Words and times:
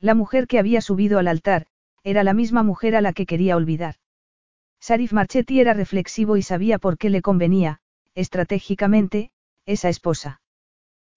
La 0.00 0.14
mujer 0.14 0.46
que 0.46 0.58
había 0.58 0.80
subido 0.80 1.18
al 1.18 1.28
altar, 1.28 1.66
era 2.02 2.24
la 2.24 2.32
misma 2.32 2.62
mujer 2.62 2.96
a 2.96 3.02
la 3.02 3.12
que 3.12 3.26
quería 3.26 3.56
olvidar. 3.56 3.96
Sarif 4.80 5.12
Marchetti 5.12 5.60
era 5.60 5.74
reflexivo 5.74 6.38
y 6.38 6.42
sabía 6.42 6.78
por 6.78 6.96
qué 6.96 7.10
le 7.10 7.20
convenía, 7.20 7.80
estratégicamente, 8.14 9.30
esa 9.66 9.90
esposa. 9.90 10.40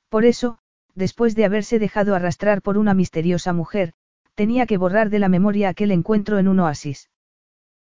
Por 0.09 0.25
eso, 0.25 0.59
después 0.95 1.33
de 1.33 1.45
haberse 1.45 1.79
dejado 1.79 2.13
arrastrar 2.13 2.61
por 2.61 2.77
una 2.77 2.93
misteriosa 2.93 3.53
mujer, 3.53 3.93
tenía 4.35 4.65
que 4.65 4.77
borrar 4.77 5.09
de 5.09 5.19
la 5.19 5.29
memoria 5.29 5.69
aquel 5.69 5.91
encuentro 5.91 6.37
en 6.37 6.49
un 6.49 6.59
oasis. 6.59 7.09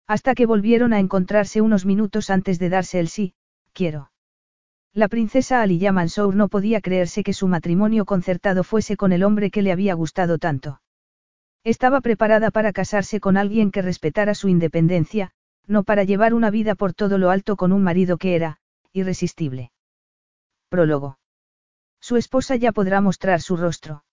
Hasta 0.06 0.36
que 0.36 0.46
volvieron 0.46 0.92
a 0.92 1.00
encontrarse 1.00 1.62
unos 1.62 1.86
minutos 1.86 2.30
antes 2.30 2.60
de 2.60 2.70
darse 2.70 3.00
el 3.00 3.08
sí, 3.08 3.34
quiero. 3.72 4.12
La 4.94 5.08
princesa 5.08 5.62
Aliya 5.62 5.92
Mansour 5.92 6.36
no 6.36 6.50
podía 6.50 6.82
creerse 6.82 7.24
que 7.24 7.34
su 7.34 7.48
matrimonio 7.48 8.06
concertado 8.06 8.64
fuese 8.64 8.98
con 8.98 9.14
el 9.14 9.24
hombre 9.24 9.50
que 9.50 9.62
le 9.62 9.72
había 9.72 9.94
gustado 9.94 10.40
tanto. 10.40 10.82
Estaba 11.64 12.02
preparada 12.02 12.52
para 12.52 12.72
casarse 12.74 13.20
con 13.20 13.38
alguien 13.38 13.72
que 13.72 13.82
respetara 13.82 14.34
su 14.34 14.48
independencia, 14.48 15.32
no 15.68 15.84
para 15.84 16.04
llevar 16.04 16.34
una 16.34 16.50
vida 16.50 16.76
por 16.76 16.94
todo 16.94 17.18
lo 17.18 17.30
alto 17.30 17.56
con 17.56 17.72
un 17.72 17.84
marido 17.84 18.18
que 18.18 18.36
era, 18.36 18.60
irresistible. 18.94 19.72
Prólogo. 20.70 21.20
Su 22.00 22.16
esposa 22.16 22.56
ya 22.56 22.72
podrá 22.72 23.02
mostrar 23.02 23.42
su 23.42 23.58
rostro. 23.58 24.04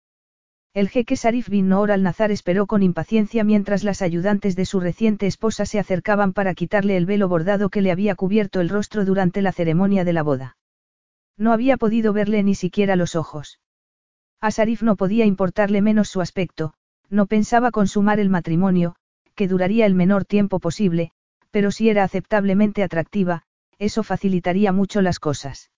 El 0.74 0.90
jeque 0.90 1.16
Sarif 1.16 1.48
bin 1.48 1.68
Noor 1.68 1.90
al-Nazar 1.90 2.30
esperó 2.30 2.66
con 2.66 2.82
impaciencia 2.82 3.44
mientras 3.44 3.84
las 3.84 4.02
ayudantes 4.02 4.56
de 4.56 4.66
su 4.66 4.80
reciente 4.80 5.26
esposa 5.26 5.64
se 5.64 5.78
acercaban 5.78 6.34
para 6.34 6.52
quitarle 6.52 6.98
el 6.98 7.06
velo 7.06 7.28
bordado 7.28 7.70
que 7.70 7.80
le 7.80 7.90
había 7.90 8.14
cubierto 8.14 8.60
el 8.60 8.68
rostro 8.68 9.06
durante 9.06 9.40
la 9.40 9.52
ceremonia 9.52 10.04
de 10.04 10.12
la 10.12 10.22
boda. 10.22 10.58
No 11.38 11.52
había 11.52 11.78
podido 11.78 12.12
verle 12.12 12.42
ni 12.42 12.54
siquiera 12.54 12.96
los 12.96 13.14
ojos. 13.14 13.60
A 14.40 14.50
Sarif 14.50 14.82
no 14.82 14.96
podía 14.96 15.24
importarle 15.24 15.80
menos 15.80 16.10
su 16.10 16.20
aspecto, 16.20 16.74
no 17.10 17.26
pensaba 17.26 17.70
consumar 17.70 18.20
el 18.20 18.30
matrimonio, 18.30 18.96
que 19.34 19.48
duraría 19.48 19.86
el 19.86 19.94
menor 19.94 20.24
tiempo 20.24 20.60
posible, 20.60 21.12
pero 21.50 21.70
si 21.70 21.88
era 21.88 22.04
aceptablemente 22.04 22.82
atractiva, 22.82 23.42
eso 23.78 24.02
facilitaría 24.02 24.72
mucho 24.72 25.02
las 25.02 25.18
cosas. 25.18 25.70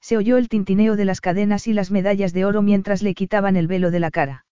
Se 0.00 0.16
oyó 0.16 0.36
el 0.36 0.48
tintineo 0.48 0.96
de 0.96 1.06
las 1.06 1.20
cadenas 1.20 1.66
y 1.66 1.72
las 1.72 1.90
medallas 1.90 2.32
de 2.32 2.44
oro 2.44 2.60
mientras 2.60 3.02
le 3.02 3.14
quitaban 3.14 3.56
el 3.56 3.66
velo 3.66 3.90
de 3.90 4.00
la 4.00 4.10
cara. 4.10 4.44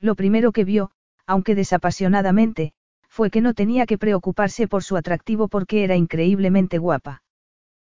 Lo 0.00 0.14
primero 0.14 0.52
que 0.52 0.64
vio, 0.64 0.92
aunque 1.26 1.54
desapasionadamente, 1.56 2.72
fue 3.08 3.30
que 3.30 3.40
no 3.40 3.54
tenía 3.54 3.86
que 3.86 3.98
preocuparse 3.98 4.68
por 4.68 4.84
su 4.84 4.96
atractivo 4.96 5.48
porque 5.48 5.82
era 5.82 5.96
increíblemente 5.96 6.78
guapa. 6.78 7.22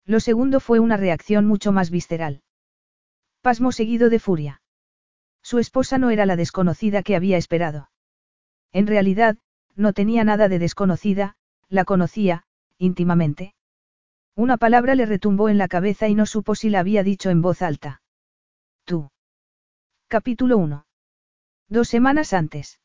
Lo 0.06 0.20
segundo 0.20 0.60
fue 0.60 0.80
una 0.80 0.96
reacción 0.96 1.46
mucho 1.46 1.72
más 1.72 1.90
visceral. 1.90 2.42
Pasmo 3.42 3.72
seguido 3.72 4.08
de 4.08 4.18
furia. 4.18 4.59
Su 5.42 5.58
esposa 5.58 5.98
no 5.98 6.10
era 6.10 6.26
la 6.26 6.36
desconocida 6.36 7.02
que 7.02 7.16
había 7.16 7.36
esperado. 7.36 7.90
En 8.72 8.86
realidad, 8.86 9.38
no 9.74 9.92
tenía 9.92 10.24
nada 10.24 10.48
de 10.48 10.58
desconocida, 10.58 11.36
la 11.68 11.84
conocía, 11.84 12.44
íntimamente. 12.78 13.54
Una 14.36 14.56
palabra 14.56 14.94
le 14.94 15.06
retumbó 15.06 15.48
en 15.48 15.58
la 15.58 15.68
cabeza 15.68 16.08
y 16.08 16.14
no 16.14 16.26
supo 16.26 16.54
si 16.54 16.70
la 16.70 16.80
había 16.80 17.02
dicho 17.02 17.30
en 17.30 17.42
voz 17.42 17.62
alta. 17.62 18.02
Tú. 18.84 19.10
Capítulo 20.08 20.58
1. 20.58 20.86
Dos 21.68 21.88
semanas 21.88 22.32
antes. 22.32 22.80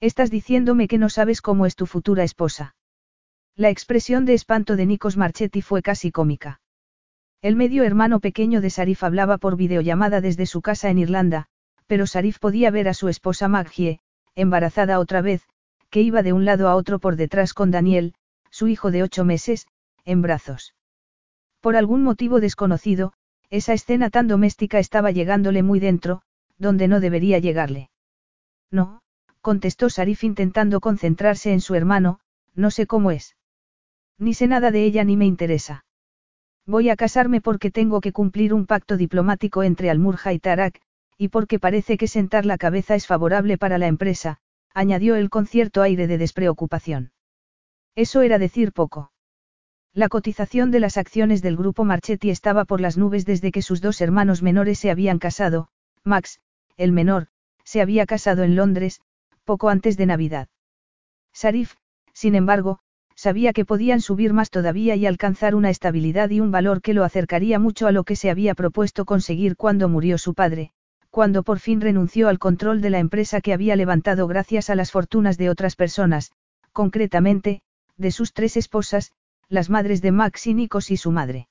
Estás 0.00 0.30
diciéndome 0.30 0.88
que 0.88 0.98
no 0.98 1.08
sabes 1.08 1.42
cómo 1.42 1.66
es 1.66 1.74
tu 1.74 1.86
futura 1.86 2.22
esposa. 2.22 2.76
La 3.56 3.70
expresión 3.70 4.24
de 4.24 4.34
espanto 4.34 4.76
de 4.76 4.86
Nikos 4.86 5.16
Marchetti 5.16 5.62
fue 5.62 5.82
casi 5.82 6.12
cómica. 6.12 6.60
El 7.42 7.56
medio 7.56 7.82
hermano 7.84 8.20
pequeño 8.20 8.60
de 8.60 8.70
Sarif 8.70 9.02
hablaba 9.02 9.38
por 9.38 9.56
videollamada 9.56 10.20
desde 10.20 10.46
su 10.46 10.62
casa 10.62 10.90
en 10.90 10.98
Irlanda, 10.98 11.48
pero 11.88 12.06
Sarif 12.06 12.38
podía 12.38 12.70
ver 12.70 12.86
a 12.86 12.94
su 12.94 13.08
esposa 13.08 13.48
Maggie, 13.48 13.98
embarazada 14.36 15.00
otra 15.00 15.22
vez, 15.22 15.42
que 15.90 16.02
iba 16.02 16.22
de 16.22 16.32
un 16.32 16.44
lado 16.44 16.68
a 16.68 16.76
otro 16.76 17.00
por 17.00 17.16
detrás 17.16 17.54
con 17.54 17.72
Daniel, 17.72 18.14
su 18.50 18.68
hijo 18.68 18.90
de 18.92 19.02
ocho 19.02 19.24
meses, 19.24 19.66
en 20.04 20.22
brazos. 20.22 20.74
Por 21.60 21.76
algún 21.76 22.04
motivo 22.04 22.40
desconocido, 22.40 23.14
esa 23.50 23.72
escena 23.72 24.10
tan 24.10 24.28
doméstica 24.28 24.78
estaba 24.78 25.10
llegándole 25.10 25.62
muy 25.62 25.80
dentro, 25.80 26.22
donde 26.58 26.88
no 26.88 27.00
debería 27.00 27.38
llegarle. 27.38 27.90
No, 28.70 29.00
contestó 29.40 29.88
Sarif 29.88 30.24
intentando 30.24 30.80
concentrarse 30.80 31.52
en 31.52 31.62
su 31.62 31.74
hermano, 31.74 32.20
no 32.54 32.70
sé 32.70 32.86
cómo 32.86 33.10
es. 33.10 33.34
Ni 34.18 34.34
sé 34.34 34.46
nada 34.46 34.70
de 34.70 34.84
ella 34.84 35.04
ni 35.04 35.16
me 35.16 35.24
interesa. 35.24 35.86
Voy 36.66 36.90
a 36.90 36.96
casarme 36.96 37.40
porque 37.40 37.70
tengo 37.70 38.02
que 38.02 38.12
cumplir 38.12 38.52
un 38.52 38.66
pacto 38.66 38.98
diplomático 38.98 39.62
entre 39.62 39.88
Almurja 39.88 40.34
y 40.34 40.38
Tarak, 40.38 40.82
y 41.18 41.28
porque 41.28 41.58
parece 41.58 41.98
que 41.98 42.06
sentar 42.06 42.46
la 42.46 42.56
cabeza 42.56 42.94
es 42.94 43.06
favorable 43.06 43.58
para 43.58 43.76
la 43.76 43.88
empresa, 43.88 44.38
añadió 44.72 45.16
él 45.16 45.28
con 45.28 45.46
cierto 45.46 45.82
aire 45.82 46.06
de 46.06 46.16
despreocupación. 46.16 47.10
Eso 47.96 48.22
era 48.22 48.38
decir 48.38 48.72
poco. 48.72 49.10
La 49.92 50.08
cotización 50.08 50.70
de 50.70 50.78
las 50.78 50.96
acciones 50.96 51.42
del 51.42 51.56
grupo 51.56 51.84
Marchetti 51.84 52.30
estaba 52.30 52.64
por 52.64 52.80
las 52.80 52.96
nubes 52.96 53.26
desde 53.26 53.50
que 53.50 53.62
sus 53.62 53.80
dos 53.80 54.00
hermanos 54.00 54.42
menores 54.42 54.78
se 54.78 54.92
habían 54.92 55.18
casado, 55.18 55.68
Max, 56.04 56.40
el 56.76 56.92
menor, 56.92 57.26
se 57.64 57.80
había 57.80 58.06
casado 58.06 58.44
en 58.44 58.54
Londres, 58.54 59.00
poco 59.44 59.70
antes 59.70 59.96
de 59.96 60.06
Navidad. 60.06 60.48
Sarif, 61.32 61.74
sin 62.12 62.36
embargo, 62.36 62.78
sabía 63.16 63.52
que 63.52 63.64
podían 63.64 64.00
subir 64.00 64.32
más 64.32 64.50
todavía 64.50 64.94
y 64.94 65.06
alcanzar 65.06 65.56
una 65.56 65.70
estabilidad 65.70 66.30
y 66.30 66.38
un 66.38 66.52
valor 66.52 66.80
que 66.80 66.94
lo 66.94 67.02
acercaría 67.02 67.58
mucho 67.58 67.88
a 67.88 67.92
lo 67.92 68.04
que 68.04 68.14
se 68.14 68.30
había 68.30 68.54
propuesto 68.54 69.04
conseguir 69.04 69.56
cuando 69.56 69.88
murió 69.88 70.18
su 70.18 70.34
padre, 70.34 70.72
cuando 71.18 71.42
por 71.42 71.58
fin 71.58 71.80
renunció 71.80 72.28
al 72.28 72.38
control 72.38 72.80
de 72.80 72.90
la 72.90 73.00
empresa 73.00 73.40
que 73.40 73.52
había 73.52 73.74
levantado 73.74 74.28
gracias 74.28 74.70
a 74.70 74.76
las 74.76 74.92
fortunas 74.92 75.36
de 75.36 75.50
otras 75.50 75.74
personas, 75.74 76.30
concretamente, 76.70 77.60
de 77.96 78.12
sus 78.12 78.32
tres 78.32 78.56
esposas, 78.56 79.10
las 79.48 79.68
madres 79.68 80.00
de 80.00 80.12
Max 80.12 80.46
y 80.46 80.54
Nikos 80.54 80.92
y 80.92 80.96
su 80.96 81.10
madre. 81.10 81.48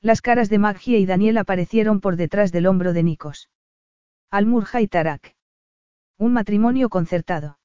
Las 0.00 0.20
caras 0.22 0.50
de 0.50 0.58
Maggie 0.58 0.98
y 0.98 1.06
Daniel 1.06 1.38
aparecieron 1.38 2.00
por 2.00 2.16
detrás 2.16 2.50
del 2.50 2.66
hombro 2.66 2.92
de 2.92 3.04
Nikos. 3.04 3.48
Almurja 4.28 4.80
y 4.80 4.88
Tarak. 4.88 5.36
Un 6.18 6.32
matrimonio 6.32 6.88
concertado. 6.88 7.60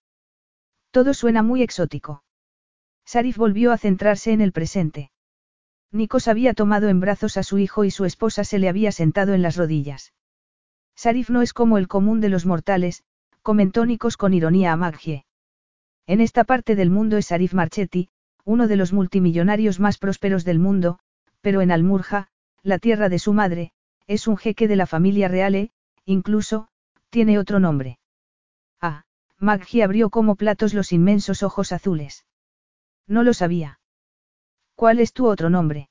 Todo 0.91 1.16
suena 1.16 1.41
muy 1.41 1.64
exótico. 1.64 2.24
Sarif 3.03 3.35
volvió 3.35 3.72
a 3.72 3.80
centrarse 3.80 4.31
en 4.31 4.41
el 4.41 4.52
presente. 4.52 5.09
Nikos 5.91 6.28
había 6.28 6.53
tomado 6.53 6.88
en 6.88 7.00
brazos 7.00 7.35
a 7.38 7.41
su 7.41 7.58
hijo 7.58 7.84
y 7.84 7.90
su 7.90 8.06
esposa 8.06 8.44
se 8.44 8.59
le 8.59 8.69
había 8.69 8.91
sentado 8.91 9.34
en 9.34 9.41
las 9.41 9.56
rodillas. 9.56 10.14
Sarif 10.95 11.29
no 11.29 11.41
es 11.41 11.53
como 11.53 11.78
el 11.78 11.88
común 11.88 12.22
de 12.22 12.29
los 12.29 12.45
mortales, 12.45 13.03
comentó 13.41 13.85
Nikos 13.85 14.17
con 14.17 14.33
ironía 14.33 14.72
a 14.72 14.78
Maggie. 14.78 15.25
En 16.07 16.22
esta 16.22 16.44
parte 16.44 16.75
del 16.75 16.89
mundo 16.89 17.17
es 17.17 17.28
Sarif 17.28 17.53
Marchetti, 17.53 18.09
uno 18.44 18.67
de 18.67 18.75
los 18.75 18.94
multimillonarios 18.94 19.79
más 19.79 19.97
prósperos 19.97 20.45
del 20.45 20.59
mundo, 20.59 21.00
pero 21.41 21.61
en 21.61 21.72
Almurja, 21.72 22.29
la 22.63 22.79
tierra 22.79 23.09
de 23.09 23.19
su 23.19 23.34
madre, 23.34 23.72
es 24.07 24.28
un 24.28 24.38
jeque 24.38 24.67
de 24.67 24.75
la 24.75 24.85
familia 24.85 25.28
real 25.28 25.55
e, 25.55 25.72
incluso, 26.05 26.67
tiene 27.09 27.39
otro 27.39 27.59
nombre. 27.59 28.00
Ah, 28.81 29.03
Maggie 29.40 29.84
abrió 29.84 30.09
como 30.09 30.35
platos 30.35 30.73
los 30.73 30.91
inmensos 30.91 31.43
ojos 31.43 31.72
azules. 31.72 32.25
No 33.08 33.23
lo 33.23 33.34
sabía. 33.34 33.79
¿Cuál 34.75 34.99
es 34.99 35.14
tu 35.14 35.28
otro 35.28 35.49
nombre? 35.49 35.90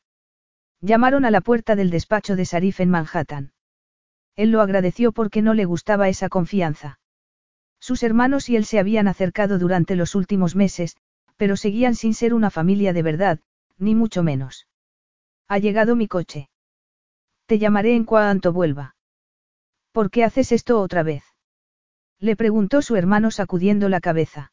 Llamaron 0.81 1.25
a 1.25 1.31
la 1.31 1.41
puerta 1.41 1.77
del 1.77 1.91
despacho 1.91 2.37
de 2.37 2.45
Sarif 2.45 2.81
en 2.81 2.91
Manhattan. 2.91 3.53
Él 4.37 4.51
lo 4.51 4.61
agradeció 4.61 5.13
porque 5.13 5.43
no 5.43 5.55
le 5.55 5.65
gustaba 5.65 6.09
esa 6.09 6.29
confianza. 6.29 6.99
Sus 7.79 8.03
hermanos 8.03 8.49
y 8.49 8.57
él 8.57 8.65
se 8.65 8.79
habían 8.79 9.09
acercado 9.09 9.59
durante 9.59 9.95
los 9.95 10.15
últimos 10.15 10.57
meses, 10.57 10.97
pero 11.37 11.57
seguían 11.57 11.95
sin 11.95 12.15
ser 12.15 12.35
una 12.35 12.51
familia 12.51 12.93
de 12.93 13.03
verdad, 13.03 13.41
ni 13.79 13.95
mucho 13.95 14.23
menos. 14.23 14.67
Ha 15.49 15.59
llegado 15.59 15.95
mi 15.95 16.09
coche. 16.09 16.49
Te 17.47 17.59
llamaré 17.59 17.95
en 17.95 18.05
cuanto 18.05 18.53
vuelva. 18.53 18.97
¿Por 19.93 20.11
qué 20.11 20.25
haces 20.25 20.51
esto 20.53 20.81
otra 20.81 21.03
vez? 21.03 21.25
Le 22.19 22.37
preguntó 22.37 22.83
su 22.83 22.97
hermano 22.97 23.31
sacudiendo 23.31 23.89
la 23.89 24.01
cabeza. 24.01 24.53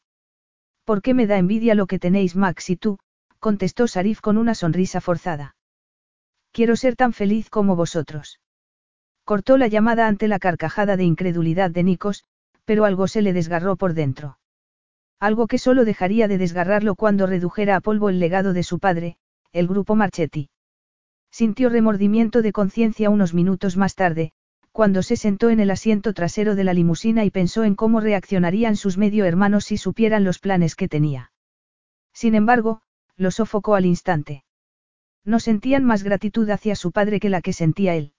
¿Por 0.83 1.01
qué 1.01 1.13
me 1.13 1.27
da 1.27 1.37
envidia 1.37 1.73
lo 1.73 1.87
que 1.87 1.99
tenéis 1.99 2.35
Max 2.35 2.69
y 2.69 2.75
tú? 2.75 2.99
contestó 3.39 3.87
Sarif 3.87 4.19
con 4.19 4.37
una 4.37 4.55
sonrisa 4.55 5.01
forzada. 5.01 5.55
Quiero 6.51 6.75
ser 6.75 6.95
tan 6.95 7.13
feliz 7.13 7.49
como 7.49 7.75
vosotros. 7.75 8.39
Cortó 9.31 9.57
la 9.57 9.69
llamada 9.69 10.09
ante 10.09 10.27
la 10.27 10.39
carcajada 10.39 10.97
de 10.97 11.05
incredulidad 11.05 11.71
de 11.71 11.83
Nikos, 11.83 12.25
pero 12.65 12.83
algo 12.83 13.07
se 13.07 13.21
le 13.21 13.31
desgarró 13.31 13.77
por 13.77 13.93
dentro. 13.93 14.37
Algo 15.21 15.47
que 15.47 15.57
solo 15.57 15.85
dejaría 15.85 16.27
de 16.27 16.37
desgarrarlo 16.37 16.95
cuando 16.95 17.27
redujera 17.27 17.77
a 17.77 17.79
polvo 17.79 18.09
el 18.09 18.19
legado 18.19 18.51
de 18.51 18.63
su 18.63 18.79
padre, 18.79 19.15
el 19.53 19.69
grupo 19.69 19.95
Marchetti. 19.95 20.49
Sintió 21.31 21.69
remordimiento 21.69 22.41
de 22.41 22.51
conciencia 22.51 23.09
unos 23.09 23.33
minutos 23.33 23.77
más 23.77 23.95
tarde, 23.95 24.33
cuando 24.73 25.01
se 25.01 25.15
sentó 25.15 25.49
en 25.49 25.61
el 25.61 25.71
asiento 25.71 26.11
trasero 26.11 26.55
de 26.55 26.65
la 26.65 26.73
limusina 26.73 27.23
y 27.23 27.29
pensó 27.29 27.63
en 27.63 27.75
cómo 27.75 28.01
reaccionarían 28.01 28.75
sus 28.75 28.97
medio 28.97 29.23
hermanos 29.23 29.63
si 29.63 29.77
supieran 29.77 30.25
los 30.25 30.39
planes 30.39 30.75
que 30.75 30.89
tenía. 30.89 31.31
Sin 32.11 32.35
embargo, 32.35 32.81
lo 33.15 33.31
sofocó 33.31 33.75
al 33.75 33.85
instante. 33.85 34.43
No 35.23 35.39
sentían 35.39 35.85
más 35.85 36.03
gratitud 36.03 36.49
hacia 36.49 36.75
su 36.75 36.91
padre 36.91 37.21
que 37.21 37.29
la 37.29 37.39
que 37.39 37.53
sentía 37.53 37.95
él. 37.95 38.11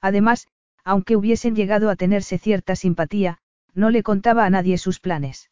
Además, 0.00 0.46
aunque 0.84 1.16
hubiesen 1.16 1.56
llegado 1.56 1.90
a 1.90 1.96
tenerse 1.96 2.38
cierta 2.38 2.76
simpatía, 2.76 3.38
no 3.74 3.90
le 3.90 4.02
contaba 4.02 4.44
a 4.44 4.50
nadie 4.50 4.78
sus 4.78 5.00
planes. 5.00 5.50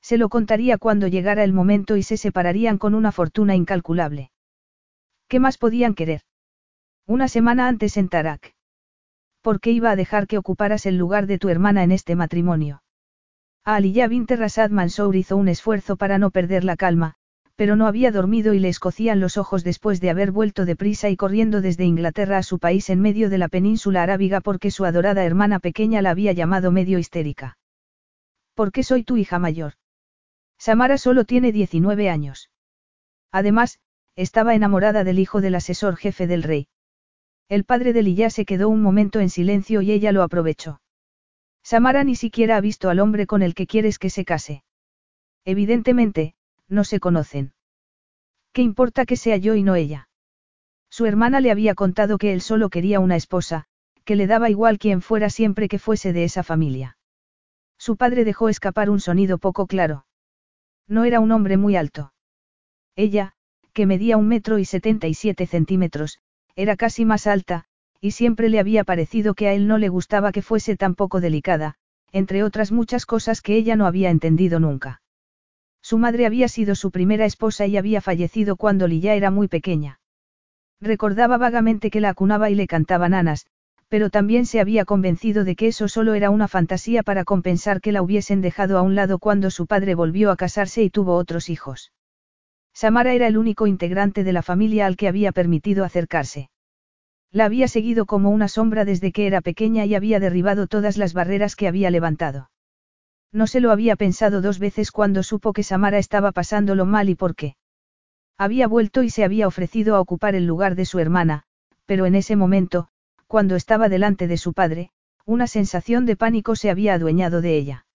Se 0.00 0.18
lo 0.18 0.28
contaría 0.28 0.78
cuando 0.78 1.08
llegara 1.08 1.44
el 1.44 1.52
momento 1.52 1.96
y 1.96 2.02
se 2.02 2.16
separarían 2.16 2.78
con 2.78 2.94
una 2.94 3.12
fortuna 3.12 3.54
incalculable. 3.54 4.30
¿Qué 5.28 5.40
más 5.40 5.58
podían 5.58 5.94
querer? 5.94 6.22
Una 7.06 7.28
semana 7.28 7.68
antes 7.68 7.96
en 7.96 8.08
Tarak. 8.08 8.54
¿Por 9.42 9.60
qué 9.60 9.70
iba 9.70 9.90
a 9.90 9.96
dejar 9.96 10.26
que 10.26 10.38
ocuparas 10.38 10.86
el 10.86 10.96
lugar 10.96 11.26
de 11.26 11.38
tu 11.38 11.48
hermana 11.48 11.84
en 11.84 11.92
este 11.92 12.16
matrimonio? 12.16 12.82
Aliyah 13.64 14.08
bint 14.08 14.30
Rasad 14.30 14.70
Mansour 14.70 15.16
hizo 15.16 15.36
un 15.36 15.48
esfuerzo 15.48 15.96
para 15.96 16.18
no 16.18 16.30
perder 16.30 16.64
la 16.64 16.76
calma, 16.76 17.16
pero 17.56 17.74
no 17.74 17.86
había 17.86 18.12
dormido 18.12 18.52
y 18.52 18.58
le 18.58 18.68
escocían 18.68 19.18
los 19.18 19.38
ojos 19.38 19.64
después 19.64 20.00
de 20.00 20.10
haber 20.10 20.30
vuelto 20.30 20.66
deprisa 20.66 21.08
y 21.08 21.16
corriendo 21.16 21.62
desde 21.62 21.84
Inglaterra 21.84 22.38
a 22.38 22.42
su 22.42 22.58
país 22.58 22.90
en 22.90 23.00
medio 23.00 23.30
de 23.30 23.38
la 23.38 23.48
península 23.48 24.02
arábiga 24.02 24.42
porque 24.42 24.70
su 24.70 24.84
adorada 24.84 25.24
hermana 25.24 25.58
pequeña 25.58 26.02
la 26.02 26.10
había 26.10 26.32
llamado 26.32 26.70
medio 26.70 26.98
histérica. 26.98 27.56
¿Por 28.54 28.72
qué 28.72 28.82
soy 28.82 29.04
tu 29.04 29.16
hija 29.16 29.38
mayor? 29.38 29.72
Samara 30.58 30.98
solo 30.98 31.24
tiene 31.24 31.50
19 31.50 32.10
años. 32.10 32.50
Además, 33.32 33.80
estaba 34.16 34.54
enamorada 34.54 35.02
del 35.04 35.18
hijo 35.18 35.40
del 35.40 35.54
asesor 35.54 35.96
jefe 35.96 36.26
del 36.26 36.42
rey. 36.42 36.68
El 37.48 37.64
padre 37.64 37.92
de 37.92 38.02
Lilla 38.02 38.30
se 38.30 38.44
quedó 38.44 38.68
un 38.68 38.82
momento 38.82 39.20
en 39.20 39.30
silencio 39.30 39.80
y 39.80 39.92
ella 39.92 40.12
lo 40.12 40.22
aprovechó. 40.22 40.80
Samara 41.62 42.04
ni 42.04 42.16
siquiera 42.16 42.56
ha 42.56 42.60
visto 42.60 42.90
al 42.90 43.00
hombre 43.00 43.26
con 43.26 43.42
el 43.42 43.54
que 43.54 43.66
quieres 43.66 43.98
que 43.98 44.10
se 44.10 44.24
case. 44.24 44.62
Evidentemente, 45.44 46.35
no 46.68 46.84
se 46.84 47.00
conocen. 47.00 47.52
¿Qué 48.52 48.62
importa 48.62 49.06
que 49.06 49.16
sea 49.16 49.36
yo 49.36 49.54
y 49.54 49.62
no 49.62 49.74
ella? 49.74 50.08
Su 50.90 51.06
hermana 51.06 51.40
le 51.40 51.50
había 51.50 51.74
contado 51.74 52.18
que 52.18 52.32
él 52.32 52.40
solo 52.40 52.70
quería 52.70 53.00
una 53.00 53.16
esposa, 53.16 53.66
que 54.04 54.16
le 54.16 54.26
daba 54.26 54.50
igual 54.50 54.78
quién 54.78 55.02
fuera 55.02 55.30
siempre 55.30 55.68
que 55.68 55.78
fuese 55.78 56.12
de 56.12 56.24
esa 56.24 56.42
familia. 56.42 56.96
Su 57.76 57.96
padre 57.96 58.24
dejó 58.24 58.48
escapar 58.48 58.88
un 58.88 59.00
sonido 59.00 59.38
poco 59.38 59.66
claro. 59.66 60.06
No 60.88 61.04
era 61.04 61.20
un 61.20 61.32
hombre 61.32 61.56
muy 61.56 61.76
alto. 61.76 62.12
Ella, 62.94 63.32
que 63.72 63.84
medía 63.84 64.16
un 64.16 64.28
metro 64.28 64.58
y 64.58 64.64
setenta 64.64 65.06
y 65.06 65.14
siete 65.14 65.46
centímetros, 65.46 66.20
era 66.54 66.76
casi 66.76 67.04
más 67.04 67.26
alta, 67.26 67.66
y 68.00 68.12
siempre 68.12 68.48
le 68.48 68.60
había 68.60 68.84
parecido 68.84 69.34
que 69.34 69.48
a 69.48 69.52
él 69.52 69.66
no 69.66 69.76
le 69.76 69.88
gustaba 69.88 70.32
que 70.32 70.40
fuese 70.40 70.76
tan 70.76 70.94
poco 70.94 71.20
delicada, 71.20 71.74
entre 72.12 72.42
otras 72.42 72.72
muchas 72.72 73.04
cosas 73.04 73.42
que 73.42 73.56
ella 73.56 73.76
no 73.76 73.86
había 73.86 74.10
entendido 74.10 74.60
nunca. 74.60 75.02
Su 75.86 75.98
madre 75.98 76.26
había 76.26 76.48
sido 76.48 76.74
su 76.74 76.90
primera 76.90 77.26
esposa 77.26 77.64
y 77.64 77.76
había 77.76 78.00
fallecido 78.00 78.56
cuando 78.56 78.88
Lilla 78.88 79.14
era 79.14 79.30
muy 79.30 79.46
pequeña. 79.46 80.00
Recordaba 80.80 81.38
vagamente 81.38 81.90
que 81.90 82.00
la 82.00 82.08
acunaba 82.08 82.50
y 82.50 82.56
le 82.56 82.66
cantaba 82.66 83.08
nanas, 83.08 83.46
pero 83.86 84.10
también 84.10 84.46
se 84.46 84.58
había 84.58 84.84
convencido 84.84 85.44
de 85.44 85.54
que 85.54 85.68
eso 85.68 85.86
solo 85.86 86.14
era 86.14 86.30
una 86.30 86.48
fantasía 86.48 87.04
para 87.04 87.22
compensar 87.22 87.80
que 87.80 87.92
la 87.92 88.02
hubiesen 88.02 88.40
dejado 88.40 88.78
a 88.78 88.82
un 88.82 88.96
lado 88.96 89.20
cuando 89.20 89.48
su 89.52 89.68
padre 89.68 89.94
volvió 89.94 90.32
a 90.32 90.36
casarse 90.36 90.82
y 90.82 90.90
tuvo 90.90 91.14
otros 91.14 91.48
hijos. 91.50 91.92
Samara 92.74 93.12
era 93.12 93.28
el 93.28 93.38
único 93.38 93.68
integrante 93.68 94.24
de 94.24 94.32
la 94.32 94.42
familia 94.42 94.86
al 94.86 94.96
que 94.96 95.06
había 95.06 95.30
permitido 95.30 95.84
acercarse. 95.84 96.50
La 97.30 97.44
había 97.44 97.68
seguido 97.68 98.06
como 98.06 98.30
una 98.30 98.48
sombra 98.48 98.84
desde 98.84 99.12
que 99.12 99.28
era 99.28 99.40
pequeña 99.40 99.84
y 99.84 99.94
había 99.94 100.18
derribado 100.18 100.66
todas 100.66 100.96
las 100.96 101.12
barreras 101.12 101.54
que 101.54 101.68
había 101.68 101.92
levantado. 101.92 102.48
No 103.36 103.46
se 103.46 103.60
lo 103.60 103.70
había 103.70 103.96
pensado 103.96 104.40
dos 104.40 104.58
veces 104.58 104.90
cuando 104.90 105.22
supo 105.22 105.52
que 105.52 105.62
Samara 105.62 105.98
estaba 105.98 106.32
pasándolo 106.32 106.86
mal 106.86 107.10
y 107.10 107.14
por 107.14 107.34
qué. 107.34 107.56
Había 108.38 108.66
vuelto 108.66 109.02
y 109.02 109.10
se 109.10 109.24
había 109.24 109.46
ofrecido 109.46 109.94
a 109.94 110.00
ocupar 110.00 110.34
el 110.34 110.46
lugar 110.46 110.74
de 110.74 110.86
su 110.86 111.00
hermana, 111.00 111.42
pero 111.84 112.06
en 112.06 112.14
ese 112.14 112.34
momento, 112.34 112.88
cuando 113.26 113.54
estaba 113.54 113.90
delante 113.90 114.26
de 114.26 114.38
su 114.38 114.54
padre, 114.54 114.90
una 115.26 115.46
sensación 115.48 116.06
de 116.06 116.16
pánico 116.16 116.56
se 116.56 116.70
había 116.70 116.94
adueñado 116.94 117.42
de 117.42 117.58
ella. 117.58 117.86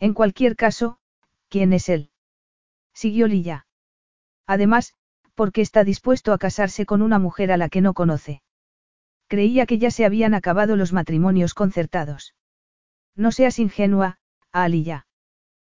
En 0.00 0.12
cualquier 0.12 0.54
caso, 0.54 0.98
¿quién 1.48 1.72
es 1.72 1.88
él? 1.88 2.10
Siguió 2.92 3.26
Lilla. 3.26 3.66
Además, 4.46 4.92
porque 5.34 5.62
está 5.62 5.82
dispuesto 5.82 6.34
a 6.34 6.38
casarse 6.38 6.84
con 6.84 7.00
una 7.00 7.18
mujer 7.18 7.52
a 7.52 7.56
la 7.56 7.70
que 7.70 7.80
no 7.80 7.94
conoce. 7.94 8.42
Creía 9.28 9.64
que 9.64 9.78
ya 9.78 9.90
se 9.90 10.04
habían 10.04 10.34
acabado 10.34 10.76
los 10.76 10.92
matrimonios 10.92 11.54
concertados. 11.54 12.34
No 13.16 13.32
seas 13.32 13.58
ingenua, 13.58 14.18
Aliyah. 14.64 15.06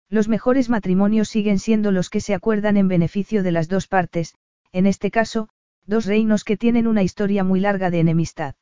Los 0.09 0.29
mejores 0.29 0.69
matrimonios 0.69 1.29
siguen 1.29 1.59
siendo 1.59 1.93
los 1.93 2.11
que 2.11 2.21
se 2.21 2.35
acuerdan 2.35 2.77
en 2.77 2.89
beneficio 2.89 3.43
de 3.43 3.53
las 3.53 3.69
dos 3.69 3.87
partes, 3.87 4.35
en 4.73 4.87
este 4.87 5.11
caso, 5.11 5.49
dos 5.87 6.07
reinos 6.07 6.45
que 6.45 6.57
tienen 6.57 6.87
una 6.87 7.03
historia 7.03 7.45
muy 7.45 7.61
larga 7.61 7.91
de 7.91 8.01
enemistad. 8.01 8.55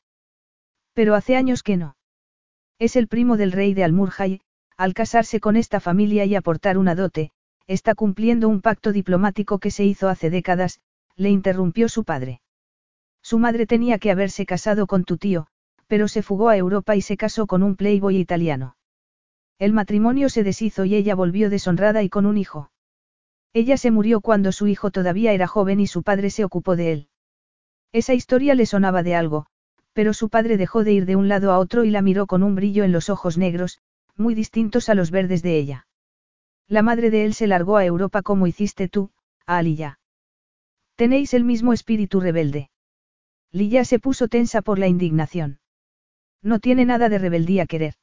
Pero 0.95 1.15
hace 1.15 1.37
años 1.37 1.63
que 1.63 1.77
no. 1.77 1.97
Es 2.79 2.97
el 2.97 3.09
primo 3.09 3.37
del 3.37 3.53
rey 3.53 3.75
de 3.75 3.85
Almurjay, 3.85 4.41
al 4.77 4.95
casarse 4.95 5.41
con 5.41 5.57
esta 5.57 5.81
familia 5.81 6.25
y 6.25 6.35
aportar 6.35 6.79
una 6.79 6.95
dote, 6.95 7.33
está 7.67 7.95
cumpliendo 7.95 8.49
un 8.49 8.61
pacto 8.61 8.93
diplomático 8.93 9.59
que 9.59 9.71
se 9.71 9.85
hizo 9.85 10.09
hace 10.09 10.31
décadas, 10.31 10.81
le 11.17 11.31
interrumpió 11.31 11.89
su 11.89 12.05
padre. 12.05 12.41
Su 13.23 13.39
madre 13.39 13.67
tenía 13.67 13.99
que 13.99 14.11
haberse 14.11 14.47
casado 14.47 14.87
con 14.87 15.05
tu 15.05 15.19
tío, 15.19 15.49
pero 15.87 16.09
se 16.09 16.23
fugó 16.23 16.49
a 16.49 16.57
Europa 16.57 16.97
y 16.97 17.03
se 17.03 17.17
casó 17.17 17.47
con 17.47 17.63
un 17.63 17.77
playboy 17.77 18.17
italiano. 18.17 18.78
El 19.59 19.73
matrimonio 19.73 20.29
se 20.29 20.45
deshizo 20.45 20.85
y 20.85 20.95
ella 20.95 21.15
volvió 21.15 21.51
deshonrada 21.51 22.03
y 22.03 22.09
con 22.09 22.27
un 22.27 22.39
hijo. 22.39 22.71
Ella 23.53 23.77
se 23.77 23.91
murió 23.91 24.21
cuando 24.21 24.53
su 24.53 24.67
hijo 24.67 24.91
todavía 24.91 25.33
era 25.33 25.47
joven 25.47 25.81
y 25.81 25.87
su 25.87 26.03
padre 26.03 26.31
se 26.31 26.45
ocupó 26.45 26.77
de 26.77 26.93
él. 26.93 27.09
Esa 27.93 28.15
historia 28.15 28.55
le 28.55 28.67
sonaba 28.67 29.03
de 29.03 29.15
algo, 29.15 29.47
pero 29.93 30.13
su 30.13 30.29
padre 30.29 30.57
dejó 30.57 30.85
de 30.85 30.93
ir 30.93 31.07
de 31.07 31.17
un 31.17 31.29
lado 31.29 31.51
a 31.51 31.59
otro 31.59 31.85
y 31.85 31.91
la 31.91 32.03
miró 32.03 32.27
con 32.27 32.43
un 32.43 32.55
brillo 32.55 32.85
en 32.85 32.93
los 32.93 33.11
ojos 33.11 33.37
negros, 33.37 33.81
muy 34.17 34.35
distintos 34.35 34.89
a 34.89 34.95
los 34.95 35.11
verdes 35.11 35.43
de 35.43 35.59
ella. 35.59 35.87
La 36.69 36.83
madre 36.83 37.11
de 37.11 37.25
él 37.25 37.35
se 37.35 37.47
largó 37.47 37.79
a 37.79 37.85
Europa 37.85 38.23
como 38.23 38.47
hiciste 38.47 38.89
tú, 38.89 39.11
a 39.47 39.59
Aliyah. 39.59 39.99
Tenéis 40.95 41.35
el 41.35 41.45
mismo 41.45 41.73
espíritu 41.73 42.21
rebelde. 42.21 42.71
Lilla 43.51 43.85
se 43.85 43.99
puso 43.99 44.29
tensa 44.29 44.63
por 44.63 44.79
la 44.79 44.87
indignación. 44.87 45.61
No 46.43 46.61
tiene 46.61 46.85
nada 46.85 47.09
de 47.09 47.19
rebeldía 47.19 47.67
querer. 47.67 47.95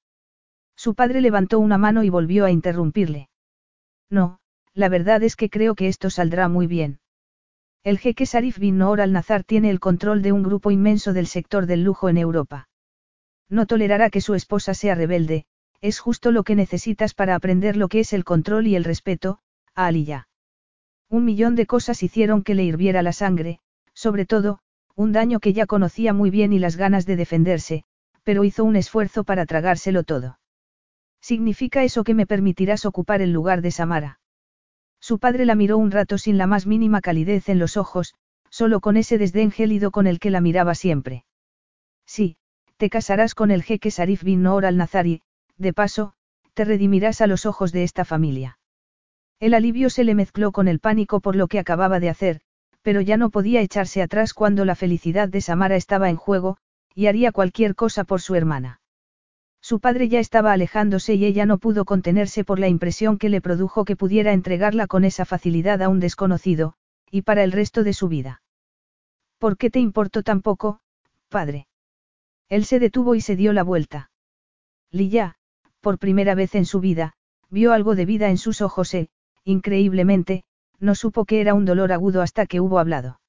Su 0.76 0.96
padre 0.96 1.22
levantó 1.22 1.60
una 1.60 1.78
mano 1.78 2.04
y 2.04 2.10
volvió 2.10 2.46
a 2.46 2.52
interrumpirle. 2.52 3.30
No, 4.10 4.40
la 4.74 4.90
verdad 4.90 5.24
es 5.24 5.36
que 5.36 5.50
creo 5.50 5.76
que 5.76 5.88
esto 5.88 6.10
saldrá 6.10 6.48
muy 6.48 6.68
bien. 6.68 7.00
El 7.84 8.00
jeque 8.00 8.26
Sarif 8.26 8.58
bin 8.58 8.78
Noor 8.78 9.00
al-Nazar 9.00 9.44
tiene 9.44 9.70
el 9.70 9.80
control 9.80 10.22
de 10.22 10.32
un 10.32 10.44
grupo 10.44 10.72
inmenso 10.72 11.14
del 11.14 11.28
sector 11.28 11.66
del 11.66 11.84
lujo 11.84 12.10
en 12.10 12.18
Europa. 12.18 12.68
No 13.48 13.68
tolerará 13.68 14.10
que 14.10 14.22
su 14.22 14.34
esposa 14.34 14.74
sea 14.74 14.96
rebelde, 14.96 15.46
es 15.82 16.00
justo 16.00 16.32
lo 16.32 16.44
que 16.44 16.56
necesitas 16.56 17.14
para 17.14 17.36
aprender 17.36 17.78
lo 17.78 17.88
que 17.88 18.00
es 18.00 18.12
el 18.14 18.24
control 18.24 18.68
y 18.68 18.76
el 18.76 18.84
respeto, 18.84 19.40
a 19.76 19.86
Aliyah. 19.86 20.28
Un 21.10 21.26
millón 21.26 21.56
de 21.56 21.68
cosas 21.68 22.02
hicieron 22.02 22.42
que 22.42 22.56
le 22.56 22.64
hirviera 22.64 23.04
la 23.04 23.14
sangre, 23.14 23.60
sobre 23.94 24.26
todo, 24.26 24.60
un 24.96 25.12
daño 25.12 25.40
que 25.40 25.54
ya 25.54 25.68
conocía 25.68 26.14
muy 26.14 26.32
bien 26.32 26.54
y 26.54 26.60
las 26.60 26.78
ganas 26.78 27.06
de 27.06 27.16
defenderse, 27.16 27.84
pero 28.24 28.44
hizo 28.44 28.64
un 28.64 28.76
esfuerzo 28.76 29.24
para 29.24 29.46
tragárselo 29.46 30.04
todo. 30.04 30.40
¿Significa 31.26 31.84
eso 31.84 32.04
que 32.04 32.14
me 32.14 32.28
permitirás 32.28 32.86
ocupar 32.86 33.20
el 33.24 33.34
lugar 33.34 33.64
de 33.64 33.72
Samara? 33.72 34.20
Su 35.00 35.18
padre 35.18 35.48
la 35.48 35.56
miró 35.56 35.80
un 35.80 35.90
rato 35.90 36.20
sin 36.20 36.38
la 36.38 36.46
más 36.46 36.68
mínima 36.68 37.02
calidez 37.02 37.50
en 37.50 37.58
los 37.58 37.78
ojos, 37.78 38.14
solo 38.52 38.80
con 38.80 38.96
ese 38.96 39.18
desdén 39.18 39.50
gélido 39.50 39.90
con 39.90 40.06
el 40.06 40.20
que 40.20 40.30
la 40.30 40.40
miraba 40.40 40.76
siempre. 40.76 41.26
Sí, 42.06 42.38
te 42.78 42.92
casarás 42.92 43.34
con 43.34 43.50
el 43.50 43.64
jeque 43.64 43.90
Sarif 43.90 44.24
bin 44.24 44.44
Noor 44.44 44.68
al-Nazari, 44.68 45.24
de 45.58 45.74
paso, 45.74 46.14
te 46.54 46.64
redimirás 46.64 47.22
a 47.22 47.26
los 47.26 47.48
ojos 47.48 47.72
de 47.72 47.82
esta 47.82 48.06
familia. 48.06 48.60
El 49.40 49.56
alivio 49.56 49.90
se 49.90 50.04
le 50.04 50.14
mezcló 50.14 50.52
con 50.52 50.68
el 50.68 50.80
pánico 50.80 51.22
por 51.22 51.36
lo 51.36 51.48
que 51.48 51.58
acababa 51.58 52.00
de 52.00 52.10
hacer, 52.10 52.42
pero 52.84 53.02
ya 53.02 53.18
no 53.18 53.32
podía 53.32 53.62
echarse 53.62 54.04
atrás 54.04 54.36
cuando 54.36 54.64
la 54.64 54.76
felicidad 54.76 55.28
de 55.28 55.42
Samara 55.42 55.76
estaba 55.76 56.12
en 56.12 56.18
juego, 56.18 56.58
y 56.94 57.08
haría 57.08 57.32
cualquier 57.32 57.74
cosa 57.74 58.04
por 58.04 58.22
su 58.22 58.36
hermana. 58.36 58.80
Su 59.66 59.80
padre 59.80 60.10
ya 60.10 60.20
estaba 60.20 60.54
alejándose 60.54 61.16
y 61.16 61.26
ella 61.26 61.48
no 61.48 61.58
pudo 61.58 61.86
contenerse 61.86 62.44
por 62.44 62.60
la 62.60 62.68
impresión 62.68 63.18
que 63.18 63.30
le 63.30 63.42
produjo 63.42 63.84
que 63.84 63.96
pudiera 63.96 64.32
entregarla 64.32 64.86
con 64.86 65.04
esa 65.04 65.26
facilidad 65.26 65.82
a 65.82 65.90
un 65.90 66.00
desconocido, 66.00 66.76
y 67.10 67.24
para 67.24 67.44
el 67.44 67.52
resto 67.52 67.84
de 67.84 67.94
su 67.94 68.08
vida. 68.08 68.44
¿Por 69.40 69.58
qué 69.58 69.72
te 69.72 69.80
importó 69.80 70.22
tan 70.22 70.44
poco, 70.44 70.82
padre? 71.30 71.66
Él 72.48 72.66
se 72.66 72.78
detuvo 72.78 73.16
y 73.16 73.22
se 73.22 73.36
dio 73.36 73.54
la 73.54 73.64
vuelta. 73.64 74.12
Lilla, 74.92 75.34
por 75.82 75.98
primera 75.98 76.36
vez 76.36 76.54
en 76.54 76.66
su 76.66 76.80
vida, 76.80 77.14
vio 77.50 77.74
algo 77.74 77.96
de 77.96 78.06
vida 78.06 78.30
en 78.30 78.38
sus 78.38 78.62
ojos 78.62 78.94
e, 78.94 79.10
increíblemente, 79.46 80.44
no 80.80 80.94
supo 80.94 81.26
que 81.26 81.42
era 81.42 81.56
un 81.56 81.66
dolor 81.66 81.92
agudo 81.92 82.22
hasta 82.22 82.46
que 82.46 82.62
hubo 82.62 82.78
hablado. 82.78 83.20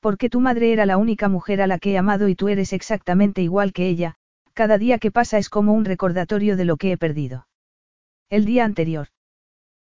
Porque 0.00 0.30
tu 0.30 0.40
madre 0.40 0.72
era 0.72 0.86
la 0.86 0.96
única 0.96 1.28
mujer 1.28 1.60
a 1.60 1.66
la 1.66 1.78
que 1.78 1.92
he 1.92 1.98
amado 1.98 2.28
y 2.28 2.36
tú 2.36 2.48
eres 2.48 2.72
exactamente 2.72 3.42
igual 3.42 3.74
que 3.74 3.86
ella, 3.86 4.16
cada 4.52 4.78
día 4.78 4.98
que 4.98 5.10
pasa 5.10 5.38
es 5.38 5.48
como 5.48 5.72
un 5.72 5.84
recordatorio 5.84 6.56
de 6.56 6.64
lo 6.64 6.76
que 6.76 6.92
he 6.92 6.98
perdido. 6.98 7.46
El 8.28 8.44
día 8.44 8.64
anterior. 8.64 9.08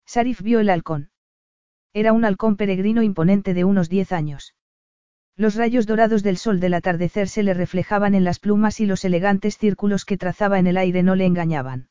Sarif 0.05 0.41
vio 0.41 0.59
el 0.59 0.69
halcón. 0.69 1.09
Era 1.93 2.13
un 2.13 2.25
halcón 2.25 2.57
peregrino 2.57 3.03
imponente 3.03 3.53
de 3.53 3.63
unos 3.63 3.89
diez 3.89 4.11
años. 4.11 4.55
Los 5.37 5.55
rayos 5.55 5.85
dorados 5.85 6.23
del 6.23 6.37
sol 6.37 6.59
del 6.59 6.73
atardecer 6.73 7.27
se 7.27 7.43
le 7.43 7.53
reflejaban 7.53 8.15
en 8.15 8.23
las 8.23 8.39
plumas 8.39 8.79
y 8.79 8.85
los 8.85 9.03
elegantes 9.03 9.57
círculos 9.57 10.05
que 10.05 10.17
trazaba 10.17 10.59
en 10.59 10.67
el 10.67 10.77
aire 10.77 11.03
no 11.03 11.15
le 11.15 11.25
engañaban. 11.25 11.89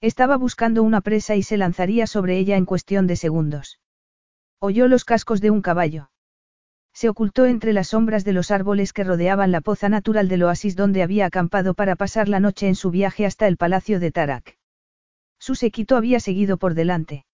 Estaba 0.00 0.36
buscando 0.36 0.82
una 0.82 1.00
presa 1.00 1.36
y 1.36 1.42
se 1.42 1.56
lanzaría 1.56 2.06
sobre 2.06 2.38
ella 2.38 2.56
en 2.56 2.64
cuestión 2.64 3.06
de 3.06 3.16
segundos. 3.16 3.80
Oyó 4.58 4.88
los 4.88 5.04
cascos 5.04 5.40
de 5.40 5.50
un 5.50 5.60
caballo. 5.60 6.10
Se 6.94 7.08
ocultó 7.08 7.44
entre 7.46 7.72
las 7.72 7.88
sombras 7.88 8.24
de 8.24 8.32
los 8.32 8.52
árboles 8.52 8.92
que 8.92 9.02
rodeaban 9.02 9.50
la 9.50 9.60
poza 9.60 9.88
natural 9.88 10.28
del 10.28 10.44
oasis 10.44 10.76
donde 10.76 11.02
había 11.02 11.26
acampado 11.26 11.74
para 11.74 11.96
pasar 11.96 12.28
la 12.28 12.38
noche 12.38 12.68
en 12.68 12.76
su 12.76 12.92
viaje 12.92 13.26
hasta 13.26 13.48
el 13.48 13.56
palacio 13.56 13.98
de 13.98 14.12
Tarak. 14.12 14.56
Su 15.40 15.56
sequito 15.56 15.96
había 15.96 16.20
seguido 16.20 16.56
por 16.56 16.74
delante. 16.74 17.26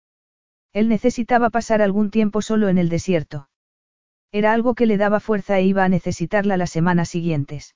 Él 0.72 0.88
necesitaba 0.88 1.50
pasar 1.50 1.82
algún 1.82 2.10
tiempo 2.10 2.40
solo 2.40 2.68
en 2.68 2.78
el 2.78 2.88
desierto. 2.88 3.48
Era 4.32 4.54
algo 4.54 4.74
que 4.74 4.86
le 4.86 4.96
daba 4.96 5.20
fuerza 5.20 5.58
e 5.58 5.64
iba 5.64 5.84
a 5.84 5.88
necesitarla 5.88 6.56
las 6.56 6.70
semanas 6.70 7.10
siguientes. 7.10 7.74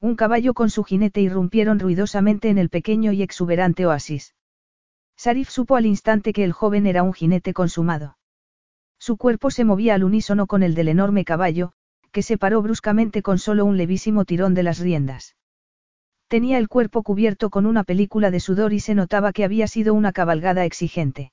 Un 0.00 0.14
caballo 0.14 0.54
con 0.54 0.70
su 0.70 0.84
jinete 0.84 1.20
irrumpieron 1.20 1.80
ruidosamente 1.80 2.48
en 2.48 2.58
el 2.58 2.68
pequeño 2.68 3.12
y 3.12 3.22
exuberante 3.22 3.86
oasis. 3.86 4.34
Sarif 5.16 5.48
supo 5.48 5.76
al 5.76 5.86
instante 5.86 6.32
que 6.32 6.44
el 6.44 6.52
joven 6.52 6.86
era 6.86 7.02
un 7.02 7.12
jinete 7.12 7.52
consumado. 7.52 8.16
Su 9.04 9.16
cuerpo 9.16 9.50
se 9.50 9.64
movía 9.64 9.96
al 9.96 10.04
unísono 10.04 10.46
con 10.46 10.62
el 10.62 10.76
del 10.76 10.86
enorme 10.86 11.24
caballo, 11.24 11.72
que 12.12 12.22
se 12.22 12.38
paró 12.38 12.62
bruscamente 12.62 13.20
con 13.20 13.40
solo 13.40 13.64
un 13.64 13.76
levísimo 13.76 14.24
tirón 14.24 14.54
de 14.54 14.62
las 14.62 14.78
riendas. 14.78 15.34
Tenía 16.28 16.56
el 16.56 16.68
cuerpo 16.68 17.02
cubierto 17.02 17.50
con 17.50 17.66
una 17.66 17.82
película 17.82 18.30
de 18.30 18.38
sudor 18.38 18.72
y 18.72 18.78
se 18.78 18.94
notaba 18.94 19.32
que 19.32 19.42
había 19.42 19.66
sido 19.66 19.92
una 19.92 20.12
cabalgada 20.12 20.64
exigente. 20.64 21.32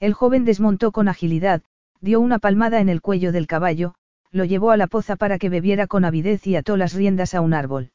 El 0.00 0.14
joven 0.14 0.46
desmontó 0.46 0.90
con 0.90 1.08
agilidad, 1.08 1.60
dio 2.00 2.20
una 2.20 2.38
palmada 2.38 2.80
en 2.80 2.88
el 2.88 3.02
cuello 3.02 3.32
del 3.32 3.46
caballo, 3.46 3.94
lo 4.30 4.46
llevó 4.46 4.70
a 4.70 4.78
la 4.78 4.86
poza 4.86 5.16
para 5.16 5.38
que 5.38 5.50
bebiera 5.50 5.88
con 5.88 6.06
avidez 6.06 6.46
y 6.46 6.56
ató 6.56 6.78
las 6.78 6.94
riendas 6.94 7.34
a 7.34 7.42
un 7.42 7.52
árbol. 7.52 7.90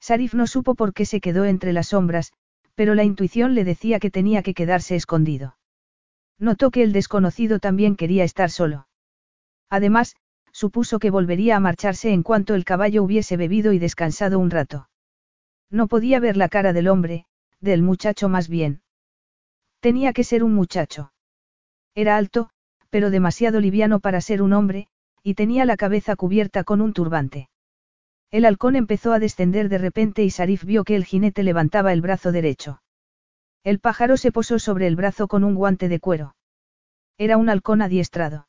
Sarif 0.00 0.34
no 0.34 0.46
supo 0.46 0.74
por 0.74 0.92
qué 0.92 1.06
se 1.06 1.22
quedó 1.22 1.46
entre 1.46 1.72
las 1.72 1.88
sombras, 1.88 2.34
pero 2.74 2.94
la 2.94 3.04
intuición 3.04 3.54
le 3.54 3.64
decía 3.64 3.98
que 4.00 4.10
tenía 4.10 4.42
que 4.42 4.52
quedarse 4.52 4.96
escondido. 4.96 5.56
Notó 6.42 6.72
que 6.72 6.82
el 6.82 6.92
desconocido 6.92 7.60
también 7.60 7.94
quería 7.94 8.24
estar 8.24 8.50
solo. 8.50 8.88
Además, 9.70 10.16
supuso 10.50 10.98
que 10.98 11.08
volvería 11.08 11.54
a 11.54 11.60
marcharse 11.60 12.12
en 12.12 12.24
cuanto 12.24 12.56
el 12.56 12.64
caballo 12.64 13.04
hubiese 13.04 13.36
bebido 13.36 13.72
y 13.72 13.78
descansado 13.78 14.40
un 14.40 14.50
rato. 14.50 14.88
No 15.70 15.86
podía 15.86 16.18
ver 16.18 16.36
la 16.36 16.48
cara 16.48 16.72
del 16.72 16.88
hombre, 16.88 17.26
del 17.60 17.82
muchacho 17.82 18.28
más 18.28 18.48
bien. 18.48 18.82
Tenía 19.78 20.12
que 20.12 20.24
ser 20.24 20.42
un 20.42 20.52
muchacho. 20.52 21.12
Era 21.94 22.16
alto, 22.16 22.50
pero 22.90 23.10
demasiado 23.10 23.60
liviano 23.60 24.00
para 24.00 24.20
ser 24.20 24.42
un 24.42 24.52
hombre, 24.52 24.88
y 25.22 25.34
tenía 25.34 25.64
la 25.64 25.76
cabeza 25.76 26.16
cubierta 26.16 26.64
con 26.64 26.80
un 26.80 26.92
turbante. 26.92 27.50
El 28.32 28.46
halcón 28.46 28.74
empezó 28.74 29.12
a 29.12 29.20
descender 29.20 29.68
de 29.68 29.78
repente 29.78 30.24
y 30.24 30.30
Sarif 30.30 30.64
vio 30.64 30.82
que 30.82 30.96
el 30.96 31.04
jinete 31.04 31.44
levantaba 31.44 31.92
el 31.92 32.00
brazo 32.00 32.32
derecho. 32.32 32.82
El 33.64 33.78
pájaro 33.78 34.16
se 34.16 34.32
posó 34.32 34.58
sobre 34.58 34.86
el 34.86 34.96
brazo 34.96 35.28
con 35.28 35.44
un 35.44 35.54
guante 35.54 35.88
de 35.88 36.00
cuero. 36.00 36.34
Era 37.16 37.36
un 37.36 37.48
halcón 37.48 37.82
adiestrado. 37.82 38.48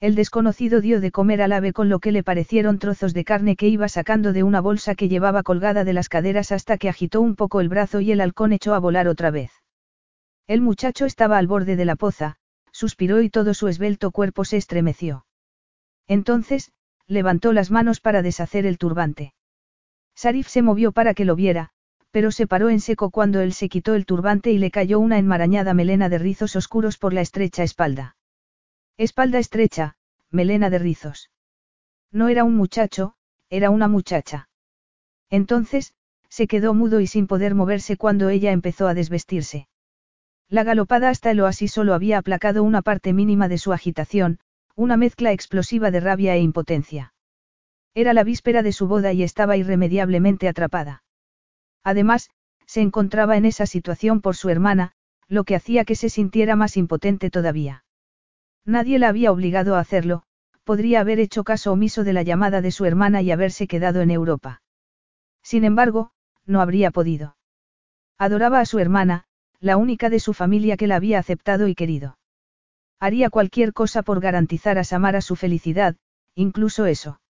El 0.00 0.14
desconocido 0.14 0.80
dio 0.80 1.00
de 1.00 1.12
comer 1.12 1.42
al 1.42 1.52
ave 1.52 1.72
con 1.72 1.88
lo 1.88 2.00
que 2.00 2.12
le 2.12 2.24
parecieron 2.24 2.78
trozos 2.78 3.14
de 3.14 3.24
carne 3.24 3.56
que 3.56 3.68
iba 3.68 3.88
sacando 3.88 4.32
de 4.32 4.42
una 4.42 4.60
bolsa 4.60 4.94
que 4.94 5.08
llevaba 5.08 5.42
colgada 5.42 5.84
de 5.84 5.92
las 5.92 6.08
caderas 6.08 6.50
hasta 6.50 6.78
que 6.78 6.88
agitó 6.88 7.20
un 7.20 7.36
poco 7.36 7.60
el 7.60 7.68
brazo 7.68 8.00
y 8.00 8.10
el 8.10 8.20
halcón 8.20 8.52
echó 8.52 8.74
a 8.74 8.78
volar 8.78 9.06
otra 9.06 9.30
vez. 9.30 9.52
El 10.48 10.60
muchacho 10.60 11.04
estaba 11.04 11.38
al 11.38 11.46
borde 11.46 11.76
de 11.76 11.84
la 11.84 11.94
poza, 11.94 12.36
suspiró 12.72 13.22
y 13.22 13.30
todo 13.30 13.54
su 13.54 13.68
esbelto 13.68 14.10
cuerpo 14.10 14.44
se 14.44 14.56
estremeció. 14.56 15.24
Entonces, 16.08 16.72
levantó 17.06 17.52
las 17.52 17.70
manos 17.70 18.00
para 18.00 18.22
deshacer 18.22 18.66
el 18.66 18.78
turbante. 18.78 19.34
Sarif 20.16 20.48
se 20.48 20.62
movió 20.62 20.92
para 20.92 21.14
que 21.14 21.24
lo 21.24 21.36
viera, 21.36 21.70
pero 22.12 22.30
se 22.30 22.46
paró 22.46 22.68
en 22.68 22.78
seco 22.78 23.10
cuando 23.10 23.40
él 23.40 23.54
se 23.54 23.68
quitó 23.68 23.94
el 23.94 24.06
turbante 24.06 24.52
y 24.52 24.58
le 24.58 24.70
cayó 24.70 25.00
una 25.00 25.18
enmarañada 25.18 25.74
melena 25.74 26.08
de 26.10 26.18
rizos 26.18 26.54
oscuros 26.54 26.98
por 26.98 27.12
la 27.14 27.22
estrecha 27.22 27.64
espalda. 27.64 28.16
Espalda 28.98 29.38
estrecha, 29.38 29.96
melena 30.30 30.68
de 30.68 30.78
rizos. 30.78 31.30
No 32.12 32.28
era 32.28 32.44
un 32.44 32.54
muchacho, 32.54 33.14
era 33.48 33.70
una 33.70 33.88
muchacha. 33.88 34.50
Entonces, 35.30 35.94
se 36.28 36.46
quedó 36.46 36.74
mudo 36.74 37.00
y 37.00 37.06
sin 37.06 37.26
poder 37.26 37.54
moverse 37.54 37.96
cuando 37.96 38.28
ella 38.28 38.52
empezó 38.52 38.86
a 38.86 38.94
desvestirse. 38.94 39.66
La 40.50 40.64
galopada 40.64 41.08
hasta 41.08 41.30
el 41.30 41.40
oasis 41.40 41.72
solo 41.72 41.94
había 41.94 42.18
aplacado 42.18 42.62
una 42.62 42.82
parte 42.82 43.14
mínima 43.14 43.48
de 43.48 43.56
su 43.56 43.72
agitación, 43.72 44.38
una 44.76 44.98
mezcla 44.98 45.32
explosiva 45.32 45.90
de 45.90 46.00
rabia 46.00 46.36
e 46.36 46.40
impotencia. 46.40 47.14
Era 47.94 48.12
la 48.12 48.24
víspera 48.24 48.62
de 48.62 48.72
su 48.72 48.86
boda 48.86 49.14
y 49.14 49.22
estaba 49.22 49.56
irremediablemente 49.56 50.48
atrapada. 50.48 51.02
Además, 51.84 52.30
se 52.66 52.80
encontraba 52.80 53.36
en 53.36 53.44
esa 53.44 53.66
situación 53.66 54.20
por 54.20 54.36
su 54.36 54.48
hermana, 54.48 54.92
lo 55.28 55.44
que 55.44 55.56
hacía 55.56 55.84
que 55.84 55.94
se 55.94 56.08
sintiera 56.08 56.56
más 56.56 56.76
impotente 56.76 57.30
todavía. 57.30 57.84
Nadie 58.64 58.98
la 58.98 59.08
había 59.08 59.32
obligado 59.32 59.76
a 59.76 59.80
hacerlo, 59.80 60.22
podría 60.64 61.00
haber 61.00 61.18
hecho 61.18 61.44
caso 61.44 61.72
omiso 61.72 62.04
de 62.04 62.12
la 62.12 62.22
llamada 62.22 62.60
de 62.60 62.70
su 62.70 62.84
hermana 62.84 63.22
y 63.22 63.30
haberse 63.30 63.66
quedado 63.66 64.00
en 64.00 64.10
Europa. 64.10 64.62
Sin 65.42 65.64
embargo, 65.64 66.12
no 66.46 66.60
habría 66.60 66.90
podido. 66.90 67.36
Adoraba 68.18 68.60
a 68.60 68.66
su 68.66 68.78
hermana, 68.78 69.24
la 69.58 69.76
única 69.76 70.10
de 70.10 70.20
su 70.20 70.34
familia 70.34 70.76
que 70.76 70.86
la 70.86 70.96
había 70.96 71.18
aceptado 71.18 71.66
y 71.66 71.74
querido. 71.74 72.18
Haría 73.00 73.30
cualquier 73.30 73.72
cosa 73.72 74.02
por 74.02 74.20
garantizar 74.20 74.78
a 74.78 74.84
Samara 74.84 75.20
su 75.20 75.34
felicidad, 75.34 75.96
incluso 76.34 76.86
eso. 76.86 77.20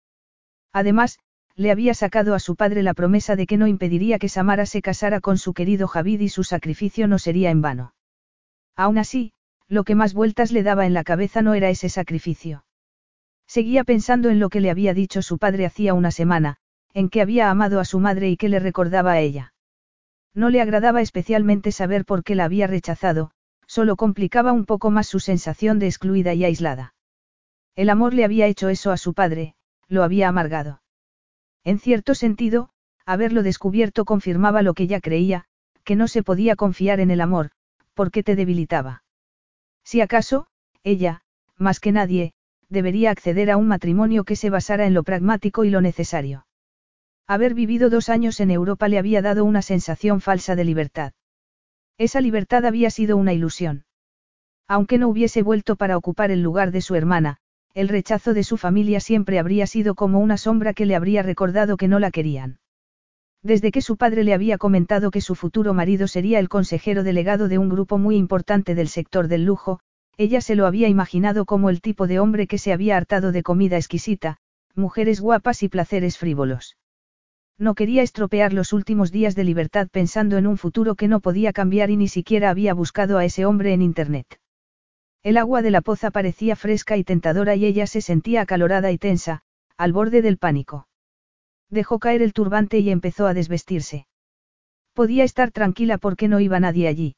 Además, 0.72 1.18
le 1.54 1.70
había 1.70 1.94
sacado 1.94 2.34
a 2.34 2.38
su 2.38 2.56
padre 2.56 2.82
la 2.82 2.94
promesa 2.94 3.36
de 3.36 3.46
que 3.46 3.56
no 3.56 3.66
impediría 3.66 4.18
que 4.18 4.28
Samara 4.28 4.66
se 4.66 4.82
casara 4.82 5.20
con 5.20 5.38
su 5.38 5.52
querido 5.54 5.86
Javid 5.88 6.20
y 6.20 6.28
su 6.28 6.44
sacrificio 6.44 7.06
no 7.08 7.18
sería 7.18 7.50
en 7.50 7.62
vano. 7.62 7.94
Aún 8.76 8.98
así, 8.98 9.32
lo 9.68 9.84
que 9.84 9.94
más 9.94 10.14
vueltas 10.14 10.52
le 10.52 10.62
daba 10.62 10.86
en 10.86 10.94
la 10.94 11.04
cabeza 11.04 11.42
no 11.42 11.54
era 11.54 11.70
ese 11.70 11.88
sacrificio. 11.88 12.64
Seguía 13.46 13.84
pensando 13.84 14.30
en 14.30 14.38
lo 14.38 14.48
que 14.48 14.60
le 14.60 14.70
había 14.70 14.94
dicho 14.94 15.22
su 15.22 15.38
padre 15.38 15.66
hacía 15.66 15.94
una 15.94 16.10
semana, 16.10 16.56
en 16.94 17.08
que 17.08 17.20
había 17.20 17.50
amado 17.50 17.80
a 17.80 17.84
su 17.84 18.00
madre 18.00 18.28
y 18.28 18.36
que 18.36 18.48
le 18.48 18.58
recordaba 18.58 19.12
a 19.12 19.20
ella. 19.20 19.54
No 20.34 20.50
le 20.50 20.60
agradaba 20.60 21.00
especialmente 21.00 21.72
saber 21.72 22.04
por 22.04 22.24
qué 22.24 22.34
la 22.34 22.44
había 22.44 22.66
rechazado, 22.66 23.30
solo 23.66 23.96
complicaba 23.96 24.52
un 24.52 24.66
poco 24.66 24.90
más 24.90 25.06
su 25.06 25.20
sensación 25.20 25.78
de 25.78 25.86
excluida 25.86 26.34
y 26.34 26.44
aislada. 26.44 26.94
El 27.74 27.88
amor 27.88 28.12
le 28.12 28.24
había 28.24 28.46
hecho 28.46 28.68
eso 28.68 28.90
a 28.90 28.98
su 28.98 29.14
padre, 29.14 29.54
lo 29.88 30.02
había 30.02 30.28
amargado. 30.28 30.81
En 31.64 31.78
cierto 31.78 32.14
sentido, 32.14 32.70
haberlo 33.06 33.42
descubierto 33.42 34.04
confirmaba 34.04 34.62
lo 34.62 34.74
que 34.74 34.86
ya 34.86 35.00
creía, 35.00 35.44
que 35.84 35.96
no 35.96 36.08
se 36.08 36.22
podía 36.22 36.56
confiar 36.56 37.00
en 37.00 37.10
el 37.10 37.20
amor, 37.20 37.50
porque 37.94 38.22
te 38.22 38.36
debilitaba. 38.36 39.04
Si 39.84 40.00
acaso, 40.00 40.46
ella, 40.82 41.22
más 41.56 41.80
que 41.80 41.92
nadie, 41.92 42.32
debería 42.68 43.10
acceder 43.10 43.50
a 43.50 43.56
un 43.56 43.68
matrimonio 43.68 44.24
que 44.24 44.36
se 44.36 44.50
basara 44.50 44.86
en 44.86 44.94
lo 44.94 45.02
pragmático 45.02 45.64
y 45.64 45.70
lo 45.70 45.80
necesario. 45.80 46.46
Haber 47.26 47.54
vivido 47.54 47.90
dos 47.90 48.08
años 48.08 48.40
en 48.40 48.50
Europa 48.50 48.88
le 48.88 48.98
había 48.98 49.22
dado 49.22 49.44
una 49.44 49.62
sensación 49.62 50.20
falsa 50.20 50.56
de 50.56 50.64
libertad. 50.64 51.12
Esa 51.98 52.20
libertad 52.20 52.64
había 52.64 52.90
sido 52.90 53.16
una 53.16 53.32
ilusión. 53.32 53.84
Aunque 54.66 54.98
no 54.98 55.08
hubiese 55.08 55.42
vuelto 55.42 55.76
para 55.76 55.96
ocupar 55.96 56.30
el 56.30 56.42
lugar 56.42 56.72
de 56.72 56.80
su 56.80 56.94
hermana, 56.94 57.38
el 57.74 57.88
rechazo 57.88 58.34
de 58.34 58.44
su 58.44 58.56
familia 58.56 59.00
siempre 59.00 59.38
habría 59.38 59.66
sido 59.66 59.94
como 59.94 60.20
una 60.20 60.36
sombra 60.36 60.74
que 60.74 60.86
le 60.86 60.94
habría 60.94 61.22
recordado 61.22 61.76
que 61.76 61.88
no 61.88 61.98
la 61.98 62.10
querían. 62.10 62.58
Desde 63.42 63.72
que 63.72 63.80
su 63.80 63.96
padre 63.96 64.24
le 64.24 64.34
había 64.34 64.58
comentado 64.58 65.10
que 65.10 65.20
su 65.20 65.34
futuro 65.34 65.74
marido 65.74 66.06
sería 66.06 66.38
el 66.38 66.48
consejero 66.48 67.02
delegado 67.02 67.48
de 67.48 67.58
un 67.58 67.68
grupo 67.68 67.98
muy 67.98 68.16
importante 68.16 68.74
del 68.74 68.88
sector 68.88 69.26
del 69.26 69.44
lujo, 69.44 69.80
ella 70.16 70.40
se 70.40 70.54
lo 70.54 70.66
había 70.66 70.88
imaginado 70.88 71.46
como 71.46 71.70
el 71.70 71.80
tipo 71.80 72.06
de 72.06 72.20
hombre 72.20 72.46
que 72.46 72.58
se 72.58 72.72
había 72.72 72.96
hartado 72.96 73.32
de 73.32 73.42
comida 73.42 73.78
exquisita, 73.78 74.36
mujeres 74.74 75.20
guapas 75.20 75.62
y 75.62 75.68
placeres 75.68 76.18
frívolos. 76.18 76.76
No 77.58 77.74
quería 77.74 78.02
estropear 78.02 78.52
los 78.52 78.72
últimos 78.72 79.10
días 79.10 79.34
de 79.34 79.44
libertad 79.44 79.88
pensando 79.90 80.36
en 80.36 80.46
un 80.46 80.58
futuro 80.58 80.94
que 80.94 81.08
no 81.08 81.20
podía 81.20 81.52
cambiar 81.52 81.90
y 81.90 81.96
ni 81.96 82.08
siquiera 82.08 82.50
había 82.50 82.74
buscado 82.74 83.18
a 83.18 83.24
ese 83.24 83.46
hombre 83.46 83.72
en 83.72 83.82
Internet. 83.82 84.41
El 85.22 85.36
agua 85.36 85.62
de 85.62 85.70
la 85.70 85.82
poza 85.82 86.10
parecía 86.10 86.56
fresca 86.56 86.96
y 86.96 87.04
tentadora 87.04 87.54
y 87.54 87.64
ella 87.64 87.86
se 87.86 88.00
sentía 88.00 88.40
acalorada 88.40 88.90
y 88.90 88.98
tensa, 88.98 89.42
al 89.76 89.92
borde 89.92 90.20
del 90.20 90.36
pánico. 90.36 90.88
Dejó 91.70 92.00
caer 92.00 92.22
el 92.22 92.32
turbante 92.32 92.80
y 92.80 92.90
empezó 92.90 93.26
a 93.26 93.34
desvestirse. 93.34 94.06
Podía 94.94 95.24
estar 95.24 95.52
tranquila 95.52 95.96
porque 95.98 96.28
no 96.28 96.40
iba 96.40 96.58
nadie 96.58 96.88
allí. 96.88 97.16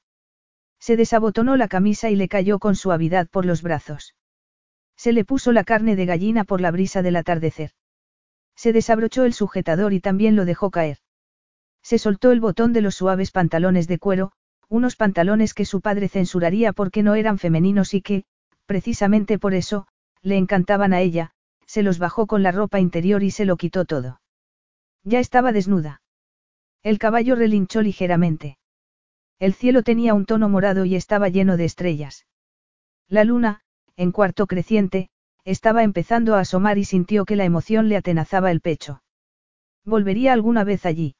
Se 0.78 0.96
desabotonó 0.96 1.56
la 1.56 1.66
camisa 1.66 2.10
y 2.10 2.16
le 2.16 2.28
cayó 2.28 2.58
con 2.58 2.76
suavidad 2.76 3.26
por 3.28 3.46
los 3.46 3.62
brazos. 3.62 4.14
Se 4.96 5.12
le 5.12 5.24
puso 5.24 5.50
la 5.50 5.64
carne 5.64 5.96
de 5.96 6.06
gallina 6.06 6.44
por 6.44 6.60
la 6.60 6.70
brisa 6.70 7.00
del 7.00 7.16
atardecer. 7.16 7.70
Se 8.54 8.72
desabrochó 8.72 9.24
el 9.24 9.32
sujetador 9.32 9.92
y 9.94 10.00
también 10.00 10.36
lo 10.36 10.44
dejó 10.44 10.70
caer. 10.70 10.98
Se 11.82 11.98
soltó 11.98 12.32
el 12.32 12.40
botón 12.40 12.72
de 12.72 12.82
los 12.82 12.94
suaves 12.94 13.30
pantalones 13.30 13.88
de 13.88 13.98
cuero, 13.98 14.32
unos 14.68 14.96
pantalones 14.96 15.54
que 15.54 15.64
su 15.64 15.80
padre 15.80 16.08
censuraría 16.08 16.72
porque 16.72 17.02
no 17.02 17.14
eran 17.14 17.38
femeninos 17.38 17.94
y 17.94 18.02
que, 18.02 18.24
precisamente 18.66 19.38
por 19.38 19.54
eso, 19.54 19.86
le 20.22 20.36
encantaban 20.36 20.92
a 20.92 21.00
ella, 21.00 21.32
se 21.66 21.82
los 21.82 21.98
bajó 21.98 22.26
con 22.26 22.42
la 22.42 22.52
ropa 22.52 22.80
interior 22.80 23.22
y 23.22 23.30
se 23.30 23.44
lo 23.44 23.56
quitó 23.56 23.84
todo. 23.84 24.20
Ya 25.02 25.18
estaba 25.20 25.52
desnuda. 25.52 26.02
El 26.82 26.98
caballo 26.98 27.36
relinchó 27.36 27.82
ligeramente. 27.82 28.58
El 29.38 29.54
cielo 29.54 29.82
tenía 29.82 30.14
un 30.14 30.26
tono 30.26 30.48
morado 30.48 30.84
y 30.84 30.96
estaba 30.96 31.28
lleno 31.28 31.56
de 31.56 31.64
estrellas. 31.64 32.26
La 33.08 33.24
luna, 33.24 33.60
en 33.96 34.12
cuarto 34.12 34.46
creciente, 34.46 35.10
estaba 35.44 35.82
empezando 35.82 36.34
a 36.34 36.40
asomar 36.40 36.78
y 36.78 36.84
sintió 36.84 37.24
que 37.24 37.36
la 37.36 37.44
emoción 37.44 37.88
le 37.88 37.96
atenazaba 37.96 38.50
el 38.50 38.60
pecho. 38.60 39.02
¿Volvería 39.84 40.32
alguna 40.32 40.64
vez 40.64 40.86
allí? 40.86 41.16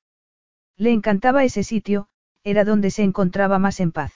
Le 0.77 0.93
encantaba 0.93 1.45
ese 1.45 1.63
sitio, 1.63 2.09
era 2.45 2.65
donde 2.65 2.91
se 2.91 3.03
encontraba 3.03 3.59
más 3.59 3.81
en 3.81 3.91
paz. 3.91 4.13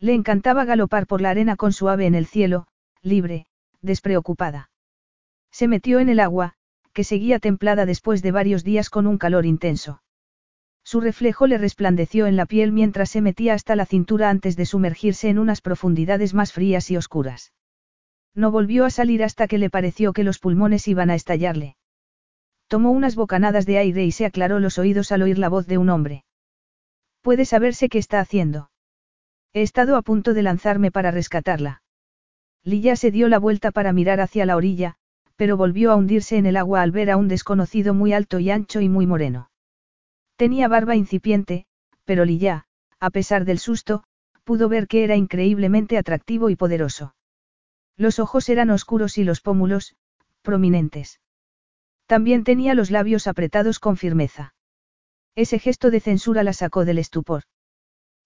Le 0.00 0.14
encantaba 0.14 0.64
galopar 0.64 1.06
por 1.06 1.20
la 1.20 1.30
arena 1.30 1.56
con 1.56 1.72
su 1.72 1.88
ave 1.88 2.06
en 2.06 2.14
el 2.14 2.26
cielo, 2.26 2.66
libre, 3.02 3.46
despreocupada. 3.82 4.70
Se 5.50 5.68
metió 5.68 6.00
en 6.00 6.08
el 6.08 6.20
agua, 6.20 6.54
que 6.92 7.04
seguía 7.04 7.38
templada 7.38 7.86
después 7.86 8.22
de 8.22 8.32
varios 8.32 8.64
días 8.64 8.90
con 8.90 9.06
un 9.06 9.18
calor 9.18 9.46
intenso. 9.46 10.02
Su 10.82 11.00
reflejo 11.00 11.46
le 11.46 11.58
resplandeció 11.58 12.26
en 12.26 12.36
la 12.36 12.46
piel 12.46 12.72
mientras 12.72 13.10
se 13.10 13.20
metía 13.20 13.54
hasta 13.54 13.74
la 13.74 13.86
cintura 13.86 14.30
antes 14.30 14.56
de 14.56 14.66
sumergirse 14.66 15.28
en 15.28 15.38
unas 15.38 15.60
profundidades 15.60 16.32
más 16.32 16.52
frías 16.52 16.90
y 16.90 16.96
oscuras. 16.96 17.52
No 18.34 18.50
volvió 18.50 18.84
a 18.84 18.90
salir 18.90 19.24
hasta 19.24 19.48
que 19.48 19.58
le 19.58 19.70
pareció 19.70 20.12
que 20.12 20.24
los 20.24 20.38
pulmones 20.38 20.86
iban 20.88 21.10
a 21.10 21.14
estallarle. 21.14 21.76
Tomó 22.68 22.90
unas 22.90 23.16
bocanadas 23.16 23.64
de 23.64 23.78
aire 23.78 24.04
y 24.04 24.12
se 24.12 24.26
aclaró 24.26 24.60
los 24.60 24.78
oídos 24.78 25.10
al 25.10 25.22
oír 25.22 25.38
la 25.38 25.48
voz 25.48 25.66
de 25.66 25.78
un 25.78 25.88
hombre. 25.88 26.25
¿Puede 27.26 27.44
saberse 27.44 27.88
qué 27.88 27.98
está 27.98 28.20
haciendo? 28.20 28.70
He 29.52 29.62
estado 29.62 29.96
a 29.96 30.02
punto 30.02 30.32
de 30.32 30.44
lanzarme 30.44 30.92
para 30.92 31.10
rescatarla. 31.10 31.82
Lilla 32.62 32.94
se 32.94 33.10
dio 33.10 33.28
la 33.28 33.40
vuelta 33.40 33.72
para 33.72 33.92
mirar 33.92 34.20
hacia 34.20 34.46
la 34.46 34.54
orilla, 34.54 34.94
pero 35.34 35.56
volvió 35.56 35.90
a 35.90 35.96
hundirse 35.96 36.36
en 36.36 36.46
el 36.46 36.56
agua 36.56 36.82
al 36.82 36.92
ver 36.92 37.10
a 37.10 37.16
un 37.16 37.26
desconocido 37.26 37.94
muy 37.94 38.12
alto 38.12 38.38
y 38.38 38.52
ancho 38.52 38.80
y 38.80 38.88
muy 38.88 39.08
moreno. 39.08 39.50
Tenía 40.36 40.68
barba 40.68 40.94
incipiente, 40.94 41.66
pero 42.04 42.24
Lilla, 42.24 42.66
a 43.00 43.10
pesar 43.10 43.44
del 43.44 43.58
susto, 43.58 44.04
pudo 44.44 44.68
ver 44.68 44.86
que 44.86 45.02
era 45.02 45.16
increíblemente 45.16 45.98
atractivo 45.98 46.48
y 46.48 46.54
poderoso. 46.54 47.16
Los 47.96 48.20
ojos 48.20 48.48
eran 48.48 48.70
oscuros 48.70 49.18
y 49.18 49.24
los 49.24 49.40
pómulos, 49.40 49.96
prominentes. 50.42 51.20
También 52.06 52.44
tenía 52.44 52.74
los 52.74 52.92
labios 52.92 53.26
apretados 53.26 53.80
con 53.80 53.96
firmeza. 53.96 54.54
Ese 55.36 55.58
gesto 55.58 55.90
de 55.90 56.00
censura 56.00 56.42
la 56.42 56.54
sacó 56.54 56.84
del 56.86 56.98
estupor. 56.98 57.42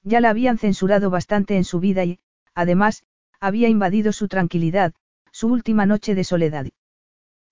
Ya 0.02 0.21
la 0.21 0.31
habían 0.31 0.59
censurado 0.59 1.11
bastante 1.11 1.57
en 1.57 1.64
su 1.64 1.81
vida 1.81 2.05
y, 2.05 2.21
además, 2.55 3.02
había 3.40 3.69
invadido 3.69 4.12
su 4.12 4.29
tranquilidad, 4.29 4.95
su 5.33 5.49
última 5.49 5.87
noche 5.87 6.14
de 6.14 6.25
soledad. 6.25 6.67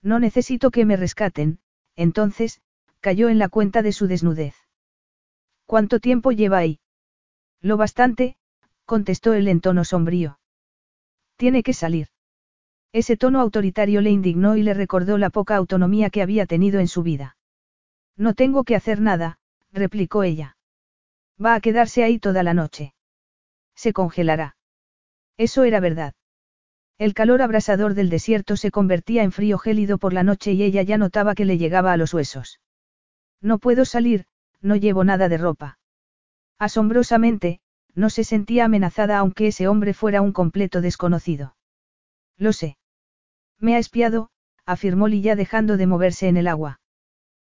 No 0.01 0.19
necesito 0.19 0.71
que 0.71 0.85
me 0.85 0.95
rescaten, 0.95 1.59
entonces, 1.95 2.61
cayó 3.01 3.27
en 3.27 3.37
la 3.37 3.49
cuenta 3.49 3.81
de 3.81 3.91
su 3.91 4.07
desnudez. 4.07 4.55
¿Cuánto 5.65 5.99
tiempo 5.99 6.31
lleva 6.31 6.57
ahí? 6.57 6.79
Lo 7.61 7.75
bastante, 7.75 8.37
contestó 8.85 9.33
él 9.33 9.49
en 9.49 9.59
tono 9.59 9.83
sombrío. 9.83 10.39
Tiene 11.35 11.63
que 11.63 11.73
salir. 11.73 12.07
Ese 12.93 13.17
tono 13.17 13.41
autoritario 13.41 14.01
le 14.01 14.09
indignó 14.09 14.55
y 14.55 14.63
le 14.63 14.73
recordó 14.73 15.17
la 15.17 15.29
poca 15.29 15.57
autonomía 15.57 16.09
que 16.09 16.21
había 16.21 16.45
tenido 16.45 16.79
en 16.79 16.87
su 16.87 17.03
vida. 17.03 17.35
No 18.15 18.33
tengo 18.33 18.63
que 18.63 18.75
hacer 18.75 18.99
nada, 18.99 19.38
replicó 19.71 20.23
ella. 20.23 20.57
Va 21.43 21.55
a 21.55 21.61
quedarse 21.61 22.03
ahí 22.03 22.19
toda 22.19 22.43
la 22.43 22.53
noche. 22.53 22.93
Se 23.75 23.93
congelará. 23.93 24.55
Eso 25.37 25.63
era 25.63 25.79
verdad. 25.79 26.13
El 26.97 27.13
calor 27.13 27.41
abrasador 27.41 27.93
del 27.93 28.09
desierto 28.09 28.57
se 28.57 28.71
convertía 28.71 29.23
en 29.23 29.31
frío 29.31 29.57
gélido 29.57 29.97
por 29.97 30.11
la 30.11 30.23
noche 30.23 30.51
y 30.51 30.63
ella 30.63 30.81
ya 30.81 30.97
notaba 30.97 31.33
que 31.33 31.45
le 31.45 31.57
llegaba 31.57 31.93
a 31.93 31.97
los 31.97 32.13
huesos. 32.13 32.59
No 33.41 33.57
puedo 33.57 33.85
salir, 33.85 34.25
no 34.59 34.75
llevo 34.75 35.05
nada 35.05 35.29
de 35.29 35.37
ropa. 35.37 35.79
Asombrosamente, 36.57 37.61
no 37.95 38.09
se 38.09 38.25
sentía 38.25 38.65
amenazada 38.65 39.17
aunque 39.17 39.47
ese 39.47 39.69
hombre 39.69 39.93
fuera 39.93 40.21
un 40.21 40.33
completo 40.33 40.81
desconocido. 40.81 41.55
Lo 42.37 42.51
sé. 42.51 42.77
Me 43.59 43.75
ha 43.75 43.79
espiado, 43.79 44.29
afirmó 44.65 45.07
Lilla 45.07 45.37
dejando 45.37 45.77
de 45.77 45.87
moverse 45.87 46.27
en 46.27 46.35
el 46.35 46.47
agua. 46.47 46.81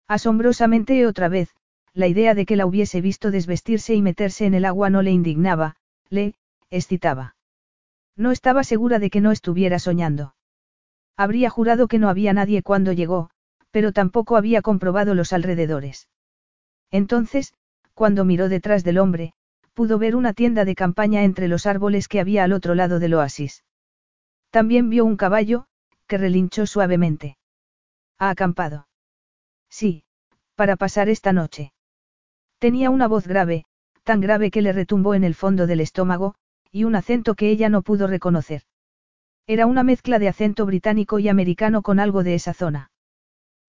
Asombrosamente 0.08 1.06
otra 1.06 1.28
vez, 1.28 1.54
la 1.96 2.08
idea 2.08 2.34
de 2.34 2.44
que 2.44 2.56
la 2.56 2.66
hubiese 2.66 3.00
visto 3.00 3.30
desvestirse 3.30 3.94
y 3.94 4.02
meterse 4.02 4.44
en 4.44 4.52
el 4.52 4.66
agua 4.66 4.90
no 4.90 5.00
le 5.00 5.12
indignaba, 5.12 5.76
le, 6.10 6.34
excitaba. 6.68 7.36
No 8.16 8.32
estaba 8.32 8.64
segura 8.64 8.98
de 8.98 9.08
que 9.08 9.22
no 9.22 9.32
estuviera 9.32 9.78
soñando. 9.78 10.34
Habría 11.16 11.48
jurado 11.48 11.88
que 11.88 11.98
no 11.98 12.10
había 12.10 12.34
nadie 12.34 12.62
cuando 12.62 12.92
llegó, 12.92 13.30
pero 13.70 13.92
tampoco 13.92 14.36
había 14.36 14.60
comprobado 14.60 15.14
los 15.14 15.32
alrededores. 15.32 16.10
Entonces, 16.90 17.54
cuando 17.94 18.26
miró 18.26 18.50
detrás 18.50 18.84
del 18.84 18.98
hombre, 18.98 19.32
pudo 19.72 19.98
ver 19.98 20.16
una 20.16 20.34
tienda 20.34 20.66
de 20.66 20.74
campaña 20.74 21.24
entre 21.24 21.48
los 21.48 21.64
árboles 21.64 22.08
que 22.08 22.20
había 22.20 22.44
al 22.44 22.52
otro 22.52 22.74
lado 22.74 22.98
del 22.98 23.14
oasis. 23.14 23.64
También 24.50 24.90
vio 24.90 25.06
un 25.06 25.16
caballo, 25.16 25.64
que 26.06 26.18
relinchó 26.18 26.66
suavemente. 26.66 27.38
¿Ha 28.18 28.28
acampado? 28.28 28.86
Sí, 29.70 30.04
para 30.56 30.76
pasar 30.76 31.08
esta 31.08 31.32
noche. 31.32 31.72
Tenía 32.58 32.90
una 32.90 33.06
voz 33.06 33.26
grave, 33.26 33.64
tan 34.02 34.20
grave 34.20 34.50
que 34.50 34.62
le 34.62 34.72
retumbó 34.72 35.14
en 35.14 35.24
el 35.24 35.34
fondo 35.34 35.66
del 35.66 35.80
estómago, 35.80 36.34
y 36.72 36.84
un 36.84 36.94
acento 36.94 37.34
que 37.34 37.50
ella 37.50 37.68
no 37.68 37.82
pudo 37.82 38.06
reconocer. 38.06 38.62
Era 39.46 39.66
una 39.66 39.82
mezcla 39.82 40.18
de 40.18 40.28
acento 40.28 40.66
británico 40.66 41.18
y 41.18 41.28
americano 41.28 41.82
con 41.82 42.00
algo 42.00 42.22
de 42.22 42.34
esa 42.34 42.54
zona. 42.54 42.90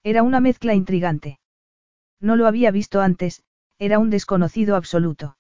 Era 0.04 0.24
una 0.24 0.40
mezcla 0.40 0.74
intrigante. 0.74 1.40
No 2.20 2.36
lo 2.36 2.48
había 2.48 2.72
visto 2.72 3.02
antes, 3.02 3.44
era 3.78 4.00
un 4.00 4.10
desconocido 4.10 4.76
absoluto. 4.76 5.38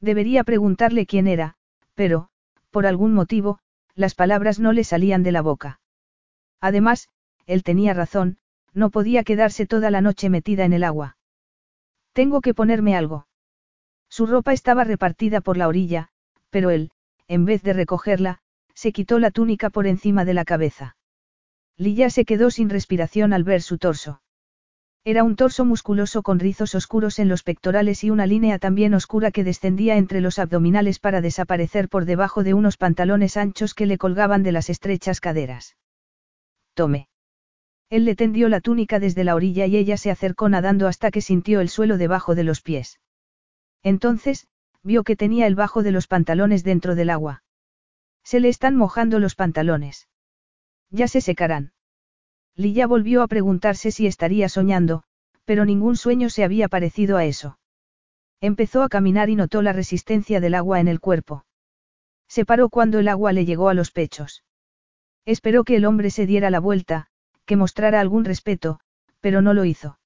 Debería 0.00 0.44
preguntarle 0.44 1.06
quién 1.06 1.26
era, 1.26 1.56
pero, 1.94 2.28
por 2.70 2.86
algún 2.86 3.14
motivo, 3.14 3.58
las 3.94 4.14
palabras 4.14 4.60
no 4.60 4.72
le 4.72 4.84
salían 4.84 5.24
de 5.24 5.32
la 5.32 5.42
boca. 5.42 5.80
Además, 6.60 7.08
él 7.46 7.62
tenía 7.64 7.94
razón, 7.94 8.38
no 8.74 8.90
podía 8.90 9.24
quedarse 9.24 9.66
toda 9.66 9.90
la 9.90 10.00
noche 10.00 10.30
metida 10.30 10.64
en 10.64 10.72
el 10.72 10.84
agua. 10.84 11.17
Tengo 12.12 12.40
que 12.40 12.54
ponerme 12.54 12.96
algo. 12.96 13.26
Su 14.08 14.26
ropa 14.26 14.52
estaba 14.52 14.84
repartida 14.84 15.40
por 15.40 15.56
la 15.56 15.68
orilla, 15.68 16.08
pero 16.50 16.70
él, 16.70 16.90
en 17.28 17.44
vez 17.44 17.62
de 17.62 17.72
recogerla, 17.72 18.40
se 18.74 18.92
quitó 18.92 19.18
la 19.18 19.30
túnica 19.30 19.70
por 19.70 19.86
encima 19.86 20.24
de 20.24 20.34
la 20.34 20.44
cabeza. 20.44 20.96
Lilla 21.76 22.10
se 22.10 22.24
quedó 22.24 22.50
sin 22.50 22.70
respiración 22.70 23.32
al 23.32 23.44
ver 23.44 23.62
su 23.62 23.78
torso. 23.78 24.20
Era 25.04 25.24
un 25.24 25.36
torso 25.36 25.64
musculoso 25.64 26.22
con 26.22 26.38
rizos 26.38 26.74
oscuros 26.74 27.18
en 27.18 27.28
los 27.28 27.42
pectorales 27.42 28.04
y 28.04 28.10
una 28.10 28.26
línea 28.26 28.58
también 28.58 28.94
oscura 28.94 29.30
que 29.30 29.44
descendía 29.44 29.96
entre 29.96 30.20
los 30.20 30.38
abdominales 30.38 30.98
para 30.98 31.20
desaparecer 31.20 31.88
por 31.88 32.04
debajo 32.04 32.42
de 32.42 32.54
unos 32.54 32.76
pantalones 32.76 33.36
anchos 33.36 33.74
que 33.74 33.86
le 33.86 33.96
colgaban 33.96 34.42
de 34.42 34.52
las 34.52 34.68
estrechas 34.70 35.20
caderas. 35.20 35.76
Tome. 36.74 37.07
Él 37.90 38.04
le 38.04 38.14
tendió 38.14 38.48
la 38.48 38.60
túnica 38.60 38.98
desde 38.98 39.24
la 39.24 39.34
orilla 39.34 39.66
y 39.66 39.76
ella 39.76 39.96
se 39.96 40.10
acercó 40.10 40.48
nadando 40.48 40.86
hasta 40.86 41.10
que 41.10 41.22
sintió 41.22 41.60
el 41.60 41.68
suelo 41.68 41.96
debajo 41.96 42.34
de 42.34 42.44
los 42.44 42.60
pies. 42.60 43.00
Entonces, 43.82 44.46
vio 44.82 45.04
que 45.04 45.16
tenía 45.16 45.46
el 45.46 45.54
bajo 45.54 45.82
de 45.82 45.92
los 45.92 46.06
pantalones 46.06 46.64
dentro 46.64 46.94
del 46.94 47.10
agua. 47.10 47.42
Se 48.22 48.40
le 48.40 48.48
están 48.48 48.76
mojando 48.76 49.18
los 49.18 49.34
pantalones. 49.34 50.08
Ya 50.90 51.08
se 51.08 51.20
secarán. 51.20 51.72
Lilla 52.54 52.86
volvió 52.86 53.22
a 53.22 53.28
preguntarse 53.28 53.90
si 53.90 54.06
estaría 54.06 54.48
soñando, 54.48 55.04
pero 55.44 55.64
ningún 55.64 55.96
sueño 55.96 56.28
se 56.28 56.44
había 56.44 56.68
parecido 56.68 57.16
a 57.16 57.24
eso. 57.24 57.58
Empezó 58.40 58.82
a 58.82 58.88
caminar 58.88 59.30
y 59.30 59.36
notó 59.36 59.62
la 59.62 59.72
resistencia 59.72 60.40
del 60.40 60.54
agua 60.54 60.80
en 60.80 60.88
el 60.88 61.00
cuerpo. 61.00 61.44
Se 62.28 62.44
paró 62.44 62.68
cuando 62.68 62.98
el 62.98 63.08
agua 63.08 63.32
le 63.32 63.46
llegó 63.46 63.68
a 63.68 63.74
los 63.74 63.90
pechos. 63.90 64.44
Esperó 65.24 65.64
que 65.64 65.76
el 65.76 65.86
hombre 65.86 66.10
se 66.10 66.26
diera 66.26 66.50
la 66.50 66.60
vuelta, 66.60 67.08
que 67.48 67.56
mostrara 67.56 67.98
algún 68.00 68.26
respeto, 68.26 68.78
pero 69.20 69.40
no 69.40 69.54
lo 69.54 69.64
hizo. 69.64 69.98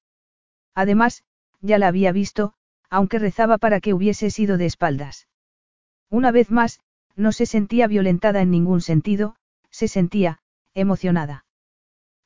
Además, 0.76 1.24
ya 1.60 1.76
la 1.76 1.88
había 1.88 2.12
visto, 2.12 2.54
aunque 2.88 3.18
rezaba 3.18 3.58
para 3.58 3.80
que 3.80 3.92
hubiese 3.92 4.30
sido 4.30 4.58
de 4.58 4.66
espaldas. 4.66 5.26
Una 6.08 6.30
vez 6.30 6.52
más, 6.52 6.78
no 7.16 7.32
se 7.32 7.46
sentía 7.46 7.88
violentada 7.88 8.42
en 8.42 8.50
ningún 8.52 8.80
sentido, 8.80 9.34
se 9.70 9.88
sentía, 9.88 10.38
emocionada. 10.72 11.44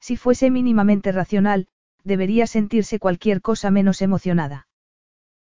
Si 0.00 0.18
fuese 0.18 0.50
mínimamente 0.50 1.12
racional, 1.12 1.66
debería 2.04 2.46
sentirse 2.46 2.98
cualquier 2.98 3.40
cosa 3.40 3.70
menos 3.70 4.02
emocionada. 4.02 4.68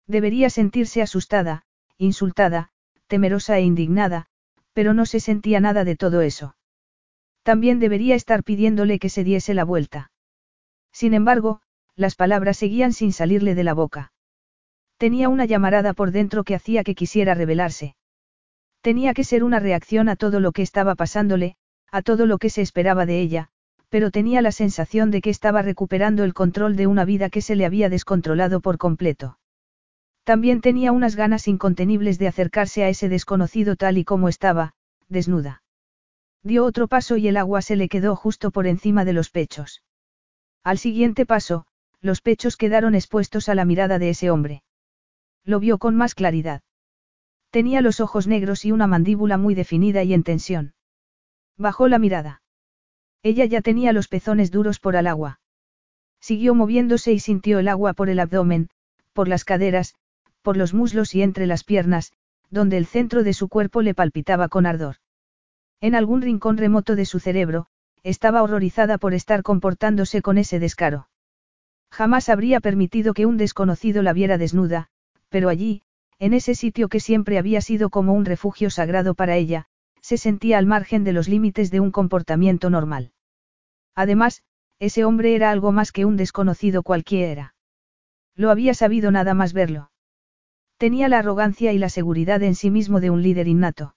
Debería 0.07 0.49
sentirse 0.49 1.01
asustada, 1.01 1.63
insultada, 1.97 2.69
temerosa 3.07 3.57
e 3.57 3.63
indignada, 3.63 4.27
pero 4.71 4.93
no 4.93 5.05
se 5.05 5.19
sentía 5.19 5.59
nada 5.59 5.83
de 5.83 5.97
todo 5.97 6.21
eso. 6.21 6.55
También 7.45 7.77
debería 7.77 8.15
estar 8.15 8.43
pidiéndole 8.43 8.97
que 8.97 9.09
se 9.09 9.23
diese 9.23 9.53
la 9.53 9.63
vuelta. 9.63 10.09
Sin 10.91 11.13
embargo, 11.13 11.61
las 11.95 12.15
palabras 12.15 12.57
seguían 12.57 12.91
sin 12.91 13.13
salirle 13.13 13.53
de 13.53 13.63
la 13.63 13.75
boca. 13.75 14.13
Tenía 14.97 15.29
una 15.29 15.45
llamarada 15.45 15.93
por 15.93 16.09
dentro 16.09 16.43
que 16.43 16.55
hacía 16.55 16.83
que 16.83 16.95
quisiera 16.95 17.35
rebelarse. 17.35 17.95
Tenía 18.81 19.13
que 19.13 19.23
ser 19.23 19.43
una 19.43 19.59
reacción 19.59 20.09
a 20.09 20.15
todo 20.15 20.39
lo 20.39 20.53
que 20.53 20.63
estaba 20.63 20.95
pasándole, 20.95 21.55
a 21.91 22.01
todo 22.01 22.25
lo 22.25 22.39
que 22.39 22.49
se 22.49 22.63
esperaba 22.63 23.05
de 23.05 23.21
ella, 23.21 23.49
pero 23.89 24.09
tenía 24.09 24.41
la 24.41 24.51
sensación 24.51 25.11
de 25.11 25.21
que 25.21 25.29
estaba 25.29 25.61
recuperando 25.61 26.23
el 26.23 26.33
control 26.33 26.75
de 26.75 26.87
una 26.87 27.05
vida 27.05 27.29
que 27.29 27.41
se 27.41 27.55
le 27.55 27.67
había 27.67 27.89
descontrolado 27.89 28.59
por 28.59 28.79
completo. 28.79 29.37
También 30.23 30.61
tenía 30.61 30.91
unas 30.91 31.15
ganas 31.15 31.47
incontenibles 31.47 32.17
de 32.17 32.27
acercarse 32.27 32.83
a 32.83 32.89
ese 32.89 33.07
desconocido 33.07 33.75
tal 33.75 33.99
y 33.99 34.03
como 34.03 34.29
estaba, 34.29 34.73
desnuda. 35.09 35.61
Dio 36.45 36.63
otro 36.63 36.87
paso 36.87 37.17
y 37.17 37.27
el 37.27 37.37
agua 37.37 37.63
se 37.63 37.75
le 37.75 37.89
quedó 37.89 38.15
justo 38.15 38.51
por 38.51 38.67
encima 38.67 39.03
de 39.03 39.13
los 39.13 39.31
pechos. 39.31 39.81
Al 40.63 40.77
siguiente 40.77 41.25
paso, 41.25 41.65
los 42.01 42.21
pechos 42.21 42.55
quedaron 42.55 42.93
expuestos 42.93 43.49
a 43.49 43.55
la 43.55 43.65
mirada 43.65 43.97
de 43.97 44.09
ese 44.09 44.29
hombre. 44.29 44.61
Lo 45.43 45.59
vio 45.59 45.79
con 45.79 45.95
más 45.95 46.13
claridad. 46.13 46.61
Tenía 47.49 47.81
los 47.81 47.99
ojos 47.99 48.27
negros 48.27 48.63
y 48.63 48.71
una 48.71 48.85
mandíbula 48.85 49.39
muy 49.39 49.55
definida 49.55 50.03
y 50.03 50.13
en 50.13 50.21
tensión. 50.21 50.75
Bajó 51.57 51.87
la 51.87 51.97
mirada. 51.97 52.43
Ella 53.23 53.45
ya 53.45 53.61
tenía 53.61 53.91
los 53.91 54.07
pezones 54.07 54.51
duros 54.51 54.79
por 54.79 54.95
el 54.95 55.07
agua. 55.07 55.39
Siguió 56.19 56.53
moviéndose 56.53 57.11
y 57.11 57.19
sintió 57.19 57.57
el 57.57 57.67
agua 57.67 57.93
por 57.93 58.07
el 58.07 58.19
abdomen, 58.19 58.69
por 59.13 59.27
las 59.27 59.45
caderas, 59.45 59.95
por 60.43 60.57
los 60.57 60.75
muslos 60.75 61.15
y 61.15 61.23
entre 61.23 61.47
las 61.47 61.63
piernas, 61.63 62.13
donde 62.51 62.77
el 62.77 62.85
centro 62.85 63.23
de 63.23 63.33
su 63.33 63.49
cuerpo 63.49 63.81
le 63.81 63.95
palpitaba 63.95 64.47
con 64.47 64.67
ardor. 64.67 64.97
En 65.85 65.93
algún 65.93 66.23
rincón 66.23 66.57
remoto 66.57 66.95
de 66.95 67.05
su 67.05 67.19
cerebro, 67.19 67.67
estaba 68.01 68.41
horrorizada 68.41 68.97
por 68.97 69.13
estar 69.13 69.43
comportándose 69.43 70.23
con 70.23 70.39
ese 70.39 70.57
descaro. 70.57 71.09
Jamás 71.91 72.27
habría 72.29 72.59
permitido 72.59 73.13
que 73.13 73.27
un 73.27 73.37
desconocido 73.37 74.01
la 74.01 74.11
viera 74.11 74.39
desnuda, 74.39 74.87
pero 75.29 75.47
allí, 75.47 75.83
en 76.17 76.33
ese 76.33 76.55
sitio 76.55 76.87
que 76.87 76.99
siempre 76.99 77.37
había 77.37 77.61
sido 77.61 77.91
como 77.91 78.13
un 78.13 78.25
refugio 78.25 78.71
sagrado 78.71 79.13
para 79.13 79.35
ella, 79.35 79.67
se 80.01 80.17
sentía 80.17 80.57
al 80.57 80.65
margen 80.65 81.03
de 81.03 81.13
los 81.13 81.29
límites 81.29 81.69
de 81.69 81.81
un 81.81 81.91
comportamiento 81.91 82.71
normal. 82.71 83.11
Además, 83.93 84.41
ese 84.79 85.05
hombre 85.05 85.35
era 85.35 85.51
algo 85.51 85.71
más 85.71 85.91
que 85.91 86.05
un 86.05 86.17
desconocido 86.17 86.81
cualquiera. 86.81 87.53
Lo 88.33 88.49
había 88.49 88.73
sabido 88.73 89.11
nada 89.11 89.35
más 89.35 89.53
verlo. 89.53 89.91
Tenía 90.77 91.09
la 91.09 91.19
arrogancia 91.19 91.73
y 91.73 91.77
la 91.77 91.89
seguridad 91.89 92.41
en 92.41 92.55
sí 92.55 92.71
mismo 92.71 93.01
de 93.01 93.11
un 93.11 93.21
líder 93.21 93.47
innato. 93.47 93.94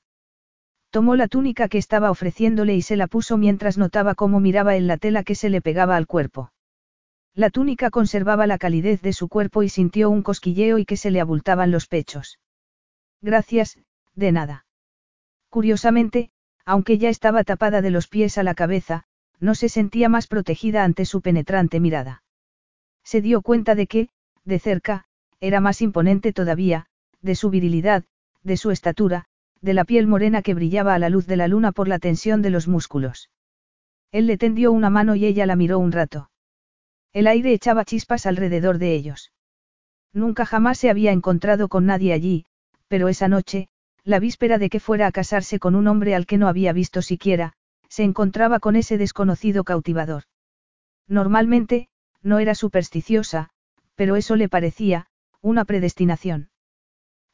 Tomó 0.90 1.16
la 1.16 1.28
túnica 1.28 1.68
que 1.68 1.78
estaba 1.78 2.10
ofreciéndole 2.10 2.74
y 2.74 2.82
se 2.82 2.96
la 2.96 3.06
puso 3.06 3.36
mientras 3.36 3.76
notaba 3.76 4.14
cómo 4.14 4.40
miraba 4.40 4.76
en 4.76 4.86
la 4.86 4.96
tela 4.96 5.22
que 5.22 5.34
se 5.34 5.50
le 5.50 5.60
pegaba 5.60 5.96
al 5.96 6.06
cuerpo. 6.06 6.52
La 7.34 7.50
túnica 7.50 7.90
conservaba 7.90 8.46
la 8.46 8.58
calidez 8.58 9.02
de 9.02 9.12
su 9.12 9.28
cuerpo 9.28 9.62
y 9.62 9.68
sintió 9.68 10.10
un 10.10 10.22
cosquilleo 10.22 10.78
y 10.78 10.84
que 10.84 10.96
se 10.96 11.10
le 11.10 11.20
abultaban 11.20 11.70
los 11.70 11.86
pechos. 11.86 12.38
Gracias, 13.20 13.78
de 14.14 14.32
nada. 14.32 14.66
Curiosamente, 15.50 16.30
aunque 16.64 16.98
ya 16.98 17.08
estaba 17.10 17.44
tapada 17.44 17.80
de 17.80 17.90
los 17.90 18.08
pies 18.08 18.38
a 18.38 18.42
la 18.42 18.54
cabeza, 18.54 19.04
no 19.40 19.54
se 19.54 19.68
sentía 19.68 20.08
más 20.08 20.26
protegida 20.26 20.84
ante 20.84 21.04
su 21.04 21.20
penetrante 21.20 21.80
mirada. 21.80 22.22
Se 23.04 23.20
dio 23.20 23.42
cuenta 23.42 23.74
de 23.74 23.86
que, 23.86 24.08
de 24.44 24.58
cerca, 24.58 25.04
era 25.40 25.60
más 25.60 25.80
imponente 25.80 26.32
todavía, 26.32 26.86
de 27.22 27.34
su 27.34 27.50
virilidad, 27.50 28.04
de 28.42 28.56
su 28.56 28.70
estatura, 28.70 29.26
de 29.60 29.74
la 29.74 29.84
piel 29.84 30.06
morena 30.06 30.42
que 30.42 30.54
brillaba 30.54 30.94
a 30.94 30.98
la 30.98 31.08
luz 31.08 31.26
de 31.26 31.36
la 31.36 31.48
luna 31.48 31.72
por 31.72 31.88
la 31.88 31.98
tensión 31.98 32.42
de 32.42 32.50
los 32.50 32.68
músculos. 32.68 33.30
Él 34.12 34.26
le 34.26 34.38
tendió 34.38 34.72
una 34.72 34.90
mano 34.90 35.14
y 35.14 35.26
ella 35.26 35.46
la 35.46 35.56
miró 35.56 35.78
un 35.78 35.92
rato. 35.92 36.30
El 37.12 37.26
aire 37.26 37.52
echaba 37.52 37.84
chispas 37.84 38.26
alrededor 38.26 38.78
de 38.78 38.94
ellos. 38.94 39.32
Nunca 40.12 40.46
jamás 40.46 40.78
se 40.78 40.90
había 40.90 41.12
encontrado 41.12 41.68
con 41.68 41.86
nadie 41.86 42.12
allí, 42.12 42.46
pero 42.88 43.08
esa 43.08 43.28
noche, 43.28 43.68
la 44.04 44.18
víspera 44.18 44.58
de 44.58 44.70
que 44.70 44.80
fuera 44.80 45.06
a 45.06 45.12
casarse 45.12 45.58
con 45.58 45.74
un 45.74 45.86
hombre 45.86 46.14
al 46.14 46.26
que 46.26 46.38
no 46.38 46.48
había 46.48 46.72
visto 46.72 47.02
siquiera, 47.02 47.52
se 47.88 48.04
encontraba 48.04 48.60
con 48.60 48.76
ese 48.76 48.98
desconocido 48.98 49.64
cautivador. 49.64 50.24
Normalmente, 51.06 51.88
no 52.22 52.38
era 52.38 52.54
supersticiosa, 52.54 53.50
pero 53.94 54.16
eso 54.16 54.36
le 54.36 54.48
parecía, 54.48 55.06
una 55.40 55.64
predestinación. 55.64 56.50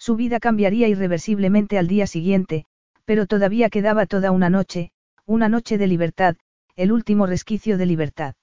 Su 0.07 0.17
vida 0.17 0.39
cambiaría 0.39 0.87
irreversiblemente 0.87 1.79
al 1.79 1.89
día 1.89 2.07
siguiente, 2.07 2.67
pero 3.07 3.25
todavía 3.25 3.71
quedaba 3.71 4.05
toda 4.05 4.33
una 4.33 4.51
noche, 4.51 4.91
una 5.25 5.49
noche 5.49 5.79
de 5.79 5.87
libertad, 5.87 6.37
el 6.77 6.93
último 6.93 7.25
resquicio 7.25 7.79
de 7.79 7.87
libertad. 7.87 8.35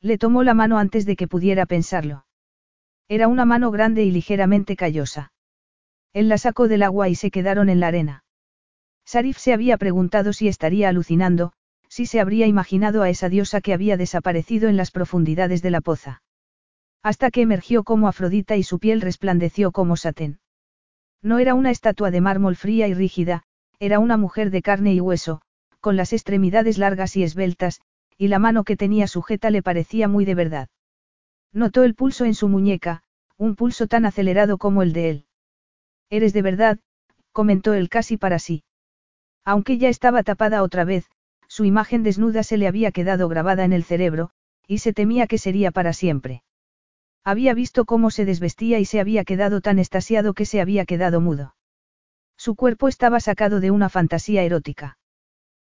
Le 0.00 0.16
tomó 0.16 0.44
la 0.44 0.54
mano 0.54 0.78
antes 0.78 1.04
de 1.04 1.16
que 1.16 1.26
pudiera 1.26 1.66
pensarlo. 1.66 2.24
Era 3.08 3.26
una 3.26 3.44
mano 3.44 3.72
grande 3.72 4.04
y 4.04 4.12
ligeramente 4.12 4.76
callosa. 4.76 5.32
Él 6.12 6.28
la 6.28 6.38
sacó 6.38 6.68
del 6.68 6.84
agua 6.84 7.08
y 7.08 7.16
se 7.16 7.32
quedaron 7.32 7.68
en 7.68 7.80
la 7.80 7.88
arena. 7.88 8.24
Sarif 9.04 9.38
se 9.38 9.52
había 9.52 9.78
preguntado 9.78 10.32
si 10.32 10.46
estaría 10.46 10.88
alucinando, 10.88 11.52
si 11.88 12.06
se 12.06 12.20
habría 12.20 12.46
imaginado 12.46 13.02
a 13.02 13.10
esa 13.10 13.28
diosa 13.28 13.60
que 13.60 13.72
había 13.72 13.96
desaparecido 13.96 14.68
en 14.68 14.76
las 14.76 14.92
profundidades 14.92 15.62
de 15.62 15.70
la 15.72 15.80
poza. 15.80 16.22
Hasta 17.02 17.32
que 17.32 17.42
emergió 17.42 17.82
como 17.82 18.06
Afrodita 18.06 18.54
y 18.54 18.62
su 18.62 18.78
piel 18.78 19.00
resplandeció 19.00 19.72
como 19.72 19.96
satén. 19.96 20.38
No 21.26 21.40
era 21.40 21.54
una 21.54 21.72
estatua 21.72 22.12
de 22.12 22.20
mármol 22.20 22.54
fría 22.54 22.86
y 22.86 22.94
rígida, 22.94 23.42
era 23.80 23.98
una 23.98 24.16
mujer 24.16 24.52
de 24.52 24.62
carne 24.62 24.94
y 24.94 25.00
hueso, 25.00 25.40
con 25.80 25.96
las 25.96 26.12
extremidades 26.12 26.78
largas 26.78 27.16
y 27.16 27.24
esbeltas, 27.24 27.80
y 28.16 28.28
la 28.28 28.38
mano 28.38 28.62
que 28.62 28.76
tenía 28.76 29.08
sujeta 29.08 29.50
le 29.50 29.60
parecía 29.60 30.06
muy 30.06 30.24
de 30.24 30.36
verdad. 30.36 30.68
Notó 31.52 31.82
el 31.82 31.96
pulso 31.96 32.26
en 32.26 32.34
su 32.34 32.46
muñeca, 32.46 33.02
un 33.36 33.56
pulso 33.56 33.88
tan 33.88 34.06
acelerado 34.06 34.56
como 34.56 34.84
el 34.84 34.92
de 34.92 35.10
él. 35.10 35.26
Eres 36.10 36.32
de 36.32 36.42
verdad, 36.42 36.78
comentó 37.32 37.74
él 37.74 37.88
casi 37.88 38.16
para 38.16 38.38
sí. 38.38 38.62
Aunque 39.44 39.78
ya 39.78 39.88
estaba 39.88 40.22
tapada 40.22 40.62
otra 40.62 40.84
vez, 40.84 41.10
su 41.48 41.64
imagen 41.64 42.04
desnuda 42.04 42.44
se 42.44 42.56
le 42.56 42.68
había 42.68 42.92
quedado 42.92 43.28
grabada 43.28 43.64
en 43.64 43.72
el 43.72 43.82
cerebro, 43.82 44.30
y 44.68 44.78
se 44.78 44.92
temía 44.92 45.26
que 45.26 45.38
sería 45.38 45.72
para 45.72 45.92
siempre. 45.92 46.44
Había 47.26 47.54
visto 47.54 47.86
cómo 47.86 48.12
se 48.12 48.24
desvestía 48.24 48.78
y 48.78 48.84
se 48.84 49.00
había 49.00 49.24
quedado 49.24 49.60
tan 49.60 49.80
estasiado 49.80 50.32
que 50.32 50.46
se 50.46 50.60
había 50.60 50.84
quedado 50.84 51.20
mudo. 51.20 51.56
Su 52.36 52.54
cuerpo 52.54 52.86
estaba 52.86 53.18
sacado 53.18 53.58
de 53.58 53.72
una 53.72 53.88
fantasía 53.88 54.44
erótica. 54.44 54.96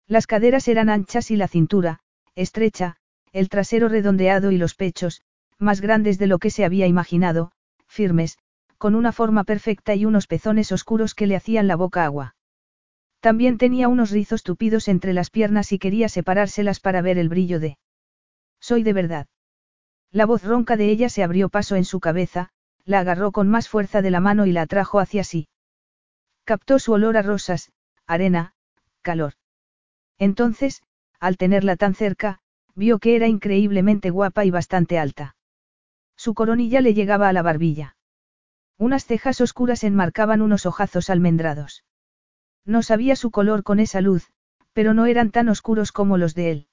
Las 0.05 0.27
caderas 0.27 0.67
eran 0.67 0.89
anchas 0.89 1.31
y 1.31 1.37
la 1.37 1.47
cintura, 1.47 2.01
estrecha, 2.35 2.97
el 3.31 3.47
trasero 3.47 3.87
redondeado 3.87 4.51
y 4.51 4.57
los 4.57 4.75
pechos, 4.75 5.21
más 5.57 5.79
grandes 5.79 6.17
de 6.17 6.27
lo 6.27 6.39
que 6.39 6.49
se 6.49 6.65
había 6.65 6.87
imaginado, 6.87 7.53
firmes, 7.87 8.37
con 8.77 8.93
una 8.93 9.13
forma 9.13 9.45
perfecta 9.45 9.95
y 9.95 10.03
unos 10.03 10.27
pezones 10.27 10.73
oscuros 10.73 11.15
que 11.15 11.25
le 11.25 11.37
hacían 11.37 11.69
la 11.69 11.77
boca 11.77 12.03
agua. 12.03 12.35
También 13.21 13.57
tenía 13.57 13.87
unos 13.87 14.11
rizos 14.11 14.43
tupidos 14.43 14.89
entre 14.89 15.13
las 15.13 15.29
piernas 15.29 15.71
y 15.71 15.79
quería 15.79 16.09
separárselas 16.09 16.81
para 16.81 17.01
ver 17.01 17.17
el 17.17 17.29
brillo 17.29 17.61
de. 17.61 17.77
Soy 18.59 18.83
de 18.83 18.91
verdad. 18.91 19.27
La 20.15 20.25
voz 20.25 20.45
ronca 20.45 20.77
de 20.77 20.89
ella 20.89 21.09
se 21.09 21.23
abrió 21.23 21.49
paso 21.49 21.75
en 21.75 21.83
su 21.83 21.99
cabeza, 21.99 22.47
la 22.85 22.99
agarró 22.99 23.33
con 23.33 23.49
más 23.49 23.67
fuerza 23.67 24.01
de 24.01 24.11
la 24.11 24.21
mano 24.21 24.45
y 24.45 24.53
la 24.53 24.61
atrajo 24.61 25.01
hacia 25.01 25.25
sí. 25.25 25.49
Captó 26.45 26.79
su 26.79 26.93
olor 26.93 27.17
a 27.17 27.21
rosas, 27.21 27.73
arena, 28.07 28.53
calor. 29.01 29.33
Entonces, 30.17 30.83
al 31.19 31.35
tenerla 31.35 31.75
tan 31.75 31.95
cerca, 31.95 32.39
vio 32.75 32.99
que 32.99 33.17
era 33.17 33.27
increíblemente 33.27 34.09
guapa 34.09 34.45
y 34.45 34.51
bastante 34.51 34.97
alta. 34.97 35.35
Su 36.15 36.33
coronilla 36.33 36.79
le 36.79 36.93
llegaba 36.93 37.27
a 37.27 37.33
la 37.33 37.41
barbilla. 37.41 37.97
Unas 38.77 39.03
cejas 39.05 39.41
oscuras 39.41 39.83
enmarcaban 39.83 40.41
unos 40.41 40.65
ojazos 40.65 41.09
almendrados. 41.09 41.83
No 42.63 42.83
sabía 42.83 43.17
su 43.17 43.31
color 43.31 43.63
con 43.63 43.81
esa 43.81 43.99
luz, 43.99 44.31
pero 44.71 44.93
no 44.93 45.07
eran 45.07 45.31
tan 45.31 45.49
oscuros 45.49 45.91
como 45.91 46.17
los 46.17 46.35
de 46.35 46.51
él. 46.51 46.67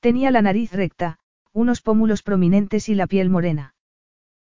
Tenía 0.00 0.30
la 0.30 0.42
nariz 0.42 0.72
recta, 0.72 1.20
unos 1.52 1.82
pómulos 1.82 2.22
prominentes 2.22 2.88
y 2.88 2.94
la 2.94 3.06
piel 3.06 3.30
morena. 3.30 3.74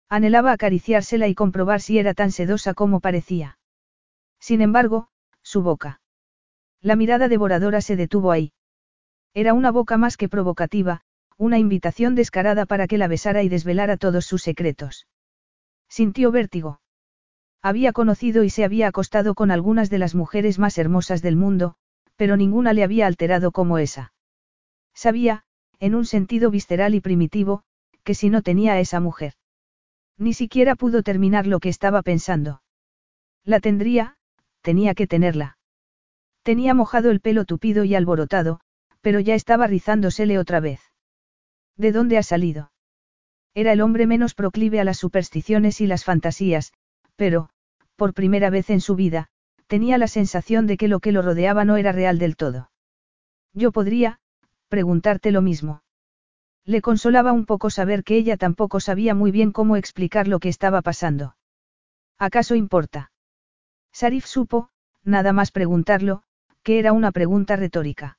Anhelaba 0.08 0.52
acariciársela 0.52 1.28
y 1.28 1.34
comprobar 1.34 1.80
si 1.80 1.98
era 1.98 2.14
tan 2.14 2.30
sedosa 2.30 2.74
como 2.74 3.00
parecía. 3.00 3.58
Sin 4.38 4.60
embargo, 4.60 5.08
su 5.42 5.62
boca. 5.62 6.00
La 6.80 6.96
mirada 6.96 7.28
devoradora 7.28 7.80
se 7.80 7.96
detuvo 7.96 8.30
ahí. 8.30 8.52
Era 9.32 9.54
una 9.54 9.70
boca 9.70 9.96
más 9.96 10.16
que 10.16 10.28
provocativa, 10.28 11.00
una 11.36 11.58
invitación 11.58 12.14
descarada 12.14 12.66
para 12.66 12.86
que 12.86 12.98
la 12.98 13.08
besara 13.08 13.42
y 13.42 13.48
desvelara 13.48 13.96
todos 13.96 14.26
sus 14.26 14.42
secretos. 14.42 15.06
Sintió 15.88 16.30
vértigo. 16.30 16.80
Había 17.62 17.92
conocido 17.92 18.44
y 18.44 18.50
se 18.50 18.64
había 18.64 18.88
acostado 18.88 19.34
con 19.34 19.50
algunas 19.50 19.90
de 19.90 19.98
las 19.98 20.14
mujeres 20.14 20.58
más 20.58 20.76
hermosas 20.78 21.22
del 21.22 21.36
mundo, 21.36 21.76
pero 22.16 22.36
ninguna 22.36 22.72
le 22.72 22.84
había 22.84 23.06
alterado 23.06 23.52
como 23.52 23.78
esa. 23.78 24.12
Sabía, 24.94 25.44
en 25.84 25.94
un 25.94 26.06
sentido 26.06 26.50
visceral 26.50 26.94
y 26.94 27.02
primitivo, 27.02 27.62
que 28.04 28.14
si 28.14 28.30
no 28.30 28.40
tenía 28.40 28.72
a 28.72 28.80
esa 28.80 29.00
mujer. 29.00 29.34
Ni 30.16 30.32
siquiera 30.32 30.76
pudo 30.76 31.02
terminar 31.02 31.46
lo 31.46 31.60
que 31.60 31.68
estaba 31.68 32.00
pensando. 32.00 32.62
La 33.44 33.60
tendría, 33.60 34.16
tenía 34.62 34.94
que 34.94 35.06
tenerla. 35.06 35.58
Tenía 36.42 36.72
mojado 36.72 37.10
el 37.10 37.20
pelo 37.20 37.44
tupido 37.44 37.84
y 37.84 37.94
alborotado, 37.94 38.60
pero 39.02 39.20
ya 39.20 39.34
estaba 39.34 39.66
rizándosele 39.66 40.38
otra 40.38 40.58
vez. 40.58 40.80
¿De 41.76 41.92
dónde 41.92 42.16
ha 42.16 42.22
salido? 42.22 42.72
Era 43.52 43.72
el 43.72 43.82
hombre 43.82 44.06
menos 44.06 44.34
proclive 44.34 44.80
a 44.80 44.84
las 44.84 44.96
supersticiones 44.96 45.82
y 45.82 45.86
las 45.86 46.02
fantasías, 46.02 46.72
pero, 47.14 47.50
por 47.96 48.14
primera 48.14 48.48
vez 48.48 48.70
en 48.70 48.80
su 48.80 48.94
vida, 48.94 49.28
tenía 49.66 49.98
la 49.98 50.08
sensación 50.08 50.66
de 50.66 50.78
que 50.78 50.88
lo 50.88 51.00
que 51.00 51.12
lo 51.12 51.20
rodeaba 51.20 51.66
no 51.66 51.76
era 51.76 51.92
real 51.92 52.18
del 52.18 52.36
todo. 52.36 52.70
Yo 53.52 53.70
podría, 53.70 54.18
preguntarte 54.68 55.30
lo 55.30 55.42
mismo. 55.42 55.82
Le 56.64 56.80
consolaba 56.80 57.32
un 57.32 57.44
poco 57.44 57.70
saber 57.70 58.04
que 58.04 58.16
ella 58.16 58.36
tampoco 58.36 58.80
sabía 58.80 59.14
muy 59.14 59.30
bien 59.30 59.52
cómo 59.52 59.76
explicar 59.76 60.28
lo 60.28 60.38
que 60.38 60.48
estaba 60.48 60.82
pasando. 60.82 61.36
¿Acaso 62.18 62.54
importa? 62.54 63.12
Sarif 63.92 64.24
supo, 64.24 64.70
nada 65.02 65.32
más 65.32 65.50
preguntarlo, 65.50 66.22
que 66.62 66.78
era 66.78 66.92
una 66.92 67.12
pregunta 67.12 67.56
retórica. 67.56 68.18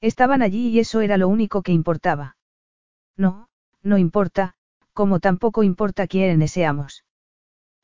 Estaban 0.00 0.42
allí 0.42 0.68
y 0.68 0.78
eso 0.78 1.00
era 1.00 1.16
lo 1.16 1.28
único 1.28 1.62
que 1.62 1.72
importaba. 1.72 2.36
No, 3.16 3.48
no 3.82 3.98
importa, 3.98 4.54
como 4.92 5.20
tampoco 5.20 5.62
importa 5.62 6.06
quiénes 6.06 6.52
seamos. 6.52 7.04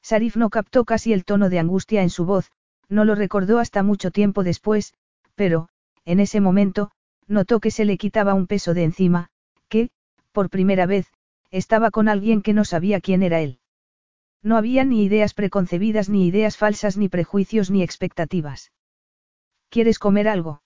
Sarif 0.02 0.36
no 0.36 0.50
captó 0.50 0.84
casi 0.84 1.12
el 1.12 1.24
tono 1.24 1.48
de 1.48 1.58
angustia 1.58 2.02
en 2.02 2.10
su 2.10 2.24
voz, 2.24 2.50
no 2.88 3.04
lo 3.04 3.14
recordó 3.14 3.58
hasta 3.58 3.82
mucho 3.82 4.10
tiempo 4.10 4.44
después, 4.44 4.94
pero, 5.34 5.68
en 6.04 6.20
ese 6.20 6.40
momento, 6.40 6.90
notó 7.32 7.60
que 7.60 7.70
se 7.70 7.84
le 7.84 7.98
quitaba 7.98 8.34
un 8.34 8.46
peso 8.46 8.74
de 8.74 8.84
encima, 8.84 9.30
que, 9.68 9.90
por 10.32 10.50
primera 10.50 10.86
vez, 10.86 11.06
estaba 11.50 11.90
con 11.90 12.08
alguien 12.08 12.42
que 12.42 12.52
no 12.52 12.64
sabía 12.64 13.00
quién 13.00 13.22
era 13.22 13.40
él. 13.40 13.58
No 14.42 14.56
había 14.56 14.84
ni 14.84 15.04
ideas 15.04 15.34
preconcebidas, 15.34 16.08
ni 16.08 16.26
ideas 16.26 16.56
falsas, 16.56 16.96
ni 16.96 17.08
prejuicios, 17.08 17.70
ni 17.70 17.82
expectativas. 17.82 18.72
¿Quieres 19.68 19.98
comer 19.98 20.28
algo? 20.28 20.62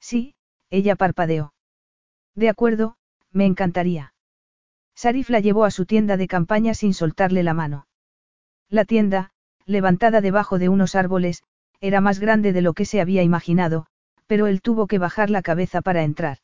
Sí, 0.00 0.34
ella 0.70 0.96
parpadeó. 0.96 1.54
De 2.34 2.48
acuerdo, 2.48 2.96
me 3.32 3.46
encantaría. 3.46 4.14
Sarif 4.94 5.30
la 5.30 5.40
llevó 5.40 5.64
a 5.64 5.70
su 5.70 5.86
tienda 5.86 6.16
de 6.16 6.28
campaña 6.28 6.74
sin 6.74 6.92
soltarle 6.92 7.42
la 7.42 7.54
mano. 7.54 7.86
La 8.68 8.84
tienda, 8.84 9.30
levantada 9.64 10.20
debajo 10.20 10.58
de 10.58 10.68
unos 10.68 10.94
árboles, 10.94 11.44
era 11.80 12.00
más 12.00 12.18
grande 12.18 12.52
de 12.52 12.62
lo 12.62 12.72
que 12.72 12.84
se 12.84 13.00
había 13.00 13.22
imaginado, 13.22 13.86
pero 14.28 14.46
él 14.46 14.62
tuvo 14.62 14.86
que 14.86 14.98
bajar 14.98 15.30
la 15.30 15.42
cabeza 15.42 15.82
para 15.82 16.04
entrar. 16.04 16.38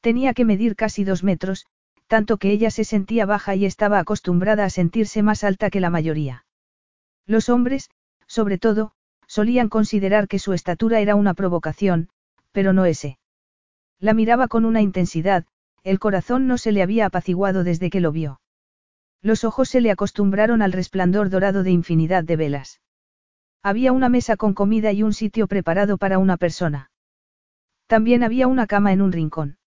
Tenía 0.00 0.32
que 0.32 0.46
medir 0.46 0.76
casi 0.76 1.04
dos 1.04 1.22
metros, 1.22 1.66
tanto 2.06 2.38
que 2.38 2.50
ella 2.50 2.70
se 2.70 2.84
sentía 2.84 3.26
baja 3.26 3.54
y 3.54 3.66
estaba 3.66 3.98
acostumbrada 3.98 4.64
a 4.64 4.70
sentirse 4.70 5.22
más 5.22 5.44
alta 5.44 5.68
que 5.68 5.80
la 5.80 5.90
mayoría. 5.90 6.46
Los 7.26 7.48
hombres, 7.48 7.90
sobre 8.26 8.56
todo, 8.56 8.92
solían 9.26 9.68
considerar 9.68 10.28
que 10.28 10.38
su 10.38 10.52
estatura 10.52 11.00
era 11.00 11.16
una 11.16 11.34
provocación, 11.34 12.08
pero 12.52 12.72
no 12.72 12.84
ese. 12.84 13.18
La 13.98 14.14
miraba 14.14 14.46
con 14.48 14.64
una 14.64 14.80
intensidad, 14.80 15.44
el 15.82 15.98
corazón 15.98 16.46
no 16.46 16.58
se 16.58 16.70
le 16.70 16.82
había 16.82 17.06
apaciguado 17.06 17.64
desde 17.64 17.90
que 17.90 18.00
lo 18.00 18.12
vio. 18.12 18.40
Los 19.22 19.42
ojos 19.42 19.68
se 19.68 19.80
le 19.80 19.90
acostumbraron 19.90 20.62
al 20.62 20.72
resplandor 20.72 21.30
dorado 21.30 21.62
de 21.62 21.70
infinidad 21.70 22.22
de 22.24 22.36
velas. 22.36 22.80
Había 23.62 23.92
una 23.92 24.08
mesa 24.08 24.36
con 24.36 24.54
comida 24.54 24.92
y 24.92 25.02
un 25.02 25.14
sitio 25.14 25.46
preparado 25.46 25.96
para 25.96 26.18
una 26.18 26.36
persona. 26.36 26.90
También 27.86 28.22
había 28.22 28.46
una 28.46 28.66
cama 28.66 28.92
en 28.92 29.02
un 29.02 29.12
rincón. 29.12 29.58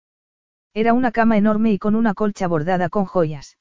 Era 0.73 0.93
una 0.93 1.12
cama 1.12 1.38
enorme 1.38 1.71
y 1.71 1.80
con 1.80 1.95
una 1.95 2.13
colcha 2.13 2.47
bordada 2.47 2.89
con 2.89 3.06
joyas. 3.06 3.58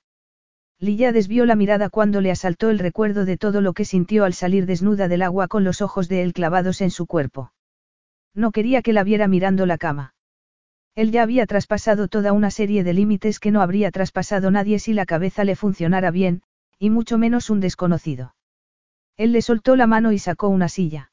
Lilla 0.80 1.12
desvió 1.12 1.46
la 1.46 1.54
mirada 1.54 1.88
cuando 1.88 2.20
le 2.20 2.30
asaltó 2.30 2.70
el 2.70 2.78
recuerdo 2.78 3.24
de 3.24 3.36
todo 3.36 3.60
lo 3.60 3.72
que 3.72 3.84
sintió 3.84 4.24
al 4.24 4.34
salir 4.34 4.66
desnuda 4.66 5.06
del 5.06 5.22
agua 5.22 5.48
con 5.48 5.64
los 5.64 5.80
ojos 5.80 6.08
de 6.08 6.22
él 6.22 6.32
clavados 6.32 6.80
en 6.80 6.90
su 6.90 7.06
cuerpo. 7.06 7.52
No 8.34 8.50
quería 8.50 8.82
que 8.82 8.92
la 8.92 9.04
viera 9.04 9.28
mirando 9.28 9.64
la 9.66 9.78
cama. 9.78 10.14
Él 10.96 11.10
ya 11.10 11.22
había 11.22 11.46
traspasado 11.46 12.08
toda 12.08 12.32
una 12.32 12.50
serie 12.50 12.84
de 12.84 12.92
límites 12.92 13.40
que 13.40 13.50
no 13.50 13.60
habría 13.60 13.90
traspasado 13.90 14.50
nadie 14.50 14.78
si 14.78 14.92
la 14.92 15.06
cabeza 15.06 15.44
le 15.44 15.56
funcionara 15.56 16.10
bien, 16.10 16.42
y 16.78 16.90
mucho 16.90 17.18
menos 17.18 17.50
un 17.50 17.60
desconocido. 17.60 18.34
Él 19.16 19.32
le 19.32 19.42
soltó 19.42 19.76
la 19.76 19.86
mano 19.86 20.12
y 20.12 20.18
sacó 20.18 20.48
una 20.48 20.68
silla. 20.68 21.12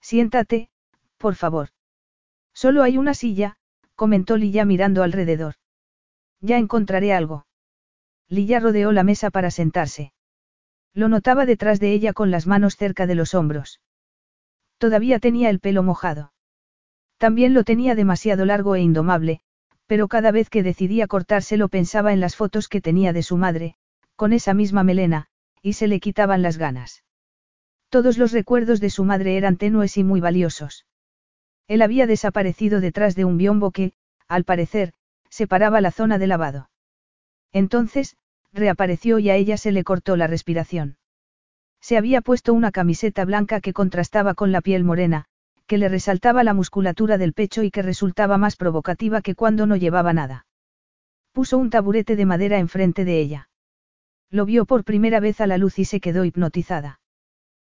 Siéntate, 0.00 0.68
por 1.18 1.36
favor. 1.36 1.68
Solo 2.54 2.82
hay 2.82 2.98
una 2.98 3.14
silla, 3.14 3.56
comentó 3.94 4.36
Lilla 4.36 4.64
mirando 4.64 5.02
alrededor. 5.02 5.54
Ya 6.40 6.58
encontraré 6.58 7.12
algo. 7.12 7.46
Lilla 8.28 8.60
rodeó 8.60 8.92
la 8.92 9.04
mesa 9.04 9.30
para 9.30 9.50
sentarse. 9.50 10.12
Lo 10.94 11.08
notaba 11.08 11.46
detrás 11.46 11.80
de 11.80 11.92
ella 11.92 12.12
con 12.12 12.30
las 12.30 12.46
manos 12.46 12.76
cerca 12.76 13.06
de 13.06 13.14
los 13.14 13.34
hombros. 13.34 13.80
Todavía 14.78 15.18
tenía 15.18 15.48
el 15.50 15.60
pelo 15.60 15.82
mojado. 15.82 16.32
También 17.18 17.54
lo 17.54 17.62
tenía 17.62 17.94
demasiado 17.94 18.44
largo 18.44 18.74
e 18.74 18.80
indomable, 18.80 19.40
pero 19.86 20.08
cada 20.08 20.32
vez 20.32 20.50
que 20.50 20.62
decidía 20.62 21.06
cortárselo 21.06 21.68
pensaba 21.68 22.12
en 22.12 22.20
las 22.20 22.34
fotos 22.34 22.68
que 22.68 22.80
tenía 22.80 23.12
de 23.12 23.22
su 23.22 23.36
madre, 23.36 23.76
con 24.16 24.32
esa 24.32 24.54
misma 24.54 24.82
melena, 24.82 25.28
y 25.62 25.74
se 25.74 25.86
le 25.86 26.00
quitaban 26.00 26.42
las 26.42 26.58
ganas. 26.58 27.04
Todos 27.88 28.18
los 28.18 28.32
recuerdos 28.32 28.80
de 28.80 28.90
su 28.90 29.04
madre 29.04 29.36
eran 29.36 29.56
tenues 29.56 29.96
y 29.96 30.04
muy 30.04 30.20
valiosos. 30.20 30.86
Él 31.72 31.80
había 31.80 32.06
desaparecido 32.06 32.82
detrás 32.82 33.14
de 33.14 33.24
un 33.24 33.38
biombo 33.38 33.70
que, 33.70 33.94
al 34.28 34.44
parecer, 34.44 34.92
separaba 35.30 35.80
la 35.80 35.90
zona 35.90 36.18
de 36.18 36.26
lavado. 36.26 36.68
Entonces, 37.50 38.14
reapareció 38.52 39.18
y 39.18 39.30
a 39.30 39.36
ella 39.36 39.56
se 39.56 39.72
le 39.72 39.82
cortó 39.82 40.16
la 40.16 40.26
respiración. 40.26 40.98
Se 41.80 41.96
había 41.96 42.20
puesto 42.20 42.52
una 42.52 42.72
camiseta 42.72 43.24
blanca 43.24 43.62
que 43.62 43.72
contrastaba 43.72 44.34
con 44.34 44.52
la 44.52 44.60
piel 44.60 44.84
morena, 44.84 45.24
que 45.66 45.78
le 45.78 45.88
resaltaba 45.88 46.44
la 46.44 46.52
musculatura 46.52 47.16
del 47.16 47.32
pecho 47.32 47.62
y 47.62 47.70
que 47.70 47.80
resultaba 47.80 48.36
más 48.36 48.56
provocativa 48.56 49.22
que 49.22 49.34
cuando 49.34 49.64
no 49.64 49.76
llevaba 49.76 50.12
nada. 50.12 50.44
Puso 51.32 51.56
un 51.56 51.70
taburete 51.70 52.16
de 52.16 52.26
madera 52.26 52.58
enfrente 52.58 53.06
de 53.06 53.18
ella. 53.18 53.48
Lo 54.28 54.44
vio 54.44 54.66
por 54.66 54.84
primera 54.84 55.20
vez 55.20 55.40
a 55.40 55.46
la 55.46 55.56
luz 55.56 55.78
y 55.78 55.86
se 55.86 56.00
quedó 56.00 56.26
hipnotizada. 56.26 57.00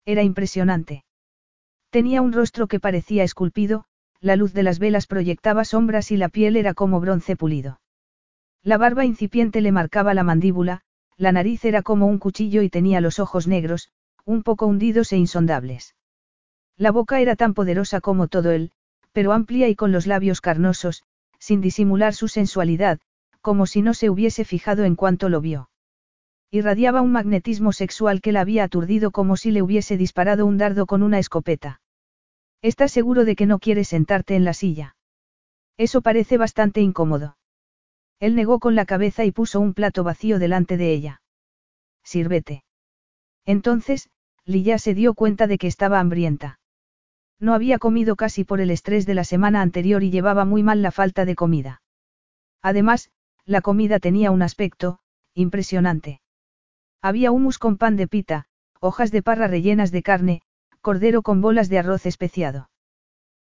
Era 0.05 0.23
impresionante. 0.23 1.06
Tenía 1.97 2.21
un 2.21 2.35
rostro 2.35 2.67
que 2.67 2.79
parecía 2.79 3.25
esculpido, 3.25 3.87
la 4.21 4.37
luz 4.37 4.53
de 4.53 4.63
las 4.63 4.79
velas 4.79 5.07
proyectaba 5.07 5.65
sombras 5.65 6.11
y 6.11 6.19
la 6.19 6.29
piel 6.29 6.57
era 6.57 6.75
como 6.75 7.01
bronce 7.01 7.37
pulido. 7.37 7.81
La 8.63 8.77
barba 8.77 9.07
incipiente 9.07 9.63
le 9.63 9.73
marcaba 9.73 10.13
la 10.13 10.23
mandíbula, 10.23 10.83
la 11.17 11.33
nariz 11.33 11.65
era 11.65 11.81
como 11.81 12.07
un 12.07 12.19
cuchillo 12.19 12.61
y 12.61 12.69
tenía 12.69 13.01
los 13.01 13.19
ojos 13.19 13.47
negros, 13.47 13.89
un 14.27 14.43
poco 14.43 14.67
hundidos 14.67 15.11
e 15.15 15.17
insondables. 15.17 15.95
La 16.77 16.91
boca 16.91 17.19
era 17.19 17.35
tan 17.35 17.55
poderosa 17.55 18.03
como 18.03 18.29
todo 18.29 18.51
él, 18.51 18.73
pero 19.13 19.33
amplia 19.33 19.67
y 19.71 19.75
con 19.75 19.91
los 19.91 20.07
labios 20.07 20.43
carnosos, 20.43 21.03
sin 21.39 21.63
disimular 21.63 22.13
su 22.13 22.29
sensualidad, 22.29 23.01
como 23.41 23.65
si 23.65 23.81
no 23.81 23.95
se 23.95 24.11
hubiese 24.11 24.45
fijado 24.45 24.85
en 24.85 24.97
cuanto 24.97 25.31
lo 25.31 25.41
vio. 25.41 25.71
Irradiaba 26.51 27.01
un 27.01 27.13
magnetismo 27.13 27.73
sexual 27.73 28.21
que 28.21 28.33
la 28.33 28.43
había 28.43 28.65
aturdido 28.65 29.13
como 29.13 29.39
si 29.39 29.51
le 29.51 29.63
hubiese 29.63 29.97
disparado 29.97 30.45
un 30.45 30.59
dardo 30.59 30.85
con 30.85 31.03
una 31.03 31.19
escopeta. 31.19 31.81
¿Estás 32.63 32.93
seguro 32.93 33.25
de 33.25 33.37
que 33.37 33.47
no 33.47 33.59
quieres 33.59 33.89
sentarte 33.89 34.35
en 34.35 34.45
la 34.45 34.55
silla? 34.55 34.97
Eso 35.77 36.01
parece 36.01 36.39
bastante 36.39 36.81
incómodo. 36.81 37.37
Él 38.19 38.35
negó 38.35 38.59
con 38.59 38.75
la 38.75 38.87
cabeza 38.87 39.25
y 39.25 39.31
puso 39.31 39.61
un 39.61 39.75
plato 39.75 40.05
vacío 40.05 40.39
delante 40.39 40.77
de 40.77 40.93
ella. 40.93 41.23
Sírvete. 42.03 42.65
Entonces, 43.45 44.09
Lilla 44.45 44.79
se 44.79 44.95
dio 44.95 45.15
cuenta 45.15 45.47
de 45.47 45.59
que 45.59 45.67
estaba 45.67 46.01
hambrienta. 46.01 46.61
No 47.39 47.53
había 47.53 47.79
comido 47.79 48.17
casi 48.17 48.45
por 48.45 48.61
el 48.61 48.71
estrés 48.71 49.05
de 49.05 49.15
la 49.15 49.25
semana 49.25 49.61
anterior 49.61 50.03
y 50.03 50.11
llevaba 50.11 50.45
muy 50.45 50.63
mal 50.63 50.81
la 50.81 50.91
falta 50.91 51.25
de 51.25 51.35
comida. 51.35 51.83
Además, 52.63 53.11
la 53.45 53.61
comida 53.61 54.01
tenía 54.01 54.31
un 54.31 54.43
aspecto, 54.43 54.99
impresionante. 55.35 56.21
Había 57.03 57.31
humus 57.31 57.59
con 57.59 57.77
pan 57.77 57.97
de 57.97 58.09
pita, 58.09 58.47
hojas 58.81 59.11
de 59.11 59.23
parra 59.23 59.47
rellenas 59.49 59.91
de 59.91 60.03
carne, 60.03 60.43
cordero 60.87 61.23
con 61.23 61.41
bolas 61.41 61.69
de 61.69 61.81
arroz 61.81 62.07
especiado. 62.07 62.71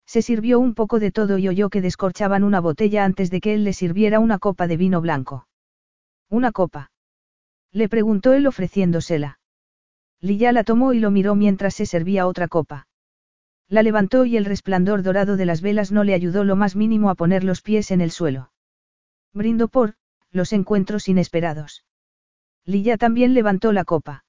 Se 0.04 0.20
sirvió 0.20 0.60
un 0.60 0.74
poco 0.74 1.00
de 1.00 1.10
todo 1.10 1.38
y 1.38 1.48
oyó 1.48 1.70
que 1.70 1.80
descorchaban 1.80 2.44
una 2.44 2.60
botella 2.60 3.02
antes 3.02 3.30
de 3.30 3.40
que 3.40 3.54
él 3.54 3.64
le 3.64 3.72
sirviera 3.72 4.20
una 4.20 4.38
copa 4.38 4.66
de 4.66 4.76
vino 4.76 5.00
blanco. 5.00 5.48
¿Una 6.28 6.52
copa? 6.52 6.90
Le 7.72 7.88
preguntó 7.88 8.34
él 8.34 8.46
ofreciéndosela. 8.46 9.38
Lilla 10.20 10.52
la 10.52 10.64
tomó 10.64 10.92
y 10.92 11.00
lo 11.00 11.10
miró 11.10 11.34
mientras 11.34 11.72
se 11.72 11.86
servía 11.86 12.26
otra 12.26 12.46
copa. 12.46 12.88
La 13.70 13.82
levantó 13.82 14.26
y 14.26 14.36
el 14.36 14.44
resplandor 14.44 15.02
dorado 15.02 15.38
de 15.38 15.46
las 15.46 15.62
velas 15.62 15.92
no 15.92 16.04
le 16.04 16.12
ayudó 16.12 16.44
lo 16.44 16.56
más 16.56 16.76
mínimo 16.76 17.08
a 17.08 17.14
poner 17.14 17.42
los 17.42 17.62
pies 17.62 17.90
en 17.90 18.02
el 18.02 18.10
suelo. 18.10 18.52
Brindo 19.32 19.68
por, 19.68 19.94
los 20.30 20.52
encuentros 20.52 21.08
inesperados. 21.08 21.86
Lilla 22.66 22.98
también 22.98 23.32
levantó 23.32 23.72
la 23.72 23.84
copa. 23.84 24.24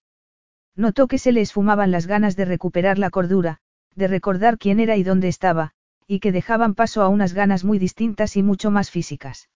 Notó 0.81 1.07
que 1.07 1.19
se 1.19 1.31
le 1.31 1.41
esfumaban 1.41 1.91
las 1.91 2.07
ganas 2.07 2.35
de 2.35 2.43
recuperar 2.43 2.97
la 2.97 3.11
cordura, 3.11 3.59
de 3.93 4.07
recordar 4.07 4.57
quién 4.57 4.79
era 4.79 4.97
y 4.97 5.03
dónde 5.03 5.27
estaba, 5.27 5.73
y 6.07 6.19
que 6.19 6.31
dejaban 6.31 6.73
paso 6.73 7.03
a 7.03 7.07
unas 7.07 7.33
ganas 7.33 7.63
muy 7.63 7.77
distintas 7.77 8.35
y 8.35 8.41
mucho 8.41 8.71
más 8.71 8.89
físicas. 8.89 9.51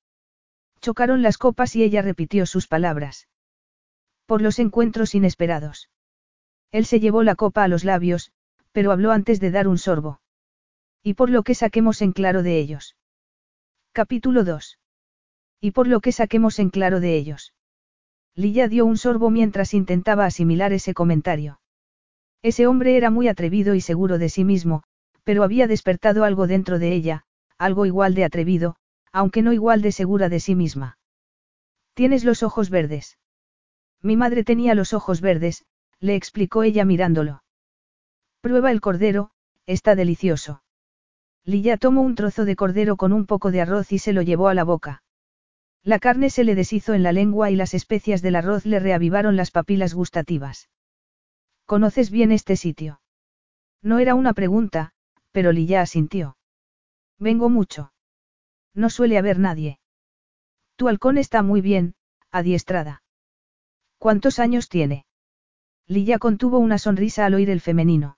Chocaron 0.82 1.24
las 1.24 1.40
copas 1.40 1.76
y 1.76 1.82
ella 1.82 2.04
repitió 2.04 2.46
sus 2.46 2.68
palabras. 2.68 3.28
Por 4.28 4.44
los 4.44 4.60
encuentros 4.60 5.16
inesperados. 5.16 5.90
Él 6.72 6.86
se 6.86 7.00
llevó 7.00 7.24
la 7.24 7.34
copa 7.34 7.64
a 7.64 7.68
los 7.68 7.84
labios, 7.84 8.32
pero 8.72 8.92
habló 8.92 9.12
antes 9.12 9.40
de 9.40 9.50
dar 9.50 9.68
un 9.68 9.80
sorbo. 9.80 10.22
Y 11.02 11.16
por 11.16 11.32
lo 11.32 11.42
que 11.42 11.56
saquemos 11.56 12.04
en 12.04 12.12
claro 12.12 12.44
de 12.44 12.60
ellos. 12.60 12.98
Capítulo 13.94 14.44
2. 14.44 14.78
Y 15.60 15.72
por 15.72 15.88
lo 15.88 16.02
que 16.02 16.12
saquemos 16.12 16.60
en 16.60 16.70
claro 16.70 17.00
de 17.00 17.16
ellos. 17.16 17.55
Lilla 18.36 18.67
dio 18.67 18.86
un 18.86 18.98
sorbo 18.98 19.30
mientras 19.30 19.74
intentaba 19.74 20.26
asimilar 20.26 20.74
ese 20.74 20.93
comentario. 20.93 21.62
Ese 22.41 22.67
hombre 22.67 22.98
era 22.98 23.10
muy 23.10 23.28
atrevido 23.28 23.76
y 23.76 23.82
seguro 23.82 24.17
de 24.17 24.30
sí 24.30 24.43
mismo, 24.43 24.84
pero 25.24 25.43
había 25.43 25.67
despertado 25.67 26.24
algo 26.26 26.45
dentro 26.45 26.78
de 26.78 26.93
ella, 26.93 27.24
algo 27.58 27.86
igual 27.86 28.13
de 28.13 28.26
atrevido, 28.26 28.76
aunque 29.12 29.41
no 29.41 29.54
igual 29.54 29.82
de 29.82 29.93
segura 29.93 30.28
de 30.28 30.41
sí 30.41 30.54
misma. 30.54 30.98
Tienes 31.93 32.26
los 32.26 32.43
ojos 32.43 32.69
verdes. 32.69 33.17
Mi 34.02 34.17
madre 34.17 34.43
tenía 34.43 34.76
los 34.76 34.93
ojos 34.93 35.21
verdes, 35.21 35.63
le 36.02 36.15
explicó 36.15 36.63
ella 36.63 36.84
mirándolo. 36.84 37.41
Prueba 38.41 38.69
el 38.69 38.82
cordero, 38.82 39.32
está 39.65 39.95
delicioso. 39.95 40.62
Lilla 41.45 41.78
tomó 41.78 42.02
un 42.02 42.15
trozo 42.15 42.43
de 42.43 42.58
cordero 42.58 42.98
con 42.98 43.13
un 43.13 43.26
poco 43.26 43.50
de 43.52 43.62
arroz 43.62 43.93
y 43.93 44.00
se 44.00 44.12
lo 44.12 44.21
llevó 44.21 44.50
a 44.50 44.54
la 44.54 44.65
boca. 44.65 45.04
La 45.86 46.00
carne 46.00 46.32
se 46.32 46.43
le 46.43 46.56
deshizo 46.56 46.95
en 46.95 47.04
la 47.04 47.12
lengua 47.12 47.52
y 47.52 47.56
las 47.56 47.76
especias 47.76 48.24
del 48.24 48.36
arroz 48.36 48.65
le 48.65 48.80
reavivaron 48.80 49.36
las 49.36 49.52
papilas 49.52 49.93
gustativas. 49.93 50.67
¿Conoces 51.67 52.10
bien 52.10 52.32
este 52.32 52.56
sitio? 52.56 53.02
No 53.84 54.00
era 54.00 54.15
una 54.15 54.34
pregunta, 54.34 54.93
pero 55.32 55.52
Lilla 55.52 55.82
asintió. 55.82 56.38
Vengo 57.19 57.50
mucho. 57.50 57.93
No 58.74 58.89
suele 58.89 59.19
haber 59.19 59.38
nadie. 59.38 59.80
Tu 60.76 60.88
halcón 60.88 61.19
está 61.19 61.43
muy 61.43 61.62
bien, 61.62 61.93
adiestrada. 62.32 63.04
¿Cuántos 64.00 64.39
años 64.39 64.69
tiene? 64.69 65.06
Lilla 65.86 66.17
contuvo 66.17 66.58
una 66.58 66.80
sonrisa 66.80 67.28
al 67.28 67.36
oír 67.36 67.52
el 67.52 67.62
femenino. 67.62 68.17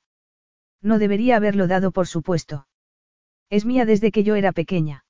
No 0.82 1.00
debería 1.00 1.36
haberlo 1.36 1.68
dado 1.68 1.92
por 1.92 2.08
supuesto. 2.08 2.66
Es 3.50 3.66
mía 3.66 3.84
desde 3.84 4.14
que 4.14 4.24
yo 4.24 4.36
era 4.36 4.54
pequeña. 4.54 5.04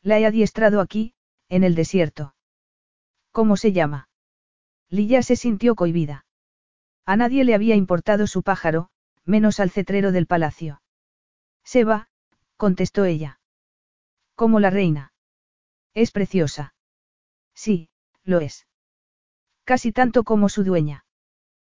La 0.00 0.18
he 0.18 0.24
adiestrado 0.24 0.80
aquí, 0.80 1.13
en 1.48 1.64
el 1.64 1.74
desierto. 1.74 2.34
¿Cómo 3.30 3.56
se 3.56 3.72
llama? 3.72 4.08
Lilla 4.88 5.22
se 5.22 5.36
sintió 5.36 5.74
cohibida. 5.74 6.26
A 7.04 7.16
nadie 7.16 7.44
le 7.44 7.54
había 7.54 7.74
importado 7.74 8.26
su 8.26 8.42
pájaro, 8.42 8.90
menos 9.24 9.60
al 9.60 9.70
cetrero 9.70 10.12
del 10.12 10.26
palacio. 10.26 10.82
Seba, 11.64 12.08
contestó 12.56 13.04
ella. 13.04 13.40
Como 14.34 14.60
la 14.60 14.70
reina. 14.70 15.12
Es 15.94 16.10
preciosa. 16.10 16.74
Sí, 17.54 17.88
lo 18.24 18.40
es. 18.40 18.66
Casi 19.64 19.92
tanto 19.92 20.24
como 20.24 20.48
su 20.48 20.64
dueña. 20.64 21.04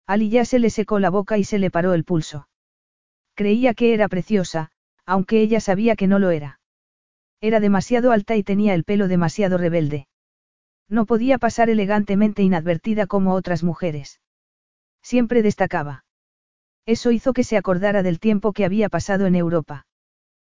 A 0.08 0.18
ya 0.18 0.46
se 0.46 0.60
le 0.60 0.70
secó 0.70 1.00
la 1.00 1.10
boca 1.10 1.38
y 1.38 1.44
se 1.44 1.58
le 1.58 1.72
paró 1.72 1.94
el 1.94 2.04
pulso. 2.04 2.48
Creía 3.34 3.74
que 3.74 3.94
era 3.94 4.08
preciosa, 4.08 4.72
aunque 5.06 5.42
ella 5.42 5.60
sabía 5.60 5.96
que 5.96 6.08
no 6.08 6.20
lo 6.20 6.30
era. 6.30 6.60
Era 7.46 7.60
demasiado 7.60 8.12
alta 8.12 8.36
y 8.36 8.42
tenía 8.42 8.74
el 8.74 8.84
pelo 8.84 9.08
demasiado 9.08 9.60
rebelde. 9.60 10.08
No 10.90 11.06
podía 11.06 11.38
pasar 11.38 11.70
elegantemente 11.70 12.42
inadvertida 12.42 13.06
como 13.06 13.36
otras 13.36 13.64
mujeres. 13.64 14.20
Siempre 15.04 15.44
destacaba. 15.44 16.06
Eso 16.88 17.12
hizo 17.12 17.34
que 17.34 17.44
se 17.44 17.56
acordara 17.56 18.02
del 18.02 18.20
tiempo 18.20 18.52
que 18.52 18.66
había 18.66 18.90
pasado 18.90 19.28
en 19.28 19.36
Europa. 19.36 19.86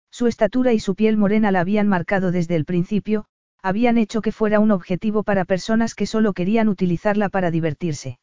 Su 0.09 0.25
estatura 0.25 0.73
y 0.73 0.79
su 0.79 0.95
piel 0.95 1.15
morena 1.15 1.51
la 1.51 1.59
habían 1.59 1.87
marcado 1.87 2.31
desde 2.31 2.55
el 2.55 2.65
principio, 2.65 3.25
habían 3.61 3.99
hecho 3.99 4.23
que 4.23 4.31
fuera 4.31 4.59
un 4.59 4.71
objetivo 4.71 5.21
para 5.21 5.45
personas 5.45 5.93
que 5.93 6.07
solo 6.07 6.33
querían 6.33 6.69
utilizarla 6.69 7.29
para 7.29 7.51
divertirse. 7.51 8.17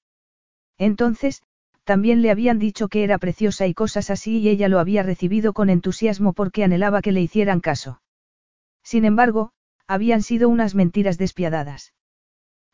Entonces, 0.77 1.45
también 1.85 2.21
le 2.21 2.33
habían 2.33 2.59
dicho 2.59 2.89
que 2.89 3.05
era 3.05 3.19
preciosa 3.19 3.69
y 3.69 3.75
cosas 3.75 4.11
así 4.11 4.39
y 4.39 4.49
ella 4.49 4.69
lo 4.69 4.81
había 4.81 5.05
recibido 5.05 5.53
con 5.53 5.71
entusiasmo 5.71 6.33
porque 6.33 6.65
anhelaba 6.65 7.01
que 7.01 7.13
le 7.13 7.21
hicieran 7.21 7.61
caso. 7.61 8.01
Sin 8.87 9.05
embargo, 9.05 9.51
habían 9.89 10.23
sido 10.23 10.49
unas 10.49 10.77
mentiras 10.77 11.19
despiadadas. 11.19 11.93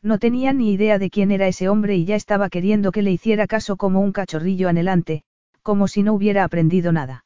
No 0.03 0.19
tenía 0.19 0.53
ni 0.53 0.71
idea 0.71 0.99
de 0.99 1.09
quién 1.09 1.31
era 1.31 1.47
ese 1.47 1.69
hombre 1.69 1.95
y 1.95 2.05
ya 2.05 2.15
estaba 2.15 2.49
queriendo 2.49 2.91
que 2.91 3.01
le 3.01 3.09
hiciera 3.09 3.47
caso 3.47 3.77
como 3.77 3.99
un 3.99 4.11
cachorrillo 4.11 4.69
anhelante, 4.69 5.23
como 5.63 5.87
si 5.87 6.03
no 6.03 6.13
hubiera 6.13 6.43
aprendido 6.43 6.91
nada. 6.91 7.25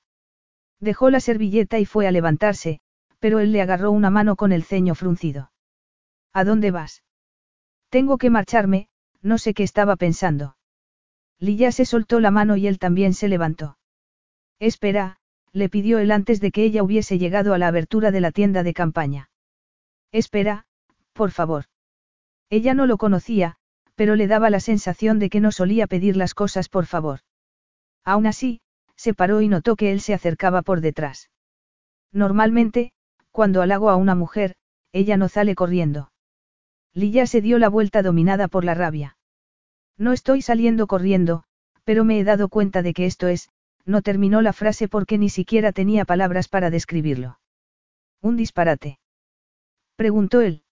Dejó 0.80 1.10
la 1.10 1.20
servilleta 1.20 1.80
y 1.80 1.86
fue 1.86 2.08
a 2.08 2.12
levantarse, 2.12 2.80
pero 3.20 3.40
él 3.40 3.52
le 3.52 3.62
agarró 3.62 3.92
una 3.92 4.10
mano 4.10 4.38
con 4.38 4.54
el 4.54 4.64
ceño 4.64 4.96
fruncido. 4.96 5.52
¿A 6.32 6.46
dónde 6.46 6.72
vas? 6.72 7.04
Tengo 7.90 8.18
que 8.18 8.30
marcharme, 8.30 8.88
no 9.22 9.38
sé 9.38 9.54
qué 9.54 9.64
estaba 9.64 9.98
pensando. 9.98 10.56
Lilla 11.40 11.74
se 11.74 11.84
soltó 11.84 12.22
la 12.22 12.32
mano 12.32 12.56
y 12.56 12.68
él 12.68 12.80
también 12.80 13.14
se 13.14 13.28
levantó. 13.28 13.78
Espera, 14.60 15.18
le 15.54 15.70
pidió 15.70 16.00
él 16.00 16.12
antes 16.12 16.40
de 16.40 16.52
que 16.52 16.64
ella 16.64 16.84
hubiese 16.84 17.18
llegado 17.18 17.54
a 17.54 17.58
la 17.58 17.68
abertura 17.68 18.12
de 18.12 18.22
la 18.22 18.32
tienda 18.32 18.64
de 18.64 18.74
campaña. 18.74 19.30
Espera, 20.12 20.66
por 21.14 21.32
favor. 21.32 21.66
Ella 22.50 22.74
no 22.74 22.86
lo 22.86 22.98
conocía, 22.98 23.58
pero 23.96 24.16
le 24.16 24.28
daba 24.28 24.50
la 24.50 24.60
sensación 24.60 25.20
de 25.20 25.30
que 25.30 25.40
no 25.40 25.52
solía 25.52 25.88
pedir 25.88 26.16
las 26.16 26.34
cosas 26.34 26.70
por 26.70 26.86
favor. 26.86 27.22
Aún 28.04 28.28
así, 28.28 28.62
se 28.96 29.14
paró 29.14 29.42
y 29.42 29.48
notó 29.48 29.76
que 29.76 29.92
él 29.92 30.02
se 30.02 30.14
acercaba 30.14 30.62
por 30.62 30.82
detrás. 30.82 31.30
Normalmente, 32.12 32.92
cuando 33.32 33.62
halago 33.62 33.90
a 33.90 33.96
una 33.96 34.16
mujer, 34.16 34.56
ella 34.92 35.18
no 35.18 35.30
sale 35.30 35.56
corriendo. 35.56 36.12
Lilla 36.94 37.28
se 37.28 37.42
dio 37.42 37.60
la 37.60 37.70
vuelta 37.70 38.02
dominada 38.02 38.48
por 38.48 38.64
la 38.64 38.74
rabia. 38.74 39.18
No 39.98 40.14
estoy 40.14 40.42
saliendo 40.42 40.88
corriendo, 40.88 41.44
pero 41.84 42.04
me 42.04 42.20
he 42.20 42.24
dado 42.24 42.50
cuenta 42.50 42.82
de 42.82 42.94
que 42.94 43.06
esto 43.06 43.28
es, 43.28 43.50
no 43.88 44.02
terminó 44.02 44.42
la 44.42 44.54
frase 44.54 44.90
porque 44.90 45.18
ni 45.18 45.30
siquiera 45.30 45.72
tenía 45.72 46.04
palabras 46.04 46.50
para 46.50 46.70
describirlo. 46.70 47.40
Un 48.22 48.36
disparate. 48.36 49.00
Preguntó 49.96 50.42
él. 50.42 50.64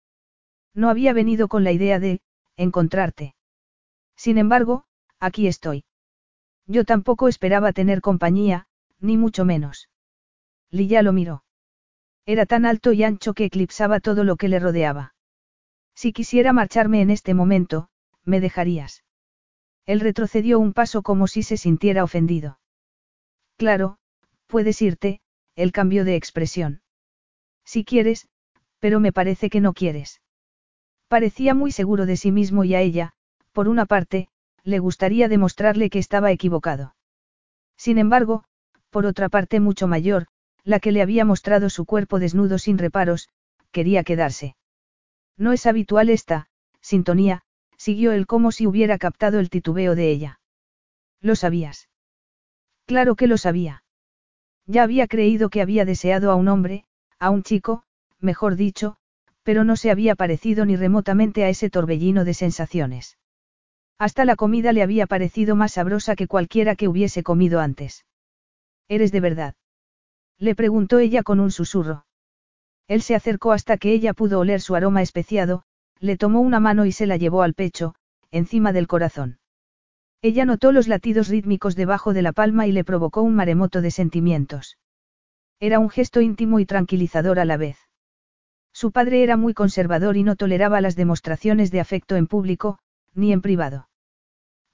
No 0.74 0.90
había 0.90 1.14
venido 1.14 1.48
con 1.48 1.64
la 1.64 1.72
idea 1.72 1.98
de, 2.00 2.20
encontrarte. 2.58 3.34
Sin 4.18 4.38
embargo, 4.38 4.86
aquí 5.20 5.48
estoy. 5.48 5.86
Yo 6.68 6.84
tampoco 6.84 7.30
esperaba 7.30 7.72
tener 7.72 8.02
compañía, 8.02 8.68
ni 9.00 9.16
mucho 9.16 9.46
menos. 9.46 9.90
Lilla 10.70 11.02
lo 11.02 11.14
miró. 11.14 11.46
Era 12.26 12.46
tan 12.46 12.66
alto 12.66 12.92
y 12.92 13.04
ancho 13.04 13.34
que 13.34 13.46
eclipsaba 13.46 14.02
todo 14.02 14.26
lo 14.26 14.36
que 14.36 14.50
le 14.50 14.60
rodeaba. 14.60 15.16
Si 15.94 16.12
quisiera 16.12 16.52
marcharme 16.52 17.02
en 17.02 17.12
este 17.12 17.34
momento, 17.34 17.88
me 18.26 18.42
dejarías. 18.42 19.06
Él 19.86 20.02
retrocedió 20.02 20.60
un 20.60 20.74
paso 20.74 21.02
como 21.02 21.28
si 21.28 21.44
se 21.44 21.56
sintiera 21.56 22.04
ofendido. 22.04 22.60
Claro, 23.58 23.98
puedes 24.48 24.82
irte, 24.82 25.22
él 25.56 25.72
cambió 25.72 26.04
de 26.06 26.16
expresión. 26.16 26.82
Si 27.64 27.86
quieres, 27.86 28.28
pero 28.80 29.00
me 29.00 29.12
parece 29.12 29.50
que 29.50 29.62
no 29.62 29.74
quieres. 29.74 30.22
Parecía 31.08 31.54
muy 31.54 31.72
seguro 31.72 32.06
de 32.06 32.18
sí 32.18 32.32
mismo 32.32 32.64
y 32.64 32.76
a 32.76 32.82
ella, 32.82 33.14
por 33.52 33.68
una 33.68 33.86
parte, 33.86 34.28
le 34.64 34.80
gustaría 34.80 35.30
demostrarle 35.30 35.90
que 35.90 36.00
estaba 36.00 36.32
equivocado. 36.32 36.96
Sin 37.78 37.98
embargo, 37.98 38.44
por 38.90 39.06
otra 39.06 39.30
parte 39.30 39.60
mucho 39.60 39.88
mayor, 39.88 40.28
la 40.64 40.80
que 40.80 40.92
le 40.92 41.02
había 41.02 41.26
mostrado 41.26 41.70
su 41.70 41.86
cuerpo 41.86 42.20
desnudo 42.20 42.58
sin 42.58 42.78
reparos, 42.78 43.30
quería 43.72 44.04
quedarse. 44.04 44.56
No 45.38 45.54
es 45.54 45.66
habitual 45.66 46.10
esta, 46.10 46.48
sintonía, 46.82 47.44
siguió 47.78 48.12
él 48.14 48.26
como 48.26 48.52
si 48.52 48.66
hubiera 48.68 48.98
captado 48.98 49.40
el 49.40 49.50
titubeo 49.50 49.96
de 49.96 50.10
ella. 50.10 50.40
¿Lo 51.22 51.36
sabías? 51.36 51.90
Claro 52.86 53.16
que 53.16 53.28
lo 53.28 53.38
sabía. 53.38 53.84
Ya 54.68 54.84
había 54.84 55.08
creído 55.08 55.50
que 55.50 55.62
había 55.62 55.86
deseado 55.86 56.32
a 56.32 56.36
un 56.36 56.48
hombre, 56.48 56.86
a 57.20 57.30
un 57.30 57.44
chico, 57.44 57.84
mejor 58.20 58.56
dicho, 58.56 58.98
pero 59.44 59.64
no 59.64 59.76
se 59.76 59.92
había 59.92 60.16
parecido 60.16 60.66
ni 60.66 60.76
remotamente 60.76 61.44
a 61.44 61.50
ese 61.50 61.70
torbellino 61.70 62.26
de 62.26 62.34
sensaciones. 62.34 63.18
Hasta 63.98 64.26
la 64.26 64.36
comida 64.36 64.74
le 64.74 64.84
había 64.84 65.08
parecido 65.08 65.56
más 65.56 65.74
sabrosa 65.74 66.16
que 66.16 66.28
cualquiera 66.28 66.76
que 66.76 66.88
hubiese 66.88 67.24
comido 67.24 67.60
antes. 67.60 68.06
¿Eres 68.88 69.12
de 69.12 69.20
verdad? 69.20 69.56
Le 70.38 70.56
preguntó 70.56 71.00
ella 71.00 71.24
con 71.24 71.40
un 71.40 71.52
susurro. 71.52 72.06
Él 72.88 73.02
se 73.02 73.16
acercó 73.16 73.52
hasta 73.52 73.78
que 73.78 73.94
ella 73.94 74.14
pudo 74.14 74.40
oler 74.40 74.62
su 74.62 74.76
aroma 74.76 75.02
especiado, 75.02 75.64
le 76.00 76.18
tomó 76.18 76.42
una 76.42 76.60
mano 76.60 76.86
y 76.86 76.92
se 76.92 77.08
la 77.08 77.18
llevó 77.18 77.42
al 77.42 77.54
pecho, 77.54 77.96
encima 78.32 78.74
del 78.74 78.88
corazón. 78.88 79.40
Ella 80.28 80.44
notó 80.44 80.72
los 80.72 80.88
latidos 80.88 81.28
rítmicos 81.28 81.76
debajo 81.76 82.12
de 82.12 82.24
la 82.24 82.34
palma 82.34 82.66
y 82.66 82.72
le 82.72 82.84
provocó 82.84 83.22
un 83.22 83.36
maremoto 83.36 83.84
de 83.84 83.92
sentimientos. 83.92 84.80
Era 85.60 85.78
un 85.78 85.92
gesto 85.92 86.20
íntimo 86.20 86.60
y 86.60 86.66
tranquilizador 86.66 87.38
a 87.38 87.46
la 87.46 87.58
vez. 87.58 87.78
Su 88.74 88.92
padre 88.92 89.22
era 89.22 89.38
muy 89.38 89.54
conservador 89.54 90.18
y 90.18 90.24
no 90.24 90.36
toleraba 90.36 90.82
las 90.82 90.96
demostraciones 90.96 91.70
de 91.70 91.80
afecto 91.80 92.16
en 92.16 92.26
público, 92.26 92.80
ni 93.14 93.34
en 93.34 93.42
privado. 93.42 93.88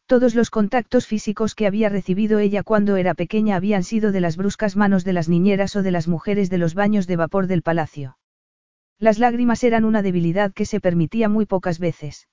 Todos 0.06 0.36
los 0.36 0.50
contactos 0.50 1.06
físicos 1.06 1.54
que 1.54 1.68
había 1.68 1.90
recibido 1.90 2.40
ella 2.40 2.64
cuando 2.64 2.96
era 2.96 3.14
pequeña 3.14 3.58
habían 3.58 3.84
sido 3.84 4.14
de 4.14 4.22
las 4.22 4.38
bruscas 4.38 4.78
manos 4.78 5.04
de 5.04 5.12
las 5.12 5.28
niñeras 5.28 5.76
o 5.76 5.84
de 5.84 5.92
las 5.92 6.08
mujeres 6.08 6.50
de 6.50 6.60
los 6.60 6.76
baños 6.76 7.08
de 7.08 7.18
vapor 7.18 7.48
del 7.48 7.62
palacio. 7.62 8.18
Las 9.00 9.20
lágrimas 9.20 9.66
eran 9.66 9.84
una 9.84 10.02
debilidad 10.02 10.54
que 10.54 10.66
se 10.66 10.80
permitía 10.80 11.28
muy 11.28 11.46
pocas 11.46 11.78
veces. 11.78 12.30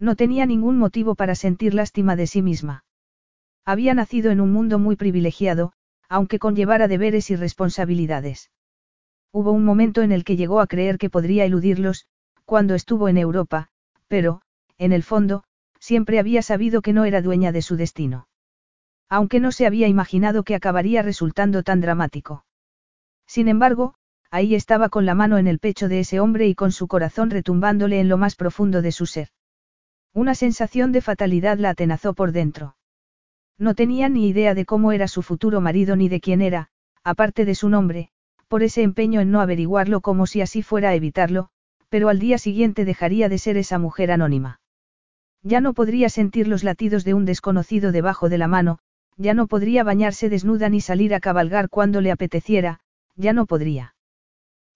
No 0.00 0.16
tenía 0.16 0.46
ningún 0.46 0.78
motivo 0.78 1.14
para 1.14 1.34
sentir 1.34 1.74
lástima 1.74 2.16
de 2.16 2.26
sí 2.26 2.40
misma. 2.40 2.84
Había 3.66 3.92
nacido 3.92 4.30
en 4.30 4.40
un 4.40 4.50
mundo 4.50 4.78
muy 4.78 4.96
privilegiado, 4.96 5.74
aunque 6.08 6.38
conllevara 6.38 6.88
deberes 6.88 7.30
y 7.30 7.36
responsabilidades. 7.36 8.50
Hubo 9.30 9.52
un 9.52 9.64
momento 9.64 10.00
en 10.00 10.10
el 10.10 10.24
que 10.24 10.36
llegó 10.36 10.60
a 10.60 10.66
creer 10.66 10.96
que 10.96 11.10
podría 11.10 11.44
eludirlos, 11.44 12.06
cuando 12.46 12.74
estuvo 12.74 13.08
en 13.08 13.18
Europa, 13.18 13.68
pero, 14.08 14.40
en 14.78 14.92
el 14.92 15.02
fondo, 15.02 15.44
siempre 15.78 16.18
había 16.18 16.40
sabido 16.40 16.80
que 16.80 16.94
no 16.94 17.04
era 17.04 17.20
dueña 17.20 17.52
de 17.52 17.62
su 17.62 17.76
destino. 17.76 18.26
Aunque 19.08 19.38
no 19.38 19.52
se 19.52 19.66
había 19.66 19.86
imaginado 19.86 20.44
que 20.44 20.54
acabaría 20.54 21.02
resultando 21.02 21.62
tan 21.62 21.80
dramático. 21.82 22.44
Sin 23.26 23.48
embargo, 23.48 23.94
ahí 24.30 24.54
estaba 24.54 24.88
con 24.88 25.04
la 25.04 25.14
mano 25.14 25.36
en 25.36 25.46
el 25.46 25.58
pecho 25.58 25.88
de 25.88 26.00
ese 26.00 26.20
hombre 26.20 26.48
y 26.48 26.54
con 26.54 26.72
su 26.72 26.88
corazón 26.88 27.30
retumbándole 27.30 28.00
en 28.00 28.08
lo 28.08 28.16
más 28.16 28.34
profundo 28.34 28.82
de 28.82 28.92
su 28.92 29.06
ser. 29.06 29.28
Una 30.12 30.34
sensación 30.34 30.92
de 30.92 31.00
fatalidad 31.00 31.58
la 31.58 31.70
atenazó 31.70 32.14
por 32.14 32.32
dentro. 32.32 32.76
No 33.58 33.74
tenía 33.74 34.08
ni 34.08 34.28
idea 34.28 34.54
de 34.54 34.64
cómo 34.64 34.92
era 34.92 35.06
su 35.06 35.22
futuro 35.22 35.60
marido 35.60 35.94
ni 35.94 36.08
de 36.08 36.20
quién 36.20 36.42
era, 36.42 36.68
aparte 37.04 37.44
de 37.44 37.54
su 37.54 37.68
nombre, 37.68 38.10
por 38.48 38.62
ese 38.62 38.82
empeño 38.82 39.20
en 39.20 39.30
no 39.30 39.40
averiguarlo 39.40 40.00
como 40.00 40.26
si 40.26 40.40
así 40.40 40.62
fuera 40.62 40.88
a 40.88 40.94
evitarlo, 40.94 41.50
pero 41.88 42.08
al 42.08 42.18
día 42.18 42.38
siguiente 42.38 42.84
dejaría 42.84 43.28
de 43.28 43.38
ser 43.38 43.56
esa 43.56 43.78
mujer 43.78 44.10
anónima. 44.10 44.60
Ya 45.42 45.60
no 45.60 45.74
podría 45.74 46.08
sentir 46.08 46.48
los 46.48 46.64
latidos 46.64 47.04
de 47.04 47.14
un 47.14 47.24
desconocido 47.24 47.92
debajo 47.92 48.28
de 48.28 48.38
la 48.38 48.48
mano, 48.48 48.78
ya 49.16 49.34
no 49.34 49.46
podría 49.46 49.84
bañarse 49.84 50.28
desnuda 50.28 50.68
ni 50.68 50.80
salir 50.80 51.14
a 51.14 51.20
cabalgar 51.20 51.68
cuando 51.68 52.00
le 52.00 52.10
apeteciera, 52.10 52.80
ya 53.16 53.32
no 53.32 53.46
podría. 53.46 53.94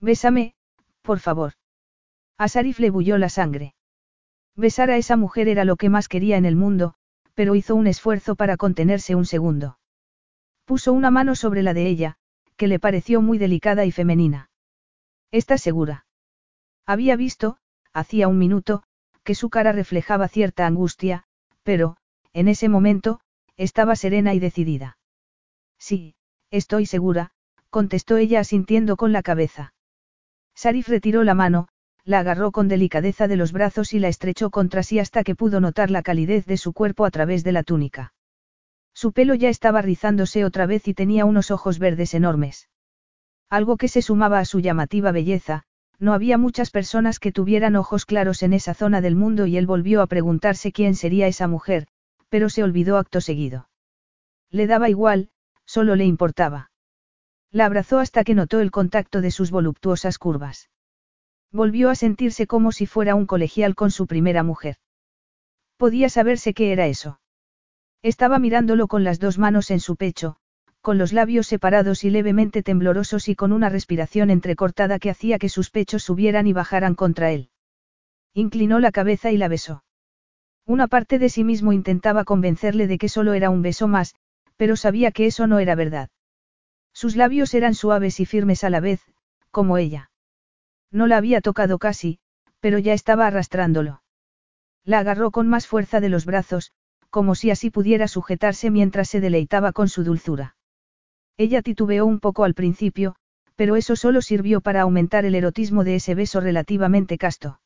Bésame, 0.01 0.55
por 1.03 1.19
favor. 1.19 1.55
A 2.39 2.49
Sarif 2.49 2.79
le 2.79 2.91
bulló 2.91 3.19
la 3.19 3.29
sangre. 3.29 3.75
Besar 4.57 4.91
a 4.91 4.97
esa 4.97 5.17
mujer 5.17 5.49
era 5.49 5.65
lo 5.65 5.77
que 5.77 5.91
más 5.91 6.09
quería 6.09 6.37
en 6.37 6.45
el 6.45 6.57
mundo, 6.57 6.95
pero 7.35 7.57
hizo 7.57 7.75
un 7.75 7.87
esfuerzo 7.87 8.37
para 8.37 8.57
contenerse 8.57 9.15
un 9.15 9.27
segundo. 9.27 9.79
Puso 10.65 10.93
una 10.93 11.11
mano 11.11 11.35
sobre 11.35 11.63
la 11.63 11.75
de 11.75 11.87
ella, 11.89 12.17
que 12.57 12.69
le 12.69 12.79
pareció 12.79 13.21
muy 13.21 13.39
delicada 13.39 13.85
y 13.85 13.91
femenina. 13.91 14.51
¿Estás 15.33 15.61
segura? 15.61 16.07
Había 16.87 17.17
visto, 17.17 17.59
hacía 17.93 18.29
un 18.29 18.39
minuto, 18.39 18.85
que 19.25 19.35
su 19.35 19.51
cara 19.51 19.73
reflejaba 19.73 20.29
cierta 20.29 20.67
angustia, 20.67 21.25
pero, 21.65 21.97
en 22.33 22.47
ese 22.49 22.69
momento, 22.69 23.21
estaba 23.57 23.97
serena 23.97 24.35
y 24.35 24.39
decidida. 24.39 24.99
Sí, 25.79 26.15
estoy 26.51 26.87
segura, 26.87 27.33
contestó 27.71 28.17
ella 28.17 28.41
asintiendo 28.41 28.97
con 28.97 29.13
la 29.13 29.23
cabeza. 29.23 29.75
Sarif 30.55 30.89
retiró 30.89 31.25
la 31.25 31.35
mano, 31.35 31.69
la 32.05 32.19
agarró 32.19 32.53
con 32.53 32.69
delicadeza 32.69 33.29
de 33.29 33.37
los 33.37 33.53
brazos 33.53 33.95
y 33.95 33.99
la 33.99 34.09
estrechó 34.09 34.51
contra 34.51 34.83
sí 34.83 34.99
hasta 34.99 35.25
que 35.25 35.35
pudo 35.35 35.61
notar 35.61 35.91
la 35.91 36.03
calidez 36.03 36.45
de 36.45 36.59
su 36.59 36.73
cuerpo 36.73 37.07
a 37.07 37.11
través 37.11 37.45
de 37.45 37.53
la 37.53 37.63
túnica. 37.63 38.13
Su 38.93 39.13
pelo 39.13 39.35
ya 39.35 39.49
estaba 39.49 39.83
rizándose 39.83 40.45
otra 40.45 40.67
vez 40.67 40.87
y 40.87 40.95
tenía 40.95 41.25
unos 41.25 41.51
ojos 41.51 41.79
verdes 41.79 42.15
enormes. 42.15 42.69
Algo 43.51 43.77
que 43.77 43.89
se 43.89 44.03
sumaba 44.03 44.39
a 44.39 44.45
su 44.45 44.61
llamativa 44.61 45.13
belleza, 45.13 45.65
no 45.99 46.13
había 46.13 46.39
muchas 46.39 46.71
personas 46.71 47.19
que 47.19 47.33
tuvieran 47.33 47.77
ojos 47.77 48.05
claros 48.05 48.43
en 48.43 48.53
esa 48.53 48.75
zona 48.75 49.01
del 49.01 49.17
mundo 49.17 49.47
y 49.47 49.57
él 49.57 49.67
volvió 49.67 50.03
a 50.03 50.07
preguntarse 50.07 50.73
quién 50.73 50.95
sería 50.95 51.27
esa 51.27 51.49
mujer, 51.49 51.87
pero 52.29 52.51
se 52.51 52.63
olvidó 52.63 52.99
acto 52.99 53.21
seguido. 53.21 53.69
Le 54.51 54.67
daba 54.67 54.91
igual, 54.91 55.31
solo 55.65 55.97
le 55.97 56.05
importaba. 56.05 56.71
La 57.51 57.67
abrazó 57.67 57.99
hasta 57.99 58.25
que 58.25 58.35
notó 58.35 58.61
el 58.61 58.71
contacto 58.71 59.21
de 59.21 59.31
sus 59.31 59.51
voluptuosas 59.51 60.19
curvas. 60.19 60.69
Volvió 61.55 61.89
a 61.89 61.95
sentirse 61.95 62.49
como 62.49 62.73
si 62.73 62.85
fuera 62.85 63.15
un 63.15 63.27
colegial 63.27 63.77
con 63.77 63.93
su 63.93 64.09
primera 64.09 64.43
mujer. 64.43 64.79
Podía 65.77 66.09
saberse 66.09 66.53
qué 66.53 66.73
era 66.73 66.89
eso. 66.89 67.21
Estaba 68.03 68.41
mirándolo 68.41 68.89
con 68.89 69.05
las 69.05 69.21
dos 69.21 69.39
manos 69.39 69.71
en 69.71 69.79
su 69.79 69.95
pecho, 69.95 70.37
con 70.81 70.99
los 70.99 71.13
labios 71.13 71.47
separados 71.47 72.03
y 72.03 72.11
levemente 72.11 72.65
temblorosos 72.65 73.29
y 73.29 73.37
con 73.37 73.53
una 73.53 73.69
respiración 73.69 74.31
entrecortada 74.31 74.99
que 74.99 75.11
hacía 75.11 75.39
que 75.39 75.49
sus 75.49 75.71
pechos 75.71 76.03
subieran 76.03 76.49
y 76.49 76.53
bajaran 76.53 76.97
contra 76.97 77.31
él. 77.31 77.51
Inclinó 78.33 78.81
la 78.81 78.91
cabeza 78.91 79.31
y 79.31 79.37
la 79.37 79.47
besó. 79.47 79.85
Una 80.67 80.89
parte 80.89 81.21
de 81.21 81.29
sí 81.29 81.45
mismo 81.45 81.73
intentaba 81.73 82.25
convencerle 82.25 82.89
de 82.89 82.99
que 82.99 83.09
solo 83.09 83.33
era 83.33 83.51
un 83.51 83.63
beso 83.63 83.87
más, 83.87 84.17
pero 84.57 84.75
sabía 84.75 85.13
que 85.13 85.27
eso 85.27 85.47
no 85.47 85.61
era 85.61 85.77
verdad. 85.77 86.11
Sus 86.93 87.15
labios 87.15 87.55
eran 87.55 87.77
suaves 87.77 88.19
y 88.19 88.27
firmes 88.27 88.65
a 88.65 88.71
la 88.71 88.81
vez, 88.81 89.03
como 89.53 89.79
ella. 89.79 90.11
No 90.91 91.07
la 91.07 91.17
había 91.17 91.41
tocado 91.41 91.79
casi, 91.79 92.19
pero 92.61 92.79
ya 92.79 92.93
estaba 92.93 93.27
arrastrándolo. 93.27 94.03
La 94.85 94.99
agarró 94.99 95.31
con 95.31 95.49
más 95.49 95.67
fuerza 95.67 96.01
de 96.01 96.09
los 96.09 96.27
brazos, 96.27 96.73
como 97.11 97.35
si 97.35 97.51
así 97.51 97.71
pudiera 97.71 98.09
sujetarse 98.09 98.71
mientras 98.71 99.09
se 99.09 99.21
deleitaba 99.21 99.73
con 99.73 99.89
su 99.89 100.05
dulzura. 100.05 100.57
Ella 101.37 101.63
titubeó 101.63 102.07
un 102.07 102.21
poco 102.21 102.45
al 102.45 102.55
principio, 102.55 103.17
pero 103.57 103.77
eso 103.77 103.97
solo 103.97 104.21
sirvió 104.23 104.61
para 104.61 104.83
aumentar 104.83 105.25
el 105.25 105.35
erotismo 105.35 105.85
de 105.85 105.97
ese 105.97 106.15
beso 106.15 106.41
relativamente 106.41 107.19
casto. 107.19 107.61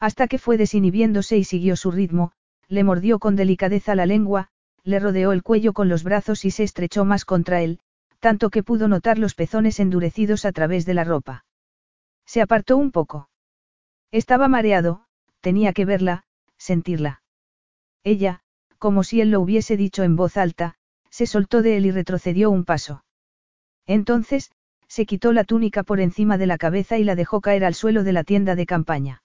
Hasta 0.00 0.26
que 0.26 0.38
fue 0.38 0.56
desinhibiéndose 0.56 1.36
y 1.36 1.44
siguió 1.44 1.76
su 1.76 1.90
ritmo, 1.90 2.32
le 2.68 2.84
mordió 2.84 3.18
con 3.18 3.36
delicadeza 3.36 3.94
la 3.94 4.06
lengua, 4.06 4.48
le 4.84 4.98
rodeó 4.98 5.32
el 5.32 5.42
cuello 5.42 5.72
con 5.72 5.88
los 5.88 6.02
brazos 6.02 6.44
y 6.44 6.50
se 6.50 6.64
estrechó 6.64 7.04
más 7.04 7.24
contra 7.24 7.62
él, 7.62 7.78
tanto 8.18 8.50
que 8.50 8.62
pudo 8.62 8.88
notar 8.88 9.18
los 9.18 9.34
pezones 9.34 9.78
endurecidos 9.80 10.44
a 10.44 10.52
través 10.52 10.86
de 10.86 10.94
la 10.94 11.04
ropa. 11.04 11.44
Se 12.26 12.40
apartó 12.40 12.76
un 12.76 12.90
poco. 12.90 13.28
Estaba 14.10 14.48
mareado, 14.48 15.04
tenía 15.40 15.72
que 15.72 15.84
verla, 15.84 16.24
sentirla. 16.56 17.22
Ella, 18.04 18.40
como 18.78 19.04
si 19.04 19.20
él 19.20 19.30
lo 19.30 19.40
hubiese 19.40 19.76
dicho 19.76 20.02
en 20.02 20.16
voz 20.16 20.36
alta, 20.36 20.76
se 21.10 21.26
soltó 21.26 21.62
de 21.62 21.76
él 21.76 21.86
y 21.86 21.90
retrocedió 21.90 22.50
un 22.50 22.64
paso. 22.64 23.04
Entonces, 23.86 24.50
se 24.88 25.06
quitó 25.06 25.32
la 25.32 25.44
túnica 25.44 25.82
por 25.82 26.00
encima 26.00 26.36
de 26.36 26.46
la 26.46 26.58
cabeza 26.58 26.98
y 26.98 27.04
la 27.04 27.14
dejó 27.14 27.40
caer 27.40 27.64
al 27.64 27.74
suelo 27.74 28.04
de 28.04 28.12
la 28.12 28.24
tienda 28.24 28.54
de 28.54 28.66
campaña. 28.66 29.22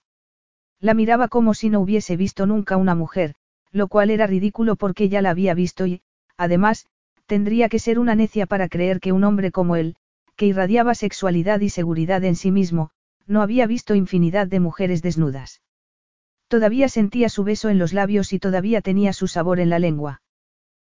La 0.80 0.94
miraba 0.94 1.28
como 1.28 1.54
si 1.54 1.70
no 1.70 1.80
hubiese 1.80 2.16
visto 2.16 2.46
nunca 2.46 2.76
una 2.76 2.94
mujer, 2.94 3.34
lo 3.70 3.88
cual 3.88 4.10
era 4.10 4.26
ridículo 4.26 4.76
porque 4.76 5.08
ya 5.08 5.22
la 5.22 5.30
había 5.30 5.54
visto 5.54 5.86
y, 5.86 6.02
además, 6.36 6.86
tendría 7.26 7.68
que 7.68 7.78
ser 7.78 7.98
una 7.98 8.14
necia 8.14 8.46
para 8.46 8.68
creer 8.68 9.00
que 9.00 9.12
un 9.12 9.24
hombre 9.24 9.50
como 9.50 9.76
él, 9.76 9.96
que 10.38 10.46
irradiaba 10.46 10.94
sexualidad 10.94 11.60
y 11.60 11.68
seguridad 11.68 12.22
en 12.22 12.36
sí 12.36 12.52
mismo, 12.52 12.90
no 13.26 13.42
había 13.42 13.66
visto 13.66 13.96
infinidad 13.96 14.46
de 14.46 14.60
mujeres 14.60 15.02
desnudas. 15.02 15.62
Todavía 16.46 16.88
sentía 16.88 17.28
su 17.28 17.42
beso 17.42 17.70
en 17.70 17.78
los 17.78 17.92
labios 17.92 18.32
y 18.32 18.38
todavía 18.38 18.80
tenía 18.80 19.12
su 19.12 19.26
sabor 19.26 19.58
en 19.58 19.68
la 19.68 19.80
lengua. 19.80 20.22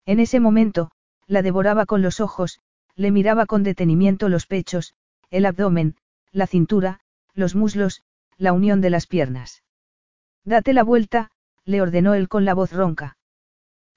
En 0.06 0.20
ese 0.20 0.40
momento, 0.40 0.92
la 1.26 1.42
devoraba 1.42 1.88
con 1.88 2.04
los 2.04 2.20
ojos, 2.20 2.60
le 2.96 3.10
miraba 3.10 3.48
con 3.48 3.64
detenimiento 3.64 4.30
los 4.30 4.46
pechos, 4.46 4.94
el 5.32 5.48
abdomen, 5.48 5.96
la 6.32 6.46
cintura, 6.46 7.00
los 7.34 7.56
muslos, 7.56 8.04
la 8.38 8.54
unión 8.54 8.80
de 8.80 8.92
las 8.92 9.08
piernas. 9.08 9.64
Date 10.46 10.72
la 10.74 10.84
vuelta, 10.84 11.32
le 11.66 11.82
ordenó 11.82 12.14
él 12.14 12.30
con 12.30 12.46
la 12.46 12.54
voz 12.54 12.74
ronca. 12.74 13.18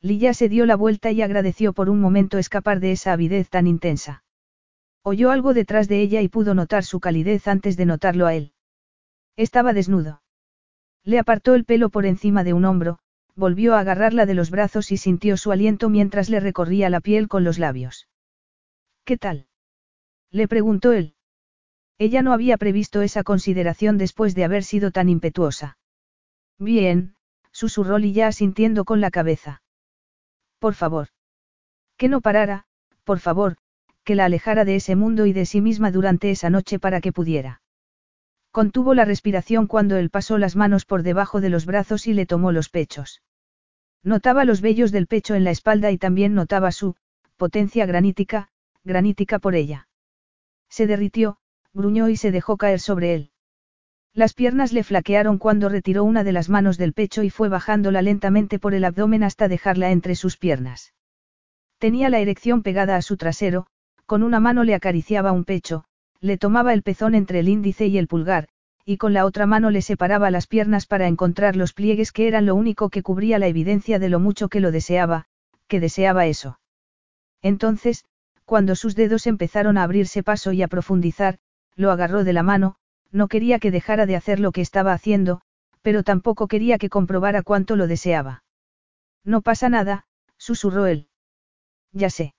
Lilla 0.01 0.32
se 0.32 0.49
dio 0.49 0.64
la 0.64 0.76
vuelta 0.76 1.11
y 1.11 1.20
agradeció 1.20 1.74
por 1.74 1.90
un 1.90 2.01
momento 2.01 2.38
escapar 2.38 2.80
de 2.80 2.92
esa 2.92 3.12
avidez 3.12 3.51
tan 3.51 3.66
intensa. 3.66 4.23
Oyó 5.07 5.30
algo 5.30 5.52
detrás 5.52 5.86
de 5.86 6.00
ella 6.00 6.22
y 6.22 6.28
pudo 6.28 6.55
notar 6.55 6.82
su 6.82 6.98
calidez 6.98 7.46
antes 7.46 7.76
de 7.76 7.84
notarlo 7.84 8.26
a 8.26 8.34
él. 8.34 8.55
Estaba 9.36 9.74
desnudo. 9.74 10.22
Le 11.05 11.18
apartó 11.18 11.55
el 11.55 11.66
pelo 11.66 11.90
por 11.90 12.07
encima 12.07 12.42
de 12.42 12.55
un 12.55 12.64
hombro, 12.64 12.98
volvió 13.34 13.74
a 13.74 13.80
agarrarla 13.80 14.24
de 14.24 14.32
los 14.32 14.50
brazos 14.50 14.90
y 14.92 14.96
sintió 14.96 15.36
su 15.36 15.52
aliento 15.52 15.90
mientras 15.90 16.30
le 16.30 16.40
recorría 16.40 16.88
la 16.88 17.00
piel 17.00 17.28
con 17.28 17.44
los 17.44 17.59
labios. 17.59 18.09
¿Qué 19.05 19.18
tal? 19.18 19.46
Le 20.30 20.48
preguntó 20.48 20.92
él. 20.92 21.14
Ella 21.98 22.22
no 22.22 22.32
había 22.32 22.57
previsto 22.57 23.02
esa 23.02 23.24
consideración 23.24 23.98
después 23.98 24.34
de 24.34 24.44
haber 24.44 24.64
sido 24.64 24.90
tan 24.90 25.11
impetuosa. 25.11 25.76
Bien, 26.59 27.14
susurró 27.52 27.98
Lilla 27.98 28.32
sintiendo 28.32 28.86
con 28.86 29.02
la 29.02 29.11
cabeza. 29.11 29.62
Por 30.59 30.72
favor. 30.72 31.09
Que 31.98 32.09
no 32.09 32.22
parara, 32.22 32.64
por 33.05 33.18
favor, 33.18 33.59
que 34.05 34.14
la 34.14 34.26
alejara 34.26 34.64
de 34.64 34.76
ese 34.76 34.96
mundo 34.96 35.26
y 35.26 35.32
de 35.32 35.46
sí 35.46 35.61
misma 35.61 35.90
durante 35.90 36.30
esa 36.30 36.50
noche 36.50 36.78
para 36.78 37.00
que 37.00 37.12
pudiera. 37.12 37.62
Contuvo 38.50 38.94
la 38.94 39.05
respiración 39.05 39.66
cuando 39.66 39.96
él 39.96 40.11
pasó 40.11 40.38
las 40.38 40.55
manos 40.55 40.84
por 40.84 41.02
debajo 41.02 41.40
de 41.40 41.50
los 41.50 41.66
brazos 41.66 42.07
y 42.07 42.14
le 42.14 42.26
tomó 42.26 42.52
los 42.52 42.68
pechos. 42.68 43.22
Notaba 44.05 44.44
los 44.44 44.61
vellos 44.61 44.92
del 44.92 45.07
pecho 45.07 45.34
en 45.34 45.42
la 45.42 45.50
espalda 45.50 45.90
y 45.90 45.98
también 45.98 46.34
notaba 46.34 46.70
su, 46.70 46.94
potencia 47.36 47.86
granítica, 47.86 48.48
granítica 48.84 49.38
por 49.38 49.55
ella. 49.55 49.88
Se 50.68 50.86
derritió, 50.86 51.38
gruñó 51.72 52.09
y 52.09 52.16
se 52.16 52.30
dejó 52.30 52.57
caer 52.57 52.80
sobre 52.80 53.14
él. 53.14 53.30
Las 54.12 54.34
piernas 54.34 54.72
le 54.72 54.84
flaquearon 54.84 55.38
cuando 55.38 55.68
retiró 55.68 56.05
una 56.05 56.22
de 56.22 56.32
las 56.32 56.48
manos 56.48 56.78
del 56.78 56.92
pecho 56.92 57.24
y 57.24 57.30
fue 57.30 57.48
bajándola 57.48 58.02
lentamente 58.02 58.61
por 58.61 58.74
el 58.74 58.84
abdomen 58.84 59.24
hasta 59.24 59.48
dejarla 59.48 59.90
entre 59.90 60.14
sus 60.14 60.36
piernas. 60.36 60.94
Tenía 61.78 62.09
la 62.11 62.20
erección 62.20 62.62
pegada 62.62 62.94
a 62.94 63.02
su 63.02 63.16
trasero, 63.16 63.66
con 64.07 64.22
una 64.22 64.40
mano 64.40 64.64
le 64.64 64.74
acariciaba 64.74 65.32
un 65.32 65.44
pecho, 65.44 65.84
le 66.20 66.38
tomaba 66.38 66.72
el 66.72 66.82
pezón 66.82 67.14
entre 67.14 67.40
el 67.40 67.48
índice 67.48 67.86
y 67.86 67.98
el 67.98 68.09
pulgar, 68.09 68.48
y 68.84 68.98
con 68.98 69.12
la 69.12 69.24
otra 69.24 69.46
mano 69.46 69.70
le 69.70 69.82
separaba 69.82 70.30
las 70.30 70.46
piernas 70.46 70.86
para 70.86 71.07
encontrar 71.07 71.57
los 71.57 71.72
pliegues 71.72 72.12
que 72.12 72.28
eran 72.28 72.46
lo 72.46 72.55
único 72.55 72.90
que 72.90 73.02
cubría 73.02 73.38
la 73.38 73.46
evidencia 73.46 73.98
de 73.98 74.09
lo 74.09 74.20
mucho 74.20 74.48
que 74.48 74.61
lo 74.61 74.70
deseaba, 74.70 75.26
que 75.68 75.80
deseaba 75.80 76.26
eso. 76.26 76.61
Entonces, 77.40 78.05
cuando 78.44 78.74
sus 78.74 78.94
dedos 78.94 79.26
empezaron 79.26 79.78
a 79.78 79.82
abrirse 79.82 80.22
paso 80.22 80.52
y 80.52 80.62
a 80.62 80.68
profundizar, 80.68 81.38
lo 81.76 81.90
agarró 81.90 82.24
de 82.24 82.34
la 82.34 82.42
mano, 82.42 82.76
no 83.11 83.28
quería 83.28 83.59
que 83.59 83.70
dejara 83.70 84.07
de 84.07 84.16
hacer 84.16 84.38
lo 84.40 84.52
que 84.52 84.61
estaba 84.61 84.92
haciendo, 84.92 85.40
pero 85.82 86.02
tampoco 86.02 86.46
quería 86.46 86.78
que 86.78 86.90
comprobara 86.90 87.42
cuánto 87.42 87.76
lo 87.76 87.86
deseaba. 87.86 88.44
No 89.24 89.40
pasa 89.40 89.68
nada, 89.68 90.05
susurró 90.36 90.86
él. 90.86 91.09
Ya 91.92 92.11
sé. 92.11 92.34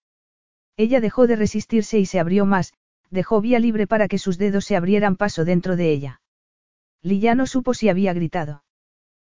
Ella 0.78 1.00
dejó 1.00 1.28
de 1.28 1.36
resistirse 1.36 2.00
y 2.00 2.06
se 2.06 2.20
abrió 2.20 2.46
más, 2.46 2.74
dejó 3.10 3.42
vía 3.42 3.60
libre 3.60 3.88
para 3.88 4.08
que 4.08 4.18
sus 4.18 4.38
dedos 4.38 4.66
se 4.66 4.76
abrieran 4.76 5.16
paso 5.16 5.46
dentro 5.46 5.76
de 5.76 5.92
ella. 5.92 6.22
Lilla 7.02 7.36
no 7.36 7.48
supo 7.48 7.74
si 7.74 7.90
había 7.90 8.14
gritado. 8.14 8.64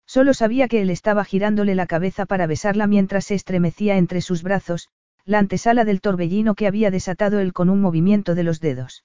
Solo 0.06 0.34
sabía 0.34 0.68
que 0.68 0.80
él 0.82 0.90
estaba 0.90 1.24
girándole 1.24 1.74
la 1.74 1.86
cabeza 1.86 2.26
para 2.26 2.46
besarla 2.46 2.86
mientras 2.86 3.26
se 3.26 3.34
estremecía 3.34 3.96
entre 3.96 4.20
sus 4.20 4.42
brazos, 4.42 4.88
la 5.24 5.40
antesala 5.40 5.84
del 5.84 6.00
torbellino 6.00 6.54
que 6.54 6.68
había 6.68 6.92
desatado 6.92 7.40
él 7.40 7.52
con 7.52 7.68
un 7.68 7.80
movimiento 7.80 8.36
de 8.36 8.44
los 8.44 8.60
dedos. 8.60 9.04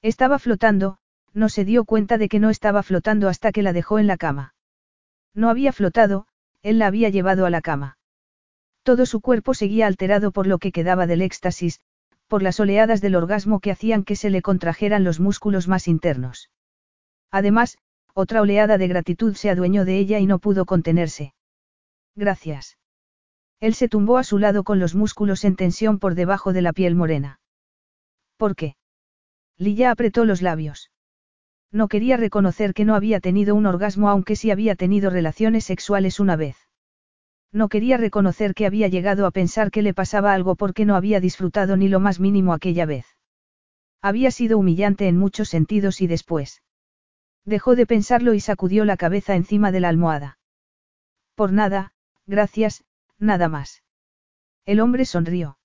Estaba 0.00 0.38
flotando, 0.38 0.98
no 1.34 1.48
se 1.48 1.64
dio 1.64 1.84
cuenta 1.84 2.18
de 2.18 2.28
que 2.28 2.38
no 2.38 2.50
estaba 2.50 2.82
flotando 2.82 3.28
hasta 3.28 3.50
que 3.50 3.62
la 3.62 3.72
dejó 3.72 3.98
en 3.98 4.06
la 4.06 4.16
cama. 4.16 4.54
No 5.34 5.50
había 5.50 5.72
flotado, 5.72 6.26
él 6.62 6.78
la 6.78 6.86
había 6.86 7.08
llevado 7.08 7.44
a 7.46 7.50
la 7.50 7.60
cama. 7.60 7.98
Todo 8.82 9.06
su 9.06 9.20
cuerpo 9.20 9.54
seguía 9.54 9.86
alterado 9.86 10.32
por 10.32 10.46
lo 10.46 10.58
que 10.58 10.72
quedaba 10.72 11.06
del 11.06 11.22
éxtasis, 11.22 11.80
por 12.26 12.42
las 12.42 12.58
oleadas 12.60 13.00
del 13.00 13.14
orgasmo 13.14 13.60
que 13.60 13.70
hacían 13.70 14.04
que 14.04 14.16
se 14.16 14.30
le 14.30 14.42
contrajeran 14.42 15.04
los 15.04 15.20
músculos 15.20 15.68
más 15.68 15.86
internos. 15.86 16.50
Además, 17.30 17.78
otra 18.14 18.42
oleada 18.42 18.78
de 18.78 18.88
gratitud 18.88 19.34
se 19.34 19.50
adueñó 19.50 19.84
de 19.84 19.98
ella 19.98 20.18
y 20.18 20.26
no 20.26 20.38
pudo 20.38 20.64
contenerse. 20.64 21.34
Gracias. 22.16 22.76
Él 23.60 23.74
se 23.74 23.88
tumbó 23.88 24.18
a 24.18 24.24
su 24.24 24.38
lado 24.38 24.64
con 24.64 24.78
los 24.80 24.94
músculos 24.94 25.44
en 25.44 25.56
tensión 25.56 25.98
por 25.98 26.14
debajo 26.14 26.52
de 26.52 26.62
la 26.62 26.72
piel 26.72 26.94
morena. 26.94 27.38
¿Por 28.36 28.56
qué? 28.56 28.74
Lilla 29.56 29.92
apretó 29.92 30.24
los 30.24 30.42
labios. 30.42 30.90
No 31.70 31.88
quería 31.88 32.16
reconocer 32.16 32.74
que 32.74 32.84
no 32.84 32.94
había 32.94 33.20
tenido 33.20 33.54
un 33.54 33.66
orgasmo 33.66 34.10
aunque 34.10 34.36
sí 34.36 34.50
había 34.50 34.74
tenido 34.74 35.10
relaciones 35.10 35.64
sexuales 35.64 36.18
una 36.18 36.36
vez. 36.36 36.56
No 37.52 37.68
quería 37.68 37.98
reconocer 37.98 38.54
que 38.54 38.66
había 38.66 38.88
llegado 38.88 39.26
a 39.26 39.30
pensar 39.30 39.70
que 39.70 39.82
le 39.82 39.92
pasaba 39.92 40.32
algo 40.32 40.56
porque 40.56 40.86
no 40.86 40.96
había 40.96 41.20
disfrutado 41.20 41.76
ni 41.76 41.88
lo 41.88 42.00
más 42.00 42.18
mínimo 42.18 42.54
aquella 42.54 42.86
vez. 42.86 43.06
Había 44.00 44.30
sido 44.30 44.58
humillante 44.58 45.06
en 45.06 45.18
muchos 45.18 45.50
sentidos 45.50 46.00
y 46.00 46.06
después. 46.06 46.62
Dejó 47.44 47.76
de 47.76 47.86
pensarlo 47.86 48.34
y 48.34 48.40
sacudió 48.40 48.84
la 48.84 48.96
cabeza 48.96 49.34
encima 49.34 49.70
de 49.70 49.80
la 49.80 49.88
almohada. 49.90 50.38
Por 51.34 51.52
nada, 51.52 51.92
gracias, 52.26 52.84
nada 53.18 53.48
más. 53.48 53.82
El 54.64 54.80
hombre 54.80 55.04
sonrió. 55.04 55.58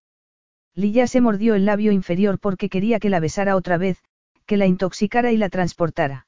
Lilla 0.74 1.08
se 1.08 1.22
mordió 1.22 1.56
el 1.56 1.66
labio 1.66 1.92
inferior 1.92 2.40
porque 2.40 2.70
quería 2.70 3.00
que 3.00 3.10
la 3.10 3.20
besara 3.20 3.56
otra 3.56 3.78
vez, 3.78 4.04
que 4.46 4.58
la 4.58 4.68
intoxicara 4.68 5.32
y 5.32 5.38
la 5.38 5.50
transportara. 5.50 6.28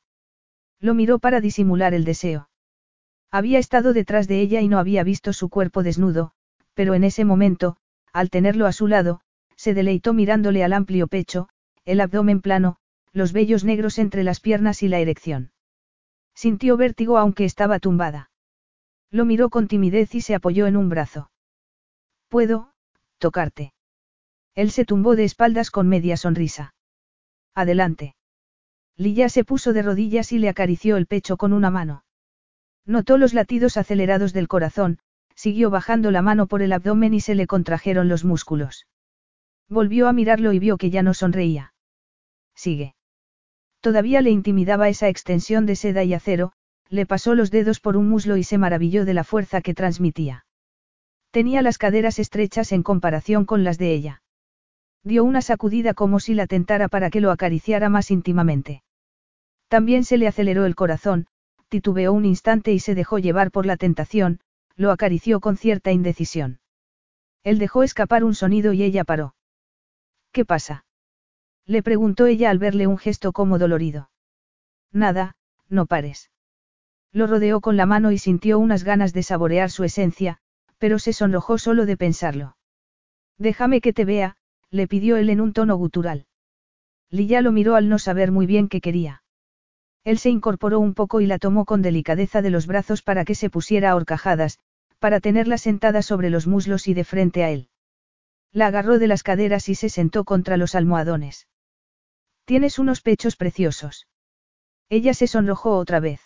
Lo 0.79 0.93
miró 0.93 1.19
para 1.19 1.41
disimular 1.41 1.93
el 1.93 2.05
deseo. 2.05 2.48
Había 3.31 3.59
estado 3.59 3.93
detrás 3.93 4.27
de 4.27 4.41
ella 4.41 4.61
y 4.61 4.67
no 4.67 4.79
había 4.79 5.03
visto 5.03 5.33
su 5.33 5.49
cuerpo 5.49 5.83
desnudo, 5.83 6.31
pero 6.73 6.93
en 6.93 7.03
ese 7.03 7.25
momento, 7.25 7.77
al 8.11 8.29
tenerlo 8.29 8.65
a 8.65 8.71
su 8.71 8.87
lado, 8.87 9.21
se 9.55 9.73
deleitó 9.73 10.13
mirándole 10.13 10.63
al 10.63 10.73
amplio 10.73 11.07
pecho, 11.07 11.49
el 11.85 12.01
abdomen 12.01 12.41
plano, 12.41 12.77
los 13.11 13.33
vellos 13.33 13.63
negros 13.63 13.99
entre 13.99 14.23
las 14.23 14.39
piernas 14.39 14.81
y 14.83 14.87
la 14.87 14.99
erección. 14.99 15.51
Sintió 16.33 16.77
vértigo 16.77 17.17
aunque 17.17 17.45
estaba 17.45 17.79
tumbada. 17.79 18.31
Lo 19.11 19.25
miró 19.25 19.49
con 19.49 19.67
timidez 19.67 20.15
y 20.15 20.21
se 20.21 20.35
apoyó 20.35 20.67
en 20.67 20.77
un 20.77 20.89
brazo. 20.89 21.31
¿Puedo, 22.29 22.71
tocarte? 23.17 23.73
Él 24.55 24.71
se 24.71 24.85
tumbó 24.85 25.15
de 25.15 25.25
espaldas 25.25 25.71
con 25.71 25.87
media 25.87 26.17
sonrisa. 26.17 26.73
Adelante. 27.53 28.15
Lilla 28.95 29.29
se 29.29 29.43
puso 29.43 29.73
de 29.73 29.81
rodillas 29.81 30.31
y 30.31 30.39
le 30.39 30.49
acarició 30.49 30.97
el 30.97 31.07
pecho 31.07 31.37
con 31.37 31.53
una 31.53 31.69
mano. 31.69 32.03
Notó 32.85 33.17
los 33.17 33.33
latidos 33.33 33.77
acelerados 33.77 34.33
del 34.33 34.47
corazón, 34.47 34.99
siguió 35.35 35.69
bajando 35.69 36.11
la 36.11 36.21
mano 36.21 36.47
por 36.47 36.61
el 36.61 36.73
abdomen 36.73 37.13
y 37.13 37.21
se 37.21 37.35
le 37.35 37.47
contrajeron 37.47 38.09
los 38.09 38.25
músculos. 38.25 38.87
Volvió 39.69 40.07
a 40.07 40.13
mirarlo 40.13 40.51
y 40.53 40.59
vio 40.59 40.77
que 40.77 40.89
ya 40.89 41.03
no 41.03 41.13
sonreía. 41.13 41.73
Sigue. 42.55 42.95
Todavía 43.81 44.21
le 44.21 44.31
intimidaba 44.31 44.89
esa 44.89 45.07
extensión 45.07 45.65
de 45.65 45.75
seda 45.75 46.03
y 46.03 46.13
acero, 46.13 46.51
le 46.89 47.05
pasó 47.05 47.35
los 47.35 47.51
dedos 47.51 47.79
por 47.79 47.95
un 47.95 48.09
muslo 48.09 48.35
y 48.35 48.43
se 48.43 48.57
maravilló 48.57 49.05
de 49.05 49.13
la 49.13 49.23
fuerza 49.23 49.61
que 49.61 49.73
transmitía. 49.73 50.45
Tenía 51.31 51.61
las 51.61 51.77
caderas 51.77 52.19
estrechas 52.19 52.71
en 52.71 52.83
comparación 52.83 53.45
con 53.45 53.63
las 53.63 53.77
de 53.77 53.93
ella. 53.93 54.23
Dio 55.03 55.23
una 55.23 55.41
sacudida 55.41 55.93
como 55.93 56.19
si 56.19 56.33
la 56.33 56.47
tentara 56.47 56.89
para 56.89 57.09
que 57.09 57.21
lo 57.21 57.31
acariciara 57.31 57.87
más 57.89 58.11
íntimamente. 58.11 58.83
También 59.67 60.03
se 60.03 60.17
le 60.17 60.27
aceleró 60.27 60.65
el 60.65 60.75
corazón, 60.75 61.27
titubeó 61.69 62.11
un 62.11 62.25
instante 62.25 62.73
y 62.73 62.79
se 62.79 62.95
dejó 62.95 63.19
llevar 63.19 63.51
por 63.51 63.65
la 63.65 63.77
tentación, 63.77 64.39
lo 64.75 64.91
acarició 64.91 65.39
con 65.39 65.57
cierta 65.57 65.91
indecisión. 65.91 66.59
Él 67.43 67.59
dejó 67.59 67.83
escapar 67.83 68.23
un 68.23 68.35
sonido 68.35 68.73
y 68.73 68.83
ella 68.83 69.03
paró. 69.03 69.35
¿Qué 70.31 70.45
pasa? 70.45 70.85
Le 71.65 71.83
preguntó 71.83 72.25
ella 72.25 72.49
al 72.49 72.59
verle 72.59 72.87
un 72.87 72.97
gesto 72.97 73.31
como 73.31 73.57
dolorido. 73.59 74.09
Nada, 74.91 75.35
no 75.69 75.85
pares. 75.85 76.31
Lo 77.11 77.27
rodeó 77.27 77.61
con 77.61 77.77
la 77.77 77.85
mano 77.85 78.11
y 78.11 78.17
sintió 78.17 78.59
unas 78.59 78.83
ganas 78.83 79.13
de 79.13 79.23
saborear 79.23 79.71
su 79.71 79.83
esencia, 79.83 80.39
pero 80.77 80.99
se 80.99 81.13
sonrojó 81.13 81.57
solo 81.57 81.85
de 81.85 81.97
pensarlo. 81.97 82.57
Déjame 83.37 83.81
que 83.81 83.93
te 83.93 84.05
vea, 84.05 84.35
le 84.71 84.87
pidió 84.87 85.17
él 85.17 85.29
en 85.29 85.41
un 85.41 85.53
tono 85.53 85.75
gutural. 85.75 86.25
Lilla 87.09 87.41
lo 87.41 87.51
miró 87.51 87.75
al 87.75 87.89
no 87.89 87.99
saber 87.99 88.31
muy 88.31 88.45
bien 88.45 88.67
qué 88.67 88.81
quería. 88.81 89.23
Él 90.03 90.17
se 90.17 90.29
incorporó 90.29 90.79
un 90.79 90.93
poco 90.93 91.21
y 91.21 91.25
la 91.25 91.39
tomó 91.39 91.65
con 91.65 91.81
delicadeza 91.81 92.41
de 92.41 92.49
los 92.49 92.67
brazos 92.67 93.01
para 93.01 93.25
que 93.25 93.35
se 93.35 93.49
pusiera 93.49 93.91
a 93.91 93.95
horcajadas, 93.95 94.59
para 94.99 95.19
tenerla 95.19 95.57
sentada 95.57 96.01
sobre 96.01 96.29
los 96.29 96.47
muslos 96.47 96.87
y 96.87 96.93
de 96.93 97.03
frente 97.03 97.43
a 97.43 97.49
él. 97.49 97.69
La 98.51 98.67
agarró 98.67 98.99
de 98.99 99.07
las 99.07 99.23
caderas 99.23 99.69
y 99.69 99.75
se 99.75 99.89
sentó 99.89 100.23
contra 100.23 100.57
los 100.57 100.75
almohadones. 100.75 101.47
Tienes 102.45 102.79
unos 102.79 103.01
pechos 103.01 103.35
preciosos. 103.35 104.07
Ella 104.89 105.13
se 105.13 105.27
sonrojó 105.27 105.77
otra 105.77 105.99
vez. 105.99 106.21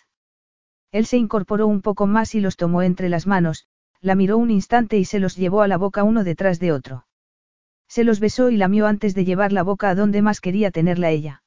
Él 0.90 1.06
se 1.06 1.18
incorporó 1.18 1.66
un 1.66 1.82
poco 1.82 2.06
más 2.06 2.34
y 2.34 2.40
los 2.40 2.56
tomó 2.56 2.82
entre 2.82 3.08
las 3.08 3.26
manos, 3.26 3.66
la 4.00 4.14
miró 4.14 4.38
un 4.38 4.50
instante 4.50 4.96
y 4.96 5.04
se 5.04 5.18
los 5.18 5.36
llevó 5.36 5.62
a 5.62 5.68
la 5.68 5.76
boca 5.76 6.02
uno 6.02 6.24
detrás 6.24 6.60
de 6.60 6.72
otro. 6.72 7.06
Se 7.88 8.04
los 8.04 8.20
besó 8.20 8.50
y 8.50 8.56
lamió 8.56 8.86
antes 8.86 9.14
de 9.14 9.24
llevar 9.24 9.52
la 9.52 9.62
boca 9.62 9.90
a 9.90 9.94
donde 9.94 10.22
más 10.22 10.40
quería 10.40 10.70
tenerla 10.70 11.10
ella. 11.10 11.43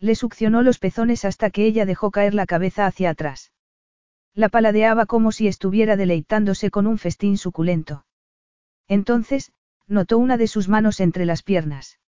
Le 0.00 0.14
succionó 0.14 0.62
los 0.62 0.78
pezones 0.78 1.24
hasta 1.24 1.50
que 1.50 1.66
ella 1.66 1.84
dejó 1.84 2.10
caer 2.10 2.34
la 2.34 2.46
cabeza 2.46 2.86
hacia 2.86 3.10
atrás. 3.10 3.52
La 4.34 4.48
paladeaba 4.48 5.06
como 5.06 5.30
si 5.30 5.46
estuviera 5.46 5.96
deleitándose 5.96 6.70
con 6.70 6.86
un 6.86 6.96
festín 6.96 7.36
suculento. 7.36 8.06
Entonces, 8.88 9.52
notó 9.86 10.18
una 10.18 10.38
de 10.38 10.46
sus 10.46 10.68
manos 10.68 11.00
entre 11.00 11.26
las 11.26 11.42
piernas. 11.42 11.98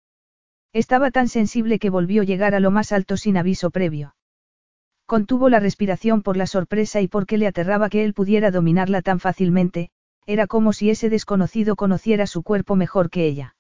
Estaba 0.73 1.11
tan 1.11 1.29
sensible 1.29 1.79
que 1.79 1.91
volvió 1.91 2.23
a 2.23 2.25
llegar 2.25 2.55
a 2.55 2.61
lo 2.61 2.71
más 2.71 2.93
alto 2.93 3.19
sin 3.19 3.37
aviso 3.37 3.71
previo. 3.71 4.17
Contuvo 5.05 5.51
la 5.51 5.61
respiración 5.61 6.23
por 6.23 6.39
la 6.39 6.47
sorpresa 6.47 7.03
y 7.03 7.09
porque 7.09 7.37
le 7.37 7.47
aterraba 7.47 7.91
que 7.91 8.05
él 8.05 8.15
pudiera 8.15 8.51
dominarla 8.51 9.03
tan 9.03 9.21
fácilmente, 9.21 9.91
era 10.25 10.47
como 10.47 10.73
si 10.73 10.89
ese 10.89 11.11
desconocido 11.11 11.77
conociera 11.77 12.27
su 12.27 12.43
cuerpo 12.43 12.77
mejor 12.77 13.11
que 13.11 13.27
ella. 13.27 13.57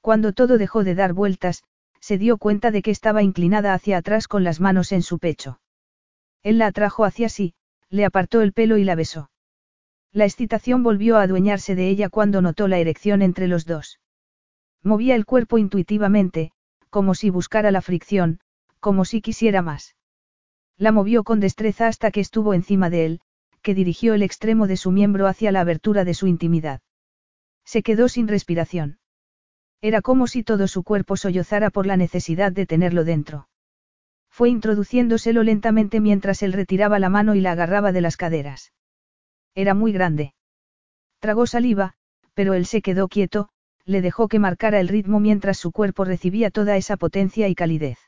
Cuando 0.00 0.32
todo 0.32 0.56
dejó 0.56 0.84
de 0.84 0.94
dar 0.94 1.12
vueltas, 1.12 1.64
se 2.02 2.18
dio 2.18 2.36
cuenta 2.36 2.72
de 2.72 2.82
que 2.82 2.90
estaba 2.90 3.22
inclinada 3.22 3.74
hacia 3.74 3.96
atrás 3.96 4.26
con 4.26 4.42
las 4.42 4.60
manos 4.60 4.90
en 4.90 5.02
su 5.02 5.20
pecho. 5.20 5.60
Él 6.42 6.58
la 6.58 6.66
atrajo 6.66 7.04
hacia 7.04 7.28
sí, 7.28 7.54
le 7.90 8.04
apartó 8.04 8.40
el 8.40 8.52
pelo 8.52 8.76
y 8.76 8.84
la 8.84 8.96
besó. 8.96 9.30
La 10.10 10.24
excitación 10.24 10.82
volvió 10.82 11.16
a 11.16 11.22
adueñarse 11.22 11.76
de 11.76 11.88
ella 11.88 12.08
cuando 12.08 12.42
notó 12.42 12.66
la 12.66 12.78
erección 12.78 13.22
entre 13.22 13.46
los 13.46 13.66
dos. 13.66 14.00
Movía 14.82 15.14
el 15.14 15.24
cuerpo 15.24 15.58
intuitivamente, 15.58 16.50
como 16.90 17.14
si 17.14 17.30
buscara 17.30 17.70
la 17.70 17.80
fricción, 17.80 18.40
como 18.80 19.04
si 19.04 19.22
quisiera 19.22 19.62
más. 19.62 19.94
La 20.76 20.90
movió 20.90 21.22
con 21.22 21.38
destreza 21.38 21.86
hasta 21.86 22.10
que 22.10 22.20
estuvo 22.20 22.52
encima 22.52 22.90
de 22.90 23.06
él, 23.06 23.20
que 23.62 23.74
dirigió 23.74 24.14
el 24.14 24.24
extremo 24.24 24.66
de 24.66 24.76
su 24.76 24.90
miembro 24.90 25.28
hacia 25.28 25.52
la 25.52 25.60
abertura 25.60 26.04
de 26.04 26.14
su 26.14 26.26
intimidad. 26.26 26.80
Se 27.64 27.84
quedó 27.84 28.08
sin 28.08 28.26
respiración. 28.26 28.98
Era 29.82 30.00
como 30.00 30.28
si 30.28 30.44
todo 30.44 30.68
su 30.68 30.84
cuerpo 30.84 31.16
sollozara 31.16 31.70
por 31.70 31.86
la 31.86 31.96
necesidad 31.96 32.52
de 32.52 32.66
tenerlo 32.66 33.04
dentro. 33.04 33.48
Fue 34.30 34.48
introduciéndoselo 34.48 35.42
lentamente 35.42 36.00
mientras 36.00 36.42
él 36.44 36.52
retiraba 36.52 37.00
la 37.00 37.08
mano 37.08 37.34
y 37.34 37.40
la 37.40 37.52
agarraba 37.52 37.90
de 37.90 38.00
las 38.00 38.16
caderas. 38.16 38.72
Era 39.56 39.74
muy 39.74 39.92
grande. 39.92 40.34
Tragó 41.18 41.46
saliva, 41.46 41.94
pero 42.32 42.54
él 42.54 42.64
se 42.64 42.80
quedó 42.80 43.08
quieto, 43.08 43.48
le 43.84 44.00
dejó 44.00 44.28
que 44.28 44.38
marcara 44.38 44.78
el 44.78 44.86
ritmo 44.86 45.18
mientras 45.18 45.58
su 45.58 45.72
cuerpo 45.72 46.04
recibía 46.04 46.50
toda 46.50 46.76
esa 46.76 46.96
potencia 46.96 47.48
y 47.48 47.54
calidez. 47.56 47.98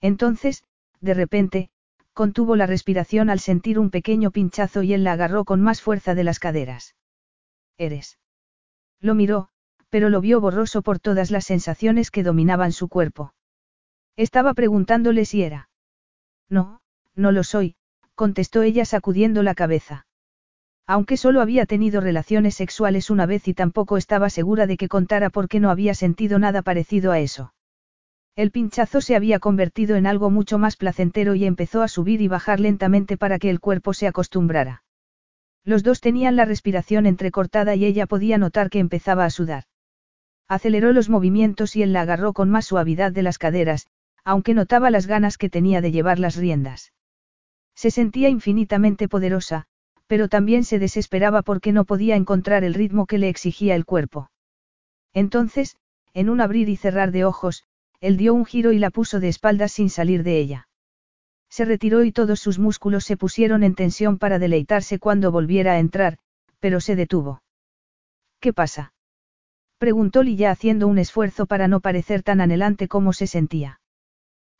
Entonces, 0.00 0.64
de 1.00 1.14
repente, 1.14 1.70
contuvo 2.14 2.56
la 2.56 2.66
respiración 2.66 3.28
al 3.28 3.40
sentir 3.40 3.78
un 3.78 3.90
pequeño 3.90 4.30
pinchazo 4.30 4.82
y 4.82 4.94
él 4.94 5.04
la 5.04 5.12
agarró 5.12 5.44
con 5.44 5.60
más 5.60 5.82
fuerza 5.82 6.14
de 6.14 6.24
las 6.24 6.38
caderas. 6.38 6.96
Eres. 7.76 8.18
Lo 9.00 9.14
miró, 9.14 9.50
pero 9.90 10.08
lo 10.10 10.20
vio 10.20 10.40
borroso 10.40 10.82
por 10.82 10.98
todas 10.98 11.30
las 11.30 11.44
sensaciones 11.44 12.10
que 12.10 12.22
dominaban 12.22 12.72
su 12.72 12.88
cuerpo. 12.88 13.34
Estaba 14.16 14.54
preguntándole 14.54 15.24
si 15.24 15.42
era. 15.42 15.68
No, 16.48 16.80
no 17.14 17.32
lo 17.32 17.44
soy, 17.44 17.76
contestó 18.14 18.62
ella 18.62 18.84
sacudiendo 18.84 19.42
la 19.42 19.54
cabeza. 19.54 20.06
Aunque 20.86 21.16
solo 21.16 21.40
había 21.42 21.66
tenido 21.66 22.00
relaciones 22.00 22.54
sexuales 22.54 23.10
una 23.10 23.26
vez 23.26 23.46
y 23.46 23.54
tampoco 23.54 23.96
estaba 23.96 24.30
segura 24.30 24.66
de 24.66 24.76
que 24.76 24.88
contara 24.88 25.30
porque 25.30 25.60
no 25.60 25.70
había 25.70 25.94
sentido 25.94 26.38
nada 26.38 26.62
parecido 26.62 27.12
a 27.12 27.20
eso. 27.20 27.52
El 28.34 28.50
pinchazo 28.50 29.00
se 29.00 29.14
había 29.14 29.38
convertido 29.38 29.96
en 29.96 30.06
algo 30.06 30.30
mucho 30.30 30.58
más 30.58 30.76
placentero 30.76 31.34
y 31.34 31.44
empezó 31.44 31.82
a 31.82 31.88
subir 31.88 32.20
y 32.22 32.28
bajar 32.28 32.58
lentamente 32.58 33.16
para 33.16 33.38
que 33.38 33.50
el 33.50 33.60
cuerpo 33.60 33.92
se 33.94 34.06
acostumbrara. 34.06 34.82
Los 35.64 35.82
dos 35.82 36.00
tenían 36.00 36.36
la 36.36 36.46
respiración 36.46 37.04
entrecortada 37.04 37.74
y 37.74 37.84
ella 37.84 38.06
podía 38.06 38.38
notar 38.38 38.70
que 38.70 38.78
empezaba 38.78 39.26
a 39.26 39.30
sudar. 39.30 39.64
Aceleró 40.48 40.92
los 40.92 41.10
movimientos 41.10 41.76
y 41.76 41.82
él 41.82 41.92
la 41.92 42.00
agarró 42.00 42.32
con 42.32 42.48
más 42.48 42.64
suavidad 42.64 43.12
de 43.12 43.22
las 43.22 43.38
caderas, 43.38 43.86
aunque 44.24 44.54
notaba 44.54 44.90
las 44.90 45.06
ganas 45.06 45.36
que 45.36 45.50
tenía 45.50 45.80
de 45.80 45.92
llevar 45.92 46.18
las 46.18 46.36
riendas. 46.36 46.92
Se 47.74 47.90
sentía 47.90 48.28
infinitamente 48.28 49.08
poderosa, 49.08 49.66
pero 50.06 50.28
también 50.28 50.64
se 50.64 50.78
desesperaba 50.78 51.42
porque 51.42 51.72
no 51.72 51.84
podía 51.84 52.16
encontrar 52.16 52.64
el 52.64 52.74
ritmo 52.74 53.06
que 53.06 53.18
le 53.18 53.28
exigía 53.28 53.74
el 53.74 53.84
cuerpo. 53.84 54.30
Entonces, 55.12 55.76
en 56.14 56.30
un 56.30 56.40
abrir 56.40 56.68
y 56.68 56.76
cerrar 56.76 57.12
de 57.12 57.24
ojos, 57.24 57.64
él 58.00 58.16
dio 58.16 58.32
un 58.32 58.46
giro 58.46 58.72
y 58.72 58.78
la 58.78 58.90
puso 58.90 59.20
de 59.20 59.28
espaldas 59.28 59.72
sin 59.72 59.90
salir 59.90 60.22
de 60.22 60.38
ella. 60.38 60.68
Se 61.50 61.64
retiró 61.64 62.04
y 62.04 62.12
todos 62.12 62.40
sus 62.40 62.58
músculos 62.58 63.04
se 63.04 63.16
pusieron 63.16 63.62
en 63.62 63.74
tensión 63.74 64.18
para 64.18 64.38
deleitarse 64.38 64.98
cuando 64.98 65.30
volviera 65.30 65.72
a 65.72 65.78
entrar, 65.78 66.18
pero 66.58 66.80
se 66.80 66.96
detuvo. 66.96 67.42
¿Qué 68.40 68.52
pasa? 68.52 68.92
Preguntó 69.78 70.22
Lilla 70.22 70.50
haciendo 70.50 70.86
un 70.88 70.98
esfuerzo 70.98 71.46
para 71.46 71.68
no 71.68 71.80
parecer 71.80 72.22
tan 72.22 72.40
anhelante 72.40 72.88
como 72.88 73.12
se 73.12 73.26
sentía. 73.26 73.80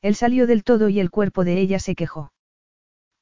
Él 0.00 0.14
salió 0.14 0.46
del 0.46 0.64
todo 0.64 0.88
y 0.88 1.00
el 1.00 1.10
cuerpo 1.10 1.44
de 1.44 1.60
ella 1.60 1.80
se 1.80 1.94
quejó. 1.94 2.32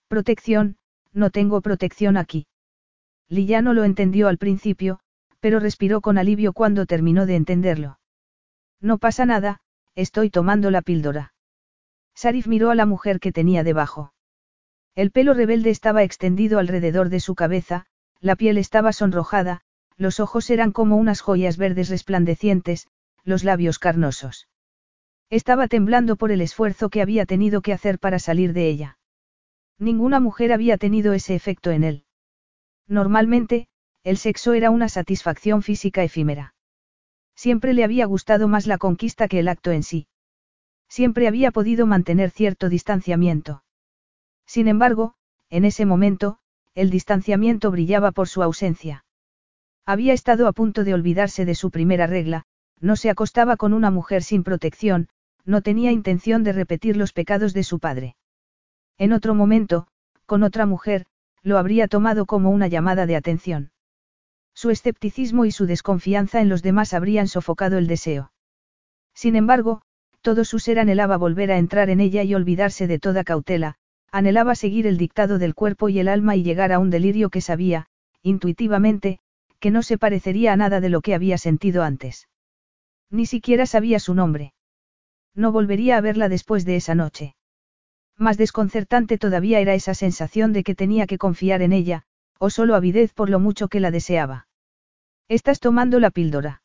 Protección, 0.09 0.77
no 1.13 1.31
tengo 1.31 1.63
protección 1.63 2.17
aquí. 2.17 2.47
Lilla 3.29 3.63
no 3.63 3.73
lo 3.73 3.85
entendió 3.85 4.29
al 4.29 4.39
principio, 4.39 5.01
pero 5.41 5.59
respiró 5.59 6.01
con 6.01 6.19
alivio 6.19 6.53
cuando 6.53 6.87
terminó 6.87 7.27
de 7.27 7.37
entenderlo. 7.37 7.99
No 8.81 8.99
pasa 8.99 9.25
nada, 9.25 9.61
estoy 9.95 10.31
tomando 10.31 10.71
la 10.71 10.83
píldora. 10.83 11.33
Sarif 12.15 12.47
miró 12.47 12.71
a 12.71 12.75
la 12.75 12.87
mujer 12.87 13.21
que 13.21 13.33
tenía 13.33 13.65
debajo. 13.65 14.13
El 14.95 15.11
pelo 15.11 15.35
rebelde 15.35 15.71
estaba 15.71 16.03
extendido 16.03 16.59
alrededor 16.59 17.09
de 17.09 17.21
su 17.21 17.35
cabeza, 17.35 17.87
la 18.21 18.37
piel 18.37 18.59
estaba 18.59 18.93
sonrojada, 18.93 19.63
los 19.97 20.21
ojos 20.21 20.51
eran 20.51 20.73
como 20.73 20.97
unas 20.97 21.21
joyas 21.21 21.57
verdes 21.57 21.89
resplandecientes, 21.89 22.89
los 23.25 23.45
labios 23.45 23.79
carnosos. 23.79 24.49
Estaba 25.31 25.67
temblando 25.69 26.17
por 26.17 26.31
el 26.31 26.41
esfuerzo 26.41 26.89
que 26.91 27.03
había 27.03 27.27
tenido 27.27 27.61
que 27.61 27.73
hacer 27.73 27.99
para 27.99 28.19
salir 28.19 28.53
de 28.53 28.69
ella. 28.69 28.99
Ninguna 29.79 30.21
mujer 30.21 30.53
había 30.53 30.79
tenido 30.79 31.13
ese 31.13 31.35
efecto 31.35 31.71
en 31.71 31.85
él. 31.85 32.05
Normalmente, 32.87 33.69
el 34.05 34.17
sexo 34.17 34.53
era 34.53 34.71
una 34.71 34.89
satisfacción 34.89 35.63
física 35.63 36.05
efímera. 36.05 36.55
Siempre 37.35 37.75
le 37.75 37.85
había 37.85 38.07
gustado 38.07 38.49
más 38.49 38.67
la 38.67 38.79
conquista 38.79 39.29
que 39.29 39.41
el 39.41 39.49
acto 39.49 39.73
en 39.73 39.83
sí. 39.83 40.07
Siempre 40.89 41.27
había 41.27 41.51
podido 41.51 41.87
mantener 41.87 42.31
cierto 42.31 42.69
distanciamiento. 42.69 43.65
Sin 44.47 44.69
embargo, 44.69 45.15
en 45.51 45.65
ese 45.65 45.85
momento, 45.85 46.39
el 46.75 46.91
distanciamiento 46.91 47.71
brillaba 47.71 48.13
por 48.13 48.29
su 48.29 48.43
ausencia. 48.43 49.06
Había 49.87 50.13
estado 50.13 50.49
a 50.49 50.53
punto 50.53 50.83
de 50.83 50.95
olvidarse 50.95 51.45
de 51.45 51.55
su 51.55 51.71
primera 51.71 52.09
regla, 52.09 52.43
no 52.81 52.97
se 52.97 53.09
acostaba 53.09 53.57
con 53.57 53.73
una 53.73 53.93
mujer 53.93 54.25
sin 54.25 54.43
protección, 54.43 55.09
no 55.45 55.63
tenía 55.63 55.93
intención 55.93 56.43
de 56.43 56.53
repetir 56.53 56.97
los 56.97 57.13
pecados 57.13 57.55
de 57.55 57.63
su 57.63 57.79
padre. 57.79 58.17
En 58.99 59.13
otro 59.13 59.35
momento, 59.35 59.87
con 60.27 60.43
otra 60.43 60.67
mujer, 60.67 61.07
lo 61.43 61.57
habría 61.57 61.87
tomado 61.87 62.27
como 62.27 62.51
una 62.51 62.67
llamada 62.67 63.07
de 63.07 63.15
atención. 63.15 63.71
Su 64.55 64.71
escepticismo 64.71 65.45
y 65.45 65.53
su 65.53 65.67
desconfianza 65.67 66.41
en 66.41 66.49
los 66.49 66.63
demás 66.63 66.93
habrían 66.93 67.29
sofocado 67.29 67.79
el 67.79 67.87
deseo. 67.87 68.33
Sin 69.15 69.37
embargo, 69.37 69.83
todo 70.21 70.45
su 70.45 70.59
ser 70.59 70.81
anhelaba 70.81 71.17
volver 71.17 71.53
a 71.53 71.59
entrar 71.59 71.91
en 71.91 72.01
ella 72.01 72.25
y 72.25 72.35
olvidarse 72.35 72.89
de 72.89 72.99
toda 72.99 73.23
cautela, 73.23 73.77
anhelaba 74.11 74.57
seguir 74.57 74.89
el 74.89 74.99
dictado 74.99 75.39
del 75.39 75.55
cuerpo 75.55 75.89
y 75.89 76.01
el 76.01 76.09
alma 76.09 76.35
y 76.35 76.43
llegar 76.43 76.73
a 76.73 76.81
un 76.81 76.91
delirio 76.91 77.31
que 77.31 77.41
sabía, 77.41 77.87
intuitivamente, 78.23 79.21
que 79.59 79.71
no 79.71 79.83
se 79.83 79.99
parecería 79.99 80.53
a 80.53 80.57
nada 80.57 80.81
de 80.81 80.89
lo 80.89 81.01
que 81.01 81.15
había 81.15 81.39
sentido 81.39 81.83
antes. 81.83 82.29
Ni 83.11 83.27
siquiera 83.27 83.67
sabía 83.67 83.99
su 83.99 84.15
nombre. 84.15 84.55
No 85.35 85.53
volvería 85.53 85.97
a 85.97 86.01
verla 86.01 86.29
después 86.29 86.65
de 86.65 86.77
esa 86.77 86.95
noche. 86.95 87.37
Más 88.17 88.39
desconcertante 88.39 89.19
todavía 89.19 89.61
era 89.61 89.75
esa 89.75 89.95
sensación 89.95 90.53
de 90.53 90.65
que 90.65 90.75
tenía 90.75 91.07
que 91.07 91.19
confiar 91.19 91.63
en 91.63 91.73
ella, 91.73 92.05
o 92.39 92.51
solo 92.51 92.75
avidez 92.75 93.13
por 93.13 93.29
lo 93.29 93.39
mucho 93.39 93.69
que 93.69 93.81
la 93.81 93.91
deseaba. 93.91 94.49
¿Estás 95.29 95.61
tomando 95.61 96.01
la 96.01 96.11
píldora? 96.11 96.63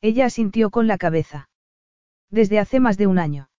Ella 0.00 0.26
asintió 0.26 0.70
con 0.70 0.86
la 0.86 0.98
cabeza. 0.98 1.48
Desde 2.30 2.58
hace 2.58 2.80
más 2.80 2.96
de 2.98 3.06
un 3.06 3.18
año. 3.18 3.50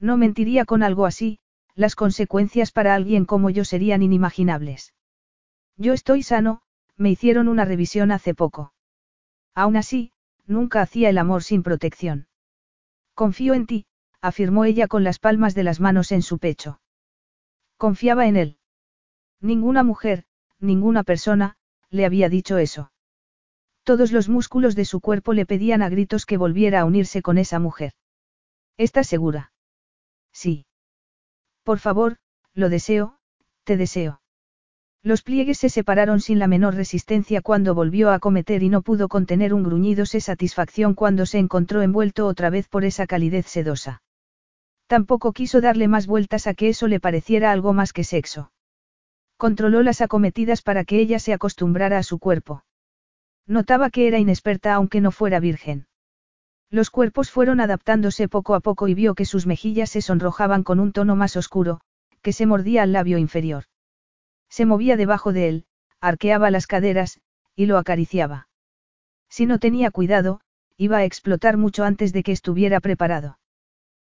No 0.00 0.16
mentiría 0.16 0.64
con 0.64 0.82
algo 0.82 1.06
así, 1.06 1.38
las 1.74 1.94
consecuencias 1.94 2.72
para 2.72 2.94
alguien 2.94 3.24
como 3.24 3.50
yo 3.50 3.64
serían 3.64 4.02
inimaginables. 4.02 4.94
Yo 5.76 5.92
estoy 5.92 6.22
sano, 6.22 6.62
me 7.02 7.10
hicieron 7.10 7.48
una 7.48 7.64
revisión 7.64 8.12
hace 8.12 8.32
poco. 8.32 8.72
Aún 9.54 9.76
así, 9.76 10.12
nunca 10.46 10.80
hacía 10.80 11.10
el 11.10 11.18
amor 11.18 11.42
sin 11.42 11.64
protección. 11.64 12.28
Confío 13.14 13.54
en 13.54 13.66
ti, 13.66 13.86
afirmó 14.20 14.64
ella 14.64 14.86
con 14.86 15.02
las 15.02 15.18
palmas 15.18 15.56
de 15.56 15.64
las 15.64 15.80
manos 15.80 16.12
en 16.12 16.22
su 16.22 16.38
pecho. 16.38 16.80
Confiaba 17.76 18.26
en 18.28 18.36
él. 18.36 18.58
Ninguna 19.40 19.82
mujer, 19.82 20.24
ninguna 20.60 21.02
persona, 21.02 21.56
le 21.90 22.06
había 22.06 22.28
dicho 22.28 22.56
eso. 22.56 22.92
Todos 23.82 24.12
los 24.12 24.28
músculos 24.28 24.76
de 24.76 24.84
su 24.84 25.00
cuerpo 25.00 25.32
le 25.32 25.44
pedían 25.44 25.82
a 25.82 25.88
gritos 25.88 26.24
que 26.24 26.36
volviera 26.36 26.80
a 26.80 26.84
unirse 26.84 27.20
con 27.20 27.36
esa 27.36 27.58
mujer. 27.58 27.94
¿Estás 28.76 29.08
segura? 29.08 29.52
Sí. 30.32 30.66
Por 31.64 31.80
favor, 31.80 32.18
lo 32.54 32.68
deseo, 32.68 33.18
te 33.64 33.76
deseo. 33.76 34.21
Los 35.04 35.22
pliegues 35.22 35.58
se 35.58 35.68
separaron 35.68 36.20
sin 36.20 36.38
la 36.38 36.46
menor 36.46 36.76
resistencia 36.76 37.40
cuando 37.42 37.74
volvió 37.74 38.10
a 38.10 38.14
acometer 38.14 38.62
y 38.62 38.68
no 38.68 38.82
pudo 38.82 39.08
contener 39.08 39.52
un 39.52 39.64
gruñido 39.64 40.04
de 40.04 40.20
satisfacción 40.20 40.94
cuando 40.94 41.26
se 41.26 41.38
encontró 41.38 41.82
envuelto 41.82 42.26
otra 42.26 42.50
vez 42.50 42.68
por 42.68 42.84
esa 42.84 43.08
calidez 43.08 43.46
sedosa. 43.46 44.02
Tampoco 44.86 45.32
quiso 45.32 45.60
darle 45.60 45.88
más 45.88 46.06
vueltas 46.06 46.46
a 46.46 46.54
que 46.54 46.68
eso 46.68 46.86
le 46.86 47.00
pareciera 47.00 47.50
algo 47.50 47.72
más 47.72 47.92
que 47.92 48.04
sexo. 48.04 48.52
Controló 49.36 49.82
las 49.82 50.00
acometidas 50.02 50.62
para 50.62 50.84
que 50.84 51.00
ella 51.00 51.18
se 51.18 51.32
acostumbrara 51.32 51.98
a 51.98 52.04
su 52.04 52.20
cuerpo. 52.20 52.62
Notaba 53.44 53.90
que 53.90 54.06
era 54.06 54.20
inexperta 54.20 54.72
aunque 54.74 55.00
no 55.00 55.10
fuera 55.10 55.40
virgen. 55.40 55.86
Los 56.70 56.90
cuerpos 56.90 57.30
fueron 57.30 57.60
adaptándose 57.60 58.28
poco 58.28 58.54
a 58.54 58.60
poco 58.60 58.86
y 58.86 58.94
vio 58.94 59.16
que 59.16 59.24
sus 59.24 59.48
mejillas 59.48 59.90
se 59.90 60.00
sonrojaban 60.00 60.62
con 60.62 60.78
un 60.78 60.92
tono 60.92 61.16
más 61.16 61.36
oscuro, 61.36 61.80
que 62.22 62.32
se 62.32 62.46
mordía 62.46 62.84
al 62.84 62.92
labio 62.92 63.18
inferior. 63.18 63.64
Se 64.52 64.66
movía 64.66 64.98
debajo 64.98 65.32
de 65.32 65.48
él, 65.48 65.64
arqueaba 65.98 66.50
las 66.50 66.66
caderas, 66.66 67.22
y 67.56 67.64
lo 67.64 67.78
acariciaba. 67.78 68.48
Si 69.30 69.46
no 69.46 69.58
tenía 69.58 69.90
cuidado, 69.90 70.42
iba 70.76 70.98
a 70.98 71.04
explotar 71.04 71.56
mucho 71.56 71.84
antes 71.84 72.12
de 72.12 72.22
que 72.22 72.32
estuviera 72.32 72.78
preparado. 72.80 73.38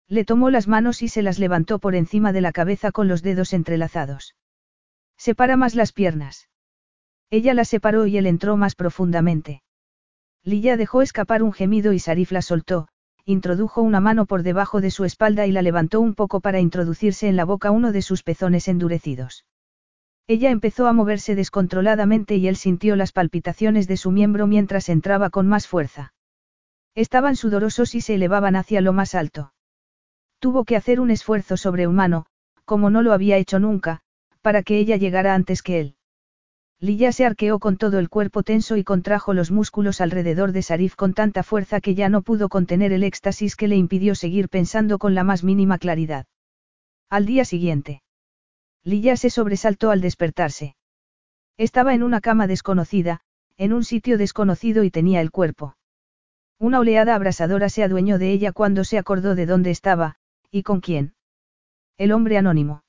Le 0.08 0.24
tomó 0.24 0.50
las 0.50 0.70
manos 0.70 1.02
y 1.02 1.10
se 1.10 1.24
las 1.24 1.40
levantó 1.40 1.80
por 1.80 1.94
encima 1.94 2.32
de 2.32 2.40
la 2.40 2.54
cabeza 2.54 2.94
con 2.94 3.10
los 3.10 3.22
dedos 3.22 3.52
entrelazados. 3.52 4.38
Separa 5.18 5.58
más 5.58 5.76
las 5.76 5.92
piernas. 5.92 6.48
Ella 7.30 7.54
la 7.54 7.66
separó 7.66 8.08
y 8.08 8.18
él 8.18 8.26
entró 8.26 8.56
más 8.56 8.76
profundamente. 8.76 9.62
Lilla 10.46 10.78
dejó 10.78 11.02
escapar 11.02 11.44
un 11.44 11.52
gemido 11.52 11.92
y 11.92 12.00
Sarif 12.00 12.32
la 12.32 12.42
soltó, 12.42 12.88
introdujo 13.26 13.82
una 13.82 14.00
mano 14.00 14.26
por 14.26 14.44
debajo 14.44 14.80
de 14.80 14.90
su 14.90 15.04
espalda 15.04 15.48
y 15.48 15.52
la 15.52 15.64
levantó 15.64 16.00
un 16.00 16.16
poco 16.16 16.40
para 16.40 16.62
introducirse 16.62 17.28
en 17.28 17.36
la 17.36 17.44
boca 17.44 17.72
uno 17.72 17.92
de 17.92 18.02
sus 18.02 18.24
pezones 18.24 18.70
endurecidos. 18.70 19.44
Ella 20.30 20.52
empezó 20.52 20.86
a 20.86 20.94
moverse 20.94 21.34
descontroladamente 21.34 22.36
y 22.36 22.48
él 22.48 22.56
sintió 22.56 22.96
las 22.96 23.12
palpitaciones 23.12 23.88
de 23.88 23.98
su 23.98 24.12
miembro 24.12 24.46
mientras 24.46 24.88
entraba 24.88 25.32
con 25.32 25.48
más 25.48 25.66
fuerza. 25.66 26.14
Estaban 26.94 27.36
sudorosos 27.36 27.96
y 27.96 28.02
se 28.02 28.14
elevaban 28.14 28.56
hacia 28.56 28.80
lo 28.82 28.94
más 28.94 29.16
alto. 29.16 29.54
Tuvo 30.38 30.66
que 30.66 30.76
hacer 30.76 31.00
un 31.00 31.10
esfuerzo 31.10 31.58
sobrehumano, 31.58 32.28
como 32.64 32.92
no 32.92 33.02
lo 33.02 33.14
había 33.14 33.38
hecho 33.38 33.58
nunca, 33.58 34.02
para 34.44 34.62
que 34.62 34.78
ella 34.78 34.98
llegara 34.98 35.34
antes 35.34 35.64
que 35.64 35.80
él. 35.80 35.96
Lilla 36.80 37.12
se 37.12 37.26
arqueó 37.26 37.58
con 37.58 37.78
todo 37.78 37.98
el 37.98 38.10
cuerpo 38.10 38.44
tenso 38.44 38.78
y 38.78 38.84
contrajo 38.84 39.34
los 39.34 39.50
músculos 39.50 40.00
alrededor 40.00 40.52
de 40.52 40.62
Sarif 40.62 40.96
con 40.96 41.16
tanta 41.16 41.42
fuerza 41.42 41.82
que 41.82 41.96
ya 41.96 42.08
no 42.08 42.22
pudo 42.22 42.50
contener 42.50 42.94
el 42.94 43.02
éxtasis 43.02 43.56
que 43.56 43.68
le 43.68 43.78
impidió 43.78 44.14
seguir 44.14 44.48
pensando 44.48 45.00
con 45.00 45.16
la 45.16 45.24
más 45.24 45.44
mínima 45.44 45.80
claridad. 45.80 46.28
Al 47.10 47.26
día 47.26 47.46
siguiente. 47.46 48.04
Lilla 48.84 49.18
se 49.18 49.30
sobresaltó 49.30 49.92
al 49.92 50.02
despertarse. 50.02 50.76
Estaba 51.58 51.94
en 51.94 52.04
una 52.04 52.22
cama 52.22 52.48
desconocida, 52.48 53.22
en 53.58 53.74
un 53.74 53.84
sitio 53.84 54.18
desconocido 54.18 54.84
y 54.84 54.92
tenía 54.92 55.20
el 55.20 55.32
cuerpo. 55.32 55.76
Una 56.58 56.80
oleada 56.80 57.16
abrasadora 57.16 57.70
se 57.70 57.84
adueñó 57.84 58.18
de 58.18 58.32
ella 58.32 58.54
cuando 58.54 58.84
se 58.84 58.98
acordó 58.98 59.36
de 59.36 59.46
dónde 59.46 59.72
estaba, 59.72 60.16
y 60.50 60.64
con 60.64 60.80
quién. 60.80 61.14
El 61.98 62.14
hombre 62.14 62.38
anónimo. 62.38 62.84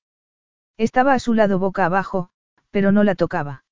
Estaba 0.77 1.15
a 1.15 1.19
su 1.19 1.35
lado 1.35 1.59
boca 1.59 1.85
abajo, 1.85 2.31
pero 2.71 2.93
no 2.93 3.03
la 3.03 3.17
tocaba. 3.17 3.65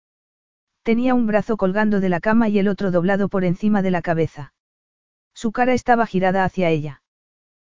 Tenía 0.83 1.15
un 1.15 1.29
brazo 1.29 1.57
colgando 1.57 2.01
de 2.01 2.09
la 2.09 2.19
cama 2.19 2.49
y 2.49 2.59
el 2.59 2.67
otro 2.67 2.91
doblado 2.91 3.29
por 3.29 3.45
encima 3.45 3.81
de 3.83 3.93
la 3.93 4.03
cabeza. 4.03 4.53
Su 5.35 5.53
cara 5.53 5.75
estaba 5.75 6.07
girada 6.07 6.45
hacia 6.45 6.71
ella. 6.71 7.03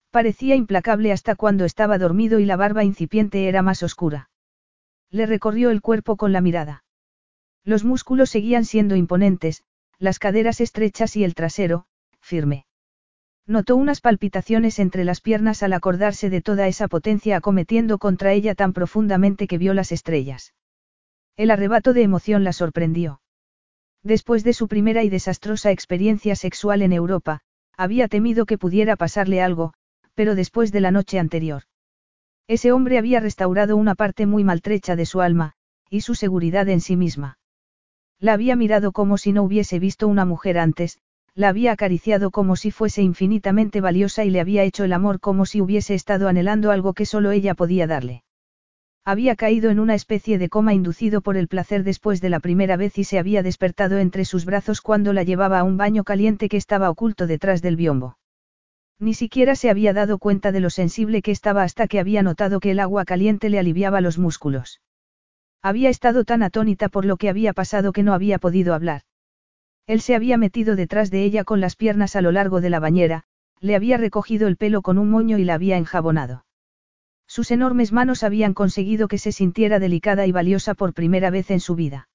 Parecía 0.09 0.55
implacable 0.55 1.11
hasta 1.11 1.35
cuando 1.35 1.65
estaba 1.65 1.99
dormido 1.99 2.39
y 2.39 2.45
la 2.45 2.55
barba 2.55 2.83
incipiente 2.83 3.47
era 3.47 3.61
más 3.61 3.83
oscura. 3.83 4.30
Le 5.11 5.25
recorrió 5.25 5.69
el 5.69 5.81
cuerpo 5.81 6.15
con 6.15 6.31
la 6.31 6.41
mirada. 6.41 6.83
Los 7.63 7.83
músculos 7.83 8.29
seguían 8.29 8.65
siendo 8.65 8.95
imponentes, 8.95 9.63
las 9.99 10.17
caderas 10.17 10.61
estrechas 10.61 11.15
y 11.15 11.23
el 11.23 11.35
trasero, 11.35 11.85
firme. 12.21 12.65
Notó 13.45 13.75
unas 13.75 14.01
palpitaciones 14.01 14.79
entre 14.79 15.03
las 15.03 15.19
piernas 15.19 15.63
al 15.63 15.73
acordarse 15.73 16.29
de 16.29 16.41
toda 16.41 16.67
esa 16.67 16.87
potencia 16.87 17.37
acometiendo 17.37 17.97
contra 17.97 18.33
ella 18.33 18.55
tan 18.55 18.71
profundamente 18.71 19.47
que 19.47 19.57
vio 19.57 19.73
las 19.73 19.91
estrellas. 19.91 20.53
El 21.35 21.51
arrebato 21.51 21.93
de 21.93 22.03
emoción 22.03 22.43
la 22.43 22.53
sorprendió. 22.53 23.21
Después 24.03 24.43
de 24.43 24.53
su 24.53 24.67
primera 24.67 25.03
y 25.03 25.09
desastrosa 25.09 25.71
experiencia 25.71 26.35
sexual 26.35 26.81
en 26.81 26.93
Europa, 26.93 27.41
había 27.75 28.07
temido 28.07 28.45
que 28.45 28.57
pudiera 28.57 28.95
pasarle 28.95 29.41
algo, 29.41 29.73
pero 30.15 30.35
después 30.35 30.71
de 30.71 30.81
la 30.81 30.91
noche 30.91 31.19
anterior. 31.19 31.63
Ese 32.47 32.71
hombre 32.71 32.97
había 32.97 33.19
restaurado 33.19 33.77
una 33.77 33.95
parte 33.95 34.25
muy 34.25 34.43
maltrecha 34.43 34.95
de 34.95 35.05
su 35.05 35.21
alma, 35.21 35.53
y 35.89 36.01
su 36.01 36.15
seguridad 36.15 36.67
en 36.69 36.81
sí 36.81 36.95
misma. 36.95 37.37
La 38.19 38.33
había 38.33 38.55
mirado 38.55 38.91
como 38.91 39.17
si 39.17 39.31
no 39.31 39.43
hubiese 39.43 39.79
visto 39.79 40.07
una 40.07 40.25
mujer 40.25 40.57
antes, 40.57 40.99
la 41.33 41.49
había 41.49 41.71
acariciado 41.71 42.29
como 42.29 42.55
si 42.55 42.71
fuese 42.71 43.01
infinitamente 43.01 43.81
valiosa 43.81 44.25
y 44.25 44.29
le 44.29 44.41
había 44.41 44.63
hecho 44.63 44.83
el 44.83 44.93
amor 44.93 45.19
como 45.19 45.45
si 45.45 45.61
hubiese 45.61 45.93
estado 45.93 46.27
anhelando 46.27 46.71
algo 46.71 46.93
que 46.93 47.05
solo 47.05 47.31
ella 47.31 47.55
podía 47.55 47.87
darle. 47.87 48.23
Había 49.03 49.35
caído 49.35 49.71
en 49.71 49.79
una 49.79 49.95
especie 49.95 50.37
de 50.37 50.49
coma 50.49 50.73
inducido 50.73 51.21
por 51.21 51.35
el 51.35 51.47
placer 51.47 51.83
después 51.83 52.21
de 52.21 52.29
la 52.29 52.39
primera 52.39 52.77
vez 52.77 52.97
y 52.99 53.03
se 53.03 53.17
había 53.17 53.41
despertado 53.41 53.97
entre 53.97 54.25
sus 54.25 54.45
brazos 54.45 54.81
cuando 54.81 55.13
la 55.13 55.23
llevaba 55.23 55.59
a 55.59 55.63
un 55.63 55.77
baño 55.77 56.03
caliente 56.03 56.49
que 56.49 56.57
estaba 56.57 56.89
oculto 56.89 57.25
detrás 57.25 57.61
del 57.61 57.77
biombo. 57.77 58.17
Ni 59.01 59.15
siquiera 59.15 59.55
se 59.55 59.71
había 59.71 59.93
dado 59.93 60.19
cuenta 60.19 60.51
de 60.51 60.59
lo 60.59 60.69
sensible 60.69 61.23
que 61.23 61.31
estaba 61.31 61.63
hasta 61.63 61.87
que 61.87 61.99
había 61.99 62.21
notado 62.21 62.59
que 62.59 62.69
el 62.69 62.79
agua 62.79 63.03
caliente 63.03 63.49
le 63.49 63.57
aliviaba 63.57 63.99
los 63.99 64.19
músculos. 64.19 64.79
Había 65.63 65.89
estado 65.89 66.23
tan 66.23 66.43
atónita 66.43 66.87
por 66.87 67.05
lo 67.05 67.17
que 67.17 67.27
había 67.27 67.51
pasado 67.51 67.93
que 67.93 68.03
no 68.03 68.13
había 68.13 68.37
podido 68.37 68.75
hablar. 68.75 69.01
Él 69.87 70.01
se 70.01 70.13
había 70.13 70.37
metido 70.37 70.75
detrás 70.75 71.09
de 71.09 71.23
ella 71.23 71.43
con 71.43 71.61
las 71.61 71.75
piernas 71.75 72.15
a 72.15 72.21
lo 72.21 72.31
largo 72.31 72.61
de 72.61 72.69
la 72.69 72.79
bañera, 72.79 73.23
le 73.59 73.75
había 73.75 73.97
recogido 73.97 74.47
el 74.47 74.55
pelo 74.55 74.83
con 74.83 74.99
un 74.99 75.09
moño 75.09 75.39
y 75.39 75.45
la 75.45 75.55
había 75.55 75.77
enjabonado. 75.77 76.45
Sus 77.25 77.49
enormes 77.49 77.91
manos 77.91 78.21
habían 78.21 78.53
conseguido 78.53 79.07
que 79.07 79.17
se 79.17 79.31
sintiera 79.31 79.79
delicada 79.79 80.27
y 80.27 80.31
valiosa 80.31 80.75
por 80.75 80.93
primera 80.93 81.31
vez 81.31 81.49
en 81.49 81.59
su 81.59 81.73
vida. 81.73 82.07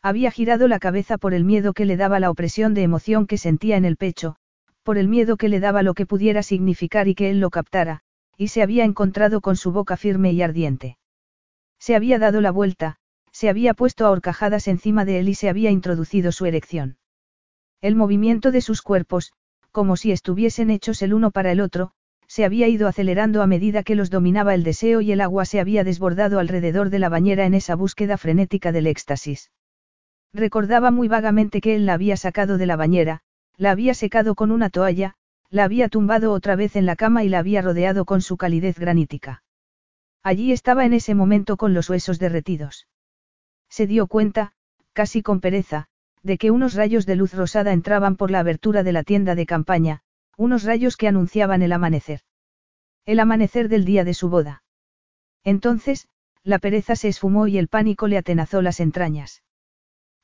Había 0.00 0.30
girado 0.30 0.68
la 0.68 0.78
cabeza 0.78 1.18
por 1.18 1.34
el 1.34 1.42
miedo 1.42 1.72
que 1.72 1.86
le 1.86 1.96
daba 1.96 2.20
la 2.20 2.30
opresión 2.30 2.72
de 2.72 2.84
emoción 2.84 3.26
que 3.26 3.36
sentía 3.36 3.76
en 3.76 3.84
el 3.84 3.96
pecho, 3.96 4.36
por 4.84 4.98
el 4.98 5.08
miedo 5.08 5.36
que 5.36 5.48
le 5.48 5.58
daba 5.58 5.82
lo 5.82 5.94
que 5.94 6.06
pudiera 6.06 6.42
significar 6.42 7.08
y 7.08 7.14
que 7.16 7.30
él 7.30 7.40
lo 7.40 7.50
captara, 7.50 8.02
y 8.36 8.48
se 8.48 8.62
había 8.62 8.84
encontrado 8.84 9.40
con 9.40 9.56
su 9.56 9.72
boca 9.72 9.96
firme 9.96 10.32
y 10.32 10.42
ardiente. 10.42 10.98
Se 11.80 11.96
había 11.96 12.18
dado 12.18 12.40
la 12.40 12.52
vuelta, 12.52 12.96
se 13.32 13.48
había 13.48 13.74
puesto 13.74 14.06
a 14.06 14.10
horcajadas 14.10 14.68
encima 14.68 15.04
de 15.04 15.18
él 15.18 15.28
y 15.28 15.34
se 15.34 15.48
había 15.48 15.70
introducido 15.70 16.30
su 16.30 16.46
erección. 16.46 16.98
El 17.80 17.96
movimiento 17.96 18.52
de 18.52 18.60
sus 18.60 18.82
cuerpos, 18.82 19.32
como 19.72 19.96
si 19.96 20.12
estuviesen 20.12 20.70
hechos 20.70 21.02
el 21.02 21.12
uno 21.12 21.30
para 21.32 21.50
el 21.50 21.60
otro, 21.60 21.90
se 22.28 22.44
había 22.44 22.68
ido 22.68 22.86
acelerando 22.86 23.42
a 23.42 23.46
medida 23.46 23.82
que 23.82 23.94
los 23.94 24.10
dominaba 24.10 24.54
el 24.54 24.64
deseo 24.64 25.00
y 25.00 25.12
el 25.12 25.20
agua 25.20 25.44
se 25.44 25.60
había 25.60 25.82
desbordado 25.82 26.38
alrededor 26.38 26.90
de 26.90 26.98
la 26.98 27.08
bañera 27.08 27.46
en 27.46 27.54
esa 27.54 27.74
búsqueda 27.74 28.16
frenética 28.18 28.70
del 28.70 28.86
éxtasis. 28.86 29.50
Recordaba 30.32 30.90
muy 30.90 31.08
vagamente 31.08 31.60
que 31.60 31.74
él 31.74 31.86
la 31.86 31.94
había 31.94 32.16
sacado 32.16 32.58
de 32.58 32.66
la 32.66 32.76
bañera, 32.76 33.22
la 33.56 33.70
había 33.70 33.94
secado 33.94 34.34
con 34.34 34.50
una 34.50 34.70
toalla, 34.70 35.14
la 35.50 35.64
había 35.64 35.88
tumbado 35.88 36.32
otra 36.32 36.56
vez 36.56 36.76
en 36.76 36.86
la 36.86 36.96
cama 36.96 37.22
y 37.22 37.28
la 37.28 37.38
había 37.38 37.62
rodeado 37.62 38.04
con 38.04 38.20
su 38.22 38.36
calidez 38.36 38.78
granítica. 38.78 39.42
Allí 40.22 40.52
estaba 40.52 40.84
en 40.84 40.94
ese 40.94 41.14
momento 41.14 41.56
con 41.56 41.74
los 41.74 41.88
huesos 41.90 42.18
derretidos. 42.18 42.88
Se 43.68 43.86
dio 43.86 44.06
cuenta, 44.06 44.52
casi 44.92 45.22
con 45.22 45.40
pereza, 45.40 45.86
de 46.22 46.38
que 46.38 46.50
unos 46.50 46.74
rayos 46.74 47.06
de 47.06 47.16
luz 47.16 47.34
rosada 47.34 47.72
entraban 47.72 48.16
por 48.16 48.30
la 48.30 48.40
abertura 48.40 48.82
de 48.82 48.92
la 48.92 49.04
tienda 49.04 49.34
de 49.34 49.46
campaña, 49.46 50.00
unos 50.36 50.64
rayos 50.64 50.96
que 50.96 51.06
anunciaban 51.06 51.62
el 51.62 51.72
amanecer. 51.72 52.20
El 53.04 53.20
amanecer 53.20 53.68
del 53.68 53.84
día 53.84 54.02
de 54.02 54.14
su 54.14 54.28
boda. 54.28 54.64
Entonces, 55.44 56.08
la 56.42 56.58
pereza 56.58 56.96
se 56.96 57.08
esfumó 57.08 57.46
y 57.46 57.58
el 57.58 57.68
pánico 57.68 58.08
le 58.08 58.18
atenazó 58.18 58.62
las 58.62 58.80
entrañas. 58.80 59.43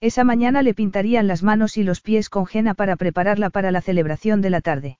Esa 0.00 0.24
mañana 0.24 0.62
le 0.62 0.72
pintarían 0.72 1.26
las 1.26 1.42
manos 1.42 1.76
y 1.76 1.82
los 1.82 2.00
pies 2.00 2.30
con 2.30 2.46
jena 2.46 2.72
para 2.72 2.96
prepararla 2.96 3.50
para 3.50 3.70
la 3.70 3.82
celebración 3.82 4.40
de 4.40 4.50
la 4.50 4.62
tarde. 4.62 4.98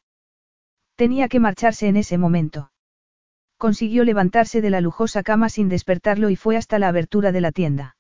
Tenía 0.94 1.28
que 1.28 1.40
marcharse 1.40 1.88
en 1.88 1.96
ese 1.96 2.18
momento. 2.18 2.70
Consiguió 3.56 4.04
levantarse 4.04 4.60
de 4.60 4.68
la 4.68 4.82
lujosa 4.82 5.22
cama 5.22 5.48
sin 5.48 5.70
despertarlo 5.70 6.28
y 6.28 6.36
fue 6.36 6.58
hasta 6.58 6.78
la 6.78 6.88
abertura 6.88 7.32
de 7.32 7.40
la 7.40 7.50
tienda. 7.50 7.96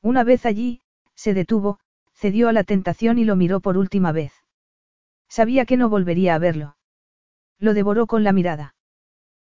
Una 0.00 0.24
vez 0.24 0.46
allí, 0.46 0.80
se 1.14 1.34
detuvo, 1.34 1.78
cedió 2.14 2.48
a 2.48 2.52
la 2.52 2.64
tentación 2.64 3.18
y 3.18 3.24
lo 3.24 3.36
miró 3.36 3.60
por 3.60 3.76
última 3.76 4.12
vez. 4.12 4.32
Sabía 5.28 5.66
que 5.66 5.76
no 5.76 5.90
volvería 5.90 6.34
a 6.34 6.38
verlo. 6.38 6.76
Lo 7.58 7.74
devoró 7.74 8.06
con 8.06 8.24
la 8.24 8.32
mirada. 8.32 8.74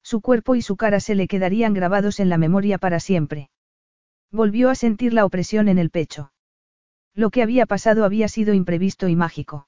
Su 0.03 0.21
cuerpo 0.21 0.55
y 0.55 0.61
su 0.61 0.77
cara 0.77 0.99
se 1.01 1.15
le 1.15 1.27
quedarían 1.27 1.73
grabados 1.73 2.19
en 2.19 2.29
la 2.29 2.37
memoria 2.37 2.77
para 2.77 2.99
siempre. 2.99 3.49
Volvió 4.31 4.69
a 4.69 4.75
sentir 4.75 5.13
la 5.13 5.25
opresión 5.25 5.67
en 5.67 5.77
el 5.77 5.89
pecho. 5.89 6.31
Lo 7.13 7.29
que 7.29 7.43
había 7.43 7.65
pasado 7.65 8.05
había 8.05 8.27
sido 8.27 8.53
imprevisto 8.53 9.07
y 9.07 9.15
mágico. 9.15 9.67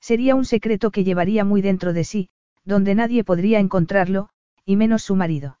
Sería 0.00 0.34
un 0.34 0.44
secreto 0.44 0.90
que 0.90 1.04
llevaría 1.04 1.44
muy 1.44 1.62
dentro 1.62 1.92
de 1.92 2.04
sí, 2.04 2.28
donde 2.64 2.94
nadie 2.94 3.24
podría 3.24 3.58
encontrarlo, 3.58 4.28
y 4.64 4.76
menos 4.76 5.02
su 5.02 5.16
marido. 5.16 5.58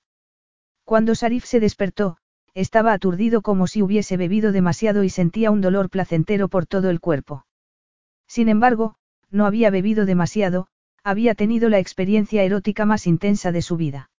Cuando 0.84 1.14
Sarif 1.14 1.44
se 1.44 1.60
despertó, 1.60 2.18
estaba 2.54 2.92
aturdido 2.92 3.42
como 3.42 3.66
si 3.66 3.82
hubiese 3.82 4.16
bebido 4.16 4.52
demasiado 4.52 5.04
y 5.04 5.10
sentía 5.10 5.50
un 5.50 5.60
dolor 5.60 5.90
placentero 5.90 6.48
por 6.48 6.66
todo 6.66 6.90
el 6.90 7.00
cuerpo. 7.00 7.46
Sin 8.26 8.48
embargo, 8.48 8.96
no 9.30 9.46
había 9.46 9.70
bebido 9.70 10.06
demasiado, 10.06 10.68
había 11.02 11.34
tenido 11.34 11.68
la 11.68 11.78
experiencia 11.78 12.42
erótica 12.42 12.84
más 12.84 13.06
intensa 13.06 13.52
de 13.52 13.62
su 13.62 13.76
vida. 13.76 14.10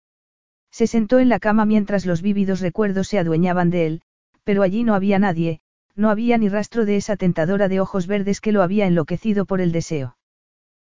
Se 0.71 0.87
sentó 0.87 1.19
en 1.19 1.29
la 1.29 1.39
cama 1.39 1.67
mientras 1.67 2.07
los 2.07 2.23
vívidos 2.23 2.61
recuerdos 2.61 3.09
se 3.09 3.19
adueñaban 3.19 3.71
de 3.71 3.87
él, 3.87 4.03
pero 4.45 4.63
allí 4.63 4.83
no 4.83 4.95
había 4.95 5.19
nadie, 5.19 5.61
no 5.95 6.11
había 6.11 6.39
ni 6.39 6.49
rastro 6.49 6.85
de 6.85 6.97
esa 6.97 7.17
tentadora 7.17 7.69
de 7.69 7.81
ojos 7.81 8.07
verdes 8.07 8.41
que 8.41 8.53
lo 8.53 8.63
había 8.63 8.87
enloquecido 8.87 9.45
por 9.45 9.61
el 9.61 9.73
deseo. 9.73 10.17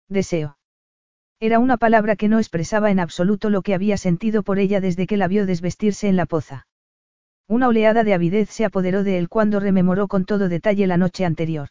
Deseo. 0.09 0.59
Era 1.41 1.59
una 1.59 1.77
palabra 1.77 2.15
que 2.15 2.29
no 2.29 2.39
expresaba 2.39 2.91
en 2.91 3.01
absoluto 3.01 3.51
lo 3.51 3.63
que 3.63 3.75
había 3.75 3.97
sentido 3.97 4.43
por 4.43 4.59
ella 4.59 4.81
desde 4.81 5.07
que 5.07 5.17
la 5.17 5.27
vio 5.27 5.45
desvestirse 5.45 6.09
en 6.09 6.17
la 6.17 6.27
poza. 6.27 6.67
Una 7.49 7.69
oleada 7.69 8.05
de 8.05 8.15
avidez 8.15 8.49
se 8.51 8.65
apoderó 8.65 9.03
de 9.03 9.19
él 9.19 9.29
cuando 9.29 9.59
rememoró 9.59 10.07
con 10.07 10.25
todo 10.25 10.49
detalle 10.49 10.87
la 10.87 10.97
noche 10.97 11.25
anterior. 11.25 11.69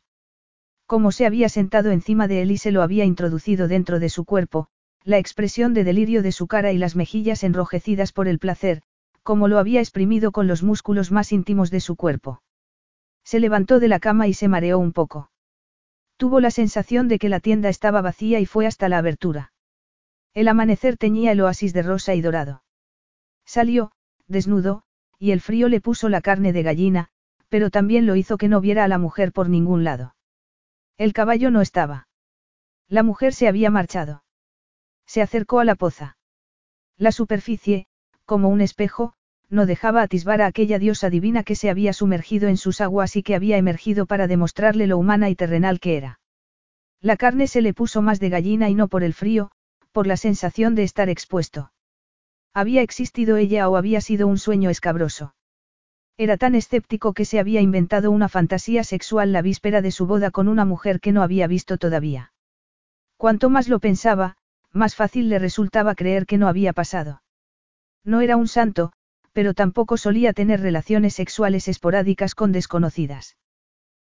Cómo 0.86 1.14
se 1.14 1.26
había 1.26 1.48
sentado 1.48 1.92
encima 1.92 2.28
de 2.28 2.42
él 2.42 2.52
y 2.52 2.58
se 2.58 2.72
lo 2.72 2.82
había 2.82 3.06
introducido 3.06 3.70
dentro 3.70 4.00
de 4.00 4.10
su 4.10 4.26
cuerpo, 4.26 4.68
la 5.06 5.18
expresión 5.18 5.74
de 5.74 5.86
delirio 5.86 6.22
de 6.22 6.34
su 6.34 6.48
cara 6.48 6.74
y 6.74 6.78
las 6.78 6.98
mejillas 6.98 7.44
enrojecidas 7.44 8.12
por 8.12 8.28
el 8.28 8.40
placer, 8.40 8.82
como 9.24 9.48
lo 9.48 9.58
había 9.58 9.80
exprimido 9.80 10.32
con 10.34 10.48
los 10.48 10.64
músculos 10.64 11.12
más 11.12 11.32
íntimos 11.32 11.72
de 11.72 11.80
su 11.80 11.96
cuerpo. 11.96 12.42
Se 13.24 13.40
levantó 13.40 13.80
de 13.80 13.88
la 13.88 14.00
cama 14.00 14.28
y 14.28 14.34
se 14.34 14.48
mareó 14.48 14.80
un 14.80 14.94
poco. 14.94 15.32
Tuvo 16.18 16.40
la 16.40 16.52
sensación 16.52 17.08
de 17.08 17.20
que 17.20 17.30
la 17.30 17.40
tienda 17.40 17.70
estaba 17.70 18.02
vacía 18.02 18.40
y 18.40 18.46
fue 18.46 18.68
hasta 18.68 18.90
la 18.90 19.00
abertura. 19.00 19.54
El 20.34 20.48
amanecer 20.48 20.98
teñía 20.98 21.32
el 21.32 21.42
oasis 21.42 21.74
de 21.74 21.82
rosa 21.82 22.14
y 22.16 22.22
dorado. 22.22 22.64
Salió, 23.46 23.92
desnudo, 24.28 24.84
y 25.18 25.32
el 25.32 25.42
frío 25.42 25.68
le 25.68 25.82
puso 25.82 26.10
la 26.10 26.22
carne 26.22 26.54
de 26.54 26.64
gallina, 26.64 27.10
pero 27.50 27.70
también 27.70 28.06
lo 28.06 28.16
hizo 28.16 28.38
que 28.38 28.48
no 28.48 28.62
viera 28.62 28.84
a 28.84 28.88
la 28.88 28.98
mujer 28.98 29.34
por 29.34 29.50
ningún 29.50 29.84
lado. 29.84 30.16
El 30.98 31.14
caballo 31.14 31.52
no 31.52 31.62
estaba. 31.62 32.08
La 32.88 33.04
mujer 33.04 33.34
se 33.34 33.48
había 33.48 33.70
marchado. 33.70 34.24
Se 35.06 35.22
acercó 35.22 35.60
a 35.60 35.66
la 35.66 35.76
poza. 35.76 36.18
La 36.98 37.12
superficie, 37.12 37.88
como 38.26 38.50
un 38.50 38.62
espejo, 38.62 39.16
no 39.52 39.66
dejaba 39.66 40.02
atisbar 40.02 40.42
a 40.42 40.48
aquella 40.48 40.80
diosa 40.80 41.10
divina 41.10 41.44
que 41.44 41.56
se 41.56 41.70
había 41.70 41.92
sumergido 41.92 42.48
en 42.48 42.58
sus 42.58 42.80
aguas 42.80 43.18
y 43.18 43.22
que 43.22 43.36
había 43.36 43.58
emergido 43.58 44.06
para 44.06 44.28
demostrarle 44.28 44.88
lo 44.88 44.98
humana 44.98 45.30
y 45.30 45.36
terrenal 45.36 45.80
que 45.82 45.98
era. 45.98 46.20
La 47.02 47.18
carne 47.18 47.48
se 47.48 47.62
le 47.62 47.74
puso 47.74 48.02
más 48.02 48.20
de 48.22 48.30
gallina 48.30 48.70
y 48.70 48.76
no 48.76 48.88
por 48.88 49.04
el 49.04 49.14
frío, 49.14 49.52
por 49.92 50.08
la 50.08 50.16
sensación 50.16 50.74
de 50.74 50.84
estar 50.84 51.10
expuesto. 51.10 51.74
Había 52.54 52.82
existido 52.82 53.36
ella 53.36 53.68
o 53.70 53.76
había 53.76 54.00
sido 54.00 54.28
un 54.28 54.38
sueño 54.38 54.70
escabroso. 54.70 55.36
Era 56.18 56.38
tan 56.38 56.56
escéptico 56.56 57.14
que 57.14 57.26
se 57.26 57.40
había 57.40 57.60
inventado 57.62 58.10
una 58.12 58.30
fantasía 58.30 58.84
sexual 58.84 59.34
la 59.34 59.42
víspera 59.42 59.82
de 59.82 59.92
su 59.92 60.06
boda 60.06 60.32
con 60.32 60.48
una 60.48 60.64
mujer 60.64 61.02
que 61.02 61.12
no 61.12 61.24
había 61.24 61.48
visto 61.48 61.78
todavía. 61.78 62.32
Cuanto 63.18 63.50
más 63.50 63.68
lo 63.68 63.80
pensaba, 63.80 64.38
más 64.72 64.96
fácil 64.96 65.28
le 65.28 65.40
resultaba 65.40 65.96
creer 65.96 66.26
que 66.26 66.38
no 66.38 66.48
había 66.48 66.72
pasado. 66.72 67.22
No 68.04 68.22
era 68.22 68.38
un 68.38 68.48
santo, 68.48 68.94
pero 69.34 69.54
tampoco 69.54 69.98
solía 69.98 70.34
tener 70.34 70.62
relaciones 70.62 71.14
sexuales 71.14 71.68
esporádicas 71.68 72.36
con 72.36 72.52
desconocidas. 72.52 73.38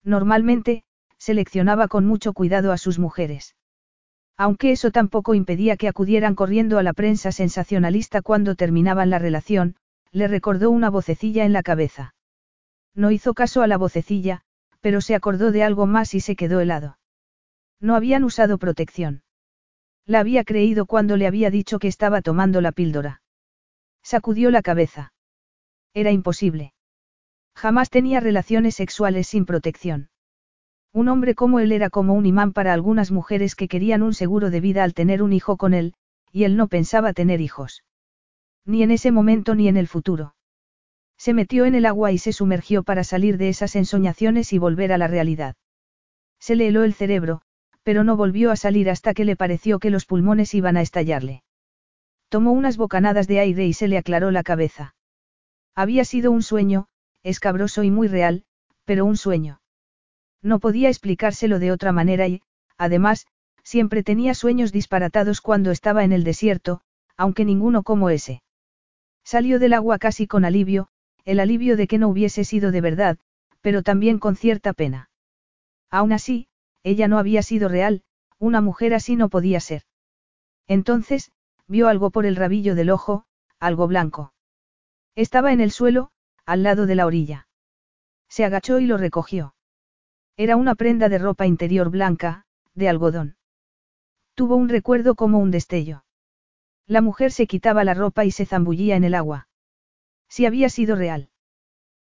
Normalmente, 0.02 0.84
seleccionaba 1.18 1.88
con 1.88 2.06
mucho 2.06 2.32
cuidado 2.32 2.72
a 2.72 2.78
sus 2.78 2.98
mujeres. 2.98 3.56
Aunque 4.36 4.72
eso 4.72 4.90
tampoco 4.90 5.34
impedía 5.34 5.76
que 5.76 5.88
acudieran 5.88 6.34
corriendo 6.34 6.78
a 6.78 6.82
la 6.82 6.92
prensa 6.92 7.32
sensacionalista 7.32 8.20
cuando 8.20 8.54
terminaban 8.54 9.08
la 9.08 9.18
relación, 9.18 9.76
le 10.12 10.28
recordó 10.28 10.70
una 10.70 10.90
vocecilla 10.90 11.44
en 11.44 11.52
la 11.52 11.62
cabeza. 11.62 12.14
No 12.94 13.10
hizo 13.10 13.34
caso 13.34 13.62
a 13.62 13.66
la 13.66 13.78
vocecilla, 13.78 14.42
pero 14.80 15.00
se 15.00 15.14
acordó 15.14 15.52
de 15.52 15.62
algo 15.62 15.86
más 15.86 16.14
y 16.14 16.20
se 16.20 16.36
quedó 16.36 16.60
helado. 16.60 16.98
No 17.80 17.94
habían 17.94 18.24
usado 18.24 18.58
protección. 18.58 19.22
La 20.06 20.20
había 20.20 20.44
creído 20.44 20.86
cuando 20.86 21.16
le 21.16 21.26
había 21.26 21.50
dicho 21.50 21.78
que 21.78 21.88
estaba 21.88 22.22
tomando 22.22 22.60
la 22.60 22.72
píldora. 22.72 23.22
Sacudió 24.06 24.52
la 24.52 24.62
cabeza. 24.62 25.12
Era 25.92 26.12
imposible. 26.12 26.74
Jamás 27.56 27.90
tenía 27.90 28.20
relaciones 28.20 28.76
sexuales 28.76 29.26
sin 29.26 29.44
protección. 29.44 30.10
Un 30.92 31.08
hombre 31.08 31.34
como 31.34 31.58
él 31.58 31.72
era 31.72 31.90
como 31.90 32.14
un 32.14 32.24
imán 32.24 32.52
para 32.52 32.72
algunas 32.72 33.10
mujeres 33.10 33.56
que 33.56 33.66
querían 33.66 34.04
un 34.04 34.14
seguro 34.14 34.50
de 34.50 34.60
vida 34.60 34.84
al 34.84 34.94
tener 34.94 35.24
un 35.24 35.32
hijo 35.32 35.56
con 35.56 35.74
él, 35.74 35.94
y 36.30 36.44
él 36.44 36.56
no 36.56 36.68
pensaba 36.68 37.14
tener 37.14 37.40
hijos. 37.40 37.82
Ni 38.64 38.84
en 38.84 38.92
ese 38.92 39.10
momento 39.10 39.56
ni 39.56 39.66
en 39.66 39.76
el 39.76 39.88
futuro. 39.88 40.36
Se 41.18 41.34
metió 41.34 41.64
en 41.64 41.74
el 41.74 41.84
agua 41.84 42.12
y 42.12 42.18
se 42.18 42.32
sumergió 42.32 42.84
para 42.84 43.02
salir 43.02 43.38
de 43.38 43.48
esas 43.48 43.74
ensoñaciones 43.74 44.52
y 44.52 44.58
volver 44.58 44.92
a 44.92 44.98
la 44.98 45.08
realidad. 45.08 45.56
Se 46.38 46.54
le 46.54 46.68
heló 46.68 46.84
el 46.84 46.94
cerebro, 46.94 47.42
pero 47.82 48.04
no 48.04 48.16
volvió 48.16 48.52
a 48.52 48.56
salir 48.56 48.88
hasta 48.88 49.14
que 49.14 49.24
le 49.24 49.34
pareció 49.34 49.80
que 49.80 49.90
los 49.90 50.06
pulmones 50.06 50.54
iban 50.54 50.76
a 50.76 50.82
estallarle. 50.82 51.42
Tomó 52.28 52.52
unas 52.52 52.76
bocanadas 52.76 53.28
de 53.28 53.40
aire 53.40 53.66
y 53.66 53.72
se 53.72 53.88
le 53.88 53.98
aclaró 53.98 54.30
la 54.30 54.42
cabeza. 54.42 54.94
Había 55.74 56.04
sido 56.04 56.30
un 56.30 56.42
sueño, 56.42 56.88
escabroso 57.22 57.82
y 57.82 57.90
muy 57.90 58.08
real, 58.08 58.44
pero 58.84 59.04
un 59.04 59.16
sueño. 59.16 59.60
No 60.42 60.58
podía 60.58 60.88
explicárselo 60.88 61.58
de 61.58 61.72
otra 61.72 61.92
manera 61.92 62.28
y, 62.28 62.42
además, 62.78 63.26
siempre 63.62 64.02
tenía 64.02 64.34
sueños 64.34 64.72
disparatados 64.72 65.40
cuando 65.40 65.70
estaba 65.70 66.04
en 66.04 66.12
el 66.12 66.24
desierto, 66.24 66.80
aunque 67.16 67.44
ninguno 67.44 67.82
como 67.82 68.10
ese. 68.10 68.42
Salió 69.24 69.58
del 69.58 69.72
agua 69.72 69.98
casi 69.98 70.26
con 70.26 70.44
alivio, 70.44 70.88
el 71.24 71.40
alivio 71.40 71.76
de 71.76 71.88
que 71.88 71.98
no 71.98 72.08
hubiese 72.08 72.44
sido 72.44 72.70
de 72.70 72.80
verdad, 72.80 73.18
pero 73.60 73.82
también 73.82 74.18
con 74.18 74.36
cierta 74.36 74.72
pena. 74.72 75.10
Aún 75.90 76.12
así, 76.12 76.46
ella 76.84 77.08
no 77.08 77.18
había 77.18 77.42
sido 77.42 77.68
real, 77.68 78.02
una 78.38 78.60
mujer 78.60 78.94
así 78.94 79.16
no 79.16 79.28
podía 79.28 79.58
ser. 79.58 79.82
Entonces, 80.68 81.32
vio 81.68 81.88
algo 81.88 82.10
por 82.10 82.26
el 82.26 82.36
rabillo 82.36 82.74
del 82.74 82.90
ojo, 82.90 83.24
algo 83.58 83.86
blanco. 83.86 84.32
Estaba 85.14 85.52
en 85.52 85.60
el 85.60 85.70
suelo, 85.70 86.10
al 86.44 86.62
lado 86.62 86.86
de 86.86 86.94
la 86.94 87.06
orilla. 87.06 87.48
Se 88.28 88.44
agachó 88.44 88.78
y 88.80 88.86
lo 88.86 88.98
recogió. 88.98 89.54
Era 90.36 90.56
una 90.56 90.74
prenda 90.74 91.08
de 91.08 91.18
ropa 91.18 91.46
interior 91.46 91.90
blanca, 91.90 92.44
de 92.74 92.88
algodón. 92.88 93.36
Tuvo 94.34 94.56
un 94.56 94.68
recuerdo 94.68 95.14
como 95.14 95.38
un 95.38 95.50
destello. 95.50 96.04
La 96.86 97.00
mujer 97.00 97.32
se 97.32 97.46
quitaba 97.46 97.84
la 97.84 97.94
ropa 97.94 98.24
y 98.24 98.30
se 98.30 98.46
zambullía 98.46 98.96
en 98.96 99.04
el 99.04 99.14
agua. 99.14 99.48
Si 100.28 100.44
había 100.46 100.68
sido 100.68 100.94
real. 100.94 101.30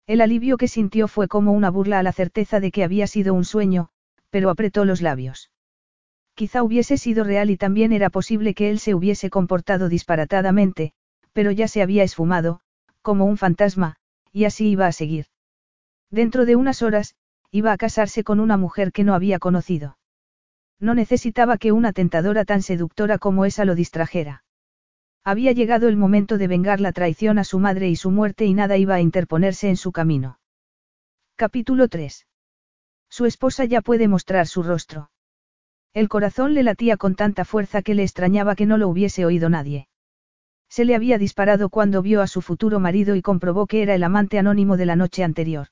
El 0.06 0.22
alivio 0.22 0.58
que 0.58 0.68
sintió 0.68 1.08
fue 1.08 1.28
como 1.28 1.52
una 1.52 1.70
burla 1.70 2.00
a 2.00 2.04
la 2.04 2.12
certeza 2.12 2.60
de 2.60 2.72
que 2.72 2.84
había 2.84 3.08
sido 3.08 3.34
un 3.34 3.46
sueño, 3.46 3.90
pero 4.30 4.50
apretó 4.50 4.86
los 4.86 5.02
labios. 5.02 5.52
Quizá 6.40 6.64
hubiese 6.64 6.98
sido 6.98 7.26
real 7.26 7.50
y 7.50 7.58
también 7.58 7.92
era 7.92 8.10
posible 8.10 8.54
que 8.54 8.70
él 8.70 8.80
se 8.80 8.96
hubiese 8.96 9.30
comportado 9.30 9.90
disparatadamente, 9.90 10.94
pero 11.34 11.52
ya 11.52 11.68
se 11.68 11.82
había 11.82 12.04
esfumado, 12.04 12.62
como 13.02 13.26
un 13.26 13.36
fantasma, 13.36 13.98
y 14.32 14.46
así 14.46 14.70
iba 14.70 14.88
a 14.88 14.94
seguir. 14.94 15.26
Dentro 16.10 16.46
de 16.46 16.56
unas 16.56 16.82
horas, 16.82 17.16
iba 17.52 17.74
a 17.74 17.78
casarse 17.78 18.24
con 18.24 18.40
una 18.40 18.56
mujer 18.56 18.94
que 18.94 19.04
no 19.04 19.16
había 19.16 19.38
conocido. 19.38 19.98
No 20.80 20.94
necesitaba 20.96 21.58
que 21.58 21.74
una 21.74 21.92
tentadora 21.92 22.46
tan 22.46 22.62
seductora 22.62 23.18
como 23.18 23.44
esa 23.44 23.66
lo 23.66 23.76
distrajera. 23.76 24.46
Había 25.26 25.52
llegado 25.52 25.90
el 25.90 25.98
momento 25.98 26.38
de 26.38 26.48
vengar 26.48 26.80
la 26.80 26.94
traición 26.94 27.38
a 27.38 27.44
su 27.44 27.60
madre 27.60 27.90
y 27.90 27.98
su 27.98 28.12
muerte 28.12 28.46
y 28.46 28.54
nada 28.54 28.78
iba 28.78 28.96
a 28.96 29.02
interponerse 29.02 29.68
en 29.68 29.76
su 29.76 29.92
camino. 29.92 30.40
Capítulo 31.36 31.90
3. 31.90 32.28
Su 33.10 33.26
esposa 33.26 33.66
ya 33.66 33.82
puede 33.82 34.08
mostrar 34.08 34.48
su 34.48 34.64
rostro. 34.64 35.10
El 35.94 36.08
corazón 36.08 36.54
le 36.54 36.64
latía 36.64 36.98
con 36.98 37.16
tanta 37.16 37.46
fuerza 37.46 37.82
que 37.82 37.96
le 37.96 38.04
extrañaba 38.04 38.56
que 38.56 38.66
no 38.66 38.78
lo 38.78 38.88
hubiese 38.88 39.26
oído 39.26 39.50
nadie. 39.50 39.88
Se 40.70 40.86
le 40.86 40.96
había 40.96 41.18
disparado 41.18 41.70
cuando 41.70 42.02
vio 42.04 42.22
a 42.22 42.28
su 42.28 42.42
futuro 42.42 42.80
marido 42.80 43.16
y 43.16 43.24
comprobó 43.24 43.66
que 43.66 43.82
era 43.82 43.96
el 43.96 44.04
amante 44.04 44.38
anónimo 44.38 44.78
de 44.78 44.86
la 44.86 44.96
noche 44.96 45.24
anterior. 45.24 45.68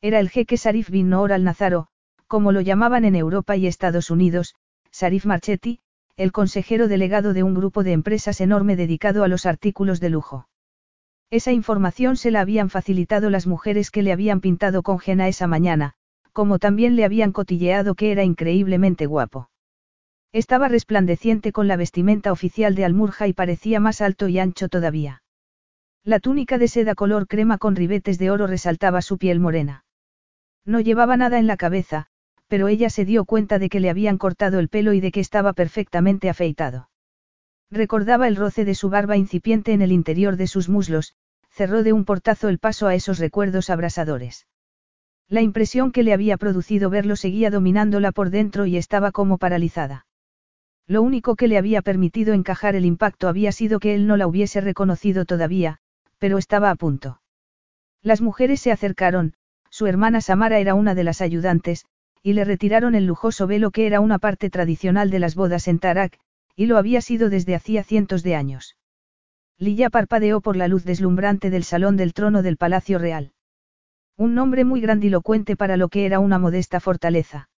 Era 0.00 0.18
el 0.18 0.28
jeque 0.28 0.56
Sarif 0.56 0.90
bin 0.90 1.08
Noor 1.08 1.32
al-Nazaro, 1.32 1.86
como 2.26 2.50
lo 2.50 2.60
llamaban 2.60 3.04
en 3.04 3.14
Europa 3.14 3.56
y 3.56 3.66
Estados 3.66 4.10
Unidos, 4.10 4.54
Sarif 4.90 5.24
Marchetti, 5.24 5.80
el 6.16 6.32
consejero 6.32 6.88
delegado 6.88 7.32
de 7.32 7.44
un 7.44 7.54
grupo 7.54 7.84
de 7.84 7.92
empresas 7.92 8.40
enorme 8.40 8.74
dedicado 8.74 9.22
a 9.22 9.28
los 9.28 9.46
artículos 9.46 10.00
de 10.00 10.10
lujo. 10.10 10.48
Esa 11.30 11.52
información 11.52 12.16
se 12.16 12.30
la 12.32 12.40
habían 12.40 12.70
facilitado 12.70 13.30
las 13.30 13.46
mujeres 13.46 13.90
que 13.92 14.02
le 14.02 14.12
habían 14.12 14.40
pintado 14.40 14.82
con 14.82 14.98
Jena 14.98 15.28
esa 15.28 15.46
mañana, 15.46 15.94
como 16.38 16.60
también 16.60 16.94
le 16.94 17.04
habían 17.04 17.32
cotilleado 17.32 17.96
que 17.96 18.12
era 18.12 18.22
increíblemente 18.22 19.06
guapo. 19.06 19.50
Estaba 20.32 20.68
resplandeciente 20.68 21.50
con 21.50 21.66
la 21.66 21.76
vestimenta 21.76 22.30
oficial 22.30 22.76
de 22.76 22.84
Almurja 22.84 23.26
y 23.26 23.32
parecía 23.32 23.80
más 23.80 24.00
alto 24.00 24.28
y 24.28 24.38
ancho 24.38 24.68
todavía. 24.68 25.24
La 26.04 26.20
túnica 26.20 26.56
de 26.56 26.68
seda 26.68 26.94
color 26.94 27.26
crema 27.26 27.58
con 27.58 27.74
ribetes 27.74 28.20
de 28.20 28.30
oro 28.30 28.46
resaltaba 28.46 29.02
su 29.02 29.18
piel 29.18 29.40
morena. 29.40 29.84
No 30.64 30.78
llevaba 30.78 31.16
nada 31.16 31.40
en 31.40 31.48
la 31.48 31.56
cabeza, 31.56 32.06
pero 32.46 32.68
ella 32.68 32.88
se 32.88 33.04
dio 33.04 33.24
cuenta 33.24 33.58
de 33.58 33.68
que 33.68 33.80
le 33.80 33.90
habían 33.90 34.16
cortado 34.16 34.60
el 34.60 34.68
pelo 34.68 34.92
y 34.92 35.00
de 35.00 35.10
que 35.10 35.18
estaba 35.18 35.54
perfectamente 35.54 36.30
afeitado. 36.30 36.88
Recordaba 37.68 38.28
el 38.28 38.36
roce 38.36 38.64
de 38.64 38.76
su 38.76 38.90
barba 38.90 39.16
incipiente 39.16 39.72
en 39.72 39.82
el 39.82 39.90
interior 39.90 40.36
de 40.36 40.46
sus 40.46 40.68
muslos, 40.68 41.16
cerró 41.50 41.82
de 41.82 41.92
un 41.92 42.04
portazo 42.04 42.48
el 42.48 42.60
paso 42.60 42.86
a 42.86 42.94
esos 42.94 43.18
recuerdos 43.18 43.70
abrasadores. 43.70 44.46
La 45.30 45.42
impresión 45.42 45.92
que 45.92 46.02
le 46.02 46.14
había 46.14 46.38
producido 46.38 46.88
verlo 46.88 47.14
seguía 47.14 47.50
dominándola 47.50 48.12
por 48.12 48.30
dentro 48.30 48.64
y 48.64 48.78
estaba 48.78 49.12
como 49.12 49.36
paralizada. 49.36 50.06
Lo 50.86 51.02
único 51.02 51.36
que 51.36 51.48
le 51.48 51.58
había 51.58 51.82
permitido 51.82 52.32
encajar 52.32 52.74
el 52.74 52.86
impacto 52.86 53.28
había 53.28 53.52
sido 53.52 53.78
que 53.78 53.94
él 53.94 54.06
no 54.06 54.16
la 54.16 54.26
hubiese 54.26 54.62
reconocido 54.62 55.26
todavía, 55.26 55.80
pero 56.18 56.38
estaba 56.38 56.70
a 56.70 56.76
punto. 56.76 57.20
Las 58.02 58.22
mujeres 58.22 58.60
se 58.60 58.72
acercaron, 58.72 59.34
su 59.68 59.86
hermana 59.86 60.22
Samara 60.22 60.60
era 60.60 60.74
una 60.74 60.94
de 60.94 61.04
las 61.04 61.20
ayudantes, 61.20 61.84
y 62.22 62.32
le 62.32 62.44
retiraron 62.44 62.94
el 62.94 63.04
lujoso 63.04 63.46
velo 63.46 63.70
que 63.70 63.86
era 63.86 64.00
una 64.00 64.18
parte 64.18 64.48
tradicional 64.48 65.10
de 65.10 65.18
las 65.18 65.34
bodas 65.34 65.68
en 65.68 65.78
Tarak, 65.78 66.18
y 66.56 66.66
lo 66.66 66.78
había 66.78 67.02
sido 67.02 67.28
desde 67.28 67.54
hacía 67.54 67.84
cientos 67.84 68.22
de 68.22 68.34
años. 68.34 68.76
Lilla 69.58 69.90
parpadeó 69.90 70.40
por 70.40 70.56
la 70.56 70.68
luz 70.68 70.84
deslumbrante 70.84 71.50
del 71.50 71.64
salón 71.64 71.98
del 71.98 72.14
trono 72.14 72.42
del 72.42 72.56
Palacio 72.56 72.98
Real. 72.98 73.32
Un 74.18 74.34
nombre 74.34 74.64
muy 74.64 74.80
grandilocuente 74.80 75.54
para 75.54 75.76
lo 75.76 75.88
que 75.88 76.04
era 76.04 76.18
una 76.18 76.40
modesta 76.40 76.80
fortaleza. 76.80 77.48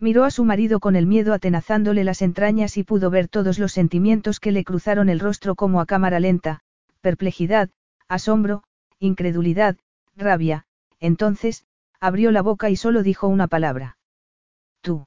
Miró 0.00 0.24
a 0.24 0.32
su 0.32 0.44
marido 0.44 0.80
con 0.80 0.96
el 0.96 1.06
miedo 1.06 1.32
atenazándole 1.32 2.02
las 2.02 2.22
entrañas 2.22 2.76
y 2.76 2.82
pudo 2.82 3.08
ver 3.08 3.28
todos 3.28 3.60
los 3.60 3.70
sentimientos 3.70 4.40
que 4.40 4.50
le 4.50 4.64
cruzaron 4.64 5.08
el 5.08 5.20
rostro 5.20 5.54
como 5.54 5.80
a 5.80 5.86
cámara 5.86 6.18
lenta, 6.18 6.60
perplejidad, 7.02 7.70
asombro, 8.08 8.64
incredulidad, 8.98 9.76
rabia, 10.16 10.66
entonces, 10.98 11.64
abrió 12.00 12.32
la 12.32 12.42
boca 12.42 12.68
y 12.68 12.74
solo 12.74 13.04
dijo 13.04 13.28
una 13.28 13.46
palabra. 13.46 13.96
Tú. 14.80 15.06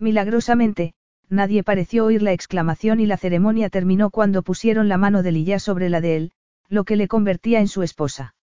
Milagrosamente, 0.00 0.94
nadie 1.28 1.62
pareció 1.62 2.06
oír 2.06 2.20
la 2.20 2.32
exclamación 2.32 2.98
y 2.98 3.06
la 3.06 3.16
ceremonia 3.16 3.70
terminó 3.70 4.10
cuando 4.10 4.42
pusieron 4.42 4.88
la 4.88 4.98
mano 4.98 5.22
de 5.22 5.30
Lilla 5.30 5.60
sobre 5.60 5.88
la 5.88 6.00
de 6.00 6.16
él, 6.16 6.32
lo 6.68 6.82
que 6.82 6.96
le 6.96 7.06
convertía 7.06 7.60
en 7.60 7.68
su 7.68 7.84
esposa. 7.84 8.34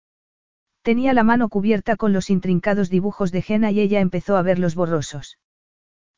Tenía 0.84 1.14
la 1.14 1.24
mano 1.24 1.48
cubierta 1.50 1.96
con 1.96 2.12
los 2.12 2.30
intrincados 2.30 2.90
dibujos 2.90 3.32
de 3.32 3.44
Jena 3.44 3.72
y 3.72 3.80
ella 3.80 4.00
empezó 4.00 4.36
a 4.36 4.42
ver 4.42 4.58
los 4.58 4.74
borrosos. 4.74 5.38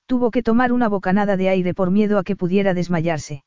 Tuvo 0.05 0.31
que 0.31 0.43
tomar 0.43 0.71
una 0.71 0.87
bocanada 0.87 1.35
de 1.35 1.49
aire 1.49 1.73
por 1.73 1.91
miedo 1.91 2.17
a 2.17 2.23
que 2.23 2.35
pudiera 2.35 2.73
desmayarse. 2.73 3.43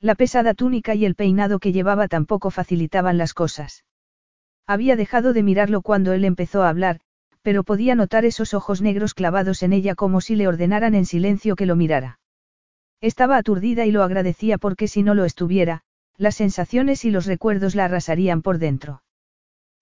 La 0.00 0.14
pesada 0.14 0.54
túnica 0.54 0.94
y 0.94 1.04
el 1.04 1.16
peinado 1.16 1.58
que 1.58 1.72
llevaba 1.72 2.06
tampoco 2.06 2.50
facilitaban 2.50 3.18
las 3.18 3.34
cosas. 3.34 3.84
Había 4.64 4.94
dejado 4.94 5.32
de 5.32 5.42
mirarlo 5.42 5.82
cuando 5.82 6.12
él 6.12 6.24
empezó 6.24 6.62
a 6.62 6.68
hablar, 6.68 7.00
pero 7.42 7.64
podía 7.64 7.96
notar 7.96 8.24
esos 8.24 8.54
ojos 8.54 8.80
negros 8.80 9.14
clavados 9.14 9.62
en 9.64 9.72
ella 9.72 9.96
como 9.96 10.20
si 10.20 10.36
le 10.36 10.46
ordenaran 10.46 10.94
en 10.94 11.06
silencio 11.06 11.56
que 11.56 11.66
lo 11.66 11.74
mirara. 11.74 12.20
Estaba 13.00 13.38
aturdida 13.38 13.86
y 13.86 13.90
lo 13.90 14.04
agradecía 14.04 14.58
porque 14.58 14.86
si 14.86 15.02
no 15.02 15.14
lo 15.14 15.24
estuviera, 15.24 15.82
Las 16.16 16.34
sensaciones 16.34 17.04
y 17.04 17.10
los 17.10 17.26
recuerdos 17.26 17.76
la 17.76 17.84
arrasarían 17.84 18.42
por 18.42 18.58
dentro. 18.58 19.02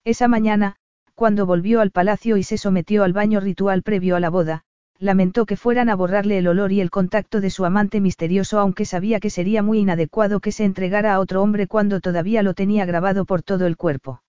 Esa 0.07 0.29
mañana, 0.29 0.77
cuando 1.15 1.45
volvió 1.45 1.81
al 1.81 1.91
palacio 1.91 2.37
y 2.37 2.43
se 2.43 2.57
sometió 2.57 3.03
al 3.03 3.11
baño 3.11 3.41
ritual 3.41 3.83
previo 3.83 4.15
a 4.15 4.21
la 4.21 4.29
boda, 4.29 4.63
lamentó 4.99 5.45
que 5.45 5.57
fueran 5.57 5.89
a 5.89 5.95
borrarle 5.95 6.37
el 6.37 6.47
olor 6.47 6.71
y 6.71 6.79
el 6.79 6.89
contacto 6.89 7.41
de 7.41 7.49
su 7.49 7.65
amante 7.65 7.99
misterioso 7.99 8.57
aunque 8.57 8.85
sabía 8.85 9.19
que 9.19 9.29
sería 9.29 9.61
muy 9.63 9.79
inadecuado 9.79 10.39
que 10.39 10.53
se 10.53 10.63
entregara 10.63 11.13
a 11.13 11.19
otro 11.19 11.43
hombre 11.43 11.67
cuando 11.67 11.99
todavía 11.99 12.41
lo 12.41 12.53
tenía 12.53 12.85
grabado 12.85 13.25
por 13.25 13.43
todo 13.43 13.65
el 13.65 13.75
cuerpo. 13.75 14.23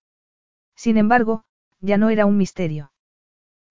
Sin 0.75 0.97
embargo, 0.97 1.45
ya 1.81 1.97
no 1.97 2.11
era 2.11 2.27
un 2.27 2.37
misterio. 2.37 2.91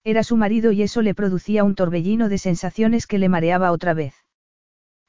Era 0.02 0.22
su 0.22 0.38
marido 0.38 0.72
y 0.72 0.80
eso 0.80 1.02
le 1.02 1.14
producía 1.14 1.62
un 1.62 1.74
torbellino 1.74 2.30
de 2.30 2.38
sensaciones 2.38 3.06
que 3.06 3.18
le 3.18 3.28
mareaba 3.28 3.70
otra 3.70 3.92
vez. 3.92 4.14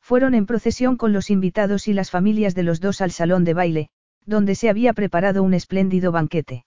Fueron 0.02 0.34
en 0.34 0.46
procesión 0.46 0.98
con 0.98 1.14
los 1.14 1.30
invitados 1.30 1.88
y 1.88 1.94
las 1.94 2.12
familias 2.12 2.56
de 2.56 2.64
los 2.64 2.82
dos 2.82 3.00
al 3.00 3.12
salón 3.12 3.46
de 3.46 3.54
baile, 3.54 3.90
donde 4.26 4.54
se 4.54 4.70
había 4.70 4.92
preparado 4.92 5.44
un 5.44 5.54
espléndido 5.54 6.12
banquete. 6.12 6.66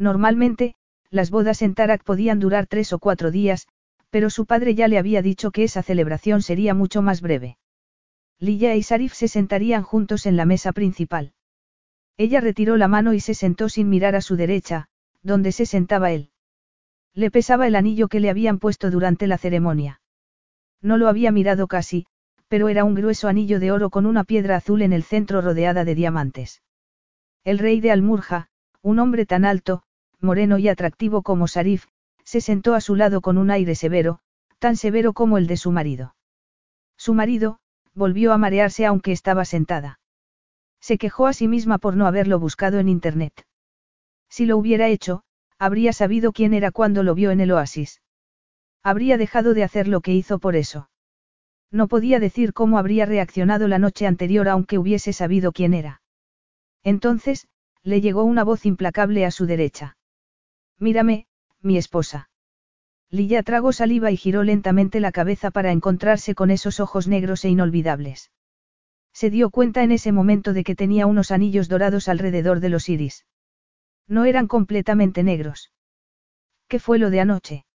Normalmente, 0.00 0.76
las 1.10 1.30
bodas 1.30 1.60
en 1.60 1.74
Tarak 1.74 2.04
podían 2.04 2.40
durar 2.40 2.66
tres 2.66 2.94
o 2.94 2.98
cuatro 2.98 3.30
días, 3.30 3.68
pero 4.08 4.30
su 4.30 4.46
padre 4.46 4.74
ya 4.74 4.88
le 4.88 4.96
había 4.96 5.20
dicho 5.20 5.50
que 5.50 5.62
esa 5.62 5.82
celebración 5.82 6.40
sería 6.40 6.72
mucho 6.72 7.02
más 7.02 7.20
breve. 7.20 7.58
Lilla 8.38 8.74
y 8.76 8.82
Sarif 8.82 9.12
se 9.12 9.28
sentarían 9.28 9.82
juntos 9.82 10.24
en 10.24 10.38
la 10.38 10.46
mesa 10.46 10.72
principal. 10.72 11.34
Ella 12.16 12.40
retiró 12.40 12.78
la 12.78 12.88
mano 12.88 13.12
y 13.12 13.20
se 13.20 13.34
sentó 13.34 13.68
sin 13.68 13.90
mirar 13.90 14.16
a 14.16 14.22
su 14.22 14.36
derecha, 14.36 14.88
donde 15.22 15.52
se 15.52 15.66
sentaba 15.66 16.12
él. 16.12 16.30
Le 17.12 17.30
pesaba 17.30 17.66
el 17.66 17.76
anillo 17.76 18.08
que 18.08 18.20
le 18.20 18.30
habían 18.30 18.58
puesto 18.58 18.90
durante 18.90 19.26
la 19.26 19.36
ceremonia. 19.36 20.00
No 20.80 20.96
lo 20.96 21.08
había 21.08 21.30
mirado 21.30 21.68
casi, 21.68 22.06
pero 22.48 22.70
era 22.70 22.84
un 22.84 22.94
grueso 22.94 23.28
anillo 23.28 23.60
de 23.60 23.70
oro 23.70 23.90
con 23.90 24.06
una 24.06 24.24
piedra 24.24 24.56
azul 24.56 24.80
en 24.80 24.94
el 24.94 25.02
centro 25.02 25.42
rodeada 25.42 25.84
de 25.84 25.94
diamantes. 25.94 26.62
El 27.44 27.58
rey 27.58 27.82
de 27.82 27.90
Almurja, 27.90 28.48
un 28.80 28.98
hombre 28.98 29.26
tan 29.26 29.44
alto, 29.44 29.82
moreno 30.20 30.58
y 30.58 30.68
atractivo 30.68 31.22
como 31.22 31.48
Sarif, 31.48 31.86
se 32.24 32.40
sentó 32.40 32.74
a 32.74 32.80
su 32.80 32.96
lado 32.96 33.20
con 33.20 33.38
un 33.38 33.50
aire 33.50 33.74
severo, 33.74 34.20
tan 34.58 34.76
severo 34.76 35.12
como 35.12 35.38
el 35.38 35.46
de 35.46 35.56
su 35.56 35.72
marido. 35.72 36.14
Su 36.96 37.14
marido, 37.14 37.58
volvió 37.94 38.32
a 38.32 38.38
marearse 38.38 38.86
aunque 38.86 39.12
estaba 39.12 39.44
sentada. 39.44 39.98
Se 40.80 40.98
quejó 40.98 41.26
a 41.26 41.32
sí 41.32 41.48
misma 41.48 41.78
por 41.78 41.96
no 41.96 42.06
haberlo 42.06 42.38
buscado 42.38 42.78
en 42.78 42.88
Internet. 42.88 43.46
Si 44.28 44.46
lo 44.46 44.56
hubiera 44.56 44.88
hecho, 44.88 45.22
habría 45.58 45.92
sabido 45.92 46.32
quién 46.32 46.54
era 46.54 46.70
cuando 46.70 47.02
lo 47.02 47.14
vio 47.14 47.30
en 47.30 47.40
el 47.40 47.52
oasis. 47.52 48.00
Habría 48.82 49.18
dejado 49.18 49.54
de 49.54 49.64
hacer 49.64 49.88
lo 49.88 50.00
que 50.00 50.14
hizo 50.14 50.38
por 50.38 50.56
eso. 50.56 50.88
No 51.70 51.86
podía 51.86 52.18
decir 52.18 52.52
cómo 52.52 52.78
habría 52.78 53.06
reaccionado 53.06 53.68
la 53.68 53.78
noche 53.78 54.06
anterior 54.06 54.48
aunque 54.48 54.78
hubiese 54.78 55.12
sabido 55.12 55.52
quién 55.52 55.74
era. 55.74 56.02
Entonces, 56.82 57.46
le 57.82 58.00
llegó 58.00 58.24
una 58.24 58.44
voz 58.44 58.66
implacable 58.66 59.24
a 59.24 59.30
su 59.30 59.46
derecha. 59.46 59.96
Mírame, 60.80 61.26
mi 61.60 61.76
esposa. 61.76 62.30
Lilla 63.10 63.42
tragó 63.42 63.72
saliva 63.72 64.10
y 64.10 64.16
giró 64.16 64.42
lentamente 64.42 64.98
la 64.98 65.12
cabeza 65.12 65.50
para 65.50 65.72
encontrarse 65.72 66.34
con 66.34 66.50
esos 66.50 66.80
ojos 66.80 67.06
negros 67.06 67.44
e 67.44 67.50
inolvidables. 67.50 68.30
Se 69.12 69.30
dio 69.30 69.50
cuenta 69.50 69.82
en 69.82 69.92
ese 69.92 70.10
momento 70.10 70.52
de 70.52 70.64
que 70.64 70.74
tenía 70.74 71.06
unos 71.06 71.30
anillos 71.30 71.68
dorados 71.68 72.08
alrededor 72.08 72.60
de 72.60 72.70
los 72.70 72.88
iris. 72.88 73.26
No 74.06 74.24
eran 74.24 74.46
completamente 74.46 75.22
negros. 75.22 75.72
¿Qué 76.66 76.78
fue 76.78 76.98
lo 76.98 77.10
de 77.10 77.20
anoche? 77.20 77.66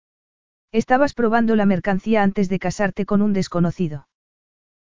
Estabas 0.72 1.14
probando 1.14 1.56
la 1.56 1.66
mercancía 1.66 2.24
antes 2.24 2.50
de 2.50 2.60
casarte 2.60 3.06
con 3.06 3.22
un 3.22 3.34
desconocido. 3.34 4.08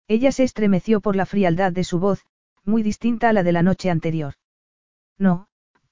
Ella 0.07 0.31
se 0.31 0.43
estremeció 0.43 1.01
por 1.01 1.15
la 1.15 1.25
frialdad 1.25 1.71
de 1.71 1.83
su 1.83 1.99
voz, 1.99 2.25
muy 2.63 2.83
distinta 2.83 3.29
a 3.29 3.33
la 3.33 3.43
de 3.43 3.51
la 3.51 3.63
noche 3.63 3.89
anterior. 3.89 4.35
No, 5.17 5.47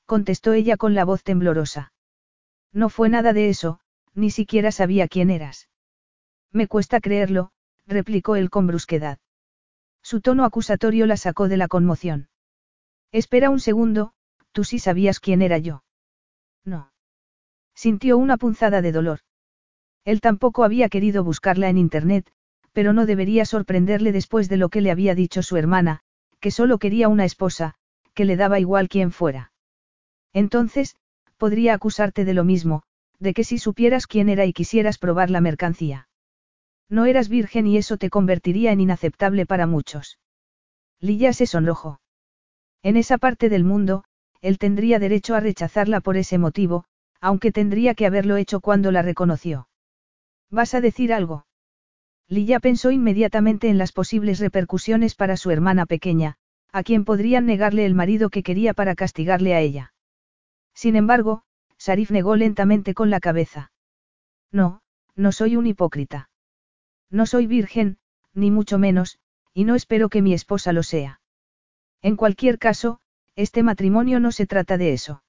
contestó 0.06 0.54
ella 0.54 0.78
con 0.78 0.96
la 0.96 1.04
voz 1.04 1.24
temblorosa. 1.24 1.92
No 2.74 2.89
fue 2.89 3.09
nada 3.09 3.34
de 3.34 3.49
eso, 3.49 3.80
ni 4.13 4.32
siquiera 4.32 4.72
sabía 4.72 5.07
quién 5.07 5.30
eras. 5.30 5.69
Me 6.51 6.67
cuesta 6.67 6.99
creerlo, 6.99 7.51
replicó 7.88 8.36
él 8.36 8.49
con 8.49 8.67
brusquedad. 8.67 9.19
Su 10.01 10.22
tono 10.22 10.45
acusatorio 10.45 11.05
la 11.05 11.17
sacó 11.17 11.47
de 11.47 11.57
la 11.57 11.67
conmoción. 11.67 12.30
Espera 13.11 13.49
un 13.49 13.59
segundo, 13.59 14.13
tú 14.51 14.63
sí 14.63 14.80
sabías 14.80 15.19
quién 15.19 15.41
era 15.41 15.57
yo. 15.57 15.84
No. 16.65 16.91
Sintió 17.76 18.17
una 18.17 18.38
punzada 18.38 18.82
de 18.82 18.91
dolor. 18.91 19.19
Él 20.03 20.22
tampoco 20.22 20.63
había 20.63 20.89
querido 20.89 21.24
buscarla 21.24 21.69
en 21.69 21.78
Internet, 21.78 22.32
pero 22.74 22.93
no 22.93 23.05
debería 23.05 23.45
sorprenderle 23.45 24.11
después 24.11 24.49
de 24.49 24.57
lo 24.57 24.69
que 24.69 24.82
le 24.82 24.91
había 24.91 25.13
dicho 25.13 25.43
su 25.43 25.57
hermana, 25.57 26.01
que 26.39 26.51
solo 26.51 26.80
quería 26.80 27.07
una 27.07 27.26
esposa, 27.26 27.76
que 28.13 28.26
le 28.26 28.36
daba 28.36 28.59
igual 28.59 28.89
quién 28.89 29.11
fuera. 29.11 29.51
Entonces, 30.34 30.95
podría 31.42 31.74
acusarte 31.74 32.24
de 32.24 32.36
lo 32.36 32.44
mismo, 32.44 32.84
de 33.18 33.34
que 33.34 33.44
si 33.44 33.58
supieras 33.58 34.06
quién 34.06 34.30
era 34.30 34.46
y 34.46 34.54
quisieras 34.54 35.00
probar 35.00 35.32
la 35.32 35.42
mercancía. 35.42 36.08
No 36.88 37.08
eras 37.08 37.30
virgen 37.30 37.66
y 37.66 37.78
eso 37.78 37.98
te 37.98 38.12
convertiría 38.12 38.72
en 38.72 38.80
inaceptable 38.80 39.48
para 39.48 39.66
muchos. 39.66 40.20
Lilla 41.00 41.34
se 41.34 41.48
sonrojó. 41.48 42.00
En 42.84 42.96
esa 42.96 43.18
parte 43.18 43.50
del 43.50 43.64
mundo, 43.64 44.04
él 44.42 44.60
tendría 44.60 45.00
derecho 45.00 45.34
a 45.34 45.39
rechazarla 45.39 46.00
por 46.00 46.16
ese 46.16 46.38
motivo, 46.38 46.86
aunque 47.20 47.52
tendría 47.52 47.96
que 47.96 48.06
haberlo 48.06 48.38
hecho 48.38 48.60
cuando 48.60 48.92
la 48.92 49.02
reconoció. 49.02 49.68
¿Vas 50.52 50.76
a 50.76 50.80
decir 50.82 51.12
algo? 51.12 51.48
Lilla 52.28 52.60
pensó 52.60 52.92
inmediatamente 52.92 53.68
en 53.68 53.80
las 53.80 53.94
posibles 53.94 54.38
repercusiones 54.38 55.16
para 55.16 55.38
su 55.38 55.50
hermana 55.50 55.88
pequeña, 55.88 56.36
a 56.72 56.84
quien 56.84 57.04
podrían 57.04 57.48
negarle 57.48 57.88
el 57.88 57.96
marido 57.96 58.30
que 58.30 58.44
quería 58.44 58.76
para 58.76 58.94
castigarle 58.94 59.56
a 59.56 59.60
ella. 59.60 59.91
Sin 60.74 60.95
embargo, 60.95 61.43
Sarif 61.78 62.11
negó 62.11 62.36
lentamente 62.36 62.93
con 62.93 63.09
la 63.09 63.19
cabeza. 63.19 63.72
No, 64.51 64.82
no 65.15 65.32
soy 65.32 65.55
un 65.55 65.67
hipócrita. 65.67 66.30
No 67.09 67.26
soy 67.26 67.47
virgen, 67.47 67.97
ni 68.34 68.51
mucho 68.51 68.78
menos, 68.78 69.19
y 69.53 69.65
no 69.65 69.76
espero 69.76 70.09
que 70.09 70.22
mi 70.22 70.34
esposa 70.34 70.74
lo 70.74 70.84
sea. 70.84 71.22
En 72.01 72.15
cualquier 72.15 72.57
caso, 72.57 72.99
este 73.36 73.63
matrimonio 73.63 74.19
no 74.19 74.32
se 74.32 74.47
trata 74.47 74.78
de 74.78 74.93
eso. 74.93 75.24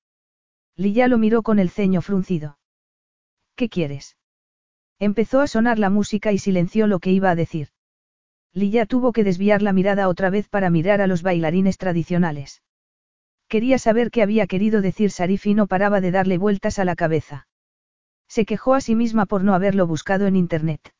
Lilla 0.76 1.08
lo 1.08 1.18
miró 1.18 1.42
con 1.42 1.58
el 1.58 1.70
ceño 1.70 2.02
fruncido. 2.02 2.58
¿Qué 3.56 3.68
quieres? 3.68 4.16
Empezó 4.98 5.40
a 5.40 5.46
sonar 5.46 5.78
la 5.78 5.90
música 5.90 6.32
y 6.32 6.38
silenció 6.38 6.86
lo 6.86 6.98
que 6.98 7.10
iba 7.10 7.30
a 7.30 7.34
decir. 7.34 7.68
Lilla 8.52 8.86
tuvo 8.86 9.12
que 9.12 9.24
desviar 9.24 9.62
la 9.62 9.72
mirada 9.72 10.08
otra 10.08 10.30
vez 10.30 10.48
para 10.48 10.70
mirar 10.70 11.00
a 11.00 11.06
los 11.06 11.22
bailarines 11.22 11.78
tradicionales. 11.78 12.62
Quería 13.52 13.78
saber 13.78 14.10
qué 14.10 14.22
había 14.22 14.46
querido 14.46 14.80
decir 14.80 15.10
Sarif 15.10 15.44
y 15.44 15.52
no 15.52 15.66
paraba 15.66 16.00
de 16.00 16.10
darle 16.10 16.38
vueltas 16.38 16.78
a 16.78 16.86
la 16.86 16.96
cabeza. 16.96 17.46
Se 18.26 18.46
quejó 18.46 18.72
a 18.72 18.80
sí 18.80 18.94
misma 18.94 19.26
por 19.26 19.44
no 19.44 19.52
haberlo 19.52 19.86
buscado 19.86 20.26
en 20.26 20.36
Internet. 20.36 20.94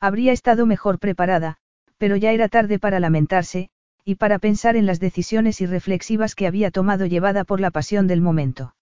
Habría 0.00 0.32
estado 0.32 0.64
mejor 0.64 0.98
preparada, 0.98 1.58
pero 1.98 2.16
ya 2.16 2.32
era 2.32 2.48
tarde 2.48 2.78
para 2.78 2.98
lamentarse, 2.98 3.68
y 4.06 4.14
para 4.14 4.38
pensar 4.38 4.74
en 4.74 4.86
las 4.86 5.00
decisiones 5.00 5.60
irreflexivas 5.60 6.34
que 6.34 6.46
había 6.46 6.70
tomado 6.70 7.04
llevada 7.04 7.44
por 7.44 7.60
la 7.60 7.70
pasión 7.70 8.06
del 8.06 8.22
momento. 8.22 8.74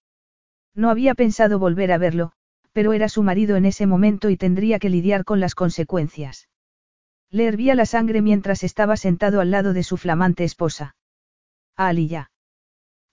No 0.72 0.88
había 0.88 1.16
pensado 1.16 1.58
volver 1.58 1.90
a 1.90 1.98
verlo, 1.98 2.30
pero 2.72 2.92
era 2.92 3.08
su 3.08 3.24
marido 3.24 3.56
en 3.56 3.64
ese 3.64 3.86
momento 3.86 4.30
y 4.30 4.36
tendría 4.36 4.78
que 4.78 4.88
lidiar 4.88 5.24
con 5.24 5.40
las 5.40 5.56
consecuencias. 5.56 6.48
Le 7.28 7.46
hervía 7.46 7.74
la 7.74 7.86
sangre 7.86 8.22
mientras 8.22 8.62
estaba 8.62 8.96
sentado 8.96 9.40
al 9.40 9.50
lado 9.50 9.72
de 9.72 9.82
su 9.82 9.96
flamante 9.96 10.44
esposa. 10.44 10.94
A 11.76 11.92
ya. 11.92 12.30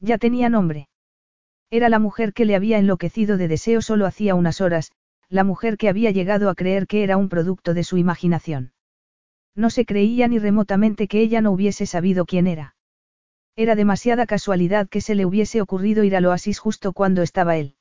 Ya 0.02 0.18
tenía 0.18 0.50
nombre. 0.50 0.90
Era 1.70 1.88
la 1.88 2.00
mujer 2.00 2.34
que 2.34 2.44
le 2.44 2.56
había 2.56 2.80
enloquecido 2.80 3.38
de 3.38 3.48
deseo 3.48 3.82
solo 3.82 4.06
hacía 4.06 4.36
unas 4.36 4.60
horas, 4.60 4.92
la 5.30 5.44
mujer 5.46 5.78
que 5.78 5.88
había 5.88 6.12
llegado 6.12 6.50
a 6.50 6.56
creer 6.56 6.88
que 6.88 7.04
era 7.04 7.16
un 7.16 7.30
producto 7.30 7.74
de 7.74 7.84
su 7.84 7.98
imaginación. 7.98 8.74
No 9.56 9.70
se 9.70 9.86
creía 9.86 10.28
ni 10.28 10.40
remotamente 10.40 11.08
que 11.08 11.22
ella 11.22 11.40
no 11.40 11.52
hubiese 11.52 11.86
sabido 11.86 12.26
quién 12.26 12.48
era. 12.48 12.76
Era 13.56 13.76
demasiada 13.76 14.26
casualidad 14.26 14.90
que 14.90 15.02
se 15.02 15.16
le 15.16 15.26
hubiese 15.26 15.62
ocurrido 15.62 16.04
ir 16.04 16.16
al 16.16 16.26
oasis 16.26 16.60
justo 16.60 16.94
cuando 16.94 17.22
estaba 17.22 17.58
él. 17.58 17.76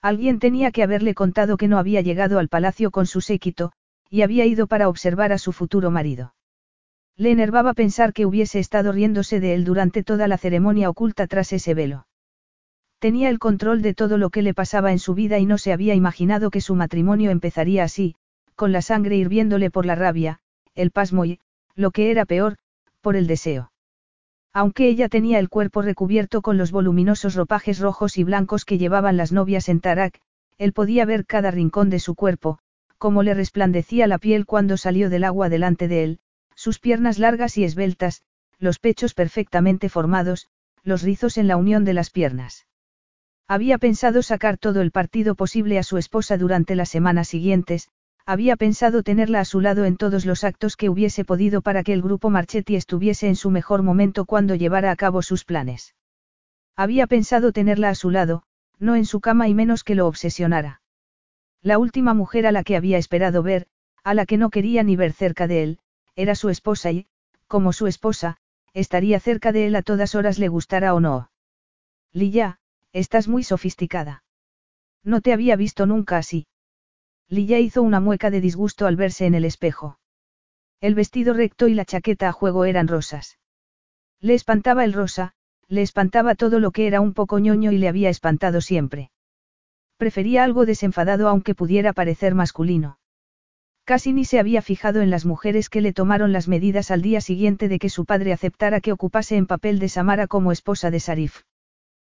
Alguien 0.00 0.38
tenía 0.38 0.70
que 0.70 0.82
haberle 0.82 1.14
contado 1.14 1.56
que 1.56 1.68
no 1.68 1.78
había 1.78 2.00
llegado 2.00 2.38
al 2.38 2.48
palacio 2.48 2.90
con 2.90 3.06
su 3.06 3.20
séquito, 3.20 3.72
y 4.08 4.22
había 4.22 4.46
ido 4.46 4.66
para 4.66 4.88
observar 4.88 5.32
a 5.32 5.38
su 5.38 5.52
futuro 5.52 5.90
marido. 5.90 6.33
Le 7.16 7.30
enervaba 7.30 7.74
pensar 7.74 8.12
que 8.12 8.26
hubiese 8.26 8.58
estado 8.58 8.90
riéndose 8.90 9.38
de 9.38 9.54
él 9.54 9.64
durante 9.64 10.02
toda 10.02 10.26
la 10.26 10.36
ceremonia 10.36 10.90
oculta 10.90 11.26
tras 11.26 11.52
ese 11.52 11.72
velo. 11.72 12.06
Tenía 12.98 13.28
el 13.28 13.38
control 13.38 13.82
de 13.82 13.94
todo 13.94 14.18
lo 14.18 14.30
que 14.30 14.42
le 14.42 14.54
pasaba 14.54 14.90
en 14.90 14.98
su 14.98 15.14
vida 15.14 15.38
y 15.38 15.46
no 15.46 15.58
se 15.58 15.72
había 15.72 15.94
imaginado 15.94 16.50
que 16.50 16.60
su 16.60 16.74
matrimonio 16.74 17.30
empezaría 17.30 17.84
así, 17.84 18.16
con 18.56 18.72
la 18.72 18.82
sangre 18.82 19.16
hirviéndole 19.16 19.70
por 19.70 19.86
la 19.86 19.94
rabia, 19.94 20.40
el 20.74 20.90
pasmo 20.90 21.24
y, 21.24 21.38
lo 21.76 21.90
que 21.90 22.10
era 22.10 22.24
peor, 22.24 22.56
por 23.00 23.14
el 23.14 23.26
deseo. 23.26 23.70
Aunque 24.52 24.88
ella 24.88 25.08
tenía 25.08 25.38
el 25.38 25.48
cuerpo 25.48 25.82
recubierto 25.82 26.40
con 26.40 26.56
los 26.56 26.72
voluminosos 26.72 27.34
ropajes 27.34 27.78
rojos 27.78 28.16
y 28.18 28.24
blancos 28.24 28.64
que 28.64 28.78
llevaban 28.78 29.16
las 29.16 29.32
novias 29.32 29.68
en 29.68 29.80
Tarak, 29.80 30.20
él 30.58 30.72
podía 30.72 31.04
ver 31.04 31.26
cada 31.26 31.50
rincón 31.50 31.90
de 31.90 31.98
su 31.98 32.14
cuerpo, 32.14 32.58
como 32.98 33.22
le 33.22 33.34
resplandecía 33.34 34.06
la 34.06 34.18
piel 34.18 34.46
cuando 34.46 34.76
salió 34.76 35.10
del 35.10 35.24
agua 35.24 35.48
delante 35.48 35.88
de 35.88 36.04
él, 36.04 36.18
sus 36.54 36.78
piernas 36.78 37.18
largas 37.18 37.58
y 37.58 37.64
esbeltas, 37.64 38.22
los 38.58 38.78
pechos 38.78 39.14
perfectamente 39.14 39.88
formados, 39.88 40.48
los 40.82 41.02
rizos 41.02 41.38
en 41.38 41.48
la 41.48 41.56
unión 41.56 41.84
de 41.84 41.94
las 41.94 42.10
piernas. 42.10 42.66
Había 43.46 43.78
pensado 43.78 44.22
sacar 44.22 44.56
todo 44.58 44.80
el 44.80 44.90
partido 44.90 45.34
posible 45.34 45.78
a 45.78 45.82
su 45.82 45.98
esposa 45.98 46.38
durante 46.38 46.74
las 46.76 46.88
semanas 46.88 47.28
siguientes, 47.28 47.88
había 48.26 48.56
pensado 48.56 49.02
tenerla 49.02 49.40
a 49.40 49.44
su 49.44 49.60
lado 49.60 49.84
en 49.84 49.98
todos 49.98 50.24
los 50.24 50.44
actos 50.44 50.76
que 50.76 50.88
hubiese 50.88 51.26
podido 51.26 51.60
para 51.60 51.82
que 51.82 51.92
el 51.92 52.00
grupo 52.00 52.30
Marchetti 52.30 52.74
estuviese 52.74 53.28
en 53.28 53.36
su 53.36 53.50
mejor 53.50 53.82
momento 53.82 54.24
cuando 54.24 54.54
llevara 54.54 54.90
a 54.90 54.96
cabo 54.96 55.20
sus 55.20 55.44
planes. 55.44 55.94
Había 56.74 57.06
pensado 57.06 57.52
tenerla 57.52 57.90
a 57.90 57.94
su 57.94 58.10
lado, 58.10 58.44
no 58.78 58.96
en 58.96 59.04
su 59.04 59.20
cama 59.20 59.46
y 59.48 59.54
menos 59.54 59.84
que 59.84 59.94
lo 59.94 60.06
obsesionara. 60.06 60.80
La 61.60 61.78
última 61.78 62.14
mujer 62.14 62.46
a 62.46 62.52
la 62.52 62.64
que 62.64 62.76
había 62.76 62.96
esperado 62.96 63.42
ver, 63.42 63.66
a 64.02 64.14
la 64.14 64.24
que 64.24 64.38
no 64.38 64.48
quería 64.48 64.82
ni 64.82 64.96
ver 64.96 65.12
cerca 65.12 65.46
de 65.46 65.62
él, 65.62 65.78
era 66.16 66.34
su 66.34 66.48
esposa 66.48 66.90
y, 66.92 67.06
como 67.46 67.72
su 67.72 67.86
esposa, 67.86 68.36
estaría 68.72 69.20
cerca 69.20 69.52
de 69.52 69.66
él 69.66 69.76
a 69.76 69.82
todas 69.82 70.14
horas 70.14 70.38
le 70.38 70.48
gustara 70.48 70.94
o 70.94 71.00
no. 71.00 71.30
Lilla, 72.12 72.58
estás 72.92 73.28
muy 73.28 73.42
sofisticada. 73.44 74.24
No 75.02 75.20
te 75.20 75.32
había 75.32 75.56
visto 75.56 75.86
nunca 75.86 76.18
así. 76.18 76.46
Lilla 77.28 77.58
hizo 77.58 77.82
una 77.82 78.00
mueca 78.00 78.30
de 78.30 78.40
disgusto 78.40 78.86
al 78.86 78.96
verse 78.96 79.26
en 79.26 79.34
el 79.34 79.44
espejo. 79.44 79.98
El 80.80 80.94
vestido 80.94 81.34
recto 81.34 81.68
y 81.68 81.74
la 81.74 81.84
chaqueta 81.84 82.28
a 82.28 82.32
juego 82.32 82.64
eran 82.64 82.88
rosas. 82.88 83.38
Le 84.20 84.34
espantaba 84.34 84.84
el 84.84 84.92
rosa, 84.92 85.34
le 85.68 85.82
espantaba 85.82 86.34
todo 86.34 86.60
lo 86.60 86.70
que 86.70 86.86
era 86.86 87.00
un 87.00 87.14
poco 87.14 87.38
ñoño 87.38 87.72
y 87.72 87.78
le 87.78 87.88
había 87.88 88.10
espantado 88.10 88.60
siempre. 88.60 89.10
Prefería 89.96 90.44
algo 90.44 90.66
desenfadado 90.66 91.28
aunque 91.28 91.54
pudiera 91.54 91.92
parecer 91.92 92.34
masculino. 92.34 92.98
Casi 93.84 94.14
ni 94.14 94.24
se 94.24 94.38
había 94.38 94.62
fijado 94.62 95.02
en 95.02 95.10
las 95.10 95.26
mujeres 95.26 95.68
que 95.68 95.82
le 95.82 95.92
tomaron 95.92 96.32
las 96.32 96.48
medidas 96.48 96.90
al 96.90 97.02
día 97.02 97.20
siguiente 97.20 97.68
de 97.68 97.78
que 97.78 97.90
su 97.90 98.06
padre 98.06 98.32
aceptara 98.32 98.80
que 98.80 98.92
ocupase 98.92 99.36
en 99.36 99.46
papel 99.46 99.78
de 99.78 99.90
Samara 99.90 100.26
como 100.26 100.52
esposa 100.52 100.90
de 100.90 101.00
Sarif. 101.00 101.42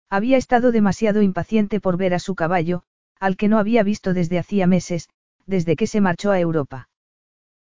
Había 0.09 0.37
estado 0.37 0.71
demasiado 0.71 1.21
impaciente 1.21 1.81
por 1.81 1.97
ver 1.97 2.13
a 2.13 2.19
su 2.19 2.35
caballo, 2.35 2.83
al 3.19 3.35
que 3.35 3.49
no 3.49 3.59
había 3.59 3.83
visto 3.83 4.13
desde 4.13 4.39
hacía 4.39 4.65
meses, 4.65 5.09
desde 5.45 5.75
que 5.75 5.87
se 5.87 5.99
marchó 5.99 6.31
a 6.31 6.39
Europa. 6.39 6.87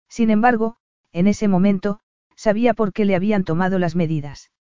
Sin 0.09 0.31
embargo, 0.31 0.77
en 1.13 1.27
ese 1.27 1.49
momento, 1.49 1.99
sabía 2.37 2.75
por 2.75 2.93
qué 2.93 3.05
le 3.05 3.17
habían 3.17 3.43
tomado 3.43 3.81
las 3.81 3.97
medidas. 3.97 4.53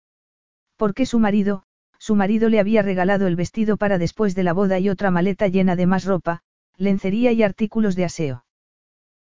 Porque 0.75 1.05
su 1.05 1.19
marido, 1.19 1.63
su 1.99 2.15
marido 2.15 2.49
le 2.49 2.59
había 2.59 2.81
regalado 2.81 3.27
el 3.27 3.35
vestido 3.35 3.77
para 3.77 3.99
después 3.99 4.33
de 4.33 4.43
la 4.43 4.53
boda 4.53 4.79
y 4.79 4.89
otra 4.89 5.11
maleta 5.11 5.47
llena 5.47 5.75
de 5.75 5.85
más 5.85 6.05
ropa, 6.05 6.41
lencería 6.77 7.31
y 7.31 7.43
artículos 7.43 7.95
de 7.95 8.05
aseo. 8.05 8.44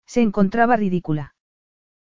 Se 0.06 0.22
encontraba 0.22 0.76
ridícula. 0.76 1.34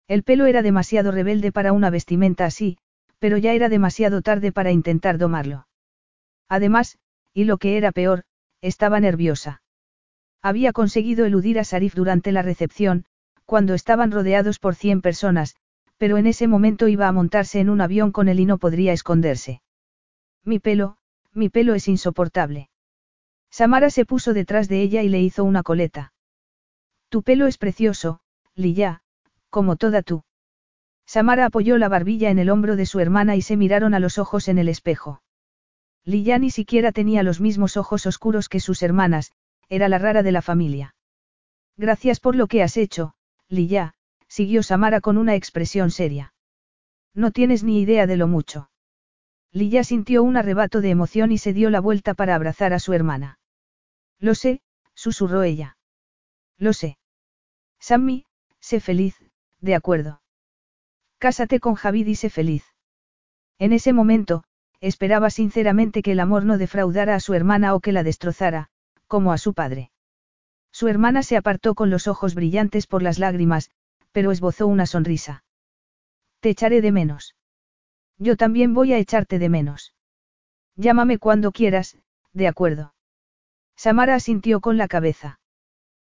El 0.09 0.23
pelo 0.23 0.47
era 0.47 0.63
demasiado 0.63 1.11
rebelde 1.11 1.53
para 1.53 1.73
una 1.73 1.91
vestimenta 1.91 2.45
así, 2.45 2.79
pero 3.19 3.39
ya 3.39 3.53
era 3.53 3.69
demasiado 3.69 4.23
tarde 4.23 4.53
para 4.53 4.71
intentar 4.71 5.19
domarlo. 5.19 5.67
Además, 6.49 6.99
y 7.33 7.45
lo 7.45 7.59
que 7.59 7.77
era 7.77 7.93
peor, 7.93 8.25
estaba 8.61 9.01
nerviosa. 9.01 9.63
Había 10.43 10.73
conseguido 10.73 11.25
eludir 11.25 11.59
a 11.59 11.65
Sarif 11.65 11.95
durante 11.95 12.31
la 12.31 12.43
recepción, 12.43 13.05
cuando 13.45 13.75
estaban 13.75 14.13
rodeados 14.13 14.59
por 14.59 14.75
cien 14.75 15.01
personas, 15.01 15.57
pero 15.99 16.19
en 16.19 16.27
ese 16.27 16.47
momento 16.47 16.89
iba 16.89 17.09
a 17.09 17.13
montarse 17.13 17.59
en 17.61 17.71
un 17.71 17.81
avión 17.81 18.13
con 18.13 18.29
él 18.29 18.41
y 18.41 18.45
no 18.45 18.59
podría 18.59 18.93
esconderse. 18.93 19.63
Mi 20.45 20.59
pelo, 20.59 20.99
mi 21.33 21.49
pelo 21.49 21.75
es 21.75 21.89
insoportable. 21.89 22.71
Samara 23.51 23.91
se 23.91 24.05
puso 24.05 24.35
detrás 24.35 24.69
de 24.69 24.83
ella 24.83 25.03
y 25.03 25.09
le 25.09 25.21
hizo 25.21 25.43
una 25.45 25.63
coleta. 25.63 26.13
Tu 27.09 27.23
pelo 27.23 27.47
es 27.47 27.59
precioso, 27.59 28.21
Lilla, 28.55 29.03
como 29.51 29.77
toda 29.77 30.03
tú. 30.03 30.25
Samara 31.07 31.47
apoyó 31.47 31.79
la 31.79 31.89
barbilla 31.89 32.31
en 32.31 32.39
el 32.39 32.51
hombro 32.51 32.77
de 32.77 32.87
su 32.87 32.99
hermana 32.99 33.37
y 33.37 33.43
se 33.43 33.57
miraron 33.57 33.95
a 33.95 34.01
los 34.01 34.19
ojos 34.19 34.49
en 34.49 34.59
el 34.59 34.69
espejo. 34.69 35.23
Lilla 36.05 36.39
ni 36.39 36.51
siquiera 36.51 36.93
tenía 36.93 37.23
los 37.23 37.41
mismos 37.41 37.77
ojos 37.77 38.07
oscuros 38.07 38.49
que 38.49 38.61
sus 38.61 38.83
hermanas, 38.83 39.33
era 39.69 39.89
la 39.89 39.99
rara 39.99 40.23
de 40.23 40.33
la 40.33 40.43
familia. 40.43 40.95
Gracias 41.77 42.21
por 42.21 42.35
lo 42.35 42.47
que 42.47 42.63
has 42.63 42.77
hecho, 42.77 43.15
Lilla, 43.49 43.95
siguió 44.29 44.63
Samara 44.63 45.01
con 45.01 45.17
una 45.17 45.35
expresión 45.35 45.91
seria. 45.91 46.33
No 47.15 47.31
tienes 47.31 47.65
ni 47.65 47.81
idea 47.81 48.07
de 48.07 48.17
lo 48.17 48.29
mucho. 48.29 48.71
Lilla 49.53 49.85
sintió 49.85 50.23
un 50.23 50.37
arrebato 50.37 50.81
de 50.81 50.91
emoción 50.91 51.33
y 51.33 51.39
se 51.39 51.53
dio 51.53 51.71
la 51.71 51.81
vuelta 51.81 52.15
para 52.15 52.35
abrazar 52.35 52.73
a 52.73 52.79
su 52.79 52.93
hermana. 52.93 53.39
Lo 54.19 54.35
sé, 54.35 54.61
susurró 54.95 55.43
ella. 55.43 55.77
Lo 56.59 56.73
sé. 56.73 56.99
Sammy, 57.79 58.27
sé 58.61 58.81
feliz, 58.81 59.17
de 59.61 59.75
acuerdo. 59.75 60.23
Cásate 61.19 61.61
con 61.61 61.75
Javid 61.75 62.07
y 62.07 62.15
sé 62.15 62.31
feliz. 62.31 62.65
En 63.59 63.73
ese 63.73 63.93
momento, 63.93 64.45
esperaba 64.81 65.31
sinceramente 65.31 66.03
que 66.03 66.13
el 66.13 66.21
amor 66.21 66.45
no 66.45 66.59
defraudara 66.59 67.15
a 67.15 67.21
su 67.21 67.35
hermana 67.35 67.75
o 67.75 67.81
que 67.81 67.93
la 67.93 68.03
destrozara, 68.03 68.69
como 69.07 69.33
a 69.33 69.39
su 69.39 69.55
padre. 69.55 69.91
Su 70.73 70.89
hermana 70.89 71.23
se 71.23 71.37
apartó 71.37 71.75
con 71.75 71.89
los 71.91 72.07
ojos 72.07 72.35
brillantes 72.35 72.87
por 72.87 73.03
las 73.03 73.19
lágrimas, 73.19 73.71
pero 74.13 74.31
esbozó 74.31 74.67
una 74.67 74.87
sonrisa. 74.87 75.45
Te 76.41 76.51
echaré 76.51 76.81
de 76.83 76.93
menos. 76.93 77.35
Yo 78.19 78.37
también 78.37 78.75
voy 78.75 78.93
a 78.93 78.99
echarte 78.99 79.39
de 79.39 79.49
menos. 79.49 79.95
Llámame 80.75 81.19
cuando 81.19 81.53
quieras, 81.53 81.97
de 82.33 82.49
acuerdo. 82.49 82.95
Samara 83.77 84.15
asintió 84.15 84.61
con 84.61 84.77
la 84.77 84.89
cabeza. 84.89 85.39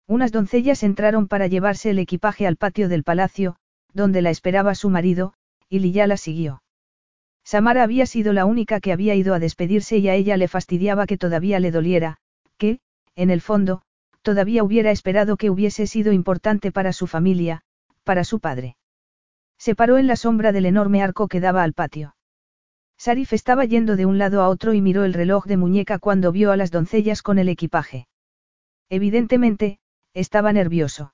Unas 0.08 0.32
doncellas 0.32 0.84
entraron 0.84 1.28
para 1.28 1.48
llevarse 1.48 1.90
el 1.90 2.00
equipaje 2.00 2.46
al 2.46 2.58
patio 2.58 2.90
del 2.90 3.04
palacio, 3.04 3.56
donde 3.94 4.22
la 4.22 4.30
esperaba 4.30 4.76
su 4.76 4.90
marido, 4.90 5.34
y 5.70 5.80
Lilla 5.80 6.08
la 6.08 6.18
siguió. 6.18 6.62
Samara 7.44 7.84
había 7.84 8.06
sido 8.06 8.34
la 8.34 8.46
única 8.46 8.80
que 8.80 8.92
había 8.92 9.16
ido 9.16 9.34
a 9.34 9.40
despedirse 9.40 9.98
y 9.98 10.08
a 10.10 10.16
ella 10.16 10.38
le 10.38 10.48
fastidiaba 10.48 11.06
que 11.06 11.18
todavía 11.18 11.60
le 11.60 11.72
doliera, 11.72 12.18
que, 12.58 12.80
en 13.16 13.30
el 13.30 13.42
fondo, 13.42 13.82
todavía 14.22 14.64
hubiera 14.64 14.92
esperado 14.92 15.38
que 15.38 15.50
hubiese 15.50 15.88
sido 15.88 16.12
importante 16.14 16.72
para 16.72 16.94
su 16.94 17.08
familia, 17.08 17.62
para 18.04 18.24
su 18.24 18.40
padre. 18.40 18.78
Se 19.58 19.76
paró 19.76 19.98
en 19.98 20.08
la 20.08 20.16
sombra 20.16 20.52
del 20.52 20.66
enorme 20.66 21.02
arco 21.02 21.28
que 21.28 21.40
daba 21.40 21.64
al 21.64 21.74
patio. 21.74 22.16
Sarif 22.98 23.34
estaba 23.34 23.66
yendo 23.66 23.96
de 23.96 24.06
un 24.06 24.18
lado 24.18 24.42
a 24.42 24.50
otro 24.50 24.74
y 24.74 24.82
miró 24.82 25.04
el 25.04 25.14
reloj 25.14 25.46
de 25.46 25.58
muñeca 25.58 26.00
cuando 26.00 26.32
vio 26.32 26.52
a 26.52 26.58
las 26.58 26.72
doncellas 26.72 27.22
con 27.22 27.38
el 27.38 27.50
equipaje. 27.50 28.08
Evidentemente, 28.90 29.80
estaba 30.14 30.54
nervioso. 30.54 31.14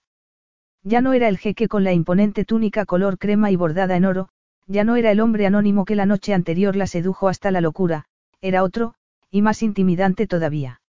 Ya 0.83 1.01
no 1.01 1.13
era 1.13 1.27
el 1.27 1.37
jeque 1.37 1.67
con 1.67 1.83
la 1.83 1.93
imponente 1.93 2.45
túnica 2.45 2.85
color 2.85 3.17
crema 3.17 3.51
y 3.51 3.55
bordada 3.55 3.95
en 3.95 4.05
oro, 4.05 4.29
ya 4.67 4.83
no 4.83 4.95
era 4.95 5.11
el 5.11 5.19
hombre 5.19 5.45
anónimo 5.45 5.85
que 5.85 5.95
la 5.95 6.05
noche 6.05 6.33
anterior 6.33 6.75
la 6.75 6.87
sedujo 6.87 7.27
hasta 7.27 7.51
la 7.51 7.61
locura, 7.61 8.05
era 8.41 8.63
otro, 8.63 8.93
y 9.31 9.41
más 9.41 9.63
intimidante 9.63 10.27
todavía. 10.27 10.81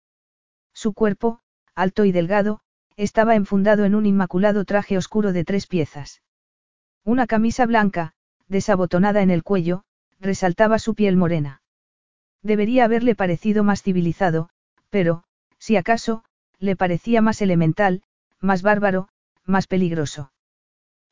Su 0.72 0.92
cuerpo, 0.92 1.40
alto 1.74 2.04
y 2.04 2.12
delgado, 2.12 2.60
estaba 2.96 3.34
enfundado 3.34 3.84
en 3.84 3.94
un 3.94 4.06
inmaculado 4.06 4.64
traje 4.64 4.96
oscuro 4.96 5.32
de 5.32 5.44
tres 5.44 5.66
piezas. 5.66 6.22
Una 7.04 7.26
camisa 7.26 7.64
blanca, 7.66 8.12
desabotonada 8.48 9.22
en 9.22 9.30
el 9.30 9.42
cuello, 9.42 9.84
resaltaba 10.20 10.78
su 10.78 10.94
piel 10.94 11.16
morena. 11.16 11.62
Debería 12.42 12.84
haberle 12.84 13.14
parecido 13.14 13.64
más 13.64 13.82
civilizado, 13.82 14.50
pero, 14.90 15.24
si 15.58 15.76
acaso, 15.76 16.24
le 16.60 16.76
parecía 16.76 17.22
más 17.22 17.42
elemental, 17.42 18.02
más 18.40 18.62
bárbaro, 18.62 19.08
más 19.44 19.66
peligroso. 19.66 20.32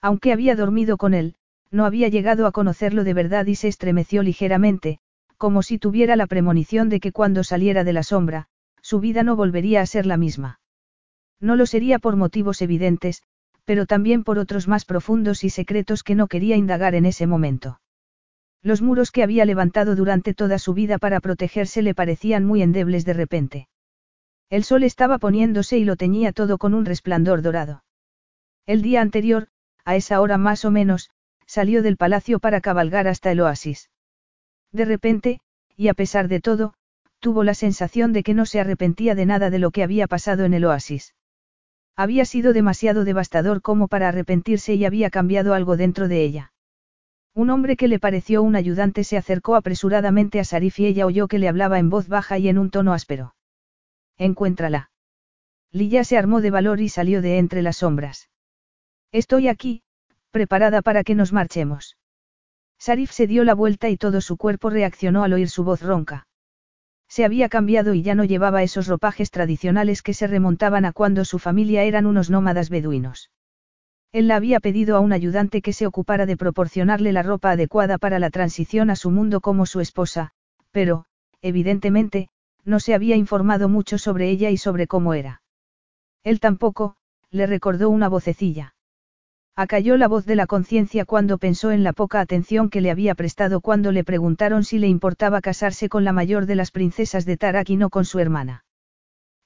Aunque 0.01 0.33
había 0.33 0.55
dormido 0.55 0.97
con 0.97 1.15
él, 1.15 1.35
no 1.70 1.85
había 1.85 2.09
llegado 2.09 2.47
a 2.47 2.53
conocerlo 2.53 3.03
de 3.03 3.15
verdad 3.15 3.47
y 3.47 3.55
se 3.55 3.69
estremeció 3.69 4.23
ligeramente, 4.23 5.01
como 5.37 5.62
si 5.62 5.79
tuviera 5.79 6.16
la 6.16 6.27
premonición 6.27 6.89
de 6.89 7.01
que 7.01 7.12
cuando 7.12 7.45
saliera 7.45 7.85
de 7.85 7.93
la 7.93 8.03
sombra, 8.03 8.47
su 8.83 9.01
vida 9.01 9.23
no 9.23 9.37
volvería 9.37 9.81
a 9.81 9.87
ser 9.87 10.07
la 10.07 10.16
misma. 10.16 10.61
No 11.41 11.57
lo 11.57 11.66
sería 11.66 11.99
por 11.99 12.16
motivos 12.16 12.62
evidentes, 12.62 13.23
pero 13.65 13.87
también 13.87 14.25
por 14.25 14.39
otros 14.39 14.66
más 14.66 14.85
profundos 14.85 15.45
y 15.45 15.51
secretos 15.51 16.03
que 16.03 16.15
no 16.15 16.27
quería 16.27 16.57
indagar 16.57 16.95
en 16.95 17.07
ese 17.07 17.27
momento. 17.27 17.81
Los 18.62 18.83
muros 18.83 19.12
que 19.12 19.23
había 19.23 19.45
levantado 19.45 19.95
durante 19.95 20.35
toda 20.35 20.59
su 20.59 20.75
vida 20.75 20.99
para 20.99 21.20
protegerse 21.20 21.83
le 21.83 21.95
parecían 21.95 22.45
muy 22.45 22.62
endebles 22.62 23.05
de 23.05 23.12
repente. 23.12 23.69
El 24.51 24.65
sol 24.65 24.83
estaba 24.83 25.19
poniéndose 25.19 25.77
y 25.79 25.85
lo 25.85 25.97
teñía 25.97 26.33
todo 26.33 26.57
con 26.57 26.73
un 26.73 26.87
resplandor 26.87 27.43
dorado. 27.43 27.85
El 28.66 28.81
día 28.81 29.03
anterior, 29.03 29.49
a 29.85 29.97
esa 29.97 30.20
hora 30.20 30.39
más 30.39 30.65
o 30.65 30.70
menos, 30.70 31.11
salió 31.47 31.83
del 31.83 31.97
palacio 31.97 32.41
para 32.41 32.61
cabalgar 32.61 33.09
hasta 33.09 33.31
el 33.31 33.41
oasis. 33.41 33.91
De 34.73 34.85
repente, 34.85 35.41
y 35.77 35.89
a 35.89 35.95
pesar 35.95 36.29
de 36.29 36.41
todo, 36.41 36.75
tuvo 37.20 37.45
la 37.45 37.55
sensación 37.55 38.12
de 38.12 38.23
que 38.23 38.35
no 38.35 38.47
se 38.47 38.61
arrepentía 38.61 39.15
de 39.15 39.27
nada 39.27 39.51
de 39.51 39.59
lo 39.59 39.70
que 39.70 39.83
había 39.83 40.07
pasado 40.07 40.45
en 40.45 40.55
el 40.55 40.65
oasis. 40.65 41.15
Había 41.97 42.25
sido 42.25 42.53
demasiado 42.53 43.05
devastador 43.05 43.61
como 43.61 43.89
para 43.89 44.09
arrepentirse 44.09 44.75
y 44.75 44.85
había 44.85 45.11
cambiado 45.11 45.53
algo 45.53 45.77
dentro 45.77 46.09
de 46.09 46.23
ella. 46.23 46.53
Un 47.35 47.51
hombre 47.51 47.77
que 47.77 47.89
le 47.89 47.99
pareció 47.99 48.43
un 48.43 48.57
ayudante 48.57 49.05
se 49.05 49.16
acercó 49.16 49.57
apresuradamente 49.57 50.41
a 50.41 50.45
Sarif 50.45 50.79
y 50.79 50.87
ella 50.87 51.07
oyó 51.07 51.29
que 51.29 51.39
le 51.39 51.49
hablaba 51.49 51.79
en 51.79 51.91
voz 51.91 52.09
baja 52.09 52.39
y 52.39 52.49
en 52.49 52.59
un 52.59 52.70
tono 52.70 52.93
áspero. 52.93 53.35
Encuéntrala. 54.19 54.90
Lilla 55.70 56.03
se 56.03 56.19
armó 56.19 56.40
de 56.40 56.51
valor 56.51 56.81
y 56.81 56.89
salió 56.89 57.23
de 57.23 57.39
entre 57.39 57.62
las 57.62 57.78
sombras. 57.78 58.28
Estoy 59.12 59.49
aquí, 59.49 59.82
preparada 60.31 60.82
para 60.82 61.05
que 61.05 61.15
nos 61.15 61.32
marchemos. 61.32 61.97
Sarif 62.78 63.11
se 63.12 63.27
dio 63.27 63.45
la 63.45 63.55
vuelta 63.55 63.89
y 63.89 63.97
todo 63.97 64.20
su 64.20 64.36
cuerpo 64.36 64.70
reaccionó 64.70 65.24
al 65.24 65.32
oír 65.32 65.49
su 65.49 65.65
voz 65.65 65.82
ronca. 65.82 66.27
Se 67.09 67.24
había 67.24 67.49
cambiado 67.49 67.95
y 67.95 68.03
ya 68.03 68.15
no 68.15 68.24
llevaba 68.24 68.62
esos 68.62 68.86
ropajes 68.86 69.31
tradicionales 69.31 70.03
que 70.03 70.15
se 70.15 70.27
remontaban 70.27 70.85
a 70.85 70.93
cuando 70.93 71.24
su 71.24 71.39
familia 71.39 71.85
eran 71.85 72.05
unos 72.05 72.28
nómadas 72.28 72.70
beduinos. 72.70 73.31
Él 74.12 74.28
la 74.28 74.36
había 74.36 74.61
pedido 74.61 74.97
a 74.97 75.01
un 75.01 75.12
ayudante 75.12 75.62
que 75.62 75.73
se 75.73 75.86
ocupara 75.86 76.27
de 76.27 76.36
proporcionarle 76.36 77.12
la 77.12 77.23
ropa 77.23 77.53
adecuada 77.53 77.99
para 77.99 78.19
la 78.19 78.31
transición 78.31 78.90
a 78.90 78.97
su 78.97 79.11
mundo 79.11 79.40
como 79.40 79.66
su 79.66 79.81
esposa, 79.81 80.32
pero, 80.70 81.05
evidentemente, 81.40 82.28
no 82.65 82.81
se 82.81 82.95
había 82.95 83.17
informado 83.17 83.69
mucho 83.69 83.99
sobre 83.99 84.31
ella 84.31 84.51
y 84.51 84.57
sobre 84.57 84.87
cómo 84.87 85.15
era. 85.15 85.43
Él 86.25 86.41
tampoco, 86.41 86.97
le 87.31 87.47
recordó 87.47 87.91
una 87.91 88.09
vocecilla. 88.09 88.75
Acalló 89.57 89.97
la 89.97 90.07
voz 90.07 90.25
de 90.25 90.37
la 90.37 90.47
conciencia 90.47 91.05
cuando 91.05 91.39
pensó 91.39 91.73
en 91.73 91.83
la 91.83 91.93
poca 91.93 92.21
atención 92.21 92.71
que 92.71 92.81
le 92.81 92.93
había 92.93 93.17
prestado 93.17 93.61
cuando 93.61 93.91
le 93.91 94.05
preguntaron 94.05 94.63
si 94.63 94.79
le 94.79 94.87
importaba 94.87 95.41
casarse 95.41 95.89
con 95.89 96.05
la 96.05 96.13
mayor 96.13 96.47
de 96.47 96.55
las 96.55 96.71
princesas 96.71 97.25
de 97.25 97.37
Tarak 97.37 97.71
y 97.71 97.77
no 97.77 97.91
con 97.91 98.05
su 98.05 98.21
hermana. 98.21 98.65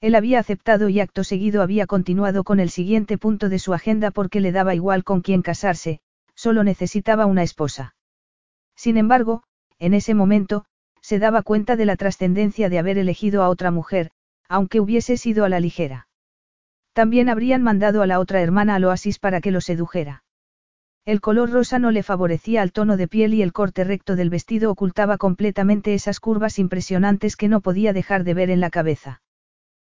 Él 0.01 0.15
había 0.15 0.37
aceptado 0.37 0.89
y 0.89 0.99
acto 0.99 1.23
seguido 1.23 1.61
había 1.61 1.87
continuado 1.87 2.43
con 2.43 2.59
el 2.59 2.69
siguiente 2.69 3.17
punto 3.17 3.49
de 3.49 3.57
su 3.57 3.73
agenda 3.73 4.11
porque 4.11 4.39
le 4.39 4.51
daba 4.51 4.75
igual 4.75 5.03
con 5.03 5.21
quién 5.21 5.41
casarse, 5.41 6.01
solo 6.35 6.63
necesitaba 6.63 7.25
una 7.25 7.41
esposa. 7.41 7.95
Sin 8.75 8.97
embargo, 8.97 9.43
en 9.79 9.93
ese 9.93 10.13
momento, 10.13 10.65
se 11.03 11.19
daba 11.19 11.43
cuenta 11.43 11.75
de 11.75 11.85
la 11.85 11.97
trascendencia 11.97 12.69
de 12.69 12.79
haber 12.79 12.97
elegido 12.97 13.43
a 13.43 13.49
otra 13.49 13.71
mujer, 13.71 14.11
aunque 14.47 14.79
hubiese 14.79 15.17
sido 15.17 15.43
a 15.43 15.49
la 15.49 15.59
ligera. 15.59 16.07
También 16.93 17.27
habrían 17.27 17.61
mandado 17.61 18.01
a 18.01 18.07
la 18.07 18.19
otra 18.19 18.41
hermana 18.41 18.75
al 18.75 18.85
oasis 18.85 19.19
para 19.19 19.41
que 19.41 19.51
lo 19.51 19.59
sedujera. 19.59 20.23
El 21.05 21.19
color 21.19 21.51
rosa 21.51 21.77
no 21.77 21.91
le 21.91 22.03
favorecía 22.03 22.61
al 22.61 22.71
tono 22.71 22.95
de 22.95 23.09
piel 23.09 23.33
y 23.33 23.41
el 23.41 23.51
corte 23.51 23.83
recto 23.83 24.15
del 24.15 24.29
vestido 24.29 24.71
ocultaba 24.71 25.17
completamente 25.17 25.93
esas 25.93 26.21
curvas 26.21 26.57
impresionantes 26.57 27.35
que 27.35 27.49
no 27.49 27.59
podía 27.59 27.91
dejar 27.91 28.23
de 28.23 28.33
ver 28.33 28.49
en 28.49 28.61
la 28.61 28.69
cabeza. 28.69 29.21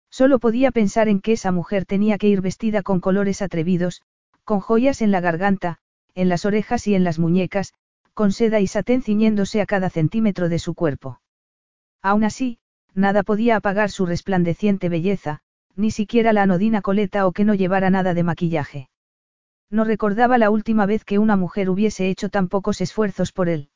Solo 0.09 0.39
podía 0.39 0.71
pensar 0.71 1.09
en 1.09 1.19
que 1.19 1.33
esa 1.33 1.51
mujer 1.51 1.85
tenía 1.85 2.17
que 2.17 2.29
ir 2.29 2.39
vestida 2.39 2.83
con 2.83 3.01
colores 3.01 3.41
atrevidos, 3.41 4.01
con 4.45 4.61
joyas 4.61 5.01
en 5.01 5.11
la 5.11 5.19
garganta, 5.19 5.79
en 6.15 6.29
las 6.29 6.45
orejas 6.45 6.87
y 6.87 6.95
en 6.95 7.03
las 7.03 7.19
muñecas, 7.19 7.73
con 8.13 8.31
seda 8.31 8.59
y 8.59 8.67
satén 8.67 9.01
ciñéndose 9.01 9.61
a 9.61 9.65
cada 9.65 9.89
centímetro 9.89 10.49
de 10.49 10.59
su 10.59 10.73
cuerpo. 10.73 11.21
Aún 12.01 12.23
así, 12.23 12.59
nada 12.93 13.23
podía 13.23 13.55
apagar 13.55 13.89
su 13.91 14.05
resplandeciente 14.05 14.89
belleza, 14.89 15.39
ni 15.75 15.91
siquiera 15.91 16.33
la 16.33 16.43
anodina 16.43 16.81
coleta 16.81 17.25
o 17.27 17.31
que 17.31 17.45
no 17.45 17.53
llevara 17.53 17.89
nada 17.89 18.13
de 18.13 18.23
maquillaje. 18.23 18.89
No 19.69 19.85
recordaba 19.85 20.37
la 20.37 20.49
última 20.49 20.85
vez 20.85 21.05
que 21.05 21.19
una 21.19 21.37
mujer 21.37 21.69
hubiese 21.69 22.09
hecho 22.09 22.29
tan 22.29 22.49
pocos 22.49 22.81
esfuerzos 22.81 23.31
por 23.31 23.47
él. 23.47 23.69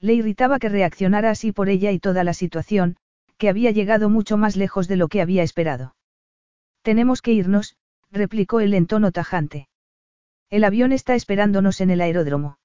Le 0.00 0.14
irritaba 0.14 0.60
que 0.60 0.68
reaccionara 0.68 1.30
así 1.30 1.50
por 1.50 1.68
ella 1.68 1.90
y 1.90 1.98
toda 1.98 2.22
la 2.22 2.34
situación, 2.34 2.96
que 3.36 3.48
había 3.48 3.72
llegado 3.72 4.08
mucho 4.10 4.36
más 4.36 4.56
lejos 4.56 4.86
de 4.86 4.96
lo 4.96 5.08
que 5.08 5.20
había 5.20 5.42
esperado. 5.42 5.96
Tenemos 6.82 7.20
que 7.20 7.32
irnos, 7.32 7.76
replicó 8.12 8.60
él 8.60 8.74
en 8.74 8.86
tono 8.86 9.10
tajante. 9.10 9.68
El 10.50 10.64
avión 10.64 10.92
está 10.92 11.16
esperándonos 11.16 11.80
en 11.80 11.90
el 11.90 12.00
aeródromo. 12.00 12.58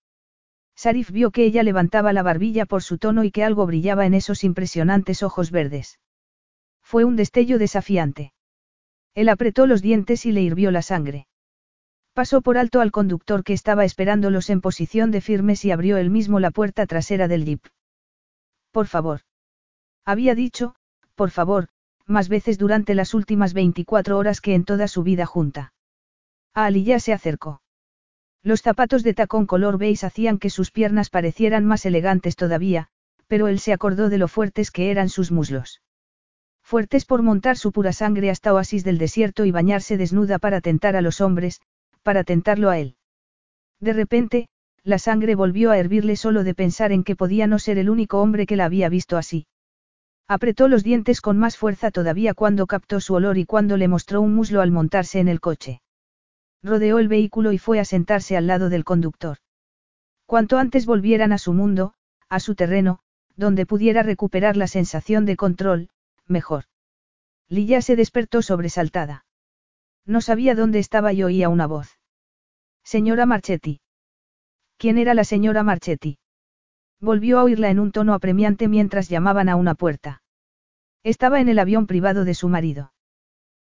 Sarif 0.76 1.12
vio 1.12 1.32
que 1.32 1.46
ella 1.46 1.64
levantaba 1.64 2.14
la 2.14 2.24
barbilla 2.24 2.66
por 2.66 2.84
su 2.84 2.98
tono 2.98 3.24
y 3.24 3.32
que 3.32 3.44
algo 3.44 3.66
brillaba 3.66 4.06
en 4.06 4.14
esos 4.14 4.44
impresionantes 4.44 5.24
ojos 5.24 5.52
verdes. 5.52 6.00
Fue 6.82 7.06
un 7.06 7.16
destello 7.16 7.58
desafiante. 7.58 8.34
Él 9.16 9.30
apretó 9.30 9.68
los 9.68 9.82
dientes 9.82 10.26
y 10.26 10.32
le 10.32 10.42
hirvió 10.42 10.72
la 10.72 10.82
sangre. 10.82 11.28
Pasó 12.14 12.42
por 12.42 12.58
alto 12.58 12.82
al 12.82 12.92
conductor 12.92 13.44
que 13.44 13.54
estaba 13.54 13.86
esperándolos 13.86 14.50
en 14.52 14.62
posición 14.62 15.10
de 15.10 15.22
firmes 15.22 15.66
y 15.66 15.72
abrió 15.72 15.98
él 15.98 16.12
mismo 16.12 16.40
la 16.40 16.52
puerta 16.52 16.86
trasera 16.86 17.28
del 17.28 17.46
jeep. 17.46 17.66
Por 18.72 18.88
favor. 18.88 19.22
Había 20.06 20.36
dicho, 20.36 20.76
por 21.16 21.32
favor, 21.32 21.70
más 22.06 22.30
veces 22.30 22.58
durante 22.58 22.94
las 22.94 23.14
últimas 23.14 23.54
24 23.54 24.18
horas 24.18 24.42
que 24.42 24.54
en 24.54 24.66
toda 24.66 24.88
su 24.88 25.02
vida 25.02 25.26
junta. 25.26 25.74
A 26.54 26.66
Ali 26.66 26.84
ya 26.84 27.00
se 27.00 27.14
acercó. 27.14 27.63
Los 28.44 28.62
zapatos 28.62 29.04
de 29.04 29.14
tacón 29.14 29.46
color 29.46 29.78
beige 29.78 30.06
hacían 30.06 30.38
que 30.38 30.50
sus 30.50 30.70
piernas 30.70 31.10
parecieran 31.10 31.66
más 31.66 31.86
elegantes 31.86 32.36
todavía, 32.36 32.90
pero 33.28 33.48
él 33.48 33.60
se 33.60 33.74
acordó 33.74 34.10
de 34.10 34.18
lo 34.18 34.28
fuertes 34.28 34.70
que 34.70 34.92
eran 34.92 35.10
sus 35.10 35.32
muslos 35.32 35.82
fuertes 36.64 37.06
por 37.06 37.22
montar 37.22 37.58
su 37.58 37.72
pura 37.72 37.94
sangre 37.94 38.30
hasta 38.30 38.54
oasis 38.54 38.84
del 38.84 38.98
desierto 38.98 39.46
y 39.46 39.52
bañarse 39.52 39.98
desnuda 39.98 40.40
para 40.40 40.62
tentar 40.62 40.96
a 40.96 41.02
los 41.02 41.22
hombres, 41.22 41.62
para 42.04 42.24
tentarlo 42.24 42.70
a 42.70 42.80
él. 42.80 42.96
De 43.80 43.94
repente, 43.94 44.48
la 44.84 44.98
sangre 44.98 45.36
volvió 45.36 45.72
a 45.72 45.78
hervirle 45.78 46.16
solo 46.16 46.44
de 46.44 46.56
pensar 46.56 46.92
en 46.92 47.04
que 47.04 47.16
podía 47.16 47.48
no 47.48 47.60
ser 47.60 47.78
el 47.78 47.90
único 47.90 48.22
hombre 48.22 48.46
que 48.46 48.56
la 48.56 48.66
había 48.66 48.90
visto 48.90 49.18
así. 49.18 49.46
Apretó 50.28 50.68
los 50.68 50.84
dientes 50.84 51.22
con 51.22 51.38
más 51.38 51.58
fuerza 51.58 51.92
todavía 51.92 52.34
cuando 52.34 52.66
captó 52.66 53.00
su 53.02 53.14
olor 53.14 53.38
y 53.38 53.46
cuando 53.46 53.78
le 53.78 53.90
mostró 53.90 54.22
un 54.22 54.34
muslo 54.34 54.62
al 54.62 54.72
montarse 54.72 55.20
en 55.20 55.28
el 55.28 55.42
coche. 55.42 55.82
Rodeó 56.64 57.00
el 57.00 57.10
vehículo 57.10 57.52
y 57.52 57.58
fue 57.58 57.80
a 57.80 57.86
sentarse 57.86 58.38
al 58.38 58.48
lado 58.48 58.70
del 58.70 58.86
conductor. 58.86 59.38
Cuanto 60.26 60.58
antes 60.58 60.86
volvieran 60.86 61.34
a 61.34 61.38
su 61.38 61.54
mundo, 61.54 61.94
a 62.30 62.40
su 62.40 62.56
terreno, 62.56 63.00
donde 63.36 63.66
pudiera 63.66 64.02
recuperar 64.02 64.56
la 64.56 64.68
sensación 64.68 65.26
de 65.26 65.36
control, 65.36 65.90
mejor. 66.26 66.66
Lilla 67.50 67.82
se 67.82 67.96
despertó 67.96 68.42
sobresaltada. 68.42 69.26
No 70.06 70.22
sabía 70.22 70.56
dónde 70.56 70.80
estaba 70.80 71.14
y 71.14 71.24
oía 71.24 71.50
una 71.50 71.68
voz. 71.68 72.00
Señora 72.84 73.26
Marchetti. 73.26 73.82
¿Quién 74.78 74.98
era 74.98 75.14
la 75.14 75.24
señora 75.24 75.64
Marchetti? 75.64 76.18
Volvió 77.00 77.40
a 77.40 77.44
oírla 77.44 77.70
en 77.70 77.80
un 77.80 77.92
tono 77.92 78.14
apremiante 78.14 78.68
mientras 78.68 79.10
llamaban 79.10 79.50
a 79.50 79.56
una 79.56 79.76
puerta. 79.76 80.22
Estaba 81.04 81.42
en 81.42 81.50
el 81.50 81.60
avión 81.60 81.88
privado 81.88 82.24
de 82.24 82.34
su 82.34 82.48
marido. 82.48 82.94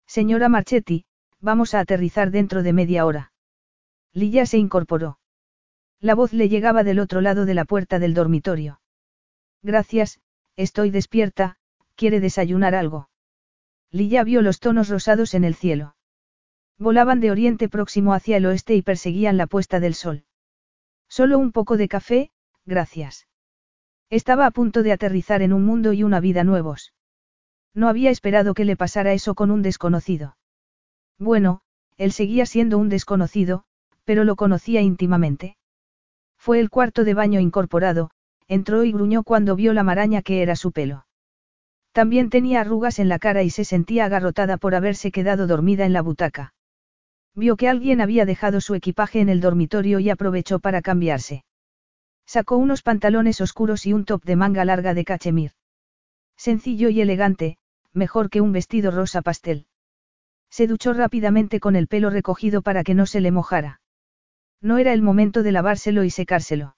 Señora 0.07 0.49
Marchetti, 0.49 1.05
vamos 1.41 1.73
a 1.73 1.79
aterrizar 1.79 2.31
dentro 2.31 2.63
de 2.63 2.73
media 2.73 3.05
hora. 3.05 3.31
Lilla 4.13 4.45
se 4.45 4.57
incorporó. 4.57 5.19
La 5.99 6.15
voz 6.15 6.33
le 6.33 6.49
llegaba 6.49 6.83
del 6.83 6.99
otro 6.99 7.21
lado 7.21 7.45
de 7.45 7.53
la 7.53 7.65
puerta 7.65 7.99
del 7.99 8.13
dormitorio. 8.13 8.81
Gracias, 9.61 10.19
estoy 10.55 10.91
despierta, 10.91 11.57
¿Quiere 11.95 12.19
desayunar 12.19 12.75
algo? 12.75 13.09
Lilla 13.89 14.23
vio 14.25 14.41
los 14.41 14.59
tonos 14.59 14.89
rosados 14.89 15.33
en 15.33 15.45
el 15.45 15.55
cielo. 15.55 15.95
Volaban 16.77 17.21
de 17.21 17.31
oriente 17.31 17.69
próximo 17.69 18.13
hacia 18.13 18.35
el 18.35 18.45
oeste 18.45 18.75
y 18.75 18.81
perseguían 18.81 19.37
la 19.37 19.47
puesta 19.47 19.79
del 19.79 19.93
sol. 19.93 20.25
Solo 21.07 21.39
un 21.39 21.53
poco 21.53 21.77
de 21.77 21.87
café, 21.87 22.31
gracias. 22.65 23.27
Estaba 24.09 24.45
a 24.45 24.51
punto 24.51 24.83
de 24.83 24.91
aterrizar 24.91 25.41
en 25.41 25.53
un 25.53 25.63
mundo 25.65 25.93
y 25.93 26.03
una 26.03 26.19
vida 26.19 26.43
nuevos. 26.43 26.93
No 27.73 27.87
había 27.87 28.09
esperado 28.09 28.53
que 28.53 28.65
le 28.65 28.75
pasara 28.75 29.13
eso 29.13 29.33
con 29.35 29.49
un 29.51 29.61
desconocido. 29.61 30.35
Bueno, 31.17 31.61
él 31.97 32.11
seguía 32.11 32.45
siendo 32.45 32.77
un 32.77 32.89
desconocido, 32.89 33.63
pero 34.03 34.23
lo 34.23 34.35
conocía 34.35 34.81
íntimamente. 34.81 35.57
Fue 36.37 36.59
el 36.59 36.69
cuarto 36.69 37.03
de 37.03 37.13
baño 37.13 37.39
incorporado, 37.39 38.11
entró 38.47 38.83
y 38.83 38.91
gruñó 38.91 39.23
cuando 39.23 39.55
vio 39.55 39.73
la 39.73 39.83
maraña 39.83 40.21
que 40.21 40.41
era 40.41 40.55
su 40.55 40.71
pelo. 40.71 41.05
También 41.91 42.29
tenía 42.29 42.61
arrugas 42.61 42.99
en 42.99 43.09
la 43.09 43.19
cara 43.19 43.43
y 43.43 43.49
se 43.49 43.63
sentía 43.63 44.05
agarrotada 44.05 44.57
por 44.57 44.75
haberse 44.75 45.11
quedado 45.11 45.47
dormida 45.47 45.85
en 45.85 45.93
la 45.93 46.01
butaca. 46.01 46.53
Vio 47.33 47.55
que 47.55 47.69
alguien 47.69 48.01
había 48.01 48.25
dejado 48.25 48.61
su 48.61 48.75
equipaje 48.75 49.21
en 49.21 49.29
el 49.29 49.41
dormitorio 49.41 49.99
y 49.99 50.09
aprovechó 50.09 50.59
para 50.59 50.81
cambiarse. 50.81 51.45
Sacó 52.25 52.57
unos 52.57 52.81
pantalones 52.81 53.39
oscuros 53.41 53.85
y 53.85 53.93
un 53.93 54.05
top 54.05 54.23
de 54.23 54.35
manga 54.35 54.65
larga 54.65 54.93
de 54.93 55.05
cachemir. 55.05 55.51
Sencillo 56.37 56.89
y 56.89 57.01
elegante, 57.01 57.57
mejor 57.93 58.29
que 58.29 58.41
un 58.41 58.51
vestido 58.51 58.91
rosa 58.91 59.21
pastel. 59.21 59.67
Se 60.49 60.67
duchó 60.67 60.93
rápidamente 60.93 61.59
con 61.59 61.75
el 61.75 61.87
pelo 61.87 62.09
recogido 62.09 62.61
para 62.61 62.83
que 62.83 62.93
no 62.93 63.05
se 63.05 63.21
le 63.21 63.31
mojara. 63.31 63.81
No 64.61 64.77
era 64.77 64.93
el 64.93 65.01
momento 65.01 65.43
de 65.43 65.51
lavárselo 65.51 66.03
y 66.03 66.09
secárselo. 66.09 66.75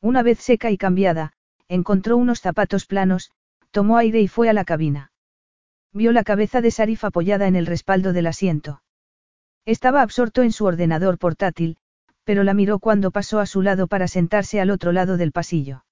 Una 0.00 0.22
vez 0.22 0.38
seca 0.38 0.70
y 0.70 0.76
cambiada, 0.76 1.32
encontró 1.68 2.16
unos 2.16 2.40
zapatos 2.40 2.86
planos, 2.86 3.30
tomó 3.70 3.96
aire 3.98 4.20
y 4.20 4.28
fue 4.28 4.48
a 4.48 4.52
la 4.52 4.64
cabina. 4.64 5.12
Vio 5.92 6.12
la 6.12 6.24
cabeza 6.24 6.60
de 6.60 6.70
Sarif 6.70 7.04
apoyada 7.04 7.46
en 7.46 7.56
el 7.56 7.66
respaldo 7.66 8.12
del 8.12 8.26
asiento. 8.26 8.82
Estaba 9.64 10.02
absorto 10.02 10.42
en 10.42 10.52
su 10.52 10.64
ordenador 10.64 11.18
portátil, 11.18 11.76
pero 12.24 12.44
la 12.44 12.54
miró 12.54 12.78
cuando 12.78 13.10
pasó 13.10 13.40
a 13.40 13.46
su 13.46 13.62
lado 13.62 13.86
para 13.86 14.06
sentarse 14.06 14.60
al 14.60 14.70
otro 14.70 14.92
lado 14.92 15.16
del 15.16 15.32
pasillo. 15.32 15.84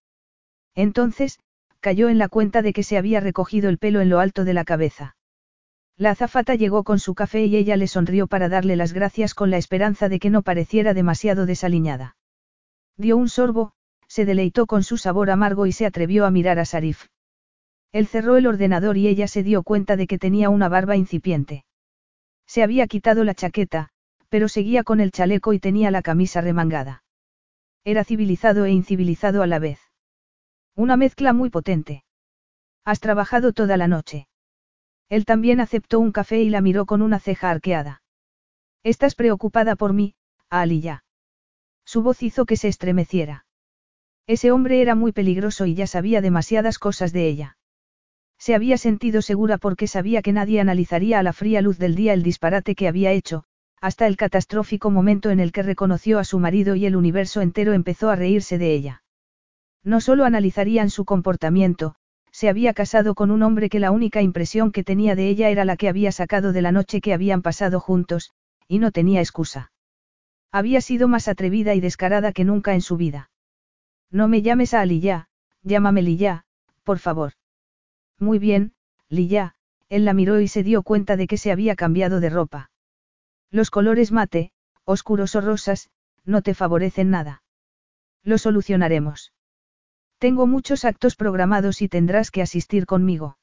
Entonces, 0.75 1.41
cayó 1.81 2.09
en 2.09 2.19
la 2.19 2.29
cuenta 2.29 2.63
de 2.63 2.73
que 2.73 2.83
se 2.83 2.99
había 2.99 3.21
recogido 3.21 3.69
el 3.69 3.79
pelo 3.79 4.01
en 4.01 4.11
lo 4.11 4.21
alto 4.21 4.45
de 4.45 4.55
la 4.55 4.65
cabeza. 4.65 5.16
La 5.99 6.11
azafata 6.11 6.55
llegó 6.55 6.85
con 6.85 6.99
su 6.99 7.15
café 7.15 7.47
y 7.47 7.57
ella 7.57 7.77
le 7.77 7.87
sonrió 7.87 8.27
para 8.27 8.51
darle 8.51 8.77
las 8.77 8.93
gracias 8.93 9.35
con 9.35 9.51
la 9.51 9.57
esperanza 9.57 10.11
de 10.11 10.19
que 10.19 10.29
no 10.29 10.43
pareciera 10.43 10.93
demasiado 10.93 11.47
desaliñada. 11.47 12.17
Dio 12.99 13.17
un 13.17 13.31
sorbo, 13.31 13.73
se 14.07 14.27
deleitó 14.27 14.67
con 14.67 14.83
su 14.83 14.99
sabor 14.99 15.31
amargo 15.31 15.67
y 15.67 15.73
se 15.73 15.87
atrevió 15.87 16.27
a 16.27 16.31
mirar 16.31 16.59
a 16.59 16.67
Sarif. 16.67 17.07
Él 17.93 18.07
cerró 18.07 18.37
el 18.37 18.47
ordenador 18.47 18.99
y 18.99 19.09
ella 19.09 19.27
se 19.27 19.43
dio 19.43 19.63
cuenta 19.63 19.97
de 19.97 20.07
que 20.07 20.19
tenía 20.19 20.51
una 20.51 20.69
barba 20.69 20.97
incipiente. 20.97 21.65
Se 22.47 22.63
había 22.63 22.87
quitado 22.87 23.25
la 23.25 23.35
chaqueta, 23.35 23.89
pero 24.29 24.49
seguía 24.49 24.85
con 24.85 25.01
el 25.01 25.13
chaleco 25.13 25.55
y 25.55 25.61
tenía 25.61 25.91
la 25.91 26.03
camisa 26.03 26.43
remangada. 26.43 27.05
Era 27.85 28.05
civilizado 28.05 28.67
e 28.67 28.71
incivilizado 28.71 29.43
a 29.43 29.47
la 29.47 29.59
vez. 29.59 29.81
Una 30.75 30.99
mezcla 30.99 31.33
muy 31.33 31.49
potente. 31.49 32.05
Has 32.85 33.01
trabajado 33.01 33.55
toda 33.55 33.79
la 33.79 33.89
noche. 33.89 34.29
Él 35.09 35.25
también 35.25 35.61
aceptó 35.61 36.01
un 36.01 36.13
café 36.13 36.41
y 36.43 36.51
la 36.51 36.61
miró 36.61 36.87
con 36.87 37.03
una 37.03 37.21
ceja 37.21 37.51
arqueada. 37.51 38.03
Estás 38.83 39.15
preocupada 39.15 39.77
por 39.77 39.93
mí, 39.93 40.15
ya. 40.51 41.05
Su 41.85 42.03
voz 42.03 42.23
hizo 42.23 42.47
que 42.47 42.57
se 42.57 42.69
estremeciera. 42.69 43.47
Ese 44.27 44.51
hombre 44.51 44.81
era 44.81 44.95
muy 44.95 45.13
peligroso 45.13 45.67
y 45.67 45.75
ya 45.75 45.87
sabía 45.87 46.21
demasiadas 46.21 46.79
cosas 46.79 47.13
de 47.13 47.29
ella. 47.29 47.59
Se 48.39 48.55
había 48.55 48.77
sentido 48.77 49.23
segura 49.23 49.59
porque 49.59 49.87
sabía 49.87 50.21
que 50.21 50.33
nadie 50.33 50.61
analizaría 50.61 51.19
a 51.19 51.23
la 51.23 51.33
fría 51.33 51.63
luz 51.63 51.79
del 51.79 51.95
día 51.95 52.13
el 52.13 52.23
disparate 52.23 52.75
que 52.75 52.89
había 52.89 53.13
hecho, 53.13 53.45
hasta 53.81 54.07
el 54.07 54.17
catastrófico 54.17 54.91
momento 54.91 55.31
en 55.31 55.41
el 55.41 55.53
que 55.53 55.63
reconoció 55.63 56.19
a 56.19 56.25
su 56.25 56.39
marido 56.39 56.75
y 56.75 56.87
el 56.87 56.97
universo 56.97 57.41
entero 57.41 57.73
empezó 57.73 58.11
a 58.11 58.17
reírse 58.17 58.59
de 58.59 58.75
ella. 58.75 59.03
No 59.85 60.01
solo 60.01 60.25
analizarían 60.25 60.91
su 60.91 61.05
comportamiento, 61.05 61.95
se 62.37 62.51
había 62.51 62.75
casado 62.75 63.15
con 63.15 63.31
un 63.31 63.43
hombre 63.43 63.71
que 63.71 63.81
la 63.81 63.91
única 63.91 64.21
impresión 64.21 64.71
que 64.71 64.85
tenía 64.85 65.15
de 65.15 65.31
ella 65.31 65.49
era 65.49 65.65
la 65.65 65.79
que 65.79 65.89
había 65.89 66.13
sacado 66.13 66.53
de 66.53 66.61
la 66.61 66.71
noche 66.71 67.01
que 67.01 67.15
habían 67.15 67.41
pasado 67.41 67.81
juntos, 67.81 68.31
y 68.69 68.79
no 68.79 68.91
tenía 68.91 69.21
excusa. 69.21 69.73
Había 70.53 70.83
sido 70.83 71.09
más 71.09 71.29
atrevida 71.29 71.75
y 71.75 71.81
descarada 71.81 72.33
que 72.33 72.45
nunca 72.45 72.75
en 72.75 72.83
su 72.83 72.99
vida. 72.99 73.31
No 74.11 74.29
me 74.29 74.43
llames 74.43 74.75
a 74.75 74.83
Aliyah, 74.83 75.29
llámame 75.63 76.03
Liyá, 76.03 76.45
por 76.85 76.99
favor. 76.99 77.33
Muy 78.19 78.39
bien, 78.39 78.75
Liyá, 79.09 79.55
él 79.89 80.05
la 80.05 80.13
miró 80.13 80.39
y 80.39 80.49
se 80.49 80.63
dio 80.63 80.83
cuenta 80.83 81.17
de 81.17 81.27
que 81.29 81.39
se 81.39 81.51
había 81.51 81.75
cambiado 81.75 82.21
de 82.21 82.29
ropa. 82.29 82.71
Los 83.51 83.71
colores 83.71 84.13
mate, 84.13 84.53
oscuros 84.85 85.35
o 85.37 85.41
rosas, 85.41 85.89
no 86.27 86.43
te 86.43 86.53
favorecen 86.53 87.09
nada. 87.09 87.43
Lo 88.23 88.37
solucionaremos. 88.37 89.33
Tengo 90.19 90.47
muchos 90.47 90.85
actos 90.85 91.15
programados 91.15 91.83
y 91.83 91.89
tendrás 91.89 92.31
que 92.31 92.43
asistir 92.43 92.87
conmigo. 92.87 93.37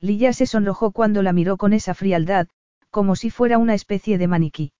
Lilla 0.00 0.32
se 0.32 0.46
sonrojó 0.46 0.92
cuando 0.92 1.22
la 1.22 1.32
miró 1.32 1.56
con 1.56 1.72
esa 1.72 1.94
frialdad, 1.94 2.48
como 2.90 3.16
si 3.16 3.30
fuera 3.30 3.58
una 3.58 3.74
especie 3.74 4.18
de 4.18 4.28
maniquí. 4.28 4.72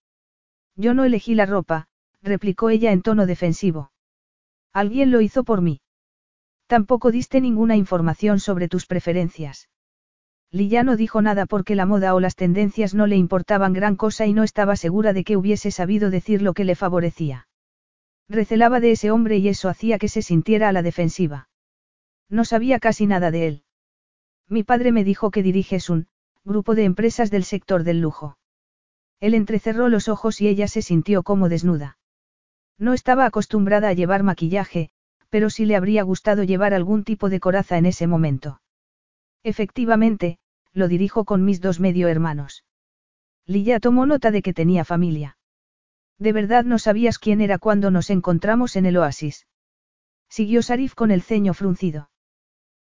Yo 0.75 0.93
no 0.93 1.05
elegí 1.05 1.33
la 1.33 1.47
ropa, 1.47 1.87
replicó 2.21 2.69
ella 2.69 2.91
en 2.91 3.01
tono 3.01 3.25
defensivo. 3.25 3.91
Alguien 4.73 5.09
lo 5.09 5.21
hizo 5.21 5.43
por 5.43 5.61
mí. 5.61 5.81
Tampoco 6.67 7.11
diste 7.11 7.41
ninguna 7.41 7.75
información 7.75 8.39
sobre 8.39 8.67
tus 8.67 8.85
preferencias. 8.85 9.69
Lilla 10.51 10.83
no 10.83 10.95
dijo 10.95 11.21
nada 11.21 11.45
porque 11.45 11.75
la 11.75 11.85
moda 11.85 12.13
o 12.13 12.19
las 12.19 12.35
tendencias 12.35 12.93
no 12.93 13.07
le 13.07 13.15
importaban 13.15 13.73
gran 13.73 13.95
cosa 13.95 14.27
y 14.27 14.33
no 14.33 14.43
estaba 14.43 14.75
segura 14.75 15.13
de 15.13 15.23
que 15.23 15.35
hubiese 15.35 15.71
sabido 15.71 16.09
decir 16.09 16.41
lo 16.41 16.53
que 16.53 16.63
le 16.63 16.75
favorecía. 16.75 17.46
Recelaba 18.29 18.79
de 18.79 18.91
ese 18.91 19.11
hombre 19.11 19.37
y 19.37 19.47
eso 19.47 19.69
hacía 19.69 19.97
que 19.97 20.09
se 20.09 20.21
sintiera 20.21 20.69
a 20.69 20.71
la 20.71 20.81
defensiva. 20.81 21.49
No 22.29 22.43
sabía 22.43 22.79
casi 22.79 23.07
nada 23.07 23.31
de 23.31 23.47
él. 23.47 23.63
Mi 24.49 24.63
padre 24.63 24.91
me 24.91 25.03
dijo 25.03 25.31
que 25.31 25.43
diriges 25.43 25.89
un 25.89 26.07
grupo 26.43 26.75
de 26.75 26.83
empresas 26.83 27.31
del 27.31 27.43
sector 27.43 27.83
del 27.83 28.01
lujo. 28.01 28.37
Él 29.19 29.33
entrecerró 29.33 29.89
los 29.89 30.07
ojos 30.07 30.41
y 30.41 30.47
ella 30.47 30.67
se 30.67 30.81
sintió 30.81 31.23
como 31.23 31.49
desnuda. 31.49 31.97
No 32.77 32.93
estaba 32.93 33.25
acostumbrada 33.25 33.89
a 33.89 33.93
llevar 33.93 34.23
maquillaje, 34.23 34.89
pero 35.29 35.49
sí 35.49 35.65
le 35.65 35.75
habría 35.75 36.03
gustado 36.03 36.43
llevar 36.43 36.73
algún 36.73 37.03
tipo 37.03 37.29
de 37.29 37.39
coraza 37.39 37.77
en 37.77 37.85
ese 37.85 38.07
momento. 38.07 38.61
Efectivamente, 39.43 40.39
lo 40.73 40.87
dirijo 40.87 41.25
con 41.25 41.43
mis 41.43 41.59
dos 41.59 41.79
medio 41.79 42.07
hermanos. 42.07 42.63
Lilla 43.45 43.79
tomó 43.79 44.05
nota 44.05 44.31
de 44.31 44.41
que 44.41 44.53
tenía 44.53 44.85
familia. 44.85 45.36
De 46.19 46.33
verdad 46.33 46.63
no 46.65 46.79
sabías 46.79 47.19
quién 47.19 47.41
era 47.41 47.59
cuando 47.59 47.91
nos 47.91 48.09
encontramos 48.09 48.75
en 48.75 48.85
el 48.85 48.97
oasis. 48.97 49.47
Siguió 50.29 50.61
Sarif 50.61 50.95
con 50.95 51.11
el 51.11 51.21
ceño 51.21 51.53
fruncido. 51.53 52.09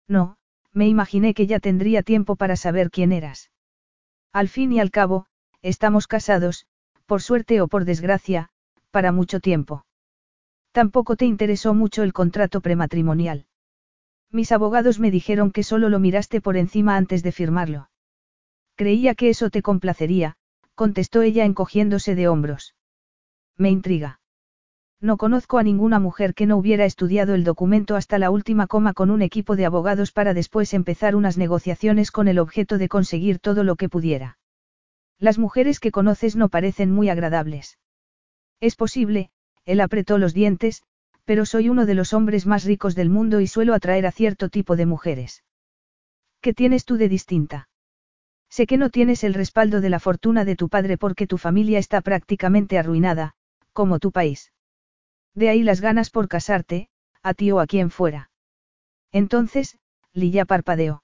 No, 0.07 0.37
me 0.71 0.87
imaginé 0.87 1.33
que 1.33 1.47
ya 1.47 1.59
tendría 1.59 2.03
tiempo 2.03 2.35
para 2.35 2.55
saber 2.55 2.91
quién 2.91 3.11
eras. 3.11 3.51
Al 4.31 4.49
fin 4.49 4.71
y 4.71 4.79
al 4.79 4.91
cabo, 4.91 5.25
estamos 5.61 6.07
casados, 6.07 6.67
por 7.05 7.21
suerte 7.21 7.61
o 7.61 7.67
por 7.67 7.85
desgracia, 7.85 8.49
para 8.91 9.11
mucho 9.11 9.39
tiempo. 9.39 9.85
Tampoco 10.71 11.15
te 11.15 11.25
interesó 11.25 11.73
mucho 11.73 12.03
el 12.03 12.13
contrato 12.13 12.61
prematrimonial. 12.61 13.45
Mis 14.31 14.51
abogados 14.51 14.99
me 14.99 15.11
dijeron 15.11 15.51
que 15.51 15.63
solo 15.63 15.89
lo 15.89 15.99
miraste 15.99 16.41
por 16.41 16.57
encima 16.57 16.97
antes 16.97 17.21
de 17.21 17.31
firmarlo. 17.31 17.89
Creía 18.75 19.13
que 19.13 19.29
eso 19.29 19.51
te 19.51 19.61
complacería, 19.61 20.35
contestó 20.73 21.21
ella 21.21 21.45
encogiéndose 21.45 22.15
de 22.15 22.27
hombros. 22.27 22.73
Me 23.57 23.69
intriga. 23.69 24.19
No 24.99 25.17
conozco 25.17 25.57
a 25.57 25.63
ninguna 25.63 25.99
mujer 25.99 26.33
que 26.33 26.45
no 26.45 26.55
hubiera 26.55 26.85
estudiado 26.85 27.35
el 27.35 27.43
documento 27.43 27.95
hasta 27.95 28.17
la 28.17 28.29
última 28.29 28.67
coma 28.67 28.93
con 28.93 29.11
un 29.11 29.21
equipo 29.21 29.55
de 29.55 29.65
abogados 29.65 30.11
para 30.11 30.33
después 30.33 30.73
empezar 30.73 31.15
unas 31.15 31.37
negociaciones 31.37 32.09
con 32.09 32.29
el 32.29 32.39
objeto 32.39 32.77
de 32.77 32.87
conseguir 32.87 33.39
todo 33.39 33.63
lo 33.65 33.75
que 33.75 33.89
pudiera. 33.89 34.37
Las 35.19 35.37
mujeres 35.37 35.79
que 35.79 35.91
conoces 35.91 36.35
no 36.35 36.49
parecen 36.49 36.91
muy 36.91 37.09
agradables. 37.09 37.77
Es 38.61 38.75
posible, 38.75 39.29
él 39.65 39.81
apretó 39.81 40.17
los 40.17 40.33
dientes, 40.33 40.83
pero 41.25 41.45
soy 41.45 41.69
uno 41.69 41.85
de 41.85 41.95
los 41.95 42.13
hombres 42.13 42.45
más 42.45 42.63
ricos 42.63 42.95
del 42.95 43.09
mundo 43.09 43.41
y 43.41 43.47
suelo 43.47 43.73
atraer 43.73 44.05
a 44.05 44.11
cierto 44.11 44.49
tipo 44.49 44.75
de 44.75 44.85
mujeres. 44.85 45.43
¿Qué 46.41 46.53
tienes 46.53 46.85
tú 46.85 46.97
de 46.97 47.09
distinta? 47.09 47.69
Sé 48.49 48.67
que 48.67 48.77
no 48.77 48.89
tienes 48.89 49.23
el 49.23 49.33
respaldo 49.33 49.81
de 49.81 49.89
la 49.89 49.99
fortuna 49.99 50.45
de 50.45 50.55
tu 50.55 50.69
padre 50.69 50.97
porque 50.97 51.27
tu 51.27 51.37
familia 51.37 51.79
está 51.79 52.01
prácticamente 52.01 52.77
arruinada, 52.77 53.35
como 53.73 53.99
tu 53.99 54.11
país. 54.11 54.53
De 55.35 55.49
ahí 55.49 55.63
las 55.63 55.81
ganas 55.81 56.09
por 56.09 56.27
casarte, 56.27 56.89
a 57.21 57.33
ti 57.33 57.51
o 57.51 57.59
a 57.59 57.67
quien 57.67 57.89
fuera. 57.89 58.29
Entonces, 59.11 59.77
Lilla 60.13 60.45
parpadeó. 60.45 61.03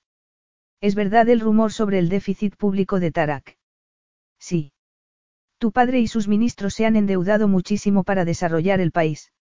¿Es 0.82 0.96
verdad 0.96 1.28
el 1.30 1.40
rumor 1.40 1.74
sobre 1.74 2.00
el 2.00 2.10
déficit 2.10 2.56
público 2.56 3.00
de 3.00 3.12
Tarak? 3.12 3.58
Sí. 4.40 4.72
Tu 5.58 5.72
padre 5.72 6.00
y 6.00 6.08
sus 6.08 6.28
ministros 6.28 6.74
se 6.74 6.86
han 6.86 6.96
endeudado 6.96 7.48
muchísimo 7.48 8.04
para 8.04 8.24
desarrollar 8.24 8.80
el 8.80 8.92
país. 8.92 9.34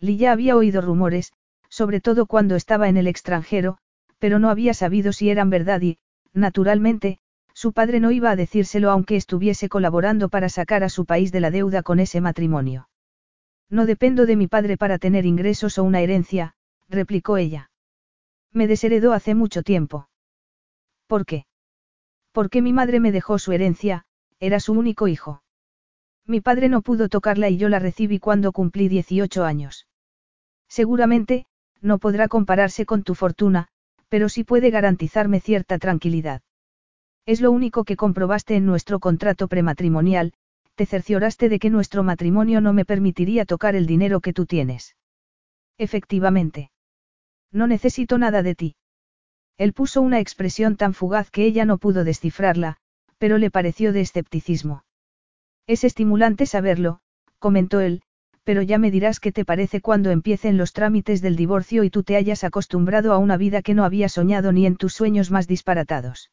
Lilla 0.00 0.32
había 0.32 0.56
oído 0.56 0.80
rumores, 0.80 1.32
sobre 1.68 2.00
todo 2.00 2.26
cuando 2.26 2.56
estaba 2.56 2.88
en 2.88 2.96
el 2.96 3.08
extranjero, 3.08 3.78
pero 4.18 4.38
no 4.38 4.48
había 4.48 4.74
sabido 4.74 5.12
si 5.12 5.28
eran 5.28 5.50
verdad 5.50 5.82
y, 5.82 5.98
naturalmente, 6.32 7.18
su 7.54 7.72
padre 7.72 8.00
no 8.00 8.10
iba 8.10 8.30
a 8.30 8.36
decírselo 8.36 8.90
aunque 8.90 9.16
estuviese 9.16 9.68
colaborando 9.68 10.28
para 10.28 10.48
sacar 10.48 10.82
a 10.82 10.88
su 10.88 11.06
país 11.06 11.32
de 11.32 11.40
la 11.40 11.50
deuda 11.50 11.82
con 11.82 12.00
ese 12.00 12.20
matrimonio. 12.20 12.88
No 13.70 13.86
dependo 13.86 14.26
de 14.26 14.36
mi 14.36 14.48
padre 14.48 14.76
para 14.76 14.98
tener 14.98 15.24
ingresos 15.24 15.78
o 15.78 15.84
una 15.84 16.00
herencia, 16.00 16.54
replicó 16.88 17.36
ella. 17.36 17.70
Me 18.52 18.66
desheredó 18.66 19.12
hace 19.12 19.34
mucho 19.34 19.62
tiempo. 19.62 20.08
¿Por 21.06 21.24
qué? 21.24 21.46
Porque 22.32 22.60
mi 22.60 22.72
madre 22.72 23.00
me 23.00 23.12
dejó 23.12 23.38
su 23.38 23.52
herencia, 23.52 24.04
era 24.40 24.60
su 24.60 24.72
único 24.72 25.08
hijo. 25.08 25.42
Mi 26.26 26.40
padre 26.40 26.68
no 26.68 26.82
pudo 26.82 27.08
tocarla 27.08 27.48
y 27.48 27.56
yo 27.56 27.68
la 27.68 27.78
recibí 27.78 28.18
cuando 28.18 28.52
cumplí 28.52 28.88
18 28.88 29.44
años. 29.44 29.86
Seguramente, 30.68 31.46
no 31.80 31.98
podrá 31.98 32.28
compararse 32.28 32.86
con 32.86 33.02
tu 33.02 33.14
fortuna, 33.14 33.68
pero 34.08 34.28
sí 34.28 34.42
puede 34.42 34.70
garantizarme 34.70 35.40
cierta 35.40 35.78
tranquilidad. 35.78 36.42
Es 37.26 37.40
lo 37.40 37.50
único 37.50 37.84
que 37.84 37.96
comprobaste 37.96 38.54
en 38.54 38.66
nuestro 38.66 39.00
contrato 39.00 39.48
prematrimonial, 39.48 40.34
te 40.74 40.84
cercioraste 40.84 41.48
de 41.48 41.58
que 41.58 41.70
nuestro 41.70 42.02
matrimonio 42.02 42.60
no 42.60 42.72
me 42.72 42.84
permitiría 42.84 43.46
tocar 43.46 43.76
el 43.76 43.86
dinero 43.86 44.20
que 44.20 44.32
tú 44.32 44.44
tienes. 44.44 44.96
Efectivamente. 45.78 46.70
No 47.50 47.66
necesito 47.66 48.18
nada 48.18 48.42
de 48.42 48.54
ti. 48.54 48.76
Él 49.56 49.72
puso 49.72 50.02
una 50.02 50.20
expresión 50.20 50.76
tan 50.76 50.92
fugaz 50.92 51.30
que 51.30 51.46
ella 51.46 51.64
no 51.64 51.78
pudo 51.78 52.04
descifrarla, 52.04 52.76
pero 53.18 53.38
le 53.38 53.50
pareció 53.50 53.92
de 53.92 54.00
escepticismo. 54.00 54.84
Es 55.66 55.84
estimulante 55.84 56.44
saberlo, 56.44 57.00
comentó 57.38 57.80
él, 57.80 58.02
pero 58.42 58.60
ya 58.60 58.78
me 58.78 58.90
dirás 58.90 59.20
qué 59.20 59.32
te 59.32 59.46
parece 59.46 59.80
cuando 59.80 60.10
empiecen 60.10 60.58
los 60.58 60.72
trámites 60.72 61.22
del 61.22 61.36
divorcio 61.36 61.84
y 61.84 61.90
tú 61.90 62.02
te 62.02 62.16
hayas 62.16 62.44
acostumbrado 62.44 63.12
a 63.12 63.18
una 63.18 63.38
vida 63.38 63.62
que 63.62 63.74
no 63.74 63.84
había 63.84 64.10
soñado 64.10 64.52
ni 64.52 64.66
en 64.66 64.76
tus 64.76 64.92
sueños 64.92 65.30
más 65.30 65.46
disparatados. 65.46 66.30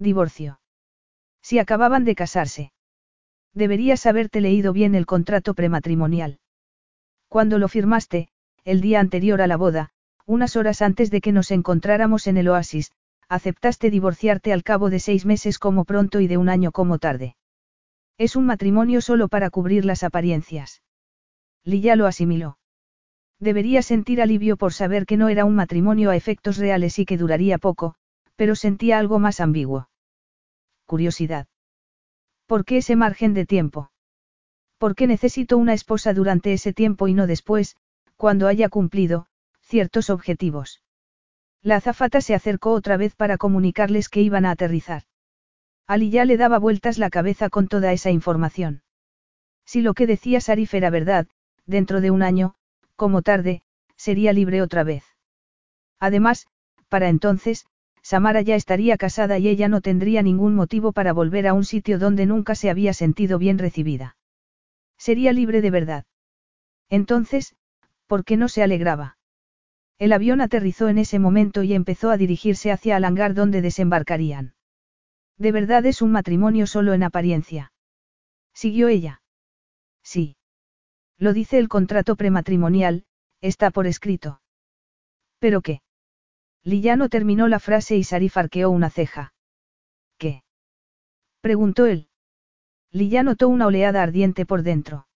Divorcio. 0.00 0.58
Si 1.42 1.58
acababan 1.58 2.06
de 2.06 2.14
casarse. 2.14 2.72
Deberías 3.52 4.06
haberte 4.06 4.40
leído 4.40 4.72
bien 4.72 4.94
el 4.94 5.04
contrato 5.04 5.52
prematrimonial. 5.52 6.40
Cuando 7.28 7.58
lo 7.58 7.68
firmaste, 7.68 8.28
el 8.64 8.80
día 8.80 8.98
anterior 8.98 9.42
a 9.42 9.46
la 9.46 9.58
boda, 9.58 9.90
unas 10.24 10.56
horas 10.56 10.80
antes 10.80 11.10
de 11.10 11.20
que 11.20 11.32
nos 11.32 11.50
encontráramos 11.50 12.28
en 12.28 12.38
el 12.38 12.48
oasis, 12.48 12.92
aceptaste 13.28 13.90
divorciarte 13.90 14.54
al 14.54 14.62
cabo 14.62 14.88
de 14.88 15.00
seis 15.00 15.26
meses 15.26 15.58
como 15.58 15.84
pronto 15.84 16.20
y 16.20 16.28
de 16.28 16.38
un 16.38 16.48
año 16.48 16.72
como 16.72 16.98
tarde. 16.98 17.36
Es 18.16 18.36
un 18.36 18.46
matrimonio 18.46 19.02
solo 19.02 19.28
para 19.28 19.50
cubrir 19.50 19.84
las 19.84 20.02
apariencias. 20.02 20.82
Lilla 21.62 21.94
lo 21.94 22.06
asimiló. 22.06 22.56
Debería 23.38 23.82
sentir 23.82 24.22
alivio 24.22 24.56
por 24.56 24.72
saber 24.72 25.04
que 25.04 25.18
no 25.18 25.28
era 25.28 25.44
un 25.44 25.56
matrimonio 25.56 26.08
a 26.08 26.16
efectos 26.16 26.56
reales 26.56 26.98
y 26.98 27.04
que 27.04 27.18
duraría 27.18 27.58
poco, 27.58 27.96
pero 28.36 28.56
sentía 28.56 28.98
algo 28.98 29.18
más 29.18 29.40
ambiguo. 29.40 29.89
Curiosidad. 30.90 31.46
¿Por 32.48 32.64
qué 32.64 32.78
ese 32.78 32.96
margen 32.96 33.32
de 33.32 33.46
tiempo? 33.46 33.92
qué 34.96 35.06
necesito 35.06 35.56
una 35.56 35.72
esposa 35.72 36.12
durante 36.14 36.52
ese 36.52 36.72
tiempo 36.72 37.06
y 37.06 37.14
no 37.14 37.28
después, 37.28 37.76
cuando 38.16 38.48
haya 38.48 38.68
cumplido, 38.68 39.26
ciertos 39.60 40.10
objetivos. 40.10 40.82
La 41.62 41.76
azafata 41.76 42.20
se 42.20 42.34
acercó 42.34 42.72
otra 42.72 42.96
vez 42.96 43.14
para 43.14 43.38
comunicarles 43.38 44.08
que 44.08 44.20
iban 44.20 44.44
a 44.44 44.50
aterrizar. 44.50 45.04
Ali 45.86 46.10
ya 46.10 46.24
le 46.24 46.36
daba 46.36 46.58
vueltas 46.58 46.98
la 46.98 47.08
cabeza 47.08 47.50
con 47.50 47.68
toda 47.68 47.92
esa 47.92 48.10
información. 48.10 48.82
Si 49.64 49.82
lo 49.82 49.94
que 49.94 50.08
decía 50.08 50.40
Sarif 50.40 50.74
era 50.74 50.90
verdad, 50.90 51.28
dentro 51.66 52.00
de 52.00 52.10
un 52.10 52.24
año, 52.24 52.56
como 52.96 53.22
tarde, 53.22 53.62
sería 53.94 54.32
libre 54.32 54.60
otra 54.60 54.82
vez. 54.82 55.04
Además, 56.00 56.48
para 56.88 57.08
entonces, 57.08 57.64
Samara 58.02 58.40
ya 58.42 58.54
estaría 58.54 58.96
casada 58.96 59.38
y 59.38 59.48
ella 59.48 59.68
no 59.68 59.80
tendría 59.80 60.22
ningún 60.22 60.54
motivo 60.54 60.92
para 60.92 61.12
volver 61.12 61.46
a 61.46 61.54
un 61.54 61.64
sitio 61.64 61.98
donde 61.98 62.26
nunca 62.26 62.54
se 62.54 62.70
había 62.70 62.92
sentido 62.92 63.38
bien 63.38 63.58
recibida. 63.58 64.16
Sería 64.98 65.32
libre 65.32 65.60
de 65.60 65.70
verdad. 65.70 66.04
Entonces, 66.88 67.54
¿por 68.06 68.24
qué 68.24 68.36
no 68.36 68.48
se 68.48 68.62
alegraba? 68.62 69.16
El 69.98 70.12
avión 70.12 70.40
aterrizó 70.40 70.88
en 70.88 70.98
ese 70.98 71.18
momento 71.18 71.62
y 71.62 71.74
empezó 71.74 72.10
a 72.10 72.16
dirigirse 72.16 72.72
hacia 72.72 72.96
el 72.96 73.04
hangar 73.04 73.34
donde 73.34 73.60
desembarcarían. 73.60 74.54
De 75.36 75.52
verdad 75.52 75.84
es 75.86 76.02
un 76.02 76.10
matrimonio 76.10 76.66
solo 76.66 76.94
en 76.94 77.02
apariencia. 77.02 77.72
Siguió 78.54 78.88
ella. 78.88 79.22
Sí. 80.02 80.36
Lo 81.18 81.32
dice 81.32 81.58
el 81.58 81.68
contrato 81.68 82.16
prematrimonial, 82.16 83.04
está 83.40 83.70
por 83.70 83.86
escrito. 83.86 84.40
¿Pero 85.38 85.60
qué? 85.60 85.82
Lillano 86.62 87.08
terminó 87.08 87.48
la 87.48 87.58
frase 87.58 87.96
y 87.96 88.04
Sarif 88.04 88.36
arqueó 88.36 88.70
una 88.70 88.90
ceja. 88.90 89.32
¿Qué? 90.18 90.42
preguntó 91.40 91.86
él. 91.86 92.08
Lilla 92.92 93.22
notó 93.22 93.48
una 93.48 93.66
oleada 93.66 94.02
ardiente 94.02 94.44
por 94.44 94.62
dentro. 94.62 95.06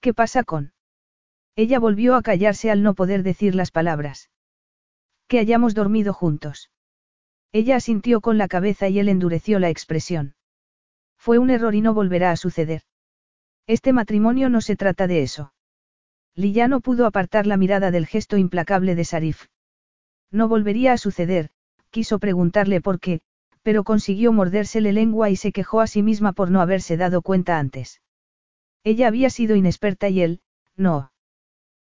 ¿Qué 0.00 0.14
pasa 0.14 0.44
con? 0.44 0.72
Ella 1.56 1.78
volvió 1.78 2.14
a 2.14 2.22
callarse 2.22 2.70
al 2.70 2.82
no 2.82 2.94
poder 2.94 3.22
decir 3.22 3.54
las 3.54 3.70
palabras. 3.70 4.30
Que 5.26 5.38
hayamos 5.38 5.74
dormido 5.74 6.12
juntos. 6.12 6.70
Ella 7.52 7.76
asintió 7.76 8.20
con 8.20 8.38
la 8.38 8.48
cabeza 8.48 8.88
y 8.88 8.98
él 8.98 9.08
endureció 9.08 9.58
la 9.58 9.68
expresión. 9.68 10.36
Fue 11.16 11.38
un 11.38 11.50
error 11.50 11.74
y 11.74 11.80
no 11.80 11.92
volverá 11.92 12.30
a 12.30 12.36
suceder. 12.36 12.82
Este 13.66 13.92
matrimonio 13.92 14.48
no 14.48 14.60
se 14.60 14.76
trata 14.76 15.06
de 15.06 15.22
eso. 15.22 15.52
Lilla 16.34 16.68
no 16.68 16.80
pudo 16.80 17.06
apartar 17.06 17.46
la 17.46 17.56
mirada 17.56 17.90
del 17.90 18.06
gesto 18.06 18.36
implacable 18.36 18.94
de 18.94 19.04
Sarif. 19.04 19.46
No 20.30 20.48
volvería 20.48 20.92
a 20.92 20.98
suceder, 20.98 21.50
quiso 21.90 22.18
preguntarle 22.18 22.80
por 22.80 23.00
qué, 23.00 23.20
pero 23.62 23.84
consiguió 23.84 24.32
mordérsele 24.32 24.92
lengua 24.92 25.30
y 25.30 25.36
se 25.36 25.52
quejó 25.52 25.80
a 25.80 25.86
sí 25.86 26.02
misma 26.02 26.32
por 26.32 26.50
no 26.50 26.60
haberse 26.60 26.96
dado 26.96 27.22
cuenta 27.22 27.58
antes. 27.58 28.00
Ella 28.84 29.08
había 29.08 29.30
sido 29.30 29.56
inexperta 29.56 30.08
y 30.08 30.20
él, 30.20 30.40
no. 30.76 31.10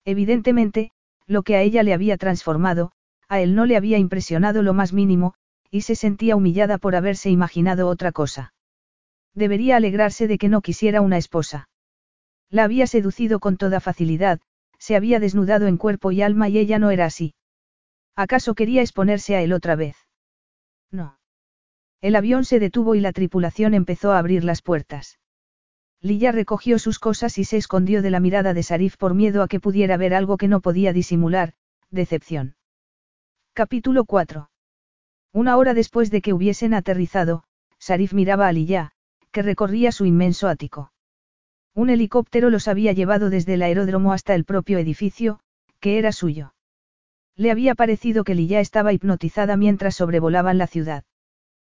Evidentemente, 0.05 0.93
lo 1.27 1.43
que 1.43 1.57
a 1.57 1.63
ella 1.63 1.83
le 1.83 1.93
había 1.93 2.17
transformado, 2.17 2.93
a 3.29 3.41
él 3.41 3.55
no 3.55 3.67
le 3.67 3.77
había 3.77 3.99
impresionado 3.99 4.63
lo 4.63 4.73
más 4.73 4.93
mínimo, 4.93 5.35
y 5.71 5.83
se 5.83 5.95
sentía 5.95 6.37
humillada 6.37 6.79
por 6.79 6.95
haberse 6.95 7.29
imaginado 7.31 7.89
otra 7.89 8.13
cosa. 8.13 8.55
Debería 9.35 9.77
alegrarse 9.77 10.29
de 10.29 10.39
que 10.39 10.49
no 10.49 10.63
quisiera 10.63 11.01
una 11.01 11.19
esposa. 11.19 11.69
La 12.49 12.65
había 12.65 12.87
seducido 12.87 13.41
con 13.41 13.57
toda 13.57 13.81
facilidad, 13.81 14.41
se 14.79 14.97
había 14.97 15.21
desnudado 15.21 15.67
en 15.67 15.77
cuerpo 15.77 16.13
y 16.13 16.23
alma 16.23 16.49
y 16.49 16.59
ella 16.59 16.79
no 16.79 16.91
era 16.91 17.07
así. 17.07 17.35
¿Acaso 18.17 18.55
quería 18.55 18.81
exponerse 18.81 19.37
a 19.37 19.43
él 19.43 19.53
otra 19.53 19.77
vez? 19.77 19.97
No. 20.91 21.19
El 22.01 22.17
avión 22.17 22.47
se 22.47 22.59
detuvo 22.59 22.95
y 22.95 23.01
la 23.01 23.13
tripulación 23.13 23.75
empezó 23.75 24.13
a 24.13 24.19
abrir 24.19 24.43
las 24.43 24.63
puertas. 24.63 25.19
Lilla 26.01 26.33
recogió 26.33 26.79
sus 26.79 26.99
cosas 26.99 27.37
y 27.37 27.45
se 27.45 27.59
escondió 27.59 28.01
de 28.01 28.11
la 28.11 28.21
mirada 28.21 28.55
de 28.55 28.63
Sarif 28.63 28.97
por 28.97 29.15
miedo 29.15 29.43
a 29.43 29.49
que 29.49 29.61
pudiera 29.61 29.97
ver 29.97 30.15
algo 30.15 30.39
que 30.39 30.49
no 30.49 30.61
podía 30.61 30.93
disimular, 30.93 31.53
decepción. 31.91 32.57
Capítulo 33.53 34.05
4. 34.05 34.51
Una 35.33 35.57
hora 35.57 35.75
después 35.75 36.11
de 36.11 36.23
que 36.23 36.33
hubiesen 36.33 36.73
aterrizado, 36.73 37.45
Sarif 37.79 38.15
miraba 38.15 38.49
a 38.49 38.53
Lilla, 38.53 38.93
que 39.31 39.43
recorría 39.43 39.93
su 39.93 40.07
inmenso 40.07 40.49
ático. 40.49 40.93
Un 41.75 41.91
helicóptero 41.91 42.49
los 42.49 42.69
había 42.69 42.93
llevado 42.93 43.29
desde 43.29 43.55
el 43.55 43.63
aeródromo 43.63 44.15
hasta 44.15 44.35
el 44.35 44.47
propio 44.47 44.79
edificio, 44.79 45.41
que 45.81 45.99
era 45.99 46.13
suyo. 46.13 46.55
Le 47.37 47.51
había 47.51 47.75
parecido 47.75 48.25
que 48.25 48.35
Lilla 48.35 48.61
estaba 48.61 48.93
hipnotizada 48.93 49.57
mientras 49.57 49.95
sobrevolaban 49.95 50.57
la 50.57 50.67
ciudad. 50.67 51.05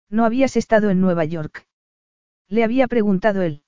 No 0.08 0.24
habías 0.24 0.56
estado 0.56 0.90
en 0.90 1.00
Nueva 1.00 1.24
York. 1.24 1.66
Le 2.48 2.64
había 2.64 2.86
preguntado 2.86 3.42
él. 3.42 3.62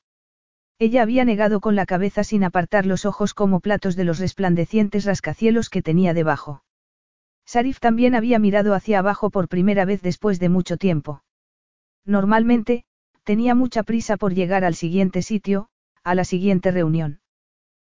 Ella 0.79 1.03
había 1.03 1.25
negado 1.25 1.61
con 1.61 1.77
la 1.77 1.85
cabeza 1.85 2.25
sin 2.25 2.45
apartar 2.45 2.87
los 2.87 3.05
ojos 3.05 3.35
como 3.35 3.61
platos 3.61 3.97
de 3.97 4.05
los 4.05 4.19
resplandecientes 4.19 5.05
rascacielos 5.05 5.69
que 5.69 5.83
tenía 5.83 6.15
debajo. 6.15 6.65
Sarif 7.45 7.81
también 7.81 8.15
había 8.15 8.39
mirado 8.39 8.75
hacia 8.75 9.01
abajo 9.01 9.31
por 9.31 9.49
primera 9.49 9.85
vez 9.85 10.01
después 10.01 10.39
de 10.39 10.49
mucho 10.49 10.77
tiempo. 10.77 11.23
Normalmente, 12.07 12.85
tenía 13.25 13.55
mucha 13.55 13.83
prisa 13.83 14.17
por 14.17 14.33
llegar 14.33 14.65
al 14.65 14.75
siguiente 14.75 15.21
sitio, 15.21 15.69
a 16.03 16.15
la 16.15 16.25
siguiente 16.25 16.71
reunión. 16.71 17.21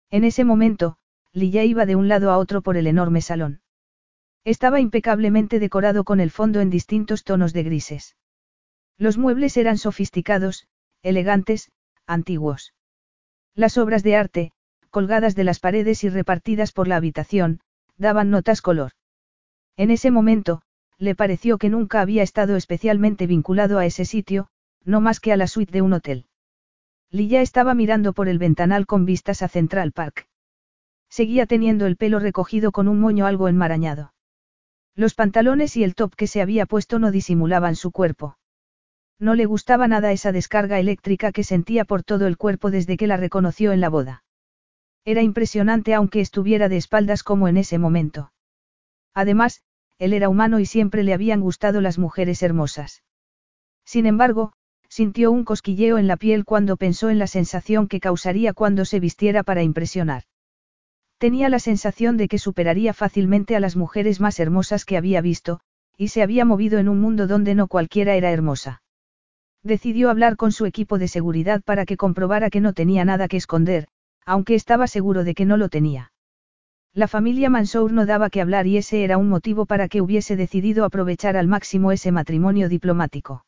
En 0.09 0.23
ese 0.23 0.45
momento, 0.45 0.97
Lilla 1.33 1.63
iba 1.63 1.85
de 1.85 1.95
un 1.95 2.07
lado 2.07 2.31
a 2.31 2.37
otro 2.37 2.61
por 2.61 2.77
el 2.77 2.87
enorme 2.87 3.21
salón. 3.21 3.61
Estaba 4.47 4.79
impecablemente 4.79 5.59
decorado 5.59 6.05
con 6.05 6.21
el 6.21 6.31
fondo 6.31 6.61
en 6.61 6.69
distintos 6.69 7.25
tonos 7.25 7.51
de 7.51 7.63
grises. 7.63 8.15
Los 8.97 9.17
muebles 9.17 9.57
eran 9.57 9.77
sofisticados, 9.77 10.69
elegantes, 11.03 11.69
antiguos. 12.05 12.73
Las 13.55 13.77
obras 13.77 14.03
de 14.03 14.15
arte, 14.15 14.51
colgadas 14.89 15.35
de 15.35 15.43
las 15.43 15.59
paredes 15.59 16.05
y 16.05 16.09
repartidas 16.09 16.71
por 16.71 16.87
la 16.87 16.95
habitación, 16.95 17.59
daban 17.97 18.29
notas 18.29 18.61
color. 18.61 18.93
En 19.75 19.91
ese 19.91 20.11
momento, 20.11 20.61
le 20.97 21.13
pareció 21.13 21.57
que 21.57 21.67
nunca 21.67 21.99
había 21.99 22.23
estado 22.23 22.55
especialmente 22.55 23.27
vinculado 23.27 23.79
a 23.79 23.85
ese 23.85 24.05
sitio, 24.05 24.47
no 24.85 25.01
más 25.01 25.19
que 25.19 25.33
a 25.33 25.35
la 25.35 25.47
suite 25.47 25.73
de 25.73 25.81
un 25.81 25.91
hotel. 25.91 26.25
Lilla 27.11 27.41
estaba 27.41 27.73
mirando 27.73 28.13
por 28.13 28.29
el 28.29 28.39
ventanal 28.39 28.85
con 28.85 29.03
vistas 29.03 29.41
a 29.41 29.49
Central 29.49 29.91
Park. 29.91 30.25
Seguía 31.09 31.47
teniendo 31.47 31.85
el 31.85 31.97
pelo 31.97 32.19
recogido 32.19 32.71
con 32.71 32.87
un 32.87 33.01
moño 33.01 33.25
algo 33.25 33.49
enmarañado. 33.49 34.13
Los 34.97 35.13
pantalones 35.13 35.77
y 35.77 35.83
el 35.83 35.93
top 35.93 36.15
que 36.15 36.25
se 36.25 36.41
había 36.41 36.65
puesto 36.65 36.97
no 36.97 37.11
disimulaban 37.11 37.75
su 37.75 37.91
cuerpo. 37.91 38.39
No 39.19 39.35
le 39.35 39.45
gustaba 39.45 39.87
nada 39.87 40.11
esa 40.11 40.31
descarga 40.31 40.79
eléctrica 40.79 41.31
que 41.31 41.43
sentía 41.43 41.85
por 41.85 42.01
todo 42.03 42.25
el 42.25 42.35
cuerpo 42.35 42.71
desde 42.71 42.97
que 42.97 43.05
la 43.05 43.15
reconoció 43.15 43.73
en 43.73 43.79
la 43.79 43.89
boda. 43.89 44.23
Era 45.05 45.21
impresionante 45.21 45.93
aunque 45.93 46.19
estuviera 46.19 46.67
de 46.67 46.77
espaldas 46.77 47.21
como 47.21 47.47
en 47.47 47.57
ese 47.57 47.77
momento. 47.77 48.33
Además, 49.13 49.61
él 49.99 50.13
era 50.13 50.29
humano 50.29 50.59
y 50.59 50.65
siempre 50.65 51.03
le 51.03 51.13
habían 51.13 51.41
gustado 51.41 51.79
las 51.79 51.99
mujeres 51.99 52.41
hermosas. 52.41 53.03
Sin 53.85 54.07
embargo, 54.07 54.53
sintió 54.89 55.31
un 55.31 55.43
cosquilleo 55.43 55.99
en 55.99 56.07
la 56.07 56.17
piel 56.17 56.43
cuando 56.43 56.75
pensó 56.75 57.11
en 57.11 57.19
la 57.19 57.27
sensación 57.27 57.87
que 57.87 57.99
causaría 57.99 58.53
cuando 58.53 58.83
se 58.83 58.99
vistiera 58.99 59.43
para 59.43 59.61
impresionar. 59.61 60.23
Tenía 61.17 61.49
la 61.49 61.59
sensación 61.59 62.15
de 62.17 62.27
que 62.27 62.37
superaría 62.37 62.93
fácilmente 62.93 63.55
a 63.55 63.59
las 63.59 63.75
mujeres 63.75 64.19
más 64.19 64.39
hermosas 64.39 64.85
que 64.85 64.97
había 64.97 65.19
visto, 65.21 65.59
y 65.97 66.09
se 66.09 66.21
había 66.21 66.45
movido 66.45 66.77
en 66.77 66.89
un 66.89 67.01
mundo 67.01 67.25
donde 67.25 67.55
no 67.55 67.67
cualquiera 67.67 68.15
era 68.15 68.31
hermosa. 68.31 68.83
Decidió 69.63 70.11
hablar 70.11 70.35
con 70.35 70.51
su 70.51 70.67
equipo 70.67 70.99
de 70.99 71.07
seguridad 71.07 71.63
para 71.63 71.85
que 71.85 71.97
comprobara 71.97 72.51
que 72.51 72.61
no 72.61 72.73
tenía 72.73 73.03
nada 73.03 73.27
que 73.27 73.37
esconder, 73.37 73.87
aunque 74.25 74.53
estaba 74.53 74.85
seguro 74.85 75.23
de 75.23 75.33
que 75.33 75.45
no 75.45 75.57
lo 75.57 75.69
tenía. 75.69 76.11
La 76.93 77.07
familia 77.07 77.49
Mansour 77.49 77.91
no 77.93 78.05
daba 78.05 78.29
que 78.29 78.41
hablar 78.41 78.67
y 78.67 78.77
ese 78.77 79.03
era 79.03 79.17
un 79.17 79.27
motivo 79.27 79.65
para 79.65 79.87
que 79.87 80.01
hubiese 80.01 80.35
decidido 80.35 80.85
aprovechar 80.85 81.35
al 81.35 81.47
máximo 81.47 81.91
ese 81.91 82.11
matrimonio 82.11 82.69
diplomático. 82.69 83.43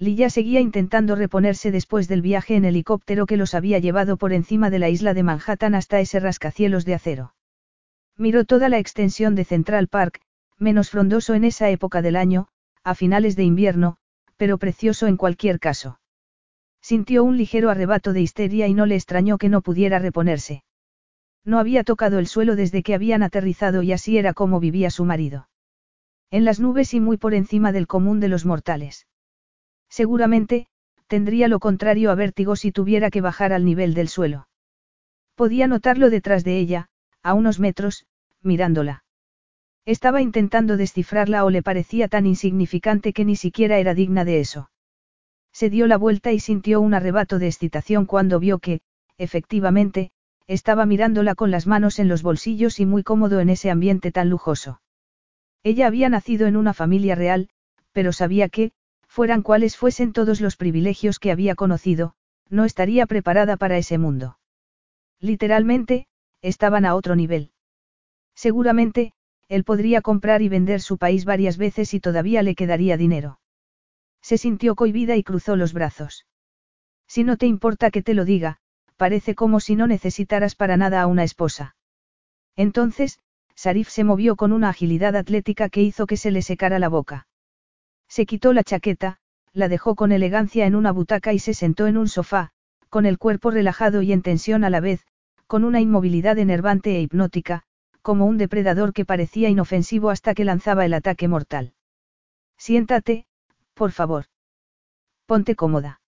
Lilla 0.00 0.30
seguía 0.30 0.60
intentando 0.60 1.16
reponerse 1.16 1.72
después 1.72 2.06
del 2.06 2.22
viaje 2.22 2.54
en 2.54 2.64
helicóptero 2.64 3.26
que 3.26 3.36
los 3.36 3.54
había 3.54 3.80
llevado 3.80 4.16
por 4.16 4.32
encima 4.32 4.70
de 4.70 4.78
la 4.78 4.88
isla 4.88 5.12
de 5.12 5.24
Manhattan 5.24 5.74
hasta 5.74 5.98
ese 5.98 6.20
rascacielos 6.20 6.84
de 6.84 6.94
acero. 6.94 7.34
Miró 8.16 8.44
toda 8.44 8.68
la 8.68 8.78
extensión 8.78 9.34
de 9.34 9.44
Central 9.44 9.88
Park, 9.88 10.20
menos 10.56 10.90
frondoso 10.90 11.34
en 11.34 11.42
esa 11.42 11.68
época 11.70 12.00
del 12.00 12.14
año, 12.14 12.46
a 12.84 12.94
finales 12.94 13.34
de 13.34 13.42
invierno, 13.42 13.96
pero 14.36 14.56
precioso 14.58 15.08
en 15.08 15.16
cualquier 15.16 15.58
caso. 15.58 15.98
Sintió 16.80 17.24
un 17.24 17.36
ligero 17.36 17.68
arrebato 17.68 18.12
de 18.12 18.20
histeria 18.20 18.68
y 18.68 18.74
no 18.74 18.86
le 18.86 18.94
extrañó 18.94 19.36
que 19.36 19.48
no 19.48 19.62
pudiera 19.62 19.98
reponerse. 19.98 20.62
No 21.44 21.58
había 21.58 21.82
tocado 21.82 22.20
el 22.20 22.28
suelo 22.28 22.54
desde 22.54 22.84
que 22.84 22.94
habían 22.94 23.24
aterrizado 23.24 23.82
y 23.82 23.90
así 23.90 24.16
era 24.16 24.32
como 24.32 24.60
vivía 24.60 24.90
su 24.90 25.04
marido. 25.04 25.48
En 26.30 26.44
las 26.44 26.60
nubes 26.60 26.94
y 26.94 27.00
muy 27.00 27.16
por 27.16 27.34
encima 27.34 27.72
del 27.72 27.88
común 27.88 28.20
de 28.20 28.28
los 28.28 28.44
mortales. 28.46 29.07
Seguramente, 29.88 30.66
tendría 31.06 31.48
lo 31.48 31.58
contrario 31.58 32.10
a 32.10 32.14
vértigo 32.14 32.56
si 32.56 32.72
tuviera 32.72 33.10
que 33.10 33.20
bajar 33.20 33.52
al 33.52 33.64
nivel 33.64 33.94
del 33.94 34.08
suelo. 34.08 34.48
Podía 35.34 35.66
notarlo 35.66 36.10
detrás 36.10 36.44
de 36.44 36.58
ella, 36.58 36.88
a 37.22 37.34
unos 37.34 37.58
metros, 37.60 38.06
mirándola. 38.42 39.04
Estaba 39.84 40.20
intentando 40.20 40.76
descifrarla 40.76 41.44
o 41.44 41.50
le 41.50 41.62
parecía 41.62 42.08
tan 42.08 42.26
insignificante 42.26 43.12
que 43.12 43.24
ni 43.24 43.36
siquiera 43.36 43.78
era 43.78 43.94
digna 43.94 44.24
de 44.24 44.40
eso. 44.40 44.70
Se 45.52 45.70
dio 45.70 45.86
la 45.86 45.96
vuelta 45.96 46.32
y 46.32 46.40
sintió 46.40 46.80
un 46.80 46.92
arrebato 46.92 47.38
de 47.38 47.46
excitación 47.46 48.04
cuando 48.04 48.38
vio 48.38 48.58
que, 48.58 48.80
efectivamente, 49.16 50.10
estaba 50.46 50.86
mirándola 50.86 51.34
con 51.34 51.50
las 51.50 51.66
manos 51.66 51.98
en 51.98 52.08
los 52.08 52.22
bolsillos 52.22 52.80
y 52.80 52.86
muy 52.86 53.02
cómodo 53.02 53.40
en 53.40 53.48
ese 53.48 53.70
ambiente 53.70 54.12
tan 54.12 54.28
lujoso. 54.28 54.80
Ella 55.62 55.86
había 55.86 56.08
nacido 56.08 56.46
en 56.46 56.56
una 56.56 56.74
familia 56.74 57.14
real, 57.14 57.48
pero 57.92 58.12
sabía 58.12 58.48
que, 58.48 58.72
fueran 59.18 59.42
cuales 59.42 59.76
fuesen 59.76 60.12
todos 60.12 60.40
los 60.40 60.54
privilegios 60.54 61.18
que 61.18 61.32
había 61.32 61.56
conocido, 61.56 62.14
no 62.50 62.64
estaría 62.64 63.04
preparada 63.04 63.56
para 63.56 63.76
ese 63.76 63.98
mundo. 63.98 64.38
Literalmente, 65.18 66.06
estaban 66.40 66.84
a 66.84 66.94
otro 66.94 67.16
nivel. 67.16 67.50
Seguramente, 68.36 69.12
él 69.48 69.64
podría 69.64 70.02
comprar 70.02 70.40
y 70.40 70.48
vender 70.48 70.80
su 70.80 70.98
país 70.98 71.24
varias 71.24 71.58
veces 71.58 71.94
y 71.94 71.98
todavía 71.98 72.44
le 72.44 72.54
quedaría 72.54 72.96
dinero. 72.96 73.40
Se 74.22 74.38
sintió 74.38 74.76
cohibida 74.76 75.16
y 75.16 75.24
cruzó 75.24 75.56
los 75.56 75.72
brazos. 75.72 76.24
Si 77.08 77.24
no 77.24 77.36
te 77.36 77.46
importa 77.46 77.90
que 77.90 78.04
te 78.04 78.14
lo 78.14 78.24
diga, 78.24 78.58
parece 78.96 79.34
como 79.34 79.58
si 79.58 79.74
no 79.74 79.88
necesitaras 79.88 80.54
para 80.54 80.76
nada 80.76 81.02
a 81.02 81.08
una 81.08 81.24
esposa. 81.24 81.74
Entonces, 82.54 83.18
Sarif 83.56 83.88
se 83.88 84.04
movió 84.04 84.36
con 84.36 84.52
una 84.52 84.68
agilidad 84.68 85.16
atlética 85.16 85.70
que 85.70 85.82
hizo 85.82 86.06
que 86.06 86.16
se 86.16 86.30
le 86.30 86.42
secara 86.42 86.78
la 86.78 86.88
boca. 86.88 87.26
Se 88.08 88.26
quitó 88.26 88.52
la 88.52 88.64
chaqueta, 88.64 89.18
la 89.52 89.68
dejó 89.68 89.94
con 89.94 90.12
elegancia 90.12 90.66
en 90.66 90.74
una 90.74 90.92
butaca 90.92 91.32
y 91.32 91.38
se 91.38 91.54
sentó 91.54 91.86
en 91.86 91.96
un 91.96 92.08
sofá, 92.08 92.50
con 92.88 93.06
el 93.06 93.18
cuerpo 93.18 93.50
relajado 93.50 94.02
y 94.02 94.12
en 94.12 94.22
tensión 94.22 94.64
a 94.64 94.70
la 94.70 94.80
vez, 94.80 95.06
con 95.46 95.64
una 95.64 95.80
inmovilidad 95.80 96.38
enervante 96.38 96.96
e 96.96 97.00
hipnótica, 97.00 97.64
como 98.02 98.26
un 98.26 98.38
depredador 98.38 98.92
que 98.92 99.04
parecía 99.04 99.48
inofensivo 99.48 100.10
hasta 100.10 100.34
que 100.34 100.44
lanzaba 100.44 100.84
el 100.84 100.94
ataque 100.94 101.28
mortal. 101.28 101.74
Siéntate, 102.56 103.26
por 103.74 103.92
favor. 103.92 104.24
Ponte 105.26 105.54
cómoda. 105.54 106.00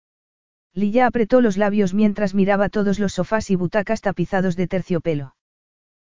Lilla 0.72 1.06
apretó 1.06 1.40
los 1.40 1.56
labios 1.56 1.94
mientras 1.94 2.34
miraba 2.34 2.68
todos 2.68 2.98
los 2.98 3.12
sofás 3.14 3.50
y 3.50 3.56
butacas 3.56 4.00
tapizados 4.00 4.56
de 4.56 4.66
terciopelo. 4.68 5.34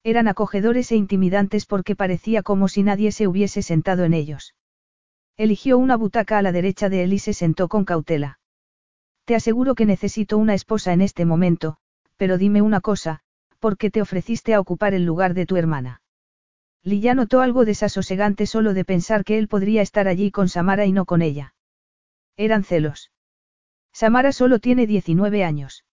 Eran 0.03 0.29
acogedores 0.29 0.91
e 0.93 0.97
intimidantes 0.97 1.67
porque 1.67 1.95
parecía 1.95 2.43
como 2.43 2.69
si 2.69 2.83
nadie 2.83 3.13
se 3.13 3.27
hubiese 3.29 3.63
sentado 3.63 4.05
en 4.05 4.15
ellos. 4.15 4.55
Eligió 5.39 5.77
una 5.77 5.97
butaca 5.97 6.39
a 6.39 6.43
la 6.43 6.53
derecha 6.53 6.89
de 6.89 7.05
él 7.05 7.13
y 7.13 7.19
se 7.19 7.35
sentó 7.35 7.69
con 7.69 7.85
cautela. 7.85 8.39
Te 9.27 9.35
aseguro 9.35 9.75
que 9.75 9.85
necesito 9.85 10.39
una 10.39 10.55
esposa 10.55 10.93
en 10.93 11.03
este 11.03 11.25
momento, 11.25 11.77
pero 12.17 12.39
dime 12.39 12.63
una 12.63 12.81
cosa, 12.81 13.21
¿por 13.59 13.77
qué 13.77 13.91
te 13.91 14.01
ofreciste 14.01 14.55
a 14.55 14.61
ocupar 14.61 14.95
el 14.95 15.05
lugar 15.05 15.35
de 15.35 15.45
tu 15.45 15.57
hermana? 15.57 16.01
Lilla 16.83 17.15
notó 17.15 17.41
algo 17.41 17.65
desasosegante 17.65 18.47
solo 18.47 18.73
de 18.73 18.85
pensar 18.85 19.25
que 19.25 19.39
él 19.39 19.49
podría 19.49 19.83
estar 19.83 20.09
allí 20.09 20.31
con 20.31 20.49
Samara 20.49 20.87
y 20.87 20.93
no 20.93 21.05
con 21.05 21.21
ella. 21.21 21.55
Eran 22.37 22.65
celos. 22.65 23.11
Samara 23.93 24.33
solo 24.33 24.59
tiene 24.59 24.87
19 24.87 25.43
años. 25.43 25.85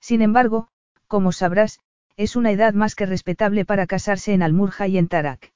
Sin 0.00 0.20
embargo, 0.20 0.68
como 1.06 1.32
sabrás, 1.32 1.80
es 2.16 2.36
una 2.36 2.50
edad 2.50 2.74
más 2.74 2.94
que 2.94 3.06
respetable 3.06 3.64
para 3.64 3.86
casarse 3.86 4.32
en 4.32 4.42
Almurja 4.42 4.86
y 4.86 4.98
en 4.98 5.08
Tarak. 5.08 5.52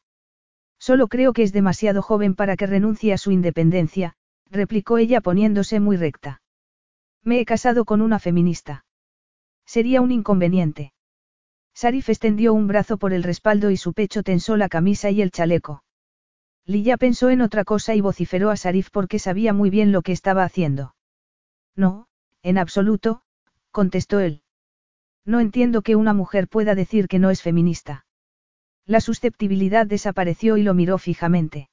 Solo 0.78 1.08
creo 1.08 1.32
que 1.32 1.42
es 1.42 1.52
demasiado 1.52 2.02
joven 2.02 2.34
para 2.34 2.56
que 2.56 2.66
renuncie 2.66 3.12
a 3.12 3.18
su 3.18 3.30
independencia, 3.30 4.14
replicó 4.50 4.98
ella 4.98 5.20
poniéndose 5.20 5.80
muy 5.80 5.96
recta. 5.96 6.42
Me 7.22 7.40
he 7.40 7.44
casado 7.44 7.84
con 7.84 8.02
una 8.02 8.18
feminista. 8.18 8.84
Sería 9.66 10.00
un 10.00 10.12
inconveniente. 10.12 10.92
Sarif 11.74 12.08
extendió 12.08 12.54
un 12.54 12.68
brazo 12.68 12.98
por 12.98 13.12
el 13.12 13.22
respaldo 13.22 13.70
y 13.70 13.76
su 13.76 13.94
pecho 13.94 14.22
tensó 14.22 14.56
la 14.56 14.68
camisa 14.68 15.10
y 15.10 15.22
el 15.22 15.30
chaleco. 15.30 15.82
Lilla 16.66 16.96
pensó 16.96 17.30
en 17.30 17.40
otra 17.40 17.64
cosa 17.64 17.94
y 17.94 18.00
vociferó 18.00 18.50
a 18.50 18.56
Sarif 18.56 18.90
porque 18.90 19.18
sabía 19.18 19.52
muy 19.52 19.70
bien 19.70 19.90
lo 19.90 20.02
que 20.02 20.12
estaba 20.12 20.44
haciendo. 20.44 20.94
No, 21.76 22.06
en 22.42 22.58
absoluto, 22.58 23.22
contestó 23.70 24.20
él. 24.20 24.42
No 25.26 25.40
entiendo 25.40 25.82
que 25.82 25.96
una 25.96 26.12
mujer 26.12 26.48
pueda 26.48 26.74
decir 26.74 27.08
que 27.08 27.18
no 27.18 27.30
es 27.30 27.42
feminista. 27.42 28.03
La 28.86 29.00
susceptibilidad 29.00 29.86
desapareció 29.86 30.56
y 30.56 30.62
lo 30.62 30.74
miró 30.74 30.98
fijamente. 30.98 31.70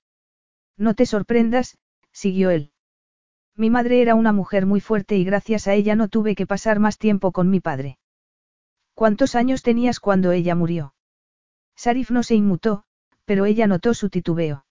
No 0.77 0.93
te 0.93 1.05
sorprendas, 1.05 1.77
siguió 2.11 2.49
él. 2.49 2.71
Mi 3.55 3.69
madre 3.69 4.01
era 4.01 4.15
una 4.15 4.31
mujer 4.31 4.65
muy 4.65 4.79
fuerte 4.79 5.17
y 5.17 5.25
gracias 5.25 5.67
a 5.67 5.73
ella 5.73 5.95
no 5.95 6.07
tuve 6.07 6.35
que 6.35 6.47
pasar 6.47 6.79
más 6.79 6.97
tiempo 6.97 7.31
con 7.31 7.49
mi 7.49 7.59
padre. 7.59 7.99
¿Cuántos 8.93 9.35
años 9.35 9.61
tenías 9.61 9.99
cuando 9.99 10.31
ella 10.31 10.55
murió? 10.55 10.93
Sarif 11.75 12.11
no 12.11 12.23
se 12.23 12.35
inmutó, 12.35 12.85
pero 13.25 13.45
ella 13.45 13.67
notó 13.67 13.93
su 13.93 14.09
titubeo. 14.09 14.65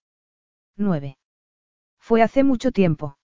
Nueve. 0.75 1.17
Fue 1.99 2.21
hace 2.21 2.43
mucho 2.43 2.71
tiempo. 2.71 3.17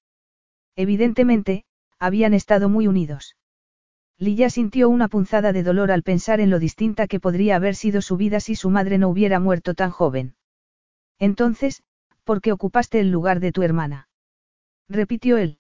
Evidentemente, 0.75 1.65
habían 1.97 2.33
estado 2.33 2.69
muy 2.69 2.87
unidos. 2.87 3.35
Lilla 4.19 4.49
sintió 4.49 4.89
una 4.89 5.07
punzada 5.07 5.53
de 5.53 5.61
dolor 5.61 5.91
al 5.91 6.01
pensar 6.01 6.39
en 6.39 6.49
lo 6.49 6.57
distinta 6.57 7.07
que 7.07 7.19
podría 7.19 7.55
haber 7.55 7.75
sido 7.75 8.01
su 8.01 8.17
vida 8.17 8.39
si 8.39 8.55
su 8.55 8.71
madre 8.71 8.97
no 8.97 9.09
hubiera 9.09 9.39
muerto 9.39 9.75
tan 9.75 9.91
joven. 9.91 10.35
Entonces, 11.19 11.83
¿por 12.23 12.41
qué 12.41 12.51
ocupaste 12.51 12.99
el 12.99 13.11
lugar 13.11 13.39
de 13.39 13.51
tu 13.51 13.61
hermana? 13.61 14.09
repitió 14.89 15.37
él. 15.37 15.59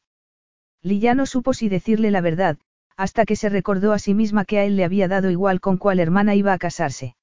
Lilla 0.81 1.13
no 1.13 1.25
supo 1.25 1.53
si 1.53 1.69
decirle 1.69 2.09
la 2.09 2.21
verdad, 2.21 2.57
hasta 2.95 3.25
que 3.25 3.35
se 3.35 3.49
recordó 3.49 3.93
a 3.93 3.99
sí 3.99 4.15
misma 4.15 4.43
que 4.43 4.57
a 4.57 4.65
él 4.65 4.75
le 4.75 4.83
había 4.83 5.07
dado 5.07 5.29
igual 5.29 5.59
con 5.59 5.77
cuál 5.77 5.99
hermana 5.99 6.33
iba 6.33 6.53
a 6.53 6.57
casarse. 6.57 7.15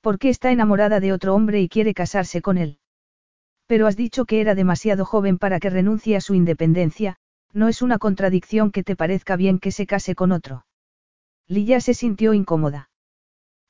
¿Por 0.00 0.18
qué 0.18 0.30
está 0.30 0.52
enamorada 0.52 1.00
de 1.00 1.12
otro 1.12 1.34
hombre 1.34 1.60
y 1.60 1.68
quiere 1.68 1.92
casarse 1.92 2.40
con 2.40 2.56
él? 2.56 2.78
Pero 3.66 3.86
has 3.86 3.96
dicho 3.96 4.24
que 4.24 4.40
era 4.40 4.54
demasiado 4.54 5.04
joven 5.04 5.36
para 5.36 5.60
que 5.60 5.68
renuncie 5.68 6.16
a 6.16 6.20
su 6.20 6.34
independencia, 6.34 7.16
no 7.52 7.68
es 7.68 7.82
una 7.82 7.98
contradicción 7.98 8.70
que 8.70 8.82
te 8.82 8.96
parezca 8.96 9.36
bien 9.36 9.58
que 9.58 9.72
se 9.72 9.86
case 9.86 10.14
con 10.14 10.32
otro. 10.32 10.66
Lilla 11.48 11.80
se 11.80 11.94
sintió 11.94 12.34
incómoda. 12.34 12.90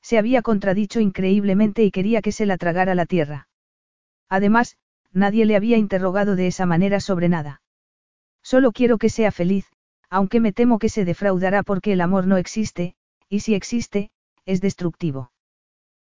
Se 0.01 0.17
había 0.17 0.41
contradicho 0.41 0.99
increíblemente 0.99 1.83
y 1.83 1.91
quería 1.91 2.21
que 2.21 2.31
se 2.31 2.45
la 2.45 2.57
tragara 2.57 2.95
la 2.95 3.05
tierra. 3.05 3.47
Además, 4.29 4.77
nadie 5.11 5.45
le 5.45 5.55
había 5.55 5.77
interrogado 5.77 6.35
de 6.35 6.47
esa 6.47 6.65
manera 6.65 6.99
sobre 6.99 7.29
nada. 7.29 7.61
Solo 8.41 8.71
quiero 8.71 8.97
que 8.97 9.09
sea 9.09 9.31
feliz, 9.31 9.67
aunque 10.09 10.39
me 10.39 10.53
temo 10.53 10.79
que 10.79 10.89
se 10.89 11.05
defraudará 11.05 11.63
porque 11.63 11.93
el 11.93 12.01
amor 12.01 12.27
no 12.27 12.37
existe, 12.37 12.95
y 13.29 13.41
si 13.41 13.55
existe, 13.55 14.11
es 14.45 14.61
destructivo. 14.61 15.31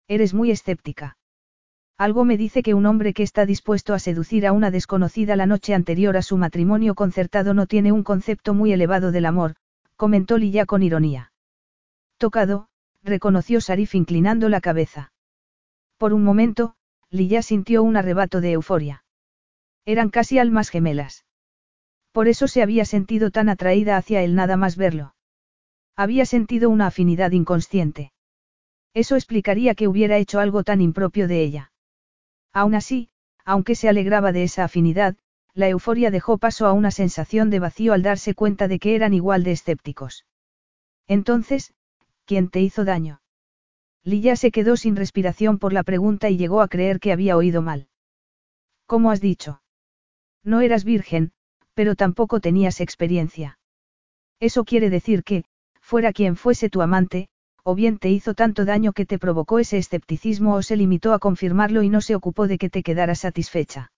Eres 0.07 0.33
muy 0.33 0.51
escéptica. 0.51 1.17
Algo 2.01 2.25
me 2.25 2.35
dice 2.35 2.63
que 2.63 2.73
un 2.73 2.87
hombre 2.87 3.13
que 3.13 3.21
está 3.21 3.45
dispuesto 3.45 3.93
a 3.93 3.99
seducir 3.99 4.47
a 4.47 4.53
una 4.53 4.71
desconocida 4.71 5.35
la 5.35 5.45
noche 5.45 5.75
anterior 5.75 6.17
a 6.17 6.23
su 6.23 6.35
matrimonio 6.35 6.95
concertado 6.95 7.53
no 7.53 7.67
tiene 7.67 7.91
un 7.91 8.01
concepto 8.01 8.55
muy 8.55 8.73
elevado 8.73 9.11
del 9.11 9.27
amor, 9.27 9.53
comentó 9.97 10.39
Lilla 10.39 10.65
con 10.65 10.81
ironía. 10.81 11.31
Tocado, 12.17 12.69
reconoció 13.03 13.61
Sarif 13.61 13.93
inclinando 13.93 14.49
la 14.49 14.61
cabeza. 14.61 15.13
Por 15.99 16.13
un 16.13 16.23
momento, 16.23 16.73
Lilla 17.11 17.43
sintió 17.43 17.83
un 17.83 17.95
arrebato 17.95 18.41
de 18.41 18.53
euforia. 18.53 19.03
Eran 19.85 20.09
casi 20.09 20.39
almas 20.39 20.69
gemelas. 20.69 21.23
Por 22.11 22.27
eso 22.27 22.47
se 22.47 22.63
había 22.63 22.85
sentido 22.85 23.29
tan 23.29 23.47
atraída 23.47 23.95
hacia 23.95 24.23
él 24.23 24.33
nada 24.33 24.57
más 24.57 24.75
verlo. 24.75 25.13
Había 25.95 26.25
sentido 26.25 26.71
una 26.71 26.87
afinidad 26.87 27.29
inconsciente. 27.29 28.11
Eso 28.95 29.13
explicaría 29.13 29.75
que 29.75 29.87
hubiera 29.87 30.17
hecho 30.17 30.39
algo 30.39 30.63
tan 30.63 30.81
impropio 30.81 31.27
de 31.27 31.43
ella. 31.43 31.70
Aún 32.53 32.75
así, 32.75 33.09
aunque 33.45 33.75
se 33.75 33.89
alegraba 33.89 34.31
de 34.31 34.43
esa 34.43 34.63
afinidad, 34.63 35.15
la 35.53 35.69
euforia 35.69 36.11
dejó 36.11 36.37
paso 36.37 36.65
a 36.65 36.73
una 36.73 36.91
sensación 36.91 37.49
de 37.49 37.59
vacío 37.59 37.93
al 37.93 38.03
darse 38.03 38.33
cuenta 38.35 38.67
de 38.67 38.79
que 38.79 38.95
eran 38.95 39.13
igual 39.13 39.43
de 39.43 39.51
escépticos. 39.51 40.25
Entonces, 41.07 41.73
¿quién 42.25 42.49
te 42.49 42.61
hizo 42.61 42.85
daño? 42.85 43.21
Lilla 44.03 44.35
se 44.35 44.51
quedó 44.51 44.77
sin 44.77 44.95
respiración 44.95 45.59
por 45.59 45.73
la 45.73 45.83
pregunta 45.83 46.29
y 46.29 46.37
llegó 46.37 46.61
a 46.61 46.67
creer 46.67 46.99
que 46.99 47.11
había 47.11 47.37
oído 47.37 47.61
mal. 47.61 47.87
¿Cómo 48.85 49.11
has 49.11 49.21
dicho? 49.21 49.61
No 50.43 50.61
eras 50.61 50.83
virgen, 50.83 51.33
pero 51.73 51.95
tampoco 51.95 52.39
tenías 52.39 52.81
experiencia. 52.81 53.59
Eso 54.39 54.63
quiere 54.63 54.89
decir 54.89 55.23
que, 55.23 55.45
fuera 55.79 56.13
quien 56.13 56.35
fuese 56.35 56.69
tu 56.69 56.81
amante, 56.81 57.29
o 57.63 57.75
bien 57.75 57.97
te 57.97 58.09
hizo 58.09 58.33
tanto 58.33 58.65
daño 58.65 58.93
que 58.93 59.05
te 59.05 59.19
provocó 59.19 59.59
ese 59.59 59.77
escepticismo 59.77 60.55
o 60.55 60.63
se 60.63 60.75
limitó 60.75 61.13
a 61.13 61.19
confirmarlo 61.19 61.83
y 61.83 61.89
no 61.89 62.01
se 62.01 62.15
ocupó 62.15 62.47
de 62.47 62.57
que 62.57 62.69
te 62.69 62.83
quedaras 62.83 63.19
satisfecha. 63.19 63.91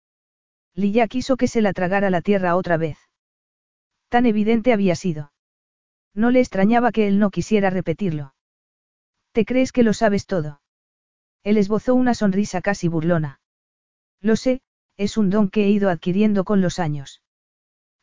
Lilla 0.76 1.08
quiso 1.08 1.38
que 1.38 1.48
se 1.48 1.62
la 1.62 1.74
tragara 1.74 2.10
la 2.10 2.22
tierra 2.22 2.56
otra 2.56 2.78
vez. 2.78 2.98
Tan 4.10 4.26
evidente 4.26 4.74
había 4.74 4.96
sido. 4.96 5.32
No 6.14 6.30
le 6.30 6.40
extrañaba 6.40 6.92
que 6.92 7.08
él 7.08 7.20
no 7.20 7.32
quisiera 7.32 7.70
repetirlo. 7.70 8.34
¿Te 9.32 9.46
crees 9.46 9.72
que 9.72 9.84
lo 9.84 9.94
sabes 9.94 10.26
todo? 10.28 10.62
Él 11.44 11.58
esbozó 11.58 11.96
una 11.96 12.14
sonrisa 12.14 12.62
casi 12.62 12.88
burlona. 12.88 13.40
Lo 14.22 14.36
sé, 14.36 14.62
es 14.98 15.18
un 15.18 15.30
don 15.30 15.50
que 15.50 15.66
he 15.66 15.70
ido 15.70 15.90
adquiriendo 15.90 16.44
con 16.44 16.62
los 16.62 16.80
años. 16.80 17.22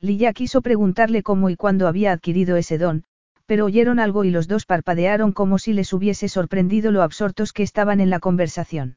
Lilla 0.00 0.32
quiso 0.32 0.62
preguntarle 0.62 1.22
cómo 1.22 1.50
y 1.50 1.56
cuándo 1.56 1.86
había 1.86 2.12
adquirido 2.12 2.56
ese 2.56 2.78
don, 2.78 3.04
pero 3.50 3.64
oyeron 3.64 3.98
algo 3.98 4.22
y 4.22 4.30
los 4.30 4.46
dos 4.46 4.64
parpadearon 4.64 5.32
como 5.32 5.58
si 5.58 5.72
les 5.72 5.92
hubiese 5.92 6.28
sorprendido 6.28 6.92
lo 6.92 7.02
absortos 7.02 7.52
que 7.52 7.64
estaban 7.64 7.98
en 7.98 8.08
la 8.08 8.20
conversación. 8.20 8.96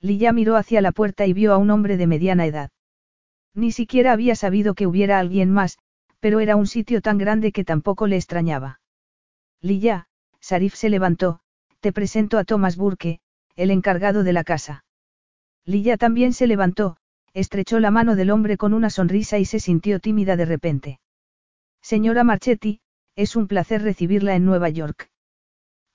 Lilla 0.00 0.32
miró 0.32 0.56
hacia 0.56 0.80
la 0.80 0.90
puerta 0.90 1.24
y 1.24 1.32
vio 1.32 1.52
a 1.52 1.56
un 1.56 1.70
hombre 1.70 1.96
de 1.96 2.08
mediana 2.08 2.46
edad. 2.46 2.70
Ni 3.54 3.70
siquiera 3.70 4.10
había 4.10 4.34
sabido 4.34 4.74
que 4.74 4.88
hubiera 4.88 5.20
alguien 5.20 5.52
más, 5.52 5.78
pero 6.18 6.40
era 6.40 6.56
un 6.56 6.66
sitio 6.66 7.00
tan 7.00 7.16
grande 7.16 7.52
que 7.52 7.62
tampoco 7.62 8.08
le 8.08 8.16
extrañaba. 8.16 8.80
Lilla, 9.60 10.08
Sarif 10.40 10.74
se 10.74 10.90
levantó, 10.90 11.38
te 11.78 11.92
presento 11.92 12.38
a 12.38 12.44
Thomas 12.44 12.76
Burke, 12.76 13.20
el 13.54 13.70
encargado 13.70 14.24
de 14.24 14.32
la 14.32 14.42
casa. 14.42 14.84
Lilla 15.64 15.96
también 15.96 16.32
se 16.32 16.48
levantó, 16.48 16.96
estrechó 17.34 17.78
la 17.78 17.92
mano 17.92 18.16
del 18.16 18.32
hombre 18.32 18.56
con 18.56 18.74
una 18.74 18.90
sonrisa 18.90 19.38
y 19.38 19.44
se 19.44 19.60
sintió 19.60 20.00
tímida 20.00 20.34
de 20.34 20.44
repente. 20.44 21.00
Señora 21.80 22.24
Marchetti, 22.24 22.80
es 23.20 23.36
un 23.36 23.48
placer 23.48 23.82
recibirla 23.82 24.34
en 24.34 24.46
Nueva 24.46 24.70
York. 24.70 25.10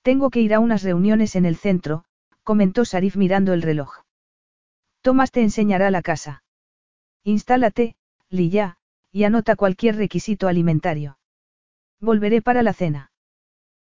Tengo 0.02 0.30
que 0.30 0.40
ir 0.40 0.54
a 0.54 0.60
unas 0.60 0.84
reuniones 0.84 1.34
en 1.34 1.44
el 1.44 1.56
centro, 1.56 2.04
comentó 2.44 2.84
Sarif 2.84 3.16
mirando 3.16 3.52
el 3.52 3.62
reloj. 3.62 4.04
Thomas 5.00 5.32
te 5.32 5.42
enseñará 5.42 5.90
la 5.90 6.02
casa. 6.02 6.44
Instálate, 7.24 7.96
Lilla, 8.30 8.76
y 9.10 9.24
anota 9.24 9.56
cualquier 9.56 9.96
requisito 9.96 10.46
alimentario. 10.46 11.18
Volveré 12.00 12.42
para 12.42 12.62
la 12.62 12.72
cena. 12.72 13.10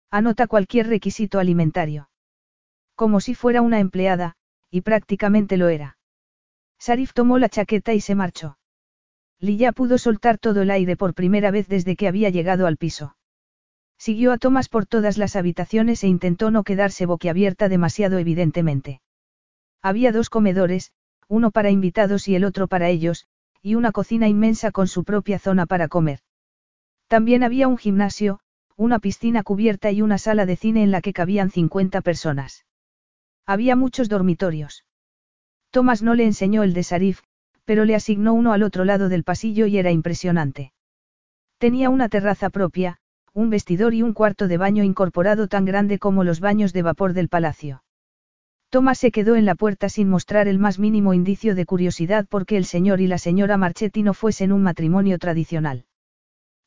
Anota 0.09 0.47
cualquier 0.47 0.87
requisito 0.87 1.37
alimentario. 1.37 2.09
Como 2.95 3.19
si 3.19 3.35
fuera 3.35 3.61
una 3.61 3.79
empleada, 3.79 4.37
y 4.71 4.81
prácticamente 4.81 5.55
lo 5.55 5.69
era. 5.69 5.99
Sarif 6.79 7.13
tomó 7.13 7.37
la 7.37 7.49
chaqueta 7.49 7.93
y 7.93 8.01
se 8.01 8.15
marchó. 8.15 8.57
Lilla 9.39 9.71
pudo 9.71 9.99
soltar 9.99 10.39
todo 10.39 10.63
el 10.63 10.71
aire 10.71 10.97
por 10.97 11.13
primera 11.13 11.51
vez 11.51 11.67
desde 11.67 11.95
que 11.95 12.07
había 12.07 12.31
llegado 12.31 12.65
al 12.65 12.77
piso. 12.77 13.15
Siguió 14.05 14.33
a 14.33 14.37
Thomas 14.37 14.69
por 14.69 14.85
todas 14.85 15.17
las 15.17 15.35
habitaciones 15.35 16.03
e 16.03 16.07
intentó 16.07 16.51
no 16.51 16.63
quedarse 16.63 17.07
boquiabierta 17.07 17.69
demasiado 17.69 18.19
evidentemente. 18.19 19.01
Había 19.81 20.11
dos 20.11 20.29
comedores, 20.29 20.91
uno 21.27 21.49
para 21.49 21.71
invitados 21.71 22.27
y 22.27 22.35
el 22.35 22.43
otro 22.43 22.67
para 22.67 22.89
ellos, 22.89 23.25
y 23.63 23.73
una 23.73 23.91
cocina 23.91 24.27
inmensa 24.27 24.69
con 24.69 24.87
su 24.87 25.05
propia 25.05 25.39
zona 25.39 25.65
para 25.65 25.87
comer. 25.87 26.19
También 27.07 27.41
había 27.41 27.67
un 27.67 27.79
gimnasio, 27.79 28.41
una 28.75 28.99
piscina 28.99 29.41
cubierta 29.41 29.89
y 29.89 30.03
una 30.03 30.19
sala 30.19 30.45
de 30.45 30.55
cine 30.55 30.83
en 30.83 30.91
la 30.91 31.01
que 31.01 31.11
cabían 31.11 31.49
50 31.49 32.01
personas. 32.01 32.63
Había 33.47 33.75
muchos 33.75 34.07
dormitorios. 34.07 34.85
Thomas 35.71 36.03
no 36.03 36.13
le 36.13 36.25
enseñó 36.25 36.61
el 36.61 36.75
de 36.75 36.83
Sarif, 36.83 37.21
pero 37.63 37.85
le 37.85 37.95
asignó 37.95 38.35
uno 38.35 38.53
al 38.53 38.61
otro 38.61 38.85
lado 38.85 39.09
del 39.09 39.23
pasillo 39.23 39.65
y 39.65 39.79
era 39.79 39.89
impresionante. 39.89 40.73
Tenía 41.57 41.89
una 41.89 42.07
terraza 42.07 42.51
propia, 42.51 42.99
un 43.35 43.49
vestidor 43.49 43.93
y 43.93 44.01
un 44.01 44.13
cuarto 44.13 44.47
de 44.47 44.57
baño 44.57 44.83
incorporado 44.83 45.49
tan 45.49 45.65
grande 45.65 45.99
como 45.99 46.23
los 46.23 46.39
baños 46.39 46.71
de 46.71 46.81
vapor 46.83 47.11
del 47.11 47.27
palacio. 47.27 47.83
Thomas 48.69 48.97
se 48.97 49.11
quedó 49.11 49.35
en 49.35 49.45
la 49.45 49.55
puerta 49.55 49.89
sin 49.89 50.09
mostrar 50.09 50.47
el 50.47 50.57
más 50.57 50.79
mínimo 50.79 51.13
indicio 51.13 51.53
de 51.53 51.65
curiosidad 51.65 52.25
porque 52.29 52.55
el 52.55 52.63
señor 52.63 53.01
y 53.01 53.07
la 53.07 53.17
señora 53.17 53.57
Marchetti 53.57 54.03
no 54.03 54.13
fuesen 54.13 54.53
un 54.53 54.63
matrimonio 54.63 55.19
tradicional. 55.19 55.85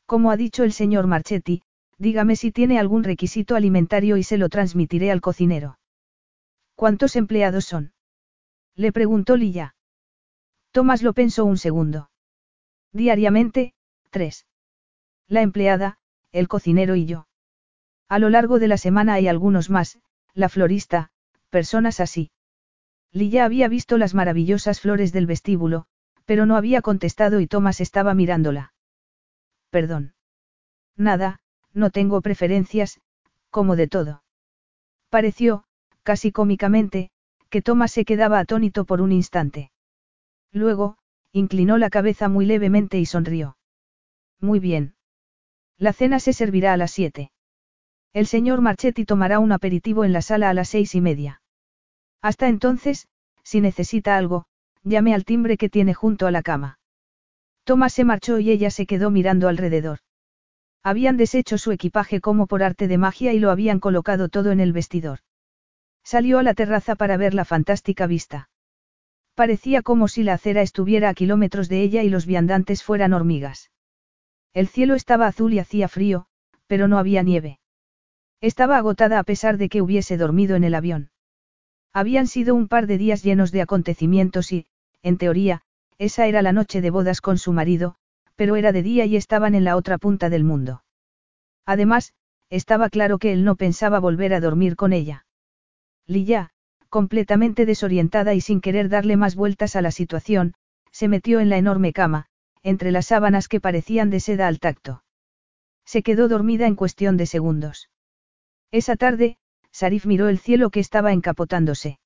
Como 0.05 0.31
ha 0.31 0.37
dicho 0.37 0.63
el 0.63 0.73
señor 0.73 1.07
Marchetti, 1.07 1.63
dígame 1.97 2.37
si 2.37 2.53
tiene 2.53 2.79
algún 2.79 3.03
requisito 3.03 3.57
alimentario 3.57 4.19
y 4.19 4.23
se 4.23 4.37
lo 4.37 4.51
transmitiré 4.51 5.11
al 5.11 5.23
cocinero. 5.23 5.79
¿Cuántos 6.75 7.17
empleados 7.17 7.65
son? 7.65 7.93
Le 8.77 8.93
preguntó 8.93 9.37
Lilla. 9.37 9.75
Thomas 10.71 11.03
lo 11.03 11.15
pensó 11.15 11.47
un 11.47 11.57
segundo. 11.57 12.11
Diariamente, 12.93 13.73
tres. 14.11 14.47
La 15.29 15.43
empleada, 15.43 15.99
el 16.33 16.49
cocinero 16.49 16.97
y 16.97 17.07
yo. 17.07 17.27
A 18.09 18.19
lo 18.19 18.31
largo 18.31 18.59
de 18.59 18.69
la 18.69 18.79
semana 18.79 19.15
hay 19.15 19.29
algunos 19.29 19.71
más, 19.71 19.99
la 20.35 20.49
florista, 20.49 21.11
personas 21.51 22.01
así. 22.01 22.31
Lilla 23.13 23.45
había 23.45 23.69
visto 23.69 23.99
las 23.99 24.15
maravillosas 24.15 24.81
flores 24.81 25.13
del 25.13 25.27
vestíbulo, 25.27 25.87
pero 26.25 26.47
no 26.47 26.57
había 26.57 26.83
contestado 26.83 27.41
y 27.41 27.47
Thomas 27.47 27.81
estaba 27.81 28.15
mirándola. 28.15 28.73
Perdón. 29.71 30.15
Nada, 30.97 31.41
no 31.73 31.91
tengo 31.91 32.21
preferencias, 32.21 33.01
como 33.51 33.77
de 33.77 33.89
todo. 33.89 34.23
Pareció, 35.09 35.65
casi 36.03 36.33
cómicamente, 36.33 37.11
que 37.49 37.63
Thomas 37.63 37.93
se 37.93 38.05
quedaba 38.05 38.39
atónito 38.39 38.85
por 38.85 39.01
un 39.01 39.13
instante. 39.13 39.71
Luego, 40.53 40.99
inclinó 41.33 41.79
la 41.79 41.91
cabeza 41.91 42.29
muy 42.29 42.47
levemente 42.47 42.99
y 42.99 43.07
sonrió. 43.07 43.57
Muy 44.41 44.61
bien. 44.61 44.95
La 45.79 45.93
cena 45.93 46.19
se 46.19 46.33
servirá 46.33 46.73
a 46.73 46.77
las 46.77 46.91
siete. 46.91 47.31
El 48.13 48.27
señor 48.27 48.61
Marchetti 48.61 49.05
tomará 49.05 49.39
un 49.39 49.53
aperitivo 49.53 50.05
en 50.05 50.13
la 50.13 50.23
sala 50.23 50.51
a 50.51 50.55
las 50.55 50.69
seis 50.69 50.95
y 50.97 51.01
media. 51.01 51.41
Hasta 52.21 52.49
entonces, 52.49 53.07
si 53.45 53.61
necesita 53.61 54.17
algo, 54.17 54.47
llame 54.83 55.15
al 55.15 55.25
timbre 55.25 55.57
que 55.57 55.69
tiene 55.69 55.95
junto 55.95 56.27
a 56.27 56.33
la 56.33 56.43
cama. 56.43 56.81
Thomas 57.63 57.93
se 57.93 58.05
marchó 58.05 58.41
y 58.41 58.51
ella 58.51 58.71
se 58.71 58.87
quedó 58.87 59.11
mirando 59.11 59.49
alrededor. 59.49 60.01
Habían 60.83 61.17
deshecho 61.17 61.59
su 61.59 61.71
equipaje 61.71 62.21
como 62.21 62.47
por 62.47 62.63
arte 62.63 62.89
de 62.89 62.99
magia 62.99 63.33
y 63.33 63.39
lo 63.39 63.51
habían 63.51 63.79
colocado 63.79 64.29
todo 64.29 64.51
en 64.51 64.61
el 64.61 64.73
vestidor. 64.73 65.21
Salió 66.03 66.39
a 66.39 66.43
la 66.43 66.55
terraza 66.55 66.97
para 66.97 67.17
ver 67.17 67.35
la 67.35 67.45
fantástica 67.45 68.07
vista. 68.07 68.49
Parecía 69.35 69.83
como 69.83 70.09
si 70.09 70.23
la 70.23 70.35
acera 70.35 70.63
estuviera 70.63 71.11
a 71.11 71.15
kilómetros 71.15 71.69
de 71.69 71.83
ella 71.83 72.03
y 72.03 72.09
los 72.09 72.27
viandantes 72.27 72.83
fueran 72.83 73.13
hormigas. 73.13 73.71
El 74.55 74.69
cielo 74.69 74.95
estaba 74.95 75.27
azul 75.27 75.53
y 75.53 75.59
hacía 75.59 75.89
frío, 75.89 76.27
pero 76.67 76.89
no 76.89 76.99
había 76.99 77.23
nieve. 77.23 77.59
Estaba 78.41 78.77
agotada 78.77 79.19
a 79.19 79.25
pesar 79.25 79.59
de 79.59 79.69
que 79.69 79.83
hubiese 79.83 80.17
dormido 80.17 80.57
en 80.57 80.65
el 80.65 80.75
avión. 80.75 81.11
Habían 81.93 82.27
sido 82.27 82.55
un 82.55 82.69
par 82.69 82.87
de 82.87 82.99
días 82.99 83.23
llenos 83.23 83.51
de 83.51 83.63
acontecimientos 83.63 84.53
y, 84.53 84.67
en 85.03 85.19
teoría, 85.19 85.63
esa 85.99 86.27
era 86.27 86.43
la 86.43 86.53
noche 86.53 86.81
de 86.81 86.91
bodas 86.91 87.21
con 87.21 87.39
su 87.39 87.53
marido, 87.53 87.97
pero 88.37 88.55
era 88.55 88.71
de 88.71 88.83
día 88.83 89.05
y 89.05 89.17
estaban 89.17 89.55
en 89.55 89.65
la 89.65 89.77
otra 89.77 89.99
punta 89.99 90.31
del 90.31 90.45
mundo. 90.45 90.85
Además, 91.67 92.15
estaba 92.51 92.89
claro 92.89 93.19
que 93.19 93.33
él 93.33 93.45
no 93.45 93.57
pensaba 93.57 93.99
volver 93.99 94.33
a 94.33 94.41
dormir 94.41 94.77
con 94.77 94.93
ella. 94.93 95.27
Lilla, 96.07 96.51
completamente 96.89 97.67
desorientada 97.67 98.35
y 98.35 98.41
sin 98.41 98.61
querer 98.61 98.89
darle 98.89 99.17
más 99.17 99.35
vueltas 99.35 99.75
a 99.75 99.83
la 99.83 99.91
situación, 99.91 100.55
se 100.93 101.09
metió 101.09 101.41
en 101.41 101.49
la 101.49 101.59
enorme 101.59 101.93
cama, 101.93 102.28
entre 102.63 102.93
las 102.93 103.07
sábanas 103.07 103.49
que 103.49 103.61
parecían 103.61 104.11
de 104.11 104.21
seda 104.21 104.47
al 104.47 104.59
tacto. 104.59 105.03
Se 105.85 106.03
quedó 106.03 106.29
dormida 106.29 106.67
en 106.67 106.75
cuestión 106.75 107.17
de 107.17 107.27
segundos. 107.27 107.89
Esa 108.71 108.97
tarde, 108.97 109.39
Sarif 109.73 110.05
miró 110.05 110.29
el 110.29 110.39
cielo 110.39 110.71
que 110.71 110.81
estaba 110.81 111.13
encapotándose. 111.13 111.99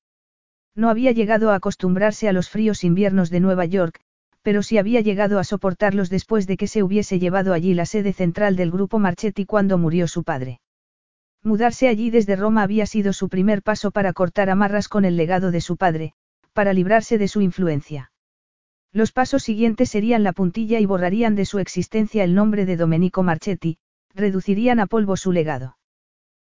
No 0.75 0.89
había 0.89 1.11
llegado 1.11 1.51
a 1.51 1.55
acostumbrarse 1.55 2.29
a 2.29 2.33
los 2.33 2.49
fríos 2.49 2.83
inviernos 2.83 3.29
de 3.29 3.41
Nueva 3.41 3.65
York, 3.65 3.99
pero 4.41 4.63
sí 4.63 4.77
había 4.77 5.01
llegado 5.01 5.37
a 5.37 5.43
soportarlos 5.43 6.09
después 6.09 6.47
de 6.47 6.55
que 6.55 6.67
se 6.67 6.81
hubiese 6.81 7.19
llevado 7.19 7.53
allí 7.53 7.73
la 7.73 7.85
sede 7.85 8.13
central 8.13 8.55
del 8.55 8.71
grupo 8.71 8.99
Marchetti 8.99 9.45
cuando 9.45 9.77
murió 9.77 10.07
su 10.07 10.23
padre. 10.23 10.61
Mudarse 11.43 11.89
allí 11.89 12.09
desde 12.09 12.37
Roma 12.37 12.63
había 12.63 12.85
sido 12.85 13.11
su 13.11 13.27
primer 13.27 13.63
paso 13.63 13.91
para 13.91 14.13
cortar 14.13 14.49
amarras 14.49 14.87
con 14.87 15.03
el 15.03 15.17
legado 15.17 15.51
de 15.51 15.59
su 15.59 15.75
padre, 15.75 16.13
para 16.53 16.71
librarse 16.71 17.17
de 17.17 17.27
su 17.27 17.41
influencia. 17.41 18.12
Los 18.93 19.11
pasos 19.11 19.41
siguientes 19.41 19.89
serían 19.89 20.21
la 20.21 20.33
puntilla 20.33 20.79
y 20.79 20.85
borrarían 20.85 21.33
de 21.33 21.45
su 21.45 21.57
existencia 21.57 22.23
el 22.23 22.35
nombre 22.35 22.67
de 22.67 22.77
Domenico 22.77 23.23
Marchetti, 23.23 23.79
reducirían 24.13 24.79
a 24.79 24.85
polvo 24.85 25.17
su 25.17 25.31
legado. 25.31 25.77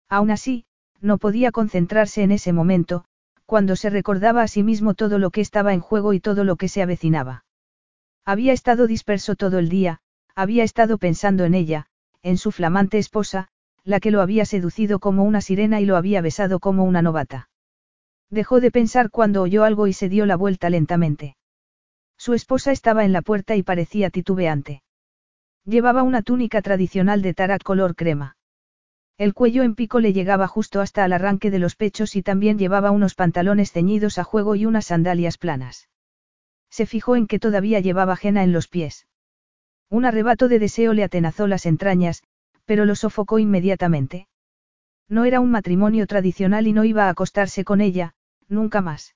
Aún 0.10 0.30
así, 0.30 0.66
no 1.00 1.18
podía 1.18 1.52
concentrarse 1.54 2.22
en 2.22 2.32
ese 2.32 2.52
momento, 2.52 3.06
cuando 3.46 3.78
se 3.78 3.90
recordaba 3.90 4.42
a 4.42 4.50
sí 4.50 4.62
mismo 4.62 4.94
todo 4.94 5.20
lo 5.20 5.32
que 5.32 5.40
estaba 5.40 5.74
en 5.74 5.80
juego 5.80 6.12
y 6.12 6.20
todo 6.20 6.44
lo 6.44 6.58
que 6.58 6.68
se 6.68 6.82
avecinaba. 6.82 7.46
Había 8.26 8.52
estado 8.52 8.88
disperso 8.88 9.36
todo 9.36 9.58
el 9.58 9.70
día, 9.70 10.02
había 10.36 10.66
estado 10.66 10.98
pensando 10.98 11.46
en 11.46 11.54
ella, 11.54 11.86
en 12.24 12.38
su 12.38 12.52
flamante 12.52 12.98
esposa, 12.98 13.48
la 13.86 14.02
que 14.02 14.12
lo 14.12 14.22
había 14.22 14.44
seducido 14.44 15.00
como 15.00 15.24
una 15.24 15.40
sirena 15.40 15.80
y 15.80 15.86
lo 15.86 15.96
había 15.96 16.22
besado 16.22 16.60
como 16.60 16.84
una 16.84 17.02
novata. 17.02 17.50
Dejó 18.30 18.60
de 18.60 18.72
pensar 18.72 19.12
cuando 19.12 19.42
oyó 19.42 19.64
algo 19.64 19.88
y 19.88 19.94
se 19.94 20.10
dio 20.10 20.26
la 20.26 20.36
vuelta 20.36 20.70
lentamente. 20.70 21.38
Su 22.18 22.34
esposa 22.34 22.72
estaba 22.72 23.06
en 23.06 23.12
la 23.12 23.22
puerta 23.22 23.56
y 23.56 23.64
parecía 23.64 24.10
titubeante. 24.10 24.84
Llevaba 25.66 26.04
una 26.04 26.22
túnica 26.22 26.62
tradicional 26.62 27.22
de 27.22 27.34
tarak 27.34 27.64
color 27.64 27.96
crema. 27.96 28.38
El 29.18 29.34
cuello 29.34 29.64
en 29.64 29.76
pico 29.76 30.00
le 30.00 30.12
llegaba 30.12 30.48
justo 30.48 30.82
hasta 30.82 31.06
el 31.06 31.14
arranque 31.14 31.52
de 31.52 31.60
los 31.60 31.76
pechos 31.76 32.16
y 32.16 32.24
también 32.24 32.58
llevaba 32.58 32.92
unos 32.92 33.16
pantalones 33.16 33.72
ceñidos 33.72 34.18
a 34.18 34.24
juego 34.24 34.56
y 34.56 34.66
unas 34.66 34.86
sandalias 34.86 35.38
planas. 35.38 35.88
Se 36.70 36.86
fijó 36.86 37.16
en 37.16 37.28
que 37.28 37.40
todavía 37.40 37.80
llevaba 37.80 38.16
jena 38.16 38.44
en 38.44 38.52
los 38.52 38.68
pies. 38.68 39.08
Un 39.90 40.06
arrebato 40.06 40.48
de 40.48 40.58
deseo 40.58 40.94
le 40.94 41.04
atenazó 41.04 41.46
las 41.46 41.68
entrañas, 41.68 42.24
pero 42.66 42.86
lo 42.86 42.96
sofocó 42.96 43.38
inmediatamente. 43.38 44.28
No 45.08 45.26
era 45.26 45.40
un 45.40 45.52
matrimonio 45.52 46.08
tradicional 46.08 46.66
y 46.66 46.74
no 46.74 46.84
iba 46.84 47.06
a 47.06 47.10
acostarse 47.10 47.64
con 47.64 47.82
ella, 47.82 48.16
nunca 48.48 48.82
más. 48.82 49.16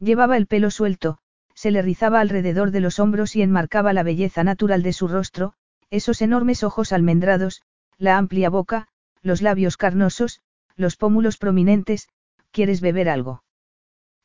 Llevaba 0.00 0.36
el 0.36 0.48
pelo 0.48 0.70
suelto, 0.70 1.18
se 1.54 1.70
le 1.70 1.82
rizaba 1.82 2.20
alrededor 2.20 2.70
de 2.70 2.80
los 2.80 2.98
hombros 2.98 3.36
y 3.36 3.42
enmarcaba 3.42 3.92
la 3.92 4.02
belleza 4.02 4.44
natural 4.44 4.82
de 4.82 4.92
su 4.92 5.08
rostro, 5.08 5.54
esos 5.90 6.22
enormes 6.22 6.62
ojos 6.62 6.92
almendrados, 6.92 7.62
la 7.98 8.18
amplia 8.18 8.50
boca, 8.50 8.88
los 9.22 9.42
labios 9.42 9.76
carnosos, 9.76 10.40
los 10.76 10.96
pómulos 10.96 11.36
prominentes, 11.38 12.08
¿quieres 12.50 12.80
beber 12.80 13.08
algo? 13.08 13.44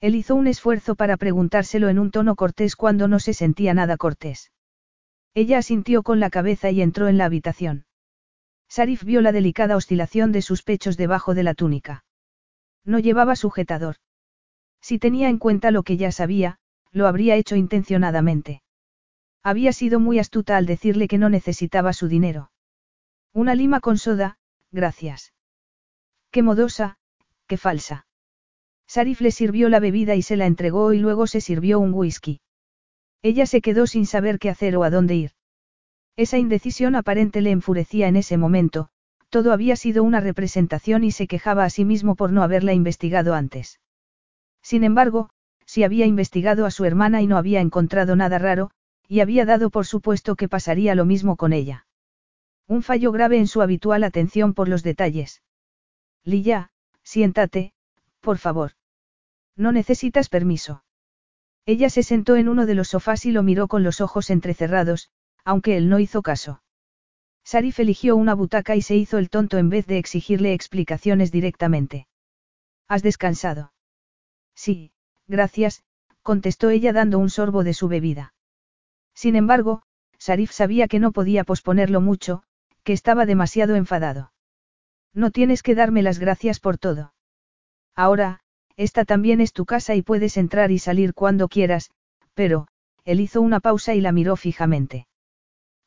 Él 0.02 0.16
hizo 0.16 0.36
un 0.36 0.48
esfuerzo 0.48 0.96
para 0.96 1.18
preguntárselo 1.18 1.90
en 1.90 2.00
un 2.00 2.12
tono 2.12 2.36
cortés 2.36 2.76
cuando 2.76 3.08
no 3.08 3.20
se 3.20 3.34
sentía 3.34 3.74
nada 3.74 3.98
cortés. 3.98 4.52
Ella 5.34 5.58
asintió 5.58 6.04
con 6.04 6.20
la 6.20 6.30
cabeza 6.30 6.72
y 6.72 6.82
entró 6.82 7.08
en 7.08 7.18
la 7.18 7.26
habitación. 7.26 7.86
Sarif 8.68 9.04
vio 9.04 9.22
la 9.22 9.32
delicada 9.32 9.76
oscilación 9.76 10.32
de 10.32 10.42
sus 10.42 10.64
pechos 10.64 10.96
debajo 10.96 11.34
de 11.34 11.44
la 11.44 11.54
túnica. 11.54 12.04
No 12.86 13.00
llevaba 13.00 13.36
sujetador. 13.36 13.98
Si 14.82 15.00
tenía 15.00 15.30
en 15.30 15.38
cuenta 15.38 15.72
lo 15.72 15.84
que 15.84 15.98
ya 15.98 16.12
sabía, 16.12 16.60
lo 16.92 17.08
habría 17.08 17.36
hecho 17.36 17.56
intencionadamente. 17.56 18.62
Había 19.44 19.74
sido 19.74 20.00
muy 20.00 20.20
astuta 20.20 20.58
al 20.58 20.66
decirle 20.66 21.08
que 21.08 21.18
no 21.18 21.30
necesitaba 21.30 21.94
su 21.94 22.08
dinero. 22.08 22.52
Una 23.34 23.56
lima 23.56 23.80
con 23.80 23.98
soda, 23.98 24.38
gracias. 24.72 25.34
Qué 26.32 26.44
modosa, 26.44 26.98
qué 27.48 27.58
falsa. 27.58 28.06
Sarif 28.88 29.22
le 29.22 29.32
sirvió 29.32 29.70
la 29.70 29.80
bebida 29.80 30.16
y 30.16 30.22
se 30.22 30.36
la 30.36 30.46
entregó 30.46 30.94
y 30.94 31.00
luego 31.00 31.28
se 31.28 31.42
sirvió 31.42 31.80
un 31.80 31.94
whisky. 31.94 32.42
Ella 33.22 33.46
se 33.46 33.62
quedó 33.62 33.86
sin 33.88 34.06
saber 34.06 34.40
qué 34.40 34.50
hacer 34.50 34.76
o 34.76 34.84
a 34.84 34.90
dónde 34.90 35.16
ir. 35.16 35.32
Esa 36.16 36.38
indecisión 36.38 36.96
aparente 36.96 37.42
le 37.42 37.52
enfurecía 37.52 38.08
en 38.08 38.16
ese 38.16 38.38
momento, 38.38 38.90
todo 39.30 39.54
había 39.54 39.76
sido 39.76 40.04
una 40.04 40.20
representación 40.20 41.04
y 41.04 41.12
se 41.12 41.28
quejaba 41.28 41.64
a 41.64 41.70
sí 41.70 41.86
mismo 41.86 42.16
por 42.16 42.32
no 42.32 42.44
haberla 42.44 42.74
investigado 42.74 43.36
antes. 43.36 43.80
Sin 44.62 44.84
embargo, 44.84 45.30
si 45.70 45.84
había 45.84 46.08
investigado 46.08 46.66
a 46.66 46.72
su 46.72 46.84
hermana 46.86 47.22
y 47.22 47.28
no 47.28 47.38
había 47.38 47.62
encontrado 47.62 48.16
nada 48.16 48.40
raro, 48.40 48.72
y 49.08 49.20
había 49.20 49.46
dado 49.46 49.70
por 49.70 49.86
supuesto 49.86 50.36
que 50.36 50.50
pasaría 50.50 50.96
lo 50.96 51.06
mismo 51.06 51.36
con 51.36 51.54
ella. 51.54 51.86
Un 52.68 52.82
fallo 52.82 53.12
grave 53.12 53.38
en 53.38 53.46
su 53.46 53.62
habitual 53.62 54.04
atención 54.04 54.56
por 54.56 54.68
los 54.68 54.82
detalles. 54.82 55.44
Lilla, 56.24 56.72
siéntate, 57.04 57.74
por 58.20 58.40
favor. 58.40 58.72
No 59.56 59.72
necesitas 59.72 60.28
permiso. 60.28 60.84
Ella 61.68 61.92
se 61.92 62.02
sentó 62.02 62.36
en 62.36 62.50
uno 62.50 62.66
de 62.66 62.74
los 62.74 62.88
sofás 62.88 63.28
y 63.28 63.32
lo 63.32 63.44
miró 63.44 63.68
con 63.68 63.84
los 63.84 64.02
ojos 64.02 64.32
entrecerrados, 64.32 65.12
aunque 65.46 65.78
él 65.78 65.88
no 65.88 66.00
hizo 66.00 66.24
caso. 66.24 66.64
Sarif 67.44 67.80
eligió 67.80 68.16
una 68.16 68.34
butaca 68.34 68.76
y 68.76 68.82
se 68.82 68.96
hizo 68.96 69.20
el 69.20 69.30
tonto 69.30 69.60
en 69.60 69.70
vez 69.70 69.86
de 69.86 70.00
exigirle 70.00 70.54
explicaciones 70.54 71.32
directamente. 71.32 72.08
¿Has 72.88 73.04
descansado? 73.04 73.72
Sí, 74.56 74.94
gracias, 75.30 75.84
contestó 76.22 76.70
ella 76.70 76.92
dando 76.92 77.20
un 77.20 77.30
sorbo 77.30 77.64
de 77.64 77.74
su 77.74 77.88
bebida. 77.88 78.34
Sin 79.14 79.36
embargo, 79.36 79.84
Sarif 80.18 80.52
sabía 80.52 80.88
que 80.88 81.00
no 81.00 81.14
podía 81.14 81.46
posponerlo 81.46 82.02
mucho, 82.02 82.44
que 82.84 82.94
estaba 82.94 83.26
demasiado 83.26 83.76
enfadado. 83.76 84.34
No 85.14 85.32
tienes 85.32 85.64
que 85.64 85.76
darme 85.76 86.02
las 86.04 86.20
gracias 86.20 86.60
por 86.60 86.78
todo. 86.78 87.14
Ahora, 87.96 88.42
esta 88.76 89.06
también 89.06 89.42
es 89.42 89.54
tu 89.54 89.66
casa 89.66 89.96
y 89.96 90.02
puedes 90.02 90.38
entrar 90.38 90.72
y 90.72 90.80
salir 90.80 91.14
cuando 91.14 91.48
quieras, 91.48 91.92
pero, 92.34 92.68
él 93.06 93.20
hizo 93.20 93.42
una 93.42 93.60
pausa 93.60 93.94
y 93.94 94.02
la 94.02 94.12
miró 94.12 94.36
fijamente. 94.36 95.08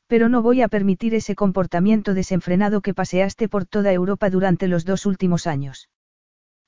Pero 0.07 0.29
no 0.29 0.41
voy 0.41 0.61
a 0.61 0.67
permitir 0.67 1.15
ese 1.15 1.35
comportamiento 1.35 2.13
desenfrenado 2.13 2.81
que 2.81 2.93
paseaste 2.93 3.47
por 3.49 3.65
toda 3.65 3.91
Europa 3.93 4.29
durante 4.29 4.67
los 4.67 4.85
dos 4.85 5.05
últimos 5.05 5.47
años. 5.47 5.89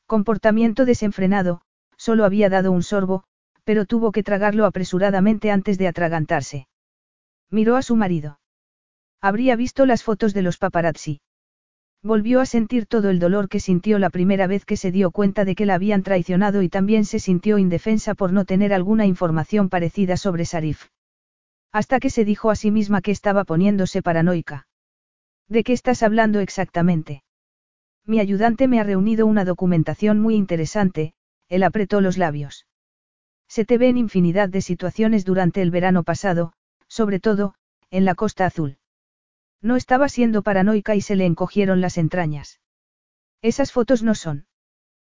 Comportamiento 0.08 0.86
desenfrenado, 0.86 1.62
solo 2.06 2.24
había 2.24 2.50
dado 2.50 2.72
un 2.72 2.84
sorbo, 2.84 3.24
pero 3.64 3.86
tuvo 3.86 4.12
que 4.12 4.22
tragarlo 4.22 4.66
apresuradamente 4.66 5.50
antes 5.50 5.80
de 5.80 5.88
atragantarse. 5.88 6.68
Miró 7.50 7.78
a 7.78 7.82
su 7.82 7.96
marido. 7.96 8.40
Habría 9.22 9.56
visto 9.56 9.88
las 9.88 10.04
fotos 10.04 10.36
de 10.36 10.44
los 10.44 10.60
paparazzi. 10.60 11.22
Volvió 12.04 12.42
a 12.42 12.46
sentir 12.46 12.86
todo 12.86 13.10
el 13.10 13.18
dolor 13.18 13.50
que 13.50 13.60
sintió 13.60 13.98
la 13.98 14.12
primera 14.12 14.46
vez 14.46 14.66
que 14.66 14.78
se 14.78 14.92
dio 14.92 15.10
cuenta 15.10 15.46
de 15.46 15.56
que 15.56 15.66
la 15.66 15.74
habían 15.74 16.04
traicionado 16.04 16.62
y 16.62 16.70
también 16.70 17.06
se 17.06 17.18
sintió 17.18 17.58
indefensa 17.58 18.14
por 18.14 18.32
no 18.32 18.46
tener 18.46 18.72
alguna 18.72 19.08
información 19.08 19.70
parecida 19.70 20.16
sobre 20.16 20.46
Sarif. 20.46 20.90
Hasta 21.72 22.00
que 22.00 22.12
se 22.12 22.24
dijo 22.24 22.52
a 22.52 22.56
sí 22.56 22.70
misma 22.70 23.02
que 23.02 23.10
estaba 23.10 23.46
poniéndose 23.46 24.04
paranoica. 24.04 24.68
¿De 25.50 25.64
qué 25.64 25.74
estás 25.74 26.04
hablando 26.04 26.40
exactamente? 26.40 27.24
Mi 28.06 28.20
ayudante 28.20 28.68
me 28.68 28.80
ha 28.80 28.84
reunido 28.84 29.26
una 29.26 29.44
documentación 29.44 30.20
muy 30.20 30.36
interesante, 30.36 31.16
él 31.50 31.64
apretó 31.64 32.02
los 32.02 32.18
labios. 32.18 32.66
Se 33.48 33.66
te 33.66 33.78
ve 33.78 33.90
en 33.90 33.98
infinidad 33.98 34.50
de 34.50 34.62
situaciones 34.62 35.26
durante 35.26 35.62
el 35.62 35.72
verano 35.72 36.04
pasado, 36.04 36.54
sobre 36.88 37.20
todo, 37.20 37.56
en 37.92 38.06
la 38.06 38.16
Costa 38.16 38.46
Azul. 38.46 38.78
No 39.62 39.76
estaba 39.76 40.10
siendo 40.10 40.42
paranoica 40.42 40.96
y 40.96 41.02
se 41.02 41.16
le 41.16 41.26
encogieron 41.26 41.82
las 41.82 41.98
entrañas. 41.98 42.60
Esas 43.42 43.72
fotos 43.72 44.04
no 44.04 44.16
son. 44.16 44.48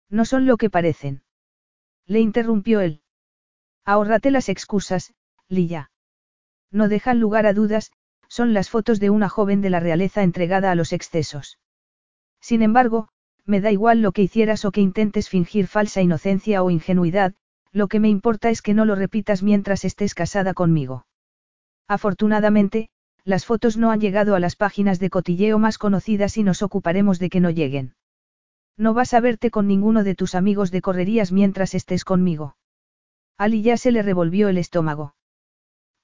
No 0.08 0.24
son 0.24 0.46
lo 0.46 0.56
que 0.56 0.70
parecen. 0.70 1.22
Le 2.06 2.20
interrumpió 2.20 2.80
él. 2.80 3.02
Ahórrate 3.84 4.30
las 4.30 4.48
excusas, 4.48 5.14
Lilla. 5.48 5.90
No 6.70 6.88
dejan 6.88 7.20
lugar 7.20 7.46
a 7.46 7.52
dudas, 7.52 7.92
son 8.28 8.52
las 8.52 8.70
fotos 8.70 9.00
de 9.00 9.10
una 9.10 9.28
joven 9.28 9.60
de 9.60 9.70
la 9.70 9.80
realeza 9.80 10.22
entregada 10.22 10.70
a 10.70 10.74
los 10.74 10.92
excesos. 10.92 11.58
Sin 12.40 12.62
embargo, 12.62 13.08
me 13.46 13.60
da 13.60 13.70
igual 13.70 14.02
lo 14.02 14.12
que 14.12 14.22
hicieras 14.22 14.64
o 14.64 14.72
que 14.72 14.80
intentes 14.80 15.28
fingir 15.28 15.66
falsa 15.68 16.02
inocencia 16.02 16.62
o 16.62 16.70
ingenuidad, 16.70 17.34
lo 17.72 17.88
que 17.88 18.00
me 18.00 18.08
importa 18.08 18.50
es 18.50 18.62
que 18.62 18.74
no 18.74 18.84
lo 18.84 18.94
repitas 18.94 19.42
mientras 19.42 19.84
estés 19.84 20.14
casada 20.14 20.54
conmigo. 20.54 21.06
Afortunadamente, 21.88 22.88
las 23.24 23.44
fotos 23.44 23.76
no 23.76 23.90
han 23.90 24.00
llegado 24.00 24.34
a 24.34 24.40
las 24.40 24.56
páginas 24.56 24.98
de 24.98 25.10
cotilleo 25.10 25.58
más 25.58 25.78
conocidas 25.78 26.36
y 26.36 26.42
nos 26.42 26.62
ocuparemos 26.62 27.18
de 27.18 27.28
que 27.28 27.40
no 27.40 27.50
lleguen. 27.50 27.94
No 28.76 28.94
vas 28.94 29.14
a 29.14 29.20
verte 29.20 29.50
con 29.50 29.66
ninguno 29.66 30.04
de 30.04 30.14
tus 30.14 30.34
amigos 30.34 30.70
de 30.70 30.82
correrías 30.82 31.32
mientras 31.32 31.74
estés 31.74 32.04
conmigo. 32.04 32.56
Ali 33.38 33.62
ya 33.62 33.76
se 33.76 33.90
le 33.90 34.02
revolvió 34.02 34.48
el 34.48 34.58
estómago. 34.58 35.14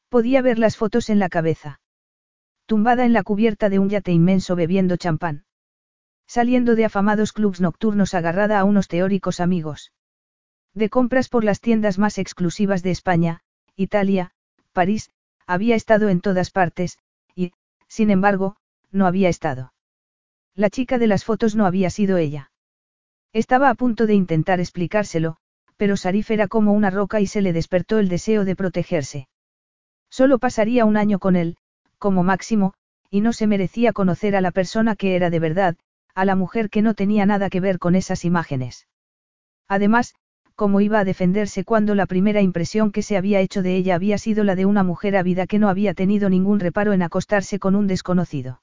Podía 0.08 0.42
ver 0.42 0.58
las 0.58 0.76
fotos 0.76 1.10
en 1.10 1.18
la 1.18 1.28
cabeza. 1.28 1.80
Tumbada 2.66 3.04
en 3.04 3.12
la 3.12 3.22
cubierta 3.22 3.68
de 3.68 3.78
un 3.78 3.88
yate 3.88 4.12
inmenso 4.12 4.56
bebiendo 4.56 4.96
champán. 4.96 5.44
Saliendo 6.36 6.76
de 6.76 6.86
afamados 6.86 7.34
clubs 7.34 7.60
nocturnos 7.60 8.14
agarrada 8.14 8.58
a 8.58 8.64
unos 8.64 8.88
teóricos 8.88 9.38
amigos. 9.38 9.92
De 10.72 10.88
compras 10.88 11.28
por 11.28 11.44
las 11.44 11.60
tiendas 11.60 11.98
más 11.98 12.16
exclusivas 12.16 12.82
de 12.82 12.90
España, 12.90 13.42
Italia, 13.76 14.32
París, 14.72 15.10
había 15.46 15.76
estado 15.76 16.08
en 16.08 16.22
todas 16.22 16.50
partes, 16.50 16.96
y, 17.34 17.52
sin 17.86 18.08
embargo, 18.08 18.56
no 18.90 19.06
había 19.06 19.28
estado. 19.28 19.74
La 20.54 20.70
chica 20.70 20.96
de 20.96 21.06
las 21.06 21.22
fotos 21.22 21.54
no 21.54 21.66
había 21.66 21.90
sido 21.90 22.16
ella. 22.16 22.50
Estaba 23.34 23.68
a 23.68 23.74
punto 23.74 24.06
de 24.06 24.14
intentar 24.14 24.58
explicárselo, 24.58 25.36
pero 25.76 25.98
Sarif 25.98 26.30
era 26.30 26.48
como 26.48 26.72
una 26.72 26.88
roca 26.88 27.20
y 27.20 27.26
se 27.26 27.42
le 27.42 27.52
despertó 27.52 27.98
el 27.98 28.08
deseo 28.08 28.46
de 28.46 28.56
protegerse. 28.56 29.28
Solo 30.08 30.38
pasaría 30.38 30.86
un 30.86 30.96
año 30.96 31.18
con 31.18 31.36
él, 31.36 31.58
como 31.98 32.22
máximo, 32.22 32.72
y 33.10 33.20
no 33.20 33.34
se 33.34 33.46
merecía 33.46 33.92
conocer 33.92 34.34
a 34.34 34.40
la 34.40 34.50
persona 34.50 34.96
que 34.96 35.14
era 35.14 35.28
de 35.28 35.38
verdad, 35.38 35.76
a 36.14 36.24
la 36.24 36.36
mujer 36.36 36.70
que 36.70 36.82
no 36.82 36.94
tenía 36.94 37.26
nada 37.26 37.50
que 37.50 37.60
ver 37.60 37.78
con 37.78 37.94
esas 37.94 38.24
imágenes. 38.24 38.86
Además, 39.68 40.14
cómo 40.54 40.80
iba 40.80 40.98
a 41.00 41.04
defenderse 41.04 41.64
cuando 41.64 41.94
la 41.94 42.06
primera 42.06 42.40
impresión 42.40 42.92
que 42.92 43.02
se 43.02 43.16
había 43.16 43.40
hecho 43.40 43.62
de 43.62 43.76
ella 43.76 43.94
había 43.94 44.18
sido 44.18 44.44
la 44.44 44.54
de 44.54 44.66
una 44.66 44.82
mujer 44.82 45.16
ávida 45.16 45.46
que 45.46 45.58
no 45.58 45.68
había 45.68 45.94
tenido 45.94 46.28
ningún 46.28 46.60
reparo 46.60 46.92
en 46.92 47.02
acostarse 47.02 47.58
con 47.58 47.74
un 47.74 47.86
desconocido. 47.86 48.62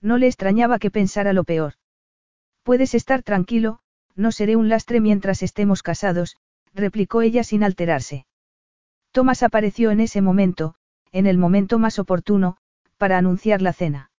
No 0.00 0.18
le 0.18 0.26
extrañaba 0.26 0.78
que 0.78 0.90
pensara 0.90 1.32
lo 1.32 1.44
peor. 1.44 1.74
Puedes 2.62 2.94
estar 2.94 3.22
tranquilo, 3.22 3.80
no 4.14 4.32
seré 4.32 4.56
un 4.56 4.68
lastre 4.68 5.00
mientras 5.00 5.42
estemos 5.42 5.82
casados, 5.82 6.36
replicó 6.74 7.22
ella 7.22 7.44
sin 7.44 7.64
alterarse. 7.64 8.26
Tomás 9.12 9.42
apareció 9.42 9.90
en 9.90 10.00
ese 10.00 10.20
momento, 10.20 10.74
en 11.10 11.26
el 11.26 11.36
momento 11.36 11.78
más 11.78 11.98
oportuno, 11.98 12.56
para 12.96 13.18
anunciar 13.18 13.60
la 13.60 13.72
cena. 13.72 14.09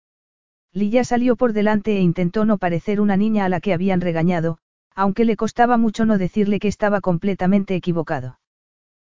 Lilla 0.73 1.03
salió 1.03 1.35
por 1.35 1.53
delante 1.53 1.97
e 1.97 1.99
intentó 1.99 2.45
no 2.45 2.57
parecer 2.57 3.01
una 3.01 3.17
niña 3.17 3.45
a 3.45 3.49
la 3.49 3.59
que 3.59 3.73
habían 3.73 3.99
regañado, 3.99 4.57
aunque 4.95 5.25
le 5.25 5.35
costaba 5.35 5.77
mucho 5.77 6.05
no 6.05 6.17
decirle 6.17 6.59
que 6.59 6.67
estaba 6.67 7.01
completamente 7.01 7.75
equivocado. 7.75 8.39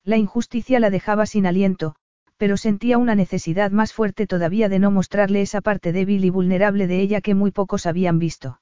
La 0.03 0.17
injusticia 0.17 0.81
la 0.81 0.91
dejaba 0.91 1.27
sin 1.27 1.47
aliento, 1.47 1.95
pero 2.37 2.57
sentía 2.57 2.99
una 2.99 3.15
necesidad 3.15 3.71
más 3.71 3.93
fuerte 3.93 4.27
todavía 4.27 4.69
de 4.69 4.79
no 4.79 4.91
mostrarle 4.91 5.41
esa 5.43 5.61
parte 5.61 5.93
débil 5.93 6.25
y 6.25 6.31
vulnerable 6.31 6.87
de 6.87 7.01
ella 7.01 7.21
que 7.21 7.35
muy 7.35 7.53
pocos 7.53 7.87
habían 7.87 8.19
visto. 8.19 8.61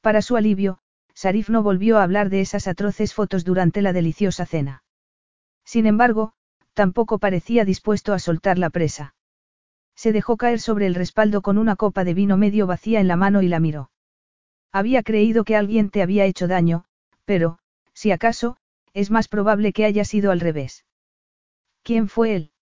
Para 0.00 0.22
su 0.22 0.36
alivio, 0.36 0.78
Sarif 1.14 1.50
no 1.50 1.62
volvió 1.62 1.98
a 1.98 2.02
hablar 2.02 2.30
de 2.30 2.40
esas 2.40 2.68
atroces 2.68 3.12
fotos 3.12 3.44
durante 3.44 3.82
la 3.82 3.92
deliciosa 3.92 4.46
cena. 4.46 4.82
Sin 5.64 5.86
embargo, 5.86 6.32
tampoco 6.72 7.18
parecía 7.18 7.64
dispuesto 7.64 8.14
a 8.14 8.18
soltar 8.18 8.58
la 8.58 8.70
presa. 8.70 9.14
Se 9.98 10.12
dejó 10.12 10.36
caer 10.36 10.60
sobre 10.60 10.86
el 10.86 10.94
respaldo 10.94 11.42
con 11.42 11.58
una 11.58 11.74
copa 11.74 12.04
de 12.04 12.14
vino 12.14 12.36
medio 12.36 12.68
vacía 12.68 13.00
en 13.00 13.08
la 13.08 13.16
mano 13.16 13.42
y 13.42 13.48
la 13.48 13.58
miró. 13.58 13.90
Había 14.70 15.02
creído 15.02 15.42
que 15.42 15.56
alguien 15.56 15.90
te 15.90 16.02
había 16.02 16.24
hecho 16.24 16.46
daño, 16.46 16.84
pero, 17.24 17.58
si 17.94 18.12
acaso, 18.12 18.58
es 18.94 19.10
más 19.10 19.26
probable 19.26 19.72
que 19.72 19.84
haya 19.84 20.04
sido 20.04 20.30
al 20.30 20.38
revés. 20.38 20.86
¿Quién 21.82 22.06
fue 22.08 22.36
él? 22.36 22.52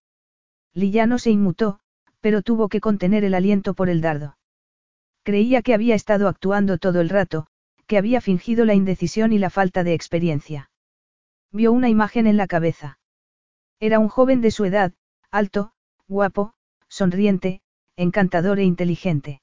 Lillano 0.73 1.19
se 1.19 1.29
inmutó, 1.29 1.79
pero 2.21 2.41
tuvo 2.41 2.69
que 2.69 2.81
contener 2.81 3.23
el 3.23 3.35
aliento 3.35 3.75
por 3.75 3.89
el 3.89 4.01
dardo. 4.01 4.39
Creía 5.21 5.61
que 5.61 5.75
había 5.75 5.93
estado 5.93 6.29
actuando 6.29 6.79
todo 6.79 7.01
el 7.01 7.09
rato, 7.09 7.45
que 7.85 7.99
había 7.99 8.19
fingido 8.19 8.65
la 8.65 8.73
indecisión 8.73 9.31
y 9.31 9.37
la 9.37 9.51
falta 9.51 9.83
de 9.83 9.93
experiencia. 9.93 10.71
Vio 11.51 11.71
una 11.71 11.87
imagen 11.87 12.25
en 12.25 12.35
la 12.35 12.47
cabeza. 12.47 12.97
Era 13.79 13.99
un 13.99 14.07
joven 14.07 14.41
de 14.41 14.49
su 14.49 14.65
edad, 14.65 14.93
alto, 15.29 15.73
guapo, 16.07 16.55
sonriente, 16.89 17.61
encantador 17.95 18.59
e 18.59 18.63
inteligente. 18.63 19.41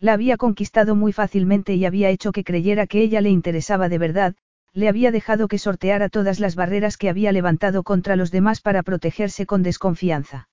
La 0.00 0.12
había 0.12 0.36
conquistado 0.36 0.94
muy 0.94 1.12
fácilmente 1.12 1.74
y 1.74 1.84
había 1.84 2.10
hecho 2.10 2.32
que 2.32 2.44
creyera 2.44 2.86
que 2.86 3.02
ella 3.02 3.20
le 3.20 3.30
interesaba 3.30 3.88
de 3.88 3.98
verdad, 3.98 4.36
le 4.72 4.88
había 4.88 5.12
dejado 5.12 5.46
que 5.48 5.58
sorteara 5.58 6.08
todas 6.08 6.40
las 6.40 6.56
barreras 6.56 6.96
que 6.96 7.08
había 7.08 7.32
levantado 7.32 7.84
contra 7.84 8.16
los 8.16 8.30
demás 8.30 8.60
para 8.60 8.82
protegerse 8.82 9.46
con 9.46 9.62
desconfianza. 9.62 10.48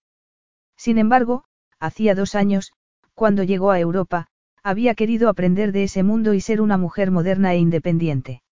Sin 0.78 0.98
embargo, 1.00 1.44
hacía 1.80 2.16
dos 2.16 2.36
años, 2.36 2.72
cuando 3.16 3.44
llegó 3.44 3.72
a 3.72 3.80
Europa, 3.80 4.28
había 4.64 4.94
querido 4.94 5.28
aprender 5.28 5.72
de 5.72 5.84
ese 5.84 6.04
mundo 6.04 6.34
y 6.34 6.42
ser 6.42 6.62
una 6.62 6.78
mujer 6.78 7.10
moderna 7.10 7.54
e 7.54 7.58
independiente. 7.58 8.44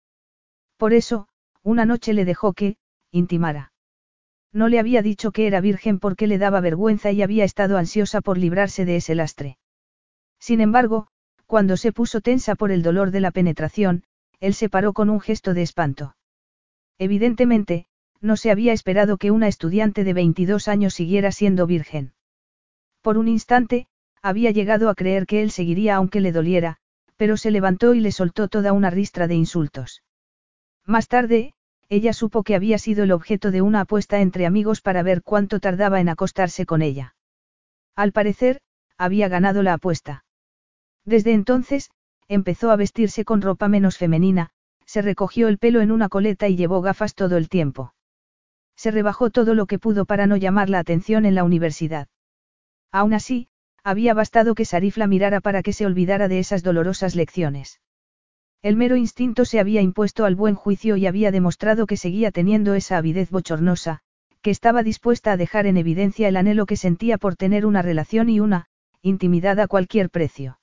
Por 0.77 0.93
eso, 0.93 1.27
una 1.63 1.85
noche 1.85 2.13
le 2.13 2.25
dejó 2.25 2.53
que, 2.53 2.77
intimara. 3.11 3.71
No 4.51 4.67
le 4.67 4.79
había 4.79 5.01
dicho 5.01 5.31
que 5.31 5.47
era 5.47 5.61
virgen 5.61 5.99
porque 5.99 6.27
le 6.27 6.37
daba 6.37 6.59
vergüenza 6.59 7.11
y 7.11 7.21
había 7.21 7.43
estado 7.43 7.77
ansiosa 7.77 8.21
por 8.21 8.37
librarse 8.37 8.85
de 8.85 8.95
ese 8.95 9.15
lastre. 9.15 9.57
Sin 10.39 10.61
embargo, 10.61 11.07
cuando 11.45 11.77
se 11.77 11.91
puso 11.91 12.21
tensa 12.21 12.55
por 12.55 12.71
el 12.71 12.81
dolor 12.81 13.11
de 13.11 13.19
la 13.19 13.31
penetración, 13.31 14.03
él 14.39 14.53
se 14.53 14.69
paró 14.69 14.93
con 14.93 15.09
un 15.09 15.19
gesto 15.19 15.53
de 15.53 15.61
espanto. 15.61 16.15
Evidentemente, 16.97 17.85
no 18.21 18.37
se 18.37 18.51
había 18.51 18.73
esperado 18.73 19.17
que 19.17 19.31
una 19.31 19.47
estudiante 19.47 20.03
de 20.03 20.13
22 20.13 20.67
años 20.67 20.93
siguiera 20.93 21.31
siendo 21.31 21.67
virgen. 21.67 22.13
Por 23.01 23.17
un 23.17 23.27
instante, 23.27 23.87
había 24.21 24.51
llegado 24.51 24.89
a 24.89 24.95
creer 24.95 25.25
que 25.25 25.41
él 25.41 25.51
seguiría 25.51 25.95
aunque 25.95 26.19
le 26.19 26.31
doliera, 26.31 26.77
pero 27.15 27.37
se 27.37 27.51
levantó 27.51 27.93
y 27.93 27.99
le 27.99 28.11
soltó 28.11 28.47
toda 28.47 28.73
una 28.73 28.89
ristra 28.89 29.27
de 29.27 29.35
insultos. 29.35 30.03
Más 30.85 31.07
tarde, 31.07 31.53
ella 31.89 32.13
supo 32.13 32.43
que 32.43 32.55
había 32.55 32.77
sido 32.77 33.03
el 33.03 33.11
objeto 33.11 33.49
de 33.51 33.61
una 33.61 33.81
apuesta 33.81 34.21
entre 34.21 34.45
amigos 34.45 34.81
para 34.81 35.03
ver 35.03 35.23
cuánto 35.23 35.59
tardaba 35.59 35.99
en 35.99 36.09
acostarse 36.09 36.65
con 36.65 36.83
ella. 36.83 37.15
Al 37.95 38.11
parecer, 38.11 38.61
había 38.97 39.27
ganado 39.27 39.63
la 39.63 39.73
apuesta. 39.73 40.23
Desde 41.03 41.33
entonces, 41.33 41.89
empezó 42.27 42.69
a 42.69 42.75
vestirse 42.75 43.25
con 43.25 43.41
ropa 43.41 43.67
menos 43.67 43.97
femenina, 43.97 44.51
se 44.85 45.01
recogió 45.01 45.47
el 45.47 45.57
pelo 45.57 45.81
en 45.81 45.91
una 45.91 46.09
coleta 46.09 46.47
y 46.47 46.55
llevó 46.55 46.81
gafas 46.81 47.15
todo 47.15 47.37
el 47.37 47.49
tiempo. 47.49 47.93
Se 48.75 48.91
rebajó 48.91 49.29
todo 49.29 49.55
lo 49.55 49.65
que 49.65 49.79
pudo 49.79 50.05
para 50.05 50.27
no 50.27 50.37
llamar 50.37 50.69
la 50.69 50.79
atención 50.79 51.25
en 51.25 51.35
la 51.35 51.43
universidad. 51.43 52.07
Aún 52.91 53.13
así, 53.13 53.49
había 53.83 54.13
bastado 54.13 54.55
que 54.55 54.65
Sarif 54.65 54.97
la 54.97 55.07
mirara 55.07 55.41
para 55.41 55.63
que 55.63 55.73
se 55.73 55.85
olvidara 55.85 56.27
de 56.27 56.39
esas 56.39 56.63
dolorosas 56.63 57.15
lecciones. 57.15 57.81
El 58.61 58.75
mero 58.75 58.97
instinto 58.97 59.45
se 59.45 59.59
había 59.59 59.81
impuesto 59.81 60.25
al 60.25 60.35
buen 60.35 60.55
juicio 60.55 60.97
y 60.97 61.07
había 61.07 61.31
demostrado 61.31 61.87
que 61.87 61.95
seguía 61.95 62.31
teniendo 62.31 62.73
esa 62.73 62.97
avidez 62.97 63.29
bochornosa, 63.29 64.01
que 64.41 64.51
estaba 64.51 64.83
dispuesta 64.83 65.31
a 65.31 65.37
dejar 65.37 65.65
en 65.65 65.77
evidencia 65.77 66.27
el 66.27 66.35
anhelo 66.35 66.65
que 66.65 66.75
sentía 66.75 67.17
por 67.17 67.35
tener 67.35 67.65
una 67.65 67.81
relación 67.81 68.29
y 68.29 68.41
una, 68.41 68.65
intimidad 69.01 69.59
a 69.61 69.67
cualquier 69.67 70.09
precio. 70.09 70.59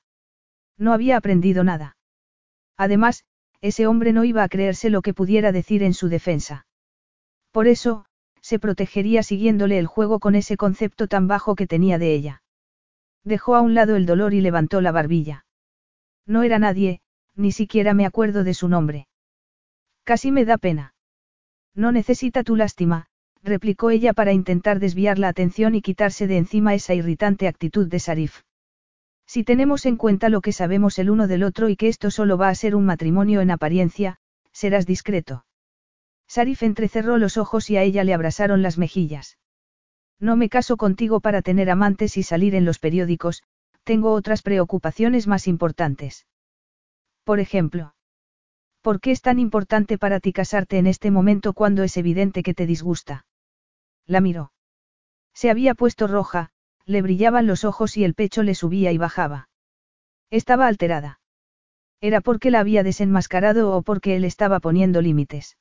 No 0.77 0.93
había 0.93 1.17
aprendido 1.17 1.65
nada. 1.65 1.97
Además, 2.77 3.25
ese 3.63 3.87
hombre 3.87 4.13
no 4.13 4.25
iba 4.25 4.43
a 4.43 4.49
creerse 4.49 4.91
lo 4.91 5.01
que 5.01 5.15
pudiera 5.15 5.51
decir 5.51 5.83
en 5.83 5.95
su 5.95 6.09
defensa. 6.09 6.67
Por 7.51 7.67
eso, 7.67 8.05
se 8.43 8.59
protegería 8.59 9.23
siguiéndole 9.23 9.79
el 9.79 9.87
juego 9.87 10.21
con 10.21 10.35
ese 10.35 10.59
concepto 10.59 11.09
tan 11.09 11.29
bajo 11.29 11.55
que 11.55 11.67
tenía 11.67 11.99
de 11.99 12.15
ella. 12.15 12.43
Dejó 13.25 13.57
a 13.57 13.63
un 13.63 13.75
lado 13.75 13.97
el 13.97 14.05
dolor 14.05 14.35
y 14.35 14.43
levantó 14.43 14.83
la 14.83 14.93
barbilla. 14.93 15.47
No 16.27 16.43
era 16.43 16.59
nadie, 16.59 17.01
ni 17.37 17.53
siquiera 17.53 17.95
me 17.95 18.07
acuerdo 18.07 18.45
de 18.45 18.55
su 18.55 18.69
nombre. 18.69 19.07
Casi 20.05 20.33
me 20.33 20.45
da 20.45 20.59
pena. 20.59 20.95
No 21.75 21.93
necesita 21.93 22.43
tu 22.43 22.57
lástima, 22.57 23.07
replicó 23.43 23.91
ella 23.91 24.13
para 24.13 24.33
intentar 24.33 24.81
desviar 24.81 25.19
la 25.19 25.29
atención 25.29 25.75
y 25.75 25.83
quitarse 25.83 26.27
de 26.27 26.39
encima 26.39 26.75
esa 26.75 26.95
irritante 26.95 27.49
actitud 27.49 27.87
de 27.89 28.01
Sarif. 28.01 28.43
Si 29.27 29.45
tenemos 29.45 29.87
en 29.87 29.97
cuenta 29.97 30.29
lo 30.29 30.41
que 30.41 30.53
sabemos 30.53 30.99
el 30.99 31.11
uno 31.11 31.27
del 31.27 31.43
otro 31.43 31.69
y 31.69 31.77
que 31.77 31.89
esto 31.89 32.11
solo 32.11 32.39
va 32.39 32.49
a 32.49 32.55
ser 32.55 32.75
un 32.75 32.87
matrimonio 32.87 33.41
en 33.41 33.51
apariencia, 33.51 34.19
serás 34.53 34.87
discreto. 34.87 35.45
Sarif 36.29 36.63
entrecerró 36.63 37.19
los 37.19 37.37
ojos 37.37 37.71
y 37.71 37.77
a 37.77 37.83
ella 37.83 38.05
le 38.05 38.15
abrasaron 38.15 38.63
las 38.63 38.79
mejillas. 38.79 39.39
No 40.19 40.37
me 40.37 40.49
caso 40.49 40.77
contigo 40.77 41.21
para 41.21 41.43
tener 41.43 41.71
amantes 41.71 42.17
y 42.17 42.23
salir 42.23 42.55
en 42.55 42.65
los 42.65 42.79
periódicos, 42.79 43.43
tengo 43.85 44.13
otras 44.13 44.43
preocupaciones 44.43 45.27
más 45.27 45.47
importantes. 45.47 46.27
Por 47.27 47.41
ejemplo, 47.41 47.93
¿por 48.83 49.01
qué 49.01 49.11
es 49.11 49.21
tan 49.21 49.41
importante 49.41 49.99
para 49.99 50.21
ti 50.21 50.33
casarte 50.33 50.79
en 50.79 50.87
este 50.87 51.11
momento 51.11 51.55
cuando 51.55 51.83
es 51.83 51.97
evidente 51.97 52.45
que 52.45 52.55
te 52.55 52.67
disgusta? 52.67 53.27
La 54.07 54.21
miró. 54.21 54.53
Se 55.35 55.51
había 55.51 55.75
puesto 55.75 56.07
roja, 56.07 56.51
le 56.85 57.03
brillaban 57.03 57.49
los 57.49 57.65
ojos 57.65 57.97
y 57.97 58.05
el 58.05 58.15
pecho 58.15 58.45
le 58.45 58.55
subía 58.55 58.93
y 58.93 58.99
bajaba. 58.99 59.49
Estaba 60.31 60.69
alterada. 60.69 61.19
Era 62.01 62.21
porque 62.21 62.53
la 62.53 62.61
había 62.61 62.85
desenmascarado 62.85 63.77
o 63.77 63.83
porque 63.83 64.15
él 64.15 64.25
estaba 64.25 64.61
poniendo 64.61 65.03
límites. 65.03 65.59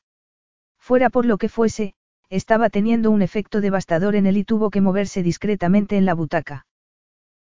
Fuera 0.77 1.09
por 1.09 1.25
lo 1.25 1.39
que 1.39 1.49
fuese, 1.49 1.95
estaba 2.29 2.69
teniendo 2.69 3.09
un 3.09 3.23
efecto 3.23 3.59
devastador 3.59 4.15
en 4.15 4.27
él 4.27 4.37
y 4.37 4.43
tuvo 4.43 4.69
que 4.69 4.81
moverse 4.81 5.23
discretamente 5.23 5.97
en 5.97 6.05
la 6.05 6.13
butaca. 6.13 6.67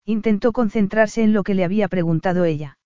Intentó 0.05 0.53
concentrarse 0.53 1.23
en 1.23 1.33
lo 1.33 1.43
que 1.43 1.55
le 1.55 1.65
había 1.65 1.89
preguntado 1.89 2.45
ella. 2.45 2.77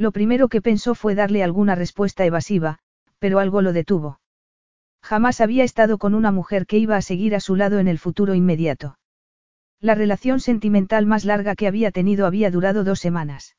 Lo 0.00 0.12
primero 0.12 0.48
que 0.48 0.62
pensó 0.62 0.94
fue 0.94 1.14
darle 1.14 1.42
alguna 1.42 1.74
respuesta 1.74 2.24
evasiva, 2.24 2.78
pero 3.18 3.38
algo 3.38 3.60
lo 3.60 3.74
detuvo. 3.74 4.18
Jamás 5.02 5.42
había 5.42 5.62
estado 5.62 5.98
con 5.98 6.14
una 6.14 6.32
mujer 6.32 6.64
que 6.64 6.78
iba 6.78 6.96
a 6.96 7.02
seguir 7.02 7.34
a 7.34 7.40
su 7.40 7.54
lado 7.54 7.78
en 7.78 7.86
el 7.86 7.98
futuro 7.98 8.34
inmediato. 8.34 8.96
La 9.78 9.94
relación 9.94 10.40
sentimental 10.40 11.04
más 11.04 11.26
larga 11.26 11.54
que 11.54 11.66
había 11.66 11.90
tenido 11.90 12.24
había 12.24 12.50
durado 12.50 12.82
dos 12.82 12.98
semanas. 12.98 13.56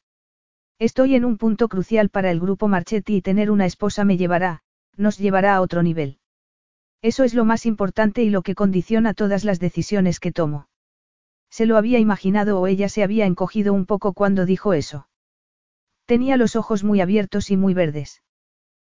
Estoy 0.80 1.14
en 1.14 1.26
un 1.26 1.38
punto 1.38 1.68
crucial 1.68 2.10
para 2.10 2.32
el 2.32 2.40
grupo 2.40 2.68
Marchetti 2.68 3.18
y 3.18 3.22
tener 3.22 3.52
una 3.52 3.68
esposa 3.68 4.04
me 4.04 4.18
llevará, 4.18 4.64
nos 4.98 5.20
llevará 5.20 5.54
a 5.54 5.62
otro 5.62 5.84
nivel. 5.84 6.18
Eso 7.04 7.24
es 7.24 7.36
lo 7.36 7.46
más 7.46 7.68
importante 7.68 8.24
y 8.24 8.32
lo 8.32 8.42
que 8.42 8.56
condiciona 8.56 9.14
todas 9.14 9.44
las 9.44 9.60
decisiones 9.60 10.20
que 10.20 10.32
tomo. 10.32 10.70
Se 11.52 11.68
lo 11.68 11.78
había 11.78 12.00
imaginado 12.00 12.60
o 12.60 12.66
ella 12.66 12.90
se 12.90 13.04
había 13.04 13.28
encogido 13.28 13.74
un 13.74 13.86
poco 13.86 14.14
cuando 14.14 14.48
dijo 14.48 14.74
eso. 14.74 15.06
Tenía 16.12 16.36
los 16.36 16.58
ojos 16.58 16.84
muy 16.84 17.00
abiertos 17.00 17.52
y 17.52 17.56
muy 17.56 17.74
verdes. 17.74 18.22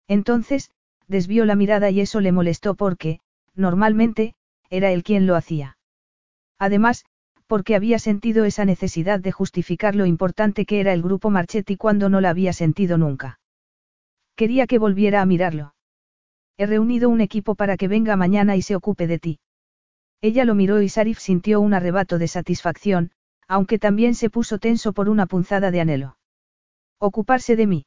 Entonces, 0.08 0.72
desvió 1.06 1.44
la 1.44 1.54
mirada 1.54 1.88
y 1.90 2.00
eso 2.00 2.20
le 2.20 2.32
molestó 2.32 2.74
porque, 2.74 3.20
normalmente, 3.54 4.34
era 4.68 4.90
él 4.90 5.04
quien 5.04 5.24
lo 5.24 5.36
hacía. 5.36 5.78
Además, 6.58 7.04
porque 7.46 7.76
había 7.76 8.00
sentido 8.00 8.44
esa 8.44 8.64
necesidad 8.64 9.20
de 9.20 9.30
justificar 9.30 9.94
lo 9.94 10.06
importante 10.06 10.66
que 10.66 10.80
era 10.80 10.92
el 10.92 11.02
grupo 11.02 11.30
Marchetti 11.30 11.76
cuando 11.76 12.08
no 12.08 12.20
la 12.20 12.30
había 12.30 12.52
sentido 12.52 12.98
nunca. 12.98 13.38
Quería 14.34 14.66
que 14.66 14.80
volviera 14.80 15.22
a 15.22 15.24
mirarlo. 15.24 15.76
He 16.56 16.66
reunido 16.66 17.08
un 17.08 17.20
equipo 17.20 17.54
para 17.54 17.76
que 17.76 17.86
venga 17.86 18.16
mañana 18.16 18.56
y 18.56 18.62
se 18.62 18.74
ocupe 18.74 19.06
de 19.06 19.20
ti. 19.20 19.38
Ella 20.20 20.44
lo 20.44 20.56
miró 20.56 20.82
y 20.82 20.88
Sarif 20.88 21.20
sintió 21.20 21.60
un 21.60 21.74
arrebato 21.74 22.18
de 22.18 22.26
satisfacción, 22.26 23.12
aunque 23.46 23.78
también 23.78 24.16
se 24.16 24.30
puso 24.30 24.58
tenso 24.58 24.92
por 24.92 25.08
una 25.08 25.26
punzada 25.26 25.70
de 25.70 25.80
anhelo. 25.80 26.16
¿Ocuparse 26.98 27.56
de 27.56 27.66
mí? 27.66 27.86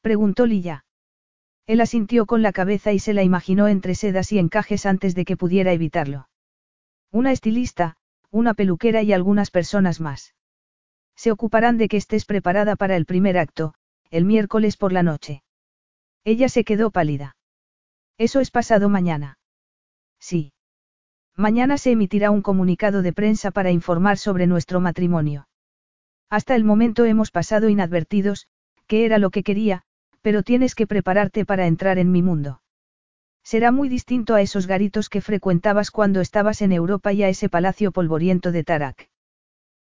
Preguntó 0.00 0.46
Lilla. 0.46 0.84
Él 1.66 1.80
asintió 1.80 2.26
con 2.26 2.42
la 2.42 2.52
cabeza 2.52 2.92
y 2.92 2.98
se 2.98 3.14
la 3.14 3.22
imaginó 3.22 3.68
entre 3.68 3.94
sedas 3.94 4.32
y 4.32 4.38
encajes 4.38 4.84
antes 4.86 5.14
de 5.14 5.24
que 5.24 5.36
pudiera 5.36 5.72
evitarlo. 5.72 6.28
Una 7.10 7.32
estilista, 7.32 7.96
una 8.30 8.54
peluquera 8.54 9.02
y 9.02 9.12
algunas 9.12 9.50
personas 9.50 10.00
más. 10.00 10.34
Se 11.14 11.30
ocuparán 11.30 11.78
de 11.78 11.88
que 11.88 11.98
estés 11.98 12.24
preparada 12.24 12.74
para 12.76 12.96
el 12.96 13.06
primer 13.06 13.38
acto, 13.38 13.74
el 14.10 14.24
miércoles 14.24 14.76
por 14.76 14.92
la 14.92 15.02
noche. 15.02 15.42
Ella 16.24 16.48
se 16.48 16.64
quedó 16.64 16.90
pálida. 16.90 17.36
Eso 18.18 18.40
es 18.40 18.50
pasado 18.50 18.88
mañana. 18.88 19.38
Sí. 20.18 20.52
Mañana 21.36 21.78
se 21.78 21.92
emitirá 21.92 22.30
un 22.30 22.42
comunicado 22.42 23.02
de 23.02 23.12
prensa 23.12 23.50
para 23.50 23.70
informar 23.70 24.18
sobre 24.18 24.46
nuestro 24.46 24.80
matrimonio. 24.80 25.46
Hasta 26.32 26.56
el 26.56 26.64
momento 26.64 27.04
hemos 27.04 27.30
pasado 27.30 27.68
inadvertidos, 27.68 28.46
que 28.86 29.04
era 29.04 29.18
lo 29.18 29.28
que 29.28 29.42
quería, 29.42 29.82
pero 30.22 30.42
tienes 30.42 30.74
que 30.74 30.86
prepararte 30.86 31.44
para 31.44 31.66
entrar 31.66 31.98
en 31.98 32.10
mi 32.10 32.22
mundo. 32.22 32.62
Será 33.42 33.70
muy 33.70 33.90
distinto 33.90 34.34
a 34.34 34.40
esos 34.40 34.66
garitos 34.66 35.10
que 35.10 35.20
frecuentabas 35.20 35.90
cuando 35.90 36.22
estabas 36.22 36.62
en 36.62 36.72
Europa 36.72 37.12
y 37.12 37.22
a 37.22 37.28
ese 37.28 37.50
palacio 37.50 37.92
polvoriento 37.92 38.50
de 38.50 38.64
Tarak. 38.64 39.10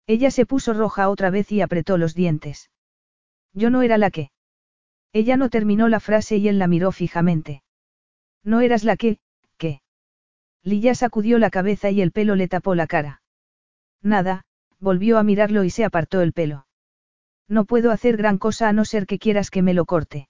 Ella 0.05 0.31
se 0.31 0.45
puso 0.45 0.73
roja 0.73 1.09
otra 1.09 1.31
vez 1.31 1.51
y 1.51 1.59
apretó 1.59 1.97
los 1.97 2.15
dientes. 2.15 2.71
Yo 3.51 3.69
no 3.69 3.81
era 3.81 3.97
la 3.97 4.09
que. 4.09 4.31
Ella 5.11 5.35
no 5.35 5.49
terminó 5.49 5.89
la 5.89 5.99
frase 5.99 6.37
y 6.37 6.47
él 6.47 6.59
la 6.59 6.67
miró 6.67 6.93
fijamente. 6.93 7.61
No 8.45 8.61
eras 8.61 8.85
la 8.85 8.95
que, 8.95 9.17
¿qué? 9.57 9.81
Lilla 10.63 10.95
sacudió 10.95 11.39
la 11.39 11.49
cabeza 11.49 11.89
y 11.91 11.99
el 11.99 12.13
pelo 12.13 12.35
le 12.35 12.47
tapó 12.47 12.73
la 12.73 12.87
cara. 12.87 13.21
Nada, 14.01 14.45
volvió 14.79 15.17
a 15.17 15.23
mirarlo 15.23 15.63
y 15.63 15.69
se 15.69 15.85
apartó 15.85 16.21
el 16.21 16.33
pelo. 16.33 16.67
No 17.47 17.65
puedo 17.65 17.91
hacer 17.91 18.17
gran 18.17 18.37
cosa 18.37 18.69
a 18.69 18.73
no 18.73 18.85
ser 18.85 19.05
que 19.05 19.19
quieras 19.19 19.49
que 19.49 19.61
me 19.61 19.73
lo 19.73 19.85
corte. 19.85 20.29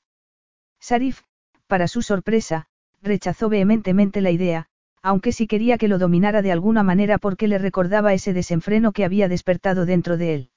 Sarif, 0.80 1.22
para 1.68 1.88
su 1.88 2.02
sorpresa, 2.02 2.68
rechazó 3.02 3.50
vehementemente 3.50 4.22
la 4.22 4.32
idea, 4.32 4.68
aunque 5.02 5.32
sí 5.32 5.48
quería 5.48 5.78
que 5.78 5.88
lo 5.88 5.98
dominara 5.98 6.42
de 6.42 6.52
alguna 6.52 6.84
manera 6.84 7.18
porque 7.18 7.48
le 7.48 7.58
recordaba 7.58 8.14
ese 8.14 8.34
desenfreno 8.34 8.92
que 8.92 9.06
había 9.06 9.28
despertado 9.28 9.86
dentro 9.86 10.18
de 10.18 10.34
él. 10.34 10.52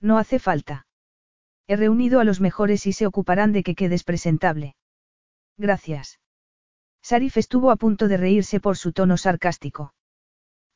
No 0.00 0.18
hace 0.18 0.38
falta. 0.38 0.86
He 1.66 1.76
reunido 1.76 2.20
a 2.20 2.24
los 2.24 2.40
mejores 2.40 2.86
y 2.86 2.92
se 2.92 3.06
ocuparán 3.06 3.52
de 3.52 3.62
que 3.62 3.74
quedes 3.74 4.04
presentable. 4.04 4.76
Gracias. 5.56 6.20
Sarif 7.02 7.36
estuvo 7.36 7.70
a 7.70 7.76
punto 7.76 8.08
de 8.08 8.16
reírse 8.16 8.60
por 8.60 8.76
su 8.76 8.92
tono 8.92 9.16
sarcástico. 9.16 9.94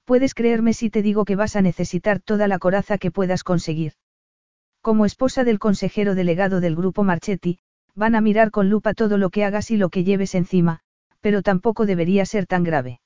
Puedes 0.09 0.33
creerme 0.33 0.73
si 0.73 0.89
te 0.89 1.03
digo 1.03 1.27
que 1.27 1.37
vas 1.37 1.55
a 1.55 1.61
necesitar 1.61 2.19
toda 2.19 2.49
la 2.49 2.59
coraza 2.59 2.97
que 2.97 3.11
puedas 3.11 3.45
conseguir. 3.45 3.93
Como 4.81 5.05
esposa 5.05 5.45
del 5.45 5.59
consejero 5.59 6.15
delegado 6.15 6.63
del 6.63 6.77
grupo 6.77 7.05
Marchetti, 7.05 7.59
van 7.95 8.15
a 8.15 8.23
mirar 8.23 8.51
con 8.51 8.71
lupa 8.71 8.95
todo 8.95 9.19
lo 9.19 9.29
que 9.29 9.45
hagas 9.45 9.71
y 9.71 9.77
lo 9.77 9.91
que 9.91 10.05
lleves 10.05 10.35
encima, 10.35 10.81
pero 11.21 11.43
tampoco 11.43 11.85
debería 11.85 12.25
ser 12.25 12.47
tan 12.47 12.65
grave. 12.65 13.03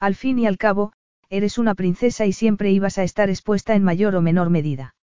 Al 0.00 0.16
fin 0.16 0.40
y 0.40 0.48
al 0.48 0.58
cabo, 0.58 0.92
eres 1.28 1.58
una 1.58 1.76
princesa 1.76 2.26
y 2.26 2.32
siempre 2.32 2.72
ibas 2.72 2.98
a 2.98 3.04
estar 3.04 3.30
expuesta 3.30 3.76
en 3.76 3.84
mayor 3.84 4.16
o 4.16 4.20
menor 4.20 4.50
medida. 4.50 4.96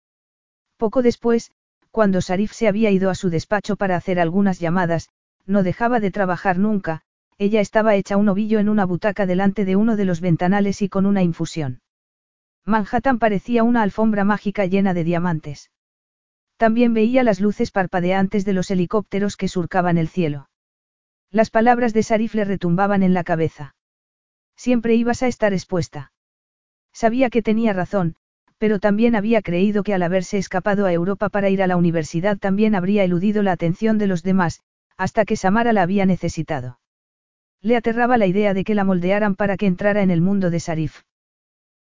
Poco 0.76 1.04
después, 1.04 1.52
cuando 1.92 2.22
Sarif 2.22 2.52
se 2.52 2.68
había 2.68 2.90
ido 2.90 3.12
a 3.12 3.16
su 3.16 3.30
despacho 3.30 3.76
para 3.76 3.96
hacer 3.96 4.20
algunas 4.20 4.60
llamadas, 4.60 5.10
no 5.46 5.62
dejaba 5.62 6.00
de 6.00 6.10
trabajar 6.10 6.58
nunca, 6.58 7.04
ella 7.42 7.60
estaba 7.60 7.96
hecha 7.96 8.18
un 8.18 8.30
ovillo 8.30 8.60
en 8.60 8.70
una 8.70 8.86
butaca 8.86 9.26
delante 9.26 9.66
de 9.66 9.76
uno 9.76 9.96
de 9.96 10.06
los 10.06 10.22
ventanales 10.22 10.84
y 10.84 10.90
con 10.90 11.08
una 11.08 11.24
infusión. 11.24 11.82
Manhattan 12.66 13.18
parecía 13.18 13.64
una 13.64 13.82
alfombra 13.82 14.24
mágica 14.24 14.68
llena 14.68 14.94
de 14.94 15.04
diamantes. 15.04 15.72
También 16.58 16.94
veía 16.94 17.24
las 17.24 17.40
luces 17.40 17.72
parpadeantes 17.72 18.46
de 18.46 18.54
los 18.54 18.70
helicópteros 18.70 19.38
que 19.38 19.48
surcaban 19.48 19.98
el 19.98 20.08
cielo. 20.08 20.52
Las 21.32 21.50
palabras 21.50 21.94
de 21.94 22.04
Sarif 22.04 22.36
le 22.36 22.46
retumbaban 22.46 23.02
en 23.02 23.16
la 23.16 23.24
cabeza. 23.24 23.74
Siempre 24.56 24.94
ibas 24.94 25.24
a 25.24 25.28
estar 25.28 25.52
expuesta. 25.52 26.12
Sabía 26.94 27.32
que 27.32 27.42
tenía 27.42 27.74
razón, 27.74 28.18
pero 28.60 28.78
también 28.78 29.16
había 29.16 29.42
creído 29.42 29.82
que 29.82 29.96
al 29.96 30.04
haberse 30.04 30.38
escapado 30.38 30.86
a 30.86 30.94
Europa 30.94 31.30
para 31.30 31.50
ir 31.50 31.64
a 31.64 31.68
la 31.68 31.78
universidad 31.78 32.38
también 32.38 32.76
habría 32.76 33.04
eludido 33.04 33.42
la 33.42 33.54
atención 33.54 33.98
de 33.98 34.06
los 34.06 34.22
demás, 34.22 34.62
hasta 34.96 35.26
que 35.26 35.38
Samara 35.38 35.74
la 35.74 35.82
había 35.82 36.06
necesitado. 36.06 36.78
Le 37.62 37.76
aterraba 37.76 38.18
la 38.18 38.26
idea 38.26 38.54
de 38.54 38.64
que 38.64 38.76
la 38.76 38.84
moldearan 38.84 39.36
para 39.36 39.56
que 39.58 39.68
entrara 39.68 40.02
en 40.02 40.10
el 40.10 40.22
mundo 40.22 40.50
de 40.50 40.60
Sarif. 40.60 41.02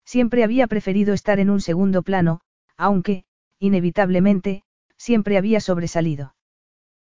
Siempre 0.06 0.44
había 0.44 0.68
preferido 0.68 1.14
estar 1.14 1.40
en 1.40 1.50
un 1.50 1.62
segundo 1.62 2.02
plano, 2.02 2.42
aunque, 2.78 3.24
inevitablemente, 3.60 4.64
siempre 4.98 5.38
había 5.38 5.62
sobresalido. 5.62 6.36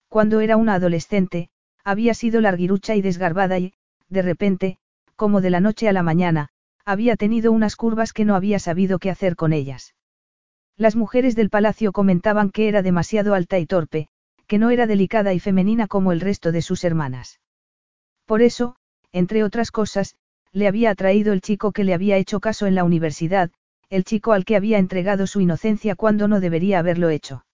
Cuando 0.08 0.40
era 0.40 0.56
una 0.56 0.74
adolescente, 0.74 1.48
había 1.84 2.12
sido 2.12 2.40
larguirucha 2.40 2.94
y 2.94 3.02
desgarbada 3.02 3.58
y, 3.58 3.72
de 4.08 4.22
repente, 4.22 4.78
como 5.16 5.40
de 5.40 5.50
la 5.50 5.60
noche 5.60 5.88
a 5.88 5.92
la 5.92 6.02
mañana, 6.02 6.48
había 6.84 7.16
tenido 7.16 7.52
unas 7.52 7.76
curvas 7.76 8.12
que 8.12 8.24
no 8.24 8.34
había 8.34 8.58
sabido 8.58 8.98
qué 8.98 9.10
hacer 9.10 9.36
con 9.36 9.52
ellas. 9.52 9.94
Las 10.76 10.96
mujeres 10.96 11.34
del 11.36 11.50
palacio 11.50 11.92
comentaban 11.92 12.50
que 12.50 12.68
era 12.68 12.82
demasiado 12.82 13.34
alta 13.34 13.58
y 13.58 13.66
torpe, 13.66 14.08
que 14.46 14.58
no 14.58 14.70
era 14.70 14.86
delicada 14.86 15.34
y 15.34 15.40
femenina 15.40 15.86
como 15.86 16.12
el 16.12 16.20
resto 16.20 16.52
de 16.52 16.62
sus 16.62 16.84
hermanas. 16.84 17.40
Por 18.28 18.42
eso, 18.42 18.76
entre 19.10 19.42
otras 19.42 19.70
cosas, 19.70 20.14
le 20.52 20.68
había 20.68 20.90
atraído 20.90 21.32
el 21.32 21.40
chico 21.40 21.72
que 21.72 21.82
le 21.82 21.94
había 21.94 22.18
hecho 22.18 22.40
caso 22.40 22.66
en 22.66 22.74
la 22.74 22.84
universidad, 22.84 23.50
el 23.88 24.04
chico 24.04 24.34
al 24.34 24.44
que 24.44 24.54
había 24.54 24.76
entregado 24.76 25.26
su 25.26 25.40
inocencia 25.40 25.94
cuando 25.94 26.28
no 26.28 26.38
debería 26.38 26.78
haberlo 26.78 27.08
hecho. 27.08 27.46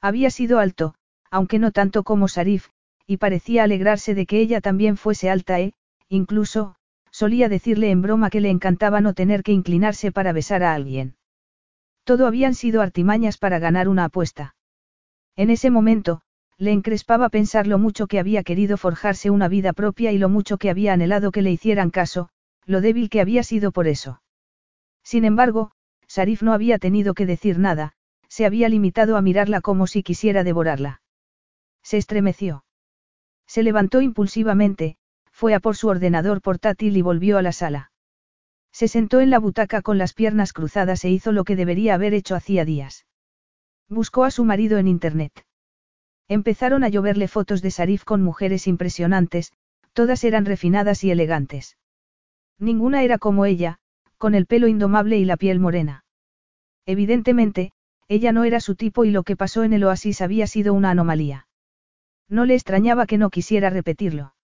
Había 0.00 0.30
sido 0.30 0.58
alto, 0.58 0.96
aunque 1.30 1.60
no 1.60 1.70
tanto 1.70 2.02
como 2.02 2.26
Sarif, 2.26 2.66
y 3.06 3.18
parecía 3.18 3.62
alegrarse 3.62 4.16
de 4.16 4.26
que 4.26 4.40
ella 4.40 4.60
también 4.60 4.96
fuese 4.96 5.30
alta 5.30 5.60
e, 5.60 5.72
incluso, 6.08 6.74
solía 7.12 7.48
decirle 7.48 7.92
en 7.92 8.02
broma 8.02 8.28
que 8.28 8.40
le 8.40 8.50
encantaba 8.50 9.00
no 9.00 9.14
tener 9.14 9.44
que 9.44 9.52
inclinarse 9.52 10.10
para 10.10 10.32
besar 10.32 10.64
a 10.64 10.74
alguien. 10.74 11.14
Todo 12.02 12.26
habían 12.26 12.56
sido 12.56 12.82
artimañas 12.82 13.38
para 13.38 13.60
ganar 13.60 13.88
una 13.88 14.06
apuesta. 14.06 14.56
En 15.36 15.48
ese 15.50 15.70
momento, 15.70 16.22
le 16.58 16.72
encrespaba 16.72 17.28
pensar 17.28 17.66
lo 17.66 17.78
mucho 17.78 18.06
que 18.06 18.18
había 18.18 18.42
querido 18.42 18.76
forjarse 18.76 19.30
una 19.30 19.48
vida 19.48 19.72
propia 19.72 20.12
y 20.12 20.18
lo 20.18 20.28
mucho 20.28 20.58
que 20.58 20.70
había 20.70 20.92
anhelado 20.92 21.32
que 21.32 21.42
le 21.42 21.50
hicieran 21.50 21.90
caso, 21.90 22.28
lo 22.66 22.80
débil 22.80 23.10
que 23.10 23.20
había 23.20 23.42
sido 23.42 23.72
por 23.72 23.88
eso. 23.88 24.22
Sin 25.02 25.24
embargo, 25.24 25.72
Sarif 26.06 26.42
no 26.42 26.52
había 26.52 26.78
tenido 26.78 27.14
que 27.14 27.26
decir 27.26 27.58
nada, 27.58 27.94
se 28.28 28.46
había 28.46 28.68
limitado 28.68 29.16
a 29.16 29.22
mirarla 29.22 29.60
como 29.60 29.86
si 29.86 30.02
quisiera 30.02 30.44
devorarla. 30.44 31.02
Se 31.82 31.96
estremeció. 31.96 32.64
Se 33.46 33.62
levantó 33.62 34.00
impulsivamente, 34.00 34.96
fue 35.32 35.54
a 35.54 35.60
por 35.60 35.76
su 35.76 35.88
ordenador 35.88 36.40
portátil 36.40 36.96
y 36.96 37.02
volvió 37.02 37.38
a 37.38 37.42
la 37.42 37.52
sala. 37.52 37.90
Se 38.72 38.88
sentó 38.88 39.20
en 39.20 39.30
la 39.30 39.38
butaca 39.38 39.82
con 39.82 39.98
las 39.98 40.14
piernas 40.14 40.52
cruzadas 40.52 41.04
e 41.04 41.10
hizo 41.10 41.32
lo 41.32 41.44
que 41.44 41.56
debería 41.56 41.94
haber 41.94 42.14
hecho 42.14 42.34
hacía 42.34 42.64
días. 42.64 43.06
Buscó 43.88 44.24
a 44.24 44.30
su 44.30 44.44
marido 44.44 44.78
en 44.78 44.88
Internet. 44.88 45.44
Empezaron 46.28 46.84
a 46.84 46.88
lloverle 46.88 47.28
fotos 47.28 47.62
de 47.62 47.70
Sarif 47.70 48.04
con 48.04 48.22
mujeres 48.22 48.66
impresionantes, 48.66 49.52
todas 49.92 50.24
eran 50.24 50.44
refinadas 50.44 51.04
y 51.04 51.10
elegantes. 51.10 51.76
Ninguna 52.58 53.02
era 53.02 53.18
como 53.18 53.44
ella, 53.44 53.78
con 54.18 54.34
el 54.34 54.46
pelo 54.46 54.68
indomable 54.68 55.18
y 55.18 55.24
la 55.24 55.36
piel 55.36 55.58
morena. 55.58 56.04
Evidentemente, 56.86 57.72
ella 58.08 58.32
no 58.32 58.44
era 58.44 58.60
su 58.60 58.74
tipo 58.74 59.04
y 59.04 59.10
lo 59.10 59.22
que 59.22 59.36
pasó 59.36 59.64
en 59.64 59.72
el 59.72 59.84
oasis 59.84 60.20
había 60.20 60.46
sido 60.46 60.74
una 60.74 60.90
anomalía. 60.90 61.48
No 62.28 62.44
le 62.44 62.54
extrañaba 62.54 63.06
que 63.06 63.18
no 63.18 63.30
quisiera 63.30 63.70
repetirlo. 63.70 64.34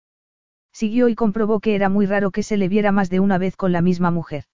Siguió 0.72 1.08
y 1.08 1.14
comprobó 1.14 1.60
que 1.60 1.74
era 1.74 1.88
muy 1.88 2.06
raro 2.06 2.30
que 2.30 2.42
se 2.42 2.56
le 2.56 2.68
viera 2.68 2.92
más 2.92 3.10
de 3.10 3.20
una 3.20 3.38
vez 3.38 3.56
con 3.56 3.72
la 3.72 3.80
misma 3.80 4.10
mujer. 4.10 4.44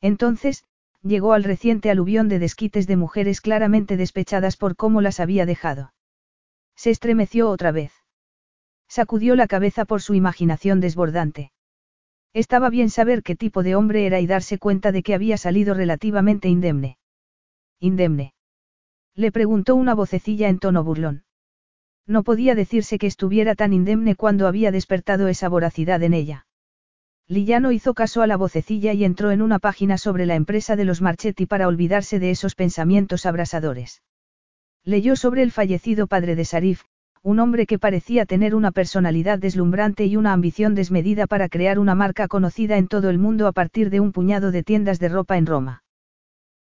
Entonces, 0.00 0.64
llegó 1.02 1.32
al 1.32 1.44
reciente 1.44 1.90
aluvión 1.90 2.28
de 2.28 2.38
desquites 2.38 2.86
de 2.86 2.96
mujeres 2.96 3.40
claramente 3.40 3.96
despechadas 3.96 4.56
por 4.56 4.76
cómo 4.76 5.00
las 5.00 5.20
había 5.20 5.46
dejado. 5.46 5.92
Se 6.82 6.88
estremeció 6.88 7.50
otra 7.50 7.72
vez. 7.72 7.92
Sacudió 8.88 9.36
la 9.36 9.46
cabeza 9.46 9.84
por 9.84 10.00
su 10.00 10.14
imaginación 10.14 10.80
desbordante. 10.80 11.52
Estaba 12.32 12.70
bien 12.70 12.88
saber 12.88 13.22
qué 13.22 13.36
tipo 13.36 13.62
de 13.62 13.74
hombre 13.74 14.06
era 14.06 14.18
y 14.18 14.26
darse 14.26 14.56
cuenta 14.56 14.90
de 14.90 15.02
que 15.02 15.12
había 15.12 15.36
salido 15.36 15.74
relativamente 15.74 16.48
indemne. 16.48 16.96
¿Indemne? 17.80 18.32
Le 19.14 19.30
preguntó 19.30 19.74
una 19.74 19.94
vocecilla 19.94 20.48
en 20.48 20.58
tono 20.58 20.82
burlón. 20.82 21.24
No 22.06 22.22
podía 22.22 22.54
decirse 22.54 22.96
que 22.96 23.08
estuviera 23.08 23.54
tan 23.54 23.74
indemne 23.74 24.16
cuando 24.16 24.46
había 24.46 24.72
despertado 24.72 25.28
esa 25.28 25.50
voracidad 25.50 26.02
en 26.02 26.14
ella. 26.14 26.46
Lillano 27.28 27.72
hizo 27.72 27.92
caso 27.92 28.22
a 28.22 28.26
la 28.26 28.38
vocecilla 28.38 28.94
y 28.94 29.04
entró 29.04 29.32
en 29.32 29.42
una 29.42 29.58
página 29.58 29.98
sobre 29.98 30.24
la 30.24 30.34
empresa 30.34 30.76
de 30.76 30.86
los 30.86 31.02
Marchetti 31.02 31.44
para 31.44 31.68
olvidarse 31.68 32.18
de 32.18 32.30
esos 32.30 32.54
pensamientos 32.54 33.26
abrasadores. 33.26 34.00
Leyó 34.84 35.14
sobre 35.14 35.42
el 35.42 35.52
fallecido 35.52 36.06
padre 36.06 36.36
de 36.36 36.44
Sarif, 36.44 36.84
un 37.22 37.38
hombre 37.38 37.66
que 37.66 37.78
parecía 37.78 38.24
tener 38.24 38.54
una 38.54 38.70
personalidad 38.70 39.38
deslumbrante 39.38 40.06
y 40.06 40.16
una 40.16 40.32
ambición 40.32 40.74
desmedida 40.74 41.26
para 41.26 41.50
crear 41.50 41.78
una 41.78 41.94
marca 41.94 42.28
conocida 42.28 42.78
en 42.78 42.88
todo 42.88 43.10
el 43.10 43.18
mundo 43.18 43.46
a 43.46 43.52
partir 43.52 43.90
de 43.90 44.00
un 44.00 44.12
puñado 44.12 44.50
de 44.52 44.62
tiendas 44.62 44.98
de 44.98 45.10
ropa 45.10 45.36
en 45.36 45.44
Roma. 45.44 45.84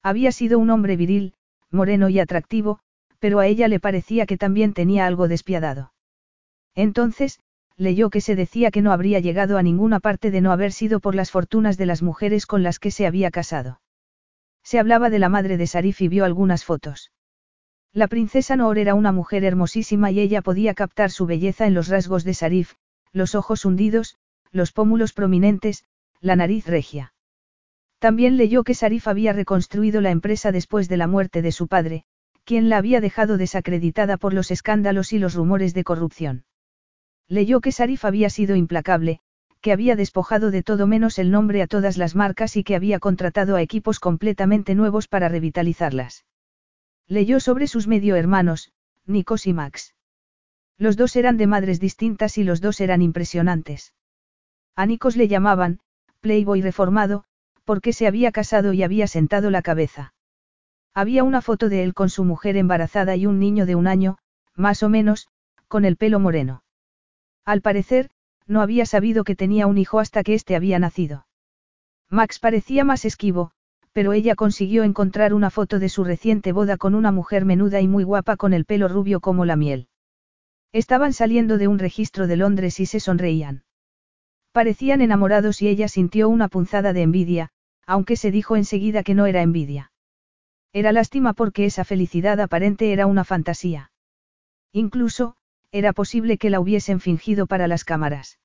Había 0.03 0.33
sido 0.33 0.59
un 0.59 0.69
hombre 0.69 0.97
viril, 0.97 1.33
moreno 1.71 2.09
y 2.09 2.19
atractivo, 2.19 2.79
pero 3.19 3.39
a 3.39 3.47
ella 3.47 3.69
le 3.69 3.79
parecía 3.79 4.25
que 4.25 4.37
también 4.37 4.73
tenía 4.73 5.05
algo 5.05 5.29
despiadado. 5.29 5.93
Entonces, 6.75 7.39
leyó 7.77 8.09
que 8.09 8.19
se 8.19 8.35
decía 8.35 8.69
que 8.69 8.81
no 8.81 8.91
habría 8.91 9.21
llegado 9.21 9.57
a 9.57 9.63
ninguna 9.63 10.01
parte 10.01 10.29
de 10.29 10.41
no 10.41 10.51
haber 10.51 10.73
sido 10.73 10.99
por 10.99 11.15
las 11.15 11.31
fortunas 11.31 11.77
de 11.77 11.85
las 11.85 12.01
mujeres 12.01 12.45
con 12.45 12.63
las 12.63 12.79
que 12.79 12.91
se 12.91 13.07
había 13.07 13.31
casado. 13.31 13.79
Se 14.61 14.77
hablaba 14.77 15.09
de 15.09 15.19
la 15.19 15.29
madre 15.29 15.55
de 15.55 15.67
Sarif 15.67 16.01
y 16.01 16.09
vio 16.09 16.25
algunas 16.25 16.65
fotos. 16.65 17.11
La 17.93 18.07
princesa 18.07 18.55
Noor 18.55 18.77
era 18.77 18.93
una 18.93 19.11
mujer 19.11 19.43
hermosísima 19.43 20.11
y 20.11 20.19
ella 20.19 20.43
podía 20.43 20.75
captar 20.75 21.09
su 21.09 21.25
belleza 21.25 21.65
en 21.65 21.73
los 21.73 21.87
rasgos 21.87 22.23
de 22.23 22.35
Sarif, 22.35 22.73
los 23.11 23.33
ojos 23.33 23.65
hundidos, 23.65 24.17
los 24.51 24.71
pómulos 24.71 25.11
prominentes, 25.11 25.85
la 26.21 26.35
nariz 26.35 26.67
regia. 26.67 27.13
También 27.97 28.37
leyó 28.37 28.63
que 28.63 28.75
Sarif 28.75 29.07
había 29.07 29.33
reconstruido 29.33 30.01
la 30.01 30.11
empresa 30.11 30.51
después 30.51 30.87
de 30.87 30.97
la 30.97 31.07
muerte 31.07 31.41
de 31.41 31.51
su 31.51 31.67
padre, 31.67 32.03
quien 32.43 32.69
la 32.69 32.77
había 32.77 33.01
dejado 33.01 33.37
desacreditada 33.37 34.17
por 34.17 34.33
los 34.33 34.51
escándalos 34.51 35.11
y 35.11 35.19
los 35.19 35.33
rumores 35.33 35.73
de 35.73 35.83
corrupción. 35.83 36.45
Leyó 37.27 37.59
que 37.59 37.71
Sarif 37.71 38.05
había 38.05 38.29
sido 38.29 38.55
implacable, 38.55 39.19
que 39.61 39.71
había 39.71 39.95
despojado 39.95 40.51
de 40.51 40.61
todo 40.61 40.85
menos 40.85 41.17
el 41.17 41.31
nombre 41.31 41.63
a 41.63 41.67
todas 41.67 41.97
las 41.97 42.15
marcas 42.15 42.55
y 42.55 42.63
que 42.63 42.75
había 42.75 42.99
contratado 42.99 43.55
a 43.55 43.61
equipos 43.61 43.99
completamente 43.99 44.75
nuevos 44.75 45.07
para 45.07 45.27
revitalizarlas. 45.27 46.23
Leyó 47.09 47.39
sobre 47.39 47.65
sus 47.65 47.87
medio 47.87 48.15
hermanos, 48.15 48.71
Nikos 49.07 49.47
y 49.47 49.53
Max. 49.53 49.95
Los 50.77 50.95
dos 50.95 51.15
eran 51.15 51.37
de 51.37 51.47
madres 51.47 51.79
distintas 51.79 52.37
y 52.37 52.43
los 52.43 52.61
dos 52.61 52.79
eran 52.81 53.01
impresionantes. 53.01 53.95
A 54.75 54.85
Nikos 54.85 55.17
le 55.17 55.27
llamaban, 55.27 55.79
Playboy 56.19 56.61
reformado, 56.61 57.23
porque 57.65 57.93
se 57.93 58.05
había 58.05 58.31
casado 58.31 58.73
y 58.73 58.83
había 58.83 59.07
sentado 59.07 59.49
la 59.49 59.63
cabeza. 59.63 60.13
Había 60.93 61.23
una 61.23 61.41
foto 61.41 61.67
de 61.67 61.83
él 61.83 61.95
con 61.95 62.09
su 62.09 62.23
mujer 62.25 62.55
embarazada 62.57 63.15
y 63.15 63.25
un 63.25 63.39
niño 63.39 63.65
de 63.65 63.73
un 63.73 63.87
año, 63.87 64.19
más 64.55 64.83
o 64.83 64.89
menos, 64.89 65.29
con 65.67 65.85
el 65.85 65.97
pelo 65.97 66.19
moreno. 66.19 66.63
Al 67.43 67.61
parecer, 67.61 68.11
no 68.45 68.61
había 68.61 68.85
sabido 68.85 69.23
que 69.23 69.35
tenía 69.35 69.65
un 69.65 69.79
hijo 69.79 69.99
hasta 69.99 70.21
que 70.21 70.35
éste 70.35 70.55
había 70.55 70.77
nacido. 70.77 71.25
Max 72.07 72.37
parecía 72.37 72.83
más 72.83 73.03
esquivo, 73.03 73.51
pero 73.93 74.13
ella 74.13 74.35
consiguió 74.35 74.83
encontrar 74.83 75.33
una 75.33 75.49
foto 75.49 75.79
de 75.79 75.89
su 75.89 76.03
reciente 76.03 76.51
boda 76.51 76.77
con 76.77 76.95
una 76.95 77.11
mujer 77.11 77.45
menuda 77.45 77.81
y 77.81 77.87
muy 77.87 78.03
guapa 78.03 78.37
con 78.37 78.53
el 78.53 78.65
pelo 78.65 78.87
rubio 78.87 79.19
como 79.19 79.45
la 79.45 79.55
miel. 79.55 79.87
Estaban 80.71 81.13
saliendo 81.13 81.57
de 81.57 81.67
un 81.67 81.79
registro 81.79 82.27
de 82.27 82.37
Londres 82.37 82.79
y 82.79 82.85
se 82.85 82.99
sonreían. 82.99 83.63
Parecían 84.51 85.01
enamorados 85.01 85.61
y 85.61 85.67
ella 85.67 85.87
sintió 85.87 86.29
una 86.29 86.47
punzada 86.47 86.93
de 86.93 87.01
envidia, 87.01 87.49
aunque 87.85 88.15
se 88.15 88.31
dijo 88.31 88.55
enseguida 88.55 89.03
que 89.03 89.15
no 89.15 89.25
era 89.25 89.41
envidia. 89.41 89.91
Era 90.73 90.91
lástima 90.91 91.33
porque 91.33 91.65
esa 91.65 91.83
felicidad 91.83 92.39
aparente 92.39 92.91
era 92.93 93.07
una 93.07 93.23
fantasía. 93.23 93.91
Incluso, 94.71 95.35
era 95.71 95.93
posible 95.93 96.37
que 96.37 96.49
la 96.49 96.59
hubiesen 96.59 96.99
fingido 96.99 97.47
para 97.47 97.67
las 97.67 97.83
cámaras. 97.83 98.39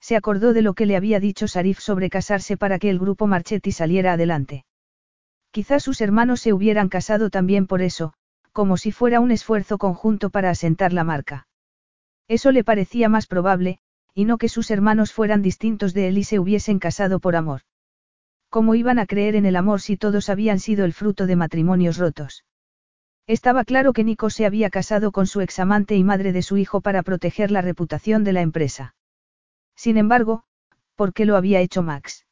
Se 0.00 0.16
acordó 0.16 0.52
de 0.52 0.62
lo 0.62 0.74
que 0.74 0.86
le 0.86 0.96
había 0.96 1.20
dicho 1.20 1.48
Sarif 1.48 1.80
sobre 1.80 2.10
casarse 2.10 2.56
para 2.56 2.78
que 2.78 2.90
el 2.90 2.98
grupo 2.98 3.26
Marchetti 3.26 3.72
saliera 3.72 4.12
adelante. 4.12 4.64
Quizás 5.50 5.82
sus 5.82 6.00
hermanos 6.00 6.40
se 6.40 6.52
hubieran 6.52 6.88
casado 6.88 7.30
también 7.30 7.66
por 7.66 7.82
eso, 7.82 8.12
como 8.52 8.76
si 8.76 8.92
fuera 8.92 9.20
un 9.20 9.30
esfuerzo 9.30 9.78
conjunto 9.78 10.30
para 10.30 10.50
asentar 10.50 10.92
la 10.92 11.04
marca. 11.04 11.46
Eso 12.28 12.52
le 12.52 12.64
parecía 12.64 13.08
más 13.08 13.26
probable, 13.26 13.78
y 14.14 14.24
no 14.24 14.36
que 14.36 14.48
sus 14.48 14.70
hermanos 14.70 15.12
fueran 15.12 15.42
distintos 15.42 15.94
de 15.94 16.08
él 16.08 16.18
y 16.18 16.24
se 16.24 16.38
hubiesen 16.38 16.78
casado 16.78 17.20
por 17.20 17.36
amor. 17.36 17.62
¿Cómo 18.50 18.74
iban 18.74 18.98
a 18.98 19.06
creer 19.06 19.36
en 19.36 19.46
el 19.46 19.56
amor 19.56 19.80
si 19.80 19.96
todos 19.96 20.28
habían 20.28 20.58
sido 20.58 20.84
el 20.84 20.92
fruto 20.92 21.26
de 21.26 21.36
matrimonios 21.36 21.98
rotos? 21.98 22.44
Estaba 23.26 23.64
claro 23.64 23.92
que 23.92 24.04
Nico 24.04 24.30
se 24.30 24.46
había 24.46 24.70
casado 24.70 25.12
con 25.12 25.26
su 25.26 25.40
examante 25.40 25.96
y 25.96 26.04
madre 26.04 26.32
de 26.32 26.42
su 26.42 26.56
hijo 26.56 26.80
para 26.80 27.02
proteger 27.02 27.50
la 27.50 27.60
reputación 27.60 28.24
de 28.24 28.32
la 28.32 28.40
empresa. 28.40 28.94
Sin 29.78 29.96
embargo, 29.96 30.42
¿por 30.96 31.12
qué 31.12 31.24
lo 31.24 31.36
había 31.36 31.60
hecho 31.60 31.84
Max? 31.84 32.26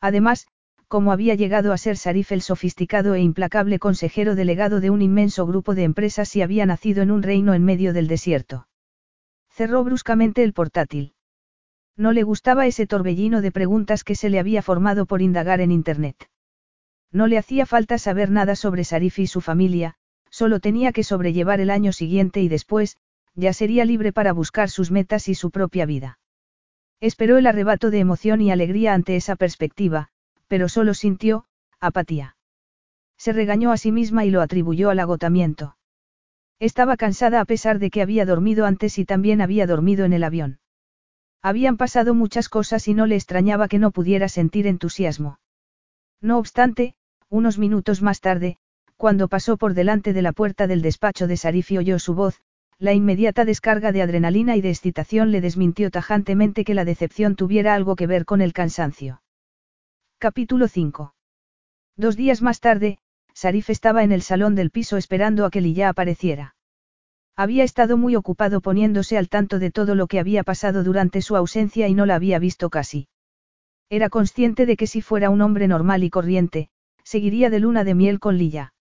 Además, 0.00 0.46
como 0.86 1.10
había 1.10 1.34
llegado 1.34 1.72
a 1.72 1.78
ser 1.78 1.96
Sarif 1.96 2.30
el 2.30 2.42
sofisticado 2.42 3.16
e 3.16 3.20
implacable 3.20 3.80
consejero 3.80 4.36
delegado 4.36 4.78
de 4.78 4.90
un 4.90 5.02
inmenso 5.02 5.48
grupo 5.48 5.74
de 5.74 5.82
empresas 5.82 6.36
y 6.36 6.42
había 6.42 6.66
nacido 6.66 7.02
en 7.02 7.10
un 7.10 7.24
reino 7.24 7.54
en 7.54 7.64
medio 7.64 7.92
del 7.92 8.06
desierto. 8.06 8.68
Cerró 9.48 9.82
bruscamente 9.82 10.44
el 10.44 10.52
portátil. 10.52 11.14
No 11.96 12.12
le 12.12 12.22
gustaba 12.22 12.68
ese 12.68 12.86
torbellino 12.86 13.40
de 13.40 13.50
preguntas 13.50 14.04
que 14.04 14.14
se 14.14 14.30
le 14.30 14.38
había 14.38 14.62
formado 14.62 15.06
por 15.06 15.22
indagar 15.22 15.60
en 15.60 15.72
Internet. 15.72 16.30
No 17.10 17.26
le 17.26 17.36
hacía 17.36 17.66
falta 17.66 17.98
saber 17.98 18.30
nada 18.30 18.54
sobre 18.54 18.84
Sarif 18.84 19.18
y 19.18 19.26
su 19.26 19.40
familia, 19.40 19.96
solo 20.30 20.60
tenía 20.60 20.92
que 20.92 21.02
sobrellevar 21.02 21.60
el 21.60 21.70
año 21.70 21.92
siguiente 21.92 22.42
y 22.42 22.48
después, 22.48 22.96
ya 23.34 23.52
sería 23.52 23.84
libre 23.84 24.12
para 24.12 24.32
buscar 24.32 24.70
sus 24.70 24.92
metas 24.92 25.26
y 25.26 25.34
su 25.34 25.50
propia 25.50 25.84
vida. 25.84 26.20
Esperó 27.00 27.38
el 27.38 27.46
arrebato 27.46 27.90
de 27.90 27.98
emoción 27.98 28.40
y 28.42 28.50
alegría 28.50 28.92
ante 28.92 29.16
esa 29.16 29.36
perspectiva, 29.36 30.08
pero 30.48 30.68
solo 30.68 30.92
sintió, 30.94 31.46
apatía. 31.80 32.36
Se 33.16 33.32
regañó 33.32 33.72
a 33.72 33.76
sí 33.76 33.90
misma 33.90 34.24
y 34.24 34.30
lo 34.30 34.42
atribuyó 34.42 34.90
al 34.90 35.00
agotamiento. 35.00 35.76
Estaba 36.58 36.98
cansada 36.98 37.40
a 37.40 37.46
pesar 37.46 37.78
de 37.78 37.90
que 37.90 38.02
había 38.02 38.26
dormido 38.26 38.66
antes 38.66 38.98
y 38.98 39.06
también 39.06 39.40
había 39.40 39.66
dormido 39.66 40.04
en 40.04 40.12
el 40.12 40.24
avión. 40.24 40.60
Habían 41.42 41.78
pasado 41.78 42.14
muchas 42.14 42.50
cosas 42.50 42.86
y 42.86 42.92
no 42.92 43.06
le 43.06 43.16
extrañaba 43.16 43.66
que 43.66 43.78
no 43.78 43.92
pudiera 43.92 44.28
sentir 44.28 44.66
entusiasmo. 44.66 45.38
No 46.20 46.38
obstante, 46.38 46.94
unos 47.30 47.56
minutos 47.56 48.02
más 48.02 48.20
tarde, 48.20 48.58
cuando 48.98 49.28
pasó 49.28 49.56
por 49.56 49.72
delante 49.72 50.12
de 50.12 50.20
la 50.20 50.32
puerta 50.32 50.66
del 50.66 50.82
despacho 50.82 51.26
de 51.26 51.38
Sarif 51.38 51.70
y 51.70 51.78
oyó 51.78 51.98
su 51.98 52.14
voz, 52.14 52.42
la 52.80 52.94
inmediata 52.94 53.44
descarga 53.44 53.92
de 53.92 54.00
adrenalina 54.00 54.56
y 54.56 54.62
de 54.62 54.70
excitación 54.70 55.30
le 55.32 55.42
desmintió 55.42 55.90
tajantemente 55.90 56.64
que 56.64 56.72
la 56.72 56.86
decepción 56.86 57.36
tuviera 57.36 57.74
algo 57.74 57.94
que 57.94 58.06
ver 58.06 58.24
con 58.24 58.40
el 58.40 58.54
cansancio. 58.54 59.20
Capítulo 60.18 60.66
5. 60.66 61.14
Dos 61.98 62.16
días 62.16 62.40
más 62.40 62.60
tarde, 62.60 62.96
Sarif 63.34 63.68
estaba 63.68 64.02
en 64.02 64.12
el 64.12 64.22
salón 64.22 64.54
del 64.54 64.70
piso 64.70 64.96
esperando 64.96 65.44
a 65.44 65.50
que 65.50 65.60
Lilla 65.60 65.90
apareciera. 65.90 66.54
Había 67.36 67.64
estado 67.64 67.98
muy 67.98 68.16
ocupado 68.16 68.62
poniéndose 68.62 69.18
al 69.18 69.28
tanto 69.28 69.58
de 69.58 69.70
todo 69.70 69.94
lo 69.94 70.06
que 70.06 70.18
había 70.18 70.42
pasado 70.42 70.82
durante 70.82 71.20
su 71.20 71.36
ausencia 71.36 71.86
y 71.86 71.92
no 71.92 72.06
la 72.06 72.14
había 72.14 72.38
visto 72.38 72.70
casi. 72.70 73.08
Era 73.90 74.08
consciente 74.08 74.64
de 74.64 74.78
que 74.78 74.86
si 74.86 75.02
fuera 75.02 75.28
un 75.28 75.42
hombre 75.42 75.68
normal 75.68 76.02
y 76.02 76.08
corriente, 76.08 76.70
seguiría 77.04 77.50
de 77.50 77.60
luna 77.60 77.84
de 77.84 77.94
miel 77.94 78.20
con 78.20 78.38
Lilla. 78.38 78.72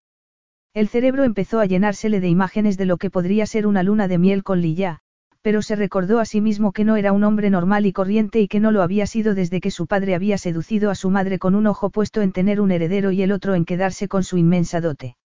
El 0.73 0.87
cerebro 0.87 1.23
empezó 1.23 1.59
a 1.59 1.65
llenársele 1.65 2.19
de 2.19 2.27
imágenes 2.27 2.77
de 2.77 2.85
lo 2.85 2.97
que 2.97 3.09
podría 3.09 3.45
ser 3.45 3.65
una 3.65 3.81
luna 3.81 4.07
de 4.07 4.19
miel 4.19 4.43
con 4.43 4.61
Lilla, 4.61 4.99
pero 5.41 5.61
se 5.61 5.75
recordó 5.75 6.19
a 6.19 6.25
sí 6.25 6.41
mismo 6.41 6.73
que 6.73 6.83
no 6.83 6.95
era 6.95 7.11
un 7.11 7.23
hombre 7.23 7.49
normal 7.49 7.85
y 7.85 7.93
corriente 7.93 8.39
y 8.39 8.47
que 8.47 8.59
no 8.59 8.71
lo 8.71 8.83
había 8.83 9.07
sido 9.07 9.33
desde 9.33 9.61
que 9.61 9.71
su 9.71 9.87
padre 9.87 10.13
había 10.13 10.37
seducido 10.37 10.91
a 10.91 10.95
su 10.95 11.09
madre 11.09 11.39
con 11.39 11.55
un 11.55 11.65
ojo 11.65 11.89
puesto 11.89 12.21
en 12.21 12.33
tener 12.33 12.61
un 12.61 12.71
heredero 12.71 13.11
y 13.11 13.21
el 13.23 13.31
otro 13.31 13.55
en 13.55 13.65
quedarse 13.65 14.07
con 14.07 14.23
su 14.23 14.37
inmensa 14.37 14.79
dote. 14.81 15.17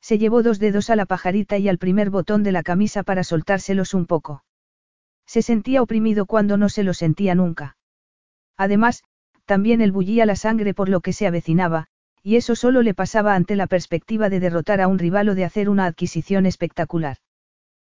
Se 0.00 0.18
llevó 0.18 0.42
dos 0.42 0.58
dedos 0.58 0.90
a 0.90 0.96
la 0.96 1.06
pajarita 1.06 1.58
y 1.58 1.68
al 1.68 1.78
primer 1.78 2.10
botón 2.10 2.42
de 2.42 2.52
la 2.52 2.62
camisa 2.62 3.02
para 3.02 3.24
soltárselos 3.24 3.94
un 3.94 4.06
poco. 4.06 4.42
Se 5.26 5.42
sentía 5.42 5.82
oprimido 5.82 6.26
cuando 6.26 6.56
no 6.56 6.68
se 6.68 6.82
lo 6.82 6.94
sentía 6.94 7.34
nunca. 7.34 7.76
Además, 8.56 9.04
también 9.44 9.80
él 9.80 9.92
bullía 9.92 10.26
la 10.26 10.36
sangre 10.36 10.74
por 10.74 10.88
lo 10.88 11.00
que 11.00 11.12
se 11.12 11.26
avecinaba, 11.26 11.88
y 12.22 12.36
eso 12.36 12.54
solo 12.54 12.82
le 12.82 12.94
pasaba 12.94 13.34
ante 13.34 13.56
la 13.56 13.66
perspectiva 13.66 14.28
de 14.28 14.40
derrotar 14.40 14.80
a 14.80 14.88
un 14.88 14.98
rival 14.98 15.28
o 15.28 15.34
de 15.34 15.44
hacer 15.44 15.68
una 15.68 15.86
adquisición 15.86 16.46
espectacular. 16.46 17.16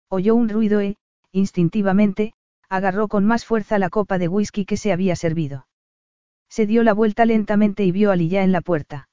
Oyó 0.08 0.34
un 0.34 0.48
ruido 0.48 0.80
e, 0.80 0.96
instintivamente, 1.32 2.32
agarró 2.68 3.08
con 3.08 3.24
más 3.24 3.44
fuerza 3.44 3.78
la 3.78 3.90
copa 3.90 4.18
de 4.18 4.28
whisky 4.28 4.64
que 4.64 4.76
se 4.76 4.92
había 4.92 5.16
servido. 5.16 5.66
Se 6.48 6.66
dio 6.66 6.82
la 6.82 6.94
vuelta 6.94 7.24
lentamente 7.26 7.84
y 7.84 7.92
vio 7.92 8.10
a 8.10 8.16
Lilla 8.16 8.42
en 8.42 8.52
la 8.52 8.60
puerta. 8.60 9.08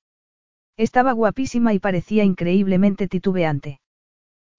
Estaba 0.75 1.11
guapísima 1.11 1.73
y 1.73 1.79
parecía 1.79 2.23
increíblemente 2.23 3.07
titubeante. 3.07 3.79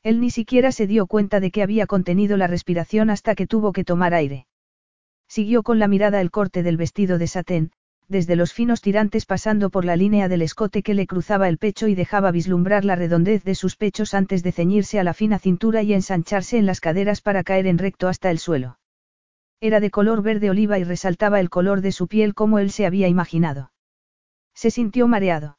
Él 0.03 0.21
ni 0.21 0.31
siquiera 0.31 0.73
se 0.73 0.87
dio 0.87 1.07
cuenta 1.07 1.39
de 1.39 1.51
que 1.51 1.63
había 1.63 1.87
contenido 1.87 2.37
la 2.37 2.47
respiración 2.47 3.11
hasta 3.11 3.35
que 3.35 3.47
tuvo 3.47 3.73
que 3.73 3.85
tomar 3.85 4.15
aire. 4.15 4.47
Siguió 5.29 5.63
con 5.63 5.79
la 5.79 5.89
mirada 5.89 6.21
el 6.21 6.31
corte 6.31 6.63
del 6.63 6.77
vestido 6.77 7.19
de 7.19 7.27
satén, 7.27 7.73
desde 8.09 8.37
los 8.37 8.55
finos 8.55 8.81
tirantes 8.81 9.27
pasando 9.27 9.69
por 9.69 9.85
la 9.85 9.95
línea 9.95 10.29
del 10.29 10.43
escote 10.43 10.83
que 10.83 10.95
le 10.95 11.07
cruzaba 11.07 11.49
el 11.49 11.59
pecho 11.59 11.89
y 11.89 11.95
dejaba 11.95 12.31
vislumbrar 12.31 12.85
la 12.85 12.97
redondez 12.97 13.45
de 13.45 13.55
sus 13.55 13.77
pechos 13.77 14.15
antes 14.15 14.43
de 14.43 14.53
ceñirse 14.53 14.99
a 14.99 15.05
la 15.05 15.13
fina 15.13 15.39
cintura 15.39 15.83
y 15.83 15.93
ensancharse 15.93 16.57
en 16.57 16.65
las 16.65 16.81
caderas 16.81 17.21
para 17.21 17.45
caer 17.45 17.67
en 17.67 17.77
recto 17.77 18.09
hasta 18.09 18.31
el 18.31 18.39
suelo. 18.39 18.79
Era 19.61 19.81
de 19.81 19.91
color 19.91 20.23
verde 20.23 20.49
oliva 20.49 20.79
y 20.79 20.85
resaltaba 20.85 21.39
el 21.39 21.51
color 21.51 21.83
de 21.83 21.93
su 21.93 22.09
piel 22.09 22.35
como 22.35 22.59
él 22.59 22.71
se 22.71 22.87
había 22.87 23.09
imaginado. 23.09 23.73
Se 24.55 24.71
sintió 24.71 25.07
mareado. 25.07 25.59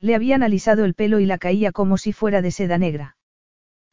Le 0.00 0.14
habían 0.14 0.42
alisado 0.42 0.84
el 0.84 0.94
pelo 0.94 1.20
y 1.20 1.26
la 1.26 1.38
caía 1.38 1.72
como 1.72 1.98
si 1.98 2.12
fuera 2.12 2.40
de 2.40 2.50
seda 2.50 2.78
negra. 2.78 3.16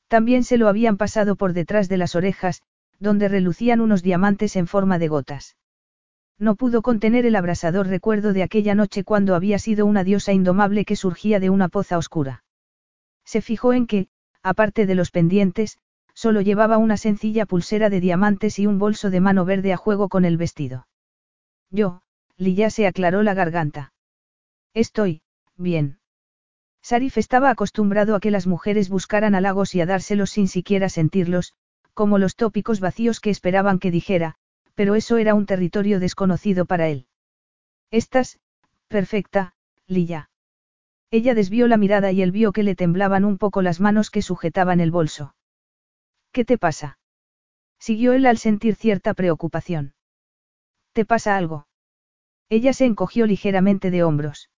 También 0.07 0.43
se 0.43 0.57
lo 0.57 0.69
habían 0.69 0.97
pasado 0.97 1.35
por 1.35 1.53
detrás 1.53 1.89
de 1.89 1.97
las 1.97 2.15
orejas, 2.15 2.61
donde 2.99 3.27
relucían 3.27 3.81
unos 3.81 4.03
diamantes 4.03 4.55
en 4.55 4.67
forma 4.67 4.99
de 4.99 5.07
gotas. 5.07 5.55
No 6.37 6.55
pudo 6.55 6.81
contener 6.81 7.25
el 7.25 7.35
abrasador 7.35 7.87
recuerdo 7.87 8.33
de 8.33 8.43
aquella 8.43 8.75
noche 8.75 9.03
cuando 9.03 9.35
había 9.35 9.57
sido 9.59 9.85
una 9.85 10.03
diosa 10.03 10.33
indomable 10.33 10.83
que 10.83 10.95
surgía 10.95 11.39
de 11.39 11.49
una 11.49 11.69
poza 11.69 11.97
oscura. 11.97 12.43
Se 13.23 13.41
fijó 13.41 13.73
en 13.73 13.87
que, 13.87 14.07
aparte 14.43 14.85
de 14.85 14.95
los 14.95 15.11
pendientes, 15.11 15.79
solo 16.13 16.41
llevaba 16.41 16.77
una 16.77 16.97
sencilla 16.97 17.45
pulsera 17.45 17.89
de 17.89 17.99
diamantes 17.99 18.59
y 18.59 18.67
un 18.67 18.79
bolso 18.79 19.09
de 19.09 19.19
mano 19.19 19.45
verde 19.45 19.73
a 19.73 19.77
juego 19.77 20.09
con 20.09 20.25
el 20.25 20.37
vestido. 20.37 20.87
Yo, 21.71 22.01
Lilla 22.37 22.69
se 22.69 22.87
aclaró 22.87 23.23
la 23.23 23.33
garganta. 23.33 23.93
Estoy, 24.73 25.21
bien. 25.55 25.99
Sarif 26.81 27.17
estaba 27.17 27.49
acostumbrado 27.49 28.15
a 28.15 28.19
que 28.19 28.29
las 28.29 28.45
mujeres 28.45 28.89
buscaran 28.89 29.35
halagos 29.35 29.73
y 29.73 29.81
a 29.81 29.85
dárselos 29.85 30.31
sin 30.31 30.47
siquiera 30.47 30.89
sentirlos, 30.89 31.53
como 31.93 32.17
los 32.17 32.35
tópicos 32.35 32.79
vacíos 32.79 33.19
que 33.19 33.29
esperaban 33.29 33.79
que 33.79 33.89
dijera, 33.89 34.35
pero 34.75 34.95
eso 34.95 35.17
era 35.17 35.33
un 35.33 35.45
territorio 35.45 35.99
desconocido 35.99 36.65
para 36.65 36.87
él. 36.89 37.07
Estás, 37.91 38.39
perfecta, 38.87 39.53
Lilla. 39.87 40.29
Ella 41.11 41.33
desvió 41.33 41.67
la 41.67 41.77
mirada 41.77 42.11
y 42.11 42.21
él 42.21 42.31
vio 42.31 42.51
que 42.51 42.63
le 42.63 42.75
temblaban 42.75 43.25
un 43.25 43.37
poco 43.37 43.61
las 43.61 43.79
manos 43.79 44.09
que 44.09 44.21
sujetaban 44.21 44.79
el 44.79 44.91
bolso. 44.91 45.35
¿Qué 46.31 46.45
te 46.45 46.57
pasa? 46.57 46.99
Siguió 47.79 48.13
él 48.13 48.25
al 48.25 48.37
sentir 48.37 48.75
cierta 48.75 49.13
preocupación. 49.13 49.93
¿Te 50.91 51.05
pasa 51.05 51.37
algo? 51.37 51.67
Ella 52.49 52.73
se 52.73 52.85
encogió 52.85 53.25
ligeramente 53.25 53.91
de 53.91 54.03
hombros. 54.03 54.49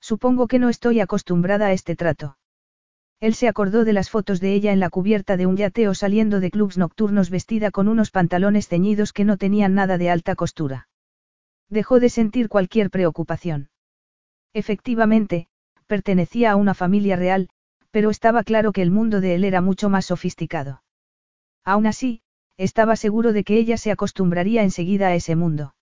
Supongo 0.00 0.46
que 0.46 0.58
no 0.58 0.68
estoy 0.68 1.00
acostumbrada 1.00 1.66
a 1.66 1.72
este 1.72 1.96
trato. 1.96 2.36
Él 3.20 3.34
se 3.34 3.48
acordó 3.48 3.84
de 3.84 3.92
las 3.92 4.10
fotos 4.10 4.40
de 4.40 4.54
ella 4.54 4.72
en 4.72 4.80
la 4.80 4.90
cubierta 4.90 5.36
de 5.36 5.46
un 5.46 5.56
yateo 5.56 5.94
saliendo 5.94 6.40
de 6.40 6.50
clubs 6.50 6.76
nocturnos 6.78 7.30
vestida 7.30 7.70
con 7.70 7.88
unos 7.88 8.10
pantalones 8.10 8.68
ceñidos 8.68 9.12
que 9.12 9.24
no 9.24 9.36
tenían 9.36 9.74
nada 9.74 9.98
de 9.98 10.10
alta 10.10 10.34
costura. 10.34 10.88
Dejó 11.68 12.00
de 12.00 12.10
sentir 12.10 12.48
cualquier 12.48 12.90
preocupación. 12.90 13.70
Efectivamente, 14.52 15.48
pertenecía 15.86 16.52
a 16.52 16.56
una 16.56 16.74
familia 16.74 17.16
real, 17.16 17.48
pero 17.90 18.10
estaba 18.10 18.42
claro 18.42 18.72
que 18.72 18.82
el 18.82 18.90
mundo 18.90 19.20
de 19.20 19.34
él 19.34 19.44
era 19.44 19.60
mucho 19.60 19.88
más 19.88 20.06
sofisticado. 20.06 20.82
Aún 21.64 21.86
así, 21.86 22.22
estaba 22.56 22.96
seguro 22.96 23.32
de 23.32 23.44
que 23.44 23.56
ella 23.56 23.76
se 23.76 23.90
acostumbraría 23.90 24.62
enseguida 24.62 25.08
a 25.08 25.14
ese 25.14 25.34
mundo. 25.34 25.74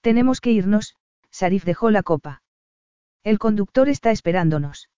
Tenemos 0.00 0.40
que 0.40 0.52
irnos, 0.52 0.96
Sarif 1.30 1.64
dejó 1.64 1.90
la 1.90 2.02
copa. 2.02 2.42
El 3.24 3.38
conductor 3.38 3.88
está 3.88 4.10
esperándonos. 4.10 4.90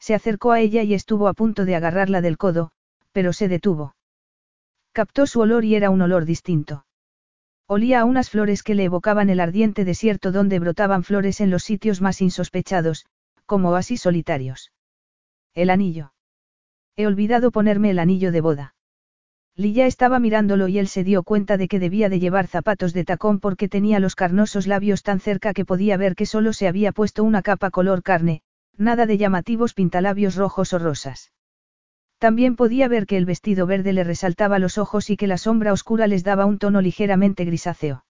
Se 0.00 0.14
acercó 0.14 0.52
a 0.52 0.60
ella 0.60 0.82
y 0.82 0.94
estuvo 0.94 1.28
a 1.28 1.34
punto 1.34 1.64
de 1.64 1.76
agarrarla 1.76 2.20
del 2.22 2.38
codo, 2.38 2.72
pero 3.12 3.32
se 3.32 3.48
detuvo. 3.48 3.94
Captó 4.92 5.26
su 5.26 5.40
olor 5.40 5.64
y 5.64 5.76
era 5.76 5.90
un 5.90 6.02
olor 6.02 6.24
distinto. 6.24 6.86
Olía 7.66 8.00
a 8.00 8.04
unas 8.04 8.30
flores 8.30 8.64
que 8.64 8.74
le 8.74 8.84
evocaban 8.84 9.30
el 9.30 9.38
ardiente 9.38 9.84
desierto 9.84 10.32
donde 10.32 10.58
brotaban 10.58 11.04
flores 11.04 11.40
en 11.40 11.50
los 11.50 11.62
sitios 11.62 12.00
más 12.00 12.20
insospechados, 12.20 13.06
como 13.46 13.76
así 13.76 13.96
solitarios. 13.96 14.72
El 15.54 15.70
anillo. 15.70 16.12
He 16.96 17.06
olvidado 17.06 17.52
ponerme 17.52 17.90
el 17.90 17.98
anillo 17.98 18.32
de 18.32 18.40
boda. 18.40 18.74
Lilla 19.54 19.86
estaba 19.86 20.18
mirándolo 20.18 20.68
y 20.68 20.78
él 20.78 20.88
se 20.88 21.04
dio 21.04 21.22
cuenta 21.22 21.56
de 21.56 21.68
que 21.68 21.78
debía 21.78 22.08
de 22.08 22.18
llevar 22.18 22.46
zapatos 22.46 22.92
de 22.92 23.04
tacón 23.04 23.38
porque 23.38 23.68
tenía 23.68 24.00
los 24.00 24.16
carnosos 24.16 24.66
labios 24.66 25.02
tan 25.02 25.20
cerca 25.20 25.52
que 25.52 25.64
podía 25.64 25.96
ver 25.96 26.16
que 26.16 26.26
solo 26.26 26.52
se 26.52 26.66
había 26.66 26.92
puesto 26.92 27.22
una 27.22 27.42
capa 27.42 27.70
color 27.70 28.02
carne, 28.02 28.42
nada 28.80 29.06
de 29.06 29.18
llamativos 29.18 29.74
pintalabios 29.74 30.36
rojos 30.36 30.72
o 30.72 30.78
rosas. 30.78 31.32
También 32.18 32.56
podía 32.56 32.88
ver 32.88 33.06
que 33.06 33.16
el 33.16 33.26
vestido 33.26 33.66
verde 33.66 33.92
le 33.92 34.04
resaltaba 34.04 34.58
los 34.58 34.78
ojos 34.78 35.10
y 35.10 35.16
que 35.16 35.26
la 35.26 35.38
sombra 35.38 35.72
oscura 35.72 36.06
les 36.06 36.24
daba 36.24 36.46
un 36.46 36.58
tono 36.58 36.80
ligeramente 36.80 37.44
grisáceo. 37.44 38.04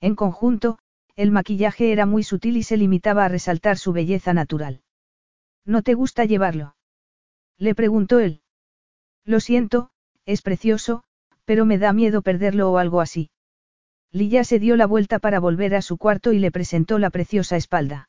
En 0.00 0.14
conjunto, 0.16 0.78
el 1.16 1.30
maquillaje 1.30 1.92
era 1.92 2.06
muy 2.06 2.24
sutil 2.24 2.56
y 2.56 2.64
se 2.64 2.76
limitaba 2.76 3.24
a 3.24 3.28
resaltar 3.28 3.78
su 3.78 3.92
belleza 3.92 4.34
natural. 4.34 4.82
¿No 5.64 5.82
te 5.82 5.94
gusta 5.94 6.24
llevarlo? 6.24 6.76
Le 7.56 7.74
preguntó 7.74 8.18
él. 8.18 8.42
Lo 9.24 9.40
siento, 9.40 9.90
es 10.26 10.42
precioso, 10.42 11.04
pero 11.44 11.66
me 11.66 11.78
da 11.78 11.92
miedo 11.92 12.22
perderlo 12.22 12.70
o 12.70 12.78
algo 12.78 13.00
así. 13.00 13.30
Lilla 14.10 14.44
se 14.44 14.58
dio 14.58 14.76
la 14.76 14.86
vuelta 14.86 15.18
para 15.18 15.40
volver 15.40 15.74
a 15.74 15.82
su 15.82 15.98
cuarto 15.98 16.32
y 16.32 16.38
le 16.38 16.50
presentó 16.50 16.98
la 16.98 17.10
preciosa 17.10 17.56
espalda. 17.56 18.08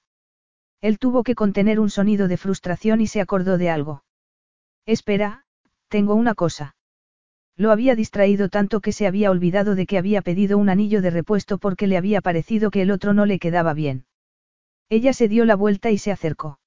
Él 0.85 0.99
tuvo 0.99 1.23
que 1.23 1.33
contener 1.33 1.79
un 1.79 1.89
sonido 1.89 2.27
de 2.27 2.37
frustración 2.37 3.01
y 3.01 3.07
se 3.07 3.19
acordó 3.19 3.57
de 3.57 3.71
algo. 3.71 4.03
Espera, 4.85 5.43
tengo 5.87 6.13
una 6.13 6.35
cosa. 6.35 6.75
Lo 7.57 7.71
había 7.71 7.95
distraído 7.95 8.49
tanto 8.49 8.81
que 8.81 8.91
se 8.91 9.07
había 9.07 9.31
olvidado 9.31 9.73
de 9.73 9.87
que 9.87 9.97
había 9.97 10.21
pedido 10.21 10.59
un 10.59 10.69
anillo 10.69 11.01
de 11.01 11.09
repuesto 11.09 11.57
porque 11.57 11.87
le 11.87 11.97
había 11.97 12.21
parecido 12.21 12.69
que 12.69 12.83
el 12.83 12.91
otro 12.91 13.15
no 13.15 13.25
le 13.25 13.39
quedaba 13.39 13.73
bien. 13.73 14.05
Ella 14.87 15.13
se 15.13 15.27
dio 15.27 15.43
la 15.45 15.55
vuelta 15.55 15.89
y 15.89 15.97
se 15.97 16.11
acercó. 16.11 16.59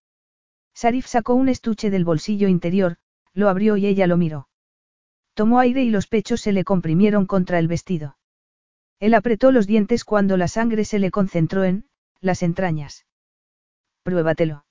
Sarif 0.74 1.06
sacó 1.06 1.34
un 1.34 1.48
estuche 1.48 1.88
del 1.88 2.04
bolsillo 2.04 2.48
interior, 2.48 2.96
lo 3.34 3.48
abrió 3.48 3.76
y 3.76 3.86
ella 3.86 4.08
lo 4.08 4.16
miró. 4.16 4.48
Tomó 5.34 5.60
aire 5.60 5.84
y 5.84 5.90
los 5.90 6.08
pechos 6.08 6.40
se 6.40 6.50
le 6.50 6.64
comprimieron 6.64 7.26
contra 7.26 7.60
el 7.60 7.68
vestido. 7.68 8.18
Él 8.98 9.14
apretó 9.14 9.52
los 9.52 9.68
dientes 9.68 10.02
cuando 10.04 10.36
la 10.36 10.48
sangre 10.48 10.84
se 10.84 10.98
le 10.98 11.12
concentró 11.12 11.62
en, 11.62 11.86
las 12.20 12.42
entrañas. 12.42 13.04
Pruébatelo. 14.08 14.64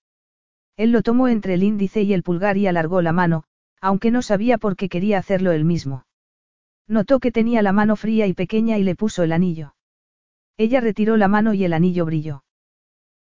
Él 0.77 0.91
lo 0.91 1.03
tomó 1.03 1.27
entre 1.27 1.53
el 1.53 1.61
índice 1.61 2.01
y 2.01 2.11
el 2.11 2.23
pulgar 2.23 2.57
y 2.57 2.65
alargó 2.65 3.03
la 3.03 3.11
mano, 3.11 3.43
aunque 3.79 4.09
no 4.09 4.23
sabía 4.23 4.57
por 4.57 4.75
qué 4.75 4.89
quería 4.89 5.19
hacerlo 5.19 5.51
él 5.51 5.63
mismo. 5.63 6.07
Notó 6.87 7.19
que 7.19 7.31
tenía 7.31 7.61
la 7.61 7.71
mano 7.71 7.95
fría 7.95 8.25
y 8.25 8.33
pequeña 8.33 8.79
y 8.79 8.83
le 8.83 8.95
puso 8.95 9.21
el 9.21 9.31
anillo. 9.31 9.75
Ella 10.57 10.81
retiró 10.81 11.17
la 11.17 11.27
mano 11.27 11.53
y 11.53 11.63
el 11.65 11.73
anillo 11.73 12.03
brilló. 12.05 12.45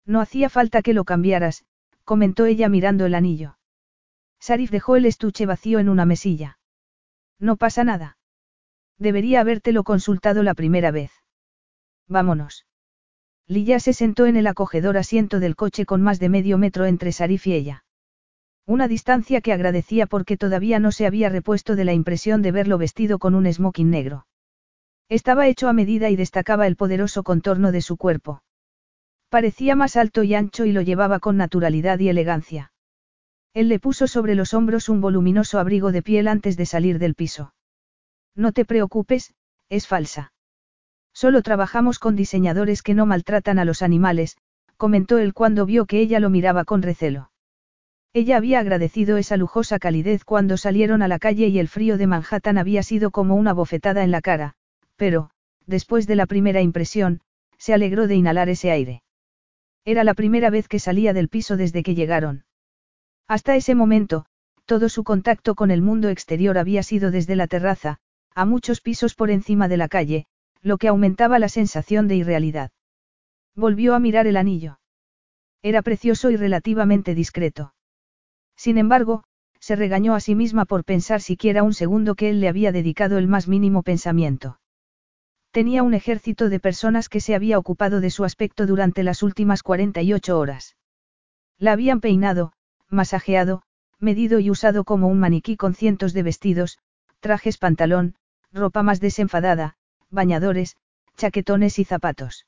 No 0.07 0.19
hacía 0.19 0.49
falta 0.49 0.81
que 0.81 0.95
lo 0.95 1.03
cambiaras, 1.03 1.65
comentó 2.03 2.47
ella 2.47 2.67
mirando 2.67 3.05
el 3.05 3.13
anillo. 3.13 3.59
Sarif 4.39 4.71
dejó 4.71 4.95
el 4.95 5.05
estuche 5.05 5.45
vacío 5.45 5.77
en 5.77 5.87
una 5.87 6.05
mesilla. 6.05 6.57
No 7.37 7.57
pasa 7.57 7.83
nada. 7.83 8.17
Debería 8.97 9.41
habértelo 9.41 9.83
consultado 9.83 10.41
la 10.41 10.55
primera 10.55 10.89
vez. 10.89 11.11
Vámonos. 12.07 12.66
Lilla 13.47 13.79
se 13.79 13.93
sentó 13.93 14.25
en 14.25 14.35
el 14.35 14.47
acogedor 14.47 14.97
asiento 14.97 15.39
del 15.39 15.55
coche 15.55 15.85
con 15.85 16.01
más 16.01 16.19
de 16.19 16.27
medio 16.27 16.57
metro 16.57 16.85
entre 16.85 17.13
Sarif 17.13 17.47
y 17.47 17.53
ella. 17.53 17.85
Una 18.65 18.89
distancia 18.89 19.39
que 19.39 19.53
agradecía 19.53 20.05
porque 20.05 20.35
todavía 20.35 20.79
no 20.79 20.91
se 20.91 21.05
había 21.05 21.29
repuesto 21.29 21.77
de 21.77 21.85
la 21.85 21.93
impresión 21.93 22.41
de 22.41 22.51
verlo 22.51 22.77
vestido 22.77 23.19
con 23.19 23.33
un 23.33 23.51
smoking 23.51 23.89
negro. 23.89 24.27
Estaba 25.07 25.47
hecho 25.47 25.69
a 25.69 25.73
medida 25.73 26.09
y 26.09 26.17
destacaba 26.17 26.67
el 26.67 26.75
poderoso 26.75 27.23
contorno 27.23 27.71
de 27.71 27.81
su 27.81 27.95
cuerpo. 27.95 28.43
Parecía 29.29 29.75
más 29.75 29.95
alto 29.95 30.23
y 30.23 30.35
ancho 30.35 30.65
y 30.65 30.73
lo 30.73 30.81
llevaba 30.81 31.19
con 31.19 31.37
naturalidad 31.37 31.99
y 31.99 32.09
elegancia. 32.09 32.73
Él 33.53 33.69
le 33.69 33.79
puso 33.79 34.07
sobre 34.07 34.35
los 34.35 34.53
hombros 34.53 34.89
un 34.89 34.99
voluminoso 34.99 35.59
abrigo 35.59 35.93
de 35.93 36.01
piel 36.01 36.27
antes 36.27 36.57
de 36.57 36.65
salir 36.65 36.99
del 36.99 37.15
piso. 37.15 37.53
No 38.35 38.51
te 38.51 38.65
preocupes, 38.65 39.33
es 39.69 39.87
falsa. 39.87 40.33
Solo 41.17 41.41
trabajamos 41.41 41.97
con 41.97 42.15
diseñadores 42.15 42.83
que 42.83 42.93
no 42.93 43.07
maltratan 43.07 43.57
a 43.57 43.65
los 43.65 43.81
animales, 43.81 44.37
comentó 44.77 45.17
él 45.17 45.33
cuando 45.33 45.65
vio 45.65 45.87
que 45.87 45.99
ella 45.99 46.19
lo 46.19 46.29
miraba 46.29 46.63
con 46.63 46.83
recelo. 46.83 47.31
Ella 48.13 48.37
había 48.37 48.59
agradecido 48.59 49.17
esa 49.17 49.35
lujosa 49.35 49.79
calidez 49.79 50.23
cuando 50.23 50.57
salieron 50.57 51.01
a 51.01 51.07
la 51.07 51.17
calle 51.17 51.47
y 51.47 51.57
el 51.57 51.69
frío 51.69 51.97
de 51.97 52.05
Manhattan 52.05 52.59
había 52.59 52.83
sido 52.83 53.09
como 53.09 53.33
una 53.33 53.51
bofetada 53.53 54.03
en 54.03 54.11
la 54.11 54.21
cara, 54.21 54.53
pero, 54.95 55.31
después 55.65 56.05
de 56.05 56.17
la 56.17 56.27
primera 56.27 56.61
impresión, 56.61 57.21
se 57.57 57.73
alegró 57.73 58.05
de 58.05 58.13
inhalar 58.13 58.49
ese 58.49 58.69
aire. 58.69 59.01
Era 59.85 60.03
la 60.03 60.13
primera 60.13 60.51
vez 60.51 60.67
que 60.67 60.77
salía 60.77 61.13
del 61.13 61.29
piso 61.29 61.57
desde 61.57 61.81
que 61.81 61.95
llegaron. 61.95 62.45
Hasta 63.27 63.55
ese 63.55 63.73
momento, 63.73 64.27
todo 64.65 64.87
su 64.87 65.03
contacto 65.03 65.55
con 65.55 65.71
el 65.71 65.81
mundo 65.81 66.09
exterior 66.09 66.59
había 66.59 66.83
sido 66.83 67.09
desde 67.09 67.35
la 67.35 67.47
terraza, 67.47 67.97
a 68.35 68.45
muchos 68.45 68.81
pisos 68.81 69.15
por 69.15 69.31
encima 69.31 69.67
de 69.67 69.77
la 69.77 69.87
calle, 69.87 70.27
lo 70.67 70.77
que 70.77 70.89
aumentaba 70.89 71.39
la 71.39 71.49
sensación 71.49 72.07
de 72.07 72.17
irrealidad. 72.17 72.71
Volvió 73.55 73.95
a 73.95 73.99
mirar 73.99 74.27
el 74.27 74.37
anillo. 74.37 74.79
Era 75.63 75.81
precioso 75.81 76.29
y 76.29 76.35
relativamente 76.35 77.15
discreto. 77.15 77.73
Sin 78.55 78.77
embargo, 78.77 79.23
se 79.59 79.75
regañó 79.75 80.13
a 80.13 80.19
sí 80.19 80.35
misma 80.35 80.65
por 80.65 80.83
pensar 80.83 81.21
siquiera 81.21 81.63
un 81.63 81.73
segundo 81.73 82.15
que 82.15 82.29
él 82.29 82.39
le 82.41 82.49
había 82.49 82.71
dedicado 82.71 83.17
el 83.17 83.27
más 83.27 83.47
mínimo 83.47 83.81
pensamiento. 83.81 84.59
Tenía 85.51 85.81
un 85.83 85.93
ejército 85.93 86.49
de 86.49 86.59
personas 86.59 87.09
que 87.09 87.21
se 87.21 87.33
había 87.33 87.57
ocupado 87.57 87.99
de 88.01 88.11
su 88.11 88.25
aspecto 88.25 88.67
durante 88.67 89.03
las 89.03 89.23
últimas 89.23 89.63
48 89.63 90.37
horas. 90.37 90.75
La 91.57 91.71
habían 91.71 92.01
peinado, 92.01 92.53
masajeado, 92.89 93.63
medido 93.99 94.39
y 94.39 94.51
usado 94.51 94.83
como 94.83 95.07
un 95.07 95.19
maniquí 95.19 95.55
con 95.55 95.73
cientos 95.73 96.13
de 96.13 96.23
vestidos, 96.23 96.77
trajes 97.19 97.57
pantalón, 97.57 98.15
ropa 98.51 98.83
más 98.83 98.99
desenfadada, 98.99 99.75
bañadores, 100.09 100.75
chaquetones 101.15 101.79
y 101.79 101.83
zapatos. 101.83 102.45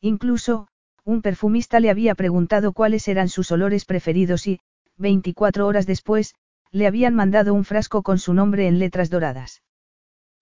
Incluso, 0.00 0.68
un 1.04 1.22
perfumista 1.22 1.80
le 1.80 1.90
había 1.90 2.14
preguntado 2.14 2.72
cuáles 2.72 3.08
eran 3.08 3.28
sus 3.28 3.50
olores 3.52 3.84
preferidos 3.84 4.46
y, 4.46 4.60
24 4.96 5.66
horas 5.66 5.86
después, 5.86 6.34
le 6.70 6.86
habían 6.86 7.14
mandado 7.14 7.54
un 7.54 7.64
frasco 7.64 8.02
con 8.02 8.18
su 8.18 8.32
nombre 8.34 8.68
en 8.68 8.78
letras 8.78 9.10
doradas. 9.10 9.62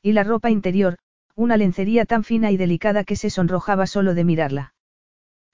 Y 0.02 0.12
la 0.12 0.24
ropa 0.24 0.50
interior, 0.50 0.98
una 1.34 1.56
lencería 1.56 2.04
tan 2.04 2.24
fina 2.24 2.50
y 2.50 2.56
delicada 2.56 3.04
que 3.04 3.16
se 3.16 3.30
sonrojaba 3.30 3.86
solo 3.86 4.14
de 4.14 4.24
mirarla. 4.24 4.74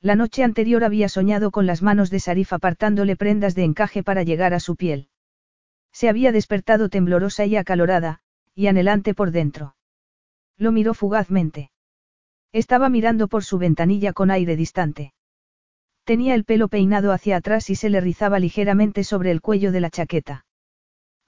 La 0.00 0.16
noche 0.16 0.42
anterior 0.42 0.84
había 0.84 1.08
soñado 1.08 1.50
con 1.50 1.66
las 1.66 1.80
manos 1.82 2.10
de 2.10 2.20
Sarif 2.20 2.52
apartándole 2.52 3.16
prendas 3.16 3.54
de 3.54 3.64
encaje 3.64 4.02
para 4.02 4.22
llegar 4.22 4.52
a 4.52 4.60
su 4.60 4.76
piel. 4.76 5.08
Se 5.92 6.08
había 6.08 6.32
despertado 6.32 6.88
temblorosa 6.88 7.46
y 7.46 7.56
acalorada, 7.56 8.20
y 8.54 8.66
anhelante 8.66 9.14
por 9.14 9.30
dentro. 9.30 9.76
Lo 10.58 10.72
miró 10.72 10.94
fugazmente. 10.94 11.70
Estaba 12.52 12.88
mirando 12.88 13.28
por 13.28 13.44
su 13.44 13.58
ventanilla 13.58 14.12
con 14.12 14.30
aire 14.30 14.56
distante. 14.56 15.12
Tenía 16.04 16.34
el 16.34 16.44
pelo 16.44 16.68
peinado 16.68 17.12
hacia 17.12 17.36
atrás 17.36 17.70
y 17.70 17.74
se 17.74 17.90
le 17.90 18.00
rizaba 18.00 18.38
ligeramente 18.38 19.04
sobre 19.04 19.30
el 19.30 19.40
cuello 19.40 19.72
de 19.72 19.80
la 19.80 19.90
chaqueta. 19.90 20.44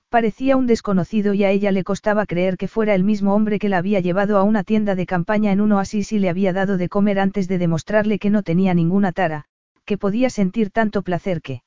Parecía 0.08 0.56
un 0.56 0.66
desconocido 0.66 1.34
y 1.34 1.42
a 1.44 1.50
ella 1.50 1.72
le 1.72 1.82
costaba 1.82 2.26
creer 2.26 2.56
que 2.56 2.68
fuera 2.68 2.94
el 2.94 3.02
mismo 3.02 3.34
hombre 3.34 3.58
que 3.58 3.68
la 3.68 3.78
había 3.78 4.00
llevado 4.00 4.38
a 4.38 4.44
una 4.44 4.62
tienda 4.62 4.94
de 4.94 5.06
campaña 5.06 5.50
en 5.50 5.60
un 5.60 5.72
oasis 5.72 6.12
y 6.12 6.18
le 6.18 6.28
había 6.28 6.52
dado 6.52 6.76
de 6.76 6.88
comer 6.88 7.18
antes 7.18 7.48
de 7.48 7.58
demostrarle 7.58 8.18
que 8.18 8.30
no 8.30 8.42
tenía 8.42 8.72
ninguna 8.74 9.12
tara, 9.12 9.46
que 9.84 9.98
podía 9.98 10.30
sentir 10.30 10.70
tanto 10.70 11.02
placer 11.02 11.42
que. 11.42 11.62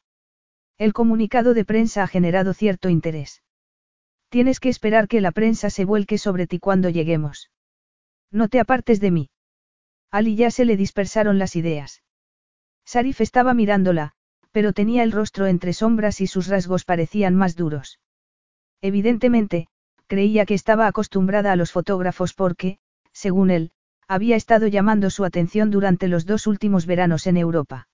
El 0.77 0.93
comunicado 0.93 1.53
de 1.53 1.65
prensa 1.65 2.03
ha 2.03 2.07
generado 2.07 2.53
cierto 2.53 2.87
interés. 2.87 3.41
Tienes 4.29 4.59
que 4.59 4.69
esperar 4.69 5.07
que 5.07 5.21
la 5.21 5.31
prensa 5.31 5.69
se 5.69 5.85
vuelque 5.85 6.17
sobre 6.17 6.47
ti 6.47 6.59
cuando 6.59 6.89
lleguemos. 6.89 7.49
No 8.31 8.47
te 8.47 8.59
apartes 8.59 8.99
de 8.99 9.11
mí. 9.11 9.29
Ali 10.11 10.35
ya 10.35 10.51
se 10.51 10.65
le 10.65 10.77
dispersaron 10.77 11.39
las 11.39 11.55
ideas. 11.55 12.03
Sarif 12.85 13.21
estaba 13.21 13.53
mirándola, 13.53 14.13
pero 14.51 14.73
tenía 14.73 15.03
el 15.03 15.11
rostro 15.11 15.47
entre 15.47 15.73
sombras 15.73 16.21
y 16.21 16.27
sus 16.27 16.47
rasgos 16.47 16.85
parecían 16.85 17.35
más 17.35 17.55
duros. 17.55 17.99
Evidentemente, 18.81 19.67
creía 20.07 20.45
que 20.45 20.53
estaba 20.53 20.87
acostumbrada 20.87 21.51
a 21.51 21.55
los 21.55 21.71
fotógrafos 21.71 22.33
porque, 22.33 22.79
según 23.11 23.51
él, 23.51 23.71
había 24.07 24.35
estado 24.35 24.67
llamando 24.67 25.09
su 25.09 25.25
atención 25.25 25.69
durante 25.69 26.07
los 26.07 26.25
dos 26.25 26.47
últimos 26.47 26.85
veranos 26.85 27.27
en 27.27 27.37
Europa. 27.37 27.87